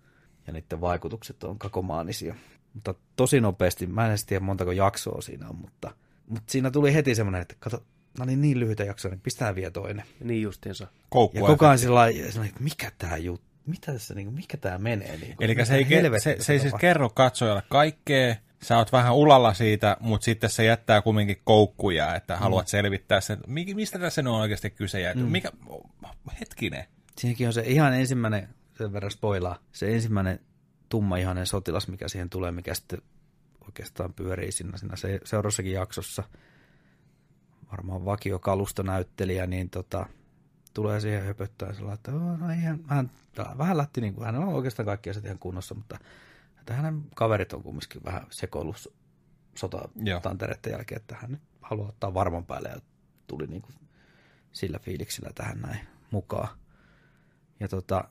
Ja 0.51 0.61
niiden 0.61 0.81
vaikutukset 0.81 1.43
on 1.43 1.59
kakomaanisia. 1.59 2.35
Mutta 2.73 2.93
tosi 3.15 3.41
nopeasti, 3.41 3.88
mä 3.88 4.03
en 4.05 4.09
edes 4.09 4.25
tiedä 4.25 4.45
montako 4.45 4.71
jaksoa 4.71 5.21
siinä 5.21 5.49
on, 5.49 5.55
mutta, 5.55 5.91
mutta 6.27 6.51
siinä 6.51 6.71
tuli 6.71 6.93
heti 6.93 7.15
semmoinen, 7.15 7.41
että 7.41 7.55
kato, 7.59 7.83
nämä 8.17 8.23
oli 8.23 8.35
niin 8.35 8.59
lyhyitä 8.59 8.83
jaksoja, 8.83 9.11
niin 9.11 9.21
pistää 9.21 9.55
vielä 9.55 9.71
toinen. 9.71 10.05
Niin 10.23 10.41
justiinsa. 10.41 10.88
Koukku 11.09 11.38
Ja 11.38 11.45
koko 11.45 11.65
ajan 11.65 11.80
sillä 11.80 11.95
lailla, 11.95 12.45
että 12.45 12.63
mikä 12.63 12.91
tämä 12.97 13.17
juttu, 13.17 13.47
mitä 13.65 13.91
tässä, 13.91 14.13
niin 14.13 14.25
kuin, 14.27 14.35
mikä 14.35 14.57
tämä 14.57 14.77
menee? 14.77 15.17
Niin 15.17 15.35
kuin, 15.35 15.45
Eli 15.51 15.65
se 15.65 15.75
ei, 15.75 15.88
se, 16.19 16.35
se 16.39 16.53
ei 16.53 16.59
siis 16.59 16.73
kerro 16.80 17.09
katsojalle 17.09 17.63
kaikkea, 17.69 18.35
sä 18.61 18.77
oot 18.77 18.91
vähän 18.91 19.15
ulalla 19.15 19.53
siitä, 19.53 19.97
mutta 19.99 20.25
sitten 20.25 20.49
se 20.49 20.65
jättää 20.65 21.01
kumminkin 21.01 21.41
koukkuja, 21.43 22.15
että 22.15 22.38
haluat 22.38 22.67
selvittää 22.67 23.21
sen, 23.21 23.38
mi- 23.47 23.73
mistä 23.73 23.99
tässä 23.99 24.21
on 24.21 24.27
oikeasti 24.27 24.69
kyse, 24.69 25.01
ja 25.01 25.15
mm. 25.15 25.21
mikä, 25.21 25.51
hetkinen, 26.39 26.85
Siinäkin 27.17 27.47
on 27.47 27.53
se 27.53 27.61
ihan 27.61 27.93
ensimmäinen, 27.93 28.49
sen 28.77 28.93
verran 28.93 29.11
spoilaa, 29.11 29.59
se 29.72 29.93
ensimmäinen 29.93 30.40
tummaihainen 30.90 31.45
sotilas, 31.45 31.88
mikä 31.88 32.08
siihen 32.08 32.30
tulee, 32.30 32.51
mikä 32.51 32.74
sitten 32.74 33.01
oikeastaan 33.66 34.14
pyörii 34.14 34.51
siinä, 34.51 34.77
siinä 34.77 34.95
se, 34.95 35.19
seuraavassakin 35.24 35.72
jaksossa. 35.72 36.24
Varmaan 37.72 38.06
vakiokalustonäyttelijä, 38.06 39.48
niin 39.48 39.69
tota, 39.69 40.06
tulee 40.74 41.00
siihen 41.00 41.24
höpöttää 41.24 41.74
sellainen, 41.74 41.93
että 41.93 42.11
"Oo, 42.14 42.38
no 42.38 42.50
eihän, 42.50 42.80
hän, 42.88 43.11
vähän 43.58 43.77
lähti, 43.77 44.01
niin 44.01 44.14
kuin, 44.14 44.25
hänellä 44.25 44.48
on 44.48 44.53
oikeastaan 44.53 44.85
kaikki 44.85 45.09
asiat 45.09 45.25
ihan 45.25 45.40
kunnossa, 45.40 45.75
mutta 45.75 45.98
että 46.59 46.74
hänen 46.74 47.03
kaverit 47.16 47.53
on 47.53 47.64
kumminkin 47.64 48.03
vähän 48.03 48.27
sekoillut 48.30 48.93
sotatantereiden 49.56 50.72
jälkeen, 50.72 51.01
että 51.01 51.16
hän 51.22 51.32
nyt 51.32 51.41
haluaa 51.61 51.90
ottaa 51.90 52.14
varman 52.14 52.45
päälle 52.45 52.69
ja 52.69 52.82
tuli 53.27 53.48
niin 53.48 53.61
kuin 53.61 53.75
sillä 54.51 54.80
fiiliksellä 54.80 55.32
tähän 55.35 55.61
näin 55.61 55.80
mukaan. 56.11 56.58
Ja 57.59 57.67
tota, 57.67 58.09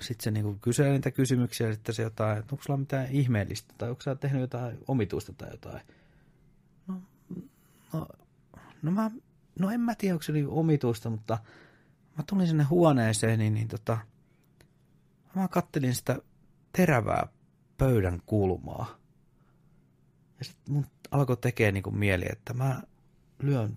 sitten 0.00 0.24
se 0.24 0.30
niinku 0.30 0.58
kyselee 0.60 0.92
niitä 0.92 1.10
kysymyksiä 1.10 1.66
ja 1.66 1.72
sitten 1.72 1.94
se 1.94 2.02
jotain, 2.02 2.38
että 2.38 2.54
onko 2.54 2.64
sulla 2.64 2.76
mitään 2.76 3.06
ihmeellistä 3.10 3.74
tai 3.78 3.90
onko 3.90 4.02
sä 4.02 4.14
tehnyt 4.14 4.40
jotain 4.40 4.78
omituista 4.88 5.32
tai 5.32 5.50
jotain. 5.50 5.80
No, 6.86 7.02
no, 7.92 8.06
no, 8.82 8.90
mä, 8.90 9.10
no 9.58 9.70
en 9.70 9.80
mä 9.80 9.94
tiedä, 9.94 10.14
onko 10.14 10.22
se 10.22 10.32
niinku 10.32 10.58
omituista, 10.58 11.10
mutta 11.10 11.38
mä 12.18 12.24
tulin 12.26 12.46
sinne 12.46 12.64
huoneeseen, 12.64 13.38
niin, 13.38 13.54
niin 13.54 13.68
tota, 13.68 13.98
mä 15.34 15.48
kattelin 15.48 15.94
sitä 15.94 16.18
terävää 16.72 17.28
pöydän 17.78 18.20
kulmaa. 18.26 18.98
Ja 20.38 20.44
sitten 20.44 20.74
mun 20.74 20.86
alkoi 21.10 21.36
tekee 21.36 21.72
niinku 21.72 21.90
mieli, 21.90 22.24
että 22.30 22.54
mä 22.54 22.82
lyön 23.42 23.76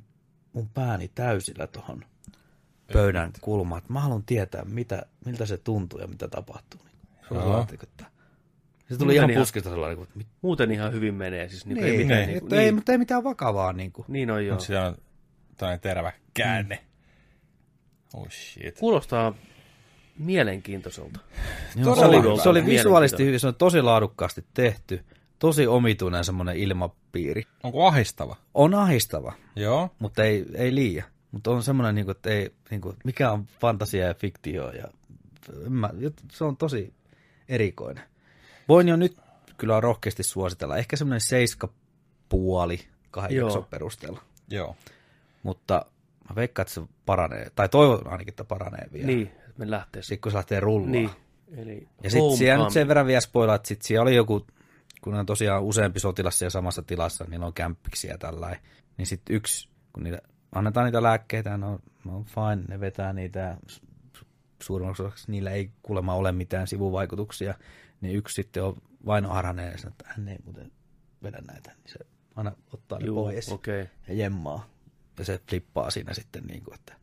mun 0.53 0.69
pääni 0.69 1.07
täysillä 1.07 1.67
tuohon 1.67 2.05
pöydän 2.93 3.31
kulmaan. 3.41 3.79
Että 3.79 3.93
mä 3.93 3.99
haluan 3.99 4.23
tietää, 4.23 4.65
mitä, 4.65 5.05
miltä 5.25 5.45
se 5.45 5.57
tuntuu 5.57 5.99
ja 5.99 6.07
mitä 6.07 6.27
tapahtuu. 6.27 6.81
Se, 7.29 7.33
on 7.33 7.41
sellainen, 7.41 7.79
että 7.83 8.05
se 8.89 8.97
tuli 8.97 9.13
Muuten 9.13 9.29
ihan 9.29 9.41
puskista 9.41 9.69
sellainen, 9.69 10.03
että 10.03 10.17
mit, 10.17 10.27
Muuten 10.41 10.71
ihan 10.71 10.93
hyvin 10.93 11.13
menee. 11.13 11.49
Siis 11.49 11.65
niin, 11.65 11.75
niin, 11.75 11.87
ei 11.87 11.97
mitään, 11.97 12.19
niin, 12.19 12.29
niin, 12.29 12.49
niin, 12.49 12.61
ei, 12.61 12.71
mutta 12.71 12.91
ei 12.91 12.97
mitään 12.97 13.23
vakavaa. 13.23 13.73
Niin 13.73 13.91
kuin. 13.91 14.05
niin 14.07 14.31
on 14.31 14.45
joo. 14.45 14.53
Mutta 14.53 14.65
siellä 14.65 14.87
on 14.87 14.97
tällainen 15.57 15.81
terävä 15.81 16.11
käänne. 16.33 16.79
Oh 18.13 18.27
shit. 18.29 18.79
Kuulostaa 18.79 19.33
mielenkiintoiselta. 20.19 21.19
Joo, 21.75 21.95
se, 21.95 22.05
oli, 22.05 22.41
se 22.41 22.49
oli 22.49 22.65
visuaalisesti 22.65 23.25
hyvin, 23.25 23.39
se 23.39 23.47
on 23.47 23.55
tosi 23.55 23.81
laadukkaasti 23.81 24.45
tehty. 24.53 25.05
Tosi 25.39 25.67
omituinen 25.67 26.23
semmoinen 26.25 26.57
ilmapiiri. 26.57 27.43
Onko 27.63 27.87
ahistava? 27.87 28.35
On 28.53 28.73
ahistava, 28.73 29.33
Joo. 29.55 29.89
mutta 29.99 30.23
ei, 30.23 30.45
ei 30.55 30.75
liian. 30.75 31.12
Mutta 31.33 31.51
on 31.51 31.63
semmoinen, 31.63 31.95
niin 31.95 32.05
kuin, 32.05 32.15
että 32.15 32.29
ei, 32.29 32.53
niin 32.69 32.81
kuin, 32.81 32.97
mikä 33.03 33.31
on 33.31 33.45
fantasia 33.45 34.07
ja 34.07 34.13
fiktio. 34.13 34.71
Ja, 34.71 34.87
mä, 35.69 35.89
se 36.31 36.43
on 36.43 36.57
tosi 36.57 36.93
erikoinen. 37.49 38.03
Voin 38.69 38.87
jo 38.87 38.95
nyt 38.95 39.17
kyllä 39.57 39.81
rohkeasti 39.81 40.23
suositella. 40.23 40.77
Ehkä 40.77 40.95
semmoinen 40.95 41.21
seiska 41.21 41.69
puoli 42.29 42.79
kahden 43.11 43.37
Joo. 43.37 43.47
jakson 43.47 43.65
perusteella. 43.65 44.21
Joo. 44.49 44.75
Mutta 45.43 45.85
mä 46.29 46.35
veikkaan, 46.35 46.63
että 46.63 46.73
se 46.73 46.81
paranee. 47.05 47.51
Tai 47.55 47.69
toivon 47.69 48.07
ainakin, 48.07 48.31
että 48.31 48.43
paranee 48.43 48.87
vielä. 48.93 49.07
Niin, 49.07 49.31
me 49.57 49.71
lähtee 49.71 50.01
Sitten 50.01 50.21
kun 50.21 50.31
se 50.31 50.35
lähtee 50.35 50.59
rullaan. 50.59 50.91
Niin. 50.91 51.09
Eli 51.57 51.87
Ja 52.03 52.09
sitten 52.09 52.37
siellä 52.37 52.63
nyt 52.63 52.73
sen 52.73 52.87
verran 52.87 53.07
vielä 53.07 53.21
spoilaa, 53.21 53.55
että 53.55 53.67
sitten 53.67 53.87
siellä 53.87 54.01
oli 54.01 54.15
joku, 54.15 54.47
kun 55.01 55.13
on 55.13 55.25
tosiaan 55.25 55.63
useampi 55.63 55.99
sotilas 55.99 56.39
siellä 56.39 56.49
samassa 56.49 56.81
tilassa, 56.81 57.25
niillä 57.27 57.45
on 57.45 57.53
kämppiksiä 57.53 58.17
tällainen. 58.17 58.59
Niin 58.97 59.07
sitten 59.07 59.35
yksi, 59.35 59.69
kun 59.93 60.03
niitä, 60.03 60.21
annetaan 60.53 60.85
niitä 60.85 61.03
lääkkeitä, 61.03 61.57
no, 61.57 61.79
no 62.05 62.23
fine, 62.23 62.63
ne 62.67 62.79
vetää 62.79 63.13
niitä, 63.13 63.57
suurimmaksi 64.63 65.03
osaksi 65.03 65.31
niillä 65.31 65.51
ei 65.51 65.71
kuulemma 65.81 66.15
ole 66.15 66.31
mitään 66.31 66.67
sivuvaikutuksia, 66.67 67.53
niin 68.01 68.15
yksi 68.15 68.35
sitten 68.35 68.63
on 68.63 68.75
vainoharhainen 69.05 69.71
ja 69.71 69.77
sanoo, 69.77 69.91
että 69.91 70.05
hän 70.07 70.27
ei 70.27 70.37
muuten 70.43 70.71
vedä 71.23 71.41
näitä, 71.47 71.71
niin 71.71 71.93
se 71.93 71.99
aina 72.35 72.51
ottaa 72.73 72.99
ne 72.99 73.05
Juu, 73.05 73.15
pois 73.15 73.49
okei. 73.49 73.89
ja 74.07 74.13
jemmaa. 74.13 74.69
Ja 75.19 75.25
se 75.25 75.39
flippaa 75.49 75.91
siinä 75.91 76.13
sitten 76.13 76.43
niin 76.43 76.63
kuin, 76.63 76.75
että 76.75 76.95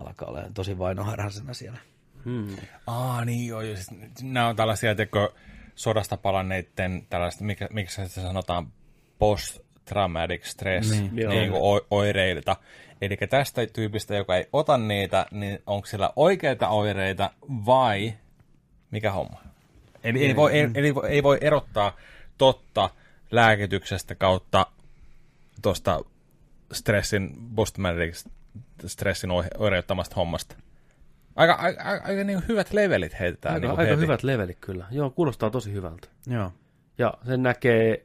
alkaa 0.00 0.28
olla 0.28 0.42
tosi 0.54 0.78
vainoharhaisena 0.78 1.54
siellä. 1.54 1.78
Hmm. 2.24 2.56
Aa, 2.86 3.24
niin 3.24 3.46
joo. 3.46 3.60
Siis, 3.62 3.90
nämä 4.22 4.48
on 4.48 4.56
tällaisia, 4.56 4.94
teko 4.94 5.34
sodasta 5.74 6.16
palanneiden 6.16 7.06
tällaista, 7.10 7.44
mikä, 7.44 7.68
miksi 7.72 8.08
se 8.08 8.20
sanotaan, 8.22 8.72
post-traumatic 9.84 10.44
stress 10.44 10.90
Niin. 10.90 11.14
niin, 11.28 11.50
kuin 11.50 11.62
o- 11.62 11.86
oireilta. 11.90 12.56
Eli 13.02 13.16
tästä 13.30 13.66
tyypistä, 13.66 14.14
joka 14.14 14.36
ei 14.36 14.48
ota 14.52 14.78
niitä, 14.78 15.26
niin 15.30 15.58
onko 15.66 15.86
sillä 15.86 16.10
oikeita 16.16 16.68
oireita 16.68 17.30
vai 17.66 18.14
mikä 18.90 19.12
homma? 19.12 19.40
Eli 20.04 20.26
ei 20.26 20.36
voi, 20.36 20.52
ei, 20.52 20.68
eli 20.74 20.94
voi- 20.94 21.08
ei 21.08 21.22
voi 21.22 21.38
erottaa 21.40 21.96
totta 22.38 22.90
lääkityksestä 23.30 24.14
kautta 24.14 24.66
tuosta 25.62 26.00
stressin, 26.72 27.30
post-traumatic 27.54 28.24
stressin 28.86 29.30
oire- 29.30 29.58
oireuttamasta 29.58 30.14
hommasta. 30.16 30.56
Aika, 31.36 31.52
aika, 31.54 31.82
aika, 31.82 32.04
aika 32.08 32.24
niin 32.24 32.42
hyvät 32.48 32.72
levelit 32.72 33.20
heitetään. 33.20 33.54
Aika, 33.54 33.66
niin 33.66 33.78
aika 33.78 33.90
heti. 33.90 34.02
hyvät 34.02 34.22
levelit 34.22 34.58
kyllä. 34.60 34.86
Joo, 34.90 35.10
kuulostaa 35.10 35.50
tosi 35.50 35.72
hyvältä. 35.72 36.08
Joo. 36.26 36.52
Ja 36.98 37.14
sen 37.26 37.42
näkee 37.42 38.04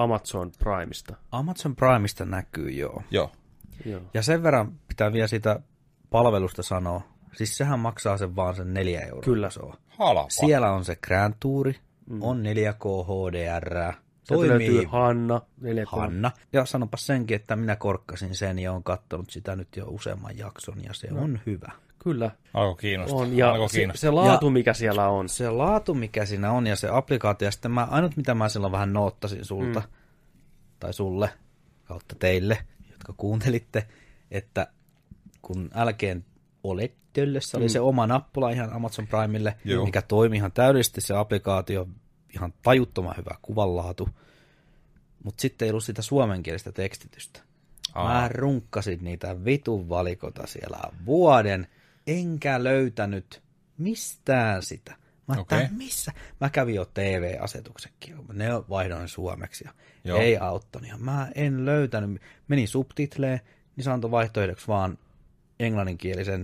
Amazon 0.00 0.52
Primeista. 0.58 1.16
Amazon 1.32 1.76
Primeista 1.76 2.24
näkyy, 2.24 2.70
joo. 2.70 3.02
Joo. 3.10 3.30
Joo. 3.84 4.00
Ja 4.14 4.22
sen 4.22 4.42
verran 4.42 4.72
pitää 4.88 5.12
vielä 5.12 5.26
sitä 5.26 5.60
palvelusta 6.10 6.62
sanoa. 6.62 7.02
Siis 7.36 7.56
sehän 7.56 7.78
maksaa 7.78 8.16
sen 8.16 8.36
vaan 8.36 8.56
sen 8.56 8.74
4 8.74 9.00
euroa. 9.00 9.22
Kyllä. 9.22 9.50
Se 9.50 9.60
on. 9.60 9.74
Halpa. 9.88 10.26
Siellä 10.30 10.72
on 10.72 10.84
se 10.84 10.96
Grand 10.96 11.34
Touri, 11.40 11.76
mm. 12.10 12.22
on 12.22 12.42
4K 12.42 13.04
HDR, 13.04 13.92
Sieltä 14.22 14.48
löytyy 14.48 14.66
toimii 14.68 14.84
Hanna, 14.84 15.40
4K. 15.62 15.86
Hanna. 15.86 16.30
Ja 16.52 16.64
sanopa 16.64 16.96
senkin, 16.96 17.34
että 17.34 17.56
minä 17.56 17.76
korkkasin 17.76 18.36
sen 18.36 18.58
ja 18.58 18.72
on 18.72 18.82
katsonut 18.82 19.30
sitä 19.30 19.56
nyt 19.56 19.76
jo 19.76 19.84
useamman 19.88 20.38
jakson 20.38 20.84
ja 20.84 20.94
se 20.94 21.10
no. 21.10 21.22
on 21.22 21.40
hyvä. 21.46 21.72
Kyllä, 22.02 22.30
Alko 22.54 22.74
kiinnostaa. 22.74 23.20
on. 23.20 23.36
Ja 23.36 23.52
Alko 23.52 23.68
se, 23.68 23.76
kiinnostaa. 23.78 24.00
se 24.00 24.10
laatu, 24.10 24.50
mikä 24.50 24.74
siellä 24.74 25.08
on. 25.08 25.28
Se 25.28 25.50
laatu, 25.50 25.94
mikä 25.94 26.26
siinä 26.26 26.52
on 26.52 26.66
ja 26.66 26.76
se 26.76 26.88
applikaatio, 26.88 27.48
ja 27.48 27.52
sitten 27.52 27.70
mä, 27.70 27.88
ainut 27.90 28.16
mitä 28.16 28.34
mä 28.34 28.48
silloin 28.48 28.72
vähän 28.72 28.92
noottasin 28.92 29.44
sulta, 29.44 29.80
mm. 29.80 29.92
tai 30.80 30.92
sulle, 30.92 31.30
kautta 31.84 32.14
teille, 32.18 32.58
jotka 32.90 33.14
kuuntelitte, 33.16 33.86
että 34.30 34.66
kun 35.42 35.70
älkeen 35.74 36.24
olet 36.64 36.94
töllössä, 37.12 37.58
oli 37.58 37.68
se 37.68 37.80
oma 37.80 38.06
nappula 38.06 38.50
ihan 38.50 38.72
Amazon 38.72 39.06
Primelle, 39.06 39.56
Joo. 39.64 39.84
mikä 39.84 40.02
toimi 40.02 40.36
ihan 40.36 40.52
täydellisesti 40.52 41.00
se 41.00 41.14
applikaatio, 41.14 41.88
ihan 42.34 42.54
tajuttoman 42.62 43.16
hyvä 43.16 43.36
kuvanlaatu, 43.42 44.08
mutta 45.24 45.40
sitten 45.40 45.66
ei 45.66 45.70
ollut 45.70 45.84
sitä 45.84 46.02
suomenkielistä 46.02 46.72
tekstitystä. 46.72 47.40
Aa. 47.94 48.20
Mä 48.20 48.28
runkkasin 48.28 49.04
niitä 49.04 49.44
vitun 49.44 49.88
valikota 49.88 50.46
siellä 50.46 50.78
vuoden, 51.06 51.66
enkä 52.10 52.64
löytänyt 52.64 53.42
mistään 53.78 54.62
sitä. 54.62 54.94
Mä 55.28 55.40
okay. 55.40 55.66
missä? 55.76 56.12
Mä 56.40 56.50
kävin 56.50 56.74
jo 56.74 56.84
TV-asetuksenkin, 56.84 58.16
ne 58.32 58.46
vaihdoin 58.68 59.08
suomeksi 59.08 59.64
ja 59.64 59.72
Joo. 60.04 60.18
ei 60.18 60.38
auttanut. 60.38 60.88
Ja 60.88 60.96
mä 60.98 61.28
en 61.34 61.66
löytänyt, 61.66 62.22
menin 62.48 62.68
subtitleen, 62.68 63.40
niin 63.76 63.84
se 63.84 63.90
antoi 63.90 64.10
vaihtoehdoksi 64.10 64.68
vaan 64.68 64.98
englanninkielisen 65.60 66.42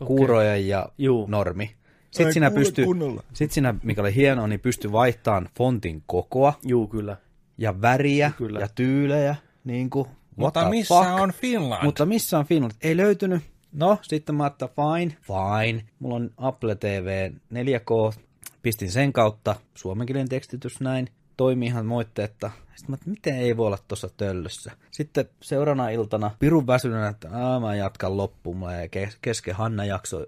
okay. 0.00 0.06
kuurojen 0.06 0.68
ja 0.68 0.88
Juu. 0.98 1.26
normi. 1.26 1.76
Sitten 2.10 2.34
sinä, 2.34 2.50
pysty, 2.50 2.84
sit 3.32 3.52
sinä, 3.52 3.74
mikä 3.82 4.00
oli 4.00 4.14
hienoa, 4.14 4.46
niin 4.46 4.60
pystyi 4.60 4.92
vaihtamaan 4.92 5.48
fontin 5.56 6.02
kokoa 6.06 6.58
Juu, 6.64 6.88
kyllä. 6.88 7.16
ja 7.58 7.82
väriä 7.82 8.32
Kyllä. 8.38 8.60
ja 8.60 8.68
tyylejä, 8.74 9.36
niin 9.64 9.90
kuin, 9.90 10.08
Mutta 10.36 10.70
missä 10.70 10.94
fuck? 10.94 11.20
on 11.20 11.32
Finland? 11.32 11.84
Mutta 11.84 12.06
missä 12.06 12.38
on 12.38 12.46
Finland? 12.46 12.72
Ei 12.80 12.96
löytynyt. 12.96 13.42
No, 13.76 13.98
sitten 14.02 14.34
mä 14.34 14.42
ajattelin, 14.44 14.72
fine, 14.74 15.16
fine. 15.22 15.84
Mulla 15.98 16.16
on 16.16 16.30
Apple 16.36 16.74
TV 16.74 17.30
4K. 17.54 18.18
Pistin 18.62 18.90
sen 18.90 19.12
kautta 19.12 19.56
suomenkielinen 19.74 20.28
tekstitys 20.28 20.80
näin. 20.80 21.08
Toimii 21.36 21.68
ihan 21.68 21.86
moitteetta. 21.86 22.50
Sitten 22.50 22.90
mä 22.90 22.94
ajattelin, 22.94 23.10
miten 23.12 23.36
ei 23.36 23.56
voi 23.56 23.66
olla 23.66 23.78
tuossa 23.88 24.08
töllössä. 24.16 24.72
Sitten 24.90 25.28
seuraavana 25.42 25.88
iltana 25.88 26.30
pirun 26.38 26.66
väsyneenä, 26.66 27.08
että 27.08 27.28
Aa, 27.32 27.60
mä 27.60 27.74
jatkan 27.74 28.16
loppuun. 28.16 28.60
Kes- 28.90 29.18
kesken 29.22 29.54
Hanna 29.54 29.84
jakso. 29.84 30.26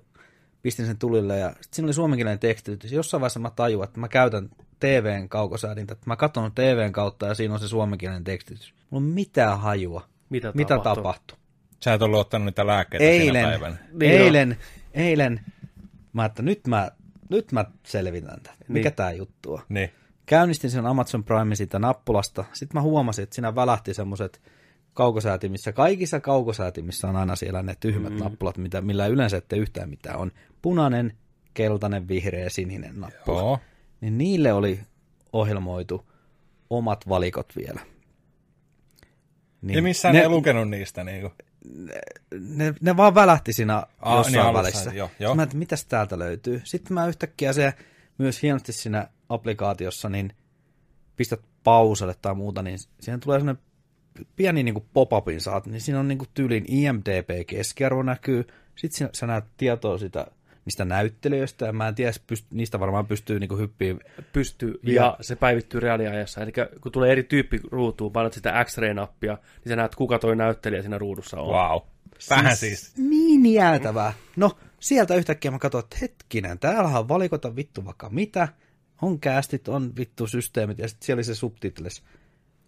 Pistin 0.62 0.86
sen 0.86 0.98
tulille 0.98 1.38
ja 1.38 1.48
sitten 1.48 1.68
siinä 1.72 1.86
oli 1.86 1.94
suomenkielinen 1.94 2.38
tekstitys. 2.38 2.92
Jossain 2.92 3.20
vaiheessa 3.20 3.40
mä 3.40 3.50
tajuin, 3.50 3.84
että 3.84 4.00
mä 4.00 4.08
käytän 4.08 4.48
TVn 4.80 5.28
kaukosäädintä. 5.28 5.92
Että 5.92 6.04
mä 6.06 6.16
katson 6.16 6.52
TVn 6.52 6.92
kautta 6.92 7.26
ja 7.26 7.34
siinä 7.34 7.54
on 7.54 7.60
se 7.60 7.68
suomenkielinen 7.68 8.24
tekstitys. 8.24 8.74
Mulla 8.90 9.06
on 9.06 9.10
mitään 9.12 9.60
hajua. 9.60 10.04
Mitä 10.30 10.52
Mitä 10.54 10.68
tapahtuu? 10.68 10.94
tapahtui? 10.94 11.38
Sä 11.84 11.94
et 11.94 12.02
ollut 12.02 12.20
ottanut 12.20 12.46
niitä 12.46 12.66
lääkkeitä 12.66 13.04
siinä 13.04 13.24
eilen, 13.24 13.44
päivänä. 13.44 13.76
Niin 13.92 14.12
eilen, 14.12 14.56
eilen, 14.94 15.40
mä 16.12 16.24
että 16.24 16.42
nyt 16.42 16.66
mä, 16.66 16.90
nyt 17.30 17.52
mä 17.52 17.64
selvitän 17.86 18.40
tätä. 18.42 18.54
Mikä 18.68 18.88
Niin. 18.88 18.96
tää 18.96 19.12
juttu 19.12 19.54
on? 19.54 19.62
Niin. 19.68 19.90
Käynnistin 20.26 20.70
sen 20.70 20.86
Amazon 20.86 21.24
Prime 21.24 21.54
siitä 21.54 21.78
nappulasta. 21.78 22.44
Sitten 22.52 22.78
mä 22.78 22.82
huomasin, 22.82 23.22
että 23.22 23.34
siinä 23.34 23.54
välähti 23.54 23.94
semmoset 23.94 24.42
kaukosäätimissä. 24.94 25.72
Kaikissa 25.72 26.20
kaukosäätimissä 26.20 27.08
on 27.08 27.16
aina 27.16 27.36
siellä 27.36 27.62
ne 27.62 27.74
tyhmät 27.80 28.12
mm. 28.12 28.18
nappulat, 28.18 28.58
mitä, 28.58 28.80
millä 28.80 29.06
yleensä 29.06 29.36
ette 29.36 29.56
yhtään 29.56 29.88
mitään 29.90 30.18
on. 30.18 30.32
Punainen, 30.62 31.12
keltainen, 31.54 32.08
vihreä, 32.08 32.48
sininen 32.48 33.00
nappula. 33.00 33.40
Joo. 33.40 33.58
Niin 34.00 34.18
niille 34.18 34.52
oli 34.52 34.80
ohjelmoitu 35.32 36.10
omat 36.70 37.08
valikot 37.08 37.52
vielä. 37.56 37.80
Niin 39.62 39.76
Ja 39.76 39.82
missään 39.82 40.14
ne, 40.14 40.20
ei 40.20 40.28
lukenut 40.28 40.70
niistä 40.70 41.04
niinku. 41.04 41.32
Ne, 42.40 42.74
ne 42.80 42.96
vaan 42.96 43.14
välähti 43.14 43.52
siinä 43.52 43.82
Aa, 43.98 44.16
jossain 44.16 44.32
niin 44.32 44.42
alussa, 44.42 44.62
välissä. 44.62 44.90
joo, 44.90 45.10
joo. 45.18 45.34
Mä, 45.34 45.42
että 45.42 45.56
mitäs 45.56 45.84
täältä 45.84 46.18
löytyy. 46.18 46.60
Sitten 46.64 46.94
mä 46.94 47.06
yhtäkkiä 47.06 47.52
se 47.52 47.74
myös 48.18 48.42
hienosti 48.42 48.72
siinä 48.72 49.08
applikaatiossa, 49.28 50.08
niin 50.08 50.32
pistät 51.16 51.40
pauselle 51.64 52.14
tai 52.22 52.34
muuta, 52.34 52.62
niin 52.62 52.78
siihen 53.00 53.20
tulee 53.20 53.38
sellainen 53.38 53.62
pieni 54.36 54.62
niin 54.62 54.86
pop-upin 54.92 55.40
saat, 55.40 55.66
niin 55.66 55.80
siinä 55.80 56.00
on 56.00 56.08
niin 56.08 56.18
kuin 56.18 56.28
tyylin 56.34 56.64
IMDB-keskiarvo 56.68 58.02
näkyy, 58.02 58.46
sitten 58.76 59.08
sä 59.12 59.26
näet 59.26 59.44
tietoa 59.56 59.98
sitä, 59.98 60.26
niistä 60.68 60.84
näyttelijöistä, 60.84 61.66
ja 61.66 61.72
mä 61.72 61.88
en 61.88 61.94
tiedä, 61.94 62.12
pyst- 62.32 62.46
niistä 62.50 62.80
varmaan 62.80 63.06
pystyy 63.06 63.40
niin 63.40 63.58
hyppiin. 63.58 64.00
pystyy 64.32 64.80
ja 64.82 65.16
se 65.20 65.36
päivittyy 65.36 65.80
reaaliajassa. 65.80 66.40
Eli 66.40 66.52
kun 66.80 66.92
tulee 66.92 67.12
eri 67.12 67.22
tyyppi 67.22 67.60
ruutuun, 67.70 68.12
painat 68.12 68.32
sitä 68.32 68.64
X-ray-nappia, 68.64 69.34
niin 69.34 69.68
sä 69.68 69.76
näet, 69.76 69.94
kuka 69.94 70.18
toi 70.18 70.36
näyttelijä 70.36 70.82
siinä 70.82 70.98
ruudussa 70.98 71.40
on. 71.40 71.48
Wow. 71.48 71.88
Vähän 72.30 72.56
siis. 72.56 72.96
Niin 72.96 73.52
jäätävää. 73.52 74.12
No, 74.36 74.58
sieltä 74.80 75.14
yhtäkkiä 75.14 75.50
mä 75.50 75.58
katsoin, 75.58 75.84
että 75.84 75.96
hetkinen, 76.00 76.58
täällä 76.58 76.98
on 76.98 77.08
valikota 77.08 77.56
vittu 77.56 77.84
vaikka 77.84 78.10
mitä, 78.10 78.48
on 79.02 79.20
kästit, 79.20 79.68
on 79.68 79.96
vittu 79.96 80.26
systeemit, 80.26 80.78
ja 80.78 80.88
sitten 80.88 81.06
siellä 81.06 81.18
oli 81.18 81.24
se 81.24 81.34
subtitles, 81.34 82.02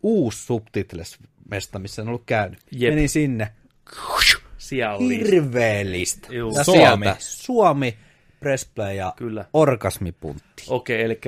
uusi 0.02 0.44
subtitles 0.44 1.18
mesta, 1.50 1.78
missä 1.78 2.02
en 2.02 2.08
ollut 2.08 2.22
käynyt. 2.26 2.60
Jep. 2.72 2.94
Menin 2.94 3.08
sinne, 3.08 3.52
Siellä 3.92 4.39
oli. 4.94 5.18
hirveellistä. 5.18 6.28
Juu. 6.34 6.52
Ja 6.56 6.64
Suomi. 6.64 7.04
sieltä 7.04 7.16
Suomi, 7.18 7.96
Pressplay 8.40 8.94
ja 8.94 9.12
Kyllä. 9.16 9.44
orgasmipuntti. 9.52 10.64
Okei, 10.68 11.02
eli 11.02 11.20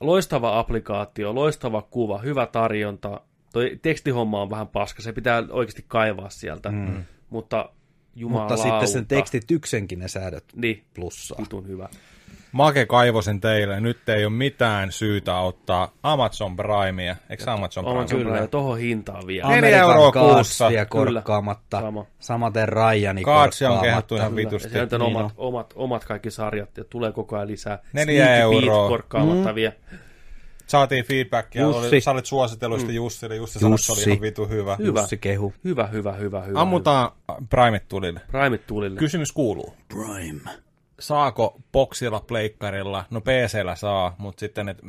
loistava 0.00 0.58
applikaatio, 0.58 1.34
loistava 1.34 1.82
kuva, 1.82 2.18
hyvä 2.18 2.46
tarjonta. 2.46 3.20
Toi 3.52 3.78
tekstihomma 3.82 4.42
on 4.42 4.50
vähän 4.50 4.68
paska, 4.68 5.02
se 5.02 5.12
pitää 5.12 5.42
oikeasti 5.50 5.84
kaivaa 5.88 6.30
sieltä. 6.30 6.70
Mm. 6.70 7.04
Mutta 7.30 7.70
jumalauta. 8.14 8.54
Mutta 8.54 8.68
sitten 8.70 8.88
sen 8.88 9.06
tekstityksenkin 9.06 9.98
ne 9.98 10.08
säädöt 10.08 10.44
Niin, 10.56 10.84
plussaa. 10.94 11.38
vitun 11.40 11.68
hyvä. 11.68 11.88
Make 12.52 12.86
kaivosen 12.86 13.40
teille. 13.40 13.80
Nyt 13.80 14.08
ei 14.08 14.24
ole 14.24 14.32
mitään 14.32 14.92
syytä 14.92 15.38
ottaa 15.38 15.92
Amazon 16.02 16.56
Primea. 16.56 17.16
Eikö 17.30 17.50
Amazon 17.52 17.84
Prime? 17.84 17.98
On 18.00 18.06
kyllä, 18.08 18.36
ja 18.36 18.46
tohon 18.46 18.78
hintaan 18.78 19.26
vielä. 19.26 19.48
Neljä 19.48 19.58
Amerikan 19.84 19.90
euroa 19.90 20.12
Guardsia 20.12 20.66
kuussa. 20.86 20.86
korkkaamatta. 20.86 21.80
Sama. 21.80 22.06
Samaten 22.18 22.68
Ryani 22.68 23.22
Kaatsi 23.22 23.64
on 23.64 23.70
korkkaamatta. 23.70 23.90
kehuttu 23.92 24.16
ihan 24.16 24.32
ja 24.32 24.36
vitusti. 24.36 24.68
sieltä 24.68 24.96
on 24.96 25.00
Niin 25.02 25.16
omat, 25.16 25.32
omat, 25.36 25.72
omat 25.76 26.04
kaikki 26.04 26.30
sarjat, 26.30 26.76
ja 26.76 26.84
tulee 26.84 27.12
koko 27.12 27.36
ajan 27.36 27.48
lisää. 27.48 27.78
Neljä 27.92 28.24
Sneaky 28.26 28.50
Beat 28.50 28.62
euroa. 28.64 28.88
korkkaamatta 28.88 29.54
vielä. 29.54 29.72
Saatiin 30.66 31.04
feedbackia. 31.04 31.62
Jussi. 31.62 31.88
Oli, 31.88 32.00
sä 32.00 32.10
olit 32.10 32.26
suositellut 32.26 32.80
sitä 32.80 32.92
Jussille. 32.92 33.36
Jussi 33.36 33.58
sanoi, 33.58 33.74
että 33.74 33.86
se 33.86 33.92
oli 33.92 33.98
Jussi. 33.98 34.10
ihan 34.10 34.20
vitu 34.22 34.46
hyvä. 34.48 34.76
Hyvä. 34.76 35.00
Jussi 35.00 35.16
kehu. 35.18 35.54
Hyvä, 35.64 35.86
hyvä, 35.86 36.12
hyvä, 36.12 36.40
hyvä. 36.42 36.60
Ammutaan 36.60 37.10
Primeit 37.50 37.88
tulille. 37.88 38.20
hyvä. 38.32 38.40
Primeit 38.40 38.66
tulille. 38.66 38.98
Kysymys 38.98 39.32
kuuluu. 39.32 39.74
Prime. 39.88 40.50
Saako 41.00 41.60
boksilla, 41.72 42.20
pleikkarilla, 42.26 43.04
no 43.10 43.20
PCllä 43.20 43.76
saa, 43.76 44.14
mutta 44.18 44.40
sitten, 44.40 44.68
että 44.68 44.82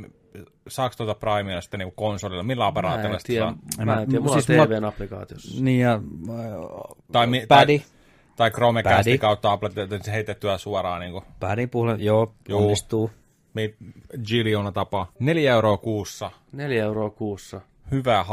saako 0.67 0.95
tuota 0.97 1.15
Primea 1.15 1.61
sitten 1.61 1.79
niinku 1.79 1.95
konsolilla, 1.95 2.43
millä 2.43 2.63
Mä 2.63 2.67
aparaatilla 2.67 3.19
sitä 3.19 3.27
tiedä, 3.27 3.45
saa? 3.75 3.85
mä 3.85 4.01
en 4.01 4.09
tiedä. 4.09 4.21
Mulla 4.23 4.33
Siis 4.41 4.49
on 4.49 4.55
mulla- 4.55 4.67
TVn 4.67 4.85
applikaatiossa. 4.85 5.63
Niin 5.63 5.79
ja 5.81 6.01
Tai, 7.11 7.27
mi- 7.27 7.45
Pädi. 7.47 7.79
tai, 7.79 7.87
tai 8.35 8.51
Chromecastin 8.51 9.19
kautta 9.19 9.51
Apple, 9.51 9.69
että 9.83 9.99
se 10.03 10.11
heitettyä 10.11 10.57
suoraan 10.57 11.01
niin 11.01 11.11
kuin, 11.11 11.23
Pädin 11.39 11.69
puhulen, 11.69 12.01
joo, 12.03 12.33
Joo. 12.49 12.61
onnistuu. 12.61 13.11
Giliona 14.27 14.71
tapa. 14.71 15.07
Neljä 15.19 15.53
euroa 15.53 15.77
kuussa. 15.77 16.31
Neljä 16.51 16.83
euroa 16.83 17.09
kuussa. 17.09 17.61
Hyvää 17.91 18.23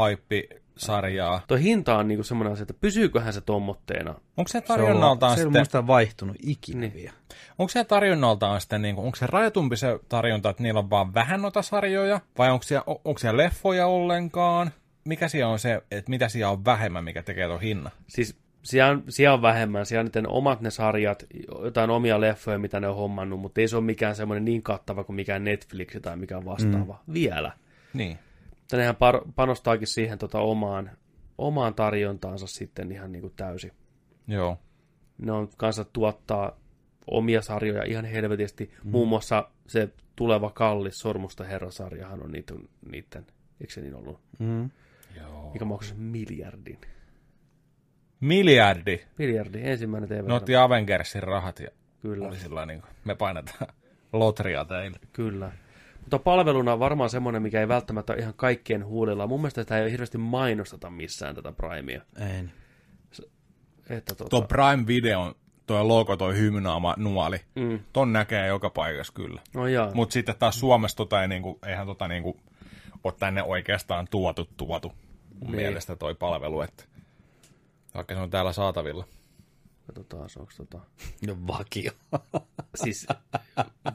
haippi-sarjaa. 0.75 1.41
Tuo 1.47 1.57
hinta 1.57 1.97
on 1.97 2.07
niinku 2.07 2.23
semmoinen 2.23 2.53
asia, 2.53 2.61
että 2.63 2.73
pysyyköhän 2.73 3.33
se 3.33 3.41
tommotteena. 3.41 4.15
Onko 4.37 4.47
se 4.47 4.51
Se 4.51 4.57
on, 4.57 4.63
tarjonnaltaan 4.63 5.35
se 5.35 5.41
ei 5.41 5.45
ole 5.45 5.49
sitten, 5.51 5.59
muista 5.59 5.87
vaihtunut 5.87 6.35
ikinä 6.43 6.79
Niin. 6.79 6.93
vielä. 6.93 7.13
onko 7.59 7.69
se 7.69 7.83
tarjonnaltaan 7.83 8.61
sitten, 8.61 8.81
niin 8.81 8.95
kuin, 8.95 9.05
onko 9.05 9.15
se 9.15 9.27
rajatumpi 9.27 9.77
se 9.77 9.99
tarjonta, 10.09 10.49
että 10.49 10.63
niillä 10.63 10.79
on 10.79 10.89
vaan 10.89 11.13
vähän 11.13 11.41
noita 11.41 11.61
sarjoja, 11.61 12.19
vai 12.37 12.51
onko 12.51 12.63
siellä, 12.63 12.83
on- 12.87 12.99
onko 13.05 13.19
siellä 13.19 13.37
leffoja 13.43 13.87
ollenkaan? 13.87 14.71
Mikä 15.05 15.27
siellä 15.27 15.51
on 15.51 15.59
se, 15.59 15.81
että 15.91 16.09
mitä 16.09 16.29
siellä 16.29 16.51
on 16.51 16.65
vähemmän, 16.65 17.03
mikä 17.03 17.23
tekee 17.23 17.47
tuon 17.47 17.61
hinnan? 17.61 17.91
Siis 18.07 18.37
siellä 18.63 18.91
on, 18.91 19.03
siellä 19.09 19.33
on 19.33 19.41
vähemmän, 19.41 19.85
siellä 19.85 19.99
on 20.01 20.05
niiden 20.05 20.27
omat 20.29 20.61
ne 20.61 20.69
sarjat, 20.69 21.25
jotain 21.63 21.89
omia 21.89 22.21
leffoja, 22.21 22.59
mitä 22.59 22.79
ne 22.79 22.87
on 22.87 22.95
hommannut, 22.95 23.39
mutta 23.39 23.61
ei 23.61 23.67
se 23.67 23.75
ole 23.77 23.83
mikään 23.85 24.15
semmoinen 24.15 24.45
niin 24.45 24.63
kattava 24.63 25.03
kuin 25.03 25.15
mikään 25.15 25.43
Netflix 25.43 26.01
tai 26.01 26.17
mikään 26.17 26.45
vastaava. 26.45 26.99
Mm. 27.07 27.13
Vielä. 27.13 27.51
Niin. 27.93 28.19
Mutta 28.65 28.77
nehän 28.77 28.95
par- 28.95 29.31
panostaakin 29.35 29.87
siihen 29.87 30.17
tota 30.17 30.39
omaan, 30.39 30.91
omaan 31.37 31.73
tarjontaansa 31.73 32.47
sitten 32.47 32.91
ihan 32.91 33.11
niin 33.11 33.21
kuin 33.21 33.33
täysin. 33.35 33.71
Joo. 34.27 34.57
Ne 35.17 35.31
on 35.31 35.49
kanssa 35.57 35.85
tuottaa 35.93 36.59
omia 37.07 37.41
sarjoja 37.41 37.83
ihan 37.83 38.05
helvetisti. 38.05 38.71
Mm. 38.83 38.91
Muun 38.91 39.07
muassa 39.07 39.49
se 39.67 39.89
tuleva 40.15 40.49
kallis 40.49 40.99
Sormusta 40.99 41.43
herrasarjahan 41.43 42.23
on 42.23 42.31
niiden, 42.31 42.69
niiden 42.91 43.25
eikö 43.61 43.73
se 43.73 43.81
niin 43.81 43.95
ollut? 43.95 44.19
Mm. 44.39 44.69
Joo. 45.17 45.53
Mikä 45.53 45.65
maksaa 45.65 45.97
miljardin. 45.97 46.79
Miljardi. 48.19 48.99
Miljardi, 49.17 49.59
ensimmäinen 49.63 50.09
TV. 50.09 50.27
Ne 50.27 50.33
otti 50.33 50.55
Avengersin 50.55 51.23
rahat 51.23 51.59
ja 51.59 51.69
Kyllä. 52.01 52.27
oli 52.27 52.39
sillä 52.39 52.65
niin 52.65 52.81
kuin, 52.81 52.91
me 53.05 53.15
painetaan 53.15 53.73
lotria 54.13 54.65
teille. 54.65 54.99
Kyllä. 55.13 55.51
Mutta 56.05 56.19
palveluna 56.19 56.79
varmaan 56.79 57.09
semmoinen, 57.09 57.41
mikä 57.41 57.59
ei 57.59 57.67
välttämättä 57.67 58.13
ole 58.13 58.21
ihan 58.21 58.33
kaikkien 58.35 58.85
huulilla. 58.85 59.27
Mun 59.27 59.39
mielestä 59.41 59.61
sitä 59.61 59.77
ei 59.79 59.91
hirveästi 59.91 60.17
mainosteta 60.17 60.89
missään 60.89 61.35
tätä 61.35 61.51
Primea. 61.51 62.01
Ei. 62.31 62.43
Että 63.89 64.15
tota, 64.15 64.29
Tuo 64.29 64.41
Prime 64.41 64.87
Videon, 64.87 65.35
tuo 65.67 65.87
logo, 65.87 66.17
toi 66.17 66.37
hymnaama 66.37 66.93
nuoli, 66.97 67.37
mm, 67.55 67.79
ton 67.93 68.13
näkee 68.13 68.47
joka 68.47 68.69
paikassa 68.69 69.13
kyllä. 69.13 69.41
no. 69.53 69.61
Mutta 69.93 70.13
sitten 70.13 70.35
taas 70.39 70.59
Suomessa 70.59 70.97
tota 70.97 71.21
ei 71.21 71.27
niinku, 71.27 71.59
eihän 71.65 71.87
tota 71.87 72.07
niinku 72.07 72.39
ole 73.03 73.13
tänne 73.19 73.43
oikeastaan 73.43 74.07
tuotu 74.11 74.49
tuotu 74.57 74.91
mun 75.39 75.51
Niin. 75.51 75.55
mielestä 75.55 75.95
toi 75.95 76.15
palvelu, 76.15 76.61
että 76.61 76.83
vaikka 77.95 78.13
se 78.15 78.19
on 78.21 78.29
täällä 78.29 78.53
saatavilla. 78.53 79.05
Katsotaan, 79.87 80.29
onko 80.39 80.51
tota... 80.57 80.79
No 81.27 81.37
vakio. 81.47 81.91
Siis 82.83 83.07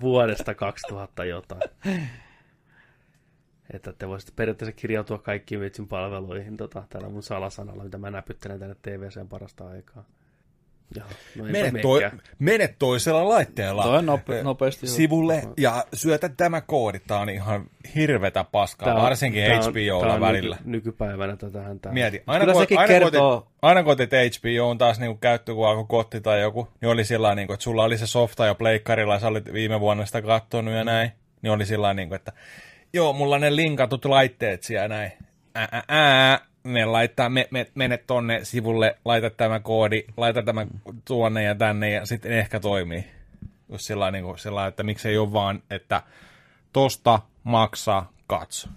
vuodesta 0.01 0.55
2000 0.55 1.25
jotain. 1.25 1.63
Että 3.73 3.93
te 3.93 4.09
voisitte 4.09 4.33
periaatteessa 4.37 4.73
kirjautua 4.73 5.19
kaikkiin 5.19 5.61
vitsin 5.61 5.89
palveluihin 5.89 6.57
tota, 6.57 6.85
tällä 6.89 7.09
mun 7.09 7.23
salasanalla, 7.23 7.85
mitä 7.85 7.99
mä 7.99 8.11
näpyttelen 8.11 8.59
tänne 8.59 8.75
TVCn 8.83 9.29
parasta 9.29 9.69
aikaa. 9.69 10.05
No 10.97 11.03
Mene, 11.45 11.81
toi, 11.83 12.11
mene 12.39 12.75
toisella 12.79 13.29
laitteella 13.29 13.83
Toi 13.83 13.99
on 13.99 14.07
nope, 14.07 14.43
nopeasti. 14.43 14.87
sivulle 14.87 15.43
ja 15.57 15.85
syötä 15.95 16.29
tämä 16.29 16.61
koodi. 16.61 16.99
Tää 17.07 17.19
on 17.19 17.29
ihan 17.29 17.65
hirvetä 17.95 18.45
paskaa, 18.45 18.87
Tää 18.87 18.95
on- 18.95 19.03
varsinkin 19.03 19.45
tää 19.45 19.57
on- 19.59 19.65
HBOlla 19.65 20.05
tää 20.07 20.15
on 20.15 20.21
välillä. 20.21 20.57
Nyky, 20.57 20.71
nykypäivänä 20.71 21.37
tätähän 21.37 21.81
tää. 21.81 21.93
Mieti, 21.93 22.23
aina 22.27 22.41
Kyllä 22.45 22.53
kun, 22.53 22.63
sekin 22.63 22.79
aina, 22.79 22.89
kertoo- 22.89 23.11
kun 23.11 23.39
otit, 23.39 23.49
aina 23.63 23.83
kun 23.83 23.93
otit 23.93 24.11
HBO 24.13 24.71
on 24.71 24.79
taas 24.79 25.01
niinku 25.01 25.19
käyttö, 25.19 25.55
kun 25.55 25.69
alkoi 25.69 25.85
kotti 25.89 26.21
tai 26.21 26.41
joku, 26.41 26.69
niin 26.81 26.89
oli 26.91 27.05
sillä 27.05 27.35
niinku, 27.35 27.53
että 27.53 27.65
sulla 27.65 27.85
oli 27.85 27.99
se 27.99 28.07
softa 28.07 28.47
jo 28.47 28.55
pleikkarilla 28.55 29.15
ja 29.15 29.21
sä 29.21 29.29
olit 29.29 29.53
viime 29.53 29.81
vuonna 29.81 30.07
sitä 30.07 30.23
kattonut 30.23 30.75
ja 30.75 30.85
näin. 30.85 31.11
Niin 31.43 31.51
oli 31.51 31.67
sillä 31.67 31.95
niinku, 31.95 32.15
että 32.15 32.33
joo, 32.93 33.13
mulla 33.13 33.35
on 33.35 33.41
ne 33.41 33.57
linkatut 33.57 34.05
laitteet 34.05 34.63
siellä 34.63 34.89
näin. 34.89 35.13
Ää, 35.55 35.69
ää, 35.73 35.83
ää, 35.89 36.41
me 36.65 36.85
laittaa, 36.85 37.29
me, 37.29 37.49
me, 37.51 37.67
mene 37.75 37.97
tonne 37.97 38.45
sivulle, 38.45 38.97
laita 39.05 39.31
tämä 39.31 39.61
koodi, 39.61 40.05
laita 40.17 40.43
tämä 40.43 40.67
tuonne 41.05 41.43
ja 41.43 41.55
tänne 41.55 41.91
ja 41.91 42.07
sitten 42.07 42.33
ehkä 42.33 42.61
toimii. 42.61 43.05
Just 43.69 43.85
sillä 43.85 44.11
niinku, 44.11 44.37
sillä 44.37 44.67
että 44.67 44.83
miksei 44.83 45.19
ole 45.19 45.33
vaan, 45.33 45.63
että 45.71 46.03
tosta 46.73 47.21
maksaa, 47.45 48.13
katso. 48.27 48.69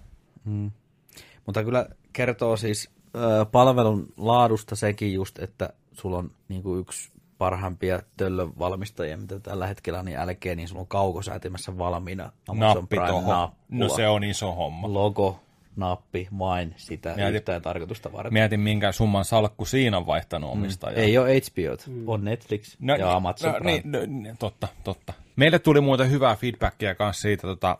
Mutta 1.46 1.64
kyllä 1.64 1.86
kertoo 2.12 2.56
siis 2.56 2.90
ö, 3.16 3.46
palvelun 3.52 4.12
laadusta 4.16 4.76
sekin 4.76 5.12
just, 5.12 5.38
että 5.38 5.70
sulla 5.92 6.18
on 6.18 6.30
niin 6.48 6.62
kuin 6.62 6.80
yksi 6.80 7.12
parhaimpia 7.38 8.02
töllön 8.16 8.58
valmistajia, 8.58 9.16
mitä 9.16 9.40
tällä 9.40 9.66
hetkellä 9.66 9.98
on, 9.98 10.04
niin 10.04 10.18
älkeen, 10.18 10.56
niin 10.56 10.68
sulla 10.68 10.80
on 10.80 10.86
kaukosäätimessä 10.86 11.78
valmiina 11.78 12.32
Amazon 12.48 12.74
Nappi 12.74 12.96
Prime 12.96 13.06
tohon. 13.06 13.28
nappula. 13.28 13.54
No 13.68 13.88
se 13.88 14.08
on 14.08 14.24
iso 14.24 14.52
homma. 14.52 14.92
Logo, 14.92 15.40
nappi, 15.76 16.28
vain 16.38 16.74
sitä 16.76 17.14
Mietin- 17.16 17.34
yhtään 17.34 17.62
tarkoitusta 17.62 18.12
varten. 18.12 18.32
Mietin, 18.32 18.60
minkä 18.60 18.92
summan 18.92 19.24
salkku 19.24 19.64
siinä 19.64 19.96
on 19.96 20.06
vaihtanut 20.06 20.52
omistajaa. 20.52 21.00
Ei 21.00 21.18
ole 21.18 21.28
HBO, 21.28 21.92
mm. 21.92 22.08
on 22.08 22.24
Netflix 22.24 22.76
no, 22.80 22.96
ja 22.96 23.12
Amazon 23.12 23.52
no, 23.52 23.58
Prime. 23.58 23.72
niin, 23.72 23.92
no, 23.92 23.98
niin, 24.22 24.36
totta, 24.38 24.68
totta. 24.84 25.12
Meille 25.36 25.58
tuli 25.58 25.80
muuten 25.80 26.10
hyvää 26.10 26.36
feedbackia 26.36 26.94
kanssa 26.94 27.22
siitä, 27.22 27.42
tota, 27.42 27.78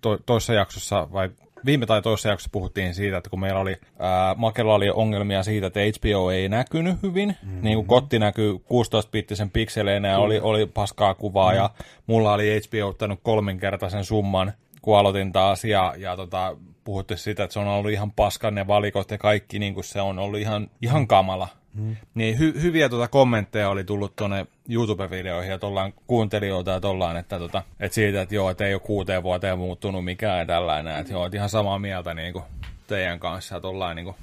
to, 0.00 0.18
toisessa 0.26 0.54
jaksossa, 0.54 1.08
vai 1.12 1.30
viime 1.64 1.86
tai 1.86 2.02
toisessa 2.02 2.28
jaksossa 2.28 2.50
puhuttiin 2.52 2.94
siitä, 2.94 3.16
että 3.16 3.30
kun 3.30 3.40
meillä 3.40 3.60
oli, 3.60 3.76
ää, 3.98 4.34
Makella 4.34 4.74
oli 4.74 4.90
ongelmia 4.90 5.42
siitä, 5.42 5.66
että 5.66 5.80
HBO 5.80 6.30
ei 6.30 6.48
näkynyt 6.48 7.02
hyvin, 7.02 7.36
mm-hmm. 7.42 7.62
niin 7.62 7.76
kuin 7.76 7.86
kotti 7.86 8.18
näkyy 8.18 8.54
16-bittisen 8.54 9.50
pikseleinä 9.52 10.08
ja 10.08 10.18
oli, 10.18 10.40
oli 10.40 10.66
paskaa 10.66 11.14
kuvaa, 11.14 11.54
ja 11.54 11.70
mulla 12.06 12.32
oli 12.32 12.60
HBO 12.60 12.88
ottanut 12.88 13.20
kolminkertaisen 13.22 14.04
summan 14.04 14.52
kun 14.82 14.98
aloitin 14.98 15.32
taas, 15.32 15.64
ja, 15.64 15.94
ja 15.96 16.16
tota, 16.16 16.56
puhuttiin 16.84 17.18
siitä, 17.18 17.44
että 17.44 17.52
se 17.52 17.60
on 17.60 17.66
ollut 17.66 17.92
ihan 17.92 18.12
paskan 18.12 18.54
ne 18.54 18.66
valikot 18.66 19.10
ja 19.10 19.18
kaikki, 19.18 19.58
niin 19.58 19.74
kuin 19.74 19.84
se 19.84 20.00
on 20.00 20.18
ollut 20.18 20.40
ihan, 20.40 20.70
ihan 20.82 21.06
kamala. 21.06 21.48
Mm. 21.74 21.96
Niin 22.14 22.38
hy, 22.38 22.62
hyviä 22.62 22.88
tuota 22.88 23.08
kommentteja 23.08 23.68
oli 23.68 23.84
tullut 23.84 24.16
tuonne 24.16 24.46
YouTube-videoihin 24.68 25.50
ja 25.50 25.58
tollaan 25.58 25.92
kuuntelijoilta 26.06 26.70
ja 26.70 26.80
tollaan, 26.80 27.16
että, 27.16 27.38
tota, 27.38 27.62
että 27.80 27.94
siitä, 27.94 28.22
että 28.22 28.34
joo, 28.34 28.50
että 28.50 28.66
ei 28.66 28.74
ole 28.74 28.80
kuuteen 28.80 29.22
vuoteen 29.22 29.58
muuttunut 29.58 30.04
mikään 30.04 30.38
ja 30.38 30.46
tällainen, 30.46 30.96
että 30.96 31.12
joo, 31.12 31.26
että 31.26 31.36
ihan 31.36 31.48
samaa 31.48 31.78
mieltä 31.78 32.14
niin 32.14 32.32
kuin 32.32 32.44
teidän 32.86 33.18
kanssa 33.18 33.54
ja 33.54 33.60
tollain 33.60 33.96
niin 33.96 34.04
kuin, 34.04 34.16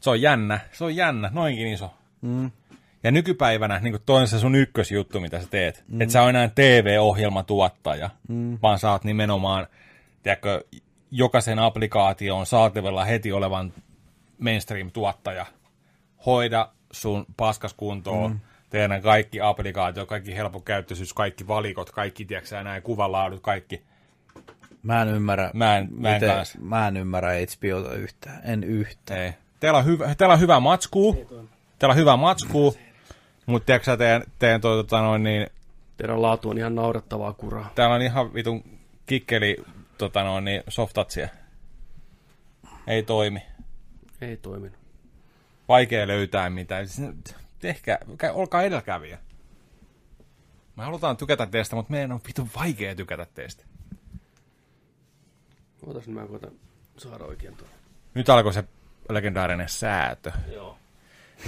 se 0.00 0.10
on 0.10 0.20
jännä, 0.20 0.60
se 0.72 0.84
on 0.84 0.96
jännä, 0.96 1.30
noinkin 1.32 1.66
iso. 1.66 1.94
Mm. 2.20 2.50
Ja 3.02 3.10
nykypäivänä 3.10 3.78
niin 3.78 3.98
toi 4.06 4.20
on 4.20 4.28
se 4.28 4.38
sun 4.38 4.54
ykkösjuttu, 4.54 5.20
mitä 5.20 5.40
sä 5.40 5.46
teet. 5.50 5.84
Mm. 5.88 6.00
Että 6.00 6.12
sä 6.12 6.22
on 6.22 6.28
enää 6.28 6.48
TV-ohjelmatuottaja, 6.48 8.10
mm. 8.28 8.58
vaan 8.62 8.78
sä 8.78 8.90
oot 8.90 9.04
nimenomaan, 9.04 9.66
tiedätkö, 10.22 10.64
jokaisen 11.12 11.58
applikaation 11.58 12.46
saatavilla 12.46 13.04
heti 13.04 13.32
olevan 13.32 13.72
mainstream-tuottaja. 14.38 15.46
Hoida 16.26 16.68
sun 16.92 17.26
paskas 17.36 17.74
kuntoon, 17.74 18.30
mm. 18.30 18.40
tehdään 18.70 19.02
kaikki 19.02 19.40
applikaatio, 19.40 20.06
kaikki 20.06 20.36
helppokäyttöisyys, 20.36 21.14
kaikki 21.14 21.48
valikot, 21.48 21.90
kaikki, 21.90 22.24
tiedätkö 22.24 22.62
näin, 22.62 22.82
kuvanlaadut, 22.82 23.40
kaikki. 23.42 23.82
Mä 24.82 25.02
en 25.02 25.08
ymmärrä, 25.08 25.50
Mä 25.54 25.78
en, 25.78 25.88
mä 25.90 26.08
en 26.08 26.14
miten, 26.14 26.36
kanssa. 26.36 26.58
mä 26.60 26.88
en 26.88 26.96
ymmärrä 26.96 27.30
HBOta 27.32 27.94
yhtään, 27.94 28.40
en 28.44 28.64
yhtään. 28.64 29.20
Ei. 29.20 29.32
Teillä 29.60 29.78
on, 29.78 29.84
hyvä, 29.84 30.14
teillä 30.14 30.32
on 30.34 30.40
hyvä 30.40 30.60
matskuu, 30.60 31.14
teillä 31.78 31.92
on 31.92 31.96
hyvä 31.96 32.16
matskuu, 32.16 32.76
mutta 33.46 33.66
tiedätkö 33.66 33.84
sä 33.84 33.96
teidän, 33.96 34.22
teidän 34.38 34.60
toi, 34.60 34.76
tota 34.76 35.02
noin, 35.02 35.22
niin, 35.22 35.46
Teidän 35.96 36.22
laatu 36.22 36.50
on 36.50 36.58
ihan 36.58 36.74
naurettavaa 36.74 37.32
kuraa. 37.32 37.70
täällä 37.74 37.94
on 37.94 38.02
ihan 38.02 38.34
vitun 38.34 38.64
kikkeli 39.06 39.56
tota 40.02 40.24
noin, 40.24 40.44
niin 40.44 40.62
softatsia. 40.68 41.28
Ei 42.86 43.02
toimi. 43.02 43.42
Ei 44.20 44.36
toiminut. 44.36 44.78
Vaikea 45.68 46.06
löytää 46.06 46.50
mitään. 46.50 46.88
Siis, 46.88 47.10
Tehkää, 47.58 47.98
kä- 48.02 48.32
olkaa 48.32 48.62
edelläkävijä. 48.62 49.18
Me 50.76 50.84
halutaan 50.84 51.16
tykätä 51.16 51.46
teistä, 51.46 51.76
mutta 51.76 51.90
meidän 51.90 52.12
on 52.12 52.20
vitun 52.26 52.50
vaikea 52.56 52.94
tykätä 52.94 53.26
teistä. 53.34 53.64
Ootas, 55.86 56.06
nyt 56.06 56.16
mä 56.16 56.26
koitan 56.26 56.52
saada 56.96 57.24
oikein 57.24 57.56
tuon. 57.56 57.70
Nyt 58.14 58.28
alkoi 58.28 58.54
se 58.54 58.64
legendaarinen 59.08 59.68
säätö. 59.68 60.32
Joo. 60.52 60.78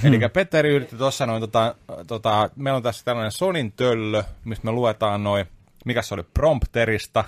Eli 0.05 0.21
Petteri 0.33 0.75
yritti 0.75 0.97
tuossa 0.97 1.27
noin, 1.27 1.41
tota, 1.41 1.75
tota, 2.07 2.51
meillä 2.57 2.77
on 2.77 2.83
tässä 2.83 3.05
tällainen 3.05 3.33
Sonin 3.33 3.73
töllö, 3.73 4.25
mistä 4.45 4.65
me 4.65 4.73
luetaan 4.73 5.25
noin, 5.25 5.47
mikä 5.85 6.03
se 6.03 6.15
oli, 6.15 6.23
prompterista, 6.23 7.25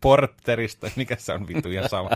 porterista, 0.00 0.90
mikä 0.96 1.16
se 1.16 1.32
on 1.32 1.48
vittu 1.48 1.68
ihan 1.68 1.88
sama. 1.88 2.10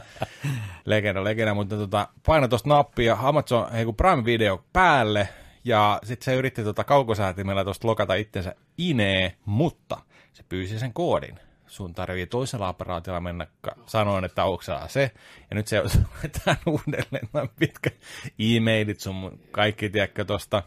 legenda, 0.85 1.25
legenda, 1.25 1.55
mutta 1.55 1.77
tota, 1.77 2.09
paina 2.27 2.49
tuosta 2.49 2.69
nappia 2.69 3.19
Amazon 3.21 3.73
hei, 3.73 3.85
kun 3.85 3.97
Prime 3.97 4.25
Video 4.25 4.65
päälle, 4.73 5.29
ja 5.65 6.01
sitten 6.05 6.25
se 6.25 6.35
yritti 6.35 6.65
tota 6.65 6.85
kaukosäätimellä 6.85 7.65
tuosta 7.65 7.89
lokata 7.89 8.15
itsensä 8.15 8.55
inee, 8.79 9.35
mutta 9.45 9.97
se 10.33 10.43
pyysi 10.49 10.79
sen 10.79 10.93
koodin. 10.93 11.39
Sun 11.67 11.95
tarvii 11.95 12.27
toisella 12.27 12.69
aparaatilla 12.69 13.21
mennä 13.21 13.47
sanoen, 13.87 14.25
että 14.25 14.45
oksaa 14.45 14.89
se. 14.89 15.11
Ja 15.51 15.55
nyt 15.55 15.67
se 15.67 15.83
laitetaan 16.15 16.57
uudelleen 16.67 17.51
pitkä 17.59 17.91
e-mailit 18.39 19.01
sun 19.01 19.41
kaikki, 19.51 19.91
tiedätkö, 19.91 20.25
tosta. 20.25 20.63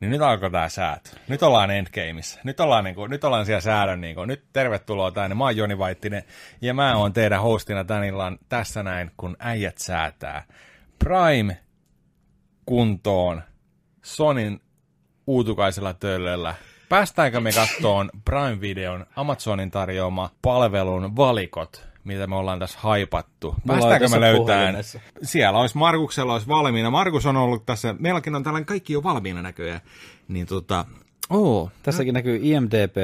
Niin 0.00 0.10
nyt 0.10 0.20
alkoi 0.20 0.50
tää 0.50 0.68
säätö. 0.68 1.10
Nyt 1.28 1.42
ollaan 1.42 1.70
endgameissa. 1.70 2.40
Nyt 2.44 2.60
ollaan, 2.60 2.84
niinku, 2.84 3.06
nyt 3.06 3.24
ollaan 3.24 3.46
siellä 3.46 3.60
säädön. 3.60 4.00
Niinku. 4.00 4.24
Nyt 4.24 4.44
tervetuloa 4.52 5.10
tänne. 5.10 5.34
Mä 5.34 5.44
oon 5.44 5.56
Joni 5.56 5.78
Vaittinen 5.78 6.22
ja 6.60 6.74
mä 6.74 6.96
oon 6.96 7.12
teidän 7.12 7.42
hostina 7.42 7.84
tän 7.84 8.04
illan 8.04 8.38
tässä 8.48 8.82
näin, 8.82 9.10
kun 9.16 9.36
äijät 9.38 9.78
säätää. 9.78 10.44
Prime 10.98 11.58
kuntoon 12.66 13.42
Sonin 14.02 14.60
uutukaisella 15.26 15.94
töllöllä. 15.94 16.54
Päästäänkö 16.88 17.40
me 17.40 17.50
kattoon 17.52 18.10
Prime 18.24 18.60
Videon 18.60 19.06
Amazonin 19.16 19.70
tarjoama 19.70 20.30
palvelun 20.42 21.16
valikot, 21.16 21.88
mitä 22.08 22.26
me 22.26 22.36
ollaan 22.36 22.58
tässä 22.58 22.78
haipattu? 22.82 23.54
Päästäänkö 23.66 24.08
me 24.08 24.34
puhelimessa. 24.36 25.00
Siellä 25.22 25.58
olisi 25.58 25.78
Markuksella 25.78 26.32
olisi 26.32 26.48
valmiina. 26.48 26.90
Markus 26.90 27.26
on 27.26 27.36
ollut 27.36 27.66
tässä, 27.66 27.94
meilläkin 27.98 28.34
on 28.34 28.42
tällainen 28.42 28.66
kaikki 28.66 28.92
jo 28.92 29.02
valmiina 29.02 29.42
näköjään. 29.42 29.80
Niin 30.28 30.46
tota, 30.46 30.84
oo, 31.30 31.70
Tässäkin 31.82 32.14
näkyy 32.14 32.40
IMDB, 32.42 32.96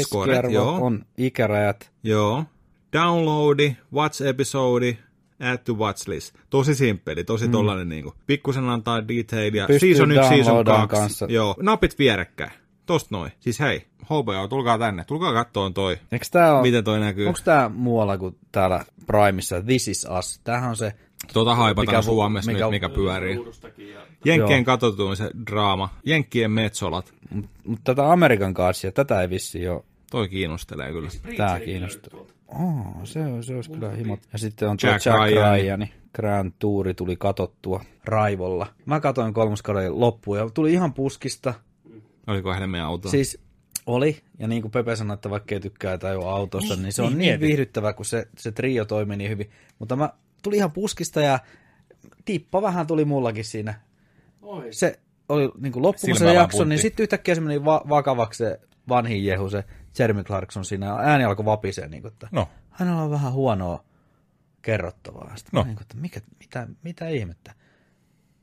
Scoret, 0.00 0.34
keskiarvo 0.34 0.52
joo. 0.52 0.84
on 0.84 1.04
ikärajat. 1.18 1.90
Joo. 2.02 2.44
Downloadi, 2.92 3.76
watch 3.92 4.26
episode, 4.26 4.98
add 5.40 5.58
to 5.64 5.74
watch 5.74 6.08
list. 6.08 6.34
Tosi 6.50 6.74
simppeli, 6.74 7.24
tosi 7.24 7.46
mm. 7.46 7.52
tollanen 7.52 7.88
niinku. 7.88 8.14
Pikkusen 8.26 8.68
antaa 8.68 9.08
detailia. 9.08 9.66
Pystyy 9.66 9.94
season 9.94 10.12
1, 10.12 10.28
season 10.28 10.46
downloadaan 10.46 10.88
2. 10.88 11.02
kanssa. 11.02 11.26
Joo, 11.28 11.54
napit 11.62 11.98
vierekkäin. 11.98 12.63
Tosta 12.86 13.08
noin. 13.16 13.32
Siis 13.40 13.60
hei, 13.60 13.86
HBO, 14.04 14.48
tulkaa 14.48 14.78
tänne. 14.78 15.04
Tulkaa 15.04 15.32
kattoon 15.32 15.74
toi. 15.74 15.98
Eikö 16.12 16.26
tää 16.30 16.54
on, 16.54 16.62
Miten 16.62 16.84
toi 16.84 17.00
näkyy? 17.00 17.26
onko 17.26 17.40
tää 17.44 17.68
muualla 17.68 18.18
kuin 18.18 18.36
täällä 18.52 18.84
Primeissa? 19.06 19.62
This 19.62 19.88
is 19.88 20.06
us. 20.18 20.40
Tämähän 20.44 20.70
on 20.70 20.76
se, 20.76 20.92
Tota 21.32 21.54
haipataan 21.54 21.96
Mikä- 21.96 22.02
Suomessa 22.02 22.50
mikä- 22.52 22.64
nyt, 22.64 22.70
mikä 22.70 22.88
pyörii. 22.88 23.38
Jenkkien 24.24 24.64
katsotuin 24.64 25.16
se 25.16 25.30
draama. 25.50 25.88
Jenkkien 26.04 26.50
metsolat. 26.50 27.14
mutta 27.66 27.94
tätä 27.94 28.12
Amerikan 28.12 28.52
Godsia, 28.52 28.92
tätä 28.92 29.20
ei 29.20 29.30
vissi 29.30 29.68
ole. 29.68 29.82
Toi 30.10 30.28
kiinnostelee 30.28 30.92
kyllä. 30.92 31.08
Tää 31.36 31.60
kiinnostaa. 31.60 32.20
Oh, 32.48 32.86
se, 33.04 33.20
se 33.40 33.54
olisi 33.54 33.70
kyllä 33.70 33.90
himot. 33.90 34.20
Ja 34.32 34.38
sitten 34.38 34.68
on 34.68 34.76
Jack, 34.82 35.06
Jack 35.06 35.18
Ryan. 35.18 35.60
Ryan. 35.60 35.86
Grand 36.14 36.52
Touri 36.58 36.94
tuli 36.94 37.16
katottua 37.16 37.80
raivolla. 38.04 38.66
Mä 38.86 39.00
katoin 39.00 39.34
kolmoskauden 39.34 40.00
loppuun 40.00 40.38
ja 40.38 40.50
tuli 40.50 40.72
ihan 40.72 40.94
puskista. 40.94 41.54
Oliko 42.26 42.52
hänen 42.54 42.70
meidän 42.70 42.86
auto? 42.88 43.08
Siis 43.08 43.44
oli, 43.86 44.22
ja 44.38 44.48
niin 44.48 44.62
kuin 44.62 44.72
Pepe 44.72 44.96
sanoi, 44.96 45.14
että 45.14 45.30
vaikka 45.30 45.54
ei 45.54 45.60
tykkää 45.60 45.98
tai 45.98 46.16
ole 46.16 46.30
autosta, 46.30 46.74
niin, 46.74 46.82
niin 46.82 46.92
se 46.92 47.02
on 47.02 47.08
niin, 47.08 47.18
niin, 47.18 47.30
niin 47.30 47.40
viihdyttävä, 47.40 47.92
kun 47.92 48.04
se, 48.04 48.28
se 48.38 48.52
trio 48.52 48.84
toimi 48.84 49.16
niin 49.16 49.30
hyvin. 49.30 49.50
Mutta 49.78 49.96
mä 49.96 50.10
tuli 50.42 50.56
ihan 50.56 50.72
puskista 50.72 51.20
ja 51.20 51.38
tippa 52.24 52.62
vähän 52.62 52.86
tuli 52.86 53.04
mullakin 53.04 53.44
siinä. 53.44 53.74
Oi. 54.42 54.72
Se 54.72 55.00
oli 55.28 55.52
niin 55.60 55.72
kuin 55.72 55.82
loppumassa 55.82 56.24
se 56.24 56.32
jakso, 56.34 56.58
puntti. 56.58 56.68
niin 56.68 56.78
sitten 56.82 57.02
yhtäkkiä 57.04 57.34
se 57.34 57.40
meni 57.40 57.64
va- 57.64 57.84
vakavaksi 57.88 58.38
se 58.38 58.60
vanhin 58.88 59.24
jehu, 59.24 59.50
se 59.50 59.64
Jeremy 59.98 60.24
Clarkson 60.24 60.64
siinä, 60.64 60.86
ja 60.86 60.98
ääni 60.98 61.24
alkoi 61.24 61.44
vapisee, 61.44 61.88
niin 61.88 62.02
kuin, 62.02 62.12
että 62.12 62.28
No, 62.32 62.48
hänellä 62.70 63.02
on 63.02 63.10
vähän 63.10 63.32
huonoa 63.32 63.84
kerrottavaa. 64.62 65.36
Sitten 65.36 65.50
No. 65.52 65.60
no. 65.60 65.64
niin 65.64 65.76
kuin, 65.76 65.82
että 65.82 65.96
mikä, 65.96 66.20
mitä, 66.40 66.68
mitä 66.82 67.08
ihmettä? 67.08 67.54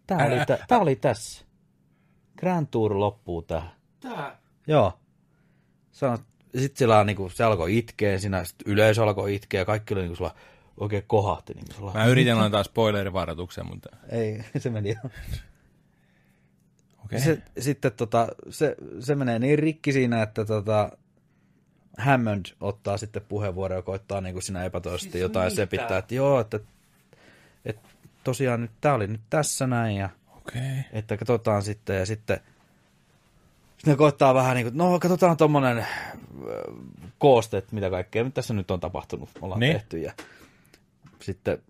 Tämä 0.07 0.25
oli, 0.25 0.45
tä, 0.47 0.59
tää 0.67 0.79
oli 0.79 0.95
tässä. 0.95 1.45
Grand 2.41 2.67
Tour 2.71 2.99
loppuu 2.99 3.41
tähän. 3.41 3.71
Tää. 3.99 4.37
Joo. 4.67 4.99
Sanot, 5.91 6.21
sitten 6.57 6.77
sillä 6.77 6.99
on, 6.99 7.05
niinku, 7.05 7.29
se 7.29 7.43
alkoi 7.43 7.77
itkeä, 7.77 8.19
siinä 8.19 8.43
sit 8.43 8.55
yleisö 8.65 9.03
alkoi 9.03 9.35
itkeä, 9.35 9.61
ja 9.61 9.65
kaikki 9.65 9.93
oli 9.93 10.01
niinku 10.01 10.15
sulla 10.15 10.35
oikein 10.77 11.03
kohahti. 11.07 11.53
Niinku 11.53 11.73
sulla. 11.73 11.93
mä 11.93 12.05
yritin 12.05 12.33
antaa 12.35 12.63
spoilerivaroituksen, 12.63 13.65
mutta 13.67 13.89
Ei, 14.09 14.43
se 14.57 14.69
meni. 14.69 14.95
okei. 17.05 17.19
Se, 17.19 17.41
sitten 17.59 17.91
tota, 17.91 18.27
se, 18.49 18.75
se 18.99 19.15
menee 19.15 19.39
niin 19.39 19.59
rikki 19.59 19.91
siinä, 19.93 20.21
että 20.21 20.45
tota, 20.45 20.89
Hammond 21.97 22.45
ottaa 22.61 22.97
sitten 22.97 23.21
puheenvuoron 23.29 23.75
ja 23.77 23.81
koittaa 23.81 24.21
niin 24.21 24.33
kuin 24.33 24.43
siinä 24.43 24.63
epätoisesti 24.63 25.11
Siis 25.11 25.21
jotain 25.21 25.45
mitä? 25.45 25.55
sepittää, 25.55 25.97
että 25.97 26.15
joo, 26.15 26.39
että, 26.39 26.59
että 27.65 27.89
tosiaan 28.23 28.61
nyt 28.61 28.71
tämä 28.81 28.95
oli 28.95 29.07
nyt 29.07 29.21
tässä 29.29 29.67
näin 29.67 29.95
ja 29.97 30.09
Okei. 30.47 30.61
että 30.91 31.17
katsotaan 31.17 31.63
sitten 31.63 31.99
ja 31.99 32.05
sitten 32.05 32.39
sitten 33.77 33.91
ne 33.93 33.97
koittaa 33.97 34.33
vähän 34.33 34.55
niin 34.55 34.65
kuin, 34.65 34.77
no 34.77 34.99
katsotaan 34.99 35.37
tuommoinen 35.37 35.77
äh, 35.77 35.87
kooste, 37.17 37.57
että 37.57 37.75
mitä 37.75 37.89
kaikkea 37.89 38.23
mitä 38.23 38.33
tässä 38.33 38.53
nyt 38.53 38.71
on 38.71 38.79
tapahtunut, 38.79 39.29
ollaan 39.41 39.59
Niin. 39.59 39.69
niin. 39.69 39.79
tehty 39.79 39.97
ja 39.99 40.13
sitten 41.21 41.61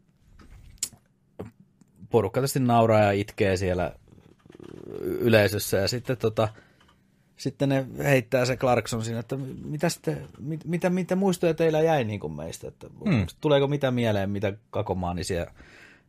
porukka 2.10 2.40
tietysti 2.40 2.60
nauraa 2.60 3.00
ja 3.00 3.12
itkee 3.12 3.58
siellä 3.58 3.96
yleisössä 5.00 5.78
ja 5.78 5.88
sitten 5.88 6.18
tota, 6.18 6.48
sitten 7.38 7.70
ne 7.70 7.86
heittää 8.04 8.46
se 8.46 8.58
Clarkson 8.58 9.04
siinä, 9.04 9.20
että 9.20 9.38
mitä, 9.66 9.90
sitten, 9.90 10.28
mit, 10.40 10.66
mitä, 10.66 10.90
mitä 10.90 11.16
muistoja 11.16 11.54
teillä 11.54 11.82
jäi 11.82 12.04
niin 12.04 12.20
kuin 12.20 12.34
meistä, 12.34 12.68
että 12.68 12.88
Hmm. 13.06 13.26
tuleeko 13.42 13.68
mitä 13.68 13.92
mieleen, 13.92 14.30
mitä 14.30 14.54
kakomaanisia 14.70 15.46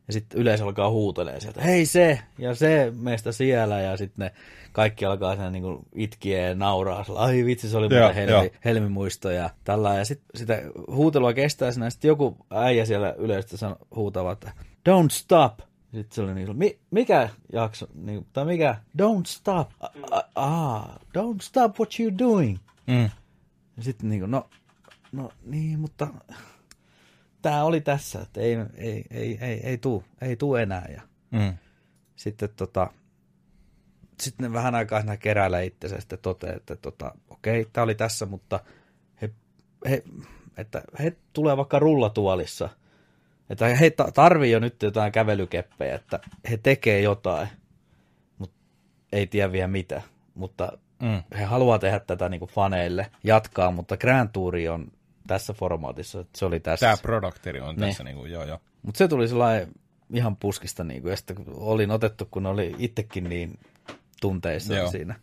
ja 0.07 0.13
sitten 0.13 0.39
yleisö 0.39 0.63
alkaa 0.63 0.89
huutelee 0.89 1.39
sieltä, 1.39 1.61
hei 1.61 1.85
se 1.85 2.19
ja 2.37 2.55
se 2.55 2.93
meistä 2.95 3.31
siellä 3.31 3.81
ja 3.81 3.97
sitten 3.97 4.25
ne 4.25 4.31
kaikki 4.71 5.05
alkaa 5.05 5.35
siinä 5.35 5.49
niin 5.49 5.79
itkiä 5.95 6.47
ja 6.47 6.55
nauraa, 6.55 7.03
sillä, 7.03 7.19
ai 7.19 7.45
vitsi 7.45 7.69
se 7.69 7.77
oli 7.77 7.89
muuten 7.89 8.15
helmi, 8.15 8.51
helmimuisto 8.65 9.31
ja 9.31 9.49
tällä 9.63 9.95
ja 9.95 10.05
sitten 10.05 10.27
sitä 10.35 10.61
huutelua 10.87 11.33
kestää 11.33 11.71
siinä, 11.71 11.89
sitten 11.89 12.07
joku 12.07 12.37
äijä 12.51 12.85
siellä 12.85 13.13
yleisöstä 13.17 13.75
huutava, 13.95 14.31
että 14.31 14.51
don't 14.89 15.09
stop. 15.09 15.59
Sitten 15.93 16.15
se 16.15 16.21
oli 16.21 16.33
niin, 16.33 16.57
Mi- 16.57 16.79
mikä 16.91 17.29
jakso, 17.53 17.87
niin, 17.93 18.25
tai 18.33 18.45
mikä, 18.45 18.75
don't 19.01 19.25
stop, 19.25 19.69
ah, 20.11 20.23
ah, 20.35 20.99
don't 21.17 21.41
stop 21.41 21.79
what 21.79 21.99
you 21.99 22.11
doing. 22.19 22.57
Mm. 22.87 23.09
Ja 23.77 23.83
sitten 23.83 24.09
niin 24.09 24.19
kuin, 24.19 24.31
no, 24.31 24.49
no 25.11 25.31
niin, 25.45 25.79
mutta 25.79 26.07
tämä 27.43 27.63
oli 27.63 27.81
tässä, 27.81 28.21
että 28.21 28.41
ei, 28.41 28.57
ei, 28.77 29.05
ei, 29.11 29.37
ei, 29.41 29.59
ei 29.67 29.77
tuu, 29.77 30.03
ei 30.21 30.35
tuu 30.35 30.55
enää. 30.55 30.85
Ja 30.95 31.01
Mm. 31.31 31.53
sitten 32.15 32.49
tota, 32.55 32.91
sitten 34.21 34.43
ne 34.43 34.53
vähän 34.53 34.75
aikaa 34.75 34.99
siinä 35.01 35.17
keräilee 35.17 35.65
itsensä 35.65 35.99
sitten 35.99 36.19
toteaa, 36.19 36.55
että 36.55 36.75
tota, 36.75 37.15
okei, 37.29 37.65
tämä 37.73 37.83
oli 37.83 37.95
tässä, 37.95 38.25
mutta 38.25 38.59
he, 39.21 39.29
he, 39.89 40.03
että 40.57 40.81
he 40.99 41.15
tulee 41.33 41.57
vaikka 41.57 41.79
rullatuolissa, 41.79 42.69
että 43.49 43.67
he 43.75 43.89
ta- 43.89 44.11
tarvii 44.13 44.51
jo 44.51 44.59
nyt 44.59 44.83
jotain 44.83 45.11
kävelykeppejä, 45.11 45.95
että 45.95 46.19
he 46.49 46.57
tekee 46.57 47.01
jotain, 47.01 47.47
mutta 48.37 48.55
ei 49.11 49.27
tiedä 49.27 49.51
vielä 49.51 49.67
mitä, 49.67 50.01
mutta 50.35 50.77
Mm. 51.01 51.23
he 51.39 51.43
haluaa 51.43 51.79
tehdä 51.79 51.99
tätä 51.99 52.29
niin 52.29 52.41
faneille, 52.47 53.11
jatkaa, 53.23 53.71
mutta 53.71 53.97
Grand 53.97 54.29
Tour 54.33 54.53
on 54.73 54.91
tässä 55.27 55.53
formaatissa, 55.53 56.19
että 56.19 56.39
se 56.39 56.45
oli 56.45 56.59
tässä. 56.59 56.85
Tämä 56.85 56.97
produkteri 57.01 57.59
on 57.59 57.75
Niin. 57.75 57.79
tässä, 57.89 58.03
niin 58.03 58.15
kuin, 58.17 58.31
joo 58.31 58.43
joo. 58.45 58.59
Mutta 58.81 58.97
se 58.97 59.07
tuli 59.07 59.27
sellainen 59.27 59.67
ihan 60.13 60.35
puskista, 60.35 60.83
niin 60.83 61.01
kuin, 61.01 61.09
ja 61.11 61.17
sitten 61.17 61.35
olin 61.53 61.91
otettu, 61.91 62.27
kun 62.31 62.45
oli 62.45 62.75
itsekin 62.77 63.23
niin 63.23 63.59
tunteissa 64.21 64.73
Joo. 64.75 64.91
siinä. 64.91 65.15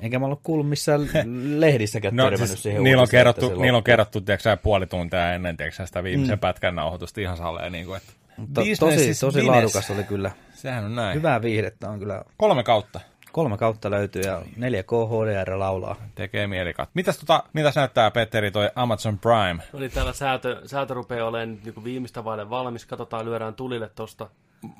Enkä 0.00 0.18
mä 0.18 0.26
ollut 0.26 0.40
kuullut 0.42 0.68
missään 0.68 1.00
lehdissäkään 1.60 2.16
No, 2.16 2.22
törmännyt 2.24 2.48
siis, 2.48 2.62
siihen 2.62 2.82
niillä 2.84 3.02
on 3.02 3.08
kerrottu, 3.08 3.60
niillä 3.60 3.76
on 3.76 3.84
kerrottu 3.84 4.20
tiedätkö, 4.20 4.56
puoli 4.56 4.86
tuntia 4.86 5.32
ennen 5.34 5.56
tiedätkö, 5.56 5.86
sitä 5.86 6.02
viimeisen 6.02 6.36
mm. 6.36 6.40
pätkän 6.40 6.74
nauhoitusta 6.74 7.20
ihan 7.20 7.36
saleen. 7.36 7.72
Niin 7.72 7.86
kuin, 7.86 7.96
että 7.96 8.12
Mutta 8.36 8.60
business 8.60 8.80
tosi, 8.80 8.96
tosi 8.96 9.20
business. 9.24 9.46
laadukas 9.46 9.90
oli 9.90 10.04
kyllä. 10.04 10.30
Sehän 10.54 10.84
on 10.84 10.94
näin. 10.94 11.14
Hyvää 11.14 11.42
viihdettä 11.42 11.90
on 11.90 11.98
kyllä. 11.98 12.24
Kolme 12.36 12.62
kautta. 12.62 13.00
Kolme 13.36 13.56
kautta 13.56 13.90
löytyy 13.90 14.22
ja 14.22 14.42
4K 14.58 15.08
HDR 15.08 15.58
laulaa. 15.58 15.96
Tekee 16.14 16.46
mieli 16.46 16.72
katsoa. 16.72 16.92
Mitäs, 16.94 17.18
tota, 17.18 17.44
mitäs 17.52 17.76
näyttää, 17.76 18.10
Petteri, 18.10 18.50
toi 18.50 18.70
Amazon 18.74 19.18
Prime? 19.18 19.62
No 19.72 19.78
niin, 19.78 19.90
täällä 19.90 20.12
säätö, 20.12 20.60
säätö 20.66 20.94
rupeaa 20.94 21.28
olemaan 21.28 21.58
niin 21.64 21.84
viimeistä 21.84 22.24
vaille 22.24 22.50
valmis. 22.50 22.86
Katsotaan, 22.86 23.24
lyödään 23.24 23.54
tulille 23.54 23.90
tosta. 23.94 24.28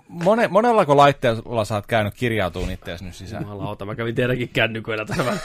Mone, 0.09 0.49
monellako 0.49 0.97
laitteella 0.97 1.65
sä 1.65 1.75
oot 1.75 1.87
käynyt 1.87 2.15
kirjautumaan 2.15 2.73
itseäsi 2.73 3.05
nyt 3.05 3.15
sisään? 3.15 3.43
Jumalauta, 3.43 3.85
mä 3.85 3.95
kävin 3.95 4.15
teidänkin 4.15 4.49
kännyköillä 4.49 5.05
tämän. 5.05 5.41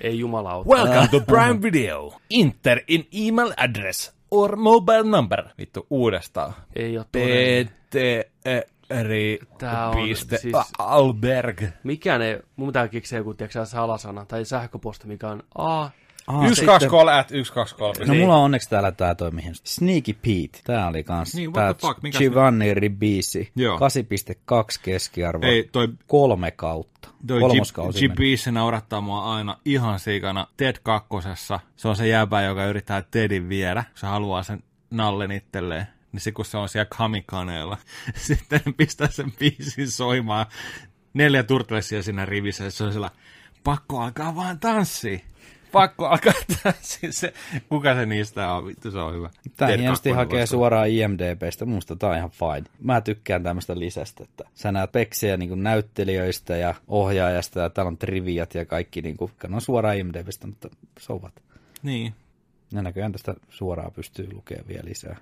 Ei 0.00 0.18
jumalauta. 0.18 0.70
Welcome 0.70 1.08
to 1.10 1.20
Prime 1.20 1.62
Video. 1.62 2.14
Enter 2.30 2.80
in 2.88 3.08
email 3.12 3.52
address 3.56 4.14
or 4.30 4.56
mobile 4.56 5.02
number. 5.02 5.44
Vittu 5.58 5.86
uudestaan. 5.90 6.54
Ei 6.76 6.98
oo 6.98 7.04
todellinen. 7.12 7.70
Tää 9.58 9.88
on 9.88 9.96
piste 10.08 10.38
siis- 10.38 10.56
Alberg. 10.78 11.62
Mikään 11.84 12.22
ei, 12.22 12.38
mun 12.56 12.68
pitää 12.68 12.88
keksiä 12.88 13.18
joku 13.18 13.34
tiedätkö, 13.34 13.52
sä, 13.52 13.64
salasana 13.64 14.24
tai 14.24 14.44
sähköposti, 14.44 15.06
mikä 15.06 15.28
on 15.28 15.42
A. 15.58 15.90
Ah, 16.26 16.48
123 16.54 17.12
at 17.12 17.28
123. 17.28 18.06
No 18.06 18.14
mulla 18.14 18.36
on 18.36 18.42
onneksi 18.44 18.68
täällä 18.70 18.92
tää 18.92 19.14
toi 19.14 19.30
mihin. 19.30 19.54
Sneaky 19.54 20.12
Pete. 20.12 20.58
Tää 20.64 20.88
oli 20.88 21.04
kans. 21.04 21.34
Niin, 21.34 21.52
what 21.52 21.54
tää 21.54 21.74
the 21.74 21.80
fuck, 21.88 22.02
mikä- 22.02 22.18
Giovanni 22.18 22.74
Ribisi. 22.74 23.52
Joo. 23.56 23.78
8.2 23.78 24.80
keskiarvo. 24.82 25.46
Ei, 25.46 25.68
toi 25.72 25.88
Kolme 26.06 26.50
kautta. 26.50 27.08
Toi 27.26 27.40
Kolmoskausi 27.40 28.08
meni. 28.08 28.34
GPS 28.34 28.46
naurattaa 28.50 29.00
mua 29.00 29.34
aina 29.36 29.56
ihan 29.64 29.98
siikana. 30.00 30.46
Ted 30.56 30.76
kakkosessa, 30.82 31.60
se 31.76 31.88
on 31.88 31.96
se 31.96 32.08
jäbä, 32.08 32.42
joka 32.42 32.64
yrittää 32.66 33.02
Tedin 33.10 33.48
viedä, 33.48 33.84
se 33.94 34.06
haluaa 34.06 34.42
sen 34.42 34.62
nallen 34.90 35.32
itselleen. 35.32 35.86
Niin 36.14 36.20
se, 36.20 36.32
kun 36.32 36.44
se 36.44 36.56
on 36.56 36.68
siellä 36.68 36.88
kamikaneella, 36.96 37.78
sitten 38.26 38.60
pistää 38.76 39.08
sen 39.10 39.32
biisin 39.32 39.90
soimaan. 39.90 40.46
Neljä 41.14 41.42
turtlesia 41.42 42.02
siinä 42.02 42.24
rivissä, 42.24 42.64
ja 42.64 42.70
se 42.70 42.84
on 42.84 42.92
sillä, 42.92 43.10
pakko 43.64 44.00
alkaa 44.00 44.36
vaan 44.36 44.60
tanssia. 44.60 45.18
Pakko 45.72 46.06
alkaa 46.06 46.32
tanssia. 46.62 47.12
Se, 47.12 47.32
kuka 47.68 47.94
se 47.94 48.06
niistä 48.06 48.52
on? 48.52 48.66
Vittu, 48.66 48.90
se 48.90 48.98
on 48.98 49.14
hyvä. 49.14 49.30
Kakkonen 49.56 50.14
hakee 50.14 50.40
vasta. 50.40 50.56
suoraan 50.56 50.88
IMDBstä, 50.88 51.64
musta 51.64 51.96
tää 51.96 52.10
on 52.10 52.16
ihan 52.16 52.30
fine. 52.30 52.70
Mä 52.80 53.00
tykkään 53.00 53.42
tämmöistä 53.42 53.78
lisästä, 53.78 54.24
että 54.24 54.44
sä 54.54 54.72
näet 54.72 54.92
peksejä 54.92 55.36
niin 55.36 55.62
näyttelijöistä 55.62 56.56
ja 56.56 56.74
ohjaajasta 56.88 57.60
ja 57.60 57.70
täällä 57.70 57.88
on 57.88 57.98
triviat 57.98 58.54
ja 58.54 58.64
kaikki 58.64 59.02
niin 59.02 59.16
kuin, 59.16 59.32
on 59.52 59.60
suoraan 59.60 59.98
IMDBstä, 59.98 60.46
mutta 60.46 60.68
sovat. 60.98 61.42
Niin. 61.82 62.14
Ja 62.72 62.82
näköjään 62.82 63.12
tästä 63.12 63.34
suoraan 63.48 63.92
pystyy 63.92 64.32
lukemaan 64.32 64.68
vielä 64.68 64.84
lisää 64.84 65.16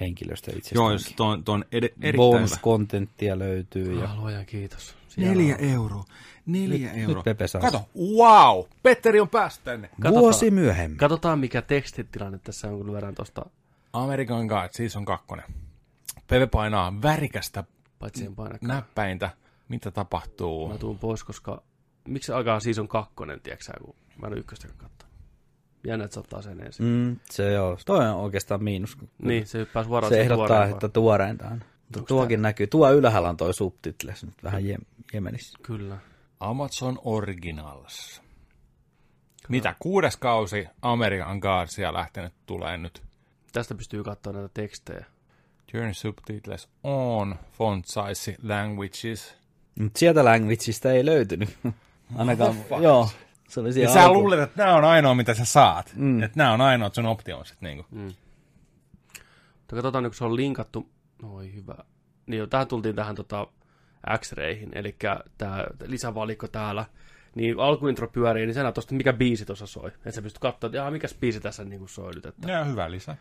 henkilöstä 0.00 0.50
itsestäänkin. 0.50 0.80
Joo, 0.82 0.90
jos 0.92 1.12
ton, 1.16 1.44
ton 1.44 1.64
ed- 1.72 1.84
erittäin. 1.84 2.16
Bonus-kontenttia 2.16 3.38
löytyy 3.38 4.00
ja 4.00 4.16
luojan 4.16 4.46
kiitos. 4.46 4.94
Siellä 5.08 5.32
Neljä 5.32 5.54
on. 5.54 5.64
euroa. 5.64 6.04
Neljä 6.46 6.92
Nyt- 6.92 7.02
euroa. 7.02 7.14
nyt 7.16 7.24
Pepe 7.24 7.46
saa. 7.48 7.60
Kato, 7.60 7.88
wow! 8.16 8.64
Petteri 8.82 9.20
on 9.20 9.28
päässyt 9.28 9.64
tänne. 9.64 9.88
Katsotaan- 9.88 10.14
vuosi 10.14 10.50
myöhemmin. 10.50 10.98
Katsotaan, 10.98 11.38
mikä 11.38 11.62
tekstitilanne 11.62 12.38
tässä 12.38 12.68
on, 12.68 12.76
kun 12.78 12.92
lyödään 12.92 13.14
tosta, 13.14 13.46
American 13.92 14.46
God, 14.46 14.68
siis 14.70 14.96
on 14.96 15.04
kakkonen. 15.04 15.44
Pepe 16.26 16.46
painaa 16.46 17.02
värikästä 17.02 17.64
paitsi 17.98 18.24
en 18.26 18.34
paina. 18.34 18.58
näppäintä. 18.62 19.30
Mitä 19.68 19.90
tapahtuu? 19.90 20.68
Mä 20.68 20.78
tuun 20.78 20.98
pois, 20.98 21.24
koska 21.24 21.62
miksi 22.08 22.32
alkaa 22.32 22.60
season 22.60 22.88
kakkonen, 22.88 23.40
tiedätkö 23.40 23.64
sä, 23.64 23.72
kun 23.84 23.94
mä 24.20 24.26
en 24.26 24.32
ole 24.32 24.40
ykköstäkään 24.40 24.78
katsoa. 24.78 25.08
Jännä, 25.86 26.04
että 26.04 26.14
se 26.14 26.20
ottaa 26.20 26.42
sen 26.42 26.60
ensin. 26.60 26.86
Mm, 26.86 27.16
se 27.30 27.52
joo. 27.52 27.78
Toi 27.86 27.98
on 28.08 28.14
oikeastaan 28.14 28.64
miinus. 28.64 28.96
Niin, 29.22 29.46
se 29.46 29.58
hyppää 29.58 29.84
suoraan 29.84 30.12
Se 30.12 30.20
ehdottaa, 30.20 30.46
tuoreempaan. 30.46 30.72
että 30.76 30.88
tuoreinta 30.88 31.44
on. 31.46 31.52
Mutta 31.54 31.98
Onks 31.98 32.08
tuokin 32.08 32.42
näkyy. 32.42 32.66
Tuo 32.66 32.92
ylhäällä 32.92 33.28
on 33.28 33.36
toi 33.36 33.54
subtitles 33.54 34.24
nyt 34.24 34.34
vähän 34.44 34.62
je- 34.64 34.86
Jemenissä. 35.12 35.58
Kyllä. 35.62 35.96
Amazon 36.40 36.98
Originals. 37.04 38.22
Mitä? 39.48 39.74
Kuudes 39.78 40.16
kausi 40.16 40.66
American 40.82 41.38
Godsia 41.38 41.92
lähtenyt 41.92 42.32
tulee 42.46 42.76
nyt. 42.78 43.02
Tästä 43.52 43.74
pystyy 43.74 44.04
katsoa 44.04 44.32
näitä 44.32 44.48
tekstejä. 44.54 45.04
Turn 45.72 45.94
subtitles 45.94 46.68
on, 46.82 47.34
font 47.58 47.84
size, 47.86 48.36
languages. 48.42 49.36
Mutta 49.80 49.98
sieltä 49.98 50.24
languageista 50.24 50.92
ei 50.92 51.04
löytynyt. 51.06 51.58
Ainakaan, 52.16 52.54
joo. 52.82 53.08
Se 53.54 53.60
oli 53.60 53.82
Ja 53.82 53.88
sä 53.92 54.02
alku- 54.04 54.14
luulet, 54.20 54.40
että 54.40 54.62
nämä 54.62 54.76
on 54.76 54.84
ainoa, 54.84 55.14
mitä 55.14 55.34
sä 55.34 55.44
saat. 55.44 55.92
Mm. 55.96 56.22
Että 56.22 56.38
nämä 56.38 56.52
on 56.52 56.60
ainoat 56.60 56.94
sun 56.94 57.06
optionsit. 57.06 57.60
Niin 57.60 57.84
Mm. 57.90 58.12
Mutta 59.58 59.76
katsotaan, 59.76 60.04
kun 60.04 60.14
se 60.14 60.24
on 60.24 60.36
linkattu. 60.36 60.88
Oi 61.22 61.54
hyvä. 61.54 61.74
Niin 62.26 62.38
jo, 62.38 62.46
tähän 62.46 62.66
tultiin 62.68 62.94
tähän 62.96 63.14
tota, 63.14 63.46
X-rayhin, 64.18 64.68
eli 64.72 64.96
tämä 65.38 65.64
lisävalikko 65.86 66.48
täällä. 66.48 66.84
Niin 67.34 67.60
alkuintro 67.60 68.08
pyörii, 68.08 68.46
niin 68.46 68.54
sä 68.54 68.62
näet 68.62 68.74
tosta, 68.74 68.94
mikä 68.94 69.12
biisi 69.12 69.44
tuossa 69.44 69.66
soi. 69.66 69.88
Että 69.88 70.10
sä 70.10 70.22
pystyt 70.22 70.38
katsoa, 70.38 70.68
että 70.68 70.90
mikä 70.90 71.08
biisi 71.20 71.40
tässä 71.40 71.64
niin 71.64 71.88
soi 71.88 72.12
nyt. 72.14 72.26
Että, 72.26 72.50
Ja 72.52 72.64
hyvä 72.64 72.90
lisä. 72.90 73.16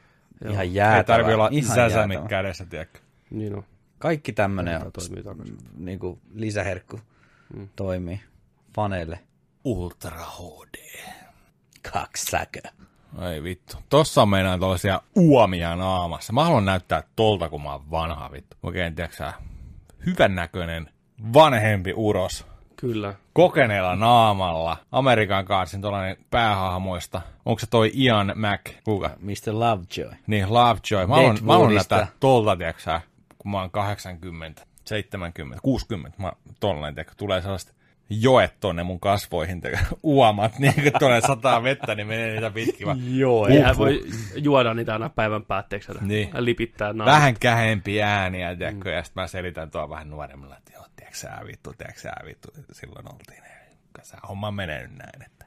Ihan 0.50 0.62
Ei 0.66 0.74
jäätävä. 0.74 1.18
tarvi 1.18 1.34
olla 1.34 1.50
ihan 1.52 1.76
säsämit 1.76 2.16
jäätävä. 2.16 2.30
kädessä, 2.30 2.66
tiedätkö? 2.66 3.00
niin 3.30 3.56
on. 3.56 3.64
Kaikki 4.00 4.34
takaisin. 4.34 5.24
niin 5.78 6.00
kuin 6.00 6.20
lisäherkku 6.36 7.00
Mm. 7.56 7.68
toimii 7.76 8.22
faneille. 8.76 9.20
Ultra 9.64 10.26
HD. 10.26 10.78
Kaksi 11.92 12.26
säkö. 12.26 12.62
Ei 13.32 13.44
vittu. 13.44 13.78
Tossa 13.90 14.22
on 14.22 14.30
meidän 14.30 14.60
tällaisia 14.60 15.02
uomia 15.16 15.76
naamassa. 15.76 16.34
Mä 16.34 16.44
haluan 16.44 16.66
näyttää 16.66 17.04
tolta, 17.16 17.50
kun 17.50 17.64
mä 17.64 17.72
oon 17.72 17.92
vanha 17.92 18.32
vittu. 18.32 18.58
Oikein, 18.64 18.96
tiedätkö 18.96 19.18
sä, 19.18 19.34
hyvän 20.06 20.36
näköinen 20.36 20.90
vanhempi 21.34 21.94
uros. 21.96 22.46
Kyllä. 22.76 23.14
Kokeneella 23.34 23.96
naamalla. 23.96 24.78
Amerikan 24.92 25.46
Cardsin 25.46 25.82
tollanen 25.82 26.18
päähahmoista. 26.30 27.22
Onko 27.46 27.60
se 27.60 27.68
toi 27.68 27.92
Ian 27.94 28.34
Mac? 28.36 28.62
Kuka? 28.84 29.10
Mr. 29.20 29.54
Lovejoy. 29.54 30.18
Niin, 30.28 30.54
Lovejoy. 30.54 31.08
Mä 31.08 31.16
haluan, 31.16 31.38
mä 31.42 31.54
haluan 31.54 31.76
näyttää 31.76 32.08
tolta, 32.20 32.56
tiedätkö 32.56 32.82
sä, 32.82 33.02
kun 33.38 33.52
mä 33.52 33.60
oon 33.60 33.72
80, 33.72 34.66
70, 34.86 35.60
60. 35.62 36.22
Mä 36.22 36.32
tollanen, 36.60 36.96
tiedätkö, 36.96 37.16
tulee 37.18 37.42
sellaista 37.42 37.74
joet 38.22 38.60
tonne 38.60 38.84
mun 38.84 39.00
kasvoihin, 39.00 39.62
tiedätkö, 39.62 39.96
uomat, 40.04 40.60
niin 40.60 40.74
kun 40.74 40.92
tonne 41.00 41.22
sataa 41.22 41.64
vettä, 41.64 41.96
niin 41.96 42.08
menee 42.08 42.32
niitä 42.34 42.50
pitkin. 42.50 42.88
vaan 42.88 43.18
Joo, 43.18 43.48
Eihän 43.48 43.78
voi 43.78 44.04
juoda 44.36 44.74
niitä 44.74 44.94
aina 44.94 45.10
päivän 45.10 45.46
päätteeksi. 45.46 45.92
että 45.92 46.06
Niin. 46.06 46.30
Lipittää 46.38 46.94
naamat. 46.94 47.16
Vähän 47.16 47.36
kähempi 47.40 48.02
ääniä, 48.02 48.56
tiedätkö, 48.56 48.90
ja 48.92 49.04
sitten 49.04 49.22
mä 49.22 49.28
selitän 49.28 49.72
tuo 49.72 49.90
vähän 49.90 50.10
nuoremmilla, 50.10 50.58
että 50.58 50.72
joo, 50.74 50.86
tiedätkö 50.96 51.18
sä 51.20 51.32
vittu, 51.46 51.74
tiedätkö 51.78 52.02
sä 52.02 52.12
vittu, 52.26 52.48
silloin 52.72 53.06
oltiin, 53.14 53.44
se 54.02 54.18
homma 54.30 54.48
on 54.48 54.54
mennyt 54.54 54.92
näin, 54.98 55.22
että 55.26 55.46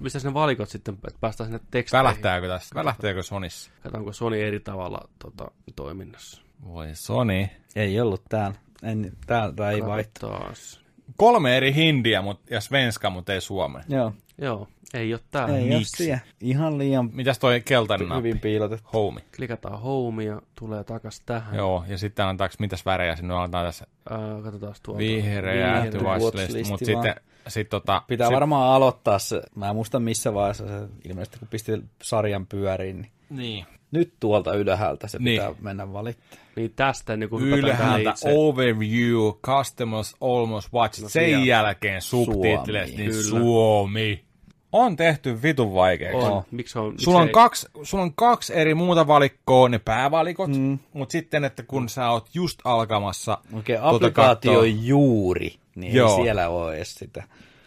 Mistä 0.00 0.18
ne 0.24 0.34
valikot 0.34 0.68
sitten, 0.68 0.94
että 0.94 1.18
päästään 1.20 1.48
sinne 1.50 1.60
teksteihin? 1.70 2.04
välähtääkö 2.04 2.48
tässä, 2.48 2.74
välähtääkö 2.74 3.22
Sonissa? 3.22 3.70
Katsotaanko 3.74 4.12
Sony 4.12 4.42
eri 4.42 4.60
tavalla 4.60 5.08
tota, 5.18 5.50
toiminnassa. 5.76 6.42
Voi 6.64 6.88
Sony. 6.94 7.48
Ei 7.76 8.00
ollut 8.00 8.22
täällä. 8.28 8.56
En, 8.82 9.12
täältä 9.26 9.70
ei 9.70 9.82
vaihtu. 9.86 10.20
taas. 10.20 10.85
Kolme 11.16 11.56
eri 11.56 11.74
hindiä 11.74 12.22
mut, 12.22 12.40
ja 12.50 12.60
svenska, 12.60 13.10
mutta 13.10 13.32
ei 13.32 13.40
suomea. 13.40 13.82
Joo, 13.88 14.12
Joo, 14.38 14.68
ei 14.94 15.14
ole 15.14 15.20
täällä. 15.30 15.56
ei 15.58 15.62
Miksi? 15.64 15.76
ole 16.02 16.06
siellä. 16.06 16.18
Ihan 16.40 16.78
liian 16.78 17.10
Mitäs 17.12 17.38
toi 17.38 17.60
keltainen 17.64 18.08
nappi? 18.08 18.18
hyvin 18.28 18.40
piilotettu. 18.40 18.88
Home. 18.92 19.20
Klikataan 19.36 19.80
home 19.80 20.24
ja 20.24 20.42
tulee 20.58 20.84
takas 20.84 21.20
tähän. 21.20 21.56
Joo, 21.56 21.84
ja 21.88 21.98
sitten 21.98 22.24
antaako 22.26 22.54
mitäs 22.58 22.86
värejä 22.86 23.16
sinne 23.16 23.34
antaa 23.34 23.64
tässä 23.64 23.86
Ää, 24.10 24.18
katsotaan 24.42 24.74
tuolta. 24.82 24.98
vihreä, 24.98 25.82
Vihreä 25.82 26.02
watchlist, 26.02 26.34
watchlisti 26.36 26.70
mutta 26.70 26.86
sitten 26.86 27.14
sit 27.48 27.68
tota, 27.68 28.02
Pitää 28.06 28.26
sit, 28.26 28.34
varmaan 28.34 28.72
aloittaa 28.74 29.18
se. 29.18 29.42
Mä 29.54 29.68
en 29.68 29.74
muista 29.76 30.00
missä 30.00 30.34
vaiheessa 30.34 30.66
se 30.68 30.88
ilmeisesti 31.04 31.38
kun 31.38 31.48
pisti 31.48 31.72
sarjan 32.02 32.46
pyöriin. 32.46 32.96
Niin. 32.96 33.10
Niin. 33.30 33.66
Nyt 33.90 34.12
tuolta 34.20 34.54
ylhäältä 34.54 35.08
se 35.08 35.18
Niin. 35.18 35.40
pitää 35.40 35.54
mennä 35.60 35.92
valittamaan. 35.92 36.46
Niin 36.56 36.72
tästä 36.76 37.16
niin 37.16 37.30
kun 37.30 37.42
Ylhäältä 37.42 38.10
itse. 38.10 38.28
overview, 38.36 39.32
customers 39.46 40.16
almost 40.20 40.72
watch. 40.72 41.02
No 41.02 41.08
Sen 41.08 41.46
jälkeen 41.46 42.02
subtitlet, 42.02 42.86
Suomi. 42.88 42.96
niin 42.96 43.10
Kyllä. 43.10 43.22
Suomi. 43.22 44.24
On 44.72 44.96
tehty 44.96 45.42
vitun 45.42 45.74
vaikeaksi. 45.74 46.26
On. 46.28 46.42
Miksi 46.50 46.78
on? 46.78 46.94
Sulla 46.98 47.18
on, 47.18 47.24
miksei- 47.24 47.32
kaksi, 47.34 47.68
sulla 47.82 48.02
on 48.04 48.14
kaksi 48.14 48.54
eri 48.56 48.74
muuta 48.74 49.06
valikkoa, 49.06 49.68
ne 49.68 49.78
päävalikot, 49.78 50.50
mm. 50.50 50.78
mutta 50.92 51.12
sitten, 51.12 51.44
että 51.44 51.62
kun 51.62 51.88
sä 51.88 52.10
oot 52.10 52.28
just 52.34 52.60
alkamassa 52.64 53.38
Oikein 53.52 53.80
tuota 53.80 53.96
applikaatio 53.96 54.52
katsoa- 54.52 54.66
juuri, 54.66 55.54
niin 55.74 55.94
Joo. 55.94 56.16
ei 56.18 56.22
siellä 56.24 56.48
ole 56.48 56.76
edes 56.76 56.94
sitä. 56.94 57.24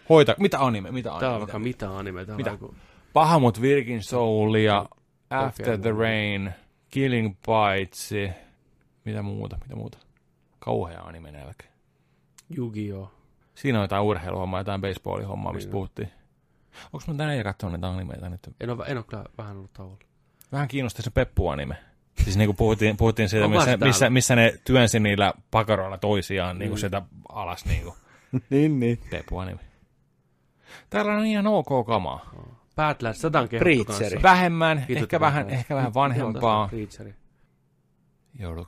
Hoita, 0.09 0.35
mitä 0.39 0.59
anime, 0.59 0.91
mitä 0.91 1.09
anime? 1.11 1.19
Tää 1.19 1.30
on 1.30 1.35
mitä? 1.35 1.39
vaikka 1.45 1.59
mitä 1.59 1.98
anime. 1.98 2.25
Tää 2.25 2.35
Mitä? 2.38 2.57
Pahamut 3.14 3.61
Virgin 3.61 4.03
Soul 4.03 4.56
ja 4.56 4.85
After 5.30 5.77
the 5.77 5.91
Rain, 5.91 6.53
Killing 6.90 7.35
Bites, 7.45 8.09
mitä 9.06 9.22
muuta, 9.22 9.58
mitä 9.64 9.75
muuta. 9.75 9.98
Kauhea 10.59 11.01
anime 11.01 11.32
nälkä. 11.32 11.66
Yu-Gi-Oh! 12.58 13.11
Siinä 13.56 13.80
on 13.80 13.83
jotain 13.83 14.03
urheiluhommaa, 14.03 14.59
jotain 14.59 14.82
baseballihommaa, 14.82 15.53
mistä 15.53 15.72
puhuttiin. 15.72 16.09
Onko 16.93 17.03
mä 17.08 17.14
tänään 17.14 17.43
katsonut 17.43 17.82
näitä 17.82 17.95
animeita 17.95 18.30
nyt? 18.30 18.49
En 18.59 18.69
ole, 18.69 18.85
en 18.88 18.98
ole 18.98 19.06
kyllä 19.09 19.25
vähän 19.38 19.58
ollut 19.58 19.74
tauolla. 19.74 19.98
Vähän 20.51 20.67
kiinnosti 20.67 21.01
se 21.01 21.09
Peppu-anime. 21.09 21.75
Siis 22.24 22.38
niinku 22.38 22.53
puhuttiin, 22.53 22.98
puhuttiin 22.98 23.30
siitä, 23.30 23.45
On 23.45 23.51
missä, 23.51 23.77
missä, 23.77 24.09
missä, 24.09 24.35
ne 24.35 24.59
työnsi 24.64 24.99
niillä 24.99 25.33
pakaroilla 25.51 25.98
toisiaan 25.98 26.59
niinku 26.59 26.77
sieltä 26.77 27.01
alas 27.30 27.66
niinku. 27.66 27.95
niin, 28.49 28.80
niin. 28.80 28.99
Peppu-anime. 29.09 29.59
Täällä 30.90 31.14
on 31.14 31.25
ihan 31.25 31.48
ok 31.48 31.85
kamaa. 31.88 32.32
Badlands, 32.80 33.22
tätä 33.22 33.40
on 33.40 33.49
kehuttu 33.49 33.64
Preacheri. 33.64 33.99
kanssa. 33.99 34.24
Vähemmän, 34.24 34.85
ehkä 34.90 35.19
vähän, 35.19 35.49
ehkä 35.49 35.75
vähän 35.75 35.93
vanhempaa. 35.93 36.67
Preacheri. 36.67 37.16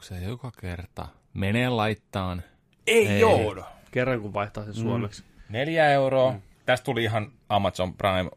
Se 0.02 0.18
joka 0.18 0.52
kerta 0.62 1.08
menee 1.34 1.70
laittaan? 1.70 2.44
Ei, 2.88 3.08
Ei. 3.08 3.20
joudu. 3.20 3.62
Kerran 3.92 4.22
kun 4.22 4.34
vaihtaa 4.34 4.64
sen 4.66 4.74
suomeksi. 4.74 5.24
Neljä 5.50 5.90
euroa. 5.90 6.32
Mm. 6.32 6.42
Tästä 6.66 6.86
tuli 6.86 7.04
ihan 7.04 7.32
Amazon 7.50 7.94
Prime 7.94 8.32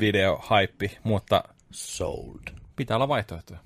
video 0.00 0.40
hype, 0.50 0.98
mutta 1.04 1.44
Sold. 1.70 2.48
pitää 2.76 2.96
olla 2.96 3.08
vaihtoehtoja. 3.08 3.60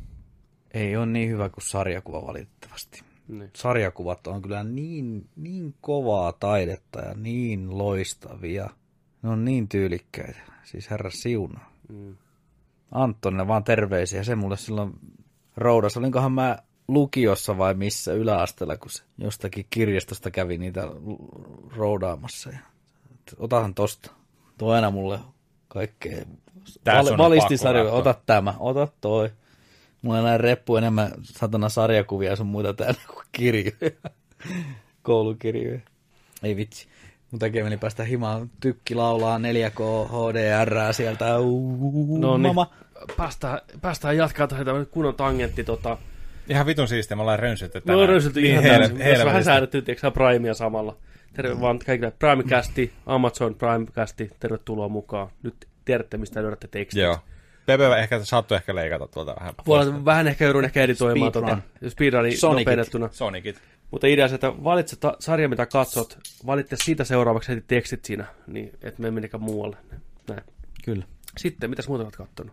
Ei 0.75 0.97
ole 0.97 1.07
niin 1.07 1.31
hyvä 1.31 1.49
kuin 1.49 1.65
sarjakuva 1.65 2.27
valitettavasti. 2.27 3.03
Niin. 3.29 3.51
Sarjakuvat 3.57 4.27
on 4.27 4.43
kyllä 4.43 4.65
niin, 4.65 5.29
niin 5.37 5.75
kovaa 5.81 6.33
taidetta 6.33 7.01
ja 7.01 7.15
niin 7.15 7.79
loistavia. 7.79 8.71
Ne 9.23 9.29
on 9.29 9.45
niin 9.45 9.69
tyylikkäitä. 9.69 10.52
Siis 10.65 10.91
herra 10.91 11.11
siunaa. 11.11 11.73
Mm. 11.89 12.17
Antonille 12.93 13.49
vaan 13.49 13.65
terveisiä. 13.65 14.25
Se 14.25 14.35
mulle 14.35 14.57
silloin 14.57 14.93
roudas. 15.57 15.97
Olinkohan 15.97 16.33
mä 16.33 16.59
lukiossa 16.89 17.59
vai 17.59 17.75
missä 17.75 18.13
yläasteella, 18.13 18.77
kun 18.77 18.91
se 18.91 19.03
jostakin 19.19 19.67
kirjastosta 19.71 20.31
kävi 20.31 20.59
niitä 20.59 20.83
roudaamassa. 21.77 22.51
Ja, 22.51 22.59
otahan 23.39 23.75
tosta. 23.75 24.11
Tuo 24.59 24.73
aina 24.73 24.91
mulle 24.91 25.19
kaikkea. 25.69 26.25
Tää 26.85 27.03
sun 27.03 27.13
on 27.13 27.19
valisti 27.19 27.55
pakko 27.55 27.63
sarjoja. 27.63 27.85
katsoa. 27.85 28.13
Ota 28.13 28.21
tämä, 28.27 28.55
ota 28.59 28.89
toi. 29.01 29.31
Mulla 30.03 30.19
on 30.19 30.25
näin 30.25 30.41
reppu 30.41 30.77
enemmän 30.77 31.13
satana 31.23 31.69
sarjakuvia 31.69 32.31
ja 32.31 32.37
sun 32.37 32.47
muita 32.47 32.75
täällä 32.75 33.01
kuin 33.07 33.27
kirjoja. 33.33 33.91
Koulukirjoja. 35.03 35.81
Ei 36.43 36.57
vitsi. 36.57 36.89
Mun 37.33 37.39
takia 37.39 37.65
meni 37.65 37.77
päästä 37.77 38.05
himaan. 38.05 38.51
Tykki 38.61 38.95
laulaa 38.95 39.39
4K 39.39 40.09
HDR 40.09 40.93
sieltä. 40.93 41.39
Uuu, 41.39 42.19
No 42.19 42.37
niin, 42.39 42.43
mama. 42.55 42.71
päästään, 43.17 43.59
päästään 43.81 44.17
jatkaa 44.17 44.47
tähän 44.47 44.67
kunnon 44.91 45.15
tangentti. 45.15 45.65
Tota, 45.65 45.99
Ihan 46.49 46.67
vitun 46.67 46.89
siistiä, 46.89 47.17
me 47.17 47.21
ollaan 47.21 47.39
rönsytty 47.39 47.79
me 47.79 47.83
tänään. 47.83 48.01
on 48.03 48.09
röysilty 48.09 48.41
Niin 48.41 48.53
ihan 48.53 48.65
heille- 48.65 48.89
täysin. 48.89 49.11
Jos 49.15 49.25
vähän 49.25 49.45
säädetty, 49.45 49.83
tiedätkö 49.83 50.01
sä, 50.07 50.11
Primea 50.11 50.55
samalla. 50.55 50.97
Terve 51.35 51.61
vaan 51.61 51.79
kaikille 51.79 52.13
Primecasti, 52.19 52.93
Amazon 53.07 53.55
Primecasti, 53.55 54.31
tervetuloa 54.41 54.89
mukaan. 54.89 55.29
Nyt 55.43 55.55
tiedätte, 55.85 56.17
mistä 56.17 56.43
löydätte 56.43 56.69
tekstit. 56.69 57.03
Joo. 57.03 57.19
Pepe 57.67 57.99
ehkä 57.99 58.25
saattoi 58.25 58.57
ehkä 58.57 58.75
leikata 58.75 59.07
tuolta 59.09 59.35
vähän. 59.41 59.55
Voi 59.67 60.05
vähän 60.05 60.29
ehkä 60.29 60.45
joudun 60.45 60.65
ehkä 60.65 60.83
editoimaan 60.83 61.31
Speedrun. 61.33 61.51
tota, 61.51 61.91
speedruni 61.91 62.37
Sonicit. 62.37 62.67
nopeutettuna. 62.67 63.09
Sonicit. 63.13 63.57
Mutta 63.93 64.07
idea 64.07 64.29
se, 64.29 64.35
että 64.35 64.53
valitse 64.65 64.97
ta- 64.97 65.17
sarja, 65.19 65.49
mitä 65.49 65.67
katsot, 65.67 66.19
valitse 66.47 66.77
siitä 66.85 67.05
seuraavaksi 67.05 67.49
heti 67.49 67.65
tekstit 67.67 68.05
siinä, 68.05 68.25
niin 68.47 68.73
et 68.83 68.99
me 68.99 69.11
menikään 69.11 69.43
muualle. 69.43 69.77
Näin. 70.29 70.43
Kyllä. 70.85 71.05
Sitten, 71.39 71.71
mitäs 71.71 71.89
muuta 71.89 72.05
olet 72.05 72.17
kattonut? 72.17 72.53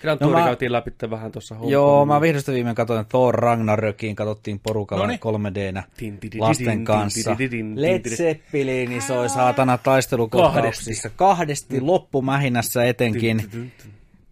Grand 0.00 0.20
No 0.20 0.30
mä- 0.30 0.44
käytiin 0.44 0.72
läpi 0.72 0.90
vähän 1.10 1.32
tuossa 1.32 1.56
Joo, 1.66 2.06
mä 2.06 2.20
vihdosta 2.20 2.52
viimein 2.52 2.76
katsoin 2.76 3.06
Thor 3.06 3.34
Ragnarokin, 3.34 4.16
katsottiin 4.16 4.60
porukalla 4.60 5.04
Noniin. 5.04 5.20
3Dnä 5.20 5.82
Tin, 5.96 6.18
tin, 6.18 6.30
tin, 6.30 6.40
lasten 6.40 6.84
kanssa. 6.84 7.36
Led. 7.74 8.16
Zeppelin 8.16 9.02
soi 9.02 9.28
saatana 9.28 9.78
taistelukohtauksissa. 9.78 11.10
Kahdesti 11.10 11.80
loppumähinässä 11.80 12.84
etenkin. 12.84 13.70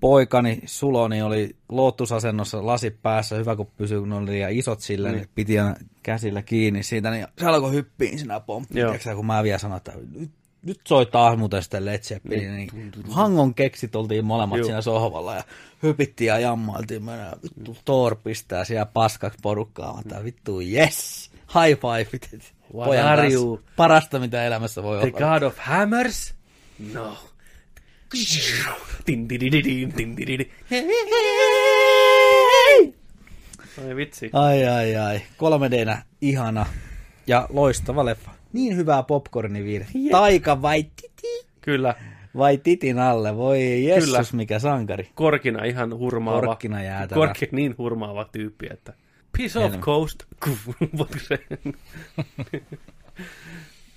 Poikani 0.01 0.63
Suloni 0.67 1.23
oli 1.23 1.57
loottusasennossa 1.69 2.67
lasi 2.67 2.91
päässä, 2.91 3.37
hyvä 3.37 3.57
kun 3.57 3.71
pysyi, 3.77 3.99
kun 3.99 4.13
oli 4.13 4.31
liian 4.31 4.53
isot 4.53 4.81
sille, 4.81 5.13
niin. 5.13 5.29
piti 5.35 5.59
aina 5.59 5.77
käsillä 6.03 6.43
kiinni 6.43 6.83
siitä, 6.83 7.11
niin 7.11 7.27
se 7.39 7.47
alkoi 7.47 7.73
hyppiin 7.73 8.19
sinä 8.19 8.41
pomppi. 8.41 8.75
Kun 9.15 9.27
mä 9.27 9.43
vielä 9.43 9.59
sanoin, 9.59 9.77
että 9.77 9.93
nyt, 10.13 10.31
nyt 10.63 10.81
soi 10.89 11.07
taas 11.07 11.39
muuten 11.39 11.63
sitten 11.63 11.85
Led 11.85 11.99
Zeppelin, 11.99 12.57
niin 12.57 12.71
hangon 13.09 13.55
keksit 13.55 13.97
oltiin 13.97 14.25
molemmat 14.25 14.59
Joo. 14.59 14.67
siinä 14.67 14.81
sohvalla 14.81 15.35
ja 15.35 15.45
hypittiin 15.83 16.29
ja 16.29 16.39
jammailtiin, 16.39 17.05
mennä, 17.05 17.33
vittu 17.43 17.77
Thor 17.85 18.17
pistää 18.17 18.65
siellä 18.65 18.87
paskaksi 18.87 19.39
porukkaa, 19.43 19.97
mä 19.97 20.03
tää 20.03 20.25
vittu 20.25 20.61
yes, 20.61 21.31
high 21.55 21.81
five. 21.81 22.21
What 22.75 22.87
Pojan 22.87 23.17
kanssa. 23.17 23.73
Parasta 23.77 24.19
mitä 24.19 24.45
elämässä 24.45 24.83
voi 24.83 24.99
The 24.99 25.13
olla. 25.17 25.35
God 25.35 25.43
of 25.43 25.55
Hammers? 25.59 26.35
No. 26.93 27.17
Ai 33.79 33.97
vitsi. 33.97 34.31
Ai 34.33 34.65
ai 34.67 34.97
ai, 34.97 35.19
3Dnä 35.19 35.99
ihana 36.21 36.67
ja 37.27 37.47
loistava 37.51 38.05
leffa. 38.05 38.31
Niin 38.53 38.77
hyvää 38.77 39.03
popcorniviire. 39.03 39.87
Taika 40.11 40.63
vai 40.63 40.83
titi? 40.83 41.47
Kyllä. 41.61 41.95
Vai 42.37 42.59
titin 42.59 42.99
alle? 42.99 43.37
Voi 43.37 43.85
Jessus, 43.85 44.11
Kyllä. 44.11 44.23
mikä 44.33 44.59
sankari. 44.59 45.11
Korkina 45.15 45.65
ihan 45.65 45.99
hurmaava. 45.99 46.41
Korkkina 46.41 46.83
jäätävä. 46.83 47.15
Korkki 47.21 47.49
niin 47.53 47.75
hurmaava 47.79 48.25
tyyppi, 48.25 48.67
että 48.71 48.93
piece 49.37 49.59
of 49.59 49.73
coast. 49.81 50.23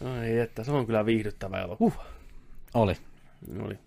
Ai 0.05 0.37
että, 0.39 0.63
se 0.63 0.71
on 0.71 0.85
kyllä 0.85 1.05
viihdyttävä 1.05 1.61
elokuva. 1.61 2.05
Oli. 2.73 2.95
Oli. 3.59 3.79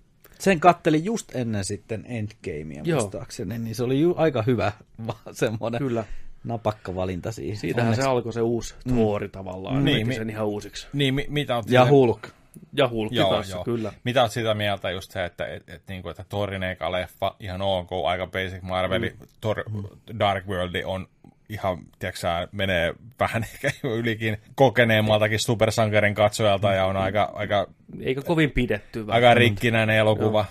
Sen 0.43 0.61
kattelin 0.61 1.05
just 1.05 1.35
ennen 1.35 1.65
sitten 1.65 2.05
Endgamea 2.09 2.83
Joo. 2.85 3.01
muistaakseni, 3.01 3.59
niin 3.59 3.75
se 3.75 3.83
oli 3.85 4.01
ju- 4.01 4.15
aika 4.19 4.43
hyvä 4.43 4.73
va- 5.07 5.33
semmoinen 5.33 5.79
Kyllä. 5.79 6.05
napakka 6.45 6.95
valinta 6.95 7.33
siihen. 7.33 7.57
Siitähän 7.57 7.89
Onneksi. 7.89 8.03
se 8.03 8.09
alkoi 8.09 8.33
se 8.33 8.41
uusi 8.41 8.75
Thori 8.89 9.29
tavallaan. 9.29 9.85
Niin, 9.85 9.95
Niin, 9.95 10.07
mi- 10.09 10.15
sen 10.15 10.31
ihan 10.31 10.47
uusiksi. 10.47 10.87
Niin, 10.93 11.15
mi- 11.15 11.27
mitä 11.29 11.57
on 11.57 11.65
Ja 11.69 11.87
Hulk. 11.87 12.29
Ja 12.73 12.89
Hulkki 12.89 13.17
Joo, 13.17 13.31
kanssa, 13.31 13.57
joo. 13.57 13.65
kyllä. 13.65 13.93
Mitä 14.05 14.23
oot 14.23 14.31
sitä 14.33 14.55
mieltä 14.55 14.91
just 14.91 15.11
se, 15.13 15.25
että, 15.25 15.47
et, 15.47 15.69
et, 15.69 15.83
niinku, 15.89 16.09
että 16.09 16.25
Thorin 16.29 16.63
eka 16.63 16.93
leffa, 16.93 17.37
ihan 17.41 17.63
ok, 17.63 17.91
aika 18.07 18.27
basic 18.27 18.63
Marveli, 18.63 19.11
mm. 19.21 19.27
Thor 19.41 19.65
Dark 20.19 20.47
World 20.47 20.83
on 20.85 21.07
ihan, 21.53 21.79
tiedätkö 21.99 22.49
menee 22.53 22.95
vähän 23.21 23.45
ehkä 23.55 23.71
ylikin 23.85 24.37
kokeneemmaltakin 24.55 25.39
supersankarin 25.39 26.15
katsojalta 26.15 26.73
ja 26.73 26.87
on 26.87 26.97
aika, 26.97 27.31
aika, 27.35 27.67
Eikä 28.01 28.23
kovin 28.23 28.51
pidetty. 28.51 29.05
aika 29.09 29.35
rikkinäinen 29.35 29.97
elokuva, 29.97 30.45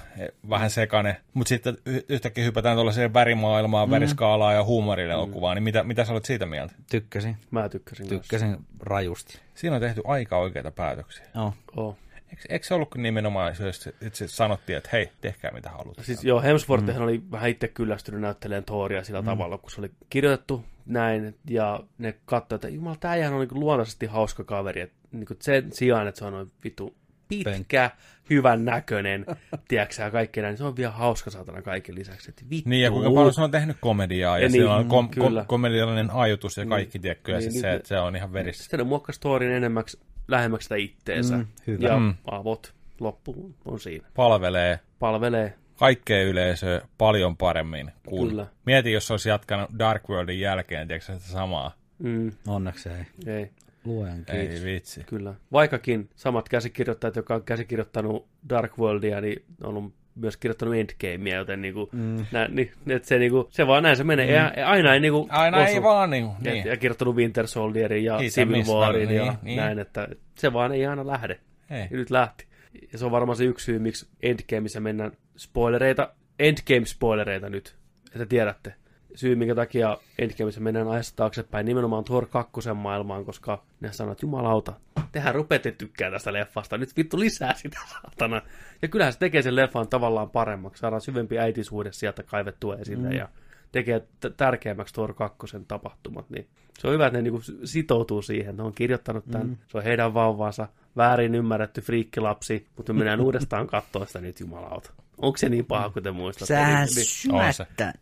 vähän 0.50 0.70
sekainen. 0.70 1.16
Mutta 1.34 1.50
sitten 1.50 1.78
yhtäkkiä 2.10 2.44
hypätään 2.44 2.76
tuollaiseen 2.76 3.14
värimaailmaan, 3.14 3.90
mm. 3.90 3.92
väriskaalaan 3.92 4.56
ja 4.56 4.64
huumorielokuvaan, 4.64 5.56
niin 5.56 5.64
mitä, 5.64 5.84
mitä 5.84 6.06
sä 6.06 6.12
olet 6.12 6.26
siitä 6.26 6.46
mieltä? 6.46 6.74
Tykkäsin. 6.92 7.38
Mä 7.52 7.70
tykkäsin. 7.70 8.08
Tykkäsin 8.08 8.58
rajusti. 8.80 9.40
Siinä 9.54 9.76
on 9.76 9.82
tehty 9.82 10.02
aika 10.06 10.38
oikeita 10.38 10.72
päätöksiä. 10.72 11.26
Joo. 11.36 11.54
Oo. 11.78 11.98
Eikö, 12.32 12.44
eikö 12.50 12.66
se 12.66 12.74
ollutkin 12.74 13.04
nimenomaan, 13.04 13.56
jos 13.60 13.88
että 13.88 14.18
se 14.18 14.28
sanottiin, 14.28 14.78
että 14.78 14.90
hei, 14.94 15.10
tehkää 15.22 15.52
mitä 15.52 15.70
haluatte. 15.70 16.04
Siis 16.04 16.24
joo, 16.24 16.42
Hemsworth 16.42 16.86
mm. 16.86 17.02
oli 17.02 17.22
vähän 17.32 17.50
itse 17.50 17.68
kyllästynyt 17.68 18.22
näyttelemään 18.22 18.64
Thoria 18.64 19.04
sillä 19.04 19.22
mm. 19.22 19.26
tavalla, 19.26 19.58
kun 19.58 19.72
se 19.72 19.82
oli 19.82 19.92
kirjoitettu 20.10 20.66
näin, 20.86 21.36
ja 21.50 21.80
ne 21.98 22.16
katsoi, 22.26 22.56
että 22.56 22.70
jumala, 22.70 23.16
ihan 23.16 23.34
on 23.34 23.40
niin 23.40 23.60
luontaisesti 23.60 24.06
hauska 24.06 24.44
kaveri, 24.44 24.82
että 24.82 24.96
niin 25.12 25.26
sen 25.40 25.72
sijaan, 25.72 26.08
että 26.08 26.20
se 26.20 26.26
on 26.26 26.34
noin 26.34 26.52
vitu 26.64 26.96
pitkä, 27.28 27.92
hyvän 28.30 28.66
näköinen, 28.66 29.26
tiedätkö 29.68 29.96
sä, 29.96 30.12
kaikki 30.12 30.42
näin, 30.42 30.52
niin 30.52 30.58
se 30.58 30.64
on 30.64 30.76
vielä 30.78 30.92
hauska 30.92 31.30
saatana 31.32 31.62
kaiken 31.62 31.96
lisäksi, 31.96 32.30
että 32.30 32.44
vittu. 32.50 32.70
Niin, 32.70 32.82
ja 32.84 32.92
kuinka 32.92 33.12
paljon 33.12 33.34
se 33.34 33.42
on 33.42 33.52
tehnyt 33.52 33.78
komediaa, 33.82 34.38
ja, 34.38 34.44
Ja 34.44 34.50
niin, 34.50 34.52
sillä 34.62 34.76
on 34.76 34.88
kom- 34.88 35.10
kyllä. 35.10 35.40
kom- 35.42 35.48
komediallinen 35.48 36.12
ajoitus 36.12 36.58
ja 36.58 36.66
kaikki, 36.66 36.98
niin, 36.98 37.02
tiedätkö, 37.02 37.32
ja 37.32 37.38
Niin, 37.38 37.46
niin, 37.48 37.54
niin, 37.54 37.62
se, 37.62 37.74
että 37.74 37.88
se 37.88 38.00
on 38.00 38.16
ihan 38.16 38.34
verissä. 38.34 38.64
Sitten 38.64 38.78
ne 38.78 38.84
muokkasi 38.84 39.20
Thorin 39.20 39.52
enemmäksi, 39.52 40.00
lähemmäksi 40.28 40.66
sitä 40.66 40.76
itteensä. 40.76 41.38
Mm, 41.38 41.46
hyvä. 41.68 41.88
Ja 41.88 41.98
Mm. 42.00 42.14
avot 42.32 42.74
loppu 43.00 43.56
on 43.66 43.80
siinä. 43.80 44.08
Palvelee 44.16 44.80
Palvelee 45.00 45.54
kaikkea 45.82 46.24
yleisöä 46.24 46.82
paljon 46.98 47.38
paremmin 47.38 47.92
kuin... 48.08 48.30
Kyllä. 48.30 48.48
Mieti, 48.66 48.92
jos 48.92 49.12
olisi 49.12 49.30
jatkanut 49.30 49.70
Dark 49.80 50.10
Worldin 50.10 50.40
jälkeen, 50.40 50.88
tiedätkö 50.88 51.14
sitä 51.14 51.32
samaa? 51.32 51.76
Mm, 52.00 52.32
Onneksi 52.48 52.90
ei. 52.90 53.34
ei, 53.36 53.50
Luen 53.86 54.26
kiitos. 54.26 54.60
Ei 54.60 54.66
vitsi. 54.66 55.04
kyllä. 55.04 55.34
Vaikkakin 55.52 56.10
samat 56.16 56.50
käsikirjoittajat, 56.50 57.16
jotka 57.16 57.36
on 57.36 57.44
käsikirjoittanut 57.44 58.28
Dark 58.50 58.78
Worldia, 58.80 59.22
niin 59.22 59.44
on 59.64 59.70
ollut 59.70 59.94
myös 60.16 60.38
kirjoittanut 60.38 60.76
Endgamea, 60.76 61.38
joten 61.38 61.62
niinku, 61.62 61.90
mm. 61.92 62.26
nä, 62.32 62.48
niin, 62.48 62.72
et 62.88 63.06
se, 63.06 63.20
niinku, 63.20 63.48
se 63.52 63.68
vaan 63.68 63.84
näin 63.84 63.98
se 63.98 64.04
menee. 64.04 64.28
Mm. 64.28 64.34
Ja, 64.34 64.70
aina 64.70 64.94
ei 64.94 65.00
niinku 65.00 65.28
Aina 65.30 65.58
osu. 65.58 65.74
ei 65.74 65.84
vaan 65.84 66.10
niin. 66.10 66.26
Ja, 66.26 66.52
niin. 66.52 66.68
ja 66.68 66.78
kirjoittanut 66.78 67.16
Winter 67.16 67.48
Soldierin 67.48 68.04
ja 68.04 68.18
Civil 68.18 68.64
Warin 68.64 69.08
niin, 69.08 69.26
ja 69.26 69.36
niin. 69.42 69.58
näin, 69.58 69.80
että 69.80 70.08
se 70.36 70.54
vaan 70.54 70.72
ei 70.72 70.86
aina 70.86 71.08
lähde. 71.08 71.40
Ei. 71.70 71.88
Ja 71.92 71.98
nyt 71.98 72.10
lähti. 72.10 72.51
Ja 72.92 72.98
se 72.98 73.06
on 73.06 73.12
varmaan 73.12 73.36
se 73.36 73.44
yksi 73.44 73.66
syy, 73.66 73.80
miksi 73.80 74.08
Endgameissa 74.22 74.80
mennään 74.80 75.12
spoilereita, 75.38 76.14
Endgame-spoilereita 76.40 77.50
nyt, 77.50 77.76
että 78.06 78.26
tiedätte. 78.26 78.74
Syy, 79.16 79.36
minkä 79.36 79.56
takia 79.56 79.98
Endgameissa 80.20 80.62
mennään 80.62 80.88
ajassa 80.88 81.16
taaksepäin 81.16 81.66
nimenomaan 81.66 82.04
Thor 82.04 82.26
2 82.28 82.52
maailmaan, 82.76 83.26
koska 83.26 83.64
ne 83.80 83.92
sanoo, 83.92 84.12
että 84.12 84.26
jumalauta, 84.26 84.74
tehän 85.12 85.36
rupeatte 85.36 85.72
tykkää 85.72 86.12
tästä 86.12 86.34
leffasta, 86.34 86.78
nyt 86.78 86.98
vittu 86.98 87.20
lisää 87.20 87.54
sitä 87.54 87.80
saatana. 87.90 88.42
Ja 88.82 88.88
kyllähän 88.88 89.14
se 89.14 89.20
tekee 89.20 89.42
sen 89.42 89.56
leffan 89.56 89.88
tavallaan 89.88 90.30
paremmaksi, 90.30 90.80
saadaan 90.80 91.02
syvempi 91.02 91.40
äitisuhde 91.40 91.92
sieltä 91.92 92.24
kaivettua 92.24 92.76
esille 92.76 93.10
mm. 93.10 93.16
ja 93.16 93.30
tekee 93.72 94.00
t- 94.00 94.38
tärkeämmäksi 94.38 94.94
Thor 94.94 95.14
2 95.14 95.38
tapahtumat, 95.68 96.30
niin 96.30 96.48
se 96.80 96.88
on 96.88 96.94
hyvä, 96.94 97.08
että 97.08 97.18
ne 97.18 97.22
niinku 97.22 97.42
sitoutuu 97.64 98.22
siihen. 98.22 98.58
Ne 98.58 98.64
on 98.64 98.74
kirjoittanut 98.74 99.26
tämän, 99.32 99.48
mm. 99.48 99.58
se 99.68 99.78
on 99.78 99.84
heidän 99.84 100.14
vauvansa, 100.14 100.68
väärin 100.98 101.36
ymmärretty 101.36 101.82
friikkilapsi, 101.82 102.68
mutta 102.78 102.94
me 102.94 102.98
mennään 102.98 103.22
uudestaan 103.28 103.68
katsoa 103.68 104.06
sitä 104.06 104.22
nyt 104.22 104.40
jumalauta. 104.40 104.92
Onko 105.18 105.38
se 105.38 105.50
niin 105.50 105.66
paha, 105.66 105.90
kuin 105.90 106.04
te 106.04 106.12
muistatte? 106.12 106.54
Sähän 106.54 106.88
Niin- 106.88 106.96
niin- 106.96 107.54
syöttä. 107.54 107.94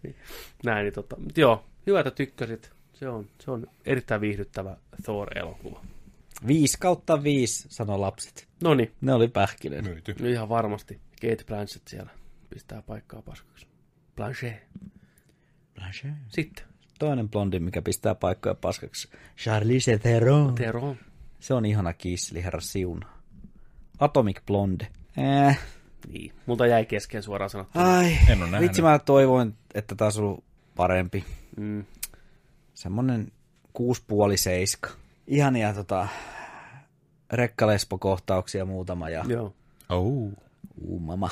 näin, 0.65 0.83
niin 0.83 0.93
tota, 0.93 1.15
mutta 1.19 1.39
joo, 1.41 1.65
hyvä, 1.87 1.99
että 1.99 2.11
tykkäsit. 2.11 2.71
Se 2.93 3.09
on, 3.09 3.25
se 3.39 3.51
on 3.51 3.67
erittäin 3.85 4.21
viihdyttävä 4.21 4.77
Thor-elokuva. 5.03 5.81
5 6.47 6.77
kautta 6.79 7.23
5, 7.23 7.67
sano 7.69 8.01
lapset. 8.01 8.47
No 8.63 8.73
niin, 8.73 8.91
Ne 9.01 9.13
oli 9.13 9.27
pähkinöitä. 9.27 9.89
Myyty. 9.89 10.15
no 10.19 10.27
ihan 10.27 10.49
varmasti. 10.49 10.99
Kate 11.21 11.43
Blanchett 11.47 11.87
siellä 11.87 12.09
pistää 12.49 12.81
paikkaa 12.81 13.21
paskaksi. 13.21 13.67
Blanchet. 14.15 14.53
Sitten, 16.27 16.65
Toinen 16.99 17.29
blondi, 17.29 17.59
mikä 17.59 17.81
pistää 17.81 18.15
paikkoja 18.15 18.55
paskaksi. 18.55 19.09
Charlize 19.37 19.97
Theron. 19.97 20.55
Theron. 20.55 20.97
Se 21.39 21.53
on 21.53 21.65
ihana 21.65 21.93
kisseli, 21.93 22.43
herra 22.43 22.61
siuna. 22.61 23.07
Atomic 23.99 24.41
Blonde. 24.45 24.87
Äh. 25.47 25.59
Niin, 26.07 26.31
multa 26.45 26.67
jäi 26.67 26.85
kesken 26.85 27.23
suoraan 27.23 27.49
sanottuna. 27.49 27.97
Ai, 27.97 28.17
En 28.29 28.43
ole 28.43 28.59
vitsi 28.59 28.81
mä 28.81 28.99
toivoin, 28.99 29.55
että 29.73 29.95
taas 29.95 30.17
ollut 30.17 30.43
parempi. 30.75 31.25
Mm. 31.57 31.85
Semmonen 32.73 33.31
kuusi 33.73 34.03
puoli 34.07 34.37
seiska. 34.37 34.89
Ihania 35.27 35.73
tota, 35.73 36.07
rekkalespokohtauksia 37.31 38.65
muutama 38.65 39.09
ja 39.09 39.25
Joo. 39.27 39.53
Oh. 39.89 40.33
uu, 40.81 40.99
mama. 40.99 41.29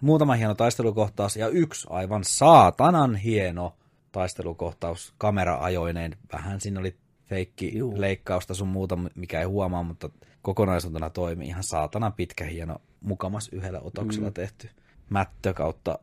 Muutama 0.00 0.34
hieno 0.34 0.54
taistelukohtaus 0.54 1.36
ja 1.36 1.48
yksi 1.48 1.86
aivan 1.90 2.24
saatanan 2.24 3.16
hieno 3.16 3.76
taistelukohtaus 4.12 5.14
kamera-ajoineen. 5.18 6.16
Vähän 6.32 6.60
siinä 6.60 6.80
oli 6.80 6.96
feikki 7.24 7.78
Juu. 7.78 8.00
leikkausta 8.00 8.54
sun 8.54 8.68
muuta, 8.68 8.98
mikä 9.14 9.40
ei 9.40 9.46
huomaa, 9.46 9.82
mutta 9.82 10.10
kokonaisuutena 10.42 11.10
toimii 11.10 11.48
ihan 11.48 11.62
saatanan 11.62 12.12
pitkä 12.12 12.44
hieno, 12.44 12.76
mukamas 13.00 13.48
yhdellä 13.52 13.80
otoksella 13.80 14.28
mm. 14.28 14.34
tehty 14.34 14.70
mättö 15.10 15.54
kautta 15.54 15.98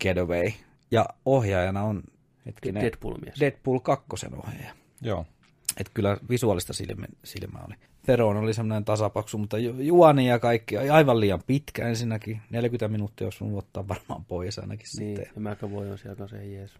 getaway. 0.00 0.50
Ja 0.90 1.08
ohjaajana 1.24 1.82
on 1.82 2.02
hetkinen, 2.46 2.82
Deadpool-mies. 2.82 3.40
Deadpool 3.40 3.78
2 3.78 4.06
ohjaaja. 4.46 4.74
Joo. 5.00 5.26
Et 5.76 5.90
kyllä 5.94 6.16
visuaalista 6.30 6.72
silmä, 6.72 7.06
silmä 7.24 7.58
oli. 7.58 7.74
Theron 8.06 8.36
oli 8.36 8.54
semmoinen 8.54 8.84
tasapaksu, 8.84 9.38
mutta 9.38 9.58
ju- 9.58 9.80
juoni 9.80 10.28
ja 10.28 10.38
kaikki 10.38 10.78
aivan 10.78 11.20
liian 11.20 11.40
pitkä 11.46 11.88
ensinnäkin. 11.88 12.40
40 12.50 12.88
minuuttia 12.88 13.26
olisi 13.26 13.44
mun 13.44 13.58
ottaa 13.58 13.88
varmaan 13.88 14.24
pois 14.24 14.58
ainakin 14.58 14.86
Niin, 14.98 15.16
sitten. 15.16 15.44
ja 15.44 15.50
McAvoy 15.50 15.90
on 15.90 15.98
siellä 15.98 16.16
kanssa, 16.16 16.38
ei 16.38 16.54
jees. 16.54 16.72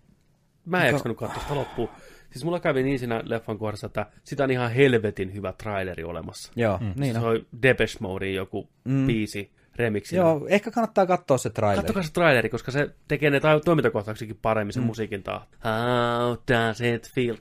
Mä 0.67 0.85
en 0.85 0.93
jaksanut 0.93 1.19
katsoa 1.19 1.43
sitä 1.43 1.55
loppuun. 1.55 1.89
Siis 2.31 2.45
mulla 2.45 2.61
kävi 2.61 2.83
niin 2.83 2.99
siinä 2.99 3.23
leffan 3.25 3.59
kohdassa, 3.59 3.87
että 3.87 4.07
sitä 4.25 4.45
on 4.45 4.51
ihan 4.51 4.71
helvetin 4.71 5.35
hyvä 5.35 5.53
traileri 5.53 6.05
olemassa. 6.05 6.53
Joo, 6.57 6.79
mm. 6.79 6.93
niin 6.97 7.15
se 7.15 7.21
on. 7.21 7.47
Depeche 7.63 7.99
Modein 8.01 8.35
joku 8.35 8.69
mm. 8.85 9.07
biisi 9.07 9.51
remixinä. 9.77 10.23
Joo, 10.23 10.47
ehkä 10.49 10.71
kannattaa 10.71 11.07
katsoa 11.07 11.39
se 11.39 11.51
traileri. 11.51 11.83
Kattokaa 11.83 12.03
se 12.03 12.13
traileri, 12.13 12.49
koska 12.49 12.71
se 12.71 12.91
tekee 13.09 13.31
ne 13.31 13.41
ta- 13.41 13.61
toimintakohtauksikin 13.61 14.39
paremmin, 14.43 14.73
sen 14.73 14.83
mm. 14.83 14.87
musiikin 14.87 15.23
tahto. 15.23 15.57
How 15.65 16.37
does 16.53 16.81
it 16.81 17.11
feel? 17.15 17.37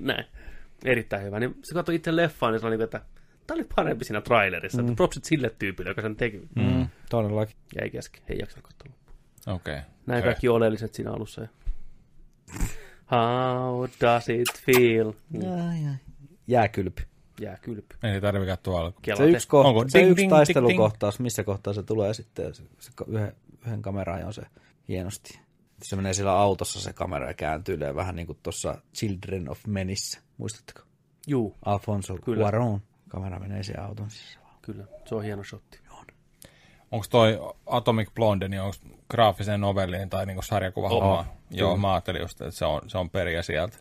Näin. 0.00 0.24
Erittäin 0.84 1.24
hyvä. 1.24 1.40
Niin 1.40 1.58
se 1.64 1.74
katsoi 1.74 1.94
itse 1.94 2.16
leffaan, 2.16 2.52
niin 2.52 2.60
se 2.60 2.66
oli 2.66 2.72
niin 2.72 2.78
kuin, 2.78 2.84
että 2.84 3.00
tämä 3.46 3.56
oli 3.56 3.66
parempi 3.76 4.04
siinä 4.04 4.20
trailerissa. 4.20 4.82
Mm. 4.82 4.96
Propsit 4.96 5.24
sille 5.24 5.50
tyypille, 5.58 5.90
joka 5.90 6.02
sen 6.02 6.16
teki. 6.16 6.38
Mm. 6.56 6.62
Mm, 6.62 6.86
todellakin. 7.10 7.56
Jäi 7.80 7.90
kesken. 7.90 8.22
Ei 8.28 8.38
jaksanut 8.38 8.64
katsoa. 8.66 8.92
Okei. 9.54 9.74
Okay. 9.74 9.84
Näin 10.06 10.22
kaikki 10.22 10.48
oleelliset 10.48 10.94
siinä 10.94 11.12
alussa. 11.12 11.40
How 13.10 13.88
does 14.00 14.28
it 14.28 14.48
feel? 14.66 15.12
Ai, 15.34 15.86
ai. 15.86 15.94
Jääkylpy. 16.46 17.02
Jää 17.40 17.58
kylpy. 17.62 17.96
Ei 18.02 18.20
tarvi 18.20 18.46
katsoa 18.46 18.80
alku. 18.80 19.00
Se 19.14 19.24
yksi, 19.24 19.48
kohta, 19.48 19.68
Onko 19.68 19.84
se 19.88 19.98
ding, 19.98 20.10
yksi 20.10 20.22
ding, 20.22 20.30
taistelukohtaus, 20.30 21.20
missä 21.20 21.44
kohtaa 21.44 21.72
se 21.72 21.82
tulee 21.82 22.14
sitten, 22.14 22.54
se, 22.54 22.62
se 22.78 22.92
yhden, 23.06 23.32
yhden 23.66 23.82
kameran 23.82 24.24
on 24.24 24.34
se 24.34 24.42
hienosti. 24.88 25.40
Se 25.82 25.96
menee 25.96 26.14
siellä 26.14 26.32
autossa 26.32 26.80
se 26.80 26.92
kamera 26.92 27.26
ja 27.28 27.34
kääntyy 27.34 27.78
vähän 27.94 28.16
niin 28.16 28.26
kuin 28.26 28.38
tuossa 28.42 28.78
Children 28.94 29.48
of 29.50 29.66
Menissä. 29.66 30.20
Muistatteko? 30.38 30.80
Juu, 31.26 31.56
Alfonso 31.64 32.16
Kyllä. 32.24 32.50
Cuarón. 32.50 32.80
Kamera 33.08 33.38
menee 33.38 33.62
siihen 33.62 33.82
auton 33.82 34.10
sisällä. 34.10 34.48
kyllä. 34.62 34.84
Se 35.04 35.14
on 35.14 35.22
hieno 35.24 35.44
shotti. 35.44 35.80
Onko 36.90 37.06
toi 37.10 37.40
Atomic 37.66 38.14
Blonde, 38.14 38.48
niin 38.48 38.62
onko 38.62 38.76
graafisen 39.10 39.60
novellin 39.60 40.10
tai 40.10 40.26
niinku 40.26 40.42
sarjakuva 40.42 40.88
homma? 40.88 41.26
Joo, 41.50 41.76
mä 41.76 41.92
ajattelin 41.92 42.20
just, 42.20 42.40
että 42.40 42.50
se 42.50 42.64
on, 42.64 42.80
se 42.86 42.98
on 42.98 43.10
periä 43.10 43.42
sieltä. 43.42 43.78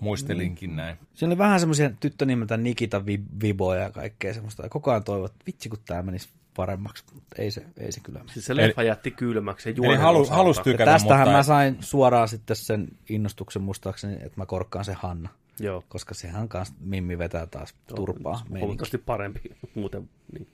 Muistelinkin 0.00 0.76
näin. 0.76 0.96
Siinä 1.14 1.30
oli 1.30 1.38
vähän 1.38 1.60
semmoisia 1.60 1.90
tyttö 2.00 2.26
nimeltä 2.26 2.56
Nikita 2.56 3.06
Vi- 3.06 3.24
Viboja 3.42 3.82
ja 3.82 3.90
kaikkea 3.90 4.34
semmoista. 4.34 4.62
Ja 4.62 4.68
koko 4.68 4.90
ajan 4.90 5.04
toivot, 5.04 5.32
että 5.32 5.44
vitsi 5.46 5.68
kun 5.68 5.78
tämä 5.86 6.02
menisi 6.02 6.28
paremmaksi, 6.56 7.04
mutta 7.14 7.42
ei 7.42 7.50
se, 7.50 7.66
ei 7.78 7.92
se 7.92 8.00
kyllä. 8.00 8.20
Siis 8.32 8.46
se 8.46 8.56
leffa 8.56 8.82
jätti 8.82 9.10
kylmäksi. 9.10 9.74
Eli 9.82 9.96
halu, 9.96 10.26
halus 10.26 10.56
Ja 10.56 10.62
tykätä, 10.62 10.92
tästähän 10.92 11.26
mutta... 11.26 11.36
mä 11.36 11.42
sain 11.42 11.76
suoraan 11.80 12.28
sitten 12.28 12.56
sen 12.56 12.88
innostuksen 13.08 13.62
muistaakseni, 13.62 14.14
että 14.14 14.32
mä 14.36 14.46
korkkaan 14.46 14.84
se 14.84 14.92
Hanna. 14.92 15.28
Joo. 15.60 15.84
Koska 15.88 16.14
sehän 16.14 16.48
kanssa 16.48 16.74
Mimmi 16.80 17.18
vetää 17.18 17.46
taas 17.46 17.74
turpaa 17.96 18.36
Se 18.36 18.42
on 18.42 18.46
meininki. 18.52 18.60
Huomattavasti 18.60 18.98
parempi 18.98 19.40
muuten. 19.74 20.10
Niin. 20.32 20.48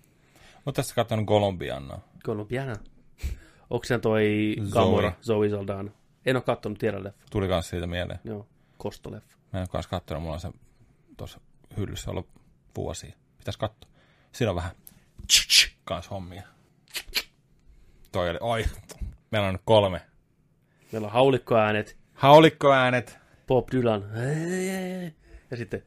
Mutta 0.65 0.83
tässä 0.83 0.95
katsonut 0.95 1.27
Colombiana. 1.27 1.99
Colombiana. 2.25 2.75
Onko 3.71 3.85
se 3.85 3.99
toi 3.99 4.57
Gamora, 4.71 5.13
Zoe 5.23 5.51
Saldana? 5.51 5.91
En 6.27 6.37
ole 6.37 6.43
kattonut 6.43 6.79
tiedä 6.79 7.05
leffa. 7.05 7.23
Tuli 7.31 7.49
kans 7.49 7.69
siitä 7.69 7.87
mieleen. 7.87 8.21
Joo, 8.25 8.47
kostoleffa. 8.79 9.37
Mä 9.53 9.59
en 9.59 9.63
ole 9.63 9.69
kans 9.69 9.87
kattonut, 9.87 10.23
mulla 10.23 10.35
on 10.35 10.41
se 10.41 10.51
tuossa 11.17 11.41
hyllyssä 11.77 12.11
ollut 12.11 12.29
vuosia. 12.77 13.15
Pitäis 13.39 13.57
katsoa. 13.57 13.91
Siinä 14.33 14.51
on 14.51 14.57
vähän 14.57 14.73
kans 15.85 16.11
hommia. 16.11 16.43
Toi 18.13 18.31
oli, 18.31 18.39
oi, 18.41 18.65
meillä 19.31 19.49
on 19.49 19.55
nyt 19.55 19.63
kolme. 19.65 20.01
Meillä 20.93 21.07
on 21.07 21.13
haulikkoäänet, 21.13 21.97
Haulikkoäänet. 22.15 23.19
Bob 23.47 23.69
Dylan. 23.73 24.05
Ja 25.51 25.57
sitten 25.57 25.83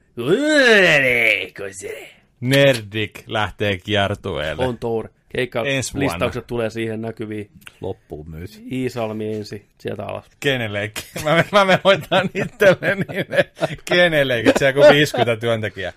Nerdik 2.42 3.24
lähtee 3.28 3.78
kiertueelle. 3.78 4.66
on 4.66 4.78
Thor. 4.80 5.10
Keikka 5.30 5.64
Ensi 5.66 5.94
vuonna. 5.94 6.12
listaukset 6.14 6.48
tulee 6.48 6.70
siihen 6.70 7.02
näkyviin. 7.02 7.52
Loppuun 7.82 8.30
myyty. 8.30 8.54
Iisalmi 8.72 9.34
ensin, 9.34 9.66
sieltä 9.78 10.06
alas. 10.06 10.26
Kenellekin. 10.40 11.04
Mä, 11.24 11.44
mä 11.52 11.66
menen 11.66 11.80
hoitaan 11.84 12.30
itselleni 12.34 13.06
ne 13.30 13.52
kenellekin. 13.86 14.54
Siellä 14.60 14.86
on 14.88 14.94
50 14.94 15.38
työntekijää. 15.38 15.94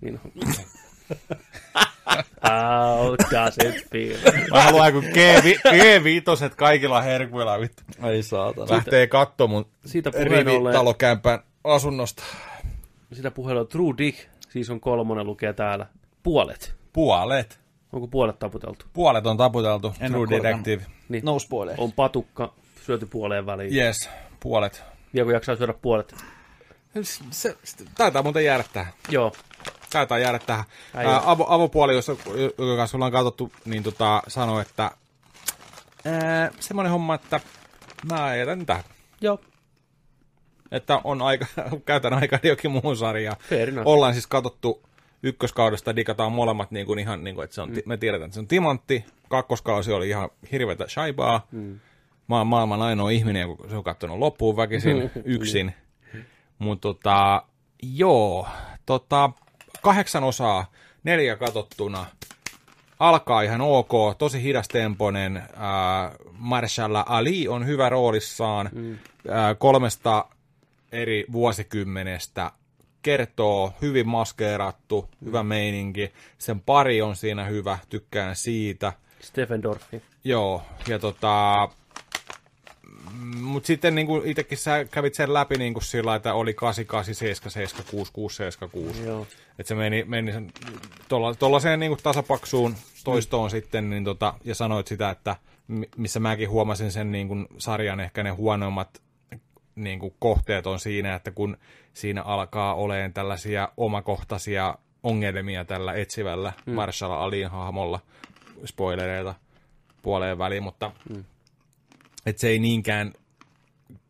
Niin 0.00 0.20
on. 0.24 0.32
How 2.48 3.16
does 3.30 3.58
it 3.64 3.90
feel? 3.90 4.18
Mä 4.50 4.62
haluan 4.62 4.92
kun 4.92 5.04
G5 5.04 6.54
kaikilla 6.56 7.00
herkuilla 7.00 7.60
vittu. 7.60 7.82
Ai 8.02 8.22
saatana. 8.22 8.66
Lähtee 8.70 9.06
katto 9.06 9.48
mun 9.48 9.66
Siitä 9.86 10.10
rivitalokämpän 10.14 11.38
asunnosta. 11.64 12.22
sitä 13.12 13.32
ollen 13.36 13.66
True 13.66 13.94
Dick, 13.98 14.18
siis 14.48 14.70
on 14.70 14.80
kolmonen 14.80 15.26
lukee 15.26 15.52
täällä. 15.52 15.86
Puolet. 16.22 16.74
Puolet. 16.92 17.60
Onko 17.92 18.06
puolet 18.06 18.38
taputeltu? 18.38 18.86
Puolet 18.92 19.26
on 19.26 19.36
taputeltu. 19.36 19.94
En 20.00 20.12
True. 20.12 20.26
Detective. 20.30 20.82
Niin. 21.08 21.24
No 21.24 21.38
spoiler. 21.38 21.74
On 21.78 21.92
patukka 21.92 22.54
syöty 22.86 23.06
puoleen 23.06 23.46
väliin. 23.46 23.76
Yes, 23.76 24.10
puolet. 24.40 24.82
Vielä 25.14 25.24
kun 25.24 25.34
jaksaa 25.34 25.56
syödä 25.56 25.72
puolet. 25.72 26.14
Se, 27.30 27.56
se, 27.64 27.84
taitaa 27.94 28.22
muuten 28.22 28.44
jäädä 28.44 28.64
tähän. 28.72 28.92
Joo. 29.08 29.32
Taitaa 29.92 30.18
jäädä 30.18 30.38
tähän. 30.38 30.64
Ää, 30.94 31.22
avo, 31.24 31.46
avopuoli, 31.48 31.94
jos, 31.94 32.08
joka 32.58 32.76
kanssa 32.76 32.96
ollaan 32.96 33.12
katsottu, 33.12 33.52
niin 33.64 33.82
tota, 33.82 34.22
sanoi, 34.28 34.62
että 34.62 34.90
ää, 36.04 36.50
semmoinen 36.60 36.92
homma, 36.92 37.14
että 37.14 37.40
mä 38.10 38.34
jätän 38.36 38.66
tähän. 38.66 38.84
Joo, 39.20 39.40
Että 40.70 41.00
on 41.04 41.22
aika, 41.22 41.46
käytän 41.86 42.14
aikaa 42.14 42.38
jokin 42.42 42.70
muuhun 42.70 42.96
sarjaan. 42.96 43.36
Ollaan 43.84 44.12
siis 44.12 44.26
katsottu 44.26 44.82
ykköskaudesta, 45.22 45.96
digataan 45.96 46.32
molemmat, 46.32 46.70
niin 46.70 46.86
kuin 46.86 46.98
ihan, 46.98 47.24
niin 47.24 47.34
kuin, 47.34 47.44
että 47.44 47.54
se 47.54 47.62
on, 47.62 47.70
mm. 47.70 47.82
me 47.86 47.96
tiedetään, 47.96 48.26
että 48.26 48.34
se 48.34 48.40
on 48.40 48.48
timantti. 48.48 49.04
Kakkoskausi 49.28 49.92
oli 49.92 50.08
ihan 50.08 50.30
hirveätä 50.52 50.88
shaibaa. 50.88 51.46
Mm. 51.52 51.80
Mä 52.28 52.38
oon 52.38 52.46
maailman 52.46 52.82
ainoa 52.82 53.10
ihminen, 53.10 53.48
joka 53.48 53.68
se 53.68 53.76
on 53.76 53.84
katsonut 53.84 54.18
loppuun 54.18 54.56
väkisin 54.56 55.10
yksin. 55.24 55.74
Mutta 56.58 56.88
tota, 56.88 57.42
joo, 57.82 58.48
tota, 58.86 59.30
kahdeksan 59.82 60.24
osaa, 60.24 60.70
neljä 61.04 61.36
katsottuna. 61.36 62.06
Alkaa 62.98 63.42
ihan 63.42 63.60
ok, 63.60 63.92
tosi 64.18 64.42
hidastempoinen. 64.42 65.36
Äh, 65.36 65.44
Marshall 66.32 66.96
Ali 67.06 67.48
on 67.48 67.66
hyvä 67.66 67.88
roolissaan. 67.88 68.70
Mm. 68.72 68.92
Äh, 68.92 68.98
kolmesta 69.58 70.24
eri 70.92 71.24
vuosikymmenestä 71.32 72.50
kertoo, 73.02 73.72
hyvin 73.82 74.08
maskeerattu, 74.08 75.08
hyvä 75.24 75.42
meininki. 75.42 76.12
Sen 76.38 76.60
pari 76.60 77.02
on 77.02 77.16
siinä 77.16 77.44
hyvä, 77.44 77.78
tykkään 77.88 78.36
siitä. 78.36 78.92
Stephen 79.20 79.62
Dorfi. 79.62 80.02
Joo, 80.24 80.62
ja 80.88 80.98
tota... 80.98 81.68
Mutta 83.40 83.66
sitten 83.66 83.94
niin 83.94 84.06
itsekin 84.24 84.58
sä 84.58 84.84
kävit 84.84 85.14
sen 85.14 85.34
läpi 85.34 85.56
niin 85.56 85.74
kuin 85.74 85.84
sillä, 85.84 86.14
että 86.14 86.34
oli 86.34 86.54
88, 86.54 87.14
7, 87.14 87.50
7, 87.50 87.84
6, 87.90 88.12
6, 88.12 88.36
7, 88.36 88.70
6. 88.70 89.02
Joo. 89.04 89.26
Että 89.58 89.68
se 89.68 89.74
meni, 89.74 90.04
meni 90.04 90.32
sen, 90.32 90.52
tolla, 91.08 91.34
tollaiseen 91.34 91.80
niin 91.80 91.90
kuin 91.90 92.00
tasapaksuun 92.02 92.74
toistoon 93.04 93.46
mm. 93.46 93.50
sitten, 93.50 93.90
niin 93.90 94.04
tota, 94.04 94.34
ja 94.44 94.54
sanoit 94.54 94.86
sitä, 94.86 95.10
että 95.10 95.36
mi- 95.68 95.88
missä 95.96 96.20
mäkin 96.20 96.50
huomasin 96.50 96.92
sen 96.92 97.12
niin 97.12 97.28
kuin 97.28 97.46
sarjan 97.58 98.00
ehkä 98.00 98.22
ne 98.22 98.30
huonoimmat 98.30 99.02
niin 99.74 99.98
kuin 99.98 100.14
kohteet 100.18 100.66
on 100.66 100.80
siinä, 100.80 101.14
että 101.14 101.30
kun 101.30 101.56
siinä 101.92 102.22
alkaa 102.22 102.74
olemaan 102.74 103.12
tällaisia 103.12 103.68
omakohtaisia 103.76 104.74
ongelmia 105.02 105.64
tällä 105.64 105.92
etsivällä 105.92 106.52
mm. 106.66 106.72
Marshall 106.72 107.12
Alin 107.12 107.50
hahmolla, 107.50 108.00
spoilereita 108.64 109.34
puoleen 110.02 110.38
väliin, 110.38 110.62
mutta 110.62 110.92
mm. 111.10 111.24
Et 112.26 112.38
se 112.38 112.48
ei 112.48 112.58
niinkään 112.58 113.12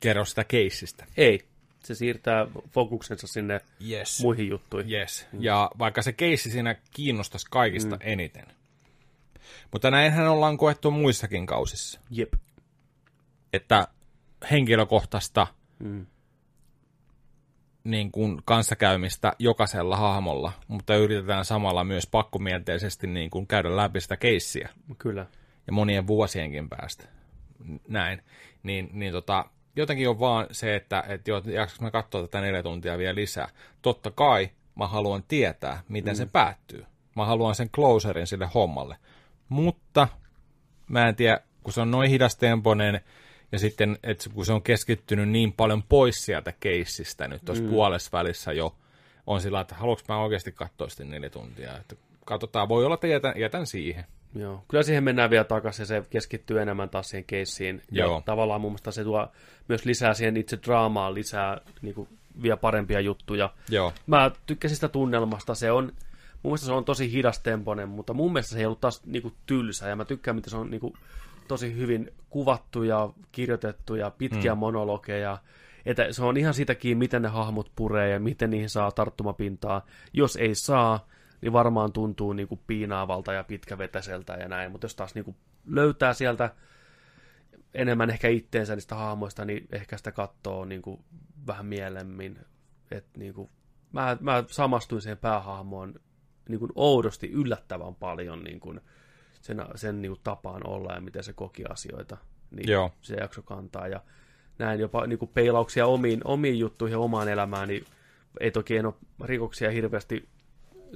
kerro 0.00 0.24
sitä 0.24 0.44
keissistä. 0.44 1.06
Ei, 1.16 1.44
se 1.84 1.94
siirtää 1.94 2.46
fokuksensa 2.70 3.26
sinne 3.26 3.60
Yes. 3.90 4.22
muihin 4.22 4.48
juttuihin. 4.48 4.92
Yes. 4.92 5.26
Ja 5.40 5.70
vaikka 5.78 6.02
se 6.02 6.12
keissi 6.12 6.50
siinä 6.50 6.74
kiinnostaisi 6.90 7.46
kaikista 7.50 7.96
mm. 7.96 8.00
eniten. 8.02 8.46
Mutta 9.72 9.90
näinhän 9.90 10.28
ollaan 10.28 10.56
koettu 10.58 10.90
muissakin 10.90 11.46
kausissa. 11.46 12.00
Jep. 12.10 12.32
Että 13.52 13.88
henkilökohtaista 14.50 15.46
Mm. 15.78 16.06
niin 17.84 18.12
kuin 18.12 18.42
kanssakäymistä 18.44 19.32
jokaisella 19.38 19.96
hahmolla, 19.96 20.52
mutta 20.68 20.96
yritetään 20.96 21.44
samalla 21.44 21.84
myös 21.84 22.06
pakkomielteisesti 22.06 23.06
niin 23.06 23.30
kuin 23.30 23.46
käydä 23.46 23.76
läpi 23.76 24.00
sitä 24.00 24.16
keissiä 24.16 24.68
Kyllä. 24.98 25.26
ja 25.66 25.72
monien 25.72 26.06
vuosienkin 26.06 26.68
päästä. 26.68 27.04
Näin. 27.88 28.22
Niin, 28.62 28.90
niin 28.92 29.12
tota, 29.12 29.44
jotenkin 29.76 30.08
on 30.08 30.20
vaan 30.20 30.46
se, 30.50 30.76
että, 30.76 31.04
että 31.08 31.30
joo, 31.30 31.42
jaksaks 31.46 31.80
mä 31.80 31.90
katsoa 31.90 32.20
tätä 32.22 32.40
neljä 32.40 32.62
tuntia 32.62 32.98
vielä 32.98 33.14
lisää. 33.14 33.48
Totta 33.82 34.10
kai 34.10 34.50
mä 34.74 34.86
haluan 34.86 35.22
tietää, 35.28 35.82
miten 35.88 36.12
mm. 36.12 36.16
se 36.16 36.26
päättyy. 36.26 36.86
Mä 37.16 37.24
haluan 37.24 37.54
sen 37.54 37.70
closerin 37.70 38.26
sille 38.26 38.48
hommalle. 38.54 38.96
Mutta 39.48 40.08
mä 40.88 41.08
en 41.08 41.16
tiedä, 41.16 41.40
kun 41.62 41.72
se 41.72 41.80
on 41.80 41.90
noin 41.90 42.10
hidastempoinen, 42.10 43.00
ja 43.52 43.58
sitten, 43.58 43.98
että 44.02 44.30
kun 44.34 44.46
se 44.46 44.52
on 44.52 44.62
keskittynyt 44.62 45.28
niin 45.28 45.52
paljon 45.52 45.82
pois 45.82 46.24
sieltä 46.24 46.52
keissistä 46.60 47.28
nyt 47.28 47.44
tuossa 47.44 47.64
mm. 47.64 47.70
puolessa 47.70 48.10
välissä 48.12 48.52
jo, 48.52 48.76
on 49.26 49.40
sillä, 49.40 49.60
että 49.60 49.74
haluanko 49.74 50.02
mä 50.08 50.22
oikeasti 50.22 50.52
katsoa 50.52 50.88
sitten 50.88 51.10
neljä 51.10 51.30
tuntia. 51.30 51.76
Että 51.76 51.96
katsotaan, 52.24 52.68
voi 52.68 52.84
olla, 52.84 52.94
että 52.94 53.06
jätän, 53.06 53.34
jätän 53.36 53.66
siihen. 53.66 54.04
Joo. 54.34 54.64
Kyllä 54.68 54.82
siihen 54.82 55.04
mennään 55.04 55.30
vielä 55.30 55.44
takaisin 55.44 55.82
ja 55.82 55.86
se 55.86 56.02
keskittyy 56.10 56.60
enemmän 56.60 56.88
taas 56.88 57.08
siihen 57.08 57.24
keissiin. 57.24 57.82
Joo. 57.90 58.14
Ja 58.14 58.20
tavallaan 58.20 58.60
mun 58.60 58.70
mielestä 58.70 58.90
se 58.90 59.04
tuo 59.04 59.28
myös 59.68 59.84
lisää 59.84 60.14
siihen 60.14 60.36
itse 60.36 60.58
draamaan 60.66 61.14
lisää 61.14 61.60
niin 61.82 61.94
kuin, 61.94 62.08
vielä 62.42 62.56
parempia 62.56 63.00
juttuja. 63.00 63.50
Joo, 63.68 63.92
Mä 64.06 64.30
tykkäsin 64.46 64.74
sitä 64.74 64.88
tunnelmasta. 64.88 65.54
Se 65.54 65.72
on, 65.72 65.84
mun 66.42 66.50
mielestä 66.50 66.66
se 66.66 66.72
on 66.72 66.84
tosi 66.84 67.12
hidastempoinen, 67.12 67.88
mutta 67.88 68.14
mun 68.14 68.32
mielestä 68.32 68.52
se 68.52 68.58
ei 68.58 68.66
ollut 68.66 68.80
taas 68.80 69.02
niin 69.06 69.22
kuin, 69.22 69.34
tylsä. 69.46 69.88
Ja 69.88 69.96
mä 69.96 70.04
tykkään, 70.04 70.34
miten 70.34 70.50
se 70.50 70.56
on 70.56 70.70
niin 70.70 70.80
kuin, 70.80 70.94
tosi 71.48 71.76
hyvin 71.76 72.12
kuvattu 72.30 72.82
ja 72.82 73.10
kirjoitettu 73.32 73.94
ja 73.94 74.10
pitkiä 74.10 74.54
mm. 74.54 74.58
monologeja. 74.58 75.38
Että 75.86 76.12
se 76.12 76.24
on 76.24 76.36
ihan 76.36 76.54
siitä 76.54 76.74
kiinni, 76.74 76.98
miten 76.98 77.22
ne 77.22 77.28
hahmot 77.28 77.72
puree 77.76 78.10
ja 78.10 78.20
miten 78.20 78.50
niihin 78.50 78.70
saa 78.70 78.92
tarttumapintaa. 78.92 79.86
Jos 80.12 80.36
ei 80.36 80.54
saa, 80.54 81.06
niin 81.42 81.52
varmaan 81.52 81.92
tuntuu 81.92 82.32
niin 82.32 82.48
kuin 82.48 82.60
piinaavalta 82.66 83.32
ja 83.32 83.44
pitkävetäseltä 83.44 84.32
ja 84.32 84.48
näin. 84.48 84.72
Mutta 84.72 84.84
jos 84.84 84.96
taas 84.96 85.14
niin 85.14 85.24
kuin 85.24 85.36
löytää 85.66 86.14
sieltä 86.14 86.54
enemmän 87.74 88.10
ehkä 88.10 88.28
itteensä 88.28 88.74
niistä 88.74 88.94
hahmoista, 88.94 89.44
niin 89.44 89.68
ehkä 89.72 89.96
sitä 89.96 90.12
katsoo 90.12 90.64
niin 90.64 90.82
kuin 90.82 91.04
vähän 91.46 91.66
mielemmin. 91.66 92.38
Et 92.90 93.06
niin 93.16 93.34
kuin, 93.34 93.50
mä, 93.92 94.16
mä 94.20 94.44
samastuin 94.46 95.02
siihen 95.02 95.18
päähahmoon 95.18 95.94
niin 96.48 96.58
kuin 96.58 96.72
oudosti 96.74 97.30
yllättävän 97.30 97.94
paljon 97.94 98.44
niin 98.44 98.60
kuin 98.60 98.80
sen, 99.40 99.64
sen 99.74 100.02
niin 100.02 100.12
kuin 100.12 100.20
tapaan 100.24 100.66
olla 100.66 100.94
ja 100.94 101.00
miten 101.00 101.24
se 101.24 101.32
koki 101.32 101.64
asioita. 101.64 102.16
Niin 102.50 102.70
Joo. 102.70 102.92
se 103.00 103.14
jakso 103.14 103.42
kantaa. 103.42 103.88
Ja 103.88 104.00
näin 104.58 104.80
jopa 104.80 105.06
niin 105.06 105.18
kuin 105.18 105.30
peilauksia 105.34 105.86
omiin, 105.86 106.20
omiin 106.24 106.58
juttuihin 106.58 106.94
ja 106.94 106.98
omaan 106.98 107.28
elämään, 107.28 107.68
niin 107.68 107.84
ei 108.40 108.50
toki 108.50 108.76
en 108.76 108.86
ole 108.86 108.94
rikoksia 109.24 109.70
hirveästi 109.70 110.28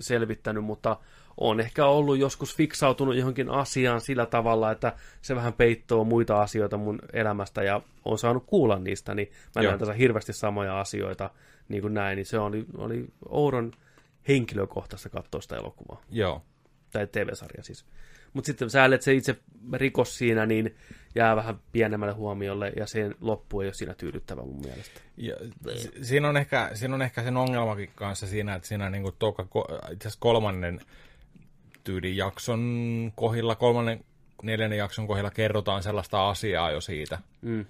selvittänyt, 0.00 0.65
mutta 0.65 0.97
on 1.36 1.60
ehkä 1.60 1.86
ollut 1.86 2.18
joskus 2.18 2.57
fiksautunut 2.57 3.16
johonkin 3.16 3.50
asiaan 3.50 4.00
sillä 4.00 4.26
tavalla, 4.26 4.70
että 4.70 4.92
se 5.23 5.36
vähän 5.36 5.52
peittoo 5.52 6.05
muita 6.05 6.42
asioita 6.42 6.76
mun 6.76 6.99
elämästä 7.12 7.62
ja 7.62 7.81
on 8.05 8.18
saanut 8.18 8.44
kuulla 8.47 8.78
niistä, 8.78 9.15
niin 9.15 9.28
mä 9.55 9.62
Joo. 9.62 9.70
näen 9.70 9.78
tässä 9.78 9.92
hirveästi 9.92 10.33
samoja 10.33 10.81
asioita, 10.81 11.31
niin 11.68 11.83
kuin 11.83 11.94
näin, 11.94 12.16
niin 12.16 12.26
se 12.26 12.39
oli, 12.39 12.66
oli 12.76 13.07
oudon 13.28 13.73
henkilökohtaista 14.28 15.08
katsoa 15.08 15.41
sitä 15.41 15.57
elokuvaa, 15.57 16.02
joo. 16.10 16.42
tai 16.92 17.07
TV-sarja 17.07 17.62
siis. 17.62 17.84
Mutta 18.33 18.47
sitten 18.47 18.70
sä 18.70 18.89
se 19.00 19.15
itse 19.15 19.36
rikos 19.73 20.18
siinä, 20.18 20.47
niin 20.47 20.75
jää 21.16 21.36
vähän 21.36 21.58
pienemmälle 21.72 22.14
huomiolle, 22.14 22.72
ja 22.76 22.86
sen 22.86 23.14
loppu 23.20 23.60
ei 23.60 23.66
ole 23.66 23.74
siinä 23.74 23.94
tyydyttävä 23.94 24.42
mun 24.42 24.60
mielestä. 24.60 25.00
Ja, 25.16 25.36
si- 25.76 25.92
siinä, 26.04 26.28
on 26.28 26.36
ehkä, 26.36 26.70
siinä 26.74 26.94
on 26.94 27.02
ehkä 27.02 27.22
sen 27.22 27.36
ongelmakin 27.36 27.90
kanssa 27.94 28.26
siinä, 28.26 28.54
että 28.54 28.68
siinä 28.68 28.90
niin 28.90 29.12
toka, 29.18 29.42
ko- 29.42 29.92
itse 29.92 30.08
asiassa 30.08 30.20
kolmannen 30.20 30.80
tyylin 31.84 32.16
jakson 32.16 33.12
kohdilla, 33.14 33.54
kolmannen, 33.54 34.04
neljännen 34.42 34.78
jakson 34.78 35.06
kohdilla 35.06 35.30
kerrotaan 35.30 35.82
sellaista 35.82 36.28
asiaa 36.28 36.70
jo 36.70 36.80
siitä, 36.80 37.18
Mm. 37.42 37.66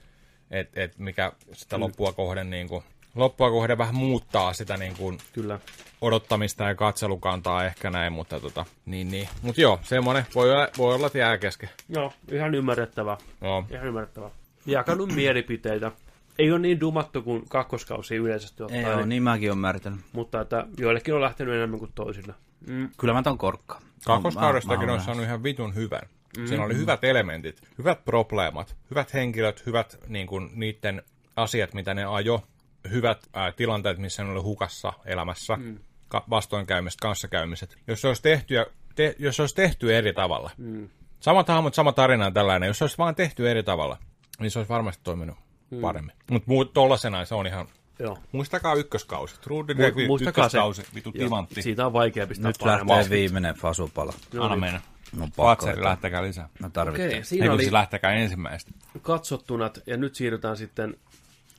että 0.50 0.80
et 0.82 0.98
mikä 0.98 1.32
sitä 1.52 1.80
loppua 1.80 2.12
kohden, 2.12 2.50
niin 2.50 2.68
kuin, 2.68 2.82
loppua 3.16 3.50
kohden 3.50 3.78
vähän 3.78 3.94
muuttaa 3.94 4.52
sitä 4.52 4.76
niin 4.76 4.96
kuin, 4.96 5.18
Kyllä. 5.32 5.58
odottamista 6.00 6.64
ja 6.64 6.74
katselukantaa 6.74 7.64
ehkä 7.64 7.90
näin, 7.90 8.12
mutta 8.12 8.40
tota, 8.40 8.64
niin, 8.86 9.10
niin. 9.10 9.28
Mut 9.42 9.58
joo, 9.58 9.78
semmoinen 9.82 10.26
voi 10.34 10.52
olla, 10.52 10.68
voi 10.78 10.94
olla 10.94 11.06
että 11.06 11.18
jää 11.18 11.38
kesken. 11.38 11.68
Joo, 11.88 12.12
ihan 12.32 12.54
ymmärrettävä. 12.54 13.18
Joo, 13.42 13.64
Ihan 13.70 13.86
ymmärrettävä. 13.86 14.30
Jakanut 14.66 15.12
mielipiteitä. 15.12 15.92
Ei 16.38 16.50
ole 16.52 16.58
niin 16.58 16.80
dumattu 16.80 17.22
kuin 17.22 17.42
kakkoskausi 17.48 18.16
yleisesti 18.16 18.62
Ei 18.62 18.64
ottaen, 18.64 18.96
ole, 18.98 19.06
niin 19.06 19.22
mäkin 19.22 19.48
olen 19.50 19.56
ymmärtänyt. 19.56 20.00
mutta 20.12 20.40
että 20.40 20.66
joillekin 20.78 21.14
on 21.14 21.20
lähtenyt 21.20 21.54
enemmän 21.54 21.78
kuin 21.78 21.92
toisille. 21.94 22.34
Mm. 22.66 22.88
Kyllä 22.98 23.14
mä 23.14 23.22
ton 23.22 23.38
korkkaan. 23.38 23.82
kakkoskaudestakin 24.04 24.90
oon 24.90 25.00
saanut 25.00 25.24
ihan 25.24 25.42
vitun 25.42 25.74
hyvän. 25.74 26.02
Mm. 26.38 26.46
Siinä 26.46 26.64
oli 26.64 26.76
hyvät 26.76 27.04
elementit, 27.04 27.60
hyvät 27.78 28.04
probleemat, 28.04 28.76
hyvät 28.90 29.14
henkilöt, 29.14 29.66
hyvät 29.66 29.98
niin 30.08 30.26
kuin, 30.26 30.50
niiden 30.54 31.02
asiat, 31.36 31.74
mitä 31.74 31.94
ne 31.94 32.04
ajo, 32.04 32.42
hyvät 32.90 33.18
ää, 33.32 33.52
tilanteet, 33.52 33.98
missä 33.98 34.24
ne 34.24 34.30
oli 34.30 34.40
hukassa 34.40 34.92
elämässä, 35.04 35.56
mm. 35.56 35.78
ka- 36.08 36.24
vastoinkäymiset, 36.30 37.00
kanssakäymiset. 37.00 37.78
Jos 37.86 38.00
se 38.00 38.08
olisi 38.08 38.22
tehty, 38.22 38.54
ja, 38.54 38.66
te, 38.94 39.14
jos 39.18 39.36
se 39.36 39.42
olisi 39.42 39.54
tehty 39.54 39.96
eri 39.96 40.12
tavalla, 40.12 40.50
mm. 40.56 40.88
samat 41.20 41.48
hahmot, 41.48 41.74
sama 41.74 41.92
tarina 41.92 42.30
tällainen, 42.30 42.66
jos 42.66 42.78
se 42.78 42.84
olisi 42.84 42.98
vaan 42.98 43.14
tehty 43.14 43.50
eri 43.50 43.62
tavalla, 43.62 43.96
niin 44.38 44.50
se 44.50 44.58
olisi 44.58 44.68
varmasti 44.68 45.00
toiminut 45.04 45.36
mm. 45.70 45.80
paremmin. 45.80 46.12
Mutta 46.30 46.50
muu, 46.50 46.64
tollasena 46.64 47.24
se 47.24 47.34
on 47.34 47.46
ihan... 47.46 47.66
Joo. 47.98 48.18
Muistakaa 48.32 48.74
ykköskausi. 48.74 49.40
True 49.40 49.62
Mu- 49.62 49.68
Detective 49.68 50.06
muistakaa 50.06 50.48
se. 50.48 50.58
vitu 50.94 51.12
timantti. 51.12 51.62
Siitä 51.62 51.86
on 51.86 51.92
vaikea 51.92 52.26
pistää 52.26 52.48
Nyt 52.48 52.62
lähtee 52.62 53.10
viimeinen 53.10 53.54
fasupala. 53.54 54.12
Anna 54.40 54.56
mennä. 54.56 54.80
No 55.16 55.28
pakko. 55.36 55.42
Fatseri, 55.66 55.84
lähtekää 55.84 56.22
lisää. 56.22 56.48
No 56.60 56.70
tarvitsee. 56.70 57.06
Okei, 57.06 57.18
Ei 57.18 57.24
siinä 57.24 57.46
kun 57.46 57.54
oli 57.54 57.62
siis 57.62 57.72
lähtekää 57.72 58.12
ensimmäistä. 58.12 58.70
katsottunat, 59.02 59.78
ja 59.86 59.96
nyt 59.96 60.14
siirrytään 60.14 60.56
sitten 60.56 60.96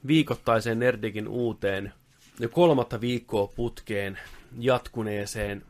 viikoittaiseen 0.08 0.80
Nerdikin 0.80 1.27
uuteen, 1.27 1.94
jo 2.40 2.50
kolmatta 2.50 3.02
viikkoa 3.02 3.48
putkeen 3.48 4.19
jatkuneeseen 4.60 5.64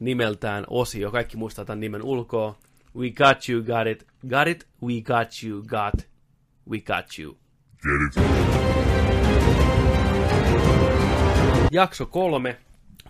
nimeltään 0.00 0.64
osio. 0.70 1.10
Kaikki 1.10 1.36
muistaa 1.36 1.64
tämän 1.64 1.80
nimen 1.80 2.02
ulkoa. 2.02 2.58
We 2.96 3.10
got 3.10 3.48
you, 3.48 3.62
got 3.62 3.86
it. 3.86 4.06
Got 4.28 4.48
it, 4.48 4.68
we 4.82 5.00
got 5.00 5.42
you, 5.44 5.62
got. 5.62 6.08
We 6.70 6.80
got 6.80 7.18
you. 7.18 7.36
Jakso 11.72 12.06
kolme, 12.06 12.56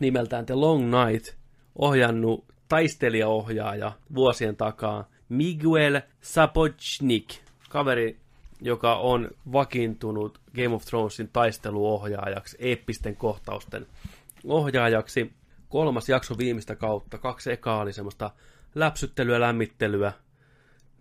nimeltään 0.01 0.47
The 0.47 0.55
Long 0.55 0.85
Night, 0.85 1.35
ohjannut 1.77 2.45
taistelijaohjaaja 2.69 3.93
vuosien 4.15 4.57
takaa 4.57 5.09
Miguel 5.29 6.01
Sapochnik, 6.21 7.35
kaveri, 7.69 8.17
joka 8.61 8.97
on 8.97 9.31
vakiintunut 9.53 10.40
Game 10.55 10.75
of 10.75 10.85
Thronesin 10.85 11.29
taisteluohjaajaksi, 11.33 12.57
eeppisten 12.61 13.17
kohtausten 13.17 13.87
ohjaajaksi. 14.45 15.33
Kolmas 15.69 16.09
jakso 16.09 16.39
viimeistä 16.39 16.77
kautta, 16.77 17.19
kaksi 17.19 17.53
ekaa 17.53 17.81
oli 17.81 17.93
semmoista 17.93 18.31
läpsyttelyä, 18.75 19.41
lämmittelyä. 19.41 20.13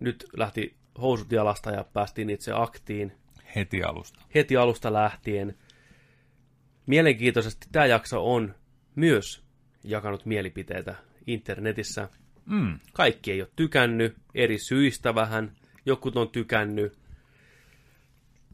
Nyt 0.00 0.26
lähti 0.36 0.76
housut 1.00 1.32
jalasta 1.32 1.70
ja 1.70 1.84
päästiin 1.84 2.30
itse 2.30 2.52
aktiin 2.54 3.12
Heti 3.56 3.82
alusta. 3.82 4.20
heti 4.34 4.56
alusta 4.56 4.92
lähtien. 4.92 5.58
Mielenkiintoisesti 6.86 7.66
tämä 7.72 7.86
jakso 7.86 8.32
on 8.34 8.54
myös 8.94 9.42
jakanut 9.84 10.26
mielipiteitä 10.26 10.94
internetissä. 11.26 12.08
Mm. 12.46 12.78
Kaikki 12.92 13.32
ei 13.32 13.42
ole 13.42 13.50
tykännyt, 13.56 14.16
eri 14.34 14.58
syistä 14.58 15.14
vähän, 15.14 15.56
jokut 15.86 16.16
on 16.16 16.28
tykännyt. 16.28 16.99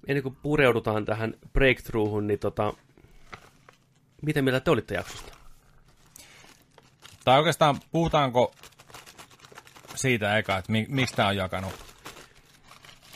Ennen 0.07 0.23
kuin 0.23 0.37
pureudutaan 0.43 1.05
tähän 1.05 1.35
breakthroughun, 1.53 2.27
niin 2.27 2.39
tota, 2.39 2.73
miten 4.23 4.45
mieltä 4.45 4.61
te 4.61 4.71
olitte 4.71 4.95
jaksosta? 4.95 5.33
Tai 7.25 7.39
oikeastaan 7.39 7.81
puhutaanko 7.93 8.55
siitä 9.95 10.39
eka, 10.39 10.57
että 10.57 10.73
mi- 10.73 10.87
miksi 10.89 11.15
tämä 11.17 11.29
on 11.29 11.37
jakanut. 11.37 11.73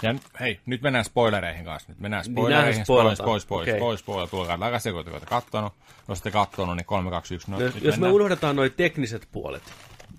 Ja 0.03 0.15
hei, 0.41 0.61
nyt 0.67 0.83
mennään 0.83 1.05
spoilereihin 1.05 1.65
kanssa. 1.65 1.89
Nyt 1.93 2.01
mennään 2.01 2.25
spoilereihin, 2.25 2.75
Niin, 2.75 2.85
spoilata. 2.85 3.25
pois, 3.25 3.47
pois, 3.47 3.69
Okei. 3.69 3.81
pois, 3.81 4.03
pois, 4.03 4.31
tulkaa 4.31 4.59
takaisin, 4.59 4.93
kun 4.93 5.05
te 5.05 5.11
olette 5.11 5.27
kattonut. 5.27 5.73
Jos 5.99 6.09
olette 6.09 6.31
kattonut, 6.31 6.77
niin 6.77 6.87
3, 6.87 7.11
2, 7.11 7.35
1, 7.35 7.51
no, 7.51 7.57
No, 7.59 7.65
jos, 7.65 7.75
jos 7.75 7.83
me 7.85 7.91
mennään. 7.91 8.13
unohdetaan 8.13 8.57
noin 8.57 8.73
tekniset 8.73 9.29
puolet. 9.33 9.63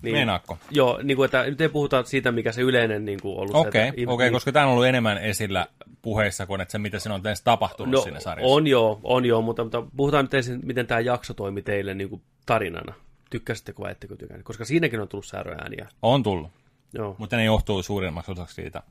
Niin, 0.02 0.14
Meinaatko? 0.16 0.58
Joo, 0.70 1.00
niin 1.02 1.16
kuin, 1.16 1.24
että 1.24 1.42
nyt 1.44 1.60
ei 1.60 1.68
puhuta 1.68 2.02
siitä, 2.02 2.32
mikä 2.32 2.52
se 2.52 2.60
yleinen 2.62 3.04
niin 3.04 3.20
kuin 3.22 3.38
ollut. 3.38 3.54
Okei, 3.56 3.88
että- 3.88 4.02
okei, 4.12 4.26
niin- 4.26 4.32
koska 4.32 4.52
tämä 4.52 4.66
on 4.66 4.72
ollut 4.72 4.86
enemmän 4.86 5.18
esillä 5.18 5.66
puheissa 6.02 6.46
kuin 6.46 6.60
että 6.60 6.72
se, 6.72 6.78
mitä 6.78 6.98
siinä 6.98 7.14
on 7.14 7.20
edes 7.26 7.42
tapahtunut 7.42 7.92
No, 7.92 8.00
siinä 8.00 8.20
sarjassa. 8.20 8.54
on 8.54 8.66
joo, 8.66 9.00
on 9.04 9.24
joo, 9.24 9.42
mutta, 9.42 9.62
mutta 9.64 9.82
puhutaan 9.96 10.24
nyt 10.24 10.34
ensin, 10.34 10.60
miten 10.64 10.86
tämä 10.86 11.00
jakso 11.00 11.34
toimi 11.34 11.62
teille 11.62 11.94
niin 11.94 12.08
kuin 12.10 12.22
tarinana. 12.46 12.94
Tykkäsittekö 13.30 13.82
vai 13.82 13.92
ettekö 13.92 14.16
tykännyt? 14.16 14.46
Koska 14.46 14.64
siinäkin 14.64 15.00
on 15.00 15.08
tullut 15.08 15.26
säröääniä. 15.26 15.88
On 16.02 16.22
tullut, 16.22 16.50
Joo, 16.94 17.14
mutta 17.18 17.36
ne 17.36 17.44
johtuu 17.44 17.82
suurimmaksi 17.82 18.32
osaksi 18.32 18.54
siitä 18.54 18.82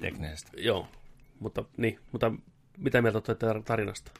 teknisestä. 0.00 0.50
joo. 0.56 0.88
Mutta, 1.40 1.64
niin, 1.76 1.98
mutta 2.12 2.32
mitä 2.78 3.02
mieltä 3.02 3.18
olette 3.28 3.62
tarinasta? 3.64 4.12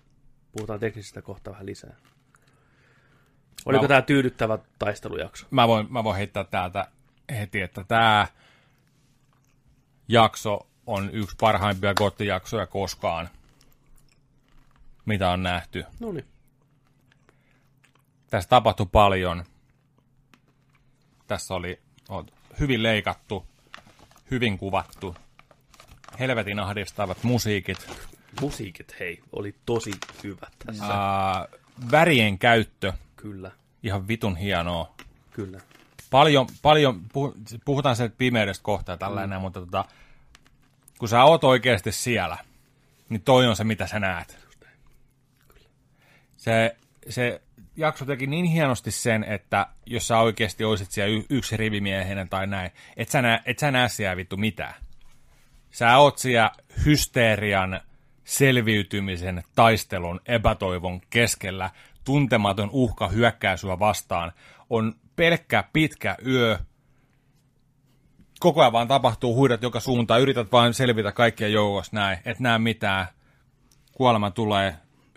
Puhutaan 0.52 0.80
teknisistä 0.80 1.22
kohta 1.22 1.50
vähän 1.50 1.66
lisää. 1.66 1.96
Oliko 3.64 3.82
Mä- 3.82 3.88
tämä 3.88 4.02
tyydyttävä 4.02 4.58
taistelujakso? 4.78 5.46
Mä 5.50 5.68
voin, 5.68 5.86
mä 5.92 6.04
voin 6.04 6.16
heittää 6.16 6.44
täältä 6.44 6.88
heti, 7.30 7.60
että 7.60 7.84
tämä 7.84 8.26
jakso 10.08 10.66
on 10.86 11.10
yksi 11.12 11.36
parhaimpia 11.40 11.94
gottijaksoja 11.94 12.66
koskaan, 12.66 13.28
mitä 15.06 15.30
on 15.30 15.42
nähty. 15.42 15.84
No 16.00 16.12
niin. 16.12 16.26
Tässä 18.30 18.48
tapahtui 18.48 18.86
paljon. 18.92 19.44
Tässä 21.26 21.54
oli 21.54 21.80
on 22.08 22.26
hyvin 22.60 22.82
leikattu, 22.82 23.46
hyvin 24.30 24.58
kuvattu, 24.58 25.16
helvetin 26.18 26.58
ahdistavat 26.58 27.22
musiikit, 27.22 27.86
Musiikit, 28.40 28.96
hei, 29.00 29.22
oli 29.32 29.54
tosi 29.66 29.90
hyvät 30.24 30.52
tässä. 30.66 30.84
ää, 30.86 31.48
värien 31.90 32.38
käyttö, 32.38 32.92
Kyllä, 33.16 33.50
ihan 33.82 34.08
vitun 34.08 34.36
hienoa. 34.36 34.94
kyllä. 35.30 35.60
paljon, 36.10 36.46
paljon 36.62 37.02
puh- 37.08 37.58
puhutaan 37.64 37.96
sieltä 37.96 38.14
pimeydestä 38.18 38.62
kohta 38.62 38.92
ja 38.92 38.96
tällainen, 38.96 39.38
mm. 39.38 39.42
mutta 39.42 39.60
tota, 39.60 39.84
kun 40.98 41.08
sä 41.08 41.24
oot 41.24 41.44
oikeasti 41.44 41.92
siellä, 41.92 42.36
niin 43.08 43.22
toi 43.22 43.46
on 43.46 43.56
se, 43.56 43.64
mitä 43.64 43.86
sä 43.86 44.00
näet. 44.00 44.46
Se, 46.36 46.76
se 47.08 47.40
jakso 47.76 48.04
teki 48.04 48.26
niin 48.26 48.44
hienosti 48.44 48.90
sen, 48.90 49.24
että 49.24 49.66
jos 49.86 50.08
sä 50.08 50.18
oikeasti 50.18 50.64
olisit 50.64 50.90
siellä 50.90 51.16
y- 51.16 51.24
yksi 51.30 51.56
rivimiehenä 51.56 52.26
tai 52.26 52.46
näin, 52.46 52.70
et 52.96 53.08
sä, 53.08 53.22
näe, 53.22 53.40
et 53.46 53.58
sä 53.58 53.70
näe 53.70 53.88
siellä 53.88 54.16
vittu 54.16 54.36
mitään. 54.36 54.74
Sä 55.70 55.98
oot 55.98 56.18
siellä 56.18 56.50
hysteerian, 56.84 57.80
selviytymisen, 58.24 59.44
taistelun, 59.54 60.20
epätoivon 60.26 61.00
keskellä. 61.10 61.70
Tuntematon 62.06 62.70
uhka 62.72 63.08
hyökkää 63.08 63.56
sua 63.56 63.78
vastaan. 63.78 64.32
On 64.70 64.94
pelkkä 65.16 65.64
pitkä 65.72 66.16
yö. 66.26 66.58
Koko 68.40 68.60
ajan 68.60 68.72
vaan 68.72 68.88
tapahtuu 68.88 69.34
huidat 69.34 69.62
joka 69.62 69.80
suuntaan. 69.80 70.20
Yrität 70.20 70.52
vain 70.52 70.74
selvitä 70.74 71.12
kaikkien 71.12 71.52
joukossa 71.52 71.96
näin. 71.96 72.18
Et 72.24 72.40
näe 72.40 72.58
mitään. 72.58 73.06
Kuolema 73.92 74.30
tulee 74.30 74.76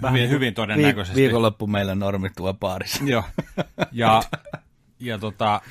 hyvin, 0.10 0.30
hyvin 0.30 0.54
todennäköisesti. 0.54 1.22
Viik- 1.22 1.24
viikonloppu 1.24 1.68
meillä 1.68 1.96
normit 1.96 2.34
tuo 2.36 2.54
baarissa. 2.54 3.04
Joo. 3.04 3.24
Ja, 3.92 4.24
ja 5.00 5.18
tota, 5.18 5.62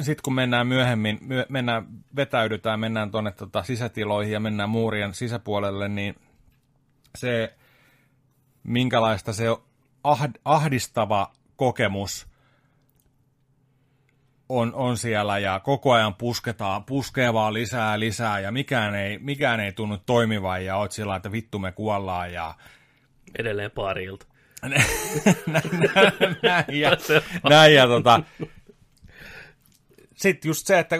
sitten 0.00 0.22
kun 0.22 0.34
mennään 0.34 0.66
myöhemmin, 0.66 1.18
myö, 1.20 1.46
mennään, 1.48 1.86
vetäydytään, 2.16 2.80
mennään 2.80 3.10
tuonne 3.10 3.32
tota 3.32 3.62
sisätiloihin 3.62 4.32
ja 4.32 4.40
mennään 4.40 4.70
muurien 4.70 5.14
sisäpuolelle, 5.14 5.88
niin 5.88 6.14
se, 7.18 7.54
minkälaista 8.64 9.32
se 9.32 9.44
ahd, 10.04 10.36
ahdistava 10.44 11.32
kokemus 11.56 12.26
on, 14.48 14.74
on 14.74 14.98
siellä 14.98 15.38
ja 15.38 15.60
koko 15.60 15.92
ajan 15.92 16.14
pusketaan, 16.14 16.84
puskee 16.84 17.32
vaan 17.32 17.54
lisää 17.54 18.00
lisää 18.00 18.40
ja 18.40 18.52
mikään 18.52 18.94
ei, 18.94 19.18
mikään 19.18 19.60
ei 19.60 19.72
tunnu 19.72 19.98
toimivan 19.98 20.64
ja 20.64 20.76
oot 20.76 20.92
sillä 20.92 21.16
että 21.16 21.32
vittu 21.32 21.58
me 21.58 21.72
kuollaan 21.72 22.32
ja 22.32 22.54
Edelleen 23.38 23.70
pari 23.70 24.04
ilta. 24.04 24.26
näin 26.42 26.80
ja, 26.80 26.90
näin 27.50 27.74
ja 27.74 27.86
tota, 27.86 28.20
sitten 30.16 30.48
just 30.48 30.66
se, 30.66 30.78
että 30.78 30.96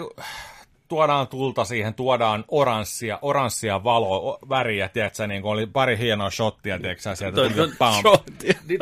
tuodaan 0.87 1.27
tulta 1.27 1.65
siihen, 1.65 1.93
tuodaan 1.93 2.45
oranssia, 2.47 3.19
oranssia 3.21 3.83
valoa, 3.83 4.19
o- 4.19 4.39
väriä, 4.49 4.89
tiedätkö, 4.89 5.27
niin 5.27 5.41
kuin 5.41 5.51
oli 5.51 5.65
pari 5.65 5.97
hienoa 5.97 6.29
shottia, 6.29 6.79
tiedätkö 6.79 7.15
sieltä 7.15 7.35
Toi- 7.35 7.49
tuli 7.49 7.71
pam. 7.79 7.93
Nyt, 8.43 8.57
nyt, 8.67 8.81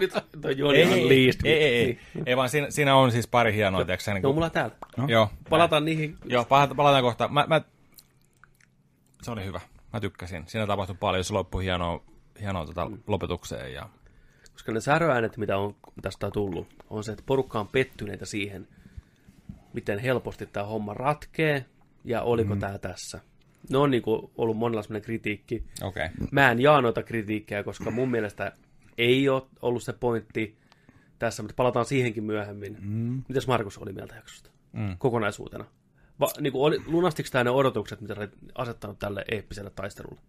nyt 0.00 0.12
toi 0.42 0.58
Joni 0.58 0.82
on 0.82 0.88
ei, 0.92 1.08
least. 1.26 1.40
ei, 1.44 1.52
ei, 1.64 1.74
ei, 1.74 1.98
ei, 2.26 2.36
vaan 2.36 2.48
siinä, 2.48 2.70
siinä 2.70 2.96
on 2.96 3.12
siis 3.12 3.26
pari 3.28 3.54
hienoa, 3.54 3.84
tiedätkö 3.84 4.12
niin 4.12 4.22
No, 4.22 4.28
kuin, 4.28 4.34
mulla 4.34 4.46
on 4.46 4.50
täällä. 4.52 4.74
joo, 5.08 5.28
Palataan 5.50 5.84
niihin. 5.84 6.16
Joo, 6.24 6.44
palataan, 6.44 6.76
palataan 6.76 7.02
kohta. 7.02 7.28
Mä, 7.28 7.44
mä, 7.48 7.60
se 9.22 9.30
oli 9.30 9.44
hyvä. 9.44 9.60
Mä 9.92 10.00
tykkäsin. 10.00 10.44
Siinä 10.46 10.66
tapahtui 10.66 10.96
paljon, 11.00 11.24
se 11.24 11.32
loppui 11.32 11.64
hienoa, 11.64 12.00
hienoa 12.40 12.66
tota 12.66 12.90
lopetukseen. 13.06 13.72
Ja... 13.72 13.88
Koska 14.52 14.72
ne 14.72 14.80
säröäänet, 14.80 15.36
mitä 15.36 15.56
on 15.58 15.74
tästä 16.02 16.26
on 16.26 16.32
tullut, 16.32 16.66
on 16.90 17.04
se, 17.04 17.12
että 17.12 17.24
porukka 17.26 17.60
on 17.60 17.68
pettyneitä 17.68 18.26
siihen, 18.26 18.68
miten 19.74 19.98
helposti 19.98 20.46
tämä 20.46 20.66
homma 20.66 20.94
ratkee, 20.94 21.64
ja 22.04 22.22
oliko 22.22 22.54
mm. 22.54 22.60
tämä 22.60 22.78
tässä. 22.78 23.20
Ne 23.70 23.78
on 23.78 23.90
niin 23.90 24.02
kuin 24.02 24.30
ollut 24.36 24.56
monella 24.56 24.82
sellainen 24.82 25.04
kritiikki. 25.04 25.64
Okay. 25.82 26.08
Mä 26.30 26.50
en 26.50 26.60
jaa 26.60 26.80
noita 26.80 27.02
kritiikkejä, 27.02 27.62
koska 27.62 27.90
mun 27.90 28.10
mielestä 28.10 28.52
ei 28.98 29.28
ole 29.28 29.42
ollut 29.62 29.82
se 29.82 29.92
pointti 29.92 30.56
tässä, 31.18 31.42
mutta 31.42 31.54
palataan 31.56 31.86
siihenkin 31.86 32.24
myöhemmin. 32.24 32.76
Mm. 32.80 33.22
Mitäs 33.28 33.46
Markus 33.46 33.78
oli 33.78 33.92
mieltä 33.92 34.14
jaksosta 34.14 34.50
mm. 34.72 34.96
kokonaisuutena? 34.98 35.64
Va, 36.20 36.28
niin 36.40 36.52
kuin 36.52 36.62
oli, 36.62 36.78
lunastiko 36.86 37.28
tämä 37.32 37.44
ne 37.44 37.50
odotukset, 37.50 38.00
mitä 38.00 38.14
sä 38.14 38.20
olit 38.20 38.32
asettanut 38.54 38.98
tälle 38.98 39.24
eeppiselle 39.30 39.70
taistelulle? 39.70 40.20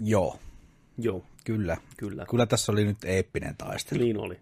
Joo, 0.00 0.38
Joo, 0.98 1.24
kyllä. 1.44 1.76
kyllä. 1.96 2.26
Kyllä 2.30 2.46
tässä 2.46 2.72
oli 2.72 2.84
nyt 2.84 3.04
eeppinen 3.04 3.56
taistelu. 3.56 4.00
Niin 4.00 4.20
oli, 4.20 4.40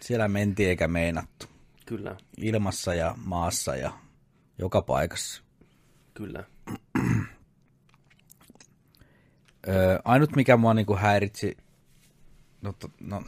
Siellä 0.00 0.28
mentiin 0.28 0.68
eikä 0.68 0.88
meinattu. 0.88 1.46
Kyllä, 1.86 2.16
Ilmassa 2.36 2.94
ja 2.94 3.14
maassa 3.24 3.76
ja 3.76 3.92
joka 4.58 4.82
paikassa. 4.82 5.42
kyllä. 6.14 6.44
Öö, 9.68 9.98
ainut 10.04 10.36
mikä 10.36 10.56
mua 10.56 10.74
niinku 10.74 10.96
häiritsi, 10.96 11.56
no, 12.62 12.72
to, 12.72 12.90
no, 13.00 13.22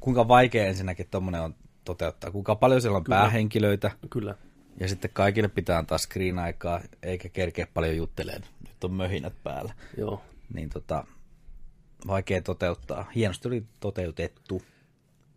kuinka 0.00 0.28
vaikea 0.28 0.66
ensinnäkin 0.66 1.06
tommonen 1.10 1.40
on 1.40 1.54
toteuttaa, 1.84 2.30
kuinka 2.30 2.54
paljon 2.54 2.80
siellä 2.82 2.96
on 2.96 3.04
Kyllä. 3.04 3.16
päähenkilöitä, 3.18 3.90
Kyllä. 4.10 4.34
ja 4.80 4.88
sitten 4.88 5.10
kaikille 5.12 5.48
pitää 5.48 5.78
antaa 5.78 5.98
screen-aikaa, 5.98 6.80
eikä 7.02 7.28
kerkeä 7.28 7.66
paljon 7.74 7.96
jutteleen, 7.96 8.42
nyt 8.68 8.84
on 8.84 8.92
möhinät 8.92 9.42
päällä. 9.42 9.74
Joo. 9.96 10.22
Niin 10.54 10.70
tota, 10.70 11.06
vaikea 12.06 12.42
toteuttaa. 12.42 13.10
Hienosti 13.14 13.48
oli 13.48 13.64
toteutettu. 13.80 14.62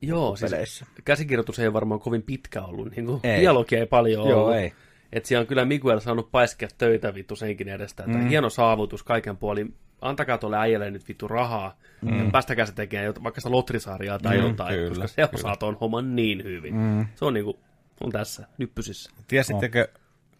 Joo, 0.02 0.36
siis 0.36 0.52
peleissä. 0.52 0.86
käsikirjoitus 1.06 1.60
ei 1.60 1.74
varmaan 1.74 2.00
kovin 2.00 2.24
pitkä 2.24 2.62
ollut, 2.62 2.96
niin 2.96 3.06
kuin 3.06 3.20
Ei. 3.24 3.42
dialogia 3.42 3.80
ei 3.80 3.86
paljon 3.86 4.30
Joo, 4.30 4.42
ollut. 4.44 4.56
ei. 4.56 4.74
Että 5.14 5.28
siellä 5.28 5.42
on 5.42 5.48
kyllä 5.48 5.66
Miguel 5.66 6.00
saanut 6.00 6.32
paiskia 6.32 6.68
töitä 6.78 7.14
vittu 7.16 7.36
senkin 7.36 7.70
edestä. 7.70 8.04
Että 8.04 8.18
Mm. 8.18 8.28
hieno 8.30 8.50
saavutus 8.50 9.04
kaiken 9.04 9.38
puolin. 9.38 9.76
Antakaa 10.02 10.38
tuolle 10.38 10.58
äijälle 10.58 10.92
nyt 10.92 11.08
vittu 11.08 11.28
rahaa. 11.28 11.78
Mm. 12.02 12.26
Ja 12.26 12.32
päästäkää 12.32 12.66
se 12.66 12.74
tekemään 12.74 13.14
vaikka 13.24 13.42
sitä 13.42 13.52
lotrisarjaa 13.52 14.20
tai 14.20 14.38
Mm, 14.38 14.44
jotain, 14.48 14.76
kyllä, 14.76 14.90
koska 14.90 15.08
se 15.08 15.30
osaa 15.34 15.56
tuon 15.56 15.78
homman 15.82 16.16
niin 16.16 16.44
hyvin. 16.44 16.76
Mm. 16.76 17.08
Se 17.16 17.26
on 17.26 17.34
niinku, 17.34 17.60
on 18.02 18.12
tässä, 18.12 18.48
nyppysissä. 18.58 19.12
Tiesittekö 19.28 19.88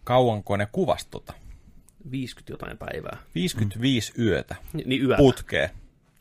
kauanko 0.04 0.56
ne 0.56 0.68
kuvasi 0.72 1.08
tota? 1.10 1.32
50 2.10 2.52
jotain 2.52 2.78
päivää. 2.78 3.16
55 3.34 4.12
yötä 4.22 4.54
Ni- 4.72 4.82
Niin 4.86 5.02
yötä. 5.02 5.16
putkeen. 5.18 5.70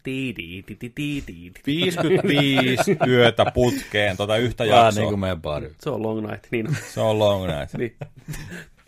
Tiidi, 0.04 0.64
ti, 0.64 0.76
ti, 0.76 0.90
ti, 0.90 1.24
ti, 1.26 1.52
ti. 1.54 1.62
55 1.66 2.98
yötä 3.08 3.46
putkeen 3.54 4.18
tota 4.18 4.38
yhtä 4.38 4.64
Vähän 4.64 4.86
jaksoa. 4.86 5.02
niin 5.02 5.10
kuin 5.10 5.20
meidän 5.20 5.42
baari. 5.42 5.72
Se 5.82 5.90
on 5.90 6.04
long 6.04 6.28
night, 6.28 6.48
niin. 6.52 6.68
Se 6.94 7.02
on 7.02 7.20
long 7.20 7.48
night. 7.48 7.74
niin. 7.78 7.98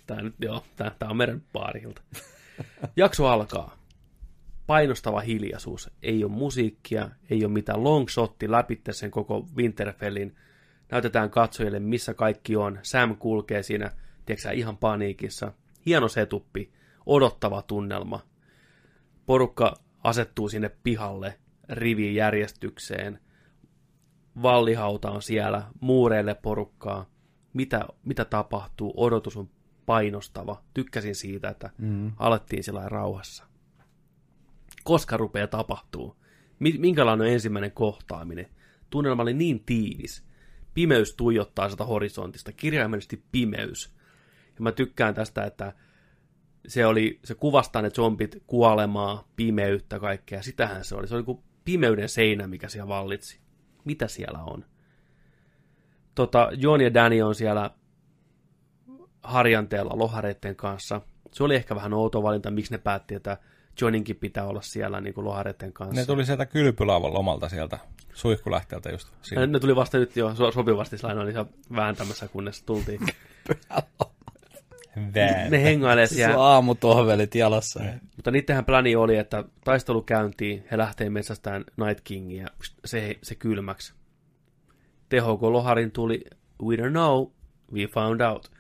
Tää 0.08 0.22
nyt, 0.22 0.36
joo, 0.40 0.64
tää, 0.76 0.92
tää 1.00 1.10
on 1.10 1.18
meidän 1.18 1.42
baarilta. 1.54 2.02
Jakso 2.96 3.28
alkaa. 3.28 3.78
Painostava 4.68 5.20
hiljaisuus. 5.20 5.90
Ei 6.04 6.24
ole 6.24 6.32
musiikkia, 6.32 7.10
ei 7.30 7.46
ole 7.46 7.54
mitään 7.54 7.84
long 7.84 8.08
shotti 8.10 8.52
läpitte 8.52 8.94
sen 8.94 9.12
koko 9.12 9.48
Winterfellin. 9.58 10.36
Näytetään 10.92 11.30
katsojille, 11.30 11.80
missä 11.80 12.14
kaikki 12.14 12.56
on. 12.56 12.80
Sam 12.82 13.16
kulkee 13.18 13.64
siinä, 13.64 13.92
tiedätkö 14.26 14.52
ihan 14.52 14.78
paniikissa. 14.78 15.52
Hieno 15.86 16.08
setuppi, 16.08 16.72
odottava 17.06 17.62
tunnelma. 17.62 18.20
Porukka 19.26 19.74
asettuu 20.04 20.50
sinne 20.50 20.72
pihalle 20.84 21.40
riviin 21.70 22.16
järjestykseen. 22.16 23.20
Vallihauta 24.42 25.12
on 25.12 25.22
siellä, 25.22 25.64
muureille 25.82 26.36
porukkaa. 26.36 27.06
Mitä, 27.54 27.86
mitä 28.06 28.26
tapahtuu? 28.26 28.94
Odotus 28.98 29.38
on 29.38 29.50
painostava. 29.86 30.64
Tykkäsin 30.74 31.16
siitä, 31.16 31.50
että 31.50 31.70
mm. 31.78 32.12
alettiin 32.18 32.64
sillä 32.64 32.90
rauhassa. 32.90 33.44
Koska 34.84 35.18
rupeaa 35.18 35.48
tapahtuu? 35.48 36.16
Mi- 36.60 36.78
Minkälainen 36.78 37.28
on 37.28 37.34
ensimmäinen 37.34 37.72
kohtaaminen? 37.72 38.46
Tunnelma 38.90 39.22
oli 39.22 39.34
niin 39.34 39.64
tiivis. 39.66 40.24
Pimeys 40.74 41.16
tuijottaa 41.16 41.70
sitä 41.70 41.86
horisontista, 41.86 42.52
kirjaimellisesti 42.52 43.24
pimeys. 43.32 43.94
Ja 44.56 44.62
mä 44.62 44.72
tykkään 44.72 45.14
tästä, 45.14 45.44
että 45.44 45.74
se, 46.68 46.86
oli, 46.86 47.20
se 47.24 47.36
kuvastaa 47.36 47.82
ne 47.82 47.90
zombit 47.90 48.44
kuolemaa, 48.48 49.28
pimeyttä, 49.36 50.00
kaikkea. 50.00 50.42
Sitähän 50.42 50.86
se 50.86 50.96
oli. 50.96 51.08
Se 51.08 51.16
oli 51.16 51.24
kuin 51.24 51.40
pimeyden 51.66 52.10
seinä, 52.10 52.48
mikä 52.48 52.70
siellä 52.70 52.88
vallitsi. 52.88 53.40
Mitä 53.86 54.08
siellä 54.08 54.40
on? 54.44 54.66
Tota, 56.16 56.50
John 56.58 56.82
ja 56.82 56.94
Danny 56.94 57.22
on 57.22 57.36
siellä 57.36 57.72
harjanteella 59.24 59.98
lohareiden 59.98 60.56
kanssa. 60.56 61.02
Se 61.32 61.44
oli 61.44 61.56
ehkä 61.56 61.76
vähän 61.76 61.94
outo 61.94 62.24
valinta, 62.24 62.52
miksi 62.52 62.72
ne 62.72 62.78
päätti, 62.78 63.16
että 63.16 63.38
Johninkin 63.82 64.16
pitää 64.16 64.46
olla 64.48 64.62
siellä 64.62 65.02
niin 65.02 65.14
kuin 65.14 65.26
lohareiden 65.26 65.74
kanssa. 65.74 65.96
Ne 66.02 66.06
tuli 66.06 66.26
sieltä 66.26 66.46
kylpylaavan 66.46 67.14
lomalta 67.14 67.50
sieltä 67.50 67.80
suihkulähteeltä 68.14 68.90
just 68.90 69.08
Ne, 69.12 69.18
siinä. 69.22 69.48
ne 69.48 69.60
tuli 69.60 69.76
vasta 69.76 69.98
nyt 69.98 70.16
jo 70.16 70.36
so- 70.36 70.52
sopivasti 70.52 70.98
sillä 70.98 71.22
oli 71.22 71.34
vääntämässä, 71.76 72.28
kunnes 72.28 72.64
tultiin. 72.64 73.00
Vään. 74.96 75.52
Ne 75.52 75.64
hengailee 75.64 76.08
Se 76.08 76.16
siellä. 76.16 76.38
on 76.38 76.46
aamutohvelit 76.46 77.36
jalassa. 77.36 77.84
Mutta 78.16 78.32
niittenhän 78.32 78.66
plani 78.66 78.96
oli, 78.96 79.18
että 79.18 79.44
taistelu 79.64 80.02
käyntiin, 80.02 80.66
he 80.72 80.78
lähtee 80.78 81.10
metsästään 81.10 81.66
Night 81.78 82.02
Kingia, 82.04 82.48
se, 82.86 83.16
se 83.24 83.36
kylmäksi. 83.36 83.94
THK 85.10 85.42
Loharin 85.42 85.92
tuli, 85.92 86.22
we 86.64 86.76
don't 86.76 86.90
know, 86.90 87.28
we 87.74 87.88
found 87.88 88.22
out. 88.22 88.52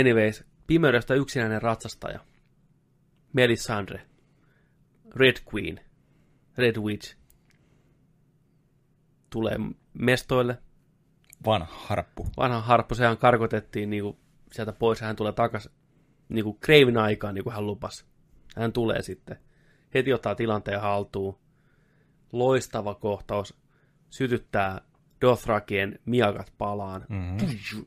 Anyways, 0.00 0.44
pimeydestä 0.66 1.14
yksinäinen 1.14 1.62
ratsastaja. 1.62 2.20
Melisandre. 3.32 4.00
Red 5.16 5.36
Queen. 5.54 5.80
Red 6.58 6.76
Witch. 6.76 7.16
Tulee 9.30 9.56
mestoille. 9.94 10.58
Vanha 11.46 11.68
harppu. 11.70 12.26
Vanha 12.36 12.60
harppu, 12.60 12.94
sehän 12.94 13.18
karkotettiin 13.18 13.90
niinku 13.90 14.18
sieltä 14.52 14.72
pois 14.72 15.00
ja 15.00 15.06
hän 15.06 15.16
tulee 15.16 15.32
takaisin 15.32 15.72
niinku 16.28 16.52
Kreivin 16.52 16.98
aikaan, 16.98 17.34
niin 17.34 17.44
kuin 17.44 17.54
hän 17.54 17.66
lupasi. 17.66 18.04
Hän 18.56 18.72
tulee 18.72 19.02
sitten. 19.02 19.36
Heti 19.94 20.12
ottaa 20.12 20.34
tilanteen 20.34 20.80
haltuun. 20.80 21.38
Loistava 22.32 22.94
kohtaus. 22.94 23.54
Sytyttää 24.10 24.80
Dothrakien 25.20 25.98
miakat 26.04 26.52
palaan. 26.58 27.06
Mm-hmm. 27.08 27.84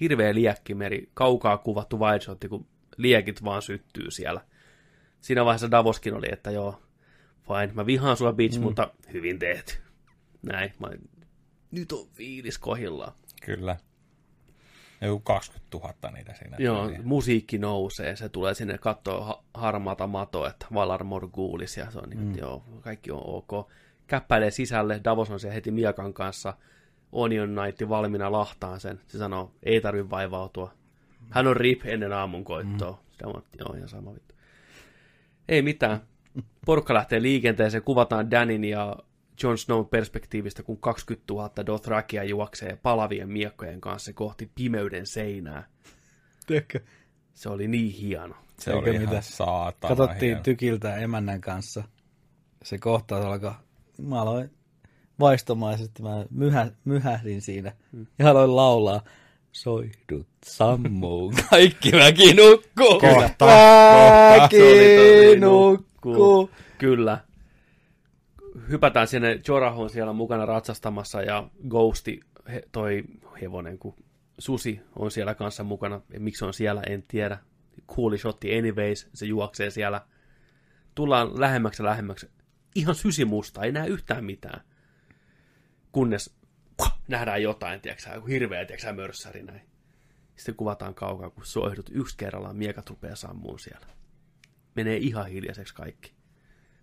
Hirveä 0.00 0.34
liekkimeri. 0.34 1.10
Kaukaa 1.14 1.58
kuvattu 1.58 2.00
wide 2.00 2.48
kun 2.48 2.66
liekit 2.96 3.44
vaan 3.44 3.62
syttyy 3.62 4.10
siellä. 4.10 4.40
Siinä 5.20 5.44
vaiheessa 5.44 5.70
Davoskin 5.70 6.14
oli, 6.14 6.26
että 6.32 6.50
joo, 6.50 6.82
fine, 7.42 7.72
mä 7.74 7.86
vihaan 7.86 8.16
sua 8.16 8.32
bitch, 8.32 8.58
mm. 8.58 8.62
mutta 8.62 8.90
hyvin 9.12 9.38
tehty. 9.38 9.74
Näin. 10.42 10.72
Mä, 10.78 10.88
nyt 11.70 11.92
on 11.92 12.08
fiilis 12.12 12.58
kohillaan. 12.58 13.12
Kyllä. 13.44 13.76
Joku 15.00 15.20
20 15.20 15.78
000 15.78 16.10
niitä 16.10 16.34
siinä. 16.34 16.56
Joo, 16.60 16.84
tuli. 16.84 16.98
musiikki 17.04 17.58
nousee, 17.58 18.16
se 18.16 18.28
tulee 18.28 18.54
sinne 18.54 18.78
katsoa 18.78 19.24
ha- 19.24 19.42
harmaata 19.54 20.06
matoa, 20.06 20.48
että 20.48 20.66
Valar 20.74 21.04
Morgulis, 21.04 21.76
ja 21.76 21.90
se 21.90 21.98
on 21.98 22.10
niin, 22.10 22.20
mm. 22.20 22.38
joo, 22.38 22.64
kaikki 22.80 23.10
on 23.10 23.22
ok. 23.24 23.68
Käppäilee 24.06 24.50
sisälle, 24.50 25.00
Davos 25.04 25.30
on 25.30 25.40
se 25.40 25.54
heti 25.54 25.70
Miakan 25.70 26.14
kanssa, 26.14 26.54
Onion 27.12 27.48
Knight 27.48 27.88
valmiina 27.88 28.32
lahtaan 28.32 28.80
sen. 28.80 29.00
Se 29.06 29.18
sanoo, 29.18 29.52
ei 29.62 29.80
tarvi 29.80 30.10
vaivautua. 30.10 30.72
Hän 31.30 31.46
on 31.46 31.56
rip 31.56 31.80
ennen 31.84 32.12
aamun 32.12 32.44
koittoa. 32.44 32.90
Mm. 32.90 32.98
Sitä 33.12 33.28
on, 33.28 33.42
joo, 33.58 33.74
ihan 33.74 33.88
sama 33.88 34.14
vittu. 34.14 34.34
Ei 35.48 35.62
mitään. 35.62 36.00
Porukka 36.66 36.94
lähtee 36.94 37.22
liikenteeseen, 37.22 37.82
kuvataan 37.82 38.30
Danin 38.30 38.64
ja 38.64 38.96
Jon 39.42 39.58
Snown 39.58 39.86
perspektiivistä, 39.86 40.62
kun 40.62 40.78
20 40.78 41.32
000 41.34 41.66
Dothrakia 41.66 42.24
juoksee 42.24 42.78
palavien 42.82 43.28
miekkojen 43.30 43.80
kanssa 43.80 44.12
kohti 44.12 44.50
pimeyden 44.54 45.06
seinää. 45.06 45.66
Tiedätkö? 46.46 46.80
Se 47.34 47.48
oli 47.48 47.68
niin 47.68 47.92
hieno. 47.92 48.34
Se 48.58 48.70
Eikö 48.70 48.80
oli 48.90 48.90
ihan 48.96 49.08
mitä? 49.08 49.20
saatana 49.20 49.96
Katsottiin 49.96 50.28
hieno. 50.28 50.42
tykiltä 50.42 50.96
emännän 50.96 51.40
kanssa. 51.40 51.84
Se 52.64 52.78
kohtaus 52.78 53.24
alkaa. 53.24 53.62
Mä 54.02 54.22
aloin 54.22 54.50
vaistomaisesti, 55.20 56.02
mä 56.02 56.24
myhä, 56.30 56.70
myhähdin 56.84 57.42
siinä. 57.42 57.72
Ja 58.18 58.30
aloin 58.30 58.56
laulaa. 58.56 59.00
Soihdut 59.52 60.28
sammuu, 60.46 61.32
kaikki 61.50 61.92
väki 61.92 62.34
nukkuu. 62.34 63.00
Kohta, 63.00 63.46
Väki 64.40 64.56
Se 64.56 64.62
oli 64.62 65.26
tosi 65.28 65.40
nukkuu. 65.40 66.50
Kyllä. 66.78 67.18
Hypätään 68.70 69.08
sinne, 69.08 69.40
Jorah 69.48 69.80
on 69.80 69.90
siellä 69.90 70.12
mukana 70.12 70.46
ratsastamassa 70.46 71.22
ja 71.22 71.50
Ghosti, 71.68 72.20
he, 72.52 72.62
toi 72.72 73.04
hevonen, 73.40 73.78
kun 73.78 73.94
Susi 74.38 74.80
on 74.96 75.10
siellä 75.10 75.34
kanssa 75.34 75.64
mukana. 75.64 76.00
Ja 76.12 76.20
miksi 76.20 76.44
on 76.44 76.54
siellä, 76.54 76.82
en 76.82 77.04
tiedä. 77.08 77.38
Cooli 77.88 78.18
shotti 78.18 78.58
anyways, 78.58 79.08
se 79.14 79.26
juoksee 79.26 79.70
siellä. 79.70 80.06
Tullaan 80.94 81.40
lähemmäksi 81.40 81.82
lähemmäksi. 81.82 82.30
Ihan 82.74 82.94
sysimusta, 82.94 83.62
ei 83.62 83.72
näe 83.72 83.86
yhtään 83.86 84.24
mitään. 84.24 84.60
Kunnes 85.92 86.36
puh, 86.76 86.92
nähdään 87.08 87.42
jotain, 87.42 87.80
tiedätkö 87.80 88.10
joku 88.14 88.26
hirveä, 88.26 88.64
tiedätkö 88.64 88.92
mörssäri 88.92 89.42
näin. 89.42 89.62
Sitten 90.36 90.54
kuvataan 90.54 90.94
kaukaa, 90.94 91.30
kun 91.30 91.46
soihdut 91.46 91.90
yksi 91.92 92.16
kerrallaan, 92.16 92.56
miekat 92.56 92.90
rupeaa 92.90 93.16
sammuun 93.16 93.58
siellä. 93.58 93.86
Menee 94.74 94.96
ihan 94.96 95.26
hiljaiseksi 95.26 95.74
kaikki. 95.74 96.17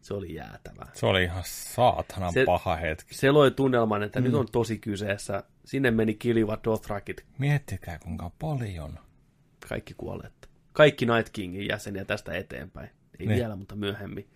Se 0.06 0.14
oli 0.14 0.34
jäätävää. 0.34 0.92
Se 0.93 1.06
oli 1.06 1.24
ihan 1.24 1.43
saatanan 1.45 2.34
Se- 2.34 2.45
paha 2.45 2.75
hetki. 2.75 3.14
Se 3.16 3.32
loi 3.32 3.51
tunnelman, 3.51 4.03
että 4.03 4.19
mm. 4.19 4.24
nyt 4.24 4.34
on 4.34 4.48
tosi 4.51 4.80
kyseessä. 4.80 5.43
Sinne 5.66 5.92
meni 5.92 6.14
kiljuvat 6.14 6.64
Dothrakit, 6.64 7.25
Miettikää 7.38 8.00
kuinka 8.00 8.32
paljon. 8.42 9.00
kaikki 9.69 9.93
kuolleet. 9.98 10.50
Kaikki 10.74 11.06
Night 11.06 11.30
Kingin 11.34 11.67
jäseniä 11.67 12.06
tästä 12.06 12.34
eteenpäin. 12.34 12.90
Ei 13.19 13.25
Niin. 13.27 13.38
vielä, 13.40 13.56
mutta 13.56 13.75
myöhemmin. 13.75 14.30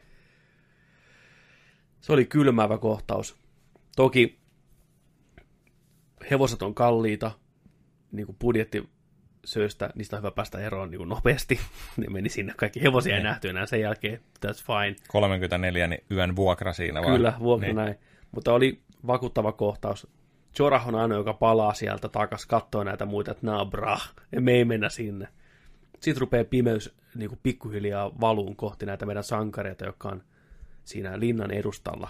Se 2.02 2.14
oli 2.14 2.26
kylmäävä 2.26 2.78
kohtaus. 2.78 3.36
Toki 3.96 4.40
hevoset 6.32 6.62
on 6.62 6.76
kalliita, 6.76 7.32
niin 8.12 8.26
kuin 8.26 8.36
budjettisyystä, 9.50 9.90
niistä 9.96 10.16
on 10.16 10.22
hyvä 10.22 10.32
päästä 10.32 10.60
eroon 10.60 10.92
niin 10.92 11.10
nopeasti. 11.10 11.60
Ne 11.98 12.06
meni 12.10 12.30
sinne, 12.30 12.54
kaikki 12.58 12.82
hevosia 12.82 13.16
ei 13.16 13.20
Niin. 13.20 13.24
nähty 13.24 13.50
enää 13.50 13.66
sen 13.66 13.82
jälkeen, 13.82 14.20
that's 14.46 14.64
fine. 14.66 14.96
34 15.08 15.88
niin 15.88 16.04
yön 16.12 16.36
vuokra 16.36 16.74
siinä 16.74 17.02
vaan. 17.02 17.14
Kyllä, 17.14 17.34
vuokra 17.40 17.68
niin. 17.68 17.76
näin. 17.76 17.96
Mutta 18.32 18.54
oli 18.54 18.82
vakuuttava 19.08 19.52
kohtaus. 19.52 20.08
Jorah 20.60 20.88
on 20.88 20.96
ainoa, 20.96 21.18
joka 21.18 21.34
palaa 21.34 21.74
sieltä 21.74 22.10
takas, 22.10 22.46
katsoo 22.46 22.84
näitä 22.84 23.06
muita, 23.06 23.32
että 23.32 23.48
ja 24.32 24.42
me 24.42 24.52
ei 24.52 24.66
mennä 24.66 24.90
sinne. 24.90 25.28
Sitten 26.00 26.22
rupeaa 26.22 26.44
pimeys 26.44 26.96
niin 27.16 27.30
kuin 27.30 27.40
pikkuhiljaa 27.44 28.12
valuun 28.22 28.56
kohti 28.56 28.86
näitä 28.86 29.06
meidän 29.06 29.24
sankareita, 29.24 29.86
jotka 29.86 30.10
on 30.10 30.24
siinä 30.84 31.20
linnan 31.20 31.52
edustalla. 31.52 32.10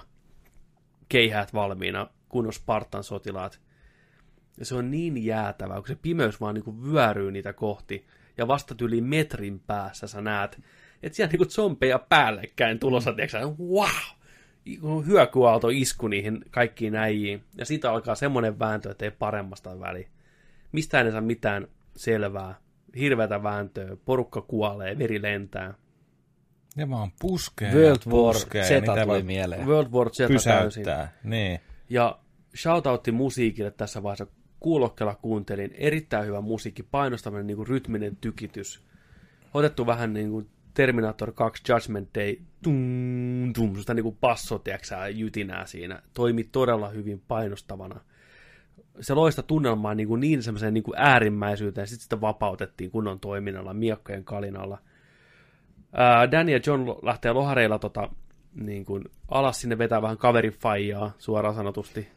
Keihäät 1.10 1.54
valmiina 1.54 2.10
kunnon 2.30 2.54
Spartan 2.54 3.04
sotilaat. 3.04 3.62
Ja 4.58 4.66
se 4.66 4.76
on 4.76 4.92
niin 4.92 5.26
jäätävää, 5.26 5.78
kun 5.78 5.88
se 5.88 5.98
pimeys 6.02 6.42
vaan 6.42 6.56
niinku 6.56 6.84
vyöryy 6.84 7.32
niitä 7.32 7.54
kohti. 7.54 8.06
Ja 8.38 8.48
vasta 8.48 8.76
yli 8.82 9.02
metrin 9.02 9.60
päässä 9.60 10.08
sä 10.08 10.22
näet, 10.22 10.60
että 11.04 11.16
siellä 11.16 11.32
niinku 11.32 11.46
zombeja 11.46 12.00
päällekkäin 12.00 12.80
tulossa, 12.80 13.14
tiedätkö 13.14 13.40
sä, 13.40 13.46
wow! 13.48 14.20
Hyökyaalto 15.06 15.70
isku 15.70 16.08
niihin 16.08 16.46
kaikkiin 16.52 16.96
äijiin. 16.96 17.44
Ja 17.58 17.66
siitä 17.66 17.92
alkaa 17.92 18.16
semmoinen 18.16 18.60
vääntö, 18.60 18.92
että 18.92 19.06
ei 19.06 19.12
paremmasta 19.12 19.80
väli. 19.80 20.08
Mistään 20.72 21.06
ei 21.06 21.12
saa 21.12 21.22
mitään 21.22 21.68
selvää. 21.96 22.56
Hirveätä 22.96 23.44
vääntöä, 23.44 23.98
porukka 24.06 24.42
kuolee, 24.42 24.98
veri 24.98 25.22
lentää. 25.22 25.74
Ne 26.76 26.90
vaan 26.90 27.12
puskee 27.20 27.74
World 27.74 28.12
War 28.12 28.34
puskee, 28.34 28.64
Z 28.64 28.70
tuli 29.06 29.24
mieleen. 29.24 29.68
World 29.68 29.92
War 29.92 30.10
Z 30.10 30.44
täysin. 30.44 30.86
Niin. 31.24 31.60
Ja 31.90 32.20
shoutoutti 32.58 33.12
musiikille 33.12 33.72
tässä 33.72 34.04
vaiheessa. 34.04 34.28
Kuulokkeella 34.60 35.16
kuuntelin. 35.16 35.72
Erittäin 35.78 36.26
hyvä 36.28 36.42
musiikki, 36.42 36.84
painostaminen 36.84 37.48
niin 37.48 37.58
kuin 37.58 37.68
rytminen 37.68 38.18
tykitys. 38.22 38.82
Otettu 39.54 39.86
vähän 39.86 40.14
niin 40.14 40.30
kuin 40.30 40.50
Terminator 40.74 41.32
2 41.32 41.64
Judgment 41.70 42.10
Day. 42.16 42.36
Tum, 42.64 43.54
tum, 43.54 43.76
sitä 43.76 43.94
niin 43.94 44.04
kuin 44.04 44.18
basso, 44.22 44.60
tiiäksä, 44.60 45.08
jytinää 45.08 45.66
siinä. 45.66 46.02
Toimi 46.14 46.44
todella 46.44 46.90
hyvin 46.90 47.22
painostavana. 47.28 48.00
Se 49.00 49.14
loista 49.14 49.44
tunnelmaa 49.44 49.96
niin, 49.96 50.08
kuin 50.08 50.22
niin 50.22 50.44
semmoiseen 50.44 50.74
niin 50.74 50.84
kuin 50.84 50.98
äärimmäisyyteen, 50.98 51.88
sitten 51.88 52.04
sitä 52.04 52.22
vapautettiin 52.22 52.92
kunnon 52.92 53.20
toiminnalla, 53.20 53.74
miekkojen 53.74 54.24
kalinalla. 54.24 54.78
Danny 56.32 56.52
ja 56.52 56.60
John 56.66 56.90
lähtee 57.02 57.32
lohareilla 57.32 57.80
tota, 57.80 58.10
niin 58.54 58.86
kuin 58.86 59.04
alas 59.28 59.62
sinne 59.62 59.78
vetää 59.78 60.02
vähän 60.02 60.18
kaverin 60.18 60.54
faijaa, 60.54 61.12
suoraan 61.18 61.56
sanotusti. 61.56 62.08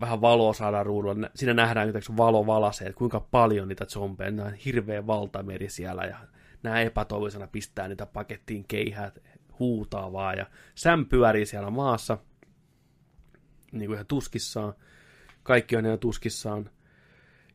Vähän 0.00 0.20
valoa 0.20 0.52
saadaan 0.52 0.86
ruudulla. 0.86 1.14
Nä- 1.14 1.30
Siinä 1.34 1.54
nähdään, 1.54 1.88
että 1.88 2.16
valo 2.16 2.46
valasee, 2.46 2.86
että 2.88 2.98
kuinka 2.98 3.20
paljon 3.20 3.68
niitä 3.68 3.84
zombeja, 3.84 4.30
nämä 4.30 4.48
on 4.48 4.54
hirveä 4.54 5.06
valtameri 5.06 5.68
siellä, 5.68 6.04
ja 6.04 6.16
nämä 6.62 6.80
epätoivoisena 6.80 7.46
pistää 7.46 7.88
niitä 7.88 8.06
pakettiin 8.06 8.64
keihät, 8.68 9.18
huutaa 9.58 10.12
vaan, 10.12 10.38
ja 10.38 10.46
Sam 10.74 11.06
pyörii 11.06 11.46
siellä 11.46 11.70
maassa, 11.70 12.18
niin 13.72 13.86
kuin 13.86 13.94
ihan 13.94 14.06
tuskissaan. 14.06 14.74
Kaikki 15.42 15.76
on 15.76 15.86
ihan 15.86 15.98
tuskissaan. 15.98 16.70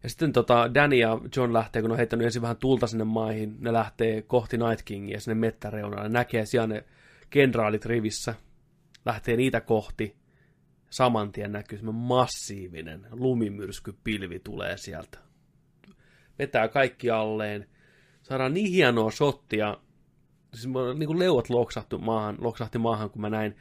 Ja 0.03 0.09
sitten 0.09 0.33
tota, 0.33 0.73
Danny 0.73 0.95
ja 0.95 1.19
John 1.35 1.53
lähtee, 1.53 1.81
kun 1.81 1.91
on 1.91 1.97
heittänyt 1.97 2.25
ensin 2.25 2.41
vähän 2.41 2.57
tulta 2.57 2.87
sinne 2.87 3.03
maihin, 3.03 3.55
ne 3.59 3.73
lähtee 3.73 4.21
kohti 4.21 4.57
Night 4.57 4.81
Kingia 4.85 5.19
sinne 5.19 5.35
mettäreunalle. 5.35 6.09
Näkee 6.09 6.45
siellä 6.45 6.67
ne 6.67 6.83
kenraalit 7.29 7.85
rivissä, 7.85 8.35
lähtee 9.05 9.37
niitä 9.37 9.61
kohti. 9.61 10.15
Saman 10.89 11.31
tien 11.31 11.51
näkyy 11.51 11.77
semmoinen 11.77 12.01
massiivinen 12.01 13.07
lumimyrskypilvi 13.11 14.39
tulee 14.39 14.77
sieltä. 14.77 15.17
Vetää 16.39 16.67
kaikki 16.67 17.09
alleen. 17.09 17.67
Saadaan 18.21 18.53
niin 18.53 18.71
hienoa 18.71 19.11
shottia. 19.11 19.77
Siis 20.53 20.67
niin 20.97 21.07
kuin 21.07 21.19
leuat 21.19 21.49
loksahti 21.49 21.97
maahan, 21.97 22.37
loksahti 22.39 22.77
maahan, 22.77 23.09
kun 23.09 23.21
mä 23.21 23.29
näin. 23.29 23.55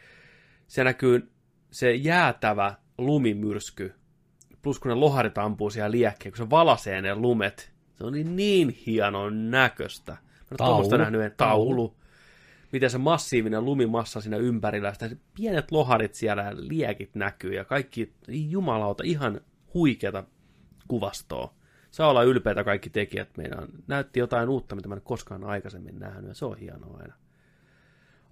Se 0.66 0.84
näkyy 0.84 1.30
se 1.70 1.94
jäätävä 1.94 2.74
lumimyrsky. 2.98 3.94
Plus 4.62 4.78
kun 4.78 4.88
ne 4.88 4.94
loharit 4.94 5.38
ampuu 5.38 5.70
siellä 5.70 5.90
liekkeen, 5.90 6.32
kun 6.32 6.44
se 6.44 6.50
valasee 6.50 7.02
ne 7.02 7.14
lumet. 7.14 7.72
Se 7.94 8.04
on 8.04 8.12
niin, 8.12 8.36
niin 8.36 8.68
hienon 8.86 9.50
näköistä. 9.50 10.12
Mä 10.12 10.18
en 10.50 10.56
Taulu. 10.56 10.96
nähnyt, 10.96 11.20
en- 11.20 11.34
taulu 11.36 11.96
miten 12.72 12.90
se 12.90 12.98
massiivinen 12.98 13.64
lumimassa 13.64 14.20
siinä 14.20 14.36
ympärillä, 14.36 14.92
sitä 14.92 15.10
pienet 15.34 15.70
loharit 15.70 16.14
siellä 16.14 16.42
ja 16.42 16.52
liekit 16.56 17.14
näkyy 17.14 17.54
ja 17.54 17.64
kaikki, 17.64 18.12
jumalauta, 18.28 19.02
ihan 19.06 19.40
huikeata 19.74 20.24
kuvastoa. 20.88 21.54
Saa 21.90 22.10
olla 22.10 22.22
ylpeitä 22.22 22.64
kaikki 22.64 22.90
tekijät 22.90 23.36
meidän. 23.36 23.68
Näytti 23.86 24.20
jotain 24.20 24.48
uutta, 24.48 24.76
mitä 24.76 24.88
mä 24.88 24.94
en 24.94 25.00
koskaan 25.00 25.44
aikaisemmin 25.44 25.98
nähnyt 25.98 26.28
ja 26.28 26.34
se 26.34 26.44
on 26.44 26.58
hienoa 26.58 26.98
aina. 27.00 27.14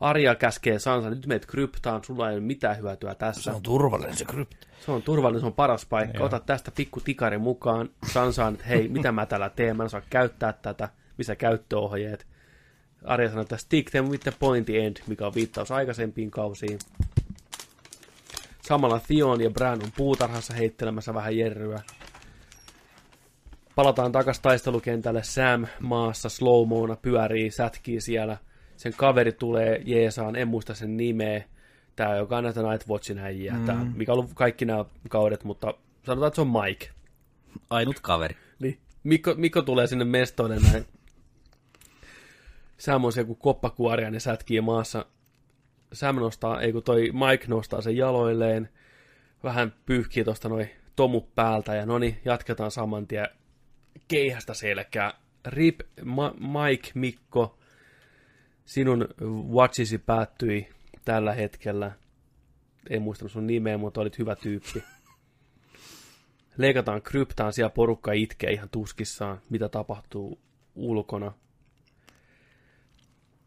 Arja 0.01 0.35
käskee 0.35 0.79
Sansa, 0.79 1.11
nyt 1.11 1.27
meet 1.27 1.47
kryptaan, 1.47 2.05
sulla 2.05 2.31
ei 2.31 2.37
ole 2.37 2.45
mitään 2.45 2.79
hyötyä 2.79 3.15
tässä. 3.15 3.43
Se 3.43 3.51
on 3.51 3.63
turvallinen 3.63 4.17
se 4.17 4.25
krypti. 4.25 4.67
Se 4.85 4.91
on 4.91 5.03
turvallinen, 5.03 5.41
se 5.41 5.47
on 5.47 5.53
paras 5.53 5.87
paikka. 5.87 6.25
Ota 6.25 6.41
tästä 6.41 6.71
pikku 6.71 7.01
tikari 7.01 7.39
mukaan. 7.39 7.91
Sansaan, 8.13 8.55
että 8.55 8.67
hei, 8.67 8.89
mitä 8.89 9.13
mä 9.13 9.27
täällä 9.27 9.51
teen, 9.51 9.77
mä 9.77 9.83
en 9.83 9.91
saa 9.91 10.03
käyttää 10.11 10.53
tätä, 10.53 10.89
missä 11.19 11.37
käyttöohjeet. 11.37 12.27
Arja 13.05 13.29
sanoi, 13.29 13.43
että 13.43 13.57
stick 13.57 13.91
them 13.91 14.05
with 14.05 14.23
the 14.23 14.33
pointy 14.39 14.79
end, 14.79 14.97
mikä 15.07 15.27
on 15.27 15.35
viittaus 15.35 15.71
aikaisempiin 15.71 16.31
kausiin. 16.31 16.79
Samalla 18.63 19.01
Theon 19.07 19.41
ja 19.41 19.51
Bran 19.51 19.83
on 19.83 19.93
puutarhassa 19.97 20.55
heittelemässä 20.55 21.15
vähän 21.15 21.37
jerryä. 21.37 21.83
Palataan 23.75 24.13
takaisin 24.13 24.43
taistelukentälle. 24.43 25.23
Sam 25.23 25.67
maassa 25.81 26.29
slow 26.29 26.69
pyörii, 27.03 27.51
sätkii 27.51 28.01
siellä. 28.01 28.37
Sen 28.77 28.95
kaveri 28.97 29.33
tulee 29.33 29.83
Jeesaan, 29.85 30.37
en 30.37 30.49
muista 30.49 30.75
sen 30.75 30.97
nimeä. 30.97 31.45
Tämä, 31.97 32.17
joka 32.17 32.37
on 32.37 32.45
näitä 32.45 32.63
Night 32.63 32.89
Watchin. 32.89 33.21
Mm. 33.53 33.67
Tämä, 33.67 33.87
mikä 33.95 34.13
on 34.13 34.19
ollut 34.19 34.31
kaikki 34.35 34.65
nämä 34.65 34.85
kaudet, 35.09 35.45
mutta 35.45 35.75
sanotaan, 36.03 36.29
että 36.29 36.35
se 36.35 36.41
on 36.41 36.53
Mike. 36.65 36.89
Ainut 37.71 38.01
kaveri. 38.01 38.37
Niin. 38.59 38.79
Mikko, 39.05 39.35
Mikko 39.37 39.63
tulee 39.63 39.87
sinne 39.87 40.05
mestoille 40.05 40.57
näin. 40.73 40.87
Sam 42.79 43.05
on 43.05 43.13
se 43.13 43.21
joku 43.21 43.35
koppakuoria, 43.35 44.11
ne 44.11 44.21
sätkii 44.21 44.61
maassa. 44.61 45.07
Sam 45.93 46.17
nostaa, 46.17 46.61
ei 46.61 46.73
kun 46.73 46.83
toi 46.83 47.11
Mike 47.13 47.47
nostaa 47.49 47.81
sen 47.81 47.97
jaloilleen. 47.97 48.69
Vähän 49.45 49.73
pyyhkii 49.87 50.25
tosta 50.25 50.49
noin 50.49 50.71
tomut 50.97 51.35
päältä 51.35 51.75
ja 51.75 51.87
no 51.87 51.99
niin, 51.99 52.21
jatketaan 52.25 52.71
saman 52.71 53.07
tien 53.07 53.29
keihästä 54.09 54.55
selkää. 54.55 55.13
Rip, 55.47 55.81
Ma- 56.05 56.35
Mike, 56.35 56.91
Mikko, 56.95 57.59
sinun 58.65 59.09
watchisi 59.51 59.99
päättyi 59.99 60.69
tällä 61.05 61.33
hetkellä. 61.35 61.93
En 62.91 63.03
muistanut 63.03 63.33
sun 63.33 63.47
nimeä, 63.47 63.79
mutta 63.79 64.01
olit 64.01 64.19
hyvä 64.19 64.37
tyyppi. 64.37 64.83
Leikataan 66.57 67.03
kryptaan, 67.03 67.53
siellä 67.53 67.71
porukka 67.71 68.13
itkee 68.13 68.51
ihan 68.51 68.69
tuskissaan, 68.69 69.41
mitä 69.51 69.69
tapahtuu 69.69 70.41
ulkona. 70.75 71.33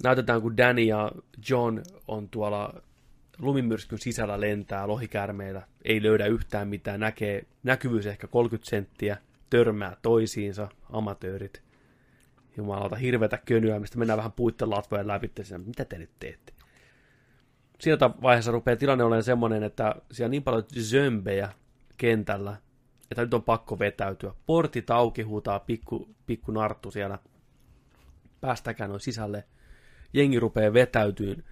Näytetään, 0.03 0.41
kun 0.41 0.57
Danny 0.57 0.81
ja 0.81 1.11
John 1.49 1.81
on 2.07 2.29
tuolla 2.29 2.81
lumimyrskyn 3.39 3.99
sisällä 3.99 4.41
lentää 4.41 4.87
lohikärmeillä, 4.87 5.67
ei 5.83 6.03
löydä 6.03 6.25
yhtään 6.25 6.67
mitään, 6.67 6.99
näkee 6.99 7.45
näkyvyys 7.63 8.05
ehkä 8.05 8.27
30 8.27 8.69
senttiä, 8.69 9.17
törmää 9.49 9.97
toisiinsa, 10.01 10.67
amatöörit. 10.91 11.61
Jumalauta, 12.57 12.95
hirveätä 12.95 13.37
könyämistä, 13.37 13.97
mennään 13.97 14.17
vähän 14.17 14.31
puitten 14.31 14.69
latvojen 14.69 15.07
läpi, 15.07 15.31
siinä, 15.41 15.57
mitä 15.57 15.85
te 15.85 15.97
nyt 15.97 16.09
teette? 16.19 16.53
Siinä 17.79 18.09
vaiheessa 18.21 18.51
rupeaa 18.51 18.77
tilanne 18.77 19.03
olemaan 19.03 19.23
semmoinen, 19.23 19.63
että 19.63 19.95
siellä 20.11 20.27
on 20.27 20.31
niin 20.31 20.43
paljon 20.43 20.63
zömbejä 20.79 21.49
kentällä, 21.97 22.57
että 23.11 23.21
nyt 23.21 23.33
on 23.33 23.43
pakko 23.43 23.79
vetäytyä. 23.79 24.33
Portit 24.45 24.89
auki, 24.89 25.21
huutaa 25.21 25.59
pikku, 25.59 26.09
pikku 26.25 26.51
narttu 26.51 26.91
siellä. 26.91 27.19
Päästäkää 28.41 28.87
noin 28.87 28.99
sisälle. 28.99 29.43
Jengi 30.13 30.39
rupeaa 30.39 30.73
vetäytyyn 30.73 31.43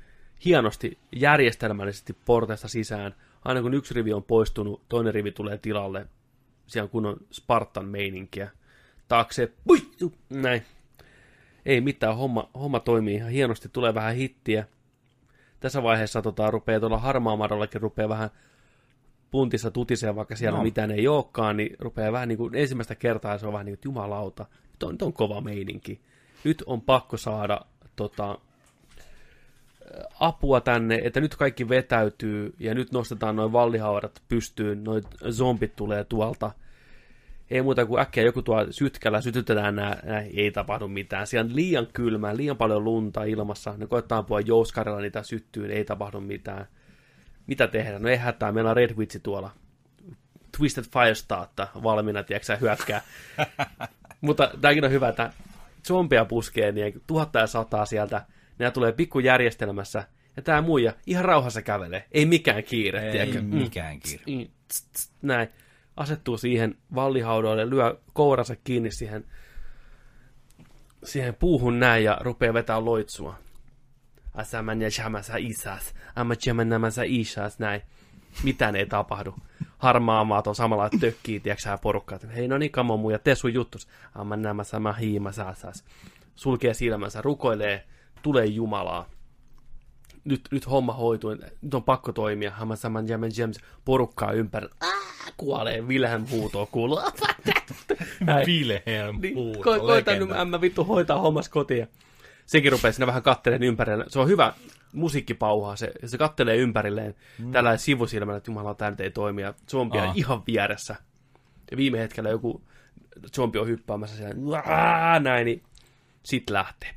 hienosti, 0.46 0.98
järjestelmällisesti 1.12 2.18
porteista 2.26 2.68
sisään. 2.68 3.16
Aina 3.46 3.62
kun 3.62 3.74
yksi 3.74 3.94
rivi 3.94 4.14
on 4.14 4.24
poistunut, 4.24 4.82
toinen 4.90 5.14
rivi 5.14 5.32
tulee 5.32 5.58
tilalle. 5.58 6.08
Siellä 6.68 6.86
on 6.86 6.90
kunnon 6.90 7.18
Spartan 7.32 7.86
meininkiä. 7.86 8.50
Taakse, 9.08 9.52
puittu, 9.68 10.14
näin. 10.30 10.62
Ei 11.66 11.82
mitään, 11.82 12.18
homma, 12.18 12.50
homma 12.54 12.80
toimii 12.80 13.16
ihan 13.16 13.32
hienosti, 13.32 13.70
tulee 13.70 13.94
vähän 13.94 14.16
hittiä. 14.16 14.66
Tässä 15.60 15.84
vaiheessa 15.84 16.22
tota, 16.22 16.52
rupeaa 16.52 16.80
tuolla 16.80 16.98
harmaamadollakin 16.98 17.82
rupeaa 17.82 18.10
vähän 18.10 18.30
puntissa 19.32 19.72
tutisee, 19.72 20.16
vaikka 20.16 20.36
siellä 20.36 20.58
no. 20.58 20.64
mitään 20.64 20.92
ei 20.92 21.08
olekaan, 21.08 21.58
niin 21.58 21.76
rupeaa 21.80 22.12
vähän 22.12 22.28
niin 22.28 22.38
kuin 22.38 22.56
ensimmäistä 22.56 22.96
kertaa 22.96 23.38
se 23.38 23.48
on 23.48 23.54
vähän 23.54 23.66
niin 23.66 23.72
kuin, 23.72 23.80
että 23.80 23.88
jumalauta, 23.88 24.46
nyt 24.72 24.84
on, 24.84 24.92
nyt 24.92 25.02
on 25.02 25.14
kova 25.14 25.42
meininki. 25.42 26.02
Nyt 26.44 26.64
on 26.66 26.82
pakko 26.82 27.18
saada 27.18 27.62
tota, 27.96 28.40
apua 30.20 30.62
tänne, 30.62 31.02
että 31.04 31.20
nyt 31.20 31.36
kaikki 31.36 31.70
vetäytyy 31.70 32.54
ja 32.60 32.74
nyt 32.74 32.92
nostetaan 32.92 33.36
noin 33.36 33.52
vallihaudat 33.52 34.22
pystyyn, 34.30 34.84
noin 34.84 35.04
zombit 35.32 35.76
tulee 35.76 36.04
tuolta. 36.04 36.52
Ei 37.50 37.62
muuta 37.62 37.86
kuin 37.86 38.02
äkkiä 38.02 38.24
joku 38.24 38.42
tuo 38.42 38.68
sytkällä, 38.72 39.22
sytytetään 39.22 39.76
nämä, 39.76 39.96
nämä, 40.04 40.22
ei 40.22 40.52
tapahdu 40.52 40.88
mitään. 40.88 41.28
Siellä 41.28 41.50
on 41.50 41.56
liian 41.56 41.88
kylmää, 41.94 42.38
liian 42.38 42.58
paljon 42.58 42.84
lunta 42.84 43.24
ilmassa, 43.24 43.74
ne 43.78 43.88
koettaa 43.88 44.18
ampua 44.18 44.40
jouskarilla 44.40 45.02
niitä 45.02 45.24
syttyyn, 45.24 45.72
ei 45.72 45.86
tapahdu 45.86 46.20
mitään 46.20 46.68
mitä 47.48 47.68
tehdään? 47.68 48.02
No 48.02 48.10
ei 48.10 48.18
hätää, 48.18 48.52
meillä 48.52 48.70
on 48.70 48.76
Red 48.76 48.96
Witch 48.98 49.20
tuolla. 49.24 49.52
Twisted 50.58 50.84
Firestartta 50.84 51.68
valmiina, 51.84 52.24
tiedätkö 52.24 52.58
hyökkää. 52.58 53.02
Mutta 54.22 54.52
tämäkin 54.62 54.86
on 54.86 54.92
hyvä, 54.92 55.10
että 55.10 55.34
zombia 55.88 56.26
puskee 56.26 56.72
niin 56.72 57.02
tuhatta 57.08 57.40
ja 57.40 57.48
sataa 57.48 57.86
sieltä. 57.86 58.26
Nämä 58.60 58.72
tulee 58.72 58.92
pikkujärjestelmässä. 58.92 60.04
Ja 60.38 60.44
tää 60.44 60.62
muija 60.62 60.94
ihan 61.06 61.26
rauhassa 61.26 61.62
kävelee. 61.62 62.06
Ei 62.12 62.26
mikään 62.26 62.64
kiire, 62.64 63.06
Ei 63.06 63.12
tiedätkö? 63.12 63.42
Mm. 63.42 63.48
mikään 63.56 64.00
kiire. 64.00 64.24
Mm, 64.28 64.48
tst, 64.68 64.94
tst, 64.94 65.14
näin. 65.22 65.50
Asettuu 65.98 66.38
siihen 66.38 66.78
vallihaudoille, 66.96 67.70
lyö 67.70 67.98
kouransa 68.14 68.56
kiinni 68.56 68.92
siihen, 68.92 69.26
siihen 71.04 71.36
puuhun 71.36 71.80
näin 71.80 72.04
ja 72.04 72.18
rupeaa 72.22 72.54
vetää 72.54 72.86
loitsua. 72.86 73.40
Asaman 74.34 74.82
ja 74.82 74.92
shamasa 74.92 75.38
isas, 75.38 75.94
amachaman 76.16 76.70
namasa 76.70 77.02
isas, 77.06 77.60
näin. 77.60 77.82
Mitään 78.44 78.76
ei 78.76 78.86
tapahdu. 78.86 79.36
Harmaa 79.78 80.24
maat 80.24 80.48
on 80.48 80.56
samalla 80.56 80.90
tökkii, 81.00 81.40
tiedätkö 81.40 81.78
porukkaa. 81.82 82.16
että 82.16 82.28
Hei, 82.28 82.48
no 82.48 82.58
niin, 82.58 82.72
kamo 82.72 82.98
muu, 82.98 83.10
ja 83.10 83.20
tee 83.20 83.36
sun 83.36 83.54
juttus. 83.54 83.88
Amman 84.16 84.42
nämä 84.42 84.64
sama 84.64 84.94
hiima 84.94 85.32
saasas. 85.32 85.86
Sulkee 86.36 86.74
silmänsä, 86.74 87.22
rukoilee, 87.22 87.84
tulee 88.22 88.46
Jumalaa 88.46 89.10
nyt, 90.28 90.42
nyt 90.52 90.70
homma 90.70 90.94
hoituu, 90.94 91.36
nyt 91.62 91.74
on 91.74 91.84
pakko 91.84 92.12
toimia, 92.12 92.52
Haman 92.52 92.78
saman 92.78 93.08
Jamen 93.08 93.32
James 93.38 93.60
porukkaa 93.86 94.32
ympäri, 94.32 94.68
Aa, 94.82 95.32
kuolee, 95.38 95.82
Wilhelm 95.82 96.26
huutoo 96.32 96.66
kuuluu. 96.66 97.00
Wilhelm 98.48 99.22
Niin, 99.22 99.36
huuto, 99.36 99.76
ko- 99.76 99.80
koitan 99.80 100.20
nyt 100.20 100.32
ämmä 100.32 100.62
vittu 100.62 100.84
hoitaa 100.84 101.20
hommas 101.20 101.50
kotiin. 101.50 101.88
Sekin 102.46 102.72
rupeaa 102.72 102.92
siinä 102.92 103.08
vähän 103.08 103.24
kattelemaan 103.24 103.68
ympärillä. 103.68 104.06
Se 104.08 104.20
on 104.20 104.28
hyvä 104.28 104.54
musiikkipauhaa. 104.94 105.76
Se, 105.76 105.92
se 106.06 106.18
kattelee 106.18 106.56
ympärilleen 106.56 107.16
mm. 107.40 107.52
tällä 107.52 107.78
sivusilmällä, 107.78 108.38
että 108.38 108.52
jumala, 108.52 108.74
tämä 108.74 108.92
nyt 108.92 109.00
ei 109.00 109.12
toimi. 109.12 109.42
Ja 109.42 109.54
zombi 109.70 109.98
on 109.98 110.12
ihan 110.16 110.44
vieressä. 110.48 110.96
Ja 111.72 111.78
viime 111.78 112.00
hetkellä 112.00 112.30
joku 112.30 112.62
zombi 113.36 113.60
on 113.60 113.68
hyppäämässä 113.68 114.18
siellä, 114.18 114.36
näin, 115.20 115.46
niin 115.46 115.64
sit 116.24 116.50
lähtee. 116.50 116.96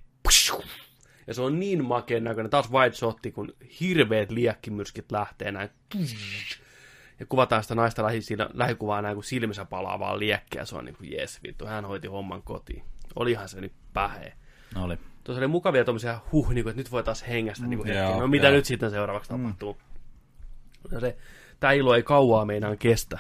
Ja 1.26 1.34
se 1.34 1.42
on 1.42 1.60
niin 1.60 1.84
makeen 1.84 2.24
näköinen, 2.24 2.50
taas 2.50 2.72
wide 2.72 2.92
shotti, 2.94 3.32
kun 3.32 3.54
hirveät 3.80 4.30
liekkimyrskit 4.30 5.12
lähtee 5.12 5.52
näin. 5.52 5.68
Ja 7.20 7.26
kuvataan 7.26 7.62
sitä 7.62 7.74
naista 7.74 8.02
lähi, 8.04 8.22
siinä, 8.22 8.48
lähikuvaa 8.54 9.02
näin, 9.02 9.14
kun 9.16 9.24
silmissä 9.24 9.64
palaa 9.64 9.98
vaan 9.98 10.18
liekkiä. 10.18 10.64
Se 10.64 10.76
on 10.76 10.84
niin 10.84 10.96
kuin, 10.96 11.12
jes 11.12 11.42
vittu, 11.42 11.66
hän 11.66 11.84
hoiti 11.84 12.08
homman 12.08 12.42
kotiin. 12.42 12.82
Olihan 13.16 13.48
se 13.48 13.60
nyt 13.60 13.72
pähe. 13.92 14.32
No 14.74 14.84
oli. 14.84 14.98
Tuossa 15.24 15.40
oli 15.40 15.46
mukavia 15.46 15.84
tommosia 15.84 16.20
huh, 16.32 16.50
niin 16.50 16.64
kuin, 16.64 16.70
että 16.70 16.80
nyt 16.80 16.92
voi 16.92 17.02
taas 17.02 17.28
hengästä 17.28 17.66
niin 17.66 17.78
kuin 17.78 17.88
Mm, 17.88 17.94
hetken. 17.94 18.10
joo, 18.10 18.20
No 18.20 18.28
mitä 18.28 18.46
joo. 18.46 18.56
nyt 18.56 18.64
sitten 18.64 18.90
seuraavaksi 18.90 19.30
tapahtuu? 19.30 19.76
No 20.90 21.00
se, 21.00 21.16
tää 21.60 21.72
ilo 21.72 21.94
ei 21.94 22.02
kauaa 22.02 22.44
meinaan 22.44 22.78
kestä. 22.78 23.18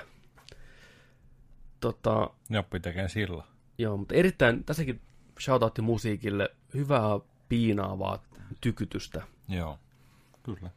Tota, 1.80 2.30
Joppi 2.50 2.80
tekee 2.80 3.08
sillä. 3.08 3.44
joo, 3.78 3.96
mutta 3.96 4.14
erittäin, 4.14 4.64
tässäkin 4.64 5.00
shoutoutti 5.40 5.82
musiikille, 5.82 6.48
hyvää 6.74 7.00
piinaavaa 7.50 8.22
tykytystä. 8.60 9.22
Joo, 9.48 9.78
kyllä. 10.42 10.70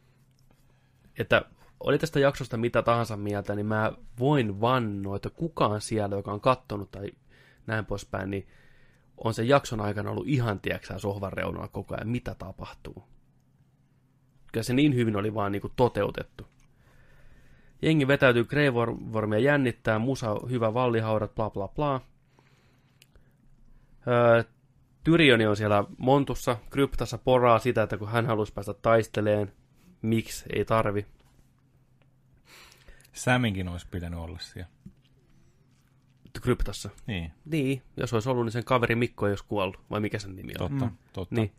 että 1.20 1.46
oli 1.80 1.98
tästä 1.98 2.20
jaksosta 2.20 2.58
mitä 2.58 2.82
tahansa 2.82 3.18
mieltä, 3.18 3.56
niin 3.56 3.66
mä 3.66 3.92
voin 4.20 4.62
vannoa, 4.62 5.16
että 5.16 5.30
kukaan 5.30 5.82
siellä, 5.82 6.16
joka 6.16 6.32
on 6.32 6.42
kattonut 6.42 6.92
tai 6.92 7.12
näin 7.68 7.86
poispäin, 7.86 8.30
niin 8.30 8.48
on 9.18 9.34
sen 9.34 9.48
jakson 9.48 9.82
aikana 9.82 10.12
ollut 10.12 10.28
ihan, 10.28 10.60
tieksää, 10.60 11.00
sohvan 11.00 11.34
reunalla 11.34 11.68
koko 11.68 11.96
ajan, 11.96 12.10
mitä 12.10 12.36
tapahtuu. 12.36 13.04
Kyllä 14.52 14.64
se 14.64 14.74
niin 14.74 14.96
hyvin 14.96 15.16
oli 15.16 15.34
vaan 15.34 15.52
niin 15.52 15.62
kuin 15.62 15.74
toteutettu. 15.76 16.48
Jengi 17.82 18.08
vetäytyy 18.08 18.44
Greywormia 18.44 19.40
jännittää, 19.40 20.00
musa 20.00 20.36
hyvä 20.50 20.74
vallihaudat, 20.74 21.36
bla 21.36 21.50
bla 21.50 21.68
bla. 21.68 22.02
Öö, 24.08 24.44
Tyrioni 25.04 25.46
on 25.46 25.58
siellä 25.58 25.84
montussa, 25.98 26.58
kryptassa 26.70 27.18
poraa 27.18 27.60
sitä, 27.60 27.84
että 27.84 27.98
kun 27.98 28.08
hän 28.12 28.26
halusi 28.26 28.54
päästä 28.54 28.74
taisteleen, 28.74 29.52
miksi 30.02 30.46
ei 30.56 30.66
tarvi. 30.66 31.06
Saminkin 33.14 33.68
olisi 33.68 33.88
pitänyt 33.92 34.20
olla 34.20 34.38
siellä. 34.40 34.70
Kryptassa. 36.42 36.90
Niin, 37.08 37.32
Niin, 37.46 37.82
jos 37.98 38.14
olisi 38.14 38.30
ollut, 38.30 38.46
niin 38.46 38.52
sen 38.52 38.64
kaveri 38.64 38.96
Mikko 38.96 39.26
ei 39.28 39.32
olisi 39.32 39.44
kuollut, 39.48 39.80
vai 39.90 40.00
mikä 40.00 40.20
sen 40.20 40.36
nimi 40.36 40.54
on. 40.60 40.70
totta, 40.70 40.86
mm. 40.86 40.92
totta. 41.14 41.36
Niin. 41.36 41.52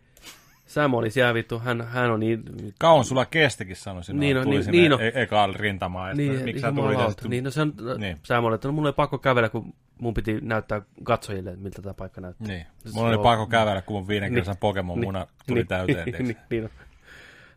Sam 0.67 0.95
oli 0.95 1.11
siellä 1.11 1.35
vittu, 1.35 1.59
hän, 1.59 1.81
hän 1.89 2.11
on 2.11 2.21
niin... 2.21 2.43
Kauan 2.79 3.05
sulla 3.05 3.27
kestikin, 3.27 3.77
sanoisin. 3.77 4.13
Niin 4.15 4.21
Niin 4.21 4.37
on, 4.37 4.43
tuli 4.45 4.55
niin- 4.55 4.65
sinne 4.65 4.81
niin 4.81 4.93
on. 4.93 5.03
e- 5.03 5.13
ekaan 5.15 5.55
rintamaan. 5.57 6.09
Ja 6.09 6.15
Niin, 6.15 6.33
niin, 6.33 6.45
miksi 6.45 6.61
sä 6.61 6.73
tulit 6.73 7.31
niin, 7.31 7.45
no 7.45 7.51
se 7.51 7.61
on, 7.61 7.73
Niin. 7.87 8.01
niin. 8.01 8.19
Sam 8.23 8.45
oli, 8.45 8.55
että 8.55 8.69
no, 8.69 8.73
mulla 8.73 8.89
oli 8.89 8.95
pakko 8.95 9.19
kävellä, 9.19 9.49
kun 9.49 9.75
mun 9.99 10.15
piti 10.15 10.41
näyttää 10.41 10.83
katsojille, 11.03 11.51
että 11.51 11.63
miltä 11.63 11.83
tämä 11.83 11.95
paikka 11.95 12.21
näyttää. 12.21 12.49
Niin. 12.49 12.67
Mulla 12.93 13.09
oli 13.09 13.19
pakko 13.19 13.47
kävellä, 13.47 13.83
kun 13.83 13.97
mun 13.97 14.09
viiden 14.09 14.29
Niin. 14.33 14.35
kerran 14.35 14.57
Pokemon-muna 14.57 15.27
tuli 15.47 15.59
niin, 15.59 15.67
täyteen. 15.67 16.05
niin, 16.05 16.37
niin, 16.51 16.65
on. 16.65 16.71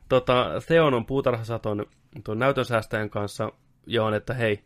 Tota, 0.09 0.45
Theon 0.67 0.93
on 0.93 1.06
puutarhasaton 1.06 1.85
tuon 2.24 2.40
näytön 2.40 2.66
säästäjän 2.66 3.09
kanssa, 3.09 3.51
ja 3.88 4.03
on, 4.03 4.14
että 4.14 4.33
hei, 4.33 4.64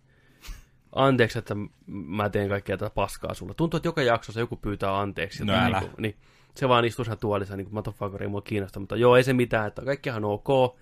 anteeksi, 0.95 1.39
että 1.39 1.55
mä 1.87 2.29
teen 2.29 2.49
kaikkea 2.49 2.77
tätä 2.77 2.91
paskaa 2.95 3.33
sulle. 3.33 3.53
Tuntuu, 3.53 3.77
että 3.77 3.87
joka 3.87 4.01
jaksossa 4.01 4.39
joku 4.39 4.55
pyytää 4.55 4.99
anteeksi. 4.99 5.45
No 5.45 5.53
älä. 5.53 5.79
Niin, 5.79 5.91
niin, 5.97 6.15
se 6.55 6.69
vaan 6.69 6.85
istuu 6.85 7.05
siellä 7.05 7.19
tuolissa, 7.19 7.55
niin 7.55 7.65
kuin 7.65 7.73
motherfucker 7.73 8.21
ei 8.21 8.27
mua 8.27 8.41
kiinnosta, 8.41 8.79
mutta 8.79 8.95
joo, 8.95 9.15
ei 9.15 9.23
se 9.23 9.33
mitään, 9.33 9.67
että 9.67 9.81
kaikkihan 9.81 10.25
on 10.25 10.31
ok. 10.31 10.77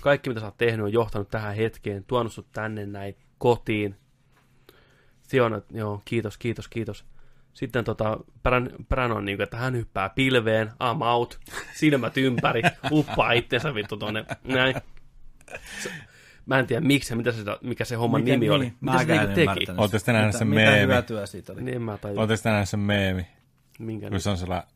Kaikki, 0.00 0.30
mitä 0.30 0.40
sä 0.40 0.46
oot 0.46 0.58
tehnyt, 0.58 0.84
on 0.84 0.92
johtanut 0.92 1.28
tähän 1.28 1.54
hetkeen, 1.54 2.04
tuonut 2.04 2.32
sut 2.32 2.46
tänne 2.52 2.86
näin 2.86 3.16
kotiin. 3.38 3.96
Että 5.58 5.78
joo, 5.78 6.02
kiitos, 6.04 6.38
kiitos, 6.38 6.68
kiitos. 6.68 7.04
Sitten 7.52 7.84
tota, 7.84 8.16
Bran, 8.42 8.70
Bran 8.88 9.12
on 9.12 9.24
niinku, 9.24 9.42
että 9.42 9.56
hän 9.56 9.76
hyppää 9.76 10.08
pilveen, 10.08 10.68
I'm 10.68 11.02
out, 11.04 11.40
silmät 11.74 12.16
ympäri, 12.16 12.62
uppaa 12.90 13.32
itsensä 13.32 13.74
vittu 13.74 13.96
tonne, 13.96 14.24
näin. 14.44 14.74
Se- 15.82 15.90
Mä 16.46 16.58
en 16.58 16.66
tiedä 16.66 16.86
miksi 16.86 17.14
mitä 17.14 17.32
se, 17.32 17.42
mikä 17.62 17.84
se 17.84 17.94
homman 17.96 18.20
Mikä- 18.20 18.32
nimi 18.32 18.50
oli. 18.50 18.64
niin, 18.64 18.76
Mitä 18.80 18.92
se 18.98 19.04
mäkään 19.04 19.28
niinku 19.34 19.50
en 19.50 19.56
teki? 19.56 19.66
sitten 19.98 20.14
nähneet 20.14 20.28
Mitä- 20.34 20.38
sen 20.38 20.48
Mitä 20.48 20.60
meemi? 20.70 20.92
hyötyä 20.92 21.26
siitä 21.26 21.52
oli? 21.52 21.62
Niin 21.62 21.82
mä 21.82 21.98
tajua. 21.98 22.20
Ootte 22.20 22.36
sitten 22.36 22.50
nähneet 22.50 22.68
sen 22.68 22.80
meemi, 22.80 23.26
Minkä 23.78 24.10
kun 24.10 24.20
se 24.20 24.30
on 24.30 24.36
sellainen, 24.38 24.68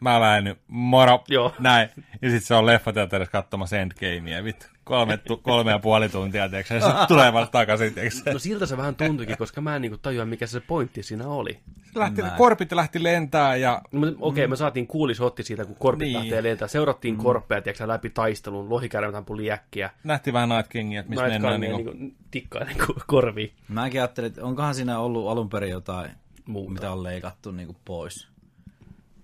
mä 0.00 0.20
lähden 0.20 0.44
nyt, 0.44 0.58
moro, 0.68 1.24
Joo. 1.28 1.54
näin. 1.58 1.88
Ja 2.22 2.30
sitten 2.30 2.46
se 2.46 2.54
on 2.54 2.66
leffateatterissa 2.66 3.32
katsomassa 3.32 3.76
Endgamea, 3.78 4.44
vittu. 4.44 4.66
Kolme, 4.90 5.16
tu, 5.16 5.36
kolme 5.36 5.70
ja 5.70 5.78
puoli 5.78 6.08
tuntia, 6.08 6.48
tiiäks, 6.48 6.70
ja 6.70 7.06
tulee 7.08 7.32
vasta 7.32 7.52
takaisin, 7.52 7.94
tiiäks. 7.94 8.22
No 8.32 8.38
siltä 8.38 8.66
se 8.66 8.76
vähän 8.76 8.94
tuntuikin, 8.94 9.36
koska 9.38 9.60
mä 9.60 9.76
en 9.76 9.82
niinku 9.82 9.98
tajua, 9.98 10.24
mikä 10.24 10.46
se 10.46 10.60
pointti 10.60 11.02
siinä 11.02 11.28
oli. 11.28 11.58
Lähti, 11.94 12.22
Näin. 12.22 12.34
korpit 12.36 12.72
lähti 12.72 13.02
lentää 13.02 13.56
ja 13.56 13.82
No, 13.92 14.00
mutta 14.00 14.16
Okei, 14.20 14.46
me 14.48 14.56
saatiin 14.56 14.86
kuulisotti 14.86 15.42
siitä, 15.42 15.64
kun 15.64 15.76
korpit 15.76 16.06
Niin. 16.08 16.18
lähtee 16.18 16.42
lentää. 16.42 16.68
Seurattiin 16.68 17.16
korppeja, 17.16 17.62
tiedätkö, 17.62 17.78
sä, 17.84 17.88
läpi 17.88 18.10
taistelun. 18.10 18.70
Lohikärmet 18.70 19.14
ampui 19.14 19.50
äkkiä. 19.50 19.90
nähtiin 20.04 20.34
vähän 20.34 20.48
Night 20.48 20.68
Kingia, 20.68 21.00
että 21.00 21.10
missä 21.10 21.24
Night 21.28 21.42
mennään. 21.42 21.60
Gunnia 21.60 21.76
Niin 21.92 22.00
niinku 22.00 22.16
tikkailen 22.30 22.76
ko- 22.80 23.04
korviin. 23.06 23.52
Mäkin 23.68 24.00
ajattelin, 24.00 24.28
että 24.28 24.44
onkohan 24.44 24.74
siinä 24.74 24.98
ollut 24.98 25.28
alun 25.28 25.48
perin 25.48 25.70
jotain, 25.70 26.10
Muuta. 26.46 26.72
mitä 26.72 26.92
on 26.92 27.02
leikattu 27.02 27.50
niin 27.50 27.76
pois. 27.84 28.28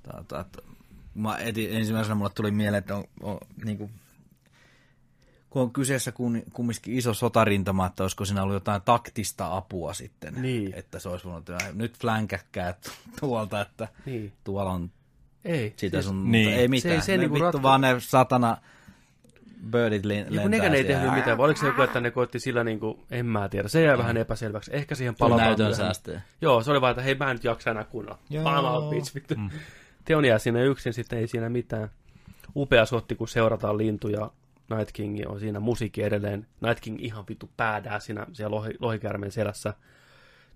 Tata, 0.02 0.40
että 0.40 0.62
mä 1.14 1.36
eti, 1.38 1.76
ensimmäisenä 1.76 2.14
mulle 2.14 2.30
tuli 2.34 2.50
mieleen, 2.50 2.78
että 2.78 2.96
on, 2.96 3.04
on 3.22 3.38
niin 3.64 3.78
kuin, 3.78 3.90
kun 5.56 5.62
on 5.62 5.72
kyseessä 5.72 6.12
kumminkin 6.52 6.94
iso 6.98 7.14
sotarintama, 7.14 7.86
että 7.86 8.04
olisiko 8.04 8.24
siinä 8.24 8.42
ollut 8.42 8.54
jotain 8.54 8.82
taktista 8.84 9.56
apua 9.56 9.92
sitten. 9.92 10.34
Niin. 10.42 10.74
Että 10.74 10.98
se 10.98 11.08
olisi 11.08 11.24
voinut, 11.24 11.50
että 11.50 11.64
nyt 11.72 11.98
flänkäkkää 11.98 12.74
tuolta, 13.20 13.60
että 13.60 13.88
Niin. 14.06 14.32
tuolla 14.44 14.72
on 14.72 14.90
Ei. 15.44 15.74
sitä 15.76 16.02
sun, 16.02 16.30
niin. 16.32 16.48
niin. 16.48 16.58
ei 16.60 16.68
mitään. 16.68 16.90
Se 16.92 16.94
ei- 16.94 17.00
se 17.00 17.12
ei 17.12 17.18
ne 17.18 17.22
niinku 17.22 17.34
vittu 17.34 17.44
ratka- 17.58 17.62
vaan 17.62 17.80
ne 17.80 17.96
satana 17.98 18.56
birdit 19.70 20.02
kun 20.02 20.08
lentää 20.08 20.48
nekään 20.48 20.74
ei 20.74 20.82
siellä. 20.84 21.00
tehnyt 21.00 21.18
mitään, 21.18 21.38
vai 21.38 21.44
oliko 21.44 21.60
se 21.60 21.66
joku, 21.66 21.82
että 21.82 22.00
ne 22.00 22.10
koitti 22.10 22.38
sillä 22.38 22.64
niinku, 22.64 23.04
en 23.10 23.26
mä 23.26 23.48
tiedä, 23.48 23.68
se 23.68 23.82
jäi 23.82 23.98
vähän 23.98 24.16
epäselväksi. 24.16 24.70
Ehkä 24.74 24.94
siihen 24.94 25.14
palataan. 25.14 25.46
näytön 25.48 25.74
säästöjä. 25.74 26.20
Joo, 26.40 26.62
se 26.62 26.70
oli 26.70 26.80
vaan, 26.80 26.90
että 26.90 27.02
hei 27.02 27.14
mä 27.14 27.30
en 27.30 27.36
nyt 27.36 27.44
jaksa 27.44 27.70
enää. 27.70 27.84
I'm 28.32 28.64
out, 28.64 28.90
bitch, 28.90 29.14
vittu. 29.14 29.34
Mm. 29.34 29.50
Teon 30.04 30.24
jää 30.24 30.38
siinä 30.38 30.62
yksin, 30.62 30.92
sitten 30.92 31.18
ei 31.18 31.26
siinä 31.26 31.48
mitään. 31.48 31.90
Upea 32.56 32.86
sotti, 32.86 33.14
kun 33.14 33.28
seurataan 33.28 33.78
lintuja. 33.78 34.30
Night 34.70 34.92
King 34.92 35.18
on 35.26 35.40
siinä 35.40 35.60
musiikki 35.60 36.02
edelleen. 36.02 36.46
Night 36.60 36.80
King 36.80 37.04
ihan 37.04 37.24
vittu 37.28 37.50
päädää 37.56 38.00
siinä 38.00 38.26
siellä 38.32 38.56
lohi, 38.56 38.74
lohikärmen 38.80 39.32
selässä. 39.32 39.74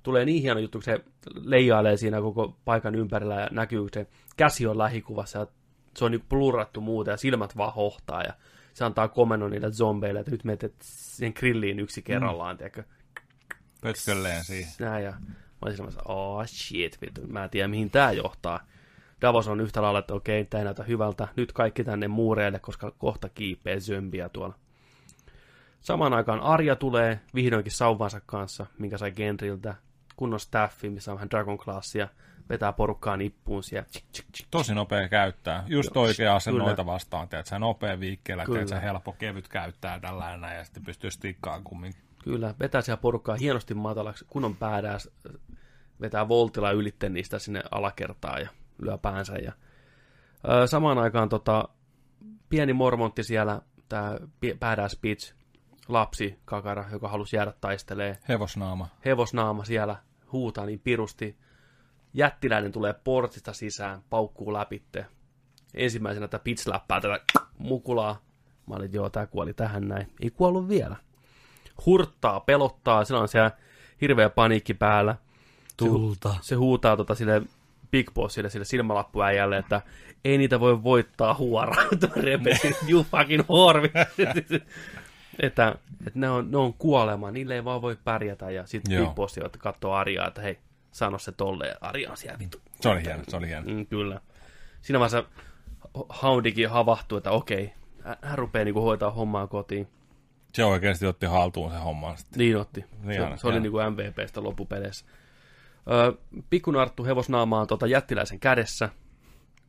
Tulee 0.02 0.24
niin 0.24 0.42
hieno 0.42 0.60
juttu, 0.60 0.78
kun 0.78 0.82
se 0.82 1.00
leijailee 1.34 1.96
siinä 1.96 2.20
koko 2.20 2.56
paikan 2.64 2.94
ympärillä 2.94 3.40
ja 3.40 3.48
näkyy, 3.50 3.86
se 3.92 4.06
käsi 4.36 4.66
on 4.66 4.78
lähikuvassa 4.78 5.38
ja 5.38 5.46
se 5.96 6.04
on 6.04 6.10
niin 6.10 6.24
plurattu 6.28 6.80
muuta 6.80 7.10
ja 7.10 7.16
silmät 7.16 7.56
vaan 7.56 7.74
hohtaa 7.74 8.22
ja 8.22 8.32
se 8.74 8.84
antaa 8.84 9.08
komennon 9.08 9.50
niille 9.50 9.70
zombeille, 9.70 10.20
että 10.20 10.30
nyt 10.30 10.44
menet 10.44 10.74
sen 10.82 11.32
grilliin 11.36 11.80
yksi 11.80 12.02
kerrallaan, 12.02 12.54
mm. 12.54 12.58
tiedätkö? 12.58 12.84
pötkölleen 13.80 14.44
siihen. 14.44 14.72
näin, 14.80 15.04
ja 15.04 15.10
mä 15.10 15.26
olin 15.62 15.76
silmässä, 15.76 16.00
oh 16.04 16.46
shit, 16.46 17.00
vittu, 17.00 17.20
mä 17.26 17.44
en 17.44 17.50
tiedä 17.50 17.68
mihin 17.68 17.90
tää 17.90 18.12
johtaa. 18.12 18.60
Davos 19.22 19.48
on 19.48 19.60
yhtä 19.60 19.82
lailla, 19.82 19.98
että 19.98 20.14
okei, 20.14 20.44
tää 20.44 20.58
ei 20.58 20.64
näytä 20.64 20.82
hyvältä, 20.82 21.28
nyt 21.36 21.52
kaikki 21.52 21.84
tänne 21.84 22.08
muureille, 22.08 22.58
koska 22.58 22.90
kohta 22.90 23.28
kiipee 23.28 23.80
zömbiä 23.80 24.28
tuolla. 24.28 24.54
Samaan 25.80 26.12
aikaan 26.12 26.40
Arja 26.40 26.76
tulee 26.76 27.20
vihdoinkin 27.34 27.72
sauvansa 27.72 28.20
kanssa, 28.26 28.66
minkä 28.78 28.98
sai 28.98 29.12
Genriltä, 29.12 29.74
kunnon 30.16 30.40
staffi, 30.40 30.90
missä 30.90 31.12
on 31.12 31.16
vähän 31.16 31.30
Dragon 31.30 31.58
Classia, 31.58 32.08
vetää 32.48 32.72
porukkaa 32.72 33.16
nippuun 33.16 33.62
siellä. 33.62 33.88
Tosi 34.50 34.74
nopea 34.74 35.08
käyttää. 35.08 35.64
Just 35.66 35.96
oikea 35.96 36.36
ase 36.36 36.50
Kyllä. 36.50 36.64
noita 36.64 36.86
vastaan. 36.86 37.28
Tiedät, 37.28 37.46
sä 37.46 37.58
nopea 37.58 38.00
viikkeellä, 38.00 38.44
tiedät, 38.44 38.68
sä 38.68 38.80
helppo 38.80 39.12
kevyt 39.12 39.48
käyttää 39.48 40.00
tällainen 40.00 40.56
ja 40.56 40.64
sitten 40.64 40.84
pystyy 40.84 41.10
stikkaan 41.10 41.64
kummin. 41.64 41.94
Kyllä, 42.24 42.54
vetää 42.60 42.80
siellä 42.80 43.00
porukkaa 43.00 43.36
hienosti 43.36 43.74
matalaksi, 43.74 44.24
kun 44.28 44.44
on 44.44 44.56
päädääs, 44.56 45.10
vetää 46.00 46.28
voltilla 46.28 46.70
ylitte 46.70 47.08
niistä 47.08 47.38
sinne 47.38 47.62
alakertaan 47.70 48.40
ja 48.40 48.48
lyö 48.82 48.98
päänsä. 48.98 49.34
Ja, 49.34 49.52
ö, 50.48 50.66
samaan 50.66 50.98
aikaan 50.98 51.28
tota, 51.28 51.68
pieni 52.48 52.72
mormontti 52.72 53.24
siellä, 53.24 53.60
tämä 53.88 54.16
päädääs 54.60 54.98
pitch, 55.02 55.34
lapsi 55.88 56.38
kakara, 56.44 56.84
joka 56.92 57.08
halusi 57.08 57.36
jäädä 57.36 57.52
taistelee, 57.60 58.18
Hevosnaama. 58.28 58.88
hevosnaama 59.04 59.64
siellä 59.64 59.96
huutaa 60.32 60.66
niin 60.66 60.80
pirusti. 60.80 61.36
Jättiläinen 62.14 62.72
tulee 62.72 62.92
portista 62.92 63.52
sisään, 63.52 64.02
paukkuu 64.10 64.52
läpitte. 64.52 65.06
Ensimmäisenä 65.74 66.28
tätä 66.28 66.44
pitch 66.44 66.68
läppää 66.68 67.00
tätä 67.00 67.20
mukulaa. 67.58 68.20
Mä 68.66 68.74
olin, 68.74 68.92
joo, 68.92 69.10
tää 69.10 69.26
kuoli 69.26 69.54
tähän 69.54 69.88
näin. 69.88 70.06
Ei 70.20 70.30
kuollut 70.30 70.68
vielä. 70.68 70.96
Hurttaa, 71.86 72.40
pelottaa, 72.40 73.04
sillä 73.04 73.20
on 73.20 73.28
siellä 73.28 73.50
hirveä 74.00 74.30
paniikki 74.30 74.74
päällä. 74.74 75.16
Tulta. 75.76 76.34
Se 76.40 76.54
huutaa 76.54 76.96
tota 76.96 77.14
sille 77.14 77.42
Big 77.90 78.10
Bossille, 78.14 78.50
sille 78.50 78.64
silmälappuäijälle, 78.64 79.56
että 79.58 79.82
ei 80.24 80.38
niitä 80.38 80.60
voi 80.60 80.82
voittaa 80.82 81.34
huora. 81.34 81.76
Repesin, 82.16 82.74
you 82.90 83.06
fucking 83.10 83.42
horvi. 83.48 83.90
että, 85.42 85.68
että 86.06 86.18
ne, 86.18 86.30
on, 86.30 86.50
ne 86.50 86.56
on 86.56 86.74
kuolema, 86.74 87.30
niille 87.30 87.54
ei 87.54 87.64
vaan 87.64 87.82
voi 87.82 87.96
pärjätä. 88.04 88.50
Ja 88.50 88.66
sitten. 88.66 89.04
Big 89.04 89.14
Boss 89.14 89.38
että 89.38 89.58
katsoo 89.58 89.92
Arjaa, 89.92 90.26
että 90.28 90.42
hei, 90.42 90.58
sano 90.92 91.18
se 91.18 91.32
tolle. 91.32 91.66
Ja 91.66 91.74
Arja 91.80 92.10
on 92.10 92.16
siellä 92.16 92.38
vittu. 92.38 92.58
Se 92.80 92.88
oli 92.88 93.02
hieno, 93.04 93.22
se 93.28 93.36
oli 93.36 93.48
hieno. 93.48 93.66
Mm, 93.70 93.86
kyllä. 93.86 94.20
Siinä 94.82 94.98
vaiheessa 95.00 95.24
Houndikin 96.22 96.70
havahtuu, 96.70 97.18
että 97.18 97.30
okei, 97.30 97.72
hän- 98.04 98.38
rupeaa 98.38 98.64
niinku 98.64 98.80
hoitaa 98.80 99.10
hommaa 99.10 99.46
kotiin. 99.46 99.88
Se 100.52 100.64
oikeasti 100.64 101.06
otti 101.06 101.26
haltuun 101.26 101.70
se 101.72 101.78
homma 101.78 102.16
sitten. 102.16 102.38
Niin 102.38 102.56
otti. 102.56 102.84
Hieno, 103.06 103.36
se, 103.36 103.40
se 103.40 103.46
oli 103.46 103.54
hieno. 103.60 103.62
niinku 103.62 103.78
MVPstä 103.90 104.42
loppupeleissä. 104.42 105.04
Öö, 105.90 106.12
Pikkunarttu 106.50 107.04
hevosnaamaan 107.04 107.66
tota 107.66 107.86
jättiläisen 107.86 108.40
kädessä. 108.40 108.88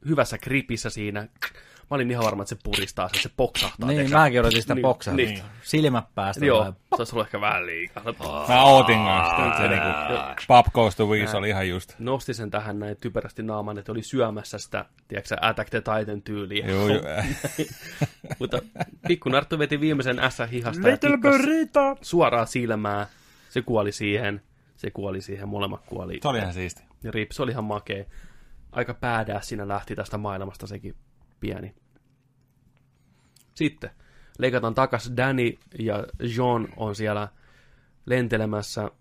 Hyvässä 0.07 0.37
gripissä 0.37 0.89
siinä. 0.89 1.21
Mä 1.21 1.95
olin 1.95 2.11
ihan 2.11 2.23
varma, 2.25 2.43
että 2.43 2.55
se 2.55 2.61
puristaa 2.63 3.09
sen, 3.09 3.21
se 3.23 3.29
poksahtaa. 3.37 3.87
Niin, 3.87 3.95
tiedätkö? 3.97 4.17
mäkin 4.17 4.39
odotin 4.39 4.61
sitä 4.61 4.75
Niin, 4.75 4.81
boksaa. 4.81 5.13
niin. 5.13 5.41
Silmät 5.63 6.05
päästä. 6.15 6.45
Joo, 6.45 6.59
vai- 6.63 6.71
se 6.71 6.95
olisi 7.01 7.15
ollut 7.15 7.27
ehkä 7.27 7.41
vähän 7.41 7.65
liikaa. 7.65 8.03
Mä 8.47 8.63
ootin 8.63 9.03
kanssa, 9.03 9.45
että 9.47 9.57
se 9.57 9.67
niinku, 9.67 9.89
Pop 10.47 10.65
Goes 10.73 10.95
to 10.95 11.05
Weeze 11.05 11.37
oli 11.37 11.49
ihan 11.49 11.69
just. 11.69 11.95
Nosti 11.99 12.33
sen 12.33 12.51
tähän 12.51 12.79
näin 12.79 12.97
typerästi 13.01 13.43
naaman, 13.43 13.77
että 13.77 13.91
oli 13.91 14.03
syömässä 14.03 14.57
sitä, 14.57 14.85
tiedätkö, 15.07 15.27
sä, 15.27 15.37
Attack 15.41 15.69
the 15.69 15.81
Titan 15.81 16.21
tyyliä. 16.21 16.67
Joo, 16.67 16.87
joo. 16.87 17.01
Mutta 18.39 18.59
pikkunarttu 19.07 19.59
veti 19.59 19.79
viimeisen 19.79 20.19
ässä 20.19 20.45
hihasta 20.45 20.89
ja 20.89 20.97
tikkas 20.97 21.35
suoraan 22.01 22.47
silmää. 22.47 23.07
Se 23.49 23.61
kuoli 23.61 23.91
siihen. 23.91 24.41
Se 24.81 24.91
kuoli 24.91 25.21
siihen, 25.21 25.49
molemmat 25.49 25.85
kuoli. 25.85 26.19
Se 26.21 26.27
oli 26.27 26.37
ihan 26.37 26.53
siisti. 26.53 26.83
Ja 27.03 27.11
Rips 27.11 27.39
oli 27.39 27.51
ihan 27.51 27.63
makea. 27.63 28.05
Aika 28.71 28.93
päädää 28.93 29.41
siinä 29.41 29.67
lähti 29.67 29.95
tästä 29.95 30.17
maailmasta 30.17 30.67
sekin 30.67 30.95
pieni. 31.39 31.75
Sitten 33.55 33.89
leikataan 34.39 34.73
takas 34.73 35.11
Danny 35.17 35.57
ja 35.79 36.05
John 36.35 36.67
on 36.77 36.95
siellä 36.95 37.27
lentelemässä 38.05 38.91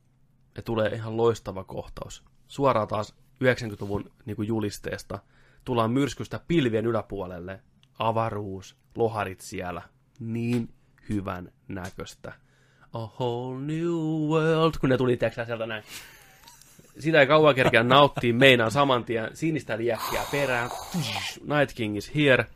ja 0.57 0.62
tulee 0.62 0.89
ihan 0.89 1.17
loistava 1.17 1.65
kohtaus. 1.65 2.25
Suoraan 2.49 2.89
taas 2.89 3.15
90-luvun 3.44 4.10
niin 4.25 4.36
kuin 4.36 4.49
julisteesta. 4.49 5.18
Tullaan 5.65 5.91
myrskystä 5.91 6.41
pilvien 6.49 6.86
yläpuolelle. 6.86 7.62
Avaruus, 7.99 8.76
loharit 8.97 9.41
siellä. 9.41 9.83
Niin 10.18 10.75
hyvän 11.09 11.52
näköistä. 11.68 12.33
A 12.92 12.98
whole 12.98 13.60
new 13.60 14.28
world, 14.28 14.72
kun 14.80 14.88
ne 14.88 14.96
tuli 14.96 15.16
teksää 15.16 15.44
sieltä 15.44 15.66
näin. 15.66 15.82
Sitä 16.98 17.20
ei 17.20 17.26
kauan 17.26 17.54
kerkeä 17.54 17.82
nauttia, 17.82 18.34
meinaan 18.34 18.70
saman 18.70 19.04
tien 19.04 19.30
sinistä 19.34 19.78
liekkiä 19.78 20.22
perään. 20.30 20.70
Night 21.40 21.76
King 21.76 21.96
is 21.96 22.14
here. 22.14 22.46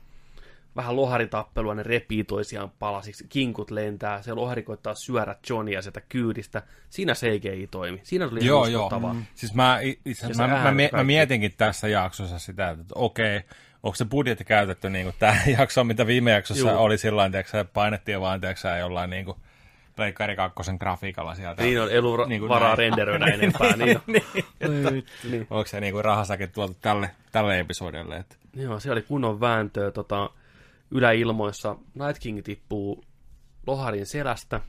Vähän 0.77 0.97
loharitappelua, 0.97 1.75
ne 1.75 1.83
repii 1.83 2.25
toisiaan 2.25 2.71
palasiksi, 2.79 3.27
kinkut 3.29 3.71
lentää, 3.71 4.23
se 4.23 4.35
lohari 4.35 4.63
koittaa 4.63 4.95
syödä 4.95 5.37
Johnia 5.51 5.83
sieltä 5.83 6.01
kyydistä. 6.09 6.63
Siinä 6.91 7.15
CGI 7.15 7.69
toimi. 7.71 8.01
Siinä 8.03 8.29
tuli 8.29 8.47
Joo, 8.47 8.67
joo. 8.67 8.83
uskottavaa. 8.87 9.17
Siis 9.35 9.55
mä, 9.55 9.79
itse, 10.05 10.29
mä, 10.37 10.47
mä, 10.47 10.73
mä 10.93 11.05
mietinkin 11.05 11.55
tässä 11.57 11.89
jaksossa 11.89 12.39
sitä, 12.39 12.71
että 12.71 12.85
okei, 12.95 13.41
onko 13.83 13.95
se 13.95 14.05
budjetti 14.05 14.45
käytetty 14.45 14.91
niin 14.91 15.05
kuin 15.05 15.17
tähän 15.19 15.51
jaksoon, 15.59 15.87
mitä 15.87 16.07
viime 16.07 16.31
jaksossa 16.31 16.71
Juu. 16.71 16.83
oli 16.83 16.99
sillä 16.99 17.31
tavalla, 17.31 17.71
painettiin 17.73 18.21
vaan 18.21 18.41
tiedätkö, 18.41 18.69
jollain 18.69 19.11
niin 19.11 19.25
kuin 19.25 19.37
Pleikkari 19.97 20.37
kakkosen 20.37 20.77
grafiikalla 20.81 21.35
sieltä. 21.35 21.63
Niin 21.63 21.81
on, 21.83 21.91
ei 21.91 21.99
ollut 21.99 22.19
Niin 22.19 22.29
niin 22.29 22.41
kuin 22.41 22.49
varaa 22.49 22.69
näin. 22.69 22.79
renderöidä 22.79 23.27
enempää. 23.35 23.77
niin, 23.77 23.97
on. 23.97 25.03
niin. 25.31 25.47
Onko 25.51 25.67
se 25.67 25.81
niin 25.81 25.93
kuin 25.93 26.05
rahasäkin 26.05 26.53
tuolta 26.53 26.75
tälle, 26.81 27.11
tälle 27.33 27.61
episodille? 27.61 28.17
Että... 28.17 28.37
Joo, 28.57 28.81
se 28.81 28.93
oli 28.93 29.03
kunnon 29.03 29.41
vääntöä 29.41 29.91
tota, 29.91 30.31
yläilmoissa. 30.91 31.77
Night 31.95 32.19
King 32.23 32.41
tippuu 32.45 33.05
loharin 33.67 34.07
selästä. 34.07 34.61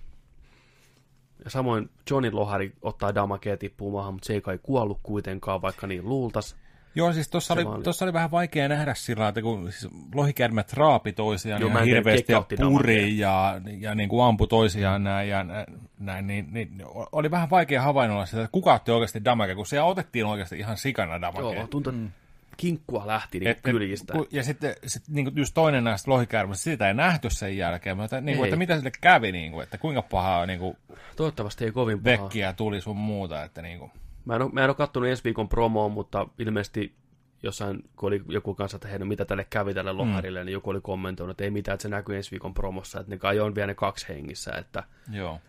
Ja 1.44 1.50
samoin 1.50 1.90
Johnin 2.12 2.36
lohari 2.36 2.74
ottaa 2.82 3.16
damakea 3.16 3.58
tippuu 3.58 3.92
maahan, 3.92 4.14
mutta 4.14 4.26
se 4.28 4.34
ei 4.34 4.42
kai 4.42 4.60
kuollut 4.64 5.00
kuitenkaan, 5.04 5.62
vaikka 5.62 5.88
niin 5.88 6.10
luultas. 6.10 6.56
Joo, 6.96 7.14
siis 7.14 7.30
tuossa 7.30 7.54
Se 7.54 7.60
oli, 7.60 7.70
oli- 7.70 7.84
oli 8.02 8.14
vähän 8.14 8.32
vaikea 8.32 8.68
nähdä 8.68 8.94
sillä 8.94 9.28
että 9.28 9.42
kun 9.42 9.72
siis 9.72 9.94
lohikärmet 10.16 10.74
raapi 10.74 11.14
toisiaan 11.14 11.62
Joo, 11.62 11.78
hirveästi 11.86 12.34
ja 12.34 12.44
puri 12.70 13.18
ja, 13.18 13.62
ja 13.80 13.96
niin 13.96 14.10
kuin 14.10 14.26
ampui 14.26 14.48
toisiaan 14.48 15.04
näin, 15.04 15.30
ja 15.30 15.44
nä- 15.44 15.66
näin, 16.00 16.28
niin, 16.28 16.48
niin, 16.52 16.70
oli 17.12 17.32
vähän 17.32 17.50
vaikea 17.50 17.82
havainnolla 17.82 18.26
sitä, 18.26 18.42
että 18.44 18.52
kuka 18.52 18.74
otti 18.74 18.92
oikeasti 18.92 19.26
damage, 19.26 19.56
kun 19.56 19.66
siellä 19.66 19.86
otettiin 19.86 20.26
oikeasti 20.26 20.60
ihan 20.60 20.78
sikana 20.78 21.22
damage. 21.22 21.56
Joo, 21.56 21.68
tuntui, 21.68 21.94
että 21.96 22.10
kinkkua 22.58 23.08
lähti 23.08 23.40
niin 23.40 23.56
kyljistä. 23.64 24.14
ku- 24.14 24.28
ja 24.32 24.44
sitten 24.44 24.76
sit, 24.88 25.04
niin 25.08 25.26
kuin 25.26 25.38
just 25.38 25.54
toinen 25.54 25.84
näistä 25.84 26.12
lohikärmistä, 26.12 26.64
sitä 26.64 26.88
ei 26.88 26.94
nähty 26.94 27.30
sen 27.30 27.58
jälkeen, 27.58 27.98
mutta 27.98 28.22
niin 28.22 28.38
kuin, 28.38 28.48
että 28.48 28.56
mitä 28.58 28.76
sille 28.78 28.92
kävi, 29.02 29.32
niin 29.32 29.52
kuin, 29.52 29.64
että 29.64 29.78
kuinka 29.78 30.02
pahaa 30.02 30.46
niin 30.46 30.60
kuin, 30.60 30.78
Toivottavasti 31.16 31.66
ei 31.66 31.72
kovin 31.72 32.04
pahaa. 32.04 32.24
vekkiä 32.24 32.54
tuli 32.54 32.82
sun 32.82 32.98
muuta, 32.98 33.44
että 33.44 33.62
niin 33.62 33.80
kuin, 33.80 33.92
Mä 34.26 34.36
en, 34.36 34.42
ole, 34.42 34.52
mä 34.54 34.64
en 34.64 34.70
ole 34.70 34.76
kattonut 34.76 35.10
ensi 35.10 35.24
viikon 35.24 35.50
promoa, 35.50 35.90
mutta 35.90 36.28
ilmeisesti 36.40 36.96
jossain, 37.44 37.90
kun 37.96 38.08
oli 38.08 38.22
joku 38.30 38.56
kanssa, 38.56 38.76
että 38.76 38.88
hei, 38.88 39.00
no 39.00 39.06
mitä 39.06 39.26
tälle 39.26 39.48
kävi 39.50 39.74
tälle 39.74 39.94
loharille, 39.94 40.40
mm. 40.40 40.46
niin 40.46 40.54
joku 40.54 40.70
oli 40.70 40.82
kommentoinut, 40.82 41.32
että 41.32 41.44
ei 41.44 41.52
mitään, 41.52 41.74
että 41.74 41.82
se 41.82 41.90
näkyy 41.90 42.16
ensi 42.16 42.32
viikon 42.32 42.54
promossa, 42.54 43.00
että 43.00 43.10
ne 43.10 43.18
kai 43.18 43.40
on 43.40 43.56
vielä 43.56 43.68
ne 43.68 43.76
kaksi 43.76 44.08
hengissä, 44.10 44.52
että 44.52 44.84
joo. 45.12 45.40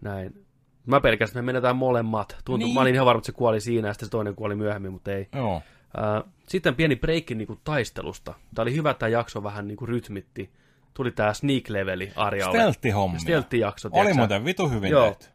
näin. 0.00 0.44
Mä 0.86 1.00
pelkästään, 1.00 1.40
että 1.40 1.42
me 1.42 1.46
menetään 1.52 1.76
molemmat. 1.76 2.28
Tuntui, 2.28 2.58
niin. 2.58 2.64
Niin. 2.66 2.74
Mä 2.74 2.80
olin 2.80 2.94
ihan 2.94 3.06
varma, 3.06 3.18
että 3.18 3.26
se 3.26 3.32
kuoli 3.32 3.60
siinä, 3.60 3.88
ja 3.88 3.94
sitten 3.94 4.06
se 4.06 4.10
toinen 4.10 4.34
kuoli 4.34 4.54
myöhemmin, 4.54 4.92
mutta 4.92 5.12
ei. 5.12 5.28
Joo. 5.34 5.62
Ää, 5.96 6.22
sitten 6.48 6.74
pieni 6.74 6.96
breikki 6.96 7.34
niin 7.34 7.46
kuin 7.46 7.60
taistelusta. 7.64 8.34
Tämä 8.54 8.62
oli 8.62 8.74
hyvä, 8.74 8.90
että 8.90 8.98
tämä 8.98 9.10
jakso 9.10 9.42
vähän 9.42 9.68
niin 9.68 9.76
kuin 9.76 9.88
rytmitti. 9.88 10.50
Tuli 10.94 11.10
tämä 11.10 11.32
sneak-leveli 11.32 12.12
Arjalle. 12.16 12.58
Stealth-hommia. 12.58 13.18
Stealth-jakso, 13.18 13.88
Oli 13.92 14.14
muuten 14.14 14.44
vitu 14.44 14.68
hyvin 14.68 14.90
Joo. 14.90 15.06
tehty. 15.06 15.26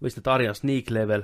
mistä 0.00 0.32
Arjan 0.32 0.54
sneak 0.54 0.90
level 0.90 1.22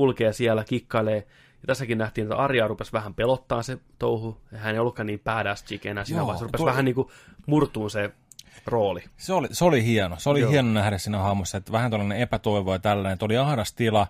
kulkee 0.00 0.32
siellä, 0.32 0.64
kikkailee. 0.64 1.16
Ja 1.16 1.66
tässäkin 1.66 1.98
nähtiin, 1.98 2.22
että 2.24 2.36
Arja 2.36 2.68
rupesi 2.68 2.92
vähän 2.92 3.14
pelottaa 3.14 3.62
se 3.62 3.78
touhu. 3.98 4.40
Ja 4.52 4.58
hän 4.58 4.74
ei 4.74 4.78
ollutkaan 4.78 5.06
niin 5.06 5.20
badass 5.24 5.64
chick 5.64 5.86
enää 5.86 6.04
siinä 6.04 6.20
Joo, 6.20 6.26
vaiheessa. 6.26 6.44
Rupesi 6.46 6.62
tuo- 6.62 6.66
vähän 6.66 6.84
niin 6.84 6.94
kuin 6.94 7.08
murtuun 7.46 7.90
se 7.90 8.10
rooli. 8.66 9.04
Se 9.16 9.32
oli, 9.32 9.48
se 9.52 9.64
oli 9.64 9.84
hieno. 9.84 10.16
Se 10.18 10.30
oli 10.30 10.40
Joo. 10.40 10.50
hieno 10.50 10.72
nähdä 10.72 10.98
siinä 10.98 11.18
hahmossa, 11.18 11.58
että 11.58 11.72
vähän 11.72 11.90
tällainen 11.90 12.18
epätoivo 12.18 12.72
ja 12.72 12.78
tällainen. 12.78 13.12
Että 13.12 13.24
oli 13.24 13.36
ahdas 13.36 13.72
tila 13.72 14.06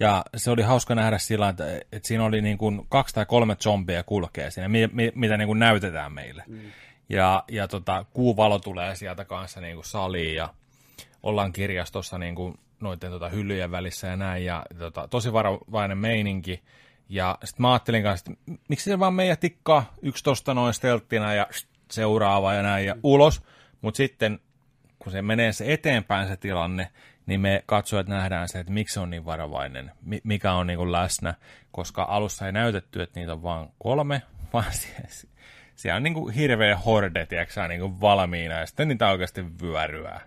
ja 0.00 0.24
se 0.36 0.50
oli 0.50 0.62
hauska 0.62 0.94
nähdä 0.94 1.18
sillä, 1.18 1.48
että, 1.48 1.64
että 1.92 2.08
siinä 2.08 2.24
oli 2.24 2.42
niin 2.42 2.58
kuin 2.58 2.86
kaksi 2.88 3.14
tai 3.14 3.26
kolme 3.26 3.56
zombia 3.56 4.02
kulkee 4.02 4.50
siinä, 4.50 4.68
mi, 4.68 4.88
mi, 4.92 5.12
mitä 5.14 5.36
niin 5.36 5.48
kuin 5.48 5.58
näytetään 5.58 6.12
meille. 6.12 6.44
Mm. 6.46 6.60
Ja, 7.08 7.44
ja 7.50 7.68
tota, 7.68 8.04
kuuvalo 8.12 8.58
tulee 8.58 8.94
sieltä 8.96 9.24
kanssa 9.24 9.60
niin 9.60 9.74
kuin 9.74 9.84
saliin 9.84 10.36
ja 10.36 10.48
ollaan 11.22 11.52
kirjastossa 11.52 12.18
niin 12.18 12.34
kuin 12.34 12.58
noiden 12.80 13.10
tota, 13.10 13.28
hyllyjen 13.28 13.70
välissä 13.70 14.06
ja 14.06 14.16
näin. 14.16 14.44
Ja 14.44 14.66
tota, 14.78 15.08
tosi 15.08 15.32
varovainen 15.32 15.98
meininki. 15.98 16.62
Ja 17.08 17.38
sitten 17.44 17.62
mä 17.62 17.72
ajattelin 17.72 18.02
kanssa, 18.02 18.32
että 18.32 18.52
miksi 18.68 18.90
se 18.90 18.98
vaan 18.98 19.14
meidän 19.14 19.38
tikkaa 19.38 19.94
yksi 20.02 20.24
tosta 20.24 20.54
noin 20.54 20.74
stelttinä 20.74 21.34
ja 21.34 21.46
seuraava 21.90 22.54
ja 22.54 22.62
näin 22.62 22.86
ja 22.86 22.96
ulos. 23.02 23.42
Mutta 23.80 23.96
sitten 23.96 24.40
kun 24.98 25.12
se 25.12 25.22
menee 25.22 25.52
se 25.52 25.72
eteenpäin 25.72 26.28
se 26.28 26.36
tilanne, 26.36 26.90
niin 27.26 27.40
me 27.40 27.62
katsojat 27.66 28.08
nähdään 28.08 28.48
se, 28.48 28.60
että 28.60 28.72
miksi 28.72 28.94
se 28.94 29.00
on 29.00 29.10
niin 29.10 29.24
varovainen, 29.24 29.92
mi- 30.02 30.20
mikä 30.24 30.52
on 30.52 30.66
niin 30.66 30.76
kuin 30.76 30.92
läsnä, 30.92 31.34
koska 31.72 32.02
alussa 32.02 32.46
ei 32.46 32.52
näytetty, 32.52 33.02
että 33.02 33.20
niitä 33.20 33.32
on 33.32 33.42
vain 33.42 33.68
kolme, 33.78 34.22
vaan 34.52 34.72
siellä, 34.72 35.08
siellä 35.76 35.96
on 35.96 36.02
niin 36.02 36.14
kuin 36.14 36.34
hirveä 36.34 36.76
horde, 36.76 37.26
tiedätkö, 37.26 37.68
niin 37.68 37.80
kuin 37.80 38.00
valmiina, 38.00 38.54
ja 38.54 38.66
sitten 38.66 38.88
niitä 38.88 39.08
oikeasti 39.08 39.44
vyöryää. 39.62 40.20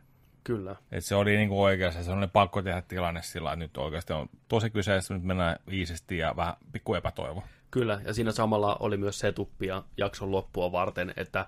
Kyllä. 0.48 0.76
Et 0.92 1.06
se 1.06 1.16
oli 1.16 1.38
niinku 1.38 1.64
oikeassa, 1.64 2.04
se 2.04 2.12
oli 2.12 2.28
pakko 2.28 2.62
tehdä 2.62 2.82
tilanne 2.82 3.22
sillä, 3.22 3.54
että 3.54 3.66
nyt 3.66 3.78
oikeasti 3.78 4.14
on 4.14 4.30
tosi 4.48 4.70
kyseessä, 4.70 5.14
nyt 5.14 5.24
mennään 5.24 5.60
iisisti 5.72 6.18
ja 6.18 6.34
vähän 6.36 6.54
pikku 6.72 6.96
epätoivo. 6.96 7.44
Kyllä, 7.72 8.02
ja 8.06 8.14
siinä 8.14 8.32
samalla 8.32 8.76
oli 8.80 8.98
myös 8.98 9.20
setuppia 9.20 9.84
jakson 9.98 10.32
loppua 10.32 10.72
varten, 10.72 11.14
että 11.18 11.46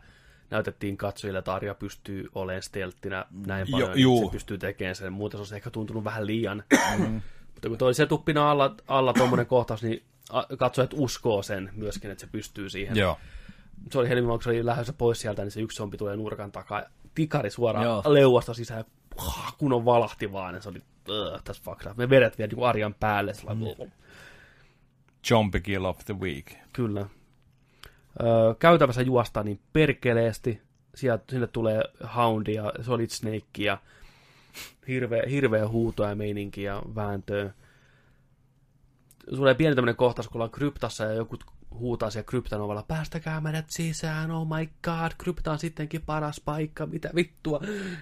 näytettiin 0.50 0.98
katsojille, 0.98 1.40
että 1.40 1.54
Arja 1.54 1.76
pystyy 1.76 2.28
olemaan 2.36 2.62
stelttinä 2.64 3.26
näin 3.46 3.68
Jo- 3.68 3.72
paljon, 3.72 4.00
juu. 4.00 4.26
se 4.26 4.32
pystyy 4.32 4.58
tekemään 4.58 4.96
sen. 4.96 5.14
Muuten 5.14 5.38
se 5.38 5.42
olisi 5.42 5.56
ehkä 5.56 5.70
tuntunut 5.70 6.04
vähän 6.04 6.26
liian. 6.28 6.64
Mutta 7.54 7.70
kun 7.70 7.78
toi 7.78 7.94
setuppina 7.94 8.52
alla, 8.52 8.76
alla 8.88 9.14
tuommoinen 9.14 9.46
kohtaus, 9.46 9.84
niin 9.84 10.04
katsojat 10.58 10.94
uskoo 10.94 11.44
sen 11.44 11.70
myöskin, 11.74 12.12
että 12.12 12.22
se 12.22 12.28
pystyy 12.32 12.70
siihen. 12.70 12.98
Joo. 12.98 13.18
Se 13.92 14.00
oli 14.00 14.10
helmi, 14.10 14.28
kun 14.28 14.44
se 14.44 14.50
oli 14.50 14.66
lähdössä 14.66 14.94
pois 14.94 15.22
sieltä, 15.22 15.42
niin 15.42 15.52
se 15.52 15.62
yksi 15.62 15.78
zombi 15.78 15.98
tulee 15.98 16.16
nurkan 16.16 16.52
takaa. 16.52 16.84
Tikari 17.16 17.50
suoraan 17.50 17.86
Joo. 17.86 18.04
leuasta 18.06 18.54
sisään, 18.54 18.80
ja 18.80 18.86
kunnon 19.58 19.86
valahti 19.86 20.32
vaan. 20.32 20.56
Ja 20.56 20.62
se 20.62 20.70
oli, 20.70 20.82
uh, 21.10 21.44
tässä 21.44 21.72
up. 21.72 21.98
Me 21.98 22.10
vedet 22.10 22.38
vielä 22.38 22.52
niin 22.56 22.66
Arjan 22.66 22.94
päälle. 22.94 23.34
Sellainen, 23.34 23.76
mm. 23.80 23.92
Zombie 25.28 25.62
Kill 25.62 25.86
of 25.86 26.06
the 26.06 26.20
Week. 26.20 26.54
Kyllä. 26.74 27.06
Öö, 28.24 28.56
käytävässä 28.60 29.02
juostaan 29.02 29.46
niin 29.46 29.60
perkeleesti. 29.74 30.62
Sieltä, 30.96 31.24
sinne 31.30 31.48
tulee 31.48 31.84
Houndi 32.16 32.54
ja 32.54 32.74
Solid 32.82 33.10
Snake 33.10 33.46
ja 33.58 33.78
hirveä, 34.88 35.24
hirveä 35.30 35.68
huuto 35.68 36.04
ja 36.04 36.16
meininki 36.16 36.64
ja 36.64 36.82
vääntöä. 36.96 37.54
Tulee 39.30 39.54
pieni 39.54 39.76
tämmöinen 39.76 39.96
kohtaus, 39.96 40.28
kun 40.28 40.36
ollaan 40.36 40.52
kryptassa 40.52 41.04
ja 41.04 41.14
joku 41.14 41.38
huutaa 41.72 42.10
siellä 42.10 42.26
kryptanovalla, 42.26 42.84
päästäkää 42.84 43.42
meidät 43.42 43.70
sisään, 43.70 44.32
oh 44.32 44.48
my 44.48 44.70
god, 44.84 45.12
krypta 45.18 45.52
on 45.52 45.60
sittenkin 45.60 46.02
paras 46.02 46.42
paikka, 46.46 46.86
mitä 46.86 47.10
vittua. 47.16 47.60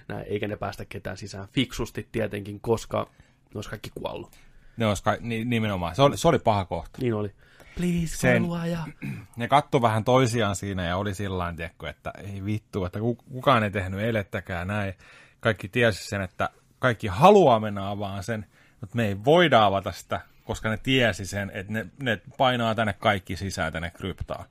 Näin, 0.08 0.24
eikä 0.28 0.48
ne 0.48 0.56
päästä 0.56 0.84
ketään 0.84 1.16
sisään. 1.16 1.48
Fiksusti 1.52 2.08
tietenkin, 2.12 2.60
koska 2.60 3.08
ne 3.34 3.50
olisi 3.54 3.70
kaikki 3.70 3.90
kuollut. 3.94 4.36
Ne 4.76 4.86
olisi 4.86 5.02
ka- 5.02 5.16
ni- 5.20 5.44
nimenomaan. 5.44 5.94
Se 5.96 6.02
oli, 6.02 6.16
se 6.16 6.28
oli 6.28 6.38
paha 6.38 6.64
kohta. 6.64 6.98
Niin 7.02 7.14
oli. 7.14 7.32
Please, 7.76 8.16
Sen- 8.16 8.46
ja 8.70 8.86
Ne 9.36 9.48
katto 9.48 9.82
vähän 9.82 10.04
toisiaan 10.04 10.56
siinä 10.56 10.86
ja 10.86 10.96
oli 10.96 11.14
sillä 11.14 11.54
tiedätkö, 11.56 11.88
että 11.88 12.12
ei 12.18 12.44
vittu, 12.44 12.84
että 12.84 13.00
ku- 13.00 13.14
kukaan 13.32 13.64
ei 13.64 13.70
tehnyt 13.70 14.00
elettäkään 14.00 14.68
näin. 14.68 14.94
Kaikki 15.40 15.68
tiesi 15.68 16.08
sen, 16.08 16.20
että 16.20 16.50
kaikki 16.78 17.06
haluaa 17.06 17.60
mennä 17.60 17.90
avaan 17.90 18.24
sen, 18.24 18.46
mutta 18.80 18.96
me 18.96 19.06
ei 19.06 19.24
voida 19.24 19.64
avata 19.64 19.92
sitä, 19.92 20.20
koska 20.48 20.70
ne 20.70 20.76
tiesi 20.82 21.26
sen, 21.26 21.50
että 21.54 21.72
ne, 21.72 21.86
ne 22.02 22.20
painaa 22.38 22.74
tänne 22.74 22.92
kaikki 22.92 23.36
sisään 23.36 23.72
tänne 23.72 23.90
kryptaan. 23.90 24.44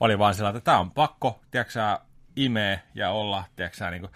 Oli 0.00 0.18
vaan 0.18 0.34
sillä, 0.34 0.48
että 0.48 0.60
tämä 0.60 0.78
on 0.78 0.90
pakko, 0.90 1.40
tiedätkö 1.50 1.80
imee 2.36 2.82
ja 2.94 3.10
olla, 3.10 3.44
tiedätkö 3.56 3.90
niin 3.90 4.00
kuin, 4.00 4.12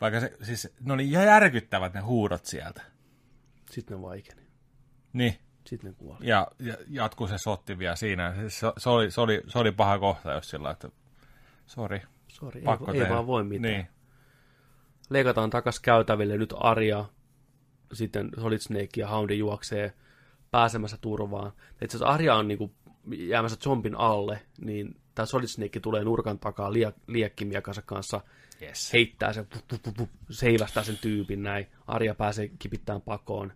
vaikka 0.00 0.20
se, 0.20 0.36
siis 0.42 0.74
ne 0.80 0.92
oli 0.92 1.10
järkyttävät 1.10 1.94
ne 1.94 2.00
huudot 2.00 2.44
sieltä. 2.44 2.82
sitten 3.70 3.96
ne 3.96 4.02
vaikeni. 4.02 4.42
Niin, 5.12 5.38
Sitten 5.66 5.90
ne 5.90 5.96
kuoli. 5.98 6.26
ja, 6.26 6.46
ja 6.58 6.74
jatkuu 6.88 7.26
se 7.26 7.38
sotti 7.38 7.78
vielä 7.78 7.96
siinä. 7.96 8.34
Se, 8.48 8.72
se, 8.78 8.88
oli, 8.88 9.10
se, 9.10 9.20
oli, 9.20 9.42
se 9.46 9.58
oli 9.58 9.72
paha 9.72 9.98
kohta, 9.98 10.32
jos 10.32 10.50
sillä 10.50 10.70
että 10.70 10.88
sori, 11.66 12.02
Sori, 12.28 12.60
ei, 12.60 12.64
pakko 12.64 12.92
ei 12.92 12.98
tehdä. 12.98 13.14
vaan 13.14 13.26
voi 13.26 13.44
mitään. 13.44 13.74
Niin. 13.74 13.88
Leikataan 15.10 15.50
takas 15.50 15.80
käytäville 15.80 16.36
nyt 16.38 16.54
Arja, 16.56 17.04
sitten 17.92 18.30
Solid 18.40 18.58
Snake 18.58 18.88
ja 18.96 19.08
Houndi 19.08 19.38
juoksee 19.38 19.94
pääsemässä 20.50 20.96
turvaan. 21.00 21.52
Itse 21.82 21.96
asiassa 21.96 22.14
Arja 22.14 22.34
on 22.34 22.48
niinku 22.48 22.74
jäämässä 23.16 23.58
zombin 23.60 23.94
alle, 23.94 24.40
niin 24.60 25.00
tämä 25.14 25.26
Solid 25.26 25.46
Snake 25.46 25.80
tulee 25.80 26.04
nurkan 26.04 26.38
takaa 26.38 26.72
liek, 26.72 26.94
liekkimiekansa 27.06 27.82
kanssa, 27.82 28.20
Yes. 28.62 28.92
heittää 28.92 29.32
sen, 29.32 29.46
puh, 29.46 29.62
puh, 29.68 29.80
puh, 29.82 29.94
puh, 29.94 30.08
seivästää 30.30 30.82
sen 30.82 30.98
tyypin 30.98 31.42
näin. 31.42 31.66
Arja 31.86 32.14
pääsee 32.14 32.50
kipittämään 32.58 33.02
pakoon. 33.02 33.52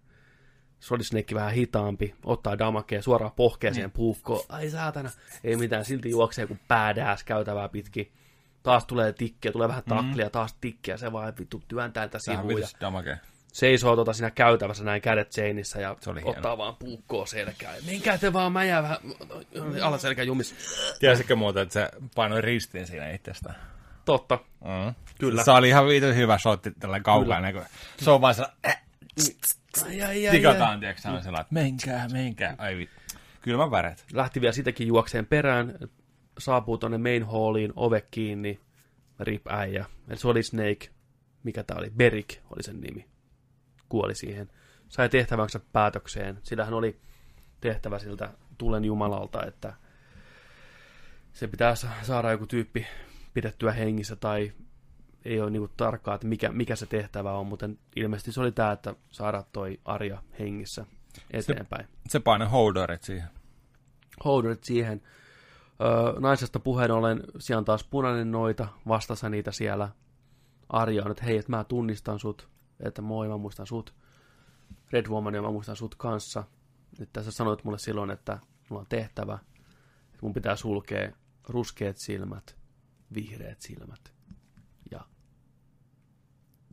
Solid 0.81 1.03
Snake 1.03 1.35
vähän 1.35 1.53
hitaampi, 1.53 2.15
ottaa 2.25 2.59
damakea 2.59 3.03
suoraan 3.03 3.33
pohkeen 3.33 3.75
siihen 3.75 3.91
puukkoon. 3.91 4.45
Ai 4.49 4.71
saatana, 4.71 5.11
ei 5.45 5.57
mitään, 5.57 5.85
silti 5.85 6.11
juoksee 6.11 6.47
kuin 6.47 6.61
badass 6.69 7.25
käytävää 7.25 7.69
pitkin. 7.69 8.13
Taas 8.63 8.87
tulee 8.87 9.13
tikkiä, 9.13 9.53
tulee 9.53 9.69
vähän 9.69 9.83
taklia, 9.89 10.31
taas 10.31 10.55
tikkiä, 10.61 10.97
se 10.97 11.13
vaan 11.13 11.33
vittu 11.39 11.63
työntää 11.69 12.09
tätä 12.09 12.19
Tähän 12.27 12.47
sivuun. 12.47 12.63
Seisoo 13.53 13.97
tota 13.97 14.13
siinä 14.13 14.31
käytävässä 14.31 14.85
näin 14.85 15.03
kädet 15.03 15.33
seinissä 15.33 15.81
ja 15.81 15.97
Se 16.01 16.11
oli 16.11 16.21
ottaa 16.25 16.43
hieno. 16.43 16.59
vaan 16.59 16.77
puukkoa 16.77 17.27
selkään. 17.27 17.75
Menkää 17.87 18.19
te 18.19 18.33
vaan, 18.33 18.53
mä 18.53 18.65
jää 18.65 18.83
vähän 18.83 18.99
alaselkä 19.83 20.23
jumis. 20.23 20.55
Tiesitkö 20.99 21.37
muuten, 21.37 21.63
että 21.63 21.73
se 21.73 21.89
painoi 22.15 22.41
ristiin 22.41 22.87
siinä 22.87 23.11
itsestään? 23.11 23.55
Totta, 24.05 24.39
Mm. 24.61 24.95
Kyllä. 25.19 25.45
Se 25.45 25.51
oli 25.51 25.69
ihan 25.69 25.87
viitun 25.87 26.17
hyvä 26.17 26.39
shotti 26.39 26.71
tällä 26.81 27.01
kaukainen. 27.01 27.55
kun 27.55 27.63
Se 27.97 28.11
on 28.11 28.21
vaan 28.21 28.35
sellainen, 28.35 28.59
äh, 28.67 28.83
tikataan, 30.31 30.81
tiedätkö, 30.81 31.09
on 31.09 31.23
sellainen, 31.23 31.41
että 31.41 31.55
menkää, 31.55 32.09
menkää. 32.13 32.55
Ai 32.59 32.77
vittu. 32.77 32.95
Kylmän 33.41 33.71
väret. 33.71 34.05
lähti 34.13 34.41
vielä 34.41 34.53
sitäkin 34.53 34.87
juokseen 34.87 35.27
perään, 35.27 35.79
saapuu 36.39 36.79
tonne 36.79 36.99
main 36.99 37.27
halliin, 37.27 37.73
ove 37.77 38.01
kiinni, 38.11 38.61
rip 39.21 39.47
äijä. 39.49 39.85
Eli 40.09 40.19
se 40.19 40.29
oli 40.29 40.43
Snake, 40.43 40.89
mikä 41.43 41.63
tää 41.63 41.77
oli, 41.77 41.91
Berik 41.91 42.39
oli 42.51 42.63
sen 42.63 42.81
nimi, 42.81 43.07
kuoli 43.93 44.15
siihen. 44.15 44.51
Sai 44.89 45.09
tehtävänsä 45.09 45.61
päätökseen, 45.73 46.39
sillä 46.43 46.65
hän 46.65 46.75
oli 46.75 47.01
tehtävä 47.61 47.99
siltä 47.99 48.31
tulen 48.59 48.85
jumalalta, 48.85 49.47
että 49.47 49.75
se 51.33 51.49
pitää 51.49 51.75
sa- 51.75 51.89
saada 52.03 52.31
joku 52.31 52.47
tyyppi 52.47 52.87
pidettyä 53.35 53.73
hengissä 53.73 54.17
tai 54.17 54.53
ei 55.25 55.41
ole 55.41 55.51
niinku 55.51 55.69
tarkkaa, 55.77 56.15
että 56.15 56.27
mikä, 56.27 56.49
mikä 56.53 56.77
se 56.77 56.87
tehtävä 56.87 57.33
on, 57.33 57.47
mutta 57.47 57.71
ilmeisesti 57.97 58.33
se 58.33 58.41
oli 58.41 58.53
tämä, 58.53 58.73
että 58.73 58.95
saada 59.11 59.45
toi 59.53 59.81
Arja 59.85 60.23
hengissä 60.39 60.87
eteenpäin. 61.31 61.89
Se 62.09 62.21
painoi 62.21 62.49
holderit 62.49 63.03
siihen. 63.03 63.29
Holderit 64.25 64.65
siihen. 64.65 65.03
Öö, 65.81 66.21
naisesta 66.21 66.61
puheen 66.61 66.91
ollen, 66.91 67.23
siellä 67.39 67.59
on 67.59 67.65
taas 67.65 67.85
punainen 67.85 68.31
noita, 68.31 68.69
vastassa 68.89 69.29
niitä 69.29 69.53
siellä. 69.53 69.89
Arja 70.69 71.05
on, 71.05 71.11
että 71.11 71.25
hei, 71.25 71.37
että 71.37 71.53
mä 71.53 71.65
tunnistan 71.65 72.19
sut, 72.19 72.52
että 72.83 73.03
moi, 73.03 73.29
mä 73.29 73.37
muistan 73.37 73.67
sut. 73.67 73.95
Red 74.91 75.07
Woman 75.07 75.35
ja 75.35 75.43
mä 75.43 75.51
muistan 75.51 75.77
sut 75.77 75.95
kanssa. 75.95 76.45
Että 77.01 77.23
sä 77.23 77.31
sanoit 77.31 77.65
mulle 77.65 77.79
silloin, 77.79 78.11
että 78.11 78.39
mulla 78.69 78.81
on 78.81 78.87
tehtävä, 78.89 79.39
että 80.07 80.19
mun 80.23 80.33
pitää 80.33 80.57
sulkea 80.57 81.13
ruskeat 81.49 81.97
silmät, 81.97 82.57
vihreät 83.15 83.61
silmät 83.61 84.13
ja 84.91 85.01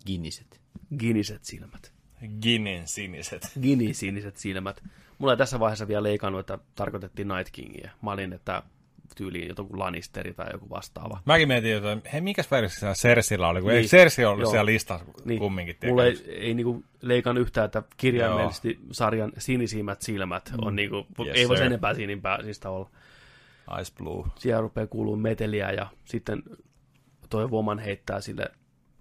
Giniset. 0.05 0.61
giniset 0.99 1.45
silmät. 1.45 1.93
Ginin 2.41 2.87
siniset. 2.87 3.51
Ginisiniset 3.61 4.37
silmät. 4.37 4.83
Mulla 5.17 5.33
ei 5.33 5.37
tässä 5.37 5.59
vaiheessa 5.59 5.87
vielä 5.87 6.03
leikannut, 6.03 6.39
että 6.39 6.59
tarkoitettiin 6.75 7.27
Night 7.27 7.49
Kingia. 7.51 7.91
Mä 8.01 8.11
olin, 8.11 8.33
että 8.33 8.63
tyyliin 9.15 9.47
joku 9.57 9.79
Lannisteri 9.79 10.33
tai 10.33 10.47
joku 10.53 10.69
vastaava. 10.69 11.21
Mäkin 11.25 11.47
mietin, 11.47 11.75
että 11.75 12.09
hei, 12.13 12.21
mikäs 12.21 12.51
versio 12.51 12.93
Cersillä 12.93 13.47
oli, 13.47 13.61
kun 13.61 13.69
Niin. 13.69 13.77
niin. 13.81 13.89
Cersei 13.89 14.25
ollut 14.25 14.41
Joo. 14.41 14.51
siellä 14.51 14.65
listassa 14.65 15.05
Niin, 15.25 15.39
kumminkin. 15.39 15.75
Mulla 15.85 16.05
ei, 16.05 16.15
tekemässä. 16.15 16.41
ei 16.41 16.53
niinku 16.53 16.83
leikannut 17.01 17.41
yhtään, 17.41 17.65
että 17.65 17.83
kirjaimellisesti 17.97 18.79
sarjan 18.91 19.31
sinisimmät 19.37 20.01
silmät 20.01 20.51
on 20.61 20.75
niinku, 20.75 21.05
Yes, 21.25 21.37
ei 21.37 21.47
voisi 21.47 21.63
enempää 21.63 21.93
sinimpää 21.93 22.37
niistä 22.41 22.69
olla. 22.69 22.89
Ice 23.81 23.93
Blue. 23.97 24.27
Siellä 24.35 24.61
rupeaa 24.61 24.87
kuulua 24.87 25.17
meteliä 25.17 25.71
ja 25.71 25.87
sitten 26.05 26.43
toi 27.29 27.47
Woman 27.47 27.79
heittää 27.79 28.21
sille 28.21 28.45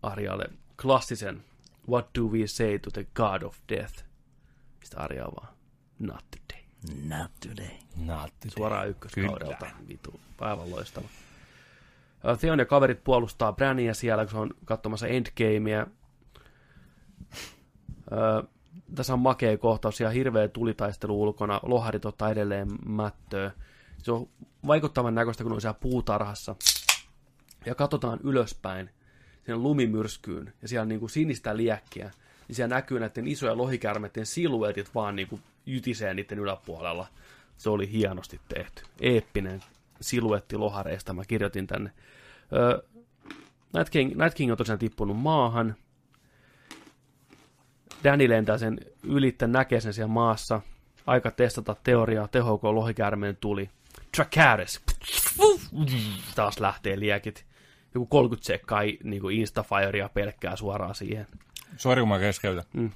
Arjalle 0.02 0.44
klassisen 0.82 1.44
What 1.90 2.08
do 2.18 2.22
we 2.24 2.46
say 2.46 2.78
to 2.78 2.90
the 2.90 3.06
god 3.14 3.42
of 3.42 3.56
death? 3.68 4.04
Sitten 4.84 5.00
Arja 5.00 5.24
vaan, 5.24 5.48
not 5.98 6.24
today. 6.30 6.57
Not 7.08 7.30
today. 7.40 7.76
Naatti. 7.96 8.50
Suoraan 8.50 8.88
ykköskaudelta. 8.88 9.66
Vitu, 9.88 10.20
aivan 10.38 10.70
loistava. 10.70 11.08
Theon 12.40 12.58
ja 12.58 12.64
kaverit 12.64 13.04
puolustaa 13.04 13.52
Brania 13.52 13.94
siellä, 13.94 14.24
kun 14.24 14.30
se 14.30 14.38
on 14.38 14.50
katsomassa 14.64 15.06
Endgamea. 15.06 15.86
Ö, 18.12 18.42
tässä 18.94 19.12
on 19.12 19.18
makea 19.18 19.58
kohtaus 19.58 20.00
ja 20.00 20.10
hirveä 20.10 20.48
tulitaistelu 20.48 21.22
ulkona. 21.22 21.60
Loharit 21.62 22.04
ottaa 22.04 22.30
edelleen 22.30 22.68
mättöä. 22.86 23.50
Se 24.02 24.12
on 24.12 24.28
vaikuttavan 24.66 25.14
näköistä, 25.14 25.44
kun 25.44 25.52
on 25.52 25.60
siellä 25.60 25.78
puutarhassa. 25.80 26.56
Ja 27.66 27.74
katsotaan 27.74 28.20
ylöspäin 28.22 28.90
sinne 29.44 29.56
lumimyrskyyn. 29.58 30.52
Ja 30.62 30.68
siellä 30.68 30.82
on 30.82 30.88
niin 30.88 31.00
kuin 31.00 31.10
sinistä 31.10 31.56
liekkiä. 31.56 32.10
Niin 32.48 32.56
siellä 32.56 32.74
näkyy 32.74 33.00
näiden 33.00 33.26
isojen 33.28 33.58
lohikärmeiden 33.58 34.26
siluetit 34.26 34.94
vaan 34.94 35.16
niin 35.16 35.28
kuin 35.28 35.42
jytisee 35.68 36.14
niiden 36.14 36.38
yläpuolella. 36.38 37.06
Se 37.56 37.70
oli 37.70 37.92
hienosti 37.92 38.40
tehty. 38.48 38.82
Eeppinen 39.00 39.60
siluetti 40.00 40.56
lohareista. 40.56 41.12
Mä 41.12 41.24
kirjoitin 41.24 41.66
tänne. 41.66 41.92
Öö, 42.52 42.82
Night, 43.74 43.90
King, 43.90 44.16
Night 44.16 44.34
King 44.34 44.50
on 44.50 44.58
tosiaan 44.58 44.78
tippunut 44.78 45.16
maahan. 45.16 45.76
Danny 48.04 48.28
lentää 48.28 48.58
sen 48.58 48.78
ylittä, 49.02 49.46
näkee 49.46 49.80
sen 49.80 49.94
siellä 49.94 50.12
maassa. 50.12 50.60
Aika 51.06 51.30
testata 51.30 51.76
teoriaa, 51.82 52.28
tehoko 52.28 52.74
lohikäärmeen 52.74 53.36
tuli. 53.36 53.70
Dracarys. 54.16 54.80
Taas 56.34 56.60
lähtee 56.60 57.00
liekit. 57.00 57.46
Joku 57.94 58.06
30 58.06 58.46
sekkaa 58.46 58.82
niin 58.82 59.30
Instafirea 59.32 60.08
pelkkää 60.08 60.56
suoraan 60.56 60.94
siihen. 60.94 61.26
Sori, 61.76 62.00
kun 62.02 62.08
mä 62.08 62.18
keskeytän. 62.18 62.64
Mm. 62.72 62.90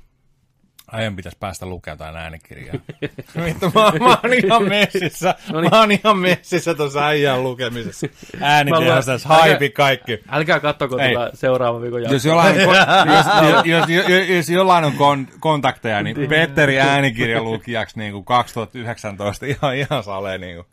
Äijän 0.92 1.16
pitäisi 1.16 1.38
päästä 1.40 1.66
lukemaan 1.66 1.94
jotain 1.94 2.16
äänikirjaa. 2.16 2.74
Vittu, 3.44 3.66
mä, 3.74 4.06
mä 4.06 4.18
oon 4.22 4.34
ihan 4.44 4.68
messissä. 4.68 5.34
Noniin. 5.52 5.70
Mä 5.70 5.80
oon 5.80 5.92
ihan 5.92 6.18
messissä 6.18 6.74
tuossa 6.74 7.06
äijän 7.06 7.42
lukemisessa. 7.42 8.06
Mä 8.40 8.46
Äänitehastas, 8.46 9.24
luen- 9.24 9.28
haipi 9.28 9.70
kaikki. 9.70 10.20
Älkää 10.28 10.60
kattoko 10.60 10.98
Ei. 10.98 11.14
tuota 11.14 11.36
seuraavan 11.36 11.82
viikon 11.82 12.02
Jos 12.02 12.12
jaksoa. 12.12 12.30
jollain, 12.30 12.68
on, 12.68 12.76
jos, 13.16 13.26
jos, 13.64 13.88
jos, 13.88 14.08
jos, 14.08 14.28
jos 14.28 14.48
jollain 14.50 14.84
on 14.84 14.92
kon, 14.92 15.28
kontakteja, 15.40 16.02
niin 16.02 16.28
Petteri 16.28 16.80
äänikirjalukijaksi 16.80 17.98
niin 17.98 18.12
kuin 18.12 18.24
2019 18.24 19.46
ihan, 19.46 19.76
ihan 19.76 20.02
salee. 20.04 20.38
Niin 20.38 20.56
kuin. 20.56 20.66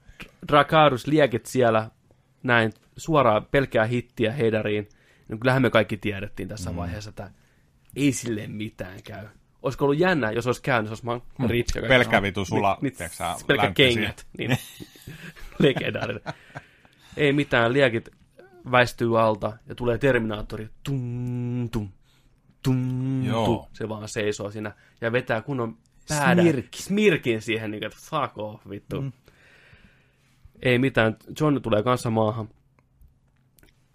Dracarys 0.48 1.08
liekit 1.08 1.46
siellä 1.46 1.90
näin 2.44 2.74
suoraan 2.98 3.46
pelkää 3.52 3.86
hittiä 3.86 4.32
heidariin. 4.32 4.90
No 5.30 5.38
kyllähän 5.38 5.62
me 5.62 5.70
kaikki 5.70 5.98
tiedettiin 5.98 6.50
tässä 6.50 6.70
mm. 6.70 6.76
vaiheessa, 6.76 7.10
että 7.10 7.32
ei 7.96 8.12
sille 8.12 8.48
mitään 8.48 9.04
käy. 9.04 9.26
Olisiko 9.62 9.86
ollut 9.86 10.00
jännä, 10.00 10.32
jos 10.32 10.48
olisi 10.48 10.62
käynyt, 10.62 10.90
jos 10.90 11.04
olisi 11.06 11.26
mm. 11.40 11.48
Ritska. 11.48 11.80
Pelkkä 11.82 12.22
vitu 12.22 12.46
sula, 12.46 12.78
tiedätkö 12.82 13.10
sä, 13.10 13.36
pelkkä 13.48 13.72
kengät. 13.72 14.28
Niin. 14.38 14.58
Legendaarinen. 15.60 16.22
ei 17.18 17.34
mitään, 17.34 17.74
liekit 17.74 18.10
väistyy 18.72 19.20
alta 19.20 19.58
ja 19.68 19.76
tulee 19.76 19.98
Terminaattori. 19.98 20.70
Tum, 20.84 21.70
tum, 21.70 21.90
tum, 22.64 23.24
Joo. 23.26 23.46
tum. 23.46 23.66
Se 23.74 23.90
vaan 23.90 24.10
seisoo 24.10 24.52
siinä 24.52 24.72
ja 25.02 25.12
vetää 25.12 25.42
kunnon 25.42 25.78
päädä. 26.10 26.42
Smirk. 26.42 26.66
Smirkin 26.76 27.42
siihen, 27.42 27.72
niin 27.72 27.82
kuin, 27.82 27.88
että 27.88 28.00
fuck 28.02 28.38
off, 28.38 28.70
vittu. 28.70 29.02
Mm. 29.02 29.12
Ei 30.62 30.80
mitään, 30.80 31.18
John 31.40 31.62
tulee 31.62 31.84
kanssa 31.84 32.10
maahan. 32.10 32.50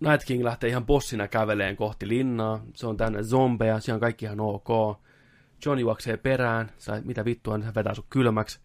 Night 0.00 0.24
King 0.26 0.44
lähtee 0.44 0.70
ihan 0.70 0.86
bossina 0.86 1.28
käveleen 1.28 1.76
kohti 1.76 2.08
linnaa. 2.08 2.64
Se 2.74 2.86
on 2.86 2.96
tänne 2.96 3.22
zombeja, 3.22 3.80
siellä 3.80 3.96
on 3.96 4.00
kaikki 4.00 4.24
ihan 4.24 4.40
ok. 4.40 4.68
John 5.66 5.78
juoksee 5.78 6.16
perään, 6.16 6.70
sä, 6.78 7.02
mitä 7.04 7.24
vittua, 7.24 7.56
niin 7.58 7.64
hän 7.64 7.74
vetää 7.74 7.94
sut 7.94 8.06
kylmäksi. 8.10 8.60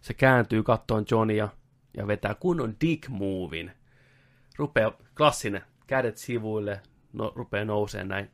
Se 0.00 0.14
kääntyy 0.14 0.62
kattoon 0.62 1.04
Johnia 1.10 1.48
ja 1.96 2.06
vetää 2.06 2.34
kunnon 2.34 2.76
dick 2.80 3.08
movin. 3.08 3.72
Rupee, 4.56 4.92
klassinen, 5.16 5.62
kädet 5.86 6.16
sivuille, 6.16 6.80
no, 7.12 7.32
rupeaa 7.34 7.64
nousee 7.64 8.04
näin. 8.04 8.30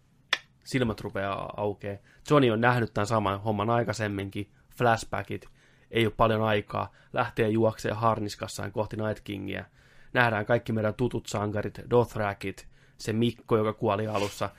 Silmät 0.65 1.01
rupeaa 1.01 1.55
aukee. 1.57 2.03
Johnny 2.31 2.51
on 2.51 2.61
nähnyt 2.61 2.95
tämän 2.95 3.07
saman 3.07 3.41
homman 3.41 3.71
aikaisemminkin. 3.71 4.51
Flashbackit, 4.77 5.47
ei 5.91 6.07
ole 6.07 6.15
paljon 6.17 6.43
aikaa. 6.43 6.93
Lähtee 7.13 7.49
juokseen 7.49 7.97
harniskassaan 7.97 8.73
kohti 8.73 8.97
Night 8.97 9.21
Kingia. 9.25 9.65
Nähdään 10.13 10.47
kaikki 10.47 10.73
meidän 10.73 10.95
tutut 10.95 11.27
sankarit, 11.27 11.81
Dothrakit, 11.91 12.69
se 12.97 13.13
Mikko, 13.13 13.57
joka 13.57 13.73
kuoli 13.73 14.07
alussa, 14.07 14.51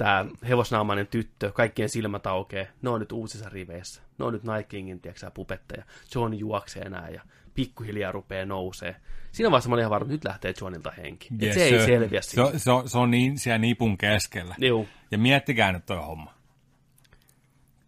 tämä 0.00 0.26
hevosnaamainen 0.48 1.06
tyttö, 1.06 1.52
kaikkien 1.52 1.88
silmät 1.88 2.26
aukee. 2.26 2.68
Ne 2.82 2.90
on 2.90 3.00
nyt 3.00 3.12
uusissa 3.12 3.48
riveissä. 3.48 4.02
Ne 4.18 4.24
on 4.24 4.32
nyt 4.32 4.42
Night 4.44 4.68
Kingin, 4.68 5.00
tiedätkö, 5.00 5.30
pupetteja. 5.30 5.84
John 6.14 6.34
juoksee 6.34 6.88
näin 6.88 7.14
ja 7.14 7.22
pikkuhiljaa 7.54 8.12
rupeaa 8.12 8.46
nousee. 8.46 8.96
Siinä 9.32 9.50
vaiheessa 9.50 9.68
mä 9.68 9.74
olin 9.74 9.82
ihan 9.82 9.90
varma, 9.90 10.04
että 10.04 10.12
nyt 10.14 10.24
lähtee 10.24 10.54
Johnilta 10.60 10.90
henki. 10.90 11.28
Yes, 11.42 11.56
Yes, 11.56 11.70
se 11.70 11.76
ei 11.76 11.86
selviä 11.86 12.22
se, 12.22 12.30
siitä. 12.30 12.44
on- 12.44 12.60
se, 12.60 12.70
on, 12.70 12.88
se 12.88 12.98
on 12.98 13.10
niin 13.10 13.38
siellä 13.38 13.58
nipun 13.58 13.98
keskellä. 13.98 14.54
Juu, 14.58 14.88
Ja 15.10 15.18
miettikää 15.18 15.72
nyt 15.72 15.86
toi 15.86 15.96
homma. 15.96 16.34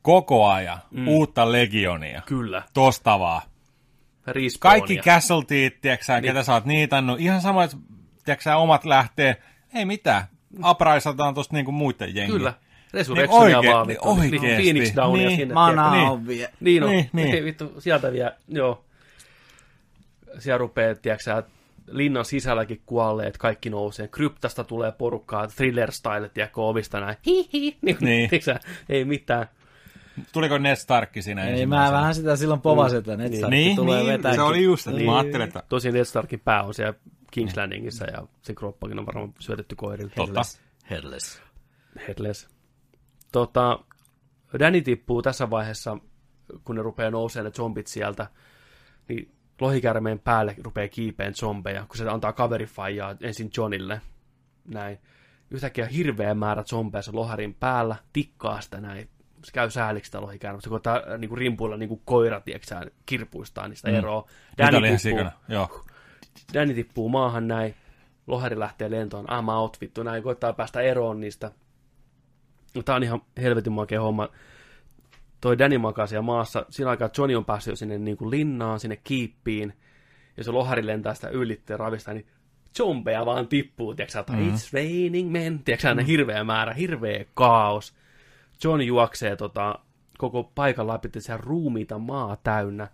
Koko 0.02 0.48
ajan 0.48 0.78
mm. 0.90 1.08
uutta 1.08 1.52
legionia. 1.52 2.22
kyllä. 2.26 2.62
Tosta 2.74 3.18
vaan. 3.18 3.42
Respawnia. 4.26 4.80
Kaikki 4.80 5.10
casualtyt, 5.10 5.80
tiedätkö 5.80 6.12
niin. 6.12 6.22
ketä 6.22 6.42
sä 6.42 6.52
oot 6.52 6.64
niitannut. 6.64 7.20
Ihan 7.20 7.40
sama, 7.40 7.64
että 7.64 7.76
tiedätkö 8.24 8.56
omat 8.56 8.84
lähtee. 8.84 9.42
Ei 9.74 9.84
mitään. 9.84 10.24
Apraisataan 10.62 11.34
tosta 11.34 11.54
niinku 11.56 11.72
muiden 11.72 12.14
jengiä. 12.14 12.36
Kyllä. 12.36 12.50
Niin 12.50 12.92
Resurrectionia 12.94 13.58
oikein- 13.58 13.74
vaan. 13.74 13.86
niin 13.86 13.98
vittu. 14.32 14.46
Niin. 14.46 14.56
Phoenix 14.62 14.96
Downia 14.96 15.28
Niin. 15.28 15.36
sinne. 15.38 15.54
Mana 15.54 15.90
tiedätkö? 15.90 16.12
on 16.12 16.26
vie. 16.26 16.50
Niin 16.60 16.82
on. 16.82 16.90
Niin, 16.90 17.10
Niin, 17.12 17.24
niin. 17.26 17.34
Ei, 17.36 17.44
vittu, 17.44 17.72
sieltä 17.78 18.12
vielä, 18.12 18.36
joo. 18.48 18.84
Siellä 20.38 20.58
rupeaa, 20.58 20.94
tiedätkö 20.94 21.24
sä, 21.24 21.42
linnan 21.90 22.24
sisälläkin 22.24 22.80
kuolleet, 22.86 23.38
kaikki 23.38 23.70
nousee. 23.70 24.08
Kryptasta 24.08 24.64
tulee 24.64 24.92
porukkaa, 24.92 25.46
thriller-style, 25.46 26.28
tiedätkö, 26.34 26.60
ovista 26.62 27.00
näin. 27.00 27.16
Hihi. 27.26 27.76
Niin, 27.82 27.96
Niin. 28.00 28.30
tiedätkö 28.30 28.40
sä, 28.52 28.60
ei 28.88 29.04
mitään. 29.04 29.46
Tuliko 30.32 30.58
Ned 30.58 30.76
Starkki 30.76 31.22
siinä 31.22 31.44
Ei, 31.44 31.66
mä 31.66 31.92
vähän 31.92 32.14
sitä 32.14 32.36
silloin 32.36 32.60
povasin, 32.60 32.98
että 32.98 33.16
Ned 33.16 33.36
Stark 33.36 33.50
Niin, 33.50 33.76
tulee 33.76 34.02
niin, 34.02 34.12
vetää. 34.12 34.34
se 34.34 34.42
oli 34.42 34.62
just, 34.62 34.86
että 34.86 35.02
mä 35.02 35.18
ajattelin, 35.18 35.46
että 35.48 35.62
Tosin 35.68 35.94
Ned 35.94 36.04
Starkin 36.04 36.40
pää 36.40 36.62
on 36.62 36.74
siellä 36.74 36.94
King's 37.36 37.56
Landingissa 37.56 38.04
ja 38.04 38.26
sen 38.42 38.54
kroppakin 38.54 38.98
on 38.98 39.06
varmaan 39.06 39.34
syötetty 39.38 39.74
koirille. 39.74 40.12
Totta. 40.16 40.40
Headless. 40.90 41.42
Headless. 42.08 42.48
Tota, 43.32 43.78
Danny 44.58 44.82
tippuu 44.82 45.22
tässä 45.22 45.50
vaiheessa, 45.50 45.98
kun 46.64 46.76
ne 46.76 46.82
rupeaa 46.82 47.10
nousemaan 47.10 47.44
ne 47.44 47.50
zombit 47.50 47.86
sieltä, 47.86 48.26
niin 49.08 49.34
lohikärmeen 49.60 50.18
päälle 50.18 50.56
rupeaa 50.62 50.88
kiipeen 50.88 51.34
zombeja, 51.34 51.86
kun 51.86 51.96
se 51.96 52.08
antaa 52.08 52.32
kaverifaijaa 52.32 53.16
ensin 53.20 53.50
Johnille. 53.56 54.00
Näin. 54.64 54.98
Yhtäkkiä 55.50 55.86
hirveä 55.86 56.34
määrä 56.34 56.62
zombeja 56.62 57.02
se 57.02 57.12
loharin 57.12 57.54
päällä, 57.54 57.96
tikkaa 58.12 58.60
sitä 58.60 58.80
näin. 58.80 59.08
Se 59.44 59.52
käy 59.52 59.70
sääliksi 59.70 60.08
sitä 60.08 60.20
lohikärmettä, 60.20 60.64
se 60.64 60.70
koittaa 60.70 60.96
äh, 60.96 61.18
niinku 61.18 61.36
rimpuilla 61.36 61.76
niin 61.76 61.88
kuin 61.88 62.02
koira, 62.04 62.40
tiedätkö, 62.40 62.66
sä, 62.66 62.86
kirpuistaa 63.06 63.68
niistä 63.68 63.90
mm. 63.90 63.94
eroa. 63.94 64.28
Ihan 64.58 64.74
tippuu? 64.74 65.32
Joo. 65.48 65.84
Danny 66.54 66.74
tippuu 66.74 67.08
maahan 67.08 67.48
näin, 67.48 67.74
lohari 68.26 68.58
lähtee 68.58 68.90
lentoon, 68.90 69.24
I'm 69.24 69.50
out 69.50 69.76
vittu, 69.80 70.02
näin, 70.02 70.22
koittaa 70.22 70.52
päästä 70.52 70.80
eroon 70.80 71.20
niistä. 71.20 71.52
Tää 72.84 72.96
on 72.96 73.02
ihan 73.02 73.22
helvetin 73.42 73.72
makea 73.72 74.00
homma. 74.00 74.28
Toi 75.40 75.58
Danny 75.58 75.78
makaa 75.78 76.06
siellä 76.06 76.22
maassa, 76.22 76.66
siinä 76.70 76.90
aikaa 76.90 77.10
Johnny 77.18 77.36
on 77.36 77.44
päässyt 77.44 77.72
jo 77.72 77.76
sinne 77.76 77.98
niin 77.98 78.16
kuin 78.16 78.30
linnaan, 78.30 78.80
sinne 78.80 78.96
kiippiin, 78.96 79.72
ja 80.36 80.44
se 80.44 80.50
lohari 80.50 80.86
lentää 80.86 81.14
sitä 81.14 81.28
ylitteen 81.28 81.78
ravista, 81.78 82.14
niin 82.14 82.26
zombeja 82.76 83.26
vaan 83.26 83.48
tippuu, 83.48 83.94
tiedätkö 83.94 84.12
sä, 84.12 84.24
mm. 84.32 84.50
it's 84.50 84.68
raining 84.72 85.30
men, 85.30 85.58
tiedätkö 85.58 85.88
sä, 85.88 85.94
mm. 85.94 86.04
hirveä 86.04 86.44
määrä, 86.44 86.72
hirveä 86.72 87.24
kaos. 87.34 87.94
John 88.64 88.82
juoksee 88.82 89.36
tota, 89.36 89.78
koko 90.18 90.52
paikan 90.54 90.86
läpi, 90.86 91.08
että 91.08 91.20
siellä 91.20 91.42
ruumiita 91.44 91.98
maa 91.98 92.36
täynnä. 92.36 92.88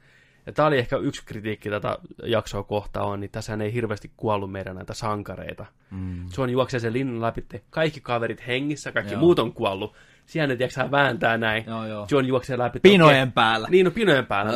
Ja 0.49 0.53
tämä 0.53 0.69
oli 0.69 0.79
ehkä 0.79 0.97
yksi 0.97 1.23
kritiikki 1.25 1.71
tätä 1.71 1.99
jaksoa 2.25 2.63
kohtaan 2.63 3.07
on, 3.07 3.21
niin 3.21 3.31
tässä 3.31 3.59
ei 3.63 3.73
hirveästi 3.73 4.11
kuollut 4.17 4.53
meidän 4.53 4.77
näitä 4.77 4.95
sankareita. 4.95 5.67
Mm. 5.91 6.27
John 6.39 6.51
juoksee 6.51 6.81
sen 6.81 6.93
linnan 6.93 7.21
läpi, 7.21 7.45
kaikki 7.71 8.01
kaverit 8.01 8.47
hengissä, 8.47 8.93
kaikki 8.93 9.13
Joo. 9.13 9.21
muut 9.21 9.39
on 9.39 9.53
kuollut. 9.53 9.95
Siellä 10.27 10.47
ne, 10.47 10.57
tiedätkö, 10.57 10.91
vääntää 10.91 11.39
näin. 11.39 11.65
Joo, 11.67 11.87
joo. 11.87 12.07
John 12.11 12.27
juoksee 12.27 12.59
läpi. 12.59 12.81
Pinojen 12.81 13.23
okei. 13.23 13.33
päällä. 13.35 13.69
Niin, 13.71 13.85
no 13.85 13.91
pinojen 13.91 14.27
päällä. 14.27 14.53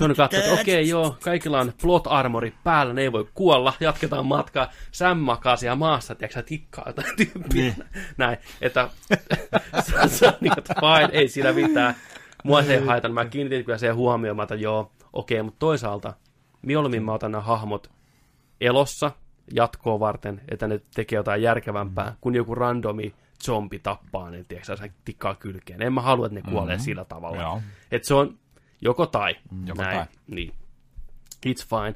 John 0.00 0.14
katsoo, 0.16 0.40
että 0.40 0.52
okei, 0.52 0.74
okay, 0.74 0.90
joo, 0.90 1.16
kaikilla 1.24 1.60
on 1.60 1.72
plot 1.82 2.06
armori 2.06 2.54
päällä, 2.64 2.92
ne 2.92 3.02
ei 3.02 3.12
voi 3.12 3.28
kuolla, 3.34 3.72
jatketaan 3.80 4.26
matkaa. 4.26 4.70
Sam 4.90 5.18
makaa 5.18 5.56
siellä 5.56 5.76
maassa, 5.76 6.14
tiedätkö, 6.14 6.42
tikkaa 6.42 6.84
jotain 6.86 7.16
tyyppiä. 7.16 7.62
Niin. 7.62 7.74
Näin, 8.16 8.38
että 8.60 8.88
se 10.06 10.26
on 10.26 10.32
niin, 10.40 10.58
että 10.58 10.74
fine, 10.74 11.08
ei 11.12 11.28
siinä 11.28 11.52
mitään. 11.52 11.94
Mua 12.46 12.62
se 12.62 12.74
ei 12.74 12.86
haitannut, 12.86 13.14
mä 13.14 13.24
kiinnitin 13.24 13.64
kyllä 13.64 13.78
siihen 13.78 13.96
huomioon, 13.96 14.36
mä 14.36 14.42
että 14.42 14.54
joo, 14.54 14.92
okei, 15.12 15.42
mutta 15.42 15.58
toisaalta 15.58 16.14
mieluummin 16.62 17.02
mä 17.02 17.12
otan 17.12 17.32
nämä 17.32 17.42
hahmot 17.42 17.90
elossa 18.60 19.10
jatkoa 19.54 20.00
varten, 20.00 20.40
että 20.48 20.68
ne 20.68 20.80
tekee 20.94 21.16
jotain 21.16 21.42
järkevämpää, 21.42 22.16
kun 22.20 22.34
joku 22.34 22.54
randomi 22.54 23.14
zombi 23.44 23.78
tappaa 23.78 24.30
ne, 24.30 24.44
tiedätkö, 24.48 24.76
sä 24.76 24.88
tikkaa 25.04 25.34
kylkeen. 25.34 25.82
En 25.82 25.92
mä 25.92 26.00
halua, 26.00 26.26
että 26.26 26.34
ne 26.34 26.42
kuolee 26.50 26.74
mm-hmm. 26.74 26.84
sillä 26.84 27.04
tavalla. 27.04 27.42
Joo. 27.42 27.62
Että 27.90 28.08
se 28.08 28.14
on 28.14 28.38
joko 28.80 29.06
tai. 29.06 29.36
Joko 29.66 29.82
Näin. 29.82 29.96
tai. 29.96 30.06
Niin. 30.26 30.52
It's 31.46 31.66
fine. 31.68 31.94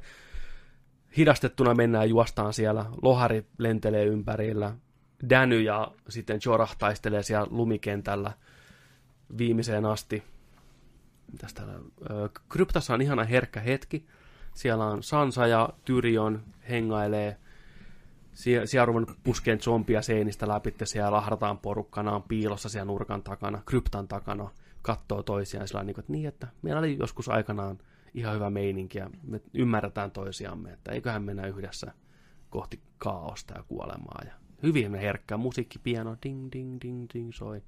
Hidastettuna 1.17 1.75
mennään 1.75 2.09
juostaan 2.09 2.53
siellä. 2.53 2.87
Lohari 3.03 3.47
lentelee 3.59 4.05
ympärillä. 4.05 4.75
Dany 5.31 5.61
ja 5.61 5.93
sitten 6.09 6.41
Jorah 6.45 6.77
taistelee 6.77 7.23
siellä 7.23 7.47
lumikentällä 7.51 8.33
viimeiseen 9.39 9.87
asti. 9.87 10.23
Ö, 12.10 12.28
Kryptassa 12.49 12.94
on 12.94 13.02
ihana 13.02 13.25
herkkä 13.25 13.60
hetki. 13.60 14.07
Siellä 14.55 14.86
on 14.86 15.02
Sansa 15.02 15.47
ja 15.47 15.68
Tyrion 15.84 16.42
hengailee. 16.68 17.36
Sie- 18.34 18.67
siellä 18.67 18.86
ruvennut 18.86 19.18
puskeen 19.23 19.60
zombia 19.60 20.02
seinistä 20.02 20.49
läpi, 20.49 20.75
siellä 20.84 21.12
lahdataan 21.12 21.59
porukkana, 21.59 22.12
on 22.15 22.23
piilossa 22.23 22.68
siellä 22.68 22.84
nurkan 22.84 23.23
takana, 23.23 23.62
kryptan 23.67 24.09
takana, 24.09 24.50
katsoo 24.83 25.23
toisiaan 25.23 25.68
sillä 25.68 25.84
niin, 25.84 25.99
että, 25.99 26.12
niin, 26.12 26.28
että 26.28 26.47
meillä 26.62 26.78
oli 26.78 26.97
joskus 26.99 27.28
aikanaan 27.28 27.78
ihan 28.15 28.34
hyvä 28.34 28.50
meininki 28.50 28.99
ja 28.99 29.10
me 29.23 29.41
ymmärretään 29.55 30.10
toisiamme, 30.10 30.73
että 30.73 30.92
eiköhän 30.92 31.23
mennä 31.23 31.47
yhdessä 31.47 31.92
kohti 32.50 32.81
kaaosta 32.99 33.55
ja 33.55 33.62
kuolemaa. 33.62 34.23
Ja 34.25 34.33
hyvin 34.62 34.94
herkkää 34.94 35.39
musiikki, 35.39 35.78
piano, 35.78 36.17
ding, 36.23 36.49
ding, 36.52 36.78
ding, 36.83 37.07
ding, 37.15 37.33
soi. 37.33 37.62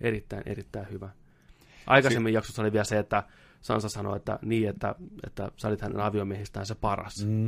Erittäin, 0.00 0.42
erittäin 0.46 0.90
hyvä. 0.90 1.08
Aikaisemmin 1.86 2.30
si- 2.30 2.34
jaksossa 2.34 2.62
oli 2.62 2.72
vielä 2.72 2.84
se, 2.84 2.98
että 2.98 3.22
Sansa 3.60 3.88
sanoi, 3.88 4.16
että 4.16 4.38
niin, 4.42 4.68
että, 4.68 4.94
että 5.26 5.50
sä 5.56 5.68
olit 5.68 5.80
hänen 5.80 6.00
aviomiehistään 6.00 6.66
se 6.66 6.74
paras. 6.74 7.24
Mm. 7.26 7.44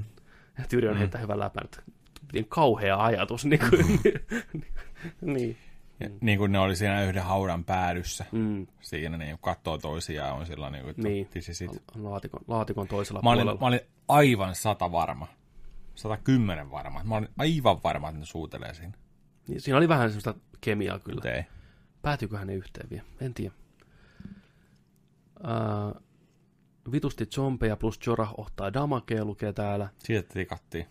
Ja 0.58 0.64
Tyrion 0.68 0.94
mm. 0.94 0.98
heittää 0.98 1.20
hyvän 1.20 1.38
läpän, 1.38 1.64
että 1.64 1.82
miten 2.26 2.44
kauhea 2.48 3.04
ajatus. 3.04 3.44
Niin, 3.44 3.60
kuin, 3.70 4.00
niin. 5.34 5.56
Ja, 6.00 6.10
niin 6.20 6.38
kuin 6.38 6.52
ne 6.52 6.58
oli 6.58 6.76
siinä 6.76 7.02
yhden 7.04 7.22
haudan 7.22 7.64
päädyssä. 7.64 8.24
Mm, 8.32 8.66
Siinä 8.80 9.16
niin 9.16 9.38
katsoo 9.40 9.78
toisiaan 9.78 10.36
on 10.36 10.46
sillä 10.46 10.70
niin 10.70 10.82
kuin, 10.82 10.90
että 10.90 11.02
Niin. 11.02 11.28
laatikon, 11.94 12.40
laatikon 12.48 12.88
toisella 12.88 13.20
Mä 13.22 13.30
olin, 13.30 13.42
puolella. 13.42 13.60
mä 13.60 13.66
olin 13.66 13.80
aivan 14.08 14.54
sata 14.54 14.92
varma. 14.92 15.26
110 15.94 16.70
varma. 16.70 17.04
Mä 17.04 17.16
olin 17.16 17.28
aivan 17.38 17.80
varma, 17.84 18.08
että 18.08 18.18
ne 18.20 18.26
suutelee 18.26 18.74
siinä. 18.74 18.92
Niin, 19.48 19.60
siinä 19.60 19.76
oli 19.78 19.88
vähän 19.88 20.08
semmoista 20.10 20.34
kemiaa 20.60 20.98
kyllä. 20.98 21.30
Ei. 21.30 21.44
Päätyyköhän 22.02 22.46
ne 22.46 22.54
yhteen 22.54 22.90
vielä? 22.90 23.04
En 23.20 23.34
tiedä. 23.34 23.54
Uh, 25.40 26.02
vitusti 26.92 27.26
zombeja 27.26 27.76
plus 27.76 27.98
Jorah 28.06 28.34
ottaa 28.36 28.72
damakea 28.72 29.24
lukee 29.24 29.52
täällä. 29.52 29.88
Siitä 29.98 30.34
tikattiin. 30.34 30.86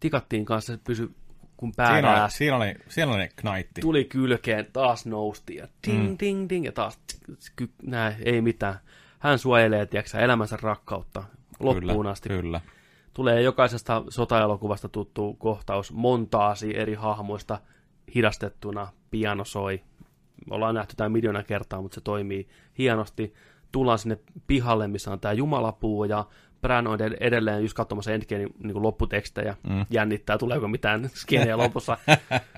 Tikattiin 0.00 0.44
kanssa, 0.44 0.74
että 0.74 0.84
pysy 0.84 1.10
kun 1.62 1.72
Siinä 1.92 2.22
oli, 2.22 2.30
siinä 2.30 2.56
oli, 2.56 2.74
siinä 2.88 3.12
oli 3.12 3.28
knaitti. 3.36 3.80
Tuli 3.80 4.04
kylkeen, 4.04 4.66
taas 4.72 5.06
nousti 5.06 5.56
ja 5.56 5.68
ding, 5.86 6.08
mm. 6.08 6.16
ding, 6.20 6.48
ding, 6.48 6.64
ja 6.64 6.72
taas 6.72 6.98
ky, 7.56 7.70
näin, 7.82 8.16
ei 8.24 8.40
mitään. 8.40 8.78
Hän 9.18 9.38
suojelee, 9.38 9.86
tiedätkö, 9.86 10.18
elämänsä 10.18 10.58
rakkautta 10.62 11.24
loppuun 11.60 11.96
kyllä, 11.96 12.10
asti. 12.10 12.28
Kyllä. 12.28 12.60
Tulee 13.14 13.42
jokaisesta 13.42 14.04
sotaelokuvasta 14.08 14.88
tuttu 14.88 15.34
kohtaus 15.34 15.92
montaasi 15.92 16.76
eri 16.76 16.94
hahmoista 16.94 17.60
hidastettuna, 18.14 18.88
piano 19.10 19.44
soi. 19.44 19.82
Me 20.50 20.54
ollaan 20.54 20.74
nähty 20.74 20.96
tämä 20.96 21.08
miljoona 21.08 21.42
kertaa, 21.42 21.82
mutta 21.82 21.94
se 21.94 22.00
toimii 22.00 22.48
hienosti. 22.78 23.34
Tullaan 23.72 23.98
sinne 23.98 24.18
pihalle, 24.46 24.88
missä 24.88 25.10
on 25.10 25.20
tämä 25.20 25.32
jumalapuu, 25.32 26.04
ja 26.04 26.26
Bran 26.62 26.86
on 26.86 26.98
ed- 27.00 27.16
edelleen 27.20 27.62
just 27.62 27.74
katsomassa 27.74 28.12
Endgamein 28.12 28.54
niin 28.62 28.82
lopputekstejä, 28.82 29.56
mm. 29.68 29.86
jännittää, 29.90 30.38
tuleeko 30.38 30.68
mitään 30.68 31.10
skeneä 31.14 31.56
lopussa. 31.56 31.98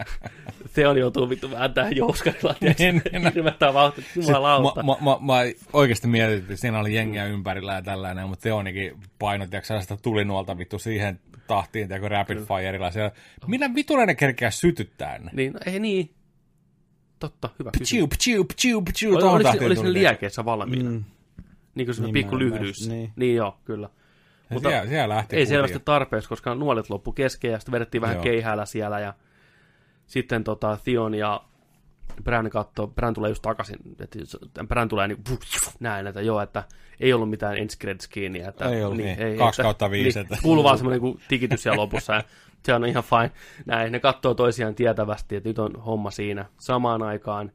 se 0.74 0.88
on 0.88 0.98
joutuu 0.98 1.28
vittu 1.28 1.50
vähän 1.50 1.74
tähän 1.74 1.96
jouskarilla, 1.96 2.54
Niin, 2.60 2.76
tiedätkö, 2.76 3.10
niin. 3.18 3.34
hirvettää 3.34 3.74
vauhtia, 3.74 4.04
jumalauta. 4.16 4.82
Mä, 4.82 4.92
mä, 4.92 5.10
mä, 5.10 5.32
mä 5.32 5.52
oikeasti 5.72 6.08
mietin, 6.08 6.38
että 6.38 6.56
siinä 6.56 6.78
oli 6.78 6.94
jengiä 6.94 7.26
ympärillä 7.26 7.74
ja 7.74 7.82
tällainen, 7.82 8.28
mutta 8.28 8.42
Teonikin 8.42 8.96
painot 9.18 9.52
ja 9.52 9.62
sellaista 9.62 9.96
tulinuolta 9.96 10.58
vittu 10.58 10.78
siihen 10.78 11.20
tahtiin, 11.46 11.88
tiedätkö, 11.88 12.08
rapid 12.08 12.38
fireilla. 12.38 12.90
Minä 13.46 13.74
vitulle 13.74 14.06
ne 14.06 14.14
kerkeä 14.14 14.50
sytyttää 14.50 15.18
ne? 15.18 15.30
Niin, 15.32 15.52
no, 15.52 15.58
ei 15.66 15.80
niin. 15.80 16.10
Totta, 17.24 17.48
hyvä 17.58 17.70
kysymys. 17.70 17.88
Pchiu, 17.90 18.06
pchiu, 18.06 18.44
pchiu, 18.44 18.82
pchiu, 18.82 19.10
Oli, 19.12 19.20
tuohon 19.20 19.36
oliko, 19.36 19.48
tahtiin 19.48 19.66
oliko 19.66 19.82
ne 19.82 19.92
liekeissä 19.92 20.44
valmiina? 20.44 20.90
Mm. 20.90 21.04
Niin 21.74 21.86
kuin 21.86 21.94
se 21.94 22.02
Niin 22.02 22.12
pikku 22.12 22.38
lyhdyissä. 22.38 22.90
Niin. 22.90 23.00
niin. 23.00 23.12
niin 23.16 23.36
joo, 23.36 23.58
kyllä. 23.64 23.88
Ja 24.50 24.54
Mutta 24.54 24.68
siellä, 24.68 24.88
siellä 24.88 25.14
lähti 25.14 25.36
Ei 25.36 25.46
selvästi 25.46 25.80
tarpeeksi, 25.84 26.28
koska 26.28 26.54
nuolet 26.54 26.90
loppu 26.90 27.12
kesken 27.12 27.52
ja 27.52 27.58
sitten 27.58 27.72
vedettiin 27.72 28.00
vähän 28.00 28.16
Joo. 28.16 28.24
keihäällä 28.24 28.66
siellä 28.66 29.00
ja 29.00 29.14
sitten 30.06 30.44
tota, 30.44 30.78
Theon 30.84 31.14
ja 31.14 31.40
Bran 32.24 32.50
katsoo, 32.50 32.86
Bran 32.86 33.14
tulee 33.14 33.28
just 33.30 33.42
takaisin, 33.42 33.78
että 34.00 34.18
Bran 34.64 34.88
tulee 34.88 35.08
niin 35.08 35.22
näin, 35.80 36.06
että 36.06 36.20
joo, 36.20 36.40
että 36.40 36.64
ei 37.00 37.12
ollut 37.12 37.30
mitään 37.30 37.58
ensi 37.58 37.78
kiinni. 38.10 38.40
Että, 38.40 38.70
Ei 38.70 38.84
ollut, 38.84 38.98
niin. 38.98 39.38
Kaksi 39.38 39.62
kautta 39.62 39.90
viisi, 39.90 40.18
Niin, 40.18 40.38
kuuluu 40.42 40.64
vaan 40.64 40.78
semmoinen 40.78 41.00
kuin 41.00 41.20
tikitys 41.28 41.62
siellä 41.62 41.80
lopussa 41.80 42.14
ja 42.14 42.22
se 42.64 42.74
on 42.74 42.86
ihan 42.86 43.04
fine. 43.04 43.30
Näin, 43.66 43.92
ne 43.92 44.00
katsoo 44.00 44.34
toisiaan 44.34 44.74
tietävästi, 44.74 45.36
että 45.36 45.48
nyt 45.48 45.58
on 45.58 45.76
homma 45.76 46.10
siinä. 46.10 46.44
Samaan 46.58 47.02
aikaan 47.02 47.52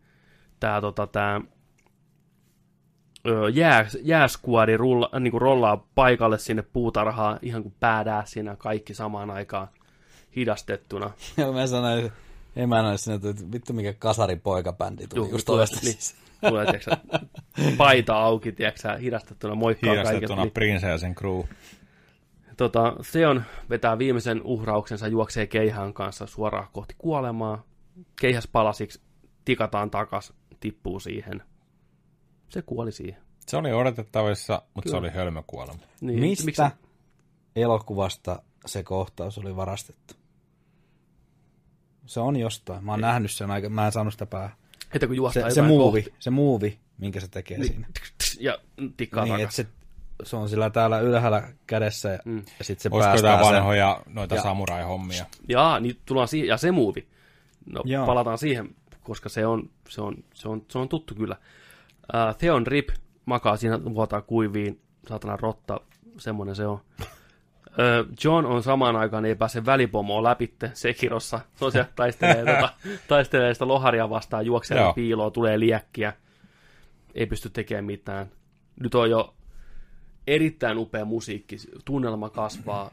tämä 0.60 0.82
tota, 0.82 1.08
tää, 1.08 1.42
jää, 3.54 3.86
jääskuadi 4.02 4.78
rulla, 4.78 5.10
niin 5.20 5.32
kuin 5.32 5.42
rollaa 5.42 5.88
paikalle 5.96 6.38
sinne 6.38 6.62
puutarhaan 6.62 7.40
ihan 7.42 7.62
kuin 7.64 7.76
päädää 7.80 8.24
siinä 8.26 8.56
kaikki 8.56 8.94
samaan 8.94 9.30
aikaan 9.32 9.68
hidastettuna. 10.36 11.12
Ja 11.38 11.52
mä 11.52 11.68
sanoin 11.68 12.12
emänä 12.56 12.98
sinne, 12.98 13.30
että 13.30 13.52
vittu 13.52 13.74
mikä 13.74 13.94
kasaripoikabändi 13.94 15.08
tuli 15.08 15.20
Juu, 15.22 15.32
just 15.32 15.46
tulee- 15.46 15.66
niin. 15.66 15.94
sisään. 15.94 16.20
Tulee, 16.50 16.66
tiiäksä, 16.66 16.98
paita 17.78 18.16
auki, 18.18 18.52
tiiäksä, 18.52 18.96
hidastettuna, 18.96 19.56
moikkaa 19.56 19.92
Hidastettuna 19.92 20.28
kaiket. 20.28 20.44
Niin, 20.44 20.52
Prince 20.52 20.88
ja 20.88 20.98
sen 20.98 21.16
crew. 21.16 21.42
Tota, 22.60 22.96
Theon 23.12 23.44
vetää 23.70 23.98
viimeisen 23.98 24.42
uhrauksensa, 24.44 25.08
juoksee 25.08 25.48
keihään 25.48 25.94
kanssa 25.94 26.28
suoraan 26.28 26.68
kohti 26.74 26.96
kuolemaa. 26.98 27.64
Keihäs 28.22 28.48
palasiksi, 28.48 29.02
tikataan 29.46 29.92
takas, 29.92 30.34
tippuu 30.60 31.00
siihen. 31.00 31.44
Se 32.50 32.62
kuoli 32.62 32.92
siihen. 32.92 33.22
Se 33.48 33.58
oli 33.58 33.74
odotettavissa, 33.74 34.62
mutta 34.74 34.90
se 34.90 34.96
Kyllä. 34.98 35.00
oli 35.08 35.16
hölmökuolema. 35.16 35.80
Niin, 36.02 36.20
Mistä 36.20 36.46
miksi- 36.46 36.62
elokuvasta 37.56 38.42
se 38.66 38.84
kohtaus 38.84 39.38
oli 39.38 39.56
varastettu? 39.56 40.14
Se 42.06 42.20
on 42.20 42.36
jostain. 42.36 42.86
Mä 42.86 42.92
oon 42.92 43.02
nähnyt 43.02 43.32
sen 43.32 43.52
aika, 43.52 43.70
mä 43.70 43.86
en 43.86 43.92
saanut 43.92 44.14
sitä 44.14 44.26
päähän. 44.26 44.52
Että 44.94 45.08
kun 45.08 45.34
Se, 45.34 45.50
se 45.50 45.62
muuvi, 45.62 46.02
kohti, 46.04 46.16
se 46.20 46.30
muuvi, 46.30 46.80
minkä 46.98 47.20
se 47.20 47.28
tekee 47.28 47.58
niin, 47.58 47.68
siinä. 47.74 47.88
ja 48.40 48.58
tikkaa 48.98 49.24
Niin, 49.24 49.34
takas. 49.34 49.60
että 49.60 49.72
se, 49.72 49.79
se 50.24 50.36
on 50.36 50.50
sillä 50.50 50.70
täällä 50.70 51.00
ylhäällä 51.00 51.44
kädessä 51.68 52.10
ja, 52.10 52.20
Mm. 52.26 52.38
ja 52.60 52.66
sitten 52.66 52.84
se 52.84 52.90
Olisiko 52.92 53.10
päästää 53.12 53.32
jotain 53.32 53.46
sen. 53.48 53.56
vanhoja 53.56 54.02
noita 54.06 54.36
Ja- 54.36 54.42
samurai-hommia? 54.42 55.26
Jaa, 55.48 55.80
niin 55.80 55.98
tullaan 56.06 56.28
siihen, 56.28 56.48
ja 56.48 56.58
se 56.58 56.72
muuvi. 56.72 57.08
No. 57.66 57.82
Joo. 57.86 58.06
palataan 58.06 58.38
siihen, 58.38 58.76
koska 59.04 59.30
se 59.30 59.46
on, 59.46 59.70
se 59.90 60.02
on, 60.02 60.16
se 60.34 60.50
on, 60.50 60.66
se 60.72 60.78
on 60.78 60.90
tuttu 60.90 61.16
kyllä. 61.16 61.36
Uh, 62.14 62.36
Theon 62.38 62.68
Rip 62.68 62.90
makaa 63.26 63.58
siinä, 63.58 63.80
vuotaa 63.84 64.22
kuiviin, 64.22 64.82
saatana 65.10 65.38
rotta, 65.38 65.82
semmonen 66.18 66.56
se 66.56 66.68
on. 66.68 66.80
John 68.24 68.46
on 68.46 68.64
samaan 68.64 68.96
aikaan, 68.96 69.26
ei 69.26 69.36
pääse 69.36 69.66
välipomoon 69.66 70.24
läpitte 70.24 70.72
Sekirossa. 70.74 71.40
Se 71.56 71.66
on 71.66 71.72
siellä 71.72 71.90
taistelee, 71.96 72.46
tota, 72.56 72.70
taistelee 73.08 73.54
sitä 73.54 73.68
loharia 73.68 74.10
vastaan, 74.10 74.46
juoksee 74.46 74.78
Joo. 74.82 74.94
piiloon, 74.94 75.32
tulee 75.32 75.60
liekkiä. 75.60 76.14
Ei 77.16 77.26
pysty 77.26 77.50
tekemään 77.50 77.86
mitään. 77.86 78.28
Nyt 78.80 78.96
on 78.96 79.10
jo 79.10 79.34
erittäin 80.30 80.78
upea 80.78 81.06
musiikki, 81.06 81.58
tunnelma 81.86 82.30
kasvaa, 82.30 82.92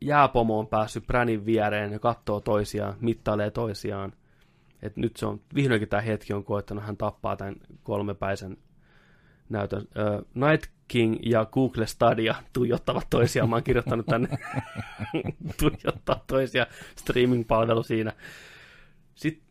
jääpomo 0.00 0.58
on 0.58 0.66
päässyt 0.66 1.06
Branin 1.06 1.46
viereen 1.46 1.92
ja 1.92 1.98
katsoo 1.98 2.40
toisiaan, 2.40 2.94
mittailee 3.00 3.50
toisiaan. 3.50 4.12
Et 4.82 4.96
nyt 4.96 5.16
se 5.16 5.26
on, 5.26 5.40
vihdoinkin 5.54 5.88
tämä 5.88 6.00
hetki 6.00 6.32
on 6.32 6.44
koettanut, 6.44 6.84
hän 6.84 6.96
tappaa 6.96 7.36
tämän 7.36 7.56
kolmepäisen 7.82 8.56
näytön. 9.48 9.88
Ö, 9.96 10.22
Night 10.34 10.70
King 10.88 11.16
ja 11.22 11.44
Google 11.44 11.86
Stadia 11.86 12.34
tuijottavat 12.52 13.06
toisiaan. 13.10 13.48
Mä 13.48 13.56
oon 13.56 13.62
kirjoittanut 13.62 14.06
tänne 14.06 14.28
tuijottaa 15.60 16.24
toisiaan 16.26 16.68
streaming-palvelu 16.96 17.82
siinä. 17.82 18.12
Sitten 19.14 19.47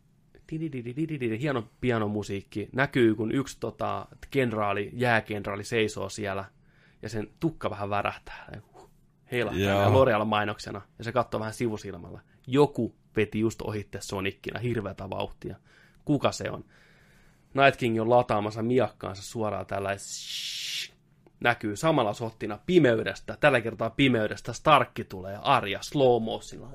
hieno 1.40 1.68
pianomusiikki. 1.80 2.68
Näkyy, 2.72 3.14
kun 3.14 3.32
yksi 3.32 3.56
tota, 3.60 4.06
kenraali, 4.30 4.90
jääkenraali 4.92 5.64
seisoo 5.64 6.08
siellä 6.08 6.44
ja 7.02 7.08
sen 7.08 7.28
tukka 7.40 7.70
vähän 7.70 7.90
värähtää. 7.90 8.60
Heilahtaa 9.32 9.62
ja 9.62 9.88
L'Oreal 9.88 10.24
mainoksena. 10.24 10.80
Ja 10.98 11.04
se 11.04 11.12
katsoo 11.12 11.40
vähän 11.40 11.54
sivusilmalla. 11.54 12.20
Joku 12.46 12.94
veti 13.16 13.40
just 13.40 13.62
ohitte 13.62 14.00
Sonikkina 14.00 14.60
hirveätä 14.60 15.10
vauhtia. 15.10 15.56
Kuka 16.04 16.32
se 16.32 16.50
on? 16.50 16.64
Night 17.54 17.76
King 17.76 18.00
on 18.00 18.10
lataamassa 18.10 18.62
miakkaansa 18.62 19.22
suoraan 19.22 19.66
tällä 19.66 19.90
näkyy 21.40 21.76
samalla 21.76 22.12
sottina 22.12 22.58
pimeydestä. 22.66 23.36
Tällä 23.40 23.60
kertaa 23.60 23.90
pimeydestä 23.90 24.52
Starkki 24.52 25.04
tulee 25.04 25.32
ja 25.32 25.40
Arja 25.40 25.78
slow 25.82 26.22
motionilla. 26.22 26.72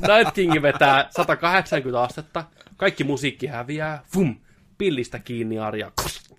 Night 0.00 0.34
King 0.34 0.62
vetää 0.62 1.08
180 1.10 2.02
astetta, 2.02 2.44
kaikki 2.76 3.04
musiikki 3.04 3.46
häviää, 3.46 4.02
fum, 4.12 4.36
pillistä 4.78 5.18
kiinni 5.18 5.58
Arja, 5.58 5.92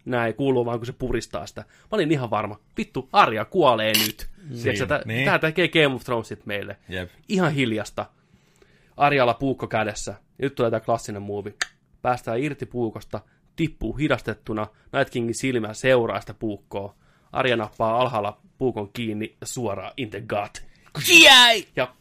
näin 0.06 0.34
kuuluu 0.34 0.66
vaan 0.66 0.80
kun 0.80 0.86
se 0.86 0.94
puristaa 0.94 1.46
sitä. 1.46 1.62
Mä 1.62 1.88
olin 1.92 2.12
ihan 2.12 2.30
varma, 2.30 2.60
vittu, 2.78 3.10
Arja 3.14 3.46
kuolee 3.46 3.94
nyt. 4.06 4.30
Niin, 4.50 4.88
tää, 4.88 5.02
niin. 5.06 5.30
tekee 5.42 5.68
Game 5.68 5.96
of 5.96 6.04
Thronesit 6.04 6.46
meille. 6.46 6.78
Jep. 6.90 7.10
Ihan 7.30 7.52
hiljasta. 7.52 8.06
Arjalla 8.98 9.34
puukko 9.34 9.68
kädessä. 9.68 10.12
Ja 10.12 10.46
nyt 10.46 10.56
tulee 10.56 10.72
tämä 10.72 10.80
klassinen 10.80 11.22
muuvi. 11.22 11.56
Päästään 12.02 12.40
irti 12.40 12.66
puukosta, 12.66 13.22
tippuu 13.56 13.94
hidastettuna, 13.98 14.68
Night 14.94 15.10
Kingin 15.10 15.36
silmä 15.36 15.74
seuraa 15.74 16.22
sitä 16.22 16.34
puukkoa. 16.34 16.96
Arja 17.32 17.56
nappaa 17.56 18.02
alhaalla 18.02 18.42
puukon 18.58 18.90
kiinni 18.94 19.36
ja 19.42 19.48
suoraan 19.48 19.94
in 19.98 20.10
the 20.10 20.22
gut. 20.22 20.64
Ja 21.76 21.96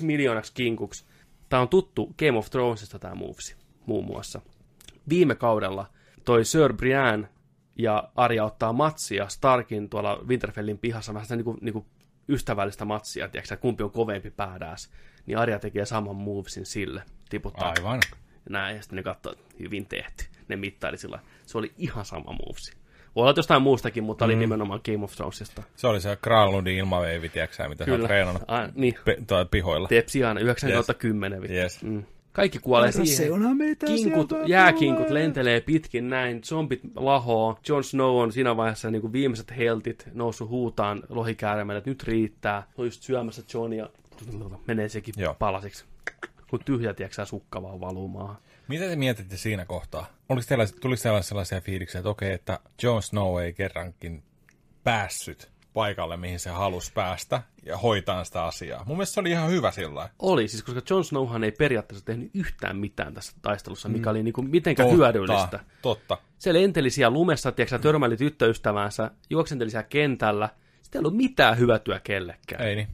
psh, 0.00 0.06
miljoonaksi 0.06 0.52
kinkuksi. 0.54 1.04
Tämä 1.48 1.62
on 1.62 1.68
tuttu 1.68 2.14
Game 2.18 2.38
of 2.38 2.50
Thronesista 2.50 2.98
tämä 2.98 3.14
moves, 3.14 3.56
muun 3.86 4.04
muassa. 4.04 4.40
Viime 5.08 5.34
kaudella 5.34 5.86
toi 6.24 6.44
Sir 6.44 6.72
Brian 6.72 7.28
ja 7.76 8.10
Arja 8.14 8.44
ottaa 8.44 8.72
matsia 8.72 9.28
Starkin 9.28 9.88
tuolla 9.88 10.18
Winterfellin 10.26 10.78
pihassa 10.78 11.14
vähän 11.14 11.24
sitä 11.24 11.36
niinku, 11.36 11.58
niinku 11.60 11.86
ystävällistä 12.28 12.84
matsia, 12.84 13.28
tiedätkö, 13.28 13.56
kumpi 13.56 13.82
on 13.82 13.90
kovempi 13.90 14.30
päädääs. 14.30 14.90
Niin 15.26 15.38
Arja 15.38 15.58
tekee 15.58 15.86
saman 15.86 16.16
movesin 16.16 16.66
sille, 16.66 17.02
tiputtaa 17.28 17.74
Aivan. 17.76 18.00
näin, 18.48 18.76
ja 18.76 18.82
sitten 18.82 18.96
ne 18.96 19.02
katsoo, 19.02 19.34
hyvin 19.58 19.86
tehty. 19.86 20.24
Ne 20.48 20.56
mittaili 20.56 20.98
sillä. 20.98 21.18
Se 21.46 21.58
oli 21.58 21.72
ihan 21.78 22.04
sama 22.04 22.32
movesi. 22.32 22.72
Voi 23.16 23.22
olla 23.22 23.34
jostain 23.36 23.62
muustakin, 23.62 24.04
mutta 24.04 24.24
oli 24.24 24.36
nimenomaan 24.36 24.80
Game 24.84 25.04
of 25.04 25.12
Thronesista. 25.16 25.62
Se 25.76 25.86
oli 25.86 26.00
se 26.00 26.18
Kralundin 26.22 26.76
ilmaveivi, 26.78 27.28
tiedätkö 27.28 27.68
mitä 27.68 27.84
sä 27.84 27.92
oot 27.92 28.00
treenannut 28.02 28.42
Ai, 28.48 28.68
niin, 28.74 28.94
pe- 29.04 29.16
tuolla 29.26 29.44
pihoilla. 29.44 29.88
Tepsi 29.88 30.24
aina 30.24 30.40
9 30.40 30.70
Yes. 30.70 30.74
kautta 30.76 30.94
10. 30.94 31.42
vittu. 31.42 31.54
Yes. 31.56 31.82
Mm. 31.82 32.02
Kaikki 32.32 32.58
kuolee 32.58 32.88
Herra, 32.92 33.04
siihen. 33.04 33.26
seuna 33.26 33.54
meitä 33.54 33.86
Kinkut, 33.86 34.32
jääkinkut 34.46 35.06
tulee. 35.06 35.22
lentelee 35.22 35.60
pitkin 35.60 36.10
näin, 36.10 36.44
zombit 36.44 36.80
lahoo. 36.96 37.58
Jon 37.68 37.84
Snow 37.84 38.16
on 38.22 38.32
siinä 38.32 38.56
vaiheessa 38.56 38.90
niin 38.90 39.00
kuin 39.02 39.12
viimeiset 39.12 39.56
heltit 39.56 40.08
noussut 40.14 40.48
huutaan 40.48 41.02
lohikäärmeelle, 41.08 41.78
että 41.78 41.90
nyt 41.90 42.02
riittää. 42.02 42.62
Se 42.76 42.80
on 42.80 42.86
just 42.86 43.02
syömässä 43.02 43.42
Johnia, 43.54 43.88
menee 44.66 44.88
sekin 44.88 45.14
Joo. 45.16 45.34
palasiksi. 45.38 45.84
Kun 46.50 46.60
tyhjä, 46.64 46.94
tiedätkö 46.94 47.26
sukka 47.26 47.62
vaan 47.62 47.80
valuu 47.80 48.08
maahan. 48.08 48.36
Mitä 48.70 48.84
te 48.84 48.96
mietitte 48.96 49.36
siinä 49.36 49.64
kohtaa? 49.64 50.06
Oliko 50.28 50.46
teillä, 50.48 50.66
tuliko 50.80 51.02
teillä 51.02 51.22
sellaisia 51.22 51.60
fiiliksiä, 51.60 51.98
että 51.98 52.08
okei, 52.08 52.32
että 52.32 52.60
Jon 52.82 53.02
Snow 53.02 53.42
ei 53.42 53.52
kerrankin 53.52 54.22
päässyt 54.84 55.50
paikalle, 55.72 56.16
mihin 56.16 56.38
se 56.38 56.50
halusi 56.50 56.92
päästä, 56.92 57.42
ja 57.66 57.76
hoitaa 57.76 58.24
sitä 58.24 58.44
asiaa. 58.44 58.84
Mun 58.86 58.96
mielestä 58.96 59.14
se 59.14 59.20
oli 59.20 59.30
ihan 59.30 59.50
hyvä 59.50 59.70
sillä. 59.70 60.08
Oli, 60.18 60.48
siis 60.48 60.62
koska 60.62 60.82
Jon 60.90 61.04
Snowhan 61.04 61.44
ei 61.44 61.52
periaatteessa 61.52 62.04
tehnyt 62.04 62.30
yhtään 62.34 62.76
mitään 62.76 63.14
tässä 63.14 63.32
taistelussa, 63.42 63.88
mikä 63.88 64.10
oli 64.10 64.22
niin 64.22 64.32
kuin 64.32 64.50
mitenkään 64.50 64.90
hyödyllistä. 64.90 65.60
Totta. 65.82 66.18
Se 66.38 66.52
lenteli 66.52 66.90
siellä 66.90 67.14
lumessa, 67.14 67.52
tiedätkö, 67.52 67.76
sä, 67.76 67.82
törmäili 67.82 68.16
tyttöystäväänsä, 68.16 69.10
juoksenteli 69.30 69.70
siellä 69.70 69.88
kentällä. 69.88 70.48
Sitten 70.82 70.98
ei 70.98 71.00
ollut 71.00 71.16
mitään 71.16 71.58
hyötyä 71.58 72.00
kellekään. 72.00 72.62
Ei 72.66 72.76
niin. 72.76 72.88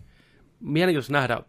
Mielenkiintoista 0.60 1.12
nähdä, 1.12 1.40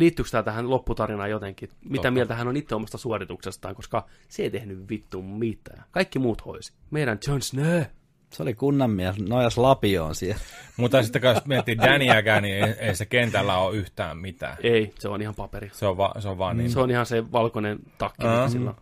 liittyykö 0.00 0.30
tämä 0.30 0.42
tähän 0.42 0.70
lopputarinaan 0.70 1.30
jotenkin, 1.30 1.68
mitä 1.84 1.94
Totta. 1.94 2.10
mieltä 2.10 2.34
hän 2.34 2.48
on 2.48 2.56
itse 2.56 2.74
omasta 2.74 2.98
suorituksestaan, 2.98 3.74
koska 3.74 4.06
se 4.28 4.42
ei 4.42 4.50
tehnyt 4.50 4.88
vittu 4.90 5.22
mitään. 5.22 5.84
Kaikki 5.90 6.18
muut 6.18 6.46
hoisi. 6.46 6.72
Meidän 6.90 7.18
Jon 7.28 7.42
Snow. 7.42 7.82
Se 8.32 8.42
oli 8.42 8.54
kunnan 8.54 8.90
mies, 8.90 9.18
nojas 9.18 9.58
lapioon 9.58 10.14
siellä. 10.14 10.40
Mutta 10.76 11.02
sitten 11.02 11.22
kun 11.22 11.42
miettii 11.44 11.78
Daniäkään, 11.78 12.42
niin 12.42 12.64
ei, 12.64 12.72
ei 12.72 12.94
se 12.94 13.06
kentällä 13.06 13.58
ole 13.58 13.76
yhtään 13.76 14.18
mitään. 14.18 14.56
Ei, 14.62 14.92
se 14.98 15.08
on 15.08 15.22
ihan 15.22 15.34
paperi. 15.34 15.70
Se 15.72 15.86
on, 15.86 15.96
va, 15.96 16.14
se 16.18 16.28
on 16.28 16.38
vaan 16.38 16.56
niin. 16.56 16.70
Se 16.70 16.80
on 16.80 16.90
ihan 16.90 17.06
se 17.06 17.32
valkoinen 17.32 17.78
takki, 17.98 18.26
Aa. 18.26 18.36
mikä 18.36 18.48
sillä 18.48 18.70
on. 18.70 18.76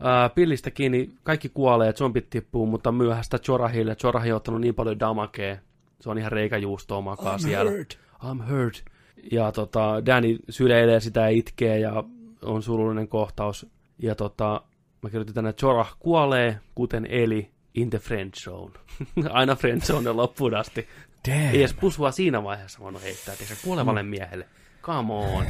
Ää, 0.00 0.28
pillistä 0.28 0.70
kiinni, 0.70 1.10
kaikki 1.22 1.48
kuolee, 1.48 1.92
zombit 1.92 2.30
tippuu, 2.30 2.66
mutta 2.66 2.92
myöhäistä 2.92 3.38
Jorahille. 3.48 3.96
Jorahi 4.02 4.32
on 4.32 4.36
ottanut 4.36 4.60
niin 4.60 4.74
paljon 4.74 5.00
damakea. 5.00 5.56
Se 6.00 6.10
on 6.10 6.18
ihan 6.18 6.32
reikäjuustoa 6.32 7.00
makaa 7.00 7.36
I'm 7.36 7.40
siellä. 7.42 7.70
hurt. 7.70 7.98
I'm 8.22 8.50
hurt. 8.50 8.84
Ja 9.32 9.52
tota, 9.52 10.06
Danny 10.06 10.38
syleilee 10.50 11.00
sitä 11.00 11.20
ja 11.20 11.28
itkee 11.28 11.78
ja 11.78 12.04
on 12.42 12.62
surullinen 12.62 13.08
kohtaus. 13.08 13.66
Ja 13.98 14.14
tota, 14.14 14.62
mä 15.02 15.10
kirjoitin 15.10 15.34
tänne, 15.34 15.50
että 15.50 15.66
Jorah 15.66 15.96
kuolee, 15.98 16.60
kuten 16.74 17.06
Eli 17.06 17.50
in 17.74 17.90
the 17.90 17.98
friend 17.98 18.34
zone. 18.34 18.72
Aina 19.30 19.56
friend 19.56 19.80
zone 19.80 20.12
loppuun 20.12 20.54
asti. 20.54 20.88
Damn. 21.28 21.40
Ei 21.40 21.58
edes 21.58 21.74
pusua 21.74 22.10
siinä 22.10 22.42
vaiheessa 22.42 22.78
voinut 22.78 23.02
heittää, 23.02 23.36
tiedätkö, 23.36 23.56
sä, 23.56 23.64
kuolevalle 23.64 24.02
miehelle. 24.02 24.46
Come 24.82 25.12
on. 25.12 25.44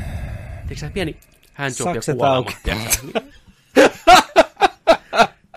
Tiedätkö, 0.52 0.74
sä, 0.76 0.90
pieni 0.90 1.16
handjob 1.54 1.96
ja 1.96 2.14
kuolema. 2.14 2.50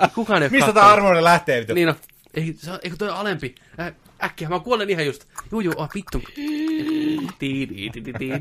Kukaan 0.15 0.43
ei 0.43 0.49
Mistä 0.49 0.73
tämä 0.73 0.87
armoinen 0.93 1.23
lähtee? 1.23 1.59
Vittu? 1.59 1.73
Niin 1.73 1.87
no, 1.87 1.95
ei, 2.33 2.53
se 2.57 2.71
on- 2.71 2.79
eikö 2.83 2.95
toi 2.97 3.09
alempi? 3.09 3.55
Äh, 3.79 3.93
äkkiä, 4.23 4.49
mä 4.49 4.59
kuolen 4.59 4.89
ihan 4.89 5.05
just. 5.05 5.25
Juu, 5.51 5.59
juu, 5.61 5.73
oh, 5.77 5.89
vittu. 5.95 6.21
Tii, 6.35 7.67
tii, 7.67 7.67
tii, 7.67 7.89
tii, 8.03 8.13
tii. 8.13 8.31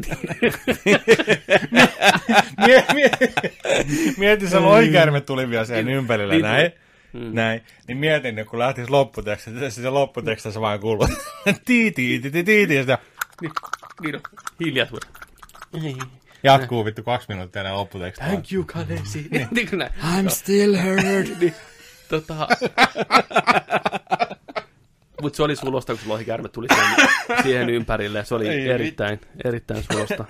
Mie, 2.67 2.85
mie, 2.95 3.11
mietin, 4.19 4.49
se 4.51 4.59
lohikäärme 4.59 5.21
tuli 5.21 5.51
vielä 5.51 5.65
sen 5.65 5.89
ympärillä, 5.89 6.33
Niin 6.35 6.43
näin. 6.43 6.73
Näin. 7.13 7.61
Niin 7.89 7.99
mietin, 7.99 8.39
että 8.39 8.51
kun 8.51 8.59
lähtisi 8.59 8.91
lopputeksti, 8.91 9.51
se, 9.59 9.71
se 9.71 9.91
lopputeksti 9.91 10.53
se 10.53 10.61
vaan 10.61 10.81
kuuluu. 10.81 11.09
tii, 11.67 11.91
tii, 11.93 12.21
tii, 12.21 12.31
tii, 12.31 12.45
tii, 12.45 12.67
tii, 12.67 12.77
ja 12.77 12.83
sitten 12.83 12.99
Niin, 13.41 13.53
niin 14.03 14.21
hiljaisuus. 14.61 15.01
jatkuu 16.43 16.85
vittu 16.85 17.03
kaksi 17.03 17.29
minuuttia 17.29 17.63
näin 17.63 17.75
lopputeksti. 17.75 18.25
Thank 18.25 18.53
you, 18.53 18.65
Kalesi. 18.65 19.27
Niin. 19.31 19.49
I'm 20.03 20.29
still 20.29 20.77
hurt. 20.77 21.55
Tota... 22.13 22.49
Mutta 25.23 25.37
se 25.37 25.43
oli 25.43 25.57
sulosta, 25.57 25.95
kun 25.95 26.09
lohikäärme 26.09 26.49
tuli 26.49 26.67
siihen, 26.75 27.09
siihen 27.43 27.71
ympärille. 27.71 28.25
Se 28.25 28.35
oli 28.35 28.49
Ei 28.49 28.69
erittäin, 28.69 29.21
erittäin 29.45 29.85
sulosta. 29.93 30.25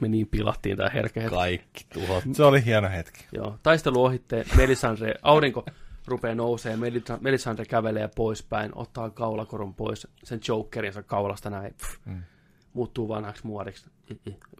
Me 0.00 0.08
niin 0.08 0.26
pilattiin 0.26 0.76
tää 0.76 0.90
herkä 0.94 1.20
hetki. 1.20 1.36
Kaikki 1.36 1.86
tuhot. 1.92 2.24
Se 2.32 2.44
oli 2.44 2.64
hieno 2.64 2.88
hetki. 2.90 3.26
Joo, 3.32 3.58
taistelu 3.62 4.04
ohitte, 4.04 4.44
Melisandre, 4.56 5.14
aurinko 5.22 5.64
rupeaa 6.06 6.34
nousee, 6.34 6.76
Melisa- 6.76 7.18
Melisandre 7.20 7.64
kävelee 7.64 8.08
poispäin, 8.16 8.70
ottaa 8.74 9.10
kaulakorun 9.10 9.74
pois, 9.74 10.08
sen 10.24 10.40
jokerinsa 10.48 11.02
kaulasta 11.02 11.50
näin, 11.50 11.74
pff, 11.74 11.96
mm. 12.04 12.22
muuttuu 12.72 13.08
vanhaksi 13.08 13.46
muodiksi, 13.46 13.86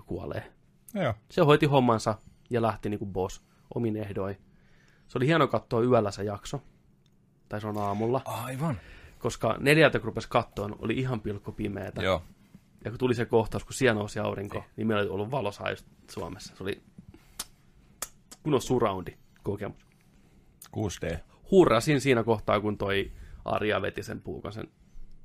kuolee. 0.07 0.53
Joo. 0.95 1.15
Se 1.31 1.43
hoiti 1.43 1.67
hommansa 1.67 2.15
ja 2.51 2.63
lähti 2.63 2.89
niin 2.89 2.99
kuin 2.99 3.13
boss 3.13 3.43
omin 3.75 3.97
ehdoin. 3.97 4.37
Se 5.09 5.19
oli 5.19 5.27
hieno 5.27 5.49
katsoa 5.49 5.83
yöllä 5.83 6.11
se 6.11 6.25
jakso, 6.25 6.63
tai 7.49 7.61
se 7.61 7.67
on 7.67 7.79
aamulla, 7.79 8.23
Aivan. 8.25 8.81
koska 9.19 9.57
neljältä 9.61 9.99
kun 9.99 10.07
rupesi 10.07 10.29
kattoon, 10.29 10.77
oli 10.79 10.99
ihan 10.99 11.21
pilkku 11.21 11.53
pimeätä. 11.53 12.03
Joo. 12.03 12.23
Ja 12.85 12.91
kun 12.91 12.99
tuli 12.99 13.15
se 13.15 13.25
kohtaus, 13.25 13.65
kun 13.65 13.75
siellä 13.75 13.99
nousi 13.99 14.19
aurinko, 14.19 14.65
niin 14.77 14.87
meillä 14.87 15.01
oli 15.03 15.11
ollut 15.11 15.31
valosaa 15.31 15.69
Suomessa. 16.11 16.57
Se 16.57 16.63
oli 16.63 16.83
kunnon 18.43 18.63
surroundi 18.63 19.17
kokemus. 19.43 19.89
6D. 20.77 21.19
hurrasin 21.51 22.01
siinä 22.01 22.25
kohtaa, 22.25 22.61
kun 22.61 22.79
toi 22.79 23.13
Arja 23.45 23.83
veti 23.83 24.03
sen 24.03 24.21
puukasen 24.21 24.69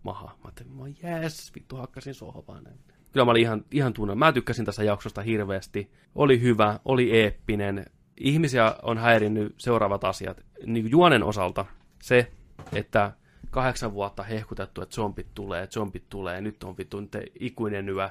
maha. 0.04 0.26
Mä 0.26 0.34
ajattelin, 0.44 0.72
mä 0.72 0.84
jes, 1.04 1.52
vittu 1.56 1.76
hakkasin 1.76 2.14
sohvaan. 2.14 2.64
Kyllä 3.12 3.26
mä 3.26 3.32
olin 3.32 3.42
ihan, 3.42 3.66
ihan 3.72 3.94
tunne. 3.94 4.16
Mä 4.16 4.32
tykkäsin 4.32 4.66
tässä 4.66 4.84
jaksosta 4.84 5.22
hirveästi. 5.22 5.92
Oli 6.16 6.42
hyvä, 6.42 6.80
oli 6.86 7.12
eeppinen. 7.20 7.86
Ihmisiä 8.18 8.76
on 8.82 8.98
häirinnyt 8.98 9.56
seuraavat 9.58 10.04
asiat. 10.04 10.42
Niin 10.66 10.92
juonen 10.92 11.24
osalta 11.24 11.66
se, 12.04 12.32
että 12.74 13.12
kahdeksan 13.52 13.94
vuotta 13.94 14.24
hehkutettu, 14.24 14.82
että 14.82 14.96
zombit 14.96 15.28
tulee, 15.34 15.68
zombit 15.68 16.04
tulee, 16.10 16.42
nyt 16.42 16.64
on 16.64 16.78
vittu 16.78 17.00
nyt 17.00 17.12
ikuinen 17.40 17.90
yö 17.90 18.10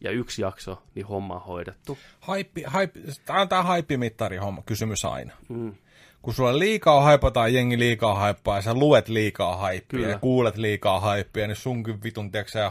ja 0.00 0.10
yksi 0.10 0.42
jakso, 0.42 0.82
niin 0.94 1.06
homma 1.06 1.34
on 1.34 1.42
hoidettu. 1.42 1.98
Haippi, 2.20 2.62
haippi, 2.66 3.00
tämä 3.24 3.40
on 3.40 3.48
tämä 3.48 3.62
haippimittari 3.62 4.36
homma, 4.36 4.62
kysymys 4.66 5.04
aina. 5.04 5.32
Mm. 5.48 5.74
Kun 6.22 6.34
sulla 6.34 6.58
liikaa 6.58 7.00
haipataan, 7.02 7.54
jengi 7.54 7.78
liikaa 7.78 8.14
haippaa, 8.14 8.56
ja 8.56 8.62
sä 8.62 8.74
luet 8.74 9.08
liikaa 9.08 9.56
haippia, 9.56 9.98
Kyllä. 9.98 10.08
ja 10.12 10.18
kuulet 10.18 10.56
liikaa 10.56 11.00
haippia, 11.00 11.46
niin 11.46 11.56
sunkin 11.56 12.02
vitun, 12.02 12.30
tiedätkö 12.30 12.70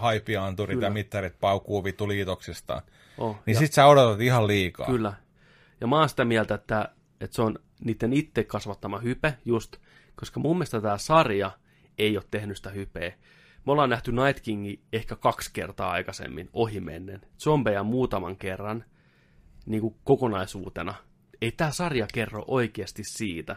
Kyllä. 0.68 0.86
ja 0.86 0.90
mittarit 0.90 1.40
paukuu 1.40 1.84
vittu 1.84 2.08
liitoksistaan. 2.08 2.82
Oh, 3.18 3.36
Niin 3.46 3.54
ja- 3.54 3.60
sit 3.60 3.74
sä 3.74 3.86
odotat 3.86 4.22
ihan 4.22 4.48
liikaa. 4.48 4.86
Kyllä. 4.86 5.14
Ja 5.82 5.88
mä 5.88 6.00
oon 6.00 6.10
sitä 6.10 6.26
mieltä, 6.26 6.56
että, 6.56 6.90
että 7.22 7.36
se 7.36 7.42
on 7.42 7.60
niiden 7.80 8.14
itse 8.14 8.44
kasvattama 8.44 9.00
hype, 9.00 9.38
just, 9.46 9.78
koska 10.16 10.40
mun 10.40 10.56
mielestä 10.56 10.82
tämä 10.82 10.98
sarja 10.98 11.52
ei 11.98 12.18
ole 12.18 12.26
tehnyt 12.32 12.58
sitä 12.58 12.70
hypeä. 12.70 13.14
Me 13.66 13.72
ollaan 13.72 13.90
nähty 13.90 14.12
Night 14.12 14.44
Kingi 14.44 14.82
ehkä 14.94 15.16
kaksi 15.16 15.50
kertaa 15.54 15.92
aikaisemmin 15.92 16.50
ohimennen. 16.54 17.22
Zombeja 17.40 17.84
muutaman 17.84 18.38
kerran 18.38 18.86
niin 19.66 19.82
kuin 19.82 19.96
kokonaisuutena. 20.04 20.94
Ei 21.42 21.52
tämä 21.52 21.72
sarja 21.72 22.08
kerro 22.14 22.44
oikeasti 22.48 23.04
siitä. 23.04 23.56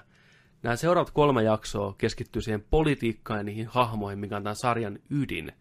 Nämä 0.62 0.76
seuraavat 0.76 1.10
kolme 1.10 1.42
jaksoa 1.42 1.94
keskittyy 1.98 2.42
siihen 2.42 2.64
politiikkaan 2.70 3.40
ja 3.40 3.44
niihin 3.44 3.66
hahmoihin, 3.66 4.18
mikä 4.18 4.36
on 4.36 4.42
tämän 4.42 4.56
sarjan 4.56 4.98
ydin. 5.10 5.52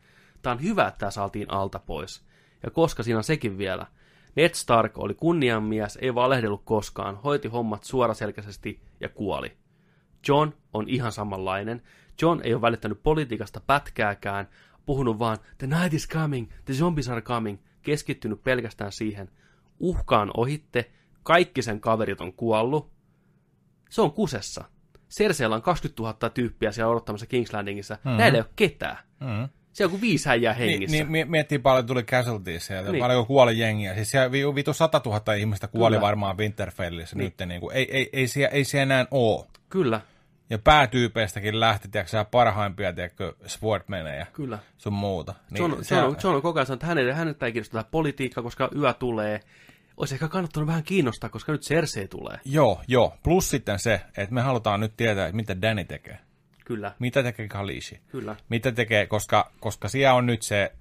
Tämä 0.41 0.53
on 0.53 0.61
hyvä, 0.61 0.87
että 0.87 0.97
tämä 0.97 1.11
saatiin 1.11 1.51
alta 1.51 1.79
pois. 1.79 2.25
Ja 2.63 2.71
koska 2.71 3.03
siinä 3.03 3.17
on 3.17 3.23
sekin 3.23 3.57
vielä, 3.57 3.87
Ned 4.35 4.53
Stark 4.53 4.97
oli 4.97 5.13
kunnianmies, 5.13 5.97
ei 6.01 6.15
valehdellut 6.15 6.61
koskaan, 6.65 7.15
hoiti 7.15 7.47
hommat 7.47 7.83
suoraselkäisesti 7.83 8.81
ja 8.99 9.09
kuoli. 9.09 9.57
John 10.27 10.51
on 10.73 10.89
ihan 10.89 11.11
samanlainen. 11.11 11.81
John 12.21 12.41
ei 12.43 12.53
ole 12.53 12.61
välittänyt 12.61 13.03
politiikasta 13.03 13.59
pätkääkään, 13.67 14.47
puhunut 14.85 15.19
vaan 15.19 15.37
The 15.57 15.67
night 15.67 15.93
is 15.93 16.07
coming, 16.07 16.51
the 16.65 16.73
zombies 16.73 17.09
are 17.09 17.21
coming, 17.21 17.59
keskittynyt 17.81 18.43
pelkästään 18.43 18.91
siihen. 18.91 19.29
Uhkaan 19.79 20.31
ohitte, 20.37 20.91
kaikki 21.23 21.61
sen 21.61 21.81
kaverit 21.81 22.21
on 22.21 22.33
kuollut. 22.33 22.91
Se 23.89 24.01
on 24.01 24.11
kusessa. 24.11 24.63
Cerseellä 25.09 25.55
on 25.55 25.61
20 25.61 26.01
000 26.01 26.29
tyyppiä 26.29 26.71
siellä 26.71 26.91
odottamassa 26.91 27.25
King's 27.25 27.53
Landingissa. 27.53 27.93
Mm-hmm. 27.93 28.17
Näillä 28.17 28.37
ei 28.37 28.41
ole 28.41 28.49
ketään. 28.55 28.97
Mm. 29.19 29.49
Siellä 29.73 29.87
on 29.87 29.91
kuin 29.91 30.01
viisi 30.01 30.29
häijää 30.29 30.53
Niin, 30.57 30.69
hengissä. 30.69 30.95
niin 30.97 31.11
mie- 31.11 31.25
miettii 31.25 31.59
paljon 31.59 31.85
tuli 31.85 32.03
casualties 32.03 32.65
sieltä, 32.67 32.83
Niin. 32.83 32.91
niin. 32.91 33.03
paljon 33.03 33.25
kuoli 33.25 33.59
jengiä. 33.59 33.93
Siis 33.95 34.11
siellä 34.11 34.31
vi- 34.31 34.55
vitu 34.55 34.73
100 34.73 35.01
000 35.05 35.33
ihmistä 35.33 35.67
kuoli 35.67 35.95
Kyllä. 35.95 36.01
varmaan 36.05 36.37
Winterfellissä 36.37 37.15
Niin. 37.15 37.33
nyt. 37.39 37.47
Niin 37.49 37.61
kuin, 37.61 37.75
ei, 37.75 37.87
ei, 37.97 38.09
ei, 38.13 38.27
siellä, 38.27 38.49
ei 38.55 38.63
siellä 38.63 38.83
enää 38.83 39.05
oo. 39.11 39.47
Kyllä, 39.69 40.01
Ja 40.51 40.57
päätyypeistäkin 40.59 41.59
lähti, 41.59 41.87
tiedätkö, 41.87 42.11
sä, 42.11 42.25
parhaimpia, 42.25 42.93
tiedätkö, 42.93 43.33
Swordmaneja 43.45 44.25
kyllä. 44.33 44.59
sun 44.77 44.93
muuta. 44.93 45.33
Niin 45.51 45.57
John, 45.61 45.83
se- 45.83 45.95
John, 45.95 46.07
on, 46.07 46.15
John 46.23 46.35
on 46.35 46.41
koko 46.41 46.59
ajan 46.59 46.65
sanonut, 46.65 46.77
että 46.83 46.87
hänelle, 46.87 47.13
häneltä 47.13 47.45
ei 47.45 47.51
kiinnosta 47.51 47.83
politiikka, 47.91 48.41
koska 48.41 48.69
yö 48.75 48.93
tulee. 48.93 49.39
Olisi 49.97 50.15
ehkä 50.15 50.27
kannattanut 50.27 50.67
vähän 50.67 50.83
kiinnostaa, 50.83 51.29
koska 51.29 51.51
nyt 51.51 51.61
Cersei 51.61 52.07
tulee. 52.07 52.37
Joo, 52.45 52.81
joo. 52.87 53.13
Plus 53.23 53.49
sitten 53.49 53.79
se, 53.79 54.01
että 54.17 54.35
me 54.35 54.41
halutaan 54.41 54.79
nyt 54.79 54.93
tietää, 54.97 55.25
että 55.27 55.35
mitä 55.35 55.61
Danny 55.61 55.83
tekee. 55.83 56.17
Kyllä, 56.69 56.91
Mitä 56.99 57.23
tekee 57.23 57.47
Khaleesi. 57.47 57.99
kyllä. 58.07 58.35
Mitä 58.49 58.71
tekee, 58.71 59.07
koska, 59.07 59.51
koska 59.59 59.89
siellä 59.89 60.13
on 60.13 60.25
nyt 60.25 60.41
se 60.41 60.71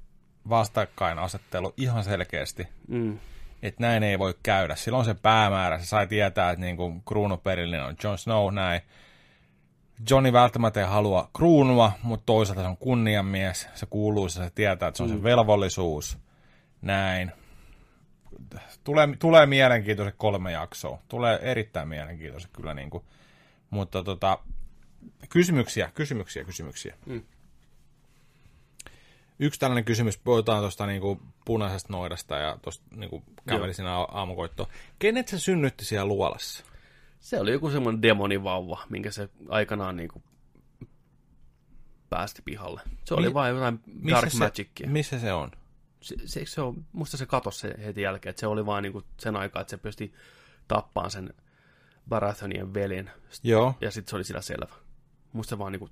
vastakkainasettelu 0.48 1.74
ihan 1.76 2.04
selkeästi. 2.04 2.68
Mm. 2.88 3.18
että 3.62 3.82
näin 3.82 4.02
ei 4.02 4.18
voi 4.18 4.34
käydä. 4.42 4.74
Silloin 4.76 5.04
se 5.04 5.14
päämäärä, 5.14 5.78
se 5.78 5.86
sai 5.86 6.06
tietää, 6.06 6.50
että 6.50 6.60
niin 6.60 6.76
kuin 6.76 7.02
kruunuperillinen 7.02 7.84
on 7.84 7.96
Jon 8.04 8.18
Snow 8.18 8.54
näin. 8.54 8.80
Johnny 10.10 10.32
välttämättä 10.32 10.80
ei 10.80 10.86
halua 10.86 11.30
kruunua, 11.36 11.92
mutta 12.02 12.26
toisaalta 12.26 12.62
se 12.62 12.68
on 12.68 12.76
kunniamies, 12.76 13.68
se 13.74 13.86
kuuluu, 13.86 14.28
se 14.28 14.50
tietää, 14.54 14.88
että 14.88 14.96
se 14.96 15.02
on 15.02 15.08
se 15.08 15.22
velvollisuus, 15.22 16.18
näin. 16.82 17.32
Tulee, 18.84 19.08
tulee 19.18 19.46
mielenkiintoiset 19.46 20.14
kolme 20.18 20.52
jaksoa, 20.52 20.98
tulee 21.08 21.38
erittäin 21.42 21.88
mielenkiintoiset 21.88 22.50
kyllä, 22.52 22.74
niin 22.74 22.90
kuin. 22.90 23.04
mutta 23.70 24.04
tota, 24.04 24.38
kysymyksiä, 25.28 25.90
kysymyksiä, 25.94 26.44
kysymyksiä. 26.44 26.96
Mm. 27.06 27.22
Yksi 29.38 29.60
tällainen 29.60 29.84
kysymys, 29.84 30.18
puhutaan 30.18 30.60
tuosta 30.60 30.86
niinku 30.86 31.20
punaisesta 31.44 31.92
noidasta 31.92 32.36
ja 32.36 32.58
tuosta 32.62 32.84
niinku 32.96 33.22
käveli 33.48 33.74
siinä 33.74 33.96
aa- 33.96 34.18
aamukoittoon. 34.18 34.68
Kenet 34.98 35.28
se 35.28 35.38
synnytti 35.38 35.84
siellä 35.84 36.06
luolassa? 36.06 36.64
Se 37.20 37.40
oli 37.40 37.52
joku 37.52 37.70
semmoinen 37.70 38.02
demonivauva, 38.02 38.86
minkä 38.88 39.10
se 39.10 39.28
aikanaan 39.48 39.96
niin 39.96 40.08
kuin 40.08 40.22
päästi 42.10 42.42
pihalle. 42.42 42.80
Se 43.04 43.14
oli 43.14 43.28
Mi- 43.28 43.34
vain 43.34 43.54
jotain 43.54 43.80
dark 44.10 44.30
se, 44.30 44.38
magicia. 44.38 44.88
Missä 44.88 45.18
se 45.18 45.32
on? 45.32 45.50
Se, 46.00 46.16
se, 46.24 46.46
se 46.46 46.60
on, 46.60 46.84
musta 46.92 47.16
se 47.16 47.26
katosi 47.26 47.58
se 47.58 47.74
heti 47.84 48.02
jälkeen, 48.02 48.30
että 48.30 48.40
se 48.40 48.46
oli 48.46 48.66
vain 48.66 48.82
niin 48.82 48.92
kuin 48.92 49.04
sen 49.20 49.36
aikaa, 49.36 49.62
että 49.62 49.70
se 49.70 49.76
pystyi 49.76 50.12
tappaan 50.68 51.10
sen 51.10 51.34
Barathonien 52.08 52.74
veljen. 52.74 53.10
Joo. 53.42 53.74
Ja 53.80 53.90
sitten 53.90 54.10
se 54.10 54.16
oli 54.16 54.24
sillä 54.24 54.40
selvä. 54.40 54.74
Musta 55.32 55.50
se 55.50 55.58
vaan 55.58 55.72
niin 55.72 55.80
kuin 55.80 55.90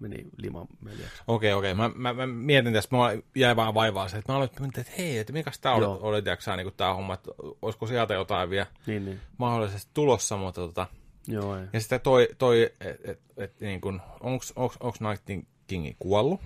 meni 0.00 0.26
liman 0.36 0.66
veljeksi. 0.84 1.22
Okei, 1.26 1.52
okei. 1.52 1.74
Mä, 1.74 1.90
mä, 1.94 2.12
mä, 2.12 2.26
mietin 2.26 2.72
tästä, 2.72 2.96
mä 2.96 3.02
jäin 3.34 3.56
vaan 3.56 3.74
vaivaa 3.74 4.08
se, 4.08 4.16
että 4.18 4.32
mä 4.32 4.36
aloin 4.36 4.50
että 4.78 4.92
hei, 4.98 5.18
että 5.18 5.32
mikäs 5.32 5.58
tää 5.58 5.72
oli, 5.72 5.84
oli 5.86 6.22
tiiäksä, 6.22 6.56
niin 6.56 6.72
tää 6.76 6.94
homma, 6.94 7.14
että 7.14 7.30
olisiko 7.62 7.86
sieltä 7.86 8.14
jotain 8.14 8.50
vielä 8.50 8.66
Niin, 8.86 9.04
niin. 9.04 9.20
mahdollisesti 9.38 9.90
tulossa, 9.94 10.36
mutta 10.36 10.60
tota, 10.60 10.86
Joo, 11.28 11.56
ei. 11.56 11.66
ja 11.72 11.80
sitten 11.80 12.00
toi, 12.00 12.28
toi 12.38 12.62
että 12.80 13.12
et, 13.12 13.20
et, 13.36 13.60
niin 13.60 13.80
kuin, 13.80 14.00
onks, 14.20 14.52
onks, 14.56 14.76
onks 14.80 15.00
Night 15.00 15.46
Kingi 15.66 15.96
kuollut? 15.98 16.40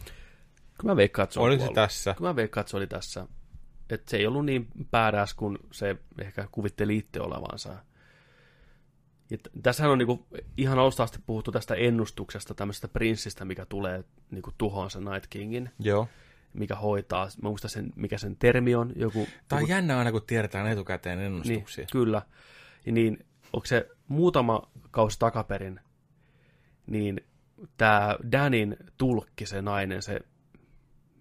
Kyllä 0.79 0.93
mä 0.93 0.97
veikkaan, 0.97 1.25
että 1.25 1.35
se 1.35 1.41
se 1.41 1.57
kuollut. 1.57 1.75
tässä? 1.75 2.15
Kyllä 2.15 2.31
mä 2.31 2.37
veikkaan, 2.37 2.63
että 2.63 2.71
se 2.71 2.77
oli 2.77 2.87
tässä. 2.87 3.27
Että 3.91 4.11
se 4.11 4.17
ei 4.17 4.27
ollut 4.27 4.45
niin 4.45 4.69
päädäs 4.91 5.35
kuin 5.35 5.59
se 5.73 5.97
ehkä 6.19 6.49
kuvitteli 6.53 6.97
itse 6.97 7.21
olevansa. 7.21 7.77
Ja 9.31 9.39
tässähän 9.63 9.93
on 9.93 9.99
niinku 9.99 10.27
ihan 10.57 10.79
alusta 10.79 11.03
asti 11.03 11.19
puhuttu 11.27 11.53
tästä 11.53 11.75
ennustuksesta, 11.75 12.55
tämmöisestä 12.55 12.89
prinssistä, 12.89 13.45
mikä 13.45 13.67
tulee 13.67 14.05
niinku 14.31 14.51
tuhoon 14.59 14.91
sen 14.91 15.05
Night 15.05 15.27
Kingin, 15.31 15.71
Joo. 15.79 16.09
mikä 16.53 16.75
hoitaa, 16.75 17.29
mä 17.43 17.49
muistan 17.49 17.71
sen, 17.71 17.93
mikä 17.97 18.19
sen 18.19 18.37
termi 18.37 18.75
on, 18.75 18.93
joku... 18.97 19.27
Tää 19.49 19.57
on 19.57 19.63
joku 19.63 19.71
jännä 19.73 19.99
aina, 19.99 20.13
kun 20.13 20.23
tiedetään 20.27 20.67
etukäteen 20.67 21.19
niin, 21.19 21.27
ennustuksia. 21.27 21.87
kyllä. 21.93 22.23
Ja 22.87 22.93
niin, 22.93 23.27
onko 23.53 23.67
se 23.67 23.89
muutama 24.09 24.63
kausi 24.91 25.19
takaperin, 25.19 25.81
niin 26.87 27.21
tämä 27.77 28.17
Danin 28.33 28.77
tulkki, 28.97 29.47
se 29.47 29.63
nainen, 29.63 30.03
se 30.03 30.21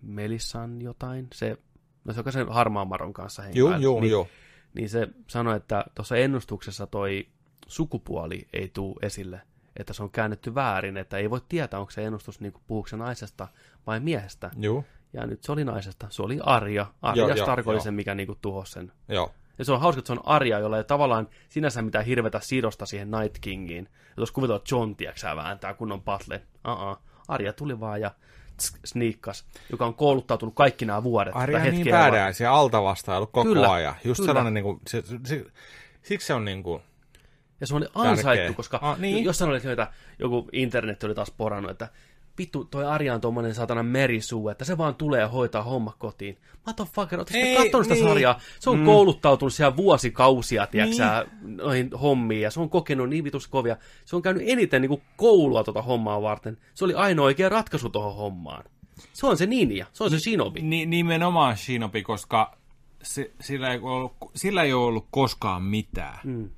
Melissan 0.02 0.82
jotain, 0.82 1.27
se, 1.34 1.58
no 2.06 2.14
se 2.14 2.19
joka 2.19 2.32
sen 2.32 2.50
harmaan 2.50 2.88
maron 2.88 3.14
kanssa 3.14 3.44
Joo, 3.53 3.77
joo, 3.77 4.02
niin, 4.02 4.11
joo. 4.11 4.27
niin 4.74 4.90
se 4.90 5.08
sanoi, 5.27 5.58
että 5.58 5.86
tuossa 5.95 6.18
ennustuksessa 6.18 6.88
toi 6.88 7.27
sukupuoli 7.68 8.48
ei 8.53 8.69
tuu 8.74 9.00
esille, 9.02 9.42
että 9.76 9.94
se 9.94 10.03
on 10.03 10.10
käännetty 10.10 10.56
väärin, 10.56 10.98
että 10.98 11.18
ei 11.18 11.30
voi 11.30 11.42
tietää, 11.50 11.80
onko 11.80 11.92
se 11.92 12.06
ennustus 12.06 12.40
niin 12.40 12.53
puhuuko 12.68 12.88
se 12.88 12.98
naisesta 12.98 13.48
vai 13.88 14.00
miehestä. 14.00 14.52
Joo, 14.58 14.84
Ja 15.14 15.27
nyt 15.27 15.44
se 15.44 15.52
oli 15.52 15.64
naisesta, 15.64 16.08
se 16.10 16.22
oli 16.22 16.40
Arja. 16.44 16.86
Arja 17.02 17.27
joo, 17.27 17.38
Stark 17.38 17.68
oli 17.68 17.76
joo. 17.76 17.84
se, 17.84 17.92
mikä 17.92 18.16
niin 18.16 18.38
tuhosi 18.42 18.72
sen 18.72 18.92
joo. 19.10 19.32
ja 19.58 19.66
se 19.66 19.72
on 19.72 19.80
hauska, 19.80 20.00
että 20.00 20.08
se 20.08 20.14
on 20.14 20.27
Arja, 20.27 20.60
jolla 20.60 20.77
ei 20.77 20.84
tavallaan 20.84 21.27
sinänsä 21.50 21.82
mitään 21.82 22.06
hirvetä 22.06 22.40
sidosta 22.40 22.86
siihen 22.86 23.11
Night 23.11 23.38
Kingiin. 23.42 23.86
Ja 23.86 24.16
tuossa 24.16 24.34
kuvitellaan, 24.34 24.61
että 24.61 24.76
John, 24.76 24.95
tiedätkö 24.95 25.36
vääntää 25.36 25.74
kunnon 25.74 26.02
battle. 26.02 26.42
Uh-uh. 26.68 26.98
Arja 27.27 27.53
tuli 27.53 27.80
vaan 27.80 28.02
ja 28.02 28.11
tsk, 28.58 28.77
sniikkas, 28.86 29.45
joka 29.72 29.86
on 29.86 29.94
kouluttautunut 29.94 30.56
kaikki 30.56 30.86
nämä 30.86 31.03
vuodet. 31.03 31.36
Arja 31.36 31.60
tätä 31.60 31.72
niin 31.72 31.88
badass 31.92 32.42
ja 32.42 32.53
altavastailu 32.53 33.27
koko 33.27 33.44
Kyllä, 33.44 33.72
ajan. 33.72 33.95
Just 34.03 34.19
kyllä. 34.19 34.30
sellainen, 34.30 34.53
niin 34.53 34.64
kuin, 34.64 34.80
se, 34.88 35.03
se, 35.26 35.45
siksi 36.03 36.27
se 36.27 36.34
on 36.34 36.45
niin 36.45 36.64
kuin, 36.64 36.82
Ja 37.61 37.68
se 37.68 37.76
on 37.76 37.88
ansaittu, 37.95 38.24
Tärkeä. 38.24 38.53
koska 38.53 38.80
Ah, 38.82 39.00
niin. 39.00 39.24
jossain 39.24 39.50
oli 39.50 39.72
että 39.72 39.92
joku 40.19 40.50
internet 40.52 41.03
oli 41.03 41.16
taas 41.16 41.32
porannut, 41.32 41.72
että 41.72 41.90
vittu, 42.38 42.66
toi 42.66 42.86
Arja 42.86 43.14
on 43.14 43.22
tommonen 43.22 43.56
satana 43.56 43.84
merisuu, 43.84 44.50
että 44.50 44.66
se 44.66 44.77
vaan 44.77 44.95
tulee 44.95 45.26
hoitaa 45.26 45.64
homma 45.64 45.95
kotiin. 46.00 46.38
Motherfucker, 46.66 47.19
ootte 47.19 47.38
Ei, 47.38 47.44
sitten 47.44 47.64
katsonut 47.64 47.86
sitä 47.86 47.95
niin. 47.95 48.08
sarjaa? 48.08 48.40
Se 48.60 48.69
on 48.69 48.80
mm. 48.80 48.86
kouluttautunut 48.86 49.53
siellä 49.53 49.77
vuosikausia, 49.77 50.68
tiiäksä, 50.68 51.26
noihin 51.42 51.90
hommiin, 52.02 52.42
ja 52.42 52.52
se 52.52 52.60
on 52.60 52.69
kokenut 52.69 53.10
niin 53.10 53.24
vitus 53.24 53.48
kovia. 53.48 53.77
Se 54.06 54.16
on 54.16 54.22
käynyt 54.22 54.44
eniten 54.45 54.82
niin 54.82 54.90
kuin 54.90 55.02
koulua 55.16 55.64
tota 55.64 55.82
hommaa 55.82 56.22
varten. 56.22 56.58
Se 56.74 56.86
oli 56.86 56.94
ainoa 56.94 57.26
oikea 57.26 57.50
ratkaisu 57.50 57.90
tuohon 57.90 58.16
hommaan. 58.16 58.64
Se 59.14 59.27
on 59.27 59.38
se 59.38 59.45
ninja, 59.45 59.86
se 59.94 60.03
on 60.03 60.10
se 60.10 60.19
shinobi. 60.19 60.61
Ni, 60.61 60.86
nimenomaan 60.86 61.58
Shinobi, 61.58 62.03
koska 62.03 62.58
se, 63.03 63.32
sillä, 63.42 63.72
ei 63.72 63.80
ollut, 63.80 64.14
sillä 64.36 64.64
ei 64.64 64.74
ole 64.74 64.86
ollut 64.86 65.08
koskaan 65.11 65.64
mitään. 65.64 66.19
Mm. 66.24 66.50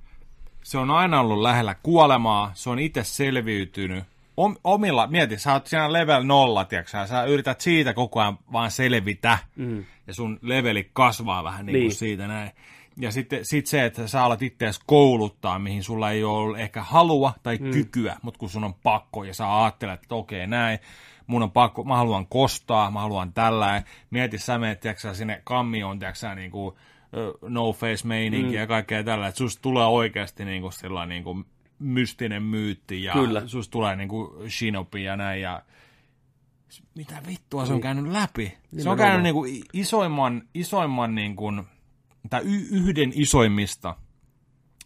Se 0.69 0.77
on 0.77 0.91
aina 0.91 1.19
ollut 1.19 1.41
lähellä 1.41 1.75
kuolemaa, 1.83 2.51
se 2.53 2.69
on 2.69 2.79
itse 2.79 3.03
selviytynyt. 3.03 4.03
Om, 4.37 4.55
omilla, 4.63 5.07
mieti, 5.07 5.39
sä 5.39 5.53
oot 5.53 5.67
siinä 5.67 5.93
level 5.93 6.23
nolla, 6.23 6.65
tiiäksä, 6.65 7.07
sä, 7.07 7.23
yrität 7.23 7.61
siitä 7.61 7.93
koko 7.93 8.19
ajan 8.19 8.39
vaan 8.51 8.71
selvitä, 8.71 9.37
mm. 9.55 9.85
ja 10.07 10.13
sun 10.13 10.39
leveli 10.41 10.89
kasvaa 10.93 11.43
vähän 11.43 11.65
niin, 11.65 11.73
Niin. 11.73 11.85
kuin 11.85 11.95
siitä 11.95 12.27
näin. 12.27 12.51
Ja 12.97 13.11
sitten 13.11 13.39
sit 13.43 13.67
se, 13.67 13.85
että 13.85 14.07
sä 14.07 14.23
alat 14.23 14.41
itseäsi 14.41 14.81
kouluttaa, 14.85 15.59
mihin 15.59 15.83
sulla 15.83 16.11
ei 16.11 16.23
ole 16.23 16.59
ehkä 16.61 16.83
halua 16.83 17.33
tai 17.43 17.57
mm. 17.57 17.71
kykyä, 17.71 18.17
mutta 18.21 18.37
kun 18.37 18.49
sun 18.49 18.63
on 18.63 18.73
pakko 18.73 19.23
ja 19.23 19.33
sä 19.33 19.61
ajattelet, 19.61 20.03
että 20.03 20.15
okei 20.15 20.47
näin, 20.47 20.79
mun 21.27 21.43
on 21.43 21.51
pakko, 21.51 21.83
mä 21.83 21.95
haluan 21.95 22.27
kostaa, 22.27 22.91
mä 22.91 22.99
haluan 22.99 23.33
tällä. 23.33 23.83
Mieti, 24.09 24.37
sä 24.37 24.57
menet 24.57 24.79
tiiäksä, 24.79 25.13
sinne 25.13 25.41
kammioon, 25.43 25.99
tiiäksä, 25.99 26.35
niin 26.35 26.51
kuin, 26.51 26.75
no 27.41 27.73
face 27.73 28.07
meininki 28.07 28.47
mm. 28.47 28.53
ja 28.53 28.67
kaikkea 28.67 29.03
tällä, 29.03 29.27
että 29.27 29.37
susta 29.37 29.61
tulee 29.61 29.85
oikeasti 29.85 30.45
niin 30.45 30.61
kuin, 30.61 30.73
sellainen 30.73 31.09
niin 31.09 31.23
kuin 31.23 31.45
mystinen 31.79 32.43
myytti 32.43 33.03
ja 33.03 33.13
Kyllä. 33.13 33.47
susta 33.47 33.71
tulee 33.71 33.95
niin 33.95 34.09
kuin 34.09 34.51
shinobi 34.51 35.03
ja 35.03 35.17
näin 35.17 35.41
ja 35.41 35.63
mitä 36.95 37.21
vittua 37.27 37.65
se 37.65 37.73
on 37.73 37.81
käynyt 37.81 38.11
läpi? 38.11 38.57
Se 38.77 38.89
on 38.89 38.97
käynyt 38.97 39.23
niin 39.23 39.35
kuin 39.35 39.63
isoimman, 39.73 40.43
isoimman 40.53 41.15
niin 41.15 41.35
kuin, 41.35 41.63
tai 42.29 42.41
y- 42.43 42.67
yhden 42.71 43.11
isoimmista 43.15 43.95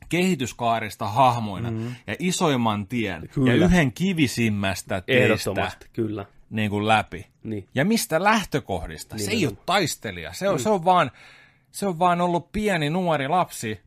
kehityskaarista 0.10 1.08
hahmoina 1.08 1.72
mm-hmm. 1.72 1.96
ja 2.08 2.16
isoimman 2.20 2.88
tien 2.88 3.30
Kyllä. 3.34 3.54
ja 3.54 3.66
yhden 3.66 3.92
kivisimmästä 3.92 5.02
teistä 5.02 5.52
kyllä. 5.94 6.26
niin 6.50 6.70
kuin 6.70 6.88
läpi. 6.88 7.28
Niin. 7.44 7.68
Ja 7.76 7.86
mistä 7.86 8.24
lähtökohdista? 8.24 9.18
Se 9.18 9.32
ei 9.32 9.48
ole 9.48 9.58
taistelija. 9.66 10.34
Se 10.34 10.50
on, 10.50 10.60
se, 10.60 10.70
on 10.70 10.86
vaan, 10.86 11.12
se 11.74 11.88
on 11.88 12.00
vaan 12.00 12.22
ollut 12.22 12.52
pieni 12.52 12.90
nuori 12.90 13.28
lapsi. 13.28 13.82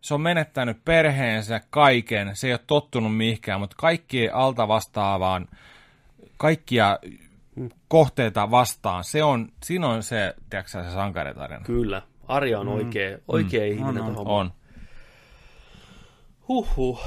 Se 0.00 0.14
on 0.14 0.20
menettänyt 0.20 0.84
perheensä 0.84 1.60
kaiken. 1.70 2.36
Se 2.36 2.46
ei 2.46 2.52
ole 2.52 2.60
tottunut 2.66 3.16
mihinkään, 3.16 3.60
mutta 3.60 3.76
kaikki 3.78 4.28
alta 4.28 4.68
vastaavaan, 4.68 5.48
kaikkia 6.36 6.98
kohteita 7.88 8.50
vastaan. 8.50 9.04
Se 9.04 9.24
on, 9.24 9.48
siinä 9.64 9.88
on 9.88 10.02
se, 10.02 10.34
tiedätkö 10.50 10.82
se 10.82 10.90
sankaritarina. 10.90 11.64
Kyllä. 11.64 12.02
Arja 12.28 12.60
on 12.60 12.68
oikea, 12.68 13.18
oikea 13.28 13.60
mm. 13.60 13.72
ihminen 13.72 14.02
on, 14.02 14.14
tuohon 14.14 14.40
On. 14.40 14.52
Huhhuh. 16.48 17.00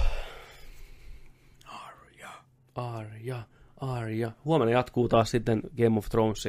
Arja. 1.65 2.29
Arja. 2.75 3.43
Arja. 3.81 4.31
Huomenna 4.45 4.71
jatkuu 4.71 5.09
taas 5.09 5.31
sitten 5.31 5.61
Game 5.77 5.97
of 5.97 6.09
Thrones 6.09 6.47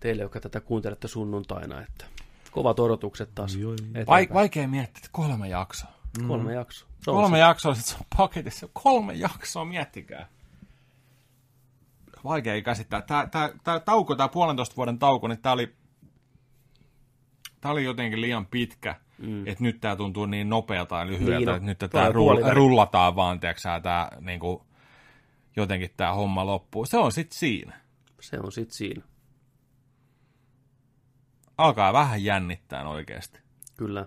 teille, 0.00 0.22
jotka 0.22 0.40
tätä 0.40 0.60
kuuntelette 0.60 1.08
sunnuntaina, 1.08 1.80
että 1.82 2.04
kovat 2.50 2.80
odotukset 2.80 3.30
taas. 3.34 3.54
eteenpäin. 3.56 4.06
Vaik- 4.06 4.34
vaikea 4.34 4.68
miettiä, 4.68 4.98
että 4.98 5.08
kolme 5.12 5.48
jaksoa. 5.48 5.90
Kolme 6.28 6.54
jaksoa. 6.54 6.88
Se 7.04 7.10
on 7.10 7.16
Kolme 7.16 7.36
se. 7.36 7.40
jaksoa, 7.40 7.74
sit 7.74 7.84
se 7.84 7.96
on 8.00 8.06
paketissa. 8.16 8.68
Kolme 8.72 9.14
jaksoa, 9.14 9.64
miettikää. 9.64 10.28
Vaikea 12.24 12.62
käsittää. 12.62 13.02
Tää, 13.02 13.26
tää, 13.26 13.50
tää 13.64 13.80
tauko, 13.80 14.14
tää 14.14 14.28
puolentoista 14.28 14.76
vuoden 14.76 14.98
tauko, 14.98 15.28
niin 15.28 15.42
tää 15.42 15.52
oli, 15.52 15.74
tää 17.60 17.72
oli 17.72 17.84
jotenkin 17.84 18.20
liian 18.20 18.46
pitkä. 18.46 18.96
Mm. 19.18 19.46
Että 19.46 19.64
nyt 19.64 19.80
tää 19.80 19.96
tuntuu 19.96 20.26
niin 20.26 20.48
nopealta 20.48 20.96
ja 20.98 21.06
lyhyeltä, 21.06 21.38
Niin 21.38 21.48
on. 21.48 21.68
että 21.68 21.86
nyt 21.86 21.94
on 21.94 22.14
rull, 22.14 22.38
rullataan 22.52 23.16
vaan, 23.16 23.40
tiedätkö 23.40 23.60
sä, 23.60 23.80
tää 23.80 24.16
niinku, 24.20 24.66
jotenkin 25.56 25.90
tää 25.96 26.14
homma 26.14 26.46
loppuu. 26.46 26.84
Se 26.86 26.98
on 26.98 27.12
sit 27.12 27.32
siinä. 27.32 27.80
Se 28.20 28.38
on 28.42 28.52
sitten 28.52 28.76
siinä. 28.76 29.02
Alkaa 31.60 31.92
vähän 31.92 32.24
jännittää 32.24 32.88
oikeasti. 32.88 33.40
Kyllä. 33.76 34.06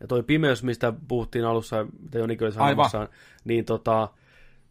Ja 0.00 0.06
toi 0.06 0.22
pimeys, 0.22 0.62
mistä 0.62 0.92
puhuttiin 1.08 1.44
alussa, 1.44 1.86
mitä 2.02 2.18
Jonikin 2.18 2.44
oli 2.44 2.52
sanomassa, 2.52 3.08
niin 3.44 3.64
tota, 3.64 4.08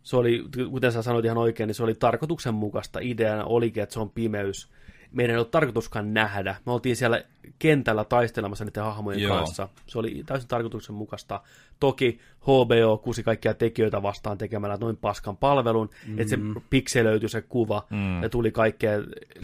se 0.03 0.15
oli, 0.17 0.43
kuten 0.69 0.91
sä 0.91 1.01
sanoit 1.01 1.25
ihan 1.25 1.37
oikein, 1.37 1.67
niin 1.67 1.75
se 1.75 1.83
oli 1.83 1.95
tarkoituksenmukaista. 1.95 2.99
Ideana 2.99 3.43
olikin, 3.45 3.83
että 3.83 3.93
se 3.93 3.99
on 3.99 4.09
pimeys. 4.09 4.71
meidän 5.11 5.33
ei 5.33 5.37
ollut 5.37 5.51
tarkoituskaan 5.51 6.13
nähdä. 6.13 6.55
Me 6.65 6.71
oltiin 6.71 6.95
siellä 6.95 7.23
kentällä 7.59 8.03
taistelemassa 8.03 8.65
niiden 8.65 8.83
hahmojen 8.83 9.21
Joo. 9.21 9.37
kanssa. 9.37 9.69
Se 9.87 9.99
oli 9.99 10.23
täysin 10.25 10.47
tarkoituksenmukaista. 10.47 11.41
Toki 11.79 12.19
HBO 12.41 12.97
kusi 12.97 13.23
kaikkia 13.23 13.53
tekijöitä 13.53 14.01
vastaan 14.03 14.37
tekemällä 14.37 14.77
noin 14.79 14.97
paskan 14.97 15.37
palvelun, 15.37 15.89
mm. 16.07 16.19
että 16.19 16.29
se 16.29 16.37
pikselöityi 16.69 17.29
se 17.29 17.41
kuva 17.41 17.87
Mm. 17.89 18.23
ja 18.23 18.29
tuli 18.29 18.51
kaikkea 18.51 18.91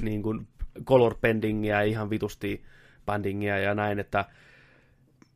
niin 0.01 0.23
kuin 0.23 0.47
color 0.85 1.15
bendingia 1.21 1.75
ja 1.75 1.81
ihan 1.81 2.09
vitusti 2.09 2.63
bandingia 3.05 3.57
ja 3.57 3.75
näin, 3.75 3.99
että 3.99 4.25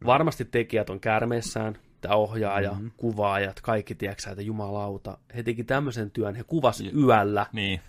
varmasti 0.05 0.45
tekijät 0.45 0.89
on 0.89 0.99
kärmeissään, 0.99 1.77
tämä 2.01 2.15
ohjaaja, 2.15 2.71
mm-hmm. 2.71 2.91
kuvaajat, 2.97 3.61
kaikki 3.61 3.95
tiedätkö 3.95 4.29
että 4.29 4.41
jumalauta, 4.41 5.17
he 5.35 5.43
teki 5.43 5.63
tämmöisen 5.63 6.11
työn, 6.11 6.35
he 6.35 6.43
kuvas 6.43 6.81
yöllä, 6.81 7.45
Niin. 7.53 7.81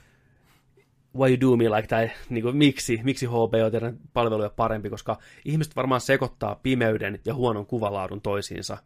why 1.17 1.29
you 1.29 1.41
do 1.41 1.57
me 1.57 1.69
like 1.69 1.89
that, 1.89 2.11
niin 2.31 2.43
kuin, 2.43 2.57
miksi, 2.57 3.01
miksi 3.03 3.27
HBO 3.27 3.71
teidän 3.71 3.99
palveluja 4.13 4.51
parempi, 4.51 4.91
koska 4.91 5.19
ihmiset 5.45 5.77
varmaan 5.77 6.01
sekoittaa 6.01 6.61
pimeyden 6.63 7.21
ja 7.25 7.35
huonon 7.35 7.67
kuvalaadun 7.67 8.21
toisiinsa. 8.21 8.79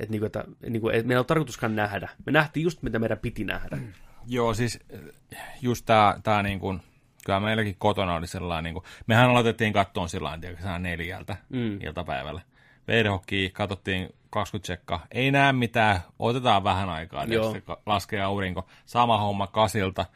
Et, 0.00 0.08
niin 0.08 0.20
kuin, 0.20 0.26
että, 0.26 0.44
niin 0.68 0.80
kuin, 0.80 0.94
et 0.94 1.06
meillä 1.06 1.18
ei 1.18 1.20
ole 1.20 1.24
tarkoituskaan 1.26 1.76
nähdä. 1.76 2.08
Me 2.26 2.32
nähtiin 2.32 2.64
just, 2.64 2.82
mitä 2.82 2.98
meidän 2.98 3.18
piti 3.18 3.44
nähdä. 3.44 3.78
Joo, 4.26 4.54
siis 4.54 4.78
äh, 4.94 5.40
just 5.62 5.86
tää, 5.86 6.20
tää 6.22 6.42
niin 6.42 6.60
kuin, 6.60 6.80
kyllä 7.24 7.40
meilläkin 7.40 7.76
kotona 7.78 8.14
oli 8.14 8.26
sellainen, 8.26 8.64
niin 8.64 8.74
kuin, 8.74 8.84
mehän 9.06 9.30
aloitettiin 9.30 9.72
kattoon 9.72 10.08
sillä 10.08 10.38
tavalla 10.40 10.78
neljältä 10.78 11.36
mm. 11.48 11.80
iltapäivällä. 11.80 12.40
Verhokki, 12.88 13.50
katsottiin 13.52 14.08
20 14.30 14.66
sekkaa, 14.66 15.06
ei 15.10 15.30
näe 15.30 15.52
mitään, 15.52 16.00
otetaan 16.18 16.64
vähän 16.64 16.88
aikaa, 16.88 17.26
tietysti, 17.26 17.64
laskee 17.86 18.22
aurinko, 18.22 18.66
sama 18.86 19.18
homma 19.18 19.46
kasilta, 19.46 20.06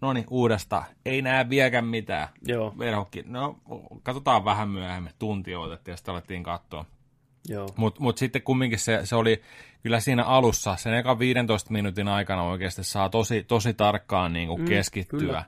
no 0.00 0.12
niin, 0.12 0.26
uudesta, 0.30 0.82
ei 1.04 1.22
näe 1.22 1.48
vieläkään 1.50 1.84
mitään. 1.84 2.28
Joo, 2.42 2.74
Verhokki, 2.78 3.22
no 3.26 3.58
katsotaan 4.02 4.44
vähän 4.44 4.68
myöhemmin, 4.68 5.12
tunti 5.18 5.54
otettiin 5.54 5.92
ja 5.92 5.96
sitten 5.96 6.12
alettiin 6.12 6.42
katsoa. 6.42 6.84
Mutta 7.76 8.00
mut 8.00 8.18
sitten 8.18 8.42
kumminkin 8.42 8.78
se, 8.78 9.00
se 9.04 9.16
oli 9.16 9.42
kyllä 9.82 10.00
siinä 10.00 10.24
alussa, 10.24 10.76
sen 10.76 10.94
ekan 10.94 11.18
15 11.18 11.72
minuutin 11.72 12.08
aikana 12.08 12.42
oikeasti 12.42 12.84
saa 12.84 13.08
tosi, 13.08 13.42
tosi 13.42 13.74
tarkkaan 13.74 14.32
niin 14.32 14.48
kuin 14.48 14.60
Mm, 14.60 14.66
keskittyä. 14.68 15.18
kyllä. 15.18 15.44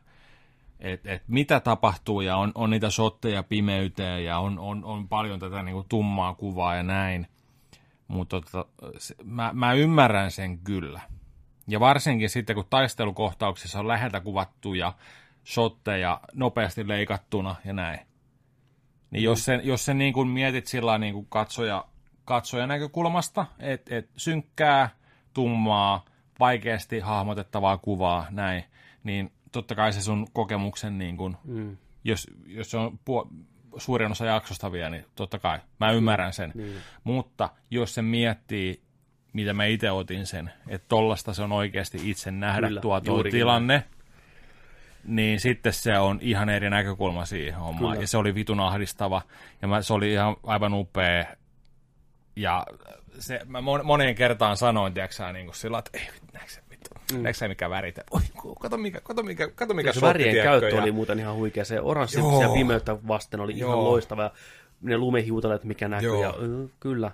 Et, 0.80 1.06
et 1.06 1.22
mitä 1.28 1.60
tapahtuu 1.60 2.20
ja 2.20 2.36
on, 2.36 2.52
on 2.54 2.70
niitä 2.70 2.90
shotteja 2.90 3.42
pimeyteen 3.42 4.24
ja 4.24 4.38
on, 4.38 4.58
on, 4.58 4.84
on 4.84 5.08
paljon 5.08 5.40
tätä 5.40 5.62
niin 5.62 5.74
kuin 5.74 5.88
tummaa 5.88 6.34
kuvaa 6.34 6.74
ja 6.74 6.82
näin. 6.82 7.26
Mutta 8.08 8.40
tota, 8.40 8.64
se- 8.98 9.14
mä, 9.24 9.50
mä 9.54 9.72
ymmärrän 9.72 10.30
sen 10.30 10.58
kyllä. 10.58 11.00
Ja 11.68 11.80
varsinkin 11.80 12.30
sitten, 12.30 12.56
kun 12.56 12.64
taistelukohtauksissa 12.70 13.80
on 13.80 13.88
läheltä 13.88 14.20
kuvattuja 14.20 14.92
shotteja 15.46 16.20
nopeasti 16.34 16.88
leikattuna 16.88 17.56
ja 17.64 17.72
näin. 17.72 18.00
Niin 19.10 19.24
jos 19.24 19.44
sen, 19.44 19.60
jos 19.64 19.84
sen 19.84 19.98
niin 19.98 20.12
kuin 20.12 20.28
mietit 20.28 20.66
sillä 20.66 20.98
niin 20.98 21.14
kuin 21.14 21.26
katsoja, 21.28 21.84
katsoja 22.24 22.66
näkökulmasta, 22.66 23.46
että 23.58 23.96
et 23.96 24.10
synkkää, 24.16 24.90
tummaa, 25.34 26.04
vaikeasti 26.40 27.00
hahmotettavaa 27.00 27.78
kuvaa, 27.78 28.26
näin, 28.30 28.64
niin 29.04 29.32
totta 29.52 29.74
kai 29.74 29.92
se 29.92 30.02
sun 30.02 30.26
kokemuksen, 30.32 30.98
niin 30.98 31.16
kuin, 31.16 31.36
Mm. 31.44 31.76
jos, 32.04 32.26
jos 32.46 32.70
se 32.70 32.76
on 32.76 32.98
puo, 33.04 33.28
suurin 33.76 34.12
osa 34.12 34.24
jaksosta 34.26 34.72
vielä, 34.72 34.90
niin 34.90 35.04
totta 35.14 35.38
kai, 35.38 35.58
mä 35.80 35.90
ymmärrän 35.90 36.32
sen. 36.32 36.52
Niin. 36.54 36.76
Mutta 37.04 37.50
jos 37.70 37.94
se 37.94 38.02
miettii, 38.02 38.80
mitä 39.32 39.52
mä 39.54 39.64
itse 39.64 39.90
otin 39.90 40.26
sen, 40.26 40.50
että 40.68 40.84
tollasta 40.88 41.34
se 41.34 41.42
on 41.42 41.52
oikeasti 41.52 42.10
itse 42.10 42.30
nähdä 42.30 42.66
Kyllä, 42.66 42.80
tuo, 42.80 43.00
tuo 43.00 43.22
tilanne, 43.22 43.84
niin 45.04 45.40
sitten 45.40 45.72
se 45.72 45.98
on 45.98 46.18
ihan 46.22 46.48
eri 46.48 46.70
näkökulma 46.70 47.24
siihen 47.24 47.54
hommaan. 47.54 47.92
Kyllä. 47.92 48.02
Ja 48.02 48.06
se 48.08 48.16
oli 48.18 48.34
vitun 48.34 48.60
ahdistava, 48.60 49.22
ja 49.62 49.68
mä, 49.68 49.82
se 49.82 49.92
oli 49.92 50.12
ihan 50.12 50.36
aivan 50.42 50.74
upea. 50.74 51.24
Ja 52.36 52.66
se, 53.18 53.40
mä 53.46 53.58
mon- 53.60 53.82
moneen 53.82 54.14
kertaan 54.14 54.56
sanoin, 54.56 54.94
tiedätkö 54.94 55.32
niin 55.32 55.46
kuin 55.46 55.54
sillä, 55.56 55.78
että 55.78 55.90
ei, 55.98 56.04
sä 56.04 56.12
vittu, 56.30 56.65
mm. 57.12 57.22
näetkö 57.22 57.38
sä 57.38 57.48
mikä 57.48 57.70
värit? 57.70 57.96
Oi, 58.10 58.20
kato 58.60 58.76
mikä, 58.78 59.00
kato 59.00 59.22
mikä, 59.22 59.48
kato 59.54 59.74
mikä 59.74 59.92
se 59.92 60.00
värien 60.00 60.34
käyttö 60.44 60.68
ja- 60.68 60.82
oli 60.82 60.92
muuten 60.92 61.18
ihan 61.18 61.34
huikea. 61.34 61.64
Se 61.64 61.80
oranssi 61.80 62.18
ja 62.18 62.48
pimeyttä 62.54 62.96
vasten 63.08 63.40
oli 63.40 63.52
ihan 63.52 63.70
Joo. 63.70 63.84
loistava. 63.84 64.22
Ja 64.22 64.30
ne 64.80 64.98
lumehiutalet, 64.98 65.64
mikä 65.64 65.88
näkyy. 65.88 66.08
Joo. 66.08 66.22
Ja, 66.22 66.34
ö, 66.42 66.68
kyllä. 66.80 67.10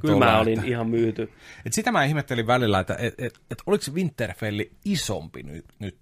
Kyllä 0.00 0.18
mä 0.18 0.38
olin 0.40 0.58
että- 0.58 0.70
ihan 0.70 0.88
myyty. 0.88 1.30
Et 1.66 1.72
sitä 1.72 1.92
mä 1.92 2.04
ihmettelin 2.04 2.46
välillä, 2.46 2.80
että 2.80 2.96
et, 2.98 3.14
et, 3.18 3.40
et 3.50 3.58
oliko 3.66 3.84
Winterfelli 3.94 4.70
isompi 4.84 5.42
nyt? 5.42 5.64
nyt? 5.78 5.96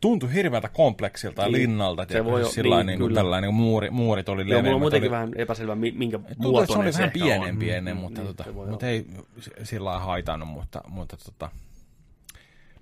Tuntui 0.00 0.32
hirveältä 0.34 0.68
kompleksilta 0.68 1.42
ja 1.42 1.48
Niin. 1.48 1.62
linnalta. 1.62 2.06
Se 2.12 2.24
voi 2.24 2.44
sillä 2.44 2.76
niin, 2.76 2.86
niin, 2.86 2.98
kyllä. 2.98 3.14
tällainen, 3.14 3.48
niin 3.48 3.54
muuri, 3.54 3.90
muurit 3.90 4.28
oli 4.28 4.44
leveämmät. 4.44 4.64
mulla 4.64 4.74
on 4.74 4.80
muutenkin 4.80 5.08
oli, 5.08 5.16
vähän 5.16 5.32
epäselvä, 5.36 5.74
mi- 5.74 5.92
minkä 5.96 6.16
että 6.16 6.28
se 6.34 6.38
muotoinen 6.42 6.84
oli 6.84 6.92
se 6.92 6.98
vähän 6.98 7.10
pienempi 7.12 7.70
on. 7.70 7.76
ennen, 7.76 7.94
Mm, 7.96 8.00
mutta, 8.00 8.20
niin, 8.20 8.26
tota, 8.36 8.44
se 8.44 8.50
mutta 8.52 8.86
ei 8.88 9.06
sillä 9.62 9.84
lailla 9.84 10.04
haitannut, 10.04 10.48
mutta, 10.48 10.80
mutta 10.88 11.16
tota, 11.16 11.50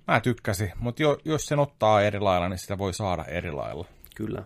mä 0.07 0.19
tykkäsin. 0.19 0.71
Mutta 0.79 1.03
jo, 1.03 1.17
jos 1.25 1.45
sen 1.45 1.59
ottaa 1.59 2.01
eri 2.01 2.19
lailla, 2.19 2.49
niin 2.49 2.57
sitä 2.59 2.77
voi 2.77 2.93
saada 2.93 3.23
eri 3.25 3.51
lailla. 3.51 3.85
Kyllä. 4.15 4.43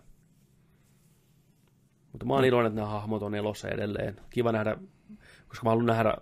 Mutta 2.12 2.26
mä 2.26 2.34
oon 2.34 2.46
iloinen, 2.46 2.68
että 2.70 2.82
nämä 2.82 2.92
hahmot 2.92 3.24
on 3.24 3.36
elossa 3.36 3.68
edelleen. 3.68 4.22
Kiva 4.30 4.52
nähdä, 4.52 4.78
koska 5.48 5.64
mä 5.64 5.70
haluan 5.70 5.86
nähdä 5.86 6.14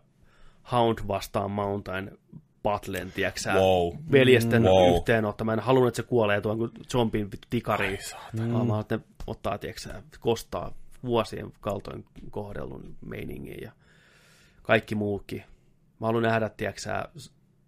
Hound 0.72 1.00
vastaan 1.08 1.52
Mountain 1.52 2.18
battlen, 2.64 3.12
tiedätkö 3.12 3.40
Wow. 3.54 3.94
veljesten 4.12 4.64
Wow. 4.64 4.96
yhteenotto. 4.96 5.44
Mä 5.44 5.54
en 5.54 5.60
halunnut, 5.60 5.88
että 5.88 6.02
se 6.02 6.08
kuolee 6.08 6.42
tuon 6.42 6.58
kuin 6.58 6.72
zombin 6.92 7.30
tikariin. 7.50 8.00
Vaan 8.38 8.48
mä 8.50 8.58
haluan, 8.58 8.82
että 8.82 8.98
ne 8.98 9.04
ottaa, 9.28 9.58
tiedätkö 9.58 9.82
sä, 9.82 10.04
kostaa 10.20 10.72
vuosien 11.06 11.54
kaltoin 11.62 12.06
kohdellun 12.32 12.96
meiningin 13.06 13.58
ja 13.62 13.72
kaikki 14.64 14.96
muukin. 14.96 15.44
Mä 16.00 16.08
haluan 16.08 16.24
nähdä, 16.24 16.50
tiedätkö 16.50 16.82
sä, 16.82 17.06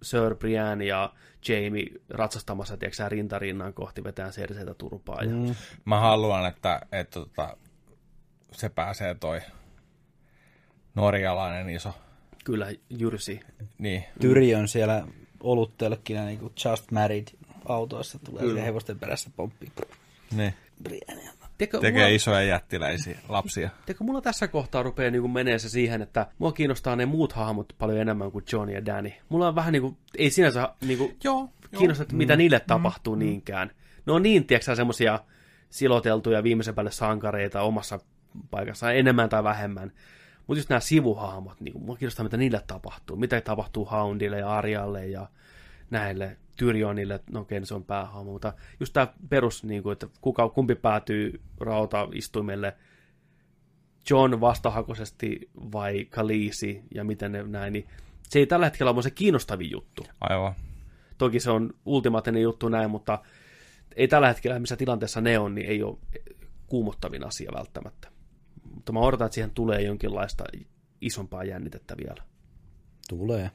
Sir 0.02 0.36
Brian 0.36 0.82
ja 0.82 1.14
Jamie 1.48 1.88
ratsastamassa, 2.10 2.78
tiedätkö 2.78 3.10
rintarinnan 3.10 3.74
kohti 3.74 4.04
vetään 4.04 4.32
Cerseitä 4.32 4.74
turpaa. 4.74 5.24
Ja, 5.24 5.30
mm. 5.30 5.56
Mä 5.86 6.00
haluan, 6.00 6.46
että, 6.46 6.82
että 6.92 7.20
tota, 7.20 7.58
se 8.52 8.70
pääsee 8.70 9.16
toi 9.16 9.42
norjalainen 10.96 11.70
iso. 11.70 11.94
Kyllä, 12.46 12.68
Jyrsi. 12.90 13.40
Niin, 13.78 14.04
Tyri 14.22 14.56
on 14.56 14.68
siellä 14.68 15.08
oluttölkkinä 15.40 16.26
niin 16.26 16.40
kuin 16.40 16.54
Just 16.66 16.92
Married 16.92 17.28
autoissa, 17.66 18.20
tulee 18.20 18.44
Kyllä. 18.44 18.62
Hevosten 18.62 19.00
perässä 19.00 19.30
pomppii. 19.36 19.72
niin. 20.32 20.54
Briania. 20.84 21.37
Tiedätkö, 21.58 21.80
Tekee 21.80 22.02
mulla, 22.02 22.16
isoja 22.16 22.42
jättiläisiä 22.44 23.20
lapsia. 23.30 23.70
tiedätkö, 23.86 24.04
mulla 24.04 24.22
tässä 24.22 24.48
kohtaa 24.48 24.84
rupeaa 24.84 25.12
niin 25.12 25.32
menee 25.32 25.60
se 25.60 25.70
siihen, 25.70 26.02
että 26.02 26.28
mua 26.38 26.52
kiinnostaa 26.52 26.96
ne 26.96 27.06
muut 27.06 27.34
hahmot 27.34 27.74
paljon 27.78 28.00
enemmän 28.00 28.32
kuin 28.32 28.46
John 28.52 28.70
ja 28.70 28.86
Danny. 28.86 29.12
Mulla 29.30 29.48
on 29.48 29.56
vähän 29.56 29.72
niin 29.74 29.82
kuin, 29.82 29.98
ei 30.18 30.30
sinänsä 30.30 30.70
niin 30.82 30.98
kuin, 30.98 31.18
Joo. 31.24 31.50
kiinnosta, 31.78 32.04
että 32.04 32.16
mitä 32.16 32.36
niille 32.36 32.60
tapahtuu 32.60 33.16
niinkään. 33.16 33.72
Ne 34.06 34.14
on 34.14 34.24
niin, 34.24 34.46
tiedätkö 34.46 34.76
semmoisia 34.76 35.20
siloteltuja 35.70 36.44
viimeisen 36.44 36.76
päälle 36.76 36.92
sankareita 36.92 37.62
omassa 37.62 38.00
paikassaan, 38.52 38.96
enemmän 38.96 39.30
tai 39.30 39.44
vähemmän. 39.44 39.92
Mutta 40.48 40.60
just 40.60 40.70
nämä 40.70 40.80
sivuhahmot, 40.80 41.62
niin 41.62 41.82
mua 41.82 41.96
kiinnostaa, 41.96 42.24
mitä 42.24 42.38
niille 42.38 42.62
tapahtuu. 42.68 43.18
Mitä 43.18 43.42
tapahtuu 43.42 43.86
Houndille 43.86 44.40
ja 44.40 44.50
Arjalle 44.50 45.08
ja 45.08 45.28
näille 45.90 46.38
Tyrionille, 46.58 47.20
no 47.32 47.40
okei, 47.40 47.66
se 47.66 47.74
on 47.74 47.84
päähahmo, 47.84 48.32
mutta 48.32 48.54
just 48.80 48.94
tämä 48.94 49.08
perus, 49.30 49.64
niin 49.64 49.84
kuin, 49.84 49.94
että 49.94 50.08
kuka, 50.22 50.50
kumpi 50.50 50.76
päätyy 50.76 51.42
rautaistuimelle, 51.60 52.76
John 54.10 54.42
vastahakoisesti 54.42 55.50
vai 55.56 56.06
Khaleesi 56.06 56.84
ja 56.96 57.04
miten 57.04 57.32
ne 57.32 57.44
näin, 57.44 57.74
niin 57.74 57.88
se 58.30 58.40
ei 58.40 58.48
tällä 58.48 58.66
hetkellä 58.66 58.92
ole 58.92 59.02
se 59.02 59.12
kiinnostavin 59.12 59.72
juttu. 59.72 60.04
Aivan. 60.22 60.54
Toki 61.18 61.40
se 61.40 61.52
on 61.52 61.74
ultimaattinen 61.86 62.42
juttu 62.42 62.70
näin, 62.70 62.90
mutta 62.90 63.20
ei 63.96 64.08
tällä 64.08 64.28
hetkellä, 64.28 64.60
missä 64.60 64.76
tilanteessa 64.76 65.22
ne 65.22 65.40
on, 65.40 65.56
niin 65.56 65.68
ei 65.68 65.84
ole 65.84 65.98
kuumottavin 66.68 67.28
asia 67.28 67.52
välttämättä. 67.54 68.12
Mutta 68.74 68.92
mä 68.92 69.00
odotan, 69.00 69.26
että 69.26 69.36
siihen 69.36 69.52
tulee 69.52 69.82
jonkinlaista 69.82 70.44
isompaa 71.02 71.44
jännitettä 71.44 71.98
vielä. 71.98 72.24
Tulee. 73.10 73.52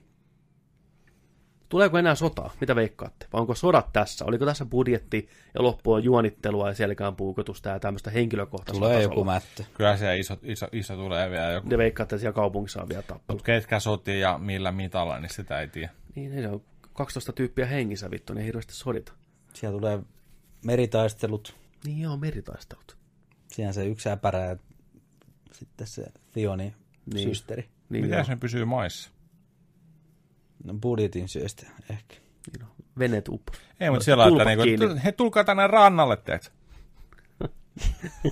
Tuleeko 1.73 1.99
enää 1.99 2.15
sotaa? 2.15 2.53
Mitä 2.61 2.77
veikkaatte? 2.77 3.27
Vai 3.33 3.41
onko 3.41 3.55
sodat 3.55 3.93
tässä? 3.93 4.25
Oliko 4.25 4.47
tässä 4.47 4.65
budjetti 4.65 5.29
ja 5.55 5.63
loppu 5.63 5.93
on 5.93 6.05
juonittelua 6.05 6.69
ja 6.69 6.75
selkään 6.75 7.17
puukotusta 7.17 7.69
ja 7.69 7.81
tämmöistä 7.81 8.11
henkilökohtaista 8.11 8.73
Tulee 8.81 8.95
tasolla? 8.97 9.15
joku 9.15 9.25
mättö. 9.25 9.65
Kyllä 9.75 9.97
se 9.97 10.19
iso, 10.19 10.37
iso, 10.43 10.67
iso 10.73 10.97
tulee 10.97 11.31
vielä 11.31 11.51
joku. 11.51 11.69
Te 11.69 11.79
veikkaatte, 11.79 12.15
että 12.17 12.21
siellä 12.21 12.35
kaupungissa 12.35 12.83
on 12.83 12.89
vielä 12.89 13.03
tappelu. 13.03 13.37
Mutta 13.37 13.45
ketkä 13.45 13.81
sotii 13.81 14.21
ja 14.21 14.39
millä 14.39 14.73
mitalla, 14.73 15.19
niin 15.21 15.31
sitä 15.35 15.61
ei 15.61 15.69
tiedä. 15.69 15.91
Niin, 16.15 16.35
ne 16.37 16.49
on 16.49 16.63
12 16.93 17.33
tyyppiä 17.33 17.67
hengissä 17.67 18.11
vittu, 18.11 18.33
ne 18.35 18.41
ei 18.41 18.47
hirveästi 18.47 18.75
sodita. 18.75 19.13
Siellä 19.53 19.79
tulee 19.79 19.99
meritaistelut. 20.65 21.55
Niin 21.85 22.01
joo, 22.01 22.17
meritaistelut. 22.17 22.97
Siinä 23.49 23.73
se 23.73 23.87
yksi 23.87 24.09
äpärä 24.11 24.45
ja 24.45 24.57
sitten 25.53 25.87
se 25.87 26.05
Theoni 26.33 26.63
Niin. 26.65 26.75
niin. 27.15 27.29
systeri. 27.29 27.63
Niin, 27.89 28.05
Miten 28.05 28.17
joo, 28.19 28.27
ne 28.29 28.37
pysyy 28.37 28.65
maissa? 28.65 29.11
No 30.65 30.75
budjetin 30.75 31.29
syöstä 31.29 31.67
ehkä. 31.91 32.15
niin 32.53 32.63
on. 32.63 32.69
Veneet 32.99 33.29
uppos. 33.29 33.57
Ei, 33.81 33.91
mutta 33.91 34.05
siellä 34.05 34.27
että 34.27 34.45
niinku, 34.45 34.85
tul- 34.85 35.01
he 35.05 35.13
tulkaa 35.13 35.45
tänne 35.45 35.67
rannalle, 35.67 36.17
teet. 36.17 36.53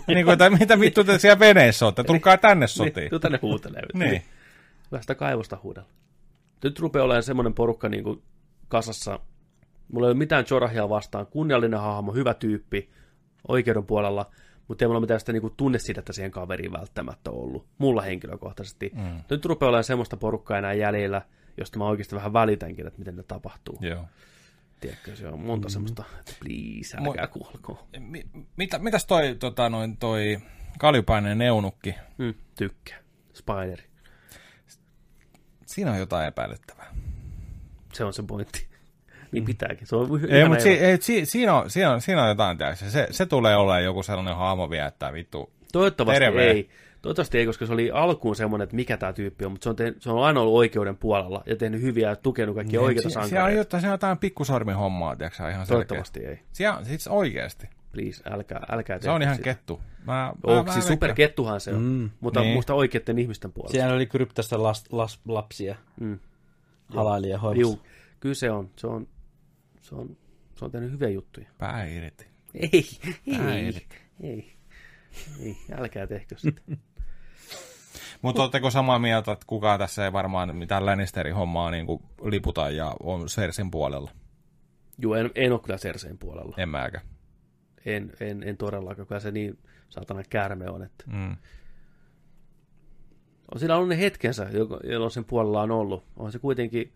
niin 0.06 0.24
kuin, 0.24 0.32
että 0.32 0.50
mitä 0.50 0.80
vittu 0.80 1.04
te 1.04 1.18
siellä 1.18 1.38
veneessä 1.38 1.86
olette? 1.86 2.04
Tulkaa 2.04 2.36
tänne 2.36 2.66
sotiin. 2.66 3.10
Niin, 3.10 3.20
tänne 3.20 3.38
huutelee. 3.42 3.82
Niin. 3.94 4.22
Kyllä 4.90 5.00
sitä 5.00 5.14
kaivosta 5.14 5.58
huudella. 5.62 5.88
Nyt 6.64 6.78
rupeaa 6.78 7.04
olemaan 7.04 7.22
semmoinen 7.22 7.54
porukka 7.54 7.88
niin 7.88 8.04
kuin 8.04 8.22
kasassa. 8.68 9.20
Mulla 9.92 10.06
ei 10.06 10.10
ole 10.10 10.18
mitään 10.18 10.44
Jorahia 10.50 10.88
vastaan. 10.88 11.26
Kunniallinen 11.26 11.80
hahmo, 11.80 12.12
hyvä 12.12 12.34
tyyppi, 12.34 12.90
oikeuden 13.48 13.86
puolella, 13.86 14.30
mutta 14.68 14.84
ei 14.84 14.86
mulla 14.88 15.00
mitään 15.00 15.20
sitä 15.20 15.32
niin 15.32 15.54
tunnesidettä 15.56 16.12
siihen 16.12 16.30
kaveriin 16.30 16.72
välttämättä 16.72 17.30
ollut. 17.30 17.66
Mulla 17.78 18.02
henkilökohtaisesti. 18.02 18.90
Mm. 18.94 19.20
Nyt 19.30 19.44
rupeaa 19.44 19.68
olemaan 19.68 19.84
semmoista 19.84 20.16
porukkaa 20.16 20.58
enää 20.58 20.72
jäljellä, 20.72 21.22
josta 21.60 21.78
mä 21.78 21.86
oikeasti 21.86 22.16
vähän 22.16 22.32
välitänkin, 22.32 22.86
että 22.86 22.98
miten 22.98 23.16
ne 23.16 23.22
tapahtuu. 23.22 23.78
Joo. 23.80 24.04
Tiedätkö, 24.80 25.16
se 25.16 25.28
on 25.28 25.40
monta 25.40 25.68
mm. 25.68 25.72
semmoista, 25.72 26.04
että 26.18 26.32
please, 26.40 26.96
älkää 26.96 27.24
Mu- 27.24 27.28
kuolko. 27.28 27.86
Mi- 27.98 28.26
mitä, 28.56 28.78
mitäs 28.78 29.06
toi, 29.06 29.36
tota, 29.38 29.68
noin, 29.68 29.96
toi 29.96 30.38
kaljupainen 30.78 31.38
neunukki? 31.38 31.94
Mm, 32.18 32.34
tykkää. 32.54 32.98
Spideri. 33.34 33.84
Siinä 35.66 35.92
on 35.92 35.98
jotain 35.98 36.26
epäilyttävää. 36.26 36.94
Se 37.92 38.04
on 38.04 38.12
se 38.12 38.22
pointti. 38.22 38.66
niin 39.32 39.44
pitääkin. 39.44 39.86
Se 39.86 39.96
on 39.96 40.20
ei, 40.28 40.48
mutta 40.48 40.62
si, 40.62 40.70
ei, 40.70 41.02
si, 41.02 41.26
siinä, 41.26 41.54
on, 41.54 41.70
siinä, 41.70 41.92
on, 41.92 42.00
siinä 42.00 42.22
on 42.22 42.28
jotain, 42.28 42.58
tiedätkö? 42.58 42.90
Se, 42.90 43.08
se 43.10 43.26
tulee 43.26 43.56
olemaan 43.56 43.84
joku 43.84 44.02
sellainen 44.02 44.36
hahmo 44.36 44.70
vielä, 44.70 44.86
että 44.86 45.12
vittu 45.12 45.52
Toivottavasti 45.72 46.20
terve. 46.20 46.50
ei. 46.50 46.70
Toivottavasti 47.02 47.38
ei, 47.38 47.46
koska 47.46 47.66
se 47.66 47.72
oli 47.72 47.90
alkuun 47.90 48.36
semmoinen, 48.36 48.64
että 48.64 48.76
mikä 48.76 48.96
tämä 48.96 49.12
tyyppi 49.12 49.44
on, 49.44 49.52
mutta 49.52 49.64
se 49.64 49.70
on, 49.70 49.76
tehnyt, 49.76 50.02
se 50.02 50.10
on 50.10 50.24
aina 50.24 50.40
ollut 50.40 50.54
oikeuden 50.54 50.96
puolella 50.96 51.42
ja 51.46 51.56
tehnyt 51.56 51.80
hyviä 51.82 52.08
ja 52.08 52.16
tukenut 52.16 52.54
kaikkia 52.54 52.80
oikeita 52.80 53.08
si, 53.08 53.12
Siellä 53.12 53.22
on, 53.24 53.28
sankareita. 53.30 53.58
jotain, 53.58 53.80
siellä 53.80 53.92
on 53.92 53.94
jotain 53.94 54.18
pikkusormin 54.18 54.74
hommaa, 54.74 55.16
tiedätkö 55.16 55.50
ihan 55.50 55.66
Toivottavasti 55.66 56.20
ei. 56.26 56.38
Siellä 56.52 56.78
on 56.78 56.84
siis 56.84 57.08
oikeasti. 57.08 57.68
Please, 57.92 58.22
älkää, 58.30 58.60
älkää 58.70 58.98
Se 59.00 59.10
on 59.10 59.22
ihan 59.22 59.34
sitä. 59.34 59.44
kettu. 59.44 59.80
Mä, 60.06 60.32
Oh, 60.42 60.66
mä, 60.66 60.72
siis 60.72 60.84
mä 60.84 60.88
superkettuhan 60.88 61.60
se 61.60 61.70
on, 61.74 61.82
Mm, 61.82 62.10
mutta 62.20 62.40
niin. 62.40 62.52
muista 62.52 62.74
oikeiden 62.74 63.18
ihmisten 63.18 63.52
puolesta. 63.52 63.72
Siellä 63.72 63.94
oli 63.94 64.06
kryptästä 64.06 64.62
las, 64.62 64.84
las, 64.92 65.20
lapsia 65.28 65.76
Mm. 66.00 66.18
halailija 66.88 67.38
hoivassa. 67.38 67.60
Juu, 67.60 67.80
kyllä 68.20 68.34
se 68.34 68.50
on. 68.50 68.70
Se 68.76 68.86
on, 68.86 69.08
se 69.80 69.94
on, 69.94 70.16
se 70.56 70.64
on 70.64 70.70
tehnyt 70.70 70.90
hyviä 70.92 71.08
juttuja. 71.08 71.46
Pää 71.58 71.84
irti. 71.86 72.26
Ei, 72.54 72.82
Tää 73.36 73.54
ei, 73.54 73.66
ei. 73.66 73.86
ei, 74.22 74.52
ei, 75.42 75.56
älkää 75.78 76.06
tehkö 76.06 76.38
sitä. 76.38 76.60
Mutta 78.22 78.42
oletteko 78.42 78.70
samaa 78.70 78.98
mieltä, 78.98 79.32
että 79.32 79.44
kukaan 79.46 79.78
tässä 79.78 80.04
ei 80.04 80.12
varmaan 80.12 80.56
mitään 80.56 80.86
Lannisterin 80.86 81.34
hommaa 81.34 81.70
niin 81.70 81.86
kuin 81.86 82.02
liputa 82.22 82.70
ja 82.70 82.94
on 83.02 83.28
Sersin 83.28 83.70
puolella? 83.70 84.10
Joo, 84.98 85.14
en, 85.14 85.30
en 85.34 85.52
ole 85.52 85.60
kyllä 85.60 85.78
Cerseen 85.78 86.18
puolella. 86.18 86.54
En 86.58 86.68
mäkään. 86.68 87.04
En, 87.84 88.12
en, 88.20 88.42
en 88.42 88.56
todellakaan, 88.56 89.06
kyllä 89.06 89.20
se 89.20 89.30
niin 89.30 89.58
saatana 89.88 90.22
käärme 90.30 90.70
on, 90.70 90.82
että 90.82 91.04
Mm. 91.06 91.36
on 93.54 93.60
sillä 93.60 93.76
ollut 93.76 93.88
ne 93.88 93.98
hetkensä, 93.98 94.46
jolloin 94.84 95.10
sen 95.10 95.24
puolella 95.24 95.62
on 95.62 95.70
ollut. 95.70 96.04
On 96.16 96.32
se 96.32 96.38
kuitenkin 96.38 96.92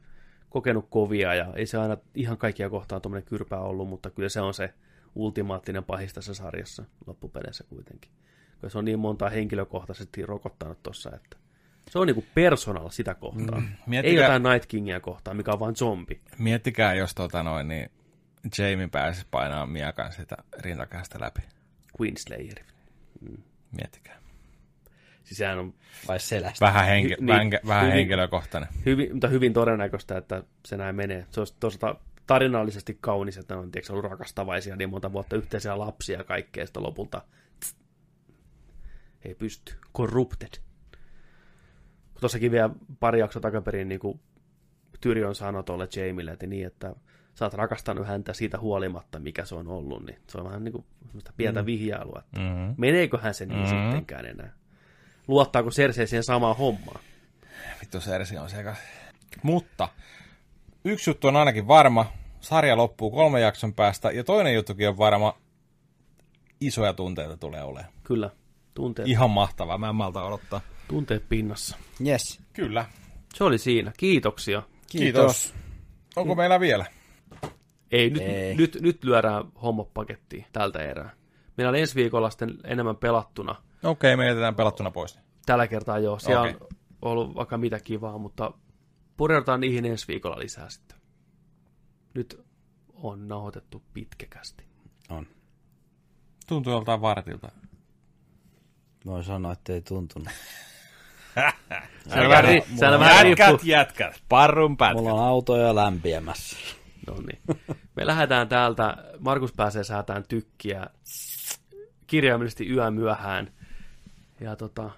kokenut 0.51 0.87
kovia 0.91 1.35
ja 1.35 1.53
ei 1.57 1.67
se 1.67 1.79
aina 1.79 1.97
ihan 2.15 2.39
kaikkia 2.39 2.71
kohtaan 2.71 3.03
tuommoinen 3.03 3.29
kyrpää 3.29 3.61
ollut, 3.61 3.89
mutta 3.89 4.11
kyllä 4.11 4.29
se 4.29 4.41
on 4.41 4.55
se 4.55 4.75
ultimaattinen 5.15 5.85
pahis 5.85 6.13
tässä 6.13 6.35
sarjassa 6.35 6.85
loppupeleissä 7.07 7.65
kuitenkin. 7.69 8.11
Kyllä 8.65 8.73
se 8.73 8.79
on 8.79 8.85
niin 8.85 8.99
monta 8.99 9.29
henkilökohtaisesti 9.31 10.27
rokottanut 10.27 10.83
tuossa, 10.83 11.11
että 11.17 11.37
se 11.91 11.99
on 11.99 12.07
niinku 12.07 12.25
personal 12.35 12.89
sitä 12.91 13.15
kohtaa. 13.15 13.61
Mm, 13.61 13.67
Ei 13.67 13.73
miettikää- 13.87 14.23
jotain 14.23 14.43
Night 14.43 14.67
Kingia 14.69 15.01
kohtaa, 15.01 15.35
mikä 15.35 15.53
on 15.53 15.61
vain 15.61 15.77
zombi. 15.77 16.21
Miettikää, 16.39 16.95
jos 16.95 17.15
tota 17.15 17.43
noin, 17.43 17.69
niin 17.69 17.91
Jamie 18.59 18.89
pääsisi 18.89 19.27
painamaan 19.31 19.69
miakan 19.71 20.13
sitä 20.13 20.37
rintakästä 20.59 21.19
läpi. 21.21 21.41
Queenslayer. 22.01 22.59
Miettikää. 23.79 24.19
Siis 25.25 25.39
sehän 25.39 25.59
on 25.59 25.75
Vai 26.09 26.21
selästä. 26.21 26.67
Vähän, 26.67 26.87
henke, 26.87 27.15
Hy- 27.15 27.21
niin, 27.21 27.61
vähän, 27.67 27.83
hyvin- 27.85 27.95
henkilökohtainen. 27.95 28.69
hyvin, 28.87 29.13
mutta 29.13 29.29
hyvin 29.29 29.53
todennäköistä, 29.53 30.17
että 30.19 30.43
se 30.67 30.77
näin 30.77 30.97
menee. 30.97 31.27
Se 31.31 31.41
olisi 31.41 31.55
toisaalta 31.61 32.01
tarinallisesti 32.27 32.99
kaunis, 33.01 33.37
että 33.39 33.55
ne 33.55 33.61
on 33.61 33.71
tiedätkö, 33.71 33.93
ollut 33.93 34.11
rakastavaisia 34.11 34.77
niin 34.77 34.91
monta 34.91 35.13
vuotta 35.13 35.37
yhteisiä 35.37 35.79
lapsia 35.79 36.19
ja 36.19 36.25
kaikkea, 36.25 36.67
sitten 36.67 36.83
lopulta 36.83 37.23
ei 39.25 39.35
pysty. 39.35 39.75
Corrupted. 39.97 40.49
Tuossakin 42.21 42.51
vielä 42.53 42.71
pari 43.01 43.21
jaksoa 43.21 43.41
takaperin 43.43 43.89
niin 43.89 44.01
kuin 44.01 44.21
Tyrion 45.01 45.35
sanoi 45.35 45.65
tuolle 45.65 45.89
Jamille, 45.97 46.31
että 46.31 46.47
niin, 46.47 46.67
että 46.67 46.95
sä 47.35 47.45
oot 47.45 47.55
rakastanut 47.55 48.07
häntä 48.07 48.33
siitä 48.33 48.59
huolimatta, 48.59 49.19
mikä 49.19 49.45
se 49.45 49.55
on 49.55 49.69
ollut, 49.69 50.07
niin 50.07 50.19
se 50.27 50.39
on 50.39 50.45
vähän 50.45 50.65
niin 50.65 50.73
kuin 50.73 50.85
pientä 51.37 51.63
mm. 51.63 51.67
vihjailua, 51.67 52.23
että 52.25 52.41
Mm-hmm. 52.41 52.75
meneeköhän 52.79 53.35
se 53.35 53.47
niin 53.47 53.59
Mhm. 53.61 53.69
sittenkään 53.69 54.27
enää. 54.27 54.53
Luottaako 55.29 55.71
Cersei 55.71 56.07
siihen 56.07 56.25
samaan 56.25 56.57
hommaan? 56.57 57.01
Vittu 57.81 58.01
Sersi 58.01 58.39
on 58.39 58.51
sekas. 58.51 58.79
Mutta 59.43 59.89
yksi 60.85 61.11
juttu 61.11 61.29
on 61.29 61.37
ainakin 61.37 61.69
varma. 61.69 62.07
Sarja 62.41 62.77
loppuu 62.77 63.11
kolmen 63.11 63.43
jakson 63.43 63.75
päästä. 63.75 64.11
Ja 64.11 64.25
toinen 64.25 64.55
juttukin 64.55 64.89
on 64.89 64.99
varma. 64.99 65.39
Isoja 66.61 66.93
tunteita 66.93 67.37
tulee 67.37 67.63
olemaan. 67.63 67.93
Kyllä, 68.03 68.31
tunteet, 68.75 69.09
Ihan 69.09 69.31
mahtavaa. 69.31 69.79
Mä 69.79 69.89
en 69.89 69.95
malta 69.95 70.25
odottaa. 70.25 70.61
tunteet 70.89 71.29
pinnassa. 71.29 71.77
Yes. 72.07 72.41
Kyllä. 72.53 72.87
Se 73.35 73.45
oli 73.45 73.59
siinä. 73.59 73.93
Kiitoksia. 73.97 74.63
Kiitos. 74.91 75.55
Onko 76.17 76.35
meillä 76.35 76.61
vielä? 76.61 76.87
Ei, 77.91 78.11
nyt, 78.11 78.23
Ei. 78.23 78.55
Nyt, 78.55 78.79
nyt 78.81 79.05
lyödään 79.05 79.45
homma 79.63 79.85
pakettiin 79.85 80.47
tältä 80.53 80.79
erää. 80.79 81.11
Meillä 81.57 81.69
on 81.69 81.77
ensi 81.77 81.95
viikolla 81.95 82.31
sitten 82.31 82.59
enemmän 82.65 82.97
pelattuna. 82.97 83.55
Okei, 83.83 84.17
me 84.17 84.27
jätetään 84.27 84.55
pelattuna 84.55 84.91
pois. 84.91 85.19
Tällä 85.47 85.67
kertaa 85.67 85.99
joo. 85.99 86.19
Siellä 86.19 86.41
Okei. 86.43 86.55
on 86.61 86.69
ollut 87.13 87.35
vaikka 87.35 87.59
mitä 87.59 87.81
kivaa, 87.81 88.19
mutta 88.19 88.53
pureudutaan 89.17 89.61
niihin 89.61 89.85
ensi 89.85 90.09
viikolla 90.09 90.39
lisää 90.39 90.71
sitten. 90.71 90.99
Nyt 92.15 92.45
on 92.95 93.29
nauhoitettu 93.29 93.83
pitkäkästi. 93.93 94.65
On. 95.11 95.27
Tuntuu 96.49 96.73
joltain 96.73 97.01
vartilta. 97.01 97.51
Voin 99.07 99.25
sanoa, 99.25 99.53
että 99.53 99.73
ei 99.73 99.81
tuntunut. 99.81 100.29
Se 102.09 102.21
on 102.21 102.29
vähän, 102.29 102.45
ri- 102.45 102.79
se 102.79 102.89
on 102.89 103.01
vähän 103.01 103.25
riippuu. 103.25 103.59
jätkät, 103.63 104.23
parrun 104.29 104.77
pätkät. 104.77 104.97
Mulla 104.97 105.13
on 105.13 105.25
autoja 105.29 105.75
lämpiämässä. 105.75 106.57
No 107.07 107.17
niin. 107.27 107.59
Me 107.97 108.07
lähdetään 108.07 108.49
täältä, 108.49 108.97
Markus 109.21 109.53
pääsee 109.53 109.85
säätään 109.85 110.25
tykkiä 110.29 110.87
kirjaimellisesti 112.07 112.69
yön 112.69 112.95
myöhään. 112.95 113.51
Ja 114.41 114.57
tota, 114.57 114.91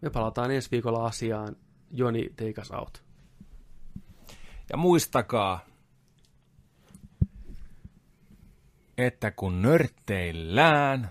me 0.00 0.10
palataan 0.10 0.50
ensi 0.50 0.70
viikolla 0.70 1.06
asiaan. 1.06 1.56
Joni, 1.90 2.28
take 2.36 2.60
us 2.60 2.70
out. 2.70 3.02
Ja 4.70 4.76
muistakaa, 4.76 5.64
että 8.98 9.30
kun 9.30 9.62
nörtteillään, 9.62 11.10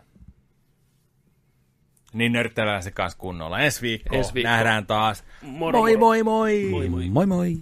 niin 2.14 2.32
nörtteillään 2.34 2.84
se 2.84 2.92
kanssa 2.92 3.20
kunnolla. 3.20 3.60
Ensi 3.60 3.82
viikko, 3.82 4.16
Ensi 4.16 4.34
viikko. 4.34 4.50
nähdään 4.52 4.86
taas. 4.88 5.24
Moro, 5.42 5.80
moi 5.80 5.92
moro. 5.98 6.00
moi 6.00 6.24
moi! 6.24 6.68
Moi 6.70 6.90
moi. 6.90 7.10
Moi 7.10 7.26
moi! 7.26 7.58